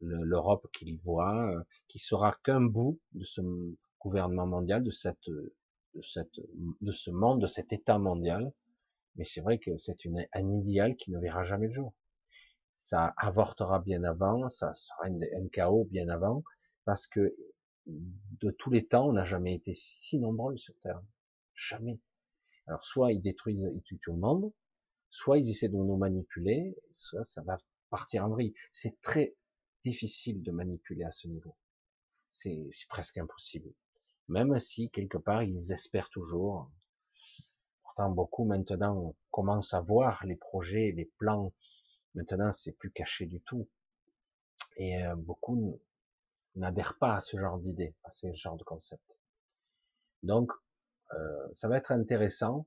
l'Europe 0.00 0.66
voit, 1.04 1.50
euh, 1.50 1.62
qui 1.88 1.98
sera 1.98 2.36
qu'un 2.42 2.60
bout 2.60 2.98
de 3.12 3.24
ce 3.24 3.40
gouvernement 4.00 4.46
mondial, 4.46 4.82
de 4.82 4.90
cette, 4.90 5.28
de 5.28 6.02
cette, 6.02 6.40
de 6.80 6.92
ce 6.92 7.10
monde, 7.10 7.42
de 7.42 7.46
cet 7.46 7.72
état 7.72 7.98
mondial. 7.98 8.52
Mais 9.16 9.24
c'est 9.24 9.40
vrai 9.40 9.58
que 9.58 9.76
c'est 9.78 10.04
une, 10.04 10.26
un 10.32 10.50
idéal 10.60 10.96
qui 10.96 11.10
ne 11.10 11.18
verra 11.18 11.42
jamais 11.42 11.68
le 11.68 11.72
jour. 11.72 11.94
ça 12.76 13.14
avortera 13.16 13.80
bien 13.80 14.04
avant, 14.04 14.48
ça 14.48 14.72
sera 14.72 15.06
un 15.06 15.48
chaos 15.48 15.86
bien 15.86 16.08
avant, 16.08 16.44
parce 16.84 17.06
que 17.06 17.34
de 17.86 18.50
tous 18.50 18.70
les 18.70 18.86
temps, 18.86 19.08
on 19.08 19.12
n'a 19.12 19.24
jamais 19.24 19.54
été 19.54 19.72
si 19.74 20.18
nombreux 20.18 20.56
sur 20.56 20.78
Terre. 20.80 21.02
Jamais. 21.54 21.98
Alors 22.66 22.84
soit 22.84 23.12
ils 23.12 23.22
détruisent, 23.22 23.70
ils 23.74 23.82
tuent 23.82 24.00
tout 24.02 24.12
le 24.12 24.18
monde, 24.18 24.52
soit 25.10 25.38
ils 25.38 25.48
essaient 25.50 25.68
de 25.68 25.76
nous 25.76 25.96
manipuler, 25.96 26.76
soit 26.90 27.24
ça 27.24 27.42
va 27.42 27.56
partir 27.90 28.24
en 28.26 28.28
vrille. 28.28 28.54
C'est 28.72 29.00
très 29.00 29.34
difficile 29.82 30.42
de 30.42 30.50
manipuler 30.50 31.04
à 31.04 31.12
ce 31.12 31.28
niveau. 31.28 31.56
C'est 32.30 32.68
presque 32.88 33.16
impossible. 33.18 33.72
Même 34.28 34.58
si 34.58 34.90
quelque 34.90 35.18
part 35.18 35.42
ils 35.42 35.72
espèrent 35.72 36.10
toujours. 36.10 36.70
Pourtant 37.82 38.10
beaucoup 38.10 38.44
maintenant 38.44 39.14
commencent 39.30 39.74
à 39.74 39.80
voir 39.80 40.24
les 40.26 40.36
projets, 40.36 40.92
les 40.92 41.06
plans. 41.18 41.52
Maintenant 42.14 42.52
c'est 42.52 42.72
plus 42.72 42.90
caché 42.90 43.26
du 43.26 43.40
tout. 43.40 43.68
Et 44.76 45.04
euh, 45.04 45.14
beaucoup 45.16 45.80
n'adhèrent 46.54 46.98
pas 46.98 47.16
à 47.16 47.20
ce 47.20 47.36
genre 47.36 47.58
d'idée, 47.58 47.94
à 48.04 48.10
ce 48.10 48.32
genre 48.34 48.56
de 48.56 48.64
concept. 48.64 49.04
Donc 50.22 50.50
euh, 51.12 51.48
ça 51.54 51.68
va 51.68 51.76
être 51.76 51.92
intéressant, 51.92 52.66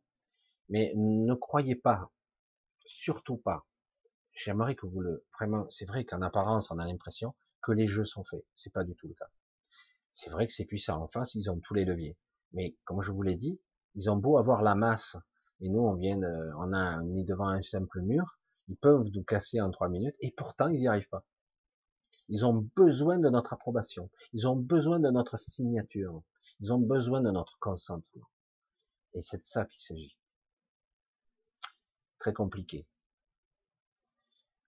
mais 0.69 0.93
ne 0.95 1.33
croyez 1.33 1.75
pas, 1.75 2.11
surtout 2.85 3.37
pas. 3.37 3.65
J'aimerais 4.33 4.75
que 4.75 4.85
vous 4.85 5.01
le 5.01 5.25
vraiment. 5.33 5.67
C'est 5.69 5.85
vrai 5.85 6.05
qu'en 6.05 6.21
apparence, 6.21 6.71
on 6.71 6.79
a 6.79 6.85
l'impression 6.85 7.35
que 7.61 7.73
les 7.73 7.87
jeux 7.87 8.05
sont 8.05 8.23
faits. 8.23 8.45
C'est 8.55 8.71
pas 8.71 8.83
du 8.83 8.95
tout 8.95 9.07
le 9.07 9.13
cas. 9.13 9.29
C'est 10.11 10.29
vrai 10.29 10.47
que 10.47 10.53
c'est 10.53 10.65
puissant. 10.65 11.01
En 11.01 11.07
face, 11.07 11.35
ils 11.35 11.49
ont 11.49 11.59
tous 11.59 11.73
les 11.73 11.85
leviers. 11.85 12.17
Mais 12.53 12.75
comme 12.85 13.01
je 13.01 13.11
vous 13.11 13.21
l'ai 13.21 13.35
dit, 13.35 13.59
ils 13.95 14.09
ont 14.09 14.17
beau 14.17 14.37
avoir 14.37 14.61
la 14.61 14.75
masse, 14.75 15.15
et 15.61 15.69
nous, 15.69 15.81
on 15.81 15.95
vient, 15.95 16.19
on 16.57 16.73
a 16.73 17.01
ni 17.03 17.25
devant 17.25 17.49
un 17.49 17.61
simple 17.61 18.01
mur. 18.01 18.39
Ils 18.67 18.77
peuvent 18.77 19.07
nous 19.13 19.23
casser 19.23 19.59
en 19.61 19.71
trois 19.71 19.89
minutes, 19.89 20.15
et 20.21 20.31
pourtant, 20.31 20.67
ils 20.67 20.81
n'y 20.81 20.87
arrivent 20.87 21.09
pas. 21.09 21.25
Ils 22.29 22.45
ont 22.45 22.69
besoin 22.75 23.17
de 23.17 23.29
notre 23.29 23.53
approbation. 23.53 24.09
Ils 24.33 24.47
ont 24.47 24.55
besoin 24.55 24.99
de 24.99 25.09
notre 25.09 25.37
signature. 25.37 26.21
Ils 26.59 26.71
ont 26.71 26.79
besoin 26.79 27.21
de 27.21 27.31
notre 27.31 27.57
consentement. 27.59 28.29
Et 29.15 29.21
c'est 29.21 29.39
de 29.39 29.43
ça 29.43 29.65
qu'il 29.65 29.81
s'agit. 29.81 30.17
Très 32.19 32.33
compliqué. 32.33 32.85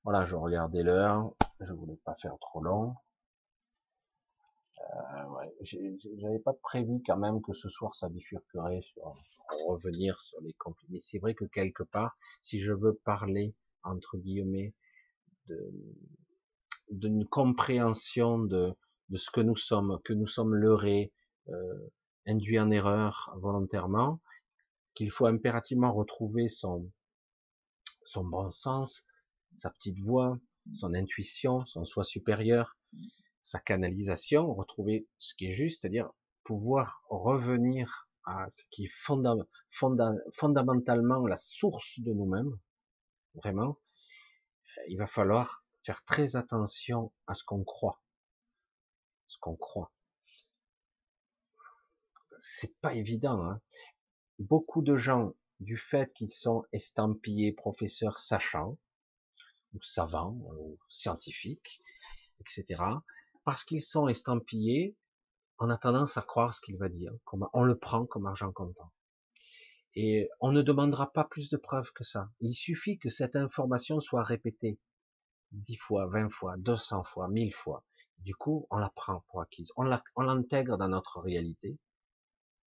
Voilà, 0.03 0.25
je 0.25 0.35
regardais 0.35 0.81
l'heure. 0.81 1.35
Je 1.59 1.73
voulais 1.73 1.99
pas 2.03 2.15
faire 2.15 2.35
trop 2.39 2.63
long. 2.63 2.95
Euh, 4.81 5.25
ouais, 5.29 5.53
J'avais 6.17 6.39
pas 6.39 6.53
prévu 6.53 7.01
quand 7.05 7.17
même 7.17 7.41
que 7.41 7.53
ce 7.53 7.69
soir 7.69 7.93
ça 7.95 8.09
bifurquerait 8.09 8.81
sur 8.81 9.13
revenir 9.67 10.19
sur 10.19 10.41
les 10.41 10.53
conflits. 10.53 10.87
Mais 10.89 10.99
c'est 10.99 11.19
vrai 11.19 11.33
que 11.35 11.45
quelque 11.45 11.83
part, 11.83 12.17
si 12.41 12.59
je 12.59 12.73
veux 12.73 12.95
parler 13.03 13.53
entre 13.83 14.17
guillemets 14.17 14.73
d'une 16.89 17.25
compréhension 17.27 18.39
de, 18.39 18.73
ce 19.15 19.29
que 19.31 19.41
nous 19.41 19.55
sommes, 19.55 19.99
que 20.03 20.13
nous 20.13 20.27
sommes 20.27 20.55
leurrés, 20.55 21.11
euh, 21.49 21.91
induit 22.27 22.59
en 22.59 22.71
erreur 22.71 23.33
volontairement, 23.37 24.21
qu'il 24.93 25.09
faut 25.09 25.25
impérativement 25.25 25.93
retrouver 25.93 26.47
son 26.47 26.91
bon 28.15 28.51
sens, 28.51 29.05
sa 29.57 29.69
petite 29.71 29.99
voix, 29.99 30.37
son 30.73 30.93
intuition, 30.93 31.65
son 31.65 31.85
soi 31.85 32.03
supérieur, 32.03 32.77
sa 33.41 33.59
canalisation, 33.59 34.53
retrouver 34.53 35.07
ce 35.17 35.33
qui 35.35 35.47
est 35.47 35.51
juste, 35.51 35.81
c'est-à-dire 35.81 36.11
pouvoir 36.43 37.03
revenir 37.09 38.09
à 38.25 38.49
ce 38.49 38.63
qui 38.69 38.85
est 38.85 38.93
fondamentalement 40.33 41.27
la 41.27 41.37
source 41.37 41.99
de 41.99 42.13
nous-mêmes, 42.13 42.57
vraiment, 43.35 43.79
il 44.87 44.97
va 44.97 45.07
falloir 45.07 45.65
faire 45.83 46.03
très 46.03 46.35
attention 46.35 47.11
à 47.27 47.33
ce 47.33 47.43
qu'on 47.43 47.63
croit, 47.63 48.01
ce 49.27 49.37
qu'on 49.39 49.55
croit 49.55 49.91
c'est 52.41 52.75
pas 52.81 52.93
évident. 52.95 53.41
Hein. 53.45 53.61
Beaucoup 54.39 54.81
de 54.81 54.97
gens, 54.97 55.35
du 55.59 55.77
fait 55.77 56.11
qu'ils 56.13 56.33
sont 56.33 56.63
estampillés 56.73 57.53
professeurs 57.53 58.17
sachants, 58.17 58.77
ou 59.73 59.81
savants, 59.83 60.37
ou 60.57 60.77
scientifiques, 60.89 61.81
etc., 62.39 62.81
parce 63.43 63.63
qu'ils 63.63 63.83
sont 63.83 64.07
estampillés, 64.07 64.95
on 65.59 65.69
a 65.69 65.77
tendance 65.77 66.17
à 66.17 66.21
croire 66.21 66.53
ce 66.53 66.61
qu'il 66.61 66.77
va 66.77 66.89
dire, 66.89 67.13
on 67.53 67.63
le 67.63 67.77
prend 67.77 68.05
comme 68.05 68.25
argent 68.25 68.51
comptant. 68.51 68.91
Et 69.95 70.29
on 70.39 70.51
ne 70.51 70.61
demandera 70.61 71.11
pas 71.11 71.25
plus 71.25 71.49
de 71.49 71.57
preuves 71.57 71.91
que 71.93 72.03
ça. 72.03 72.31
Il 72.39 72.53
suffit 72.53 72.97
que 72.97 73.09
cette 73.09 73.35
information 73.35 73.99
soit 73.99 74.23
répétée 74.23 74.79
dix 75.51 75.75
fois, 75.75 76.07
vingt 76.07 76.29
fois, 76.29 76.55
deux 76.57 76.77
cents 76.77 77.03
fois, 77.03 77.27
mille 77.27 77.53
fois. 77.53 77.85
Du 78.19 78.35
coup, 78.35 78.67
on 78.69 78.77
la 78.77 78.89
prend 78.89 79.25
pour 79.27 79.41
acquise. 79.41 79.71
On 79.75 79.83
l'intègre 80.23 80.77
dans 80.77 80.87
notre 80.87 81.19
réalité 81.19 81.77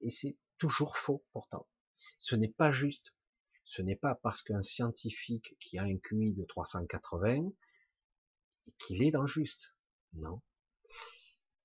et 0.00 0.10
c'est 0.10 0.36
toujours 0.58 0.96
faux 0.96 1.24
pourtant. 1.32 1.66
Ce 2.18 2.36
n'est 2.36 2.52
pas 2.52 2.72
juste. 2.72 3.14
Ce 3.64 3.80
n'est 3.80 3.96
pas 3.96 4.14
parce 4.16 4.42
qu'un 4.42 4.62
scientifique 4.62 5.56
qui 5.60 5.78
a 5.78 5.84
un 5.84 5.96
QI 5.96 6.34
de 6.34 6.44
380 6.44 7.50
qu'il 8.78 9.02
est 9.02 9.10
dans 9.10 9.22
le 9.22 9.26
juste. 9.26 9.74
Non. 10.12 10.42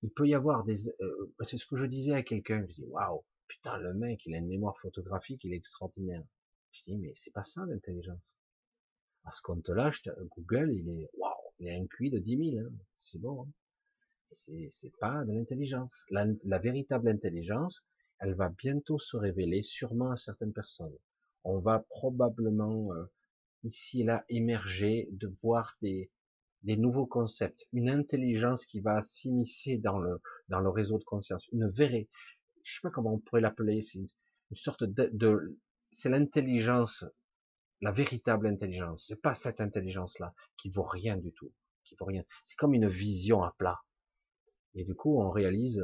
Il 0.02 0.12
peut 0.12 0.28
y 0.28 0.34
avoir 0.34 0.64
des. 0.64 0.90
Euh, 1.02 1.34
c'est 1.46 1.58
ce 1.58 1.66
que 1.66 1.76
je 1.76 1.86
disais 1.86 2.14
à 2.14 2.24
quelqu'un. 2.24 2.66
Je 2.68 2.74
dis 2.74 2.86
waouh, 2.86 3.24
putain 3.48 3.78
le 3.78 3.94
mec, 3.94 4.26
il 4.26 4.36
a 4.36 4.38
une 4.38 4.48
mémoire 4.48 4.78
photographique, 4.80 5.44
il 5.44 5.54
est 5.54 5.58
extraordinaire. 5.58 6.24
Je 6.72 6.84
dis 6.84 6.98
mais 6.98 7.14
c'est 7.14 7.32
pas 7.32 7.44
ça 7.44 7.66
l'intelligence. 7.66 8.34
À 9.26 9.32
ce 9.32 9.42
compte-là, 9.42 9.92
Google, 10.38 10.72
il 10.74 10.90
est 10.90 11.10
waouh, 11.18 11.54
il 11.60 11.70
a 11.70 11.74
un 11.76 11.86
QI 11.88 12.10
de 12.10 12.20
10 12.20 12.52
000. 12.52 12.66
Hein. 12.66 12.72
C'est 12.96 13.20
bon. 13.20 13.44
Hein. 13.44 13.52
C'est 14.32 14.96
pas 15.00 15.26
de 15.26 15.34
l'intelligence. 15.34 16.06
la 16.10 16.60
véritable 16.60 17.10
intelligence, 17.10 17.84
elle 18.20 18.34
va 18.34 18.50
bientôt 18.50 19.00
se 19.00 19.16
révéler, 19.18 19.62
sûrement 19.64 20.12
à 20.12 20.18
certaines 20.18 20.54
personnes. 20.54 20.96
On 21.46 21.60
va 21.60 21.80
probablement 21.90 22.94
euh, 22.94 23.06
ici 23.64 24.02
et 24.02 24.04
là 24.04 24.26
émerger, 24.28 25.08
de 25.12 25.28
voir 25.42 25.78
des, 25.82 26.12
des 26.64 26.78
nouveaux 26.78 27.06
concepts, 27.06 27.68
une 27.74 27.90
intelligence 27.90 28.66
qui 28.66 28.82
va 28.82 29.02
s'immiscer 29.02 29.78
dans 29.78 29.98
le 30.00 30.22
dans 30.50 30.60
le 30.60 30.70
réseau 30.70 30.98
de 30.98 31.04
conscience, 31.04 31.48
une 31.52 31.70
vraie, 31.70 32.10
je 32.64 32.74
sais 32.74 32.82
pas 32.82 32.90
comment 32.90 33.14
on 33.14 33.20
pourrait 33.20 33.42
l'appeler, 33.42 33.82
c'est 33.82 34.00
une, 34.00 34.08
sorte 34.54 34.84
de, 34.84 35.10
de 35.14 35.58
c'est 35.90 36.10
l'intelligence, 36.10 37.06
la 37.82 37.92
véritable 37.92 38.48
intelligence. 38.48 39.06
C'est 39.08 39.22
pas 39.22 39.34
cette 39.34 39.62
intelligence 39.62 40.20
là 40.20 40.34
qui 40.58 40.70
vaut 40.70 40.84
rien 40.84 41.18
du 41.18 41.32
tout, 41.34 41.52
qui 41.84 41.96
vaut 41.96 42.06
rien. 42.06 42.24
C'est 42.46 42.58
comme 42.58 42.74
une 42.74 42.90
vision 42.90 43.42
à 43.44 43.56
plat. 43.58 43.80
Et 44.76 44.84
du 44.84 44.96
coup, 44.96 45.20
on 45.22 45.30
réalise 45.32 45.84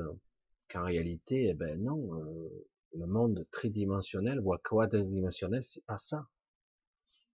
qu'en 0.70 0.84
réalité, 0.84 1.50
eh 1.50 1.54
ben 1.54 1.82
non, 1.82 2.16
euh, 2.16 2.68
le 2.94 3.08
monde 3.08 3.46
tridimensionnel 3.52 4.40
ou 4.42 4.56
quadridimensionnel, 4.64 5.64
c'est 5.64 5.86
pas 5.86 5.98
ça. 5.98 6.28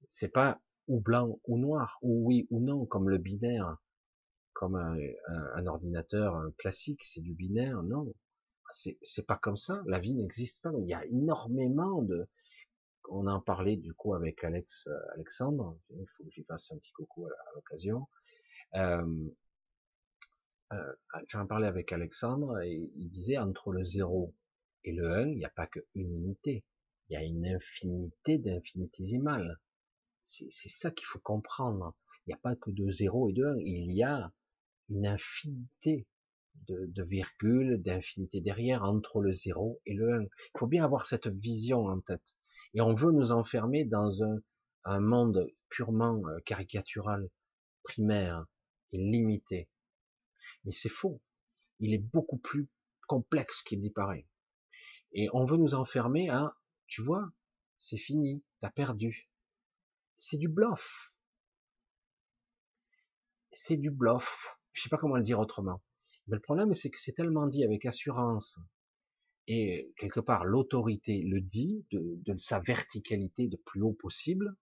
C'est 0.10 0.30
pas 0.30 0.60
ou 0.92 1.00
blanc 1.00 1.40
ou 1.46 1.58
noir, 1.58 1.98
ou 2.02 2.28
oui 2.28 2.48
ou 2.52 2.60
non, 2.60 2.86
comme 2.86 3.10
le 3.10 3.18
binaire, 3.18 3.78
comme 4.54 4.76
un, 4.76 5.66
ordinateur 5.66 6.52
classique, 6.58 7.02
c'est 7.04 7.22
du 7.22 7.34
binaire, 7.34 7.82
non. 7.84 8.14
C'est, 8.74 9.26
pas 9.28 9.38
comme 9.38 9.58
ça. 9.58 9.82
La 9.86 10.00
vie 10.00 10.14
n'existe 10.14 10.62
pas. 10.62 10.72
Il 10.78 10.88
y 10.88 10.94
a 10.94 11.06
énormément 11.08 12.02
de. 12.02 12.28
On 13.10 13.28
en 13.28 13.42
parlait 13.42 13.76
du 13.76 13.94
coup 13.94 14.14
avec 14.14 14.44
Alex, 14.44 14.88
Alexandre. 15.16 15.78
Il 15.90 16.06
faut 16.16 16.24
que 16.24 16.32
j'y 16.32 16.44
fasse 16.44 16.72
un 16.72 16.78
petit 16.78 16.94
coucou 16.94 17.26
à, 17.26 17.56
l'occasion. 17.56 18.08
Euh, 18.76 19.30
euh, 20.74 20.94
j'en 21.28 21.48
parlais 21.48 21.68
avec 21.68 21.92
Alexandre 21.92 22.62
et 22.62 22.92
il 22.96 23.10
disait 23.10 23.38
entre 23.38 23.72
le 23.72 23.84
0 23.84 24.34
et 24.84 24.94
le 24.94 25.12
1, 25.12 25.30
il 25.30 25.38
n'y 25.38 25.46
a 25.46 25.50
pas 25.50 25.68
qu'une 25.68 25.84
unité, 25.96 26.64
il 27.10 27.14
y 27.14 27.18
a 27.18 27.24
une 27.24 27.46
infinité 27.46 28.38
d'infinitésimales. 28.38 29.60
C'est 30.32 30.70
ça 30.70 30.92
qu'il 30.92 31.06
faut 31.06 31.20
comprendre. 31.20 31.94
Il 32.26 32.30
n'y 32.30 32.34
a 32.34 32.38
pas 32.38 32.56
que 32.56 32.72
de 32.72 32.90
0 32.90 33.30
et 33.30 33.34
de 33.34 33.44
1, 33.44 33.58
il 33.60 33.92
y 33.92 34.02
a 34.02 34.32
une 34.88 35.06
infinité 35.06 36.08
de, 36.68 37.04
virgules, 37.04 37.82
d'infinité 37.82 38.40
derrière 38.40 38.84
entre 38.84 39.20
le 39.20 39.34
0 39.34 39.82
et 39.86 39.94
le 39.94 40.14
1. 40.14 40.22
Il 40.22 40.58
faut 40.58 40.68
bien 40.68 40.86
avoir 40.86 41.06
cette 41.06 41.28
vision 41.28 41.88
en 41.88 42.00
tête. 42.00 42.38
Et 42.74 42.80
on 42.80 42.94
veut 42.94 43.12
nous 43.12 43.34
enfermer 43.34 43.84
dans 43.84 44.24
un, 44.24 44.38
un 44.86 45.02
monde 45.02 45.52
purement 45.68 46.22
euh, 46.28 46.40
caricatural, 46.46 47.30
primaire 47.84 48.46
limité. 48.94 49.70
Mais 50.64 50.72
c'est 50.72 50.88
faux. 50.88 51.22
Il 51.80 51.94
est 51.94 52.06
beaucoup 52.14 52.38
plus 52.38 52.70
complexe 53.06 53.62
qu'il 53.64 53.82
n'y 53.82 53.90
paraît. 53.90 54.26
Et 55.12 55.28
on 55.34 55.44
veut 55.44 55.58
nous 55.58 55.74
enfermer 55.74 56.30
à, 56.30 56.56
tu 56.88 57.02
vois, 57.02 57.30
c'est 57.78 57.98
fini, 57.98 58.44
t'as 58.62 58.70
perdu. 58.70 59.31
C'est 60.24 60.38
du 60.38 60.50
bluff. 60.50 61.12
C'est 63.52 63.76
du 63.76 63.90
bluff. 63.90 64.56
Je 64.72 64.84
sais 64.84 64.90
pas 64.90 64.98
comment 64.98 65.16
le 65.16 65.24
dire 65.24 65.40
autrement. 65.40 65.82
Mais 66.28 66.36
le 66.36 66.42
problème, 66.42 66.76
c'est 66.76 66.92
que 66.92 67.02
c'est 67.02 67.14
tellement 67.14 67.48
dit 67.48 67.64
avec 67.64 67.88
assurance. 67.88 68.60
Et 69.48 69.92
quelque 69.98 70.20
part, 70.20 70.46
l'autorité 70.46 71.24
le 71.24 71.42
dit 71.42 71.88
de, 71.90 72.38
sa 72.38 72.60
verticalité 72.60 73.48
de 73.48 73.58
plus 73.66 73.82
haut 73.82 73.96
possible. 73.96 74.56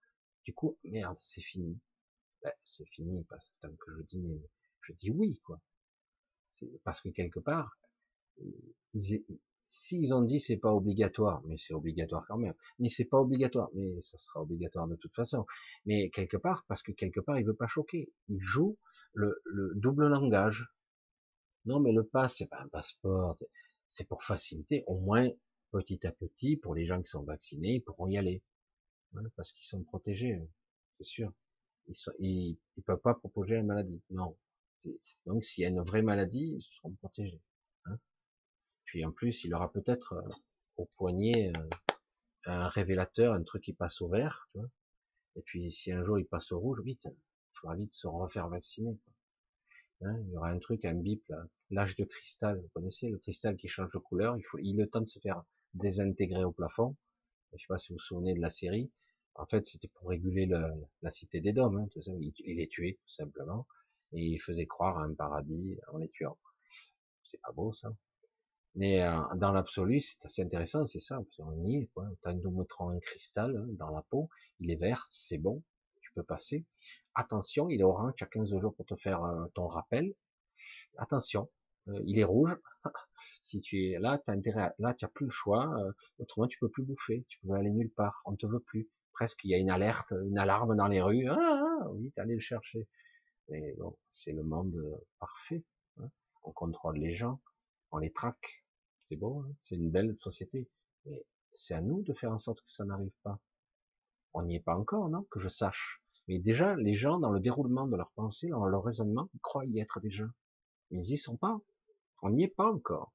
Du 0.46 0.54
coup, 0.54 0.80
merde, 0.86 1.18
c'est 1.20 1.42
fini. 1.42 1.78
c'est 2.64 2.88
fini 2.92 3.26
parce 3.26 3.50
que 3.50 3.68
tant 3.68 3.76
que 3.76 3.92
je 3.98 4.04
dis, 4.04 4.42
je 4.84 4.94
dis 4.94 5.12
oui, 5.12 5.42
quoi. 5.44 5.62
Parce 6.86 7.02
que 7.02 7.10
quelque 7.10 7.42
part, 7.42 7.78
s'ils 9.69 10.14
ont 10.14 10.22
dit 10.22 10.39
c'est 10.41 10.57
pas 10.57 10.73
obligatoire, 10.73 11.41
mais 11.45 11.57
c'est 11.57 11.73
obligatoire 11.73 12.25
quand 12.27 12.38
même, 12.38 12.56
mais 12.80 12.89
c'est 12.89 13.06
pas 13.06 13.19
obligatoire, 13.19 13.69
mais 13.73 14.01
ça 14.01 14.17
sera 14.17 14.41
obligatoire 14.41 14.88
de 14.88 14.95
toute 14.98 15.15
façon, 15.15 15.45
mais 15.85 16.09
quelque 16.09 16.38
part, 16.38 16.65
parce 16.67 16.83
que 16.83 16.91
quelque 16.91 17.22
part 17.22 17.39
il 17.39 17.45
veut 17.45 17.56
pas 17.56 17.67
choquer, 17.67 18.11
il 18.27 18.39
joue 18.41 18.77
le, 19.14 19.41
le 19.45 19.73
double 19.75 20.07
langage. 20.07 20.67
Non 21.65 21.80
mais 21.80 21.93
le 21.93 22.03
pass 22.06 22.35
c'est 22.38 22.48
pas 22.49 22.59
un 22.61 22.67
passeport, 22.67 23.38
c'est 23.89 24.07
pour 24.07 24.23
faciliter, 24.23 24.83
au 24.88 24.99
moins 24.99 25.30
petit 25.72 26.06
à 26.07 26.11
petit, 26.11 26.57
pour 26.57 26.75
les 26.75 26.85
gens 26.85 27.01
qui 27.01 27.09
sont 27.09 27.23
vaccinés, 27.23 27.75
ils 27.75 27.83
pourront 27.83 28.09
y 28.09 28.17
aller, 28.17 28.41
parce 29.35 29.51
qu'ils 29.53 29.67
sont 29.67 29.83
protégés, 29.83 30.41
c'est 30.95 31.03
sûr. 31.03 31.31
Ils, 31.88 31.95
sont, 31.95 32.11
ils, 32.19 32.57
ils 32.77 32.83
peuvent 32.83 33.01
pas 33.01 33.14
proposer 33.15 33.56
la 33.56 33.64
maladie, 33.64 34.01
non. 34.09 34.35
Donc 35.25 35.43
s'il 35.43 35.64
y 35.64 35.65
a 35.65 35.69
une 35.69 35.81
vraie 35.81 36.01
maladie, 36.01 36.56
ils 36.57 36.61
seront 36.61 36.91
protégés. 36.93 37.41
Puis 38.90 39.06
en 39.06 39.11
plus, 39.11 39.43
il 39.43 39.53
aura 39.53 39.72
peut-être 39.72 40.14
euh, 40.14 40.30
au 40.77 40.85
poignet 40.98 41.51
euh, 41.56 41.69
un 42.45 42.68
révélateur, 42.69 43.34
un 43.34 43.43
truc 43.43 43.61
qui 43.61 43.74
passe 43.74 44.01
au 44.01 44.08
vert. 44.08 44.50
Et 45.35 45.43
puis 45.43 45.72
si 45.72 45.92
un 45.92 46.03
jour 46.03 46.18
il 46.18 46.26
passe 46.26 46.51
au 46.51 46.59
rouge, 46.59 46.82
vite, 46.82 47.03
il 47.06 47.59
faudra 47.59 47.76
vite 47.76 47.93
se 47.93 48.08
refaire 48.08 48.50
vacciner. 48.50 48.98
Hein, 50.01 50.19
il 50.24 50.32
y 50.32 50.38
aura 50.38 50.50
un 50.50 50.58
truc, 50.58 50.85
un 50.85 50.95
bip, 50.95 51.24
l'âge 51.69 51.98
de 51.98 52.03
cristal, 52.03 52.59
vous 52.59 52.69
connaissez, 52.69 53.09
le 53.09 53.19
cristal 53.19 53.58
qui 53.58 53.68
change 53.68 53.92
de 53.93 54.00
couleur, 54.00 54.35
il 54.38 54.42
faut, 54.42 54.58
il 54.58 54.82
a 54.82 54.85
le 54.85 54.90
temps 54.90 55.01
de 55.01 55.06
se 55.06 55.19
faire 55.19 55.43
désintégrer 55.76 56.43
au 56.43 56.51
plafond. 56.51 56.95
Je 57.53 57.59
sais 57.59 57.68
pas 57.68 57.77
si 57.77 57.90
vous 57.90 57.98
vous 58.00 58.03
souvenez 58.03 58.34
de 58.34 58.42
la 58.42 58.50
série. 58.50 58.90
En 59.35 59.45
fait, 59.45 59.68
c'était 59.68 59.90
pour 59.90 60.09
réguler 60.09 60.48
le, 60.48 60.66
la 61.03 61.11
cité 61.11 61.42
des 61.42 61.53
dômes. 61.53 61.77
Hein. 61.77 61.88
Il, 62.19 62.34
il, 62.40 62.58
les 62.58 62.68
tuait 62.68 62.98
tout 63.00 63.09
simplement 63.09 63.68
et 64.14 64.26
il 64.26 64.40
faisait 64.40 64.66
croire 64.66 64.98
à 64.98 65.03
un 65.03 65.14
paradis 65.14 65.77
en 65.93 66.00
les 66.00 66.09
tuant. 66.09 66.40
C'est 67.24 67.40
pas 67.42 67.51
beau 67.51 67.72
ça. 67.72 67.93
Mais 68.80 69.01
euh, 69.01 69.19
dans 69.35 69.51
l'absolu, 69.51 69.99
c'est 69.99 70.24
assez 70.24 70.41
intéressant, 70.41 70.85
c'est 70.85 71.01
ça, 71.01 71.19
on 71.40 71.66
y 71.66 71.75
est, 71.75 71.88
quoi. 71.88 72.08
T'as 72.22 72.32
un 72.32 72.99
cristal 73.01 73.58
hein, 73.58 73.66
dans 73.72 73.90
la 73.90 74.03
peau, 74.03 74.30
il 74.61 74.72
est 74.72 74.77
vert, 74.77 75.06
c'est 75.11 75.38
bon, 75.38 75.61
tu 75.99 76.14
peux 76.14 76.24
passer. 76.24 76.66
Attention, 77.14 77.67
il 77.67 77.82
est 77.82 77.83
orange, 77.83 78.14
tu 78.16 78.24
as 78.24 78.27
15 78.27 78.58
jours 78.58 78.74
pour 78.74 78.85
te 78.85 78.95
faire 78.95 79.22
euh, 79.25 79.48
ton 79.53 79.67
rappel. 79.67 80.16
Attention, 80.98 81.49
euh, 81.90 82.01
il 82.06 82.19
est 82.19 82.24
rouge. 82.24 82.56
si 83.41 83.59
tu 83.59 83.91
es 83.91 83.99
là, 83.99 84.17
t'as 84.17 84.32
intérêt, 84.32 84.72
là, 84.80 84.93
tu 84.93 85.03
as 85.03 85.09
plus 85.09 85.25
le 85.25 85.32
choix. 85.32 85.69
autrement, 86.17 86.48
tu 86.48 86.58
peux 86.58 86.69
plus 86.69 86.83
bouffer, 86.83 87.25
tu 87.27 87.38
peux 87.41 87.51
aller 87.56 87.72
nulle 87.72 87.91
part, 87.91 88.22
on 88.24 88.38
te 88.38 88.45
veut 88.45 88.61
plus. 88.61 88.88
Presque, 89.11 89.43
il 89.43 89.51
y 89.51 89.56
a 89.56 89.58
une 89.58 89.69
alerte, 89.69 90.14
une 90.25 90.38
alarme 90.38 90.77
dans 90.77 90.88
les 90.88 91.01
rues. 91.01 91.27
Ah, 91.27 91.82
ah 91.82 91.90
oui, 91.91 92.14
allé 92.16 92.35
le 92.35 92.40
chercher. 92.40 92.88
Mais 93.49 93.74
bon, 93.77 93.98
c'est 94.08 94.32
le 94.32 94.43
monde 94.43 94.74
parfait. 95.19 95.66
Hein. 95.98 96.09
On 96.43 96.53
contrôle 96.53 96.98
les 96.98 97.14
gens, 97.14 97.41
on 97.91 97.98
les 97.98 98.14
traque 98.14 98.64
c'est 99.10 99.16
beau, 99.16 99.40
hein. 99.40 99.56
c'est 99.64 99.76
une 99.76 99.90
belle 99.90 100.16
société. 100.20 100.70
Mais 101.06 101.26
c'est 101.54 101.74
à 101.74 101.82
nous 101.82 102.04
de 102.04 102.14
faire 102.14 102.32
en 102.32 102.38
sorte 102.38 102.62
que 102.62 102.70
ça 102.70 102.86
n'arrive 102.86 103.18
pas. 103.24 103.40
On 104.34 104.44
n'y 104.44 104.56
est 104.56 104.60
pas 104.60 104.76
encore, 104.76 105.10
non? 105.10 105.24
Que 105.32 105.40
je 105.40 105.50
sache. 105.50 106.04
Mais 106.28 106.38
déjà, 106.38 106.76
les 106.76 106.94
gens, 106.94 107.20
dans 107.20 107.32
le 107.32 107.40
déroulement 107.40 107.88
de 107.88 107.98
leur 107.98 108.12
pensée, 108.12 108.50
dans 108.50 108.66
leur 108.66 108.84
raisonnement, 108.84 109.28
ils 109.34 109.40
croient 109.40 109.66
y 109.66 109.80
être 109.80 110.00
déjà. 110.00 110.26
Mais 110.92 111.00
ils 111.00 111.14
y 111.14 111.18
sont 111.18 111.38
pas. 111.38 111.60
On 112.22 112.30
n'y 112.30 112.44
est 112.44 112.56
pas 112.56 112.72
encore. 112.72 113.12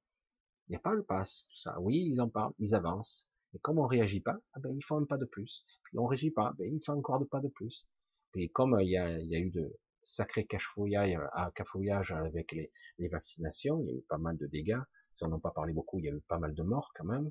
Il 0.66 0.72
n'y 0.72 0.76
a 0.76 0.80
pas 0.80 0.94
le 0.94 1.04
passe, 1.04 1.46
tout 1.48 1.56
ça. 1.58 1.78
Oui, 1.78 2.08
ils 2.10 2.20
en 2.20 2.28
parlent, 2.28 2.54
ils 2.58 2.74
avancent. 2.74 3.28
Et 3.54 3.60
comme 3.60 3.78
on 3.78 3.86
réagit 3.86 4.20
pas, 4.20 4.36
ah 4.54 4.60
ben, 4.60 4.74
ils 4.76 4.82
font 4.82 5.00
un 5.00 5.04
pas 5.04 5.18
de 5.18 5.26
plus. 5.26 5.64
Puis 5.84 5.98
on 5.98 6.06
réagit 6.06 6.32
pas, 6.32 6.54
ben, 6.58 6.74
ils 6.74 6.82
font 6.84 6.94
encore 6.94 7.20
de 7.20 7.24
pas 7.24 7.40
de 7.40 7.48
plus. 7.48 7.86
Et 8.34 8.48
comme 8.48 8.76
il 8.80 8.88
y 8.88 8.96
a, 8.96 9.20
il 9.20 9.28
y 9.28 9.36
a 9.36 9.38
eu 9.38 9.50
de 9.50 9.78
sacrés 10.02 10.44
cafouillages 10.44 12.10
avec 12.10 12.50
les, 12.50 12.72
les 12.98 13.08
vaccinations, 13.08 13.80
il 13.80 13.86
y 13.86 13.90
a 13.90 13.98
eu 13.98 14.02
pas 14.08 14.18
mal 14.18 14.36
de 14.36 14.48
dégâts, 14.48 14.82
ils 15.20 15.26
n'en 15.26 15.36
ont 15.36 15.40
pas 15.40 15.50
parlé 15.50 15.72
beaucoup, 15.72 15.98
il 15.98 16.04
y 16.06 16.08
a 16.08 16.12
eu 16.12 16.20
pas 16.20 16.38
mal 16.38 16.54
de 16.54 16.62
morts 16.62 16.92
quand 16.94 17.04
même. 17.04 17.30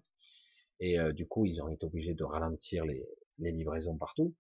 Et 0.80 1.00
euh, 1.00 1.14
du 1.14 1.28
coup, 1.28 1.46
ils 1.46 1.62
ont 1.62 1.70
été 1.70 1.86
obligés 1.86 2.14
de 2.14 2.24
ralentir 2.24 2.86
les, 2.86 3.06
livraisons 3.40 3.98
partout. 3.98 4.34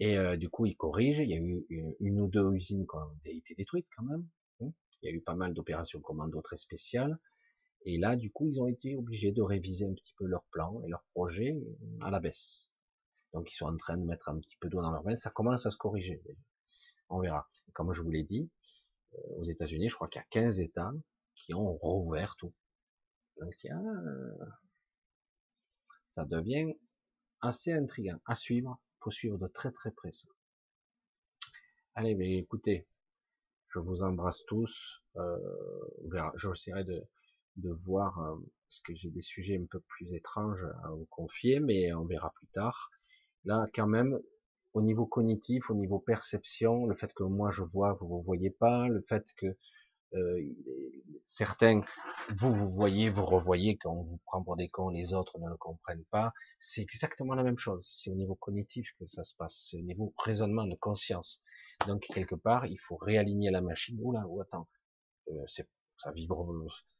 Et 0.00 0.18
euh, 0.18 0.36
du 0.36 0.48
coup, 0.48 0.66
ils 0.66 0.76
corrigent. 0.76 1.20
Il 1.20 1.30
y 1.30 1.34
a 1.34 1.38
eu 1.38 1.64
une, 2.00 2.20
ou 2.20 2.28
deux 2.28 2.52
usines 2.52 2.86
qui 2.86 2.96
ont 2.96 3.18
été 3.24 3.54
détruites 3.54 3.86
quand 3.96 4.04
même. 4.04 4.26
Hein? 4.60 4.72
Il 5.02 5.10
y 5.10 5.12
a 5.12 5.14
eu 5.14 5.20
pas 5.20 5.34
mal 5.34 5.54
d'opérations 5.54 6.00
commando 6.00 6.40
très 6.42 6.56
spéciales. 6.56 7.18
Et 7.84 7.98
là, 7.98 8.16
du 8.16 8.32
coup, 8.32 8.48
ils 8.48 8.60
ont 8.60 8.66
été 8.66 8.96
obligés 8.96 9.30
de 9.30 9.42
réviser 9.42 9.86
un 9.86 9.94
petit 9.94 10.12
peu 10.18 10.26
leur 10.26 10.42
plan 10.50 10.82
et 10.84 10.88
leur 10.88 11.04
projet 11.14 11.56
à 12.00 12.10
la 12.10 12.18
baisse. 12.18 12.68
Donc, 13.32 13.52
ils 13.52 13.54
sont 13.54 13.66
en 13.66 13.76
train 13.76 13.96
de 13.96 14.04
mettre 14.04 14.28
un 14.28 14.38
petit 14.40 14.56
peu 14.56 14.68
d'eau 14.68 14.82
dans 14.82 14.90
leur 14.90 15.02
vin. 15.02 15.14
Ça 15.14 15.30
commence 15.30 15.66
à 15.66 15.70
se 15.70 15.76
corriger. 15.76 16.20
On 17.08 17.20
verra. 17.20 17.48
Comme 17.72 17.92
je 17.92 18.02
vous 18.02 18.10
l'ai 18.10 18.24
dit, 18.24 18.50
euh, 19.14 19.18
aux 19.36 19.44
États-Unis, 19.44 19.90
je 19.90 19.94
crois 19.94 20.08
qu'il 20.08 20.18
y 20.18 20.22
a 20.22 20.26
15 20.30 20.58
États 20.58 20.92
qui 21.36 21.54
ont 21.54 21.74
rouvert 21.74 22.34
tout. 22.36 22.52
Donc, 23.40 23.54
ça 26.10 26.24
devient 26.24 26.74
assez 27.40 27.72
intriguant 27.72 28.18
à 28.24 28.34
suivre. 28.34 28.80
Faut 29.00 29.10
suivre 29.12 29.38
de 29.38 29.46
très 29.46 29.70
très 29.70 29.92
près 29.92 30.10
ça. 30.10 30.28
Allez, 31.94 32.14
mais 32.14 32.38
écoutez, 32.38 32.88
je 33.68 33.78
vous 33.78 34.02
embrasse 34.02 34.44
tous. 34.46 35.02
Euh, 35.16 35.38
J'essaierai 36.34 36.84
de, 36.84 37.04
de 37.56 37.70
voir, 37.70 38.18
euh, 38.18 38.36
parce 38.68 38.80
que 38.80 38.94
j'ai 38.94 39.10
des 39.10 39.22
sujets 39.22 39.58
un 39.58 39.66
peu 39.66 39.80
plus 39.80 40.12
étranges 40.14 40.64
à 40.84 40.90
vous 40.90 41.06
confier, 41.06 41.60
mais 41.60 41.92
on 41.92 42.04
verra 42.04 42.32
plus 42.34 42.48
tard. 42.48 42.90
Là, 43.44 43.66
quand 43.74 43.86
même, 43.86 44.18
au 44.72 44.82
niveau 44.82 45.06
cognitif, 45.06 45.70
au 45.70 45.74
niveau 45.74 45.98
perception, 45.98 46.86
le 46.86 46.94
fait 46.94 47.12
que 47.14 47.22
moi 47.22 47.50
je 47.50 47.62
vois, 47.62 47.94
vous 47.94 48.18
ne 48.18 48.24
voyez 48.24 48.50
pas, 48.50 48.88
le 48.88 49.00
fait 49.02 49.32
que 49.36 49.56
euh, 50.14 50.40
certains, 51.26 51.82
vous, 52.36 52.52
vous 52.52 52.70
voyez, 52.70 53.10
vous 53.10 53.24
revoyez, 53.24 53.76
quand 53.76 53.92
on 53.92 54.02
vous 54.02 54.18
prend 54.24 54.42
pour 54.42 54.56
des 54.56 54.68
cons, 54.68 54.90
les 54.90 55.14
autres 55.14 55.38
ne 55.38 55.48
le 55.48 55.56
comprennent 55.56 56.04
pas. 56.10 56.32
C'est 56.60 56.82
exactement 56.82 57.34
la 57.34 57.42
même 57.42 57.58
chose. 57.58 57.86
C'est 57.90 58.10
au 58.10 58.14
niveau 58.14 58.34
cognitif 58.34 58.88
que 58.98 59.06
ça 59.06 59.24
se 59.24 59.34
passe. 59.34 59.68
C'est 59.68 59.78
au 59.78 59.82
niveau 59.82 60.14
raisonnement 60.18 60.66
de 60.66 60.76
conscience. 60.76 61.42
Donc, 61.86 62.06
quelque 62.14 62.34
part, 62.34 62.66
il 62.66 62.78
faut 62.78 62.96
réaligner 62.96 63.50
la 63.50 63.60
machine. 63.60 63.98
Oula, 64.00 64.26
ou 64.26 64.40
attends, 64.40 64.68
euh, 65.28 65.44
c'est, 65.48 65.68
ça 65.98 66.12
vibre, 66.12 66.54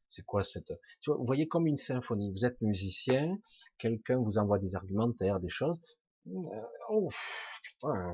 c'est 0.08 0.24
quoi 0.24 0.42
cette, 0.42 0.72
vous 1.06 1.24
voyez 1.24 1.48
comme 1.48 1.66
une 1.66 1.76
symphonie. 1.76 2.32
Vous 2.32 2.44
êtes 2.44 2.60
musicien, 2.60 3.38
quelqu'un 3.78 4.18
vous 4.18 4.38
envoie 4.38 4.58
des 4.58 4.74
argumentaires, 4.74 5.40
des 5.40 5.48
choses. 5.48 5.80
Oh, 6.88 7.08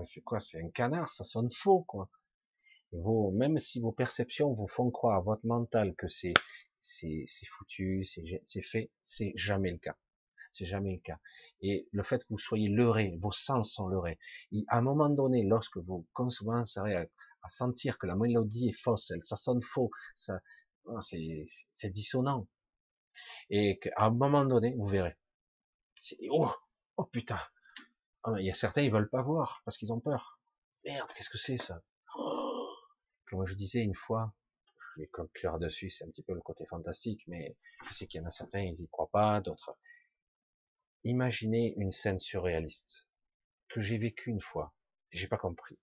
c'est 0.05 0.21
quoi, 0.23 0.39
c'est 0.39 0.63
un 0.63 0.69
canard, 0.71 1.11
ça 1.11 1.25
sonne 1.25 1.51
faux, 1.51 1.83
quoi 1.83 2.11
même 3.33 3.59
si 3.59 3.81
vos 3.81 3.93
perceptions 3.93 4.53
vous 4.53 4.67
font 4.67 4.91
croire 4.91 5.19
à 5.19 5.21
votre 5.21 5.47
mental 5.47 5.95
que 5.97 6.09
c'est 6.09 6.35
c'est 6.83 7.47
foutu, 7.57 8.05
c'est 8.05 8.63
fait, 8.63 8.91
c'est 9.03 9.33
jamais 9.37 9.71
le 9.71 9.79
cas. 9.79 9.97
C'est 10.53 10.67
jamais 10.67 10.93
le 10.93 11.01
cas. 11.01 11.19
Et 11.63 11.89
le 11.93 12.03
fait 12.03 12.19
que 12.19 12.29
vous 12.29 12.39
soyez 12.39 12.69
leurré, 12.69 13.17
vos 13.21 13.33
sens 13.33 13.73
sont 13.73 13.87
leurrés. 13.87 14.19
Et 14.51 14.65
à 14.69 14.79
un 14.79 14.83
moment 14.83 15.09
donné, 15.09 15.45
lorsque 15.45 15.79
vous 15.79 16.07
commencerez 16.13 16.95
à, 16.95 17.07
à 17.43 17.49
sentir 17.49 17.99
que 17.99 18.07
la 18.07 18.17
mélodie 18.17 18.69
est 18.69 18.79
fausse, 18.79 19.11
elle, 19.13 19.25
ça 19.25 19.37
sonne 19.37 19.63
faux, 19.63 19.91
ça, 20.15 20.41
oh, 20.85 21.01
c'est 21.01 21.91
dissonant. 21.91 22.49
Et 23.49 23.79
qu'à 23.79 23.93
un 23.99 24.11
moment 24.11 24.45
donné, 24.45 24.75
vous 24.77 24.89
verrez. 24.89 25.17
Oh, 26.31 26.53
oh 26.97 27.05
putain. 27.05 27.41
Ah, 28.25 28.33
il 28.39 28.45
y 28.45 28.51
a 28.51 28.55
certains, 28.55 28.83
ils 28.83 28.93
veulent 28.93 29.11
pas 29.11 29.23
voir 29.23 29.63
parce 29.65 29.79
qu'ils 29.79 29.93
ont 29.93 30.01
peur. 30.01 30.39
Merde, 30.85 31.09
qu'est-ce 31.15 31.31
que 31.31 31.39
c'est 31.39 31.59
ça? 31.59 31.81
Oh 32.17 32.52
comme 33.33 33.47
je 33.47 33.55
disais 33.55 33.81
une 33.81 33.95
fois, 33.95 34.35
je 34.77 35.01
vais 35.01 35.07
conclure 35.07 35.59
dessus, 35.59 35.89
c'est 35.89 36.05
un 36.05 36.09
petit 36.09 36.23
peu 36.23 36.35
le 36.35 36.43
côté 36.43 36.67
fantastique, 36.67 37.25
mais 37.27 37.57
je 37.89 37.95
sais 37.95 38.07
qu'il 38.07 38.21
y 38.21 38.23
en 38.23 38.27
a 38.27 38.31
certains, 38.31 38.61
ils 38.61 38.79
n'y 38.79 38.89
croient 38.89 39.09
pas, 39.11 39.41
d'autres. 39.41 39.79
Imaginez 41.05 41.73
une 41.79 41.93
scène 41.93 42.21
surréaliste 42.21 43.09
que 43.69 43.81
j'ai 43.81 43.97
vécue 43.97 44.29
une 44.29 44.43
fois, 44.43 44.75
et 45.13 45.17
j'ai 45.17 45.29
pas 45.29 45.39
compris. 45.39 45.79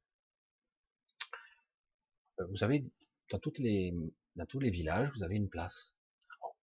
Euh, 2.40 2.46
vous 2.52 2.64
avez 2.64 2.86
dans 3.32 3.40
les 3.58 3.96
dans 4.36 4.46
tous 4.46 4.60
les 4.60 4.70
villages, 4.70 5.12
vous 5.16 5.24
avez 5.24 5.36
une 5.36 5.50
place. 5.50 5.92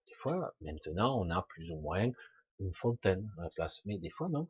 des 0.06 0.14
fois, 0.14 0.54
maintenant, 0.60 1.20
on 1.20 1.30
a 1.30 1.42
plus 1.42 1.72
ou 1.72 1.80
moins 1.80 2.08
une 2.60 2.72
fontaine 2.72 3.28
à 3.38 3.42
la 3.42 3.50
place, 3.50 3.82
mais 3.86 3.98
des 3.98 4.10
fois 4.10 4.28
non. 4.28 4.48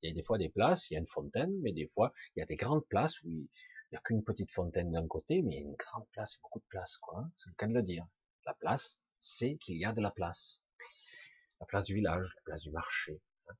Il 0.00 0.08
y 0.08 0.12
a 0.12 0.14
des 0.14 0.22
fois 0.22 0.38
des 0.38 0.48
places, 0.48 0.90
il 0.90 0.94
y 0.94 0.96
a 0.96 1.00
une 1.00 1.06
fontaine, 1.06 1.52
mais 1.60 1.72
des 1.72 1.86
fois, 1.86 2.14
il 2.34 2.40
y 2.40 2.42
a 2.42 2.46
des 2.46 2.56
grandes 2.56 2.86
places 2.86 3.22
où 3.22 3.46
n'y 3.94 3.98
a 3.98 4.00
qu'une 4.00 4.24
petite 4.24 4.50
fontaine 4.50 4.90
d'un 4.90 5.06
côté, 5.06 5.40
mais 5.42 5.52
il 5.52 5.54
y 5.54 5.58
a 5.58 5.68
une 5.68 5.76
grande 5.76 6.08
place, 6.10 6.38
beaucoup 6.42 6.58
de 6.58 6.64
place, 6.68 6.96
quoi. 6.96 7.20
Hein. 7.20 7.30
C'est 7.36 7.48
le 7.48 7.54
cas 7.54 7.68
de 7.68 7.74
le 7.74 7.82
dire. 7.82 8.04
La 8.44 8.54
place, 8.54 9.00
c'est 9.20 9.56
qu'il 9.56 9.76
y 9.76 9.84
a 9.84 9.92
de 9.92 10.00
la 10.00 10.10
place. 10.10 10.62
La 11.60 11.66
place 11.66 11.84
du 11.84 11.94
village, 11.94 12.28
la 12.36 12.42
place 12.42 12.62
du 12.62 12.72
marché. 12.72 13.22
Hein. 13.48 13.54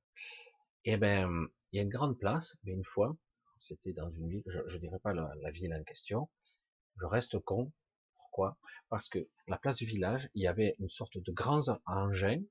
Eh 0.83 0.97
ben, 0.97 1.47
il 1.71 1.77
y 1.77 1.79
a 1.79 1.83
une 1.83 1.89
grande 1.89 2.19
place, 2.19 2.57
mais 2.63 2.73
une 2.73 2.83
fois, 2.83 3.15
c'était 3.57 3.93
dans 3.93 4.09
une 4.11 4.27
ville, 4.27 4.43
je, 4.47 4.59
ne 4.59 4.77
dirais 4.77 4.99
pas 4.99 5.13
la, 5.13 5.51
ville 5.51 5.73
en 5.73 5.83
question, 5.83 6.29
je 6.99 7.05
reste 7.05 7.39
con. 7.39 7.71
Pourquoi? 8.17 8.57
Parce 8.89 9.07
que 9.07 9.29
la 9.47 9.57
place 9.57 9.77
du 9.77 9.85
village, 9.85 10.29
il 10.33 10.43
y 10.43 10.47
avait 10.47 10.75
une 10.79 10.89
sorte 10.89 11.17
de 11.17 11.31
grands 11.31 11.63
engins. 11.85 12.43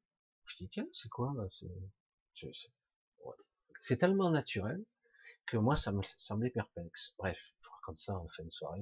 Je 0.46 0.56
dis 0.56 0.68
tiens, 0.70 0.86
c'est 0.94 1.10
quoi 1.10 1.34
C'est 3.82 3.98
tellement 3.98 4.30
naturel 4.30 4.82
que 5.46 5.56
moi 5.58 5.76
ça 5.76 5.92
me 5.92 6.02
semblait 6.16 6.50
perplexe. 6.50 7.14
Bref, 7.18 7.54
raconte 7.84 7.98
ça 7.98 8.16
en 8.16 8.28
fin 8.28 8.44
de 8.44 8.50
soirée. 8.50 8.80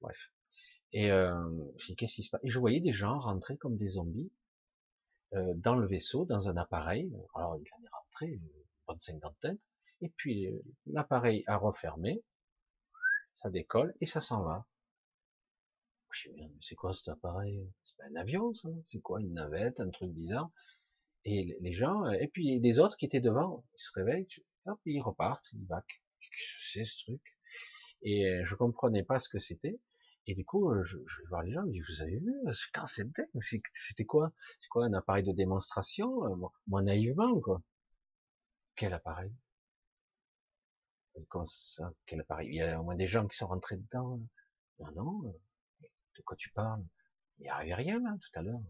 Bref. 0.00 0.30
Et 0.92 1.10
euh, 1.10 1.34
qu'est-ce 1.96 2.14
qui 2.14 2.22
se 2.22 2.30
passe 2.30 2.40
Et 2.44 2.50
je 2.50 2.58
voyais 2.58 2.80
des 2.80 2.92
gens 2.92 3.18
rentrer 3.18 3.56
comme 3.56 3.76
des 3.76 3.88
zombies 3.88 4.30
euh, 5.34 5.52
dans 5.56 5.74
le 5.74 5.86
vaisseau, 5.86 6.24
dans 6.24 6.48
un 6.48 6.56
appareil. 6.56 7.12
Alors 7.34 7.56
il 7.56 7.66
en 7.74 7.84
est 7.84 7.90
rentré 7.90 8.26
une 8.26 8.48
bonne 8.86 9.00
cinquantaine. 9.00 9.58
Et 10.00 10.10
puis 10.10 10.48
l'appareil 10.86 11.42
a 11.46 11.56
refermé, 11.56 12.22
ça 13.34 13.50
décolle 13.50 13.94
et 14.00 14.06
ça 14.06 14.20
s'en 14.20 14.42
va. 14.42 14.66
Je 16.12 16.30
me 16.30 16.48
dis, 16.48 16.58
c'est 16.62 16.74
quoi 16.74 16.94
cet 16.94 17.08
appareil? 17.08 17.60
C'est 17.82 17.96
pas 17.98 18.04
un 18.04 18.16
avion, 18.16 18.54
ça 18.54 18.68
C'est 18.86 19.00
quoi 19.00 19.20
une 19.20 19.34
navette, 19.34 19.80
un 19.80 19.90
truc 19.90 20.12
bizarre? 20.12 20.50
Et 21.24 21.56
les 21.60 21.72
gens, 21.72 22.08
et 22.08 22.28
puis 22.28 22.60
des 22.60 22.78
autres 22.78 22.96
qui 22.96 23.04
étaient 23.04 23.20
devant, 23.20 23.64
ils 23.74 23.82
se 23.82 23.90
réveillent, 23.94 24.28
hop, 24.66 24.80
ils 24.86 25.02
repartent, 25.02 25.52
ils 25.52 25.66
back. 25.66 25.84
Qu'est-ce 26.20 26.30
que 26.30 26.62
c'est 26.72 26.84
ce 26.84 27.04
truc? 27.04 27.35
Et 28.02 28.26
euh, 28.26 28.44
je 28.44 28.54
comprenais 28.54 29.02
pas 29.04 29.18
ce 29.18 29.28
que 29.28 29.38
c'était. 29.38 29.78
Et 30.26 30.34
du 30.34 30.44
coup, 30.44 30.70
euh, 30.70 30.82
je, 30.84 30.98
vais 30.98 31.28
voir 31.28 31.42
les 31.42 31.52
gens, 31.52 31.64
je 31.66 31.70
dis, 31.70 31.80
vous 31.80 32.02
avez 32.02 32.18
vu, 32.18 32.34
quand 32.74 32.86
c'était, 32.86 33.28
c'était 33.72 34.04
quoi? 34.04 34.32
C'est 34.58 34.68
quoi 34.68 34.84
un 34.86 34.92
appareil 34.92 35.24
de 35.24 35.32
démonstration 35.32 36.24
euh, 36.24 36.48
Moi, 36.66 36.82
naïvement, 36.82 37.40
quoi. 37.40 37.62
Quel 38.74 38.92
appareil? 38.92 39.32
Ça 41.46 41.92
Quel 42.06 42.20
appareil? 42.20 42.48
Il 42.48 42.56
y 42.56 42.62
a 42.62 42.80
au 42.80 42.84
moins 42.84 42.96
des 42.96 43.06
gens 43.06 43.26
qui 43.26 43.36
sont 43.36 43.46
rentrés 43.46 43.76
dedans. 43.76 44.20
Non, 44.80 44.92
non. 44.92 45.34
De 45.80 46.22
quoi 46.22 46.36
tu 46.36 46.50
parles? 46.50 46.84
Il 47.38 47.42
n'y 47.44 47.48
avait 47.48 47.74
rien 47.74 48.00
là 48.00 48.16
tout 48.20 48.38
à 48.38 48.42
l'heure. 48.42 48.60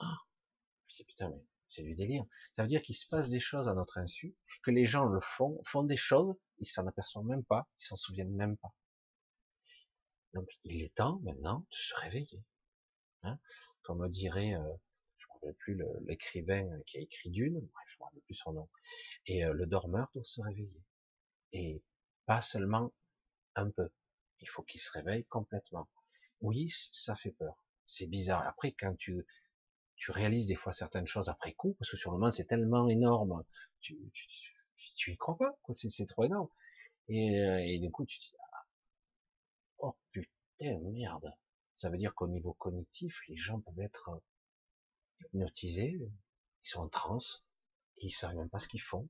Ah 0.00 0.18
je 0.88 0.96
dis 0.96 1.04
putain, 1.04 1.28
mais 1.30 1.42
c'est 1.70 1.82
du 1.82 1.94
délire. 1.94 2.24
Ça 2.52 2.62
veut 2.62 2.68
dire 2.68 2.82
qu'il 2.82 2.96
se 2.96 3.06
passe 3.06 3.28
des 3.28 3.40
choses 3.40 3.68
à 3.68 3.74
notre 3.74 3.98
insu, 3.98 4.34
que 4.62 4.70
les 4.70 4.86
gens 4.86 5.04
le 5.04 5.20
font, 5.20 5.60
font 5.64 5.82
des 5.82 5.96
choses, 5.96 6.34
ils 6.58 6.66
s'en 6.66 6.86
aperçoivent 6.86 7.26
même 7.26 7.44
pas, 7.44 7.68
ils 7.78 7.84
s'en 7.84 7.96
souviennent 7.96 8.34
même 8.34 8.56
pas. 8.56 8.74
Donc 10.34 10.48
il 10.64 10.82
est 10.82 10.94
temps 10.94 11.20
maintenant 11.20 11.60
de 11.60 11.76
se 11.76 11.94
réveiller. 11.96 12.42
Hein 13.22 13.38
Comme 13.82 14.08
dirait, 14.10 14.54
euh, 14.54 14.74
je 15.16 15.26
ne 15.26 15.32
rappelle 15.32 15.54
plus 15.54 15.82
l'écrivain 16.06 16.68
qui 16.86 16.98
a 16.98 17.00
écrit 17.00 17.30
Dune, 17.30 17.54
bref, 17.54 17.86
je 17.88 17.94
ne 17.94 17.98
me 17.98 18.04
rappelle 18.04 18.22
plus 18.22 18.34
son 18.34 18.52
nom. 18.52 18.68
Et 19.26 19.44
euh, 19.44 19.52
le 19.52 19.66
dormeur 19.66 20.08
doit 20.14 20.24
se 20.24 20.40
réveiller. 20.42 20.82
Et 21.52 21.82
pas 22.26 22.42
seulement 22.42 22.92
un 23.54 23.70
peu. 23.70 23.88
Il 24.40 24.48
faut 24.48 24.62
qu'il 24.62 24.80
se 24.80 24.90
réveille 24.92 25.24
complètement. 25.24 25.88
Oui, 26.40 26.68
ça 26.92 27.16
fait 27.16 27.32
peur. 27.32 27.56
C'est 27.86 28.06
bizarre. 28.06 28.46
Après, 28.46 28.72
quand 28.72 28.94
tu 28.96 29.26
tu 29.98 30.10
réalises 30.12 30.46
des 30.46 30.54
fois 30.54 30.72
certaines 30.72 31.06
choses 31.06 31.28
après 31.28 31.52
coup, 31.54 31.74
parce 31.78 31.90
que 31.90 31.96
sur 31.96 32.12
le 32.12 32.18
moment 32.18 32.32
c'est 32.32 32.46
tellement 32.46 32.88
énorme, 32.88 33.44
tu, 33.80 33.98
tu, 34.12 34.26
tu, 34.96 35.12
y 35.12 35.16
crois 35.16 35.36
pas, 35.36 35.58
c'est 35.74 36.06
trop 36.06 36.24
énorme. 36.24 36.48
Et, 37.08 37.40
euh, 37.40 37.58
et 37.64 37.78
du 37.78 37.90
coup 37.90 38.06
tu 38.06 38.18
te 38.18 38.24
dis, 38.24 38.36
ah, 38.52 38.66
oh 39.78 39.96
putain 40.12 40.78
merde, 40.80 41.32
ça 41.74 41.90
veut 41.90 41.98
dire 41.98 42.14
qu'au 42.14 42.28
niveau 42.28 42.54
cognitif, 42.54 43.20
les 43.28 43.36
gens 43.36 43.60
peuvent 43.60 43.80
être 43.80 44.10
hypnotisés, 45.20 45.98
ils 46.00 46.68
sont 46.68 46.80
en 46.80 46.88
transe, 46.88 47.44
et 47.98 48.06
ils 48.06 48.10
savent 48.12 48.34
même 48.34 48.50
pas 48.50 48.58
ce 48.58 48.68
qu'ils 48.68 48.82
font. 48.82 49.08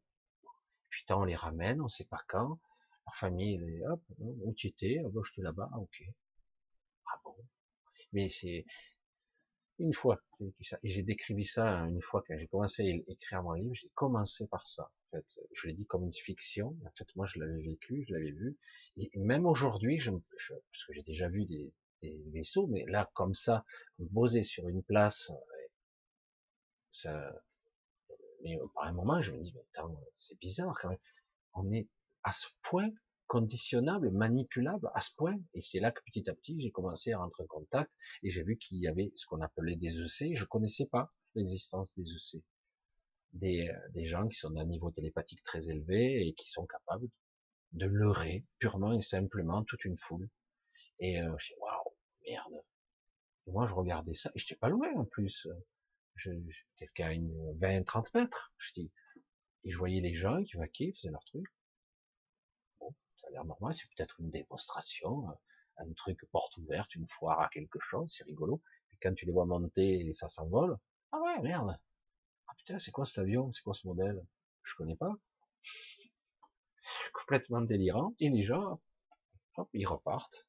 Putain, 0.91 1.17
on 1.17 1.25
les 1.25 1.37
ramène, 1.37 1.81
on 1.81 1.89
sait 1.89 2.07
pas 2.07 2.23
quand, 2.29 2.59
leur 3.07 3.15
famille, 3.15 3.61
hop, 3.87 4.03
où 4.19 4.53
tu 4.55 4.69
étais, 4.69 5.01
ah, 5.05 5.09
bah, 5.11 5.21
j'étais 5.27 5.43
là-bas, 5.43 5.71
ok. 5.79 6.03
Ah 7.07 7.21
bon. 7.25 7.37
Mais 8.13 8.29
c'est, 8.29 8.65
une 9.79 9.95
fois 9.95 10.21
j'ai 10.39 10.47
vécu 10.47 10.65
ça, 10.65 10.79
et 10.83 10.91
j'ai 10.91 11.03
décrit 11.03 11.45
ça 11.45 11.81
une 11.89 12.01
fois 12.01 12.23
quand 12.27 12.37
j'ai 12.39 12.47
commencé 12.47 12.83
à 12.83 13.13
écrire 13.13 13.43
mon 13.43 13.53
livre, 13.53 13.75
j'ai 13.75 13.91
commencé 13.95 14.47
par 14.47 14.67
ça. 14.67 14.85
En 14.85 15.17
fait, 15.17 15.41
je 15.53 15.67
l'ai 15.67 15.73
dit 15.73 15.87
comme 15.87 16.05
une 16.05 16.13
fiction. 16.13 16.77
En 16.85 16.91
fait, 16.97 17.07
moi, 17.17 17.27
je 17.27 17.39
l'avais 17.41 17.63
vécu, 17.63 18.05
je 18.07 18.13
l'avais 18.13 18.31
vu. 18.31 18.57
Et 18.97 19.11
même 19.17 19.47
aujourd'hui, 19.47 19.99
je, 19.99 20.11
parce 20.11 20.85
que 20.87 20.93
j'ai 20.93 21.03
déjà 21.03 21.29
vu 21.29 21.45
des, 21.47 21.73
des, 22.03 22.23
vaisseaux, 22.33 22.67
mais 22.67 22.85
là, 22.87 23.11
comme 23.15 23.35
ça, 23.35 23.65
posé 24.13 24.43
sur 24.43 24.69
une 24.69 24.83
place, 24.83 25.33
ça, 26.93 27.33
mais 28.43 28.59
par 28.75 28.85
un 28.85 28.93
moment, 28.93 29.21
je 29.21 29.33
me 29.33 29.43
dis, 29.43 29.53
mais 29.55 29.63
attends, 29.73 29.99
c'est 30.17 30.39
bizarre 30.39 30.77
quand 30.81 30.91
même. 30.91 30.99
On 31.55 31.73
est 31.73 31.89
à 32.23 32.33
ce 32.33 32.47
point 32.63 32.91
conditionnable, 33.29 34.11
manipulable 34.11 34.91
à 34.95 35.01
ce 35.01 35.15
point. 35.15 35.39
Et 35.55 35.61
c'est 35.61 35.79
là 35.79 35.93
que 35.93 36.01
petit 36.05 36.29
à 36.29 36.35
petit, 36.35 36.61
j'ai 36.61 36.71
commencé 36.71 37.13
à 37.13 37.19
rentrer 37.19 37.45
en 37.45 37.47
contact 37.47 37.93
et 38.23 38.31
j'ai 38.31 38.43
vu 38.43 38.57
qu'il 38.59 38.79
y 38.79 38.89
avait 38.89 39.13
ce 39.15 39.27
qu'on 39.27 39.41
appelait 39.41 39.77
des 39.77 40.01
EC. 40.01 40.37
Je 40.37 40.45
connaissais 40.45 40.87
pas 40.87 41.13
l'existence 41.35 41.97
des 41.97 42.11
EC. 42.11 42.43
Des, 43.35 43.69
euh, 43.69 43.89
des 43.91 44.07
gens 44.07 44.27
qui 44.27 44.37
sont 44.37 44.51
d'un 44.51 44.65
niveau 44.65 44.91
télépathique 44.91 45.43
très 45.45 45.69
élevé 45.69 46.27
et 46.27 46.33
qui 46.35 46.51
sont 46.51 46.67
capables 46.67 47.09
de 47.73 47.87
leurrer 47.87 48.45
purement 48.59 48.95
et 48.95 49.03
simplement 49.03 49.63
toute 49.65 49.85
une 49.85 49.99
foule. 49.99 50.29
Et 50.99 51.21
euh, 51.21 51.37
je 51.39 51.53
waouh, 51.61 51.95
merde. 52.27 52.65
moi, 53.47 53.67
je 53.67 53.75
regardais 53.75 54.15
ça 54.15 54.31
et 54.35 54.39
j'étais 54.39 54.57
pas 54.57 54.71
loin 54.71 54.91
en 54.97 55.05
plus. 55.05 55.47
Je, 56.17 56.31
j'étais 56.79 57.03
à 57.03 57.13
une 57.13 57.31
20, 57.61 57.85
30 57.85 58.13
mètres. 58.15 58.53
Je 58.57 58.73
dis, 58.73 58.91
et 59.65 59.71
je 59.71 59.77
voyais 59.77 60.01
les 60.01 60.15
gens 60.15 60.43
qui 60.43 60.57
vaquaient, 60.57 60.93
faisaient 60.97 61.11
leur 61.13 61.25
truc 61.27 61.45
l'air 63.31 63.45
normal, 63.45 63.75
c'est 63.75 63.89
peut-être 63.97 64.21
une 64.21 64.31
démonstration, 64.31 65.29
euh, 65.29 65.33
un 65.79 65.93
truc 65.95 66.25
porte 66.33 66.57
ouverte, 66.57 66.95
une 66.95 67.07
foire 67.07 67.41
à 67.41 67.49
quelque 67.49 67.79
chose, 67.81 68.13
c'est 68.17 68.25
rigolo. 68.25 68.63
Puis 68.89 68.99
quand 69.01 69.15
tu 69.15 69.27
les 69.27 69.33
vois 69.33 69.47
monter 69.47 70.07
et 70.07 70.15
ça 70.15 70.29
s'envole, 70.29 70.77
ah 71.13 71.21
ouais, 71.21 71.41
merde. 71.43 71.79
Ah 72.49 72.55
putain, 72.57 72.79
c'est 72.79 72.91
quoi 72.91 73.05
cet 73.05 73.19
avion, 73.19 73.53
c'est 73.53 73.63
quoi 73.63 73.75
ce 73.75 73.87
modèle? 73.87 74.25
Je 74.65 74.75
connais 74.75 74.97
pas. 74.97 75.15
Complètement 77.13 77.61
délirant. 77.61 78.15
Et 78.21 78.29
les 78.29 78.45
gens, 78.45 78.81
hop, 79.57 79.69
ils 79.73 79.87
repartent. 79.87 80.47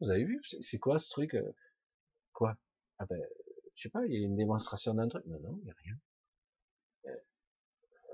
Vous 0.00 0.10
avez 0.10 0.24
vu, 0.24 0.40
c'est 0.60 0.78
quoi 0.78 0.98
ce 0.98 1.08
truc 1.10 1.34
euh, 1.34 1.52
Quoi? 2.32 2.56
Ah 2.98 3.06
ben, 3.06 3.20
je 3.74 3.82
sais 3.82 3.90
pas, 3.90 4.04
il 4.06 4.12
y 4.12 4.16
a 4.16 4.20
une 4.20 4.36
démonstration 4.36 4.94
d'un 4.94 5.08
truc. 5.08 5.24
Non, 5.26 5.40
non, 5.40 5.58
il 5.60 5.64
n'y 5.64 5.70
a 5.70 5.74
rien. 5.82 5.94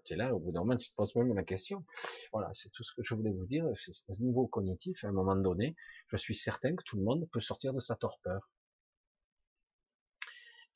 Tu 0.08 0.16
là, 0.16 0.34
au 0.34 0.38
bout 0.38 0.52
d'un 0.52 0.60
moment, 0.60 0.76
tu 0.76 0.88
te 0.88 0.94
poses 0.94 1.14
même 1.16 1.34
la 1.34 1.44
question. 1.44 1.84
Voilà, 2.32 2.50
c'est 2.54 2.70
tout 2.70 2.82
ce 2.82 2.94
que 2.94 3.02
je 3.04 3.14
voulais 3.14 3.30
vous 3.30 3.44
dire. 3.44 3.66
Au 4.08 4.16
niveau 4.16 4.46
cognitif, 4.46 5.04
à 5.04 5.08
un 5.08 5.12
moment 5.12 5.36
donné, 5.36 5.76
je 6.06 6.16
suis 6.16 6.34
certain 6.34 6.74
que 6.74 6.82
tout 6.82 6.96
le 6.96 7.02
monde 7.02 7.28
peut 7.30 7.40
sortir 7.40 7.74
de 7.74 7.80
sa 7.80 7.94
torpeur. 7.94 8.48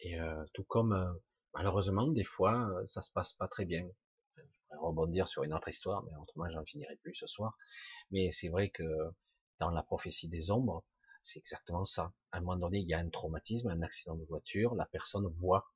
Et 0.00 0.20
euh, 0.20 0.44
tout 0.52 0.64
comme, 0.64 0.92
euh, 0.92 1.10
malheureusement, 1.54 2.08
des 2.08 2.24
fois, 2.24 2.68
euh, 2.68 2.86
ça 2.86 3.00
se 3.00 3.10
passe 3.10 3.32
pas 3.32 3.48
très 3.48 3.64
bien. 3.64 3.88
Je 4.36 4.42
pourrais 4.66 4.86
rebondir 4.86 5.26
sur 5.28 5.44
une 5.44 5.54
autre 5.54 5.68
histoire, 5.68 6.02
mais 6.04 6.14
autrement, 6.20 6.50
j'en 6.50 6.64
finirai 6.66 6.96
plus 6.96 7.14
ce 7.14 7.26
soir. 7.26 7.56
Mais 8.10 8.30
c'est 8.32 8.50
vrai 8.50 8.68
que 8.68 8.84
dans 9.60 9.70
la 9.70 9.82
prophétie 9.82 10.28
des 10.28 10.50
ombres, 10.50 10.84
c'est 11.22 11.38
exactement 11.38 11.84
ça. 11.84 12.12
À 12.32 12.38
un 12.38 12.40
moment 12.40 12.56
donné, 12.56 12.80
il 12.80 12.88
y 12.88 12.92
a 12.92 12.98
un 12.98 13.08
traumatisme, 13.08 13.68
un 13.68 13.80
accident 13.80 14.16
de 14.16 14.24
voiture, 14.24 14.74
la 14.74 14.84
personne 14.84 15.26
voit 15.38 15.72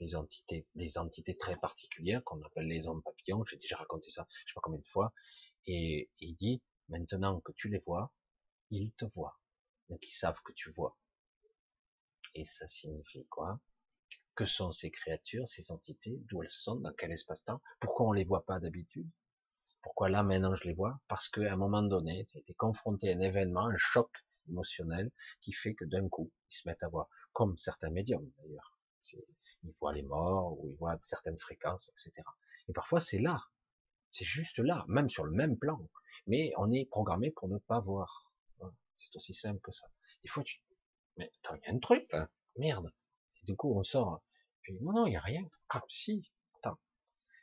des 0.00 0.16
entités, 0.16 0.66
des 0.74 0.98
entités 0.98 1.36
très 1.36 1.56
particulières 1.56 2.22
qu'on 2.24 2.42
appelle 2.42 2.66
les 2.66 2.86
hommes 2.86 3.02
papillons. 3.02 3.44
J'ai 3.44 3.56
déjà 3.56 3.76
raconté 3.76 4.10
ça, 4.10 4.26
je 4.46 4.52
sais 4.52 4.54
pas 4.54 4.60
combien 4.62 4.80
de 4.80 4.86
fois. 4.86 5.12
Et, 5.66 6.10
il 6.18 6.34
dit, 6.34 6.62
maintenant 6.88 7.40
que 7.40 7.52
tu 7.52 7.68
les 7.68 7.78
vois, 7.78 8.12
ils 8.70 8.92
te 8.92 9.04
voient. 9.14 9.38
Donc 9.88 10.06
ils 10.06 10.12
savent 10.12 10.40
que 10.44 10.52
tu 10.52 10.70
vois. 10.70 10.96
Et 12.34 12.44
ça 12.44 12.66
signifie 12.66 13.26
quoi? 13.26 13.60
Que 14.34 14.46
sont 14.46 14.72
ces 14.72 14.90
créatures, 14.90 15.46
ces 15.46 15.70
entités, 15.70 16.18
d'où 16.28 16.42
elles 16.42 16.48
sont, 16.48 16.76
dans 16.76 16.92
quel 16.92 17.12
espace-temps? 17.12 17.60
Pourquoi 17.80 18.08
on 18.08 18.12
les 18.12 18.24
voit 18.24 18.44
pas 18.44 18.58
d'habitude? 18.58 19.08
Pourquoi 19.82 20.08
là 20.08 20.22
maintenant 20.22 20.54
je 20.54 20.64
les 20.64 20.74
vois? 20.74 21.00
Parce 21.08 21.28
qu'à 21.28 21.52
un 21.52 21.56
moment 21.56 21.82
donné, 21.82 22.26
tu 22.30 22.38
as 22.38 22.40
été 22.40 22.54
confronté 22.54 23.12
à 23.12 23.16
un 23.16 23.20
événement, 23.20 23.66
un 23.66 23.76
choc 23.76 24.10
émotionnel, 24.48 25.10
qui 25.40 25.52
fait 25.52 25.74
que 25.74 25.84
d'un 25.84 26.08
coup, 26.08 26.32
ils 26.50 26.56
se 26.56 26.68
mettent 26.68 26.82
à 26.82 26.88
voir, 26.88 27.08
comme 27.32 27.56
certains 27.58 27.90
médiums 27.90 28.30
d'ailleurs 28.38 28.74
ils 29.64 29.74
voient 29.80 29.92
les 29.92 30.02
morts, 30.02 30.58
ou 30.58 30.68
ils 30.68 30.76
voient 30.76 30.96
certaines 31.00 31.38
fréquences, 31.38 31.90
etc. 31.90 32.12
Et 32.68 32.72
parfois 32.72 33.00
c'est 33.00 33.18
là, 33.18 33.42
c'est 34.10 34.24
juste 34.24 34.58
là, 34.58 34.84
même 34.88 35.08
sur 35.08 35.24
le 35.24 35.32
même 35.32 35.58
plan, 35.58 35.78
mais 36.26 36.52
on 36.56 36.70
est 36.70 36.86
programmé 36.86 37.30
pour 37.30 37.48
ne 37.48 37.58
pas 37.58 37.80
voir. 37.80 38.32
C'est 38.96 39.16
aussi 39.16 39.34
simple 39.34 39.60
que 39.60 39.72
ça. 39.72 39.86
Des 40.22 40.28
fois 40.28 40.44
tu, 40.44 40.60
mais 41.16 41.30
attends, 41.42 41.56
il 41.56 41.62
y 41.66 41.70
a 41.70 41.74
un 41.74 41.78
truc 41.78 42.10
là, 42.12 42.30
merde. 42.56 42.92
Et 43.42 43.46
du 43.46 43.56
coup 43.56 43.76
on 43.76 43.82
sort, 43.82 44.22
puis 44.62 44.78
non 44.80 44.92
non, 44.92 45.06
il 45.06 45.14
y 45.14 45.16
a 45.16 45.20
rien. 45.20 45.42
Ah 45.70 45.82
si, 45.88 46.30
attends. 46.58 46.78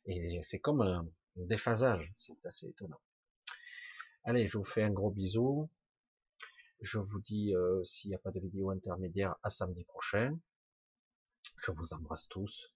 Et 0.05 0.39
c'est 0.43 0.59
comme 0.59 0.81
un 0.81 1.05
déphasage, 1.35 2.11
c'est 2.15 2.45
assez 2.45 2.67
étonnant. 2.67 3.01
Allez, 4.23 4.47
je 4.47 4.57
vous 4.57 4.65
fais 4.65 4.83
un 4.83 4.91
gros 4.91 5.09
bisou. 5.09 5.69
Je 6.81 6.99
vous 6.99 7.21
dis, 7.21 7.55
euh, 7.55 7.83
s'il 7.83 8.09
n'y 8.09 8.15
a 8.15 8.19
pas 8.19 8.31
de 8.31 8.39
vidéo 8.39 8.69
intermédiaire, 8.69 9.35
à 9.41 9.49
samedi 9.49 9.83
prochain. 9.83 10.37
Je 11.61 11.71
vous 11.71 11.93
embrasse 11.93 12.27
tous. 12.27 12.73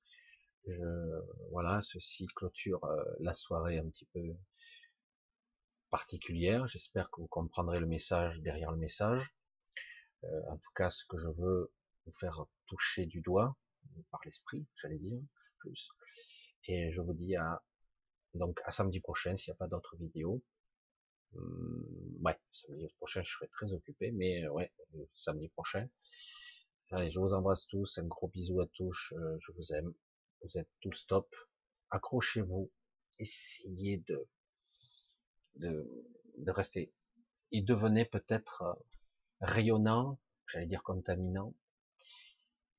Voilà, 1.51 1.81
ceci 1.81 2.27
clôture 2.35 2.83
euh, 2.85 3.03
la 3.19 3.33
soirée 3.33 3.77
un 3.79 3.89
petit 3.89 4.05
peu 4.13 4.21
particulière. 5.89 6.67
J'espère 6.67 7.09
que 7.09 7.21
vous 7.21 7.27
comprendrez 7.27 7.79
le 7.79 7.87
message 7.87 8.39
derrière 8.41 8.71
le 8.71 8.77
message. 8.77 9.33
Euh, 10.23 10.41
en 10.49 10.57
tout 10.57 10.71
cas, 10.75 10.89
ce 10.89 11.03
que 11.05 11.17
je 11.17 11.29
veux 11.29 11.71
vous 12.05 12.13
faire 12.19 12.45
toucher 12.67 13.05
du 13.05 13.21
doigt 13.21 13.55
par 14.11 14.19
l'esprit, 14.25 14.67
j'allais 14.81 14.97
dire 14.97 15.19
plus. 15.59 15.89
Et 16.67 16.91
je 16.91 17.01
vous 17.01 17.13
dis 17.13 17.35
à 17.35 17.63
Donc 18.33 18.59
à 18.65 18.71
samedi 18.71 18.99
prochain, 18.99 19.37
s'il 19.37 19.51
n'y 19.51 19.55
a 19.55 19.57
pas 19.57 19.67
d'autres 19.67 19.95
vidéos. 19.97 20.43
Hum, 21.33 22.19
ouais, 22.21 22.37
samedi 22.51 22.87
prochain, 22.97 23.23
je 23.23 23.31
serai 23.31 23.47
très 23.49 23.71
occupé, 23.73 24.11
mais 24.11 24.47
ouais, 24.47 24.71
samedi 25.13 25.49
prochain. 25.49 25.87
Allez, 26.91 27.09
je 27.09 27.19
vous 27.19 27.33
embrasse 27.33 27.65
tous, 27.65 27.97
un 27.97 28.05
gros 28.05 28.27
bisou 28.27 28.61
à 28.61 28.67
tous, 28.67 29.11
je 29.39 29.51
vous 29.53 29.73
aime. 29.73 29.91
Vous 30.43 30.57
êtes 30.57 30.69
tous 30.81 31.07
top. 31.07 31.27
Accrochez-vous, 31.89 32.71
essayez 33.17 33.97
de, 34.07 34.27
de, 35.55 36.05
de 36.37 36.51
rester. 36.51 36.93
Et 37.51 37.63
devenez 37.63 38.05
peut-être 38.05 38.63
rayonnant, 39.41 40.19
j'allais 40.47 40.67
dire 40.67 40.83
contaminant, 40.83 41.55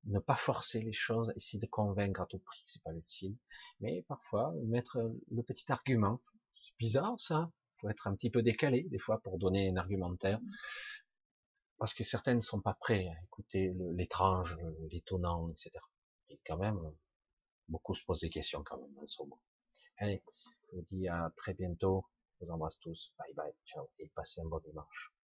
ne 0.05 0.21
pas 0.21 0.37
forcer 0.37 0.81
les 0.81 0.93
choses, 0.93 1.33
essayer 1.35 1.59
de 1.59 1.67
convaincre 1.67 2.21
à 2.21 2.27
tout 2.27 2.39
prix, 2.39 2.63
c'est 2.65 2.83
pas 2.83 2.95
utile, 2.95 3.37
mais 3.81 4.03
parfois 4.03 4.55
mettre 4.67 4.99
le 5.31 5.43
petit 5.43 5.71
argument. 5.73 6.23
C'est 6.63 6.77
bizarre 6.79 7.19
ça, 7.19 7.51
faut 7.81 7.89
être 7.89 8.07
un 8.07 8.15
petit 8.15 8.31
peu 8.31 8.43
décalé 8.43 8.85
des 8.85 8.99
fois 8.99 9.21
pour 9.21 9.39
donner 9.39 9.69
un 9.69 9.77
argumentaire, 9.77 10.41
parce 11.79 11.95
que 11.95 12.05
certains 12.05 12.35
ne 12.35 12.41
sont 12.41 12.61
pas 12.61 12.75
prêts 12.75 13.09
à 13.09 13.23
écouter 13.25 13.73
l'étrange, 13.95 14.57
l'étonnant, 14.91 15.51
etc. 15.51 15.71
Et 16.29 16.41
quand 16.47 16.57
même, 16.57 16.81
beaucoup 17.69 17.95
se 17.95 18.05
posent 18.05 18.21
des 18.21 18.31
questions 18.31 18.63
quand 18.65 18.79
même 18.79 18.99
en 18.99 19.07
ce 19.07 19.23
moment. 19.23 19.41
Allez, 19.99 20.23
je 20.71 20.77
vous 20.77 20.87
dis 20.91 21.09
à 21.09 21.33
très 21.37 21.55
bientôt, 21.55 22.07
je 22.41 22.45
vous 22.45 22.53
embrasse 22.53 22.79
tous, 22.79 23.13
bye 23.19 23.35
bye, 23.35 23.55
ciao, 23.67 23.89
et 23.99 24.09
passez 24.15 24.41
un 24.41 24.47
bon 24.47 24.61
dimanche. 24.61 25.16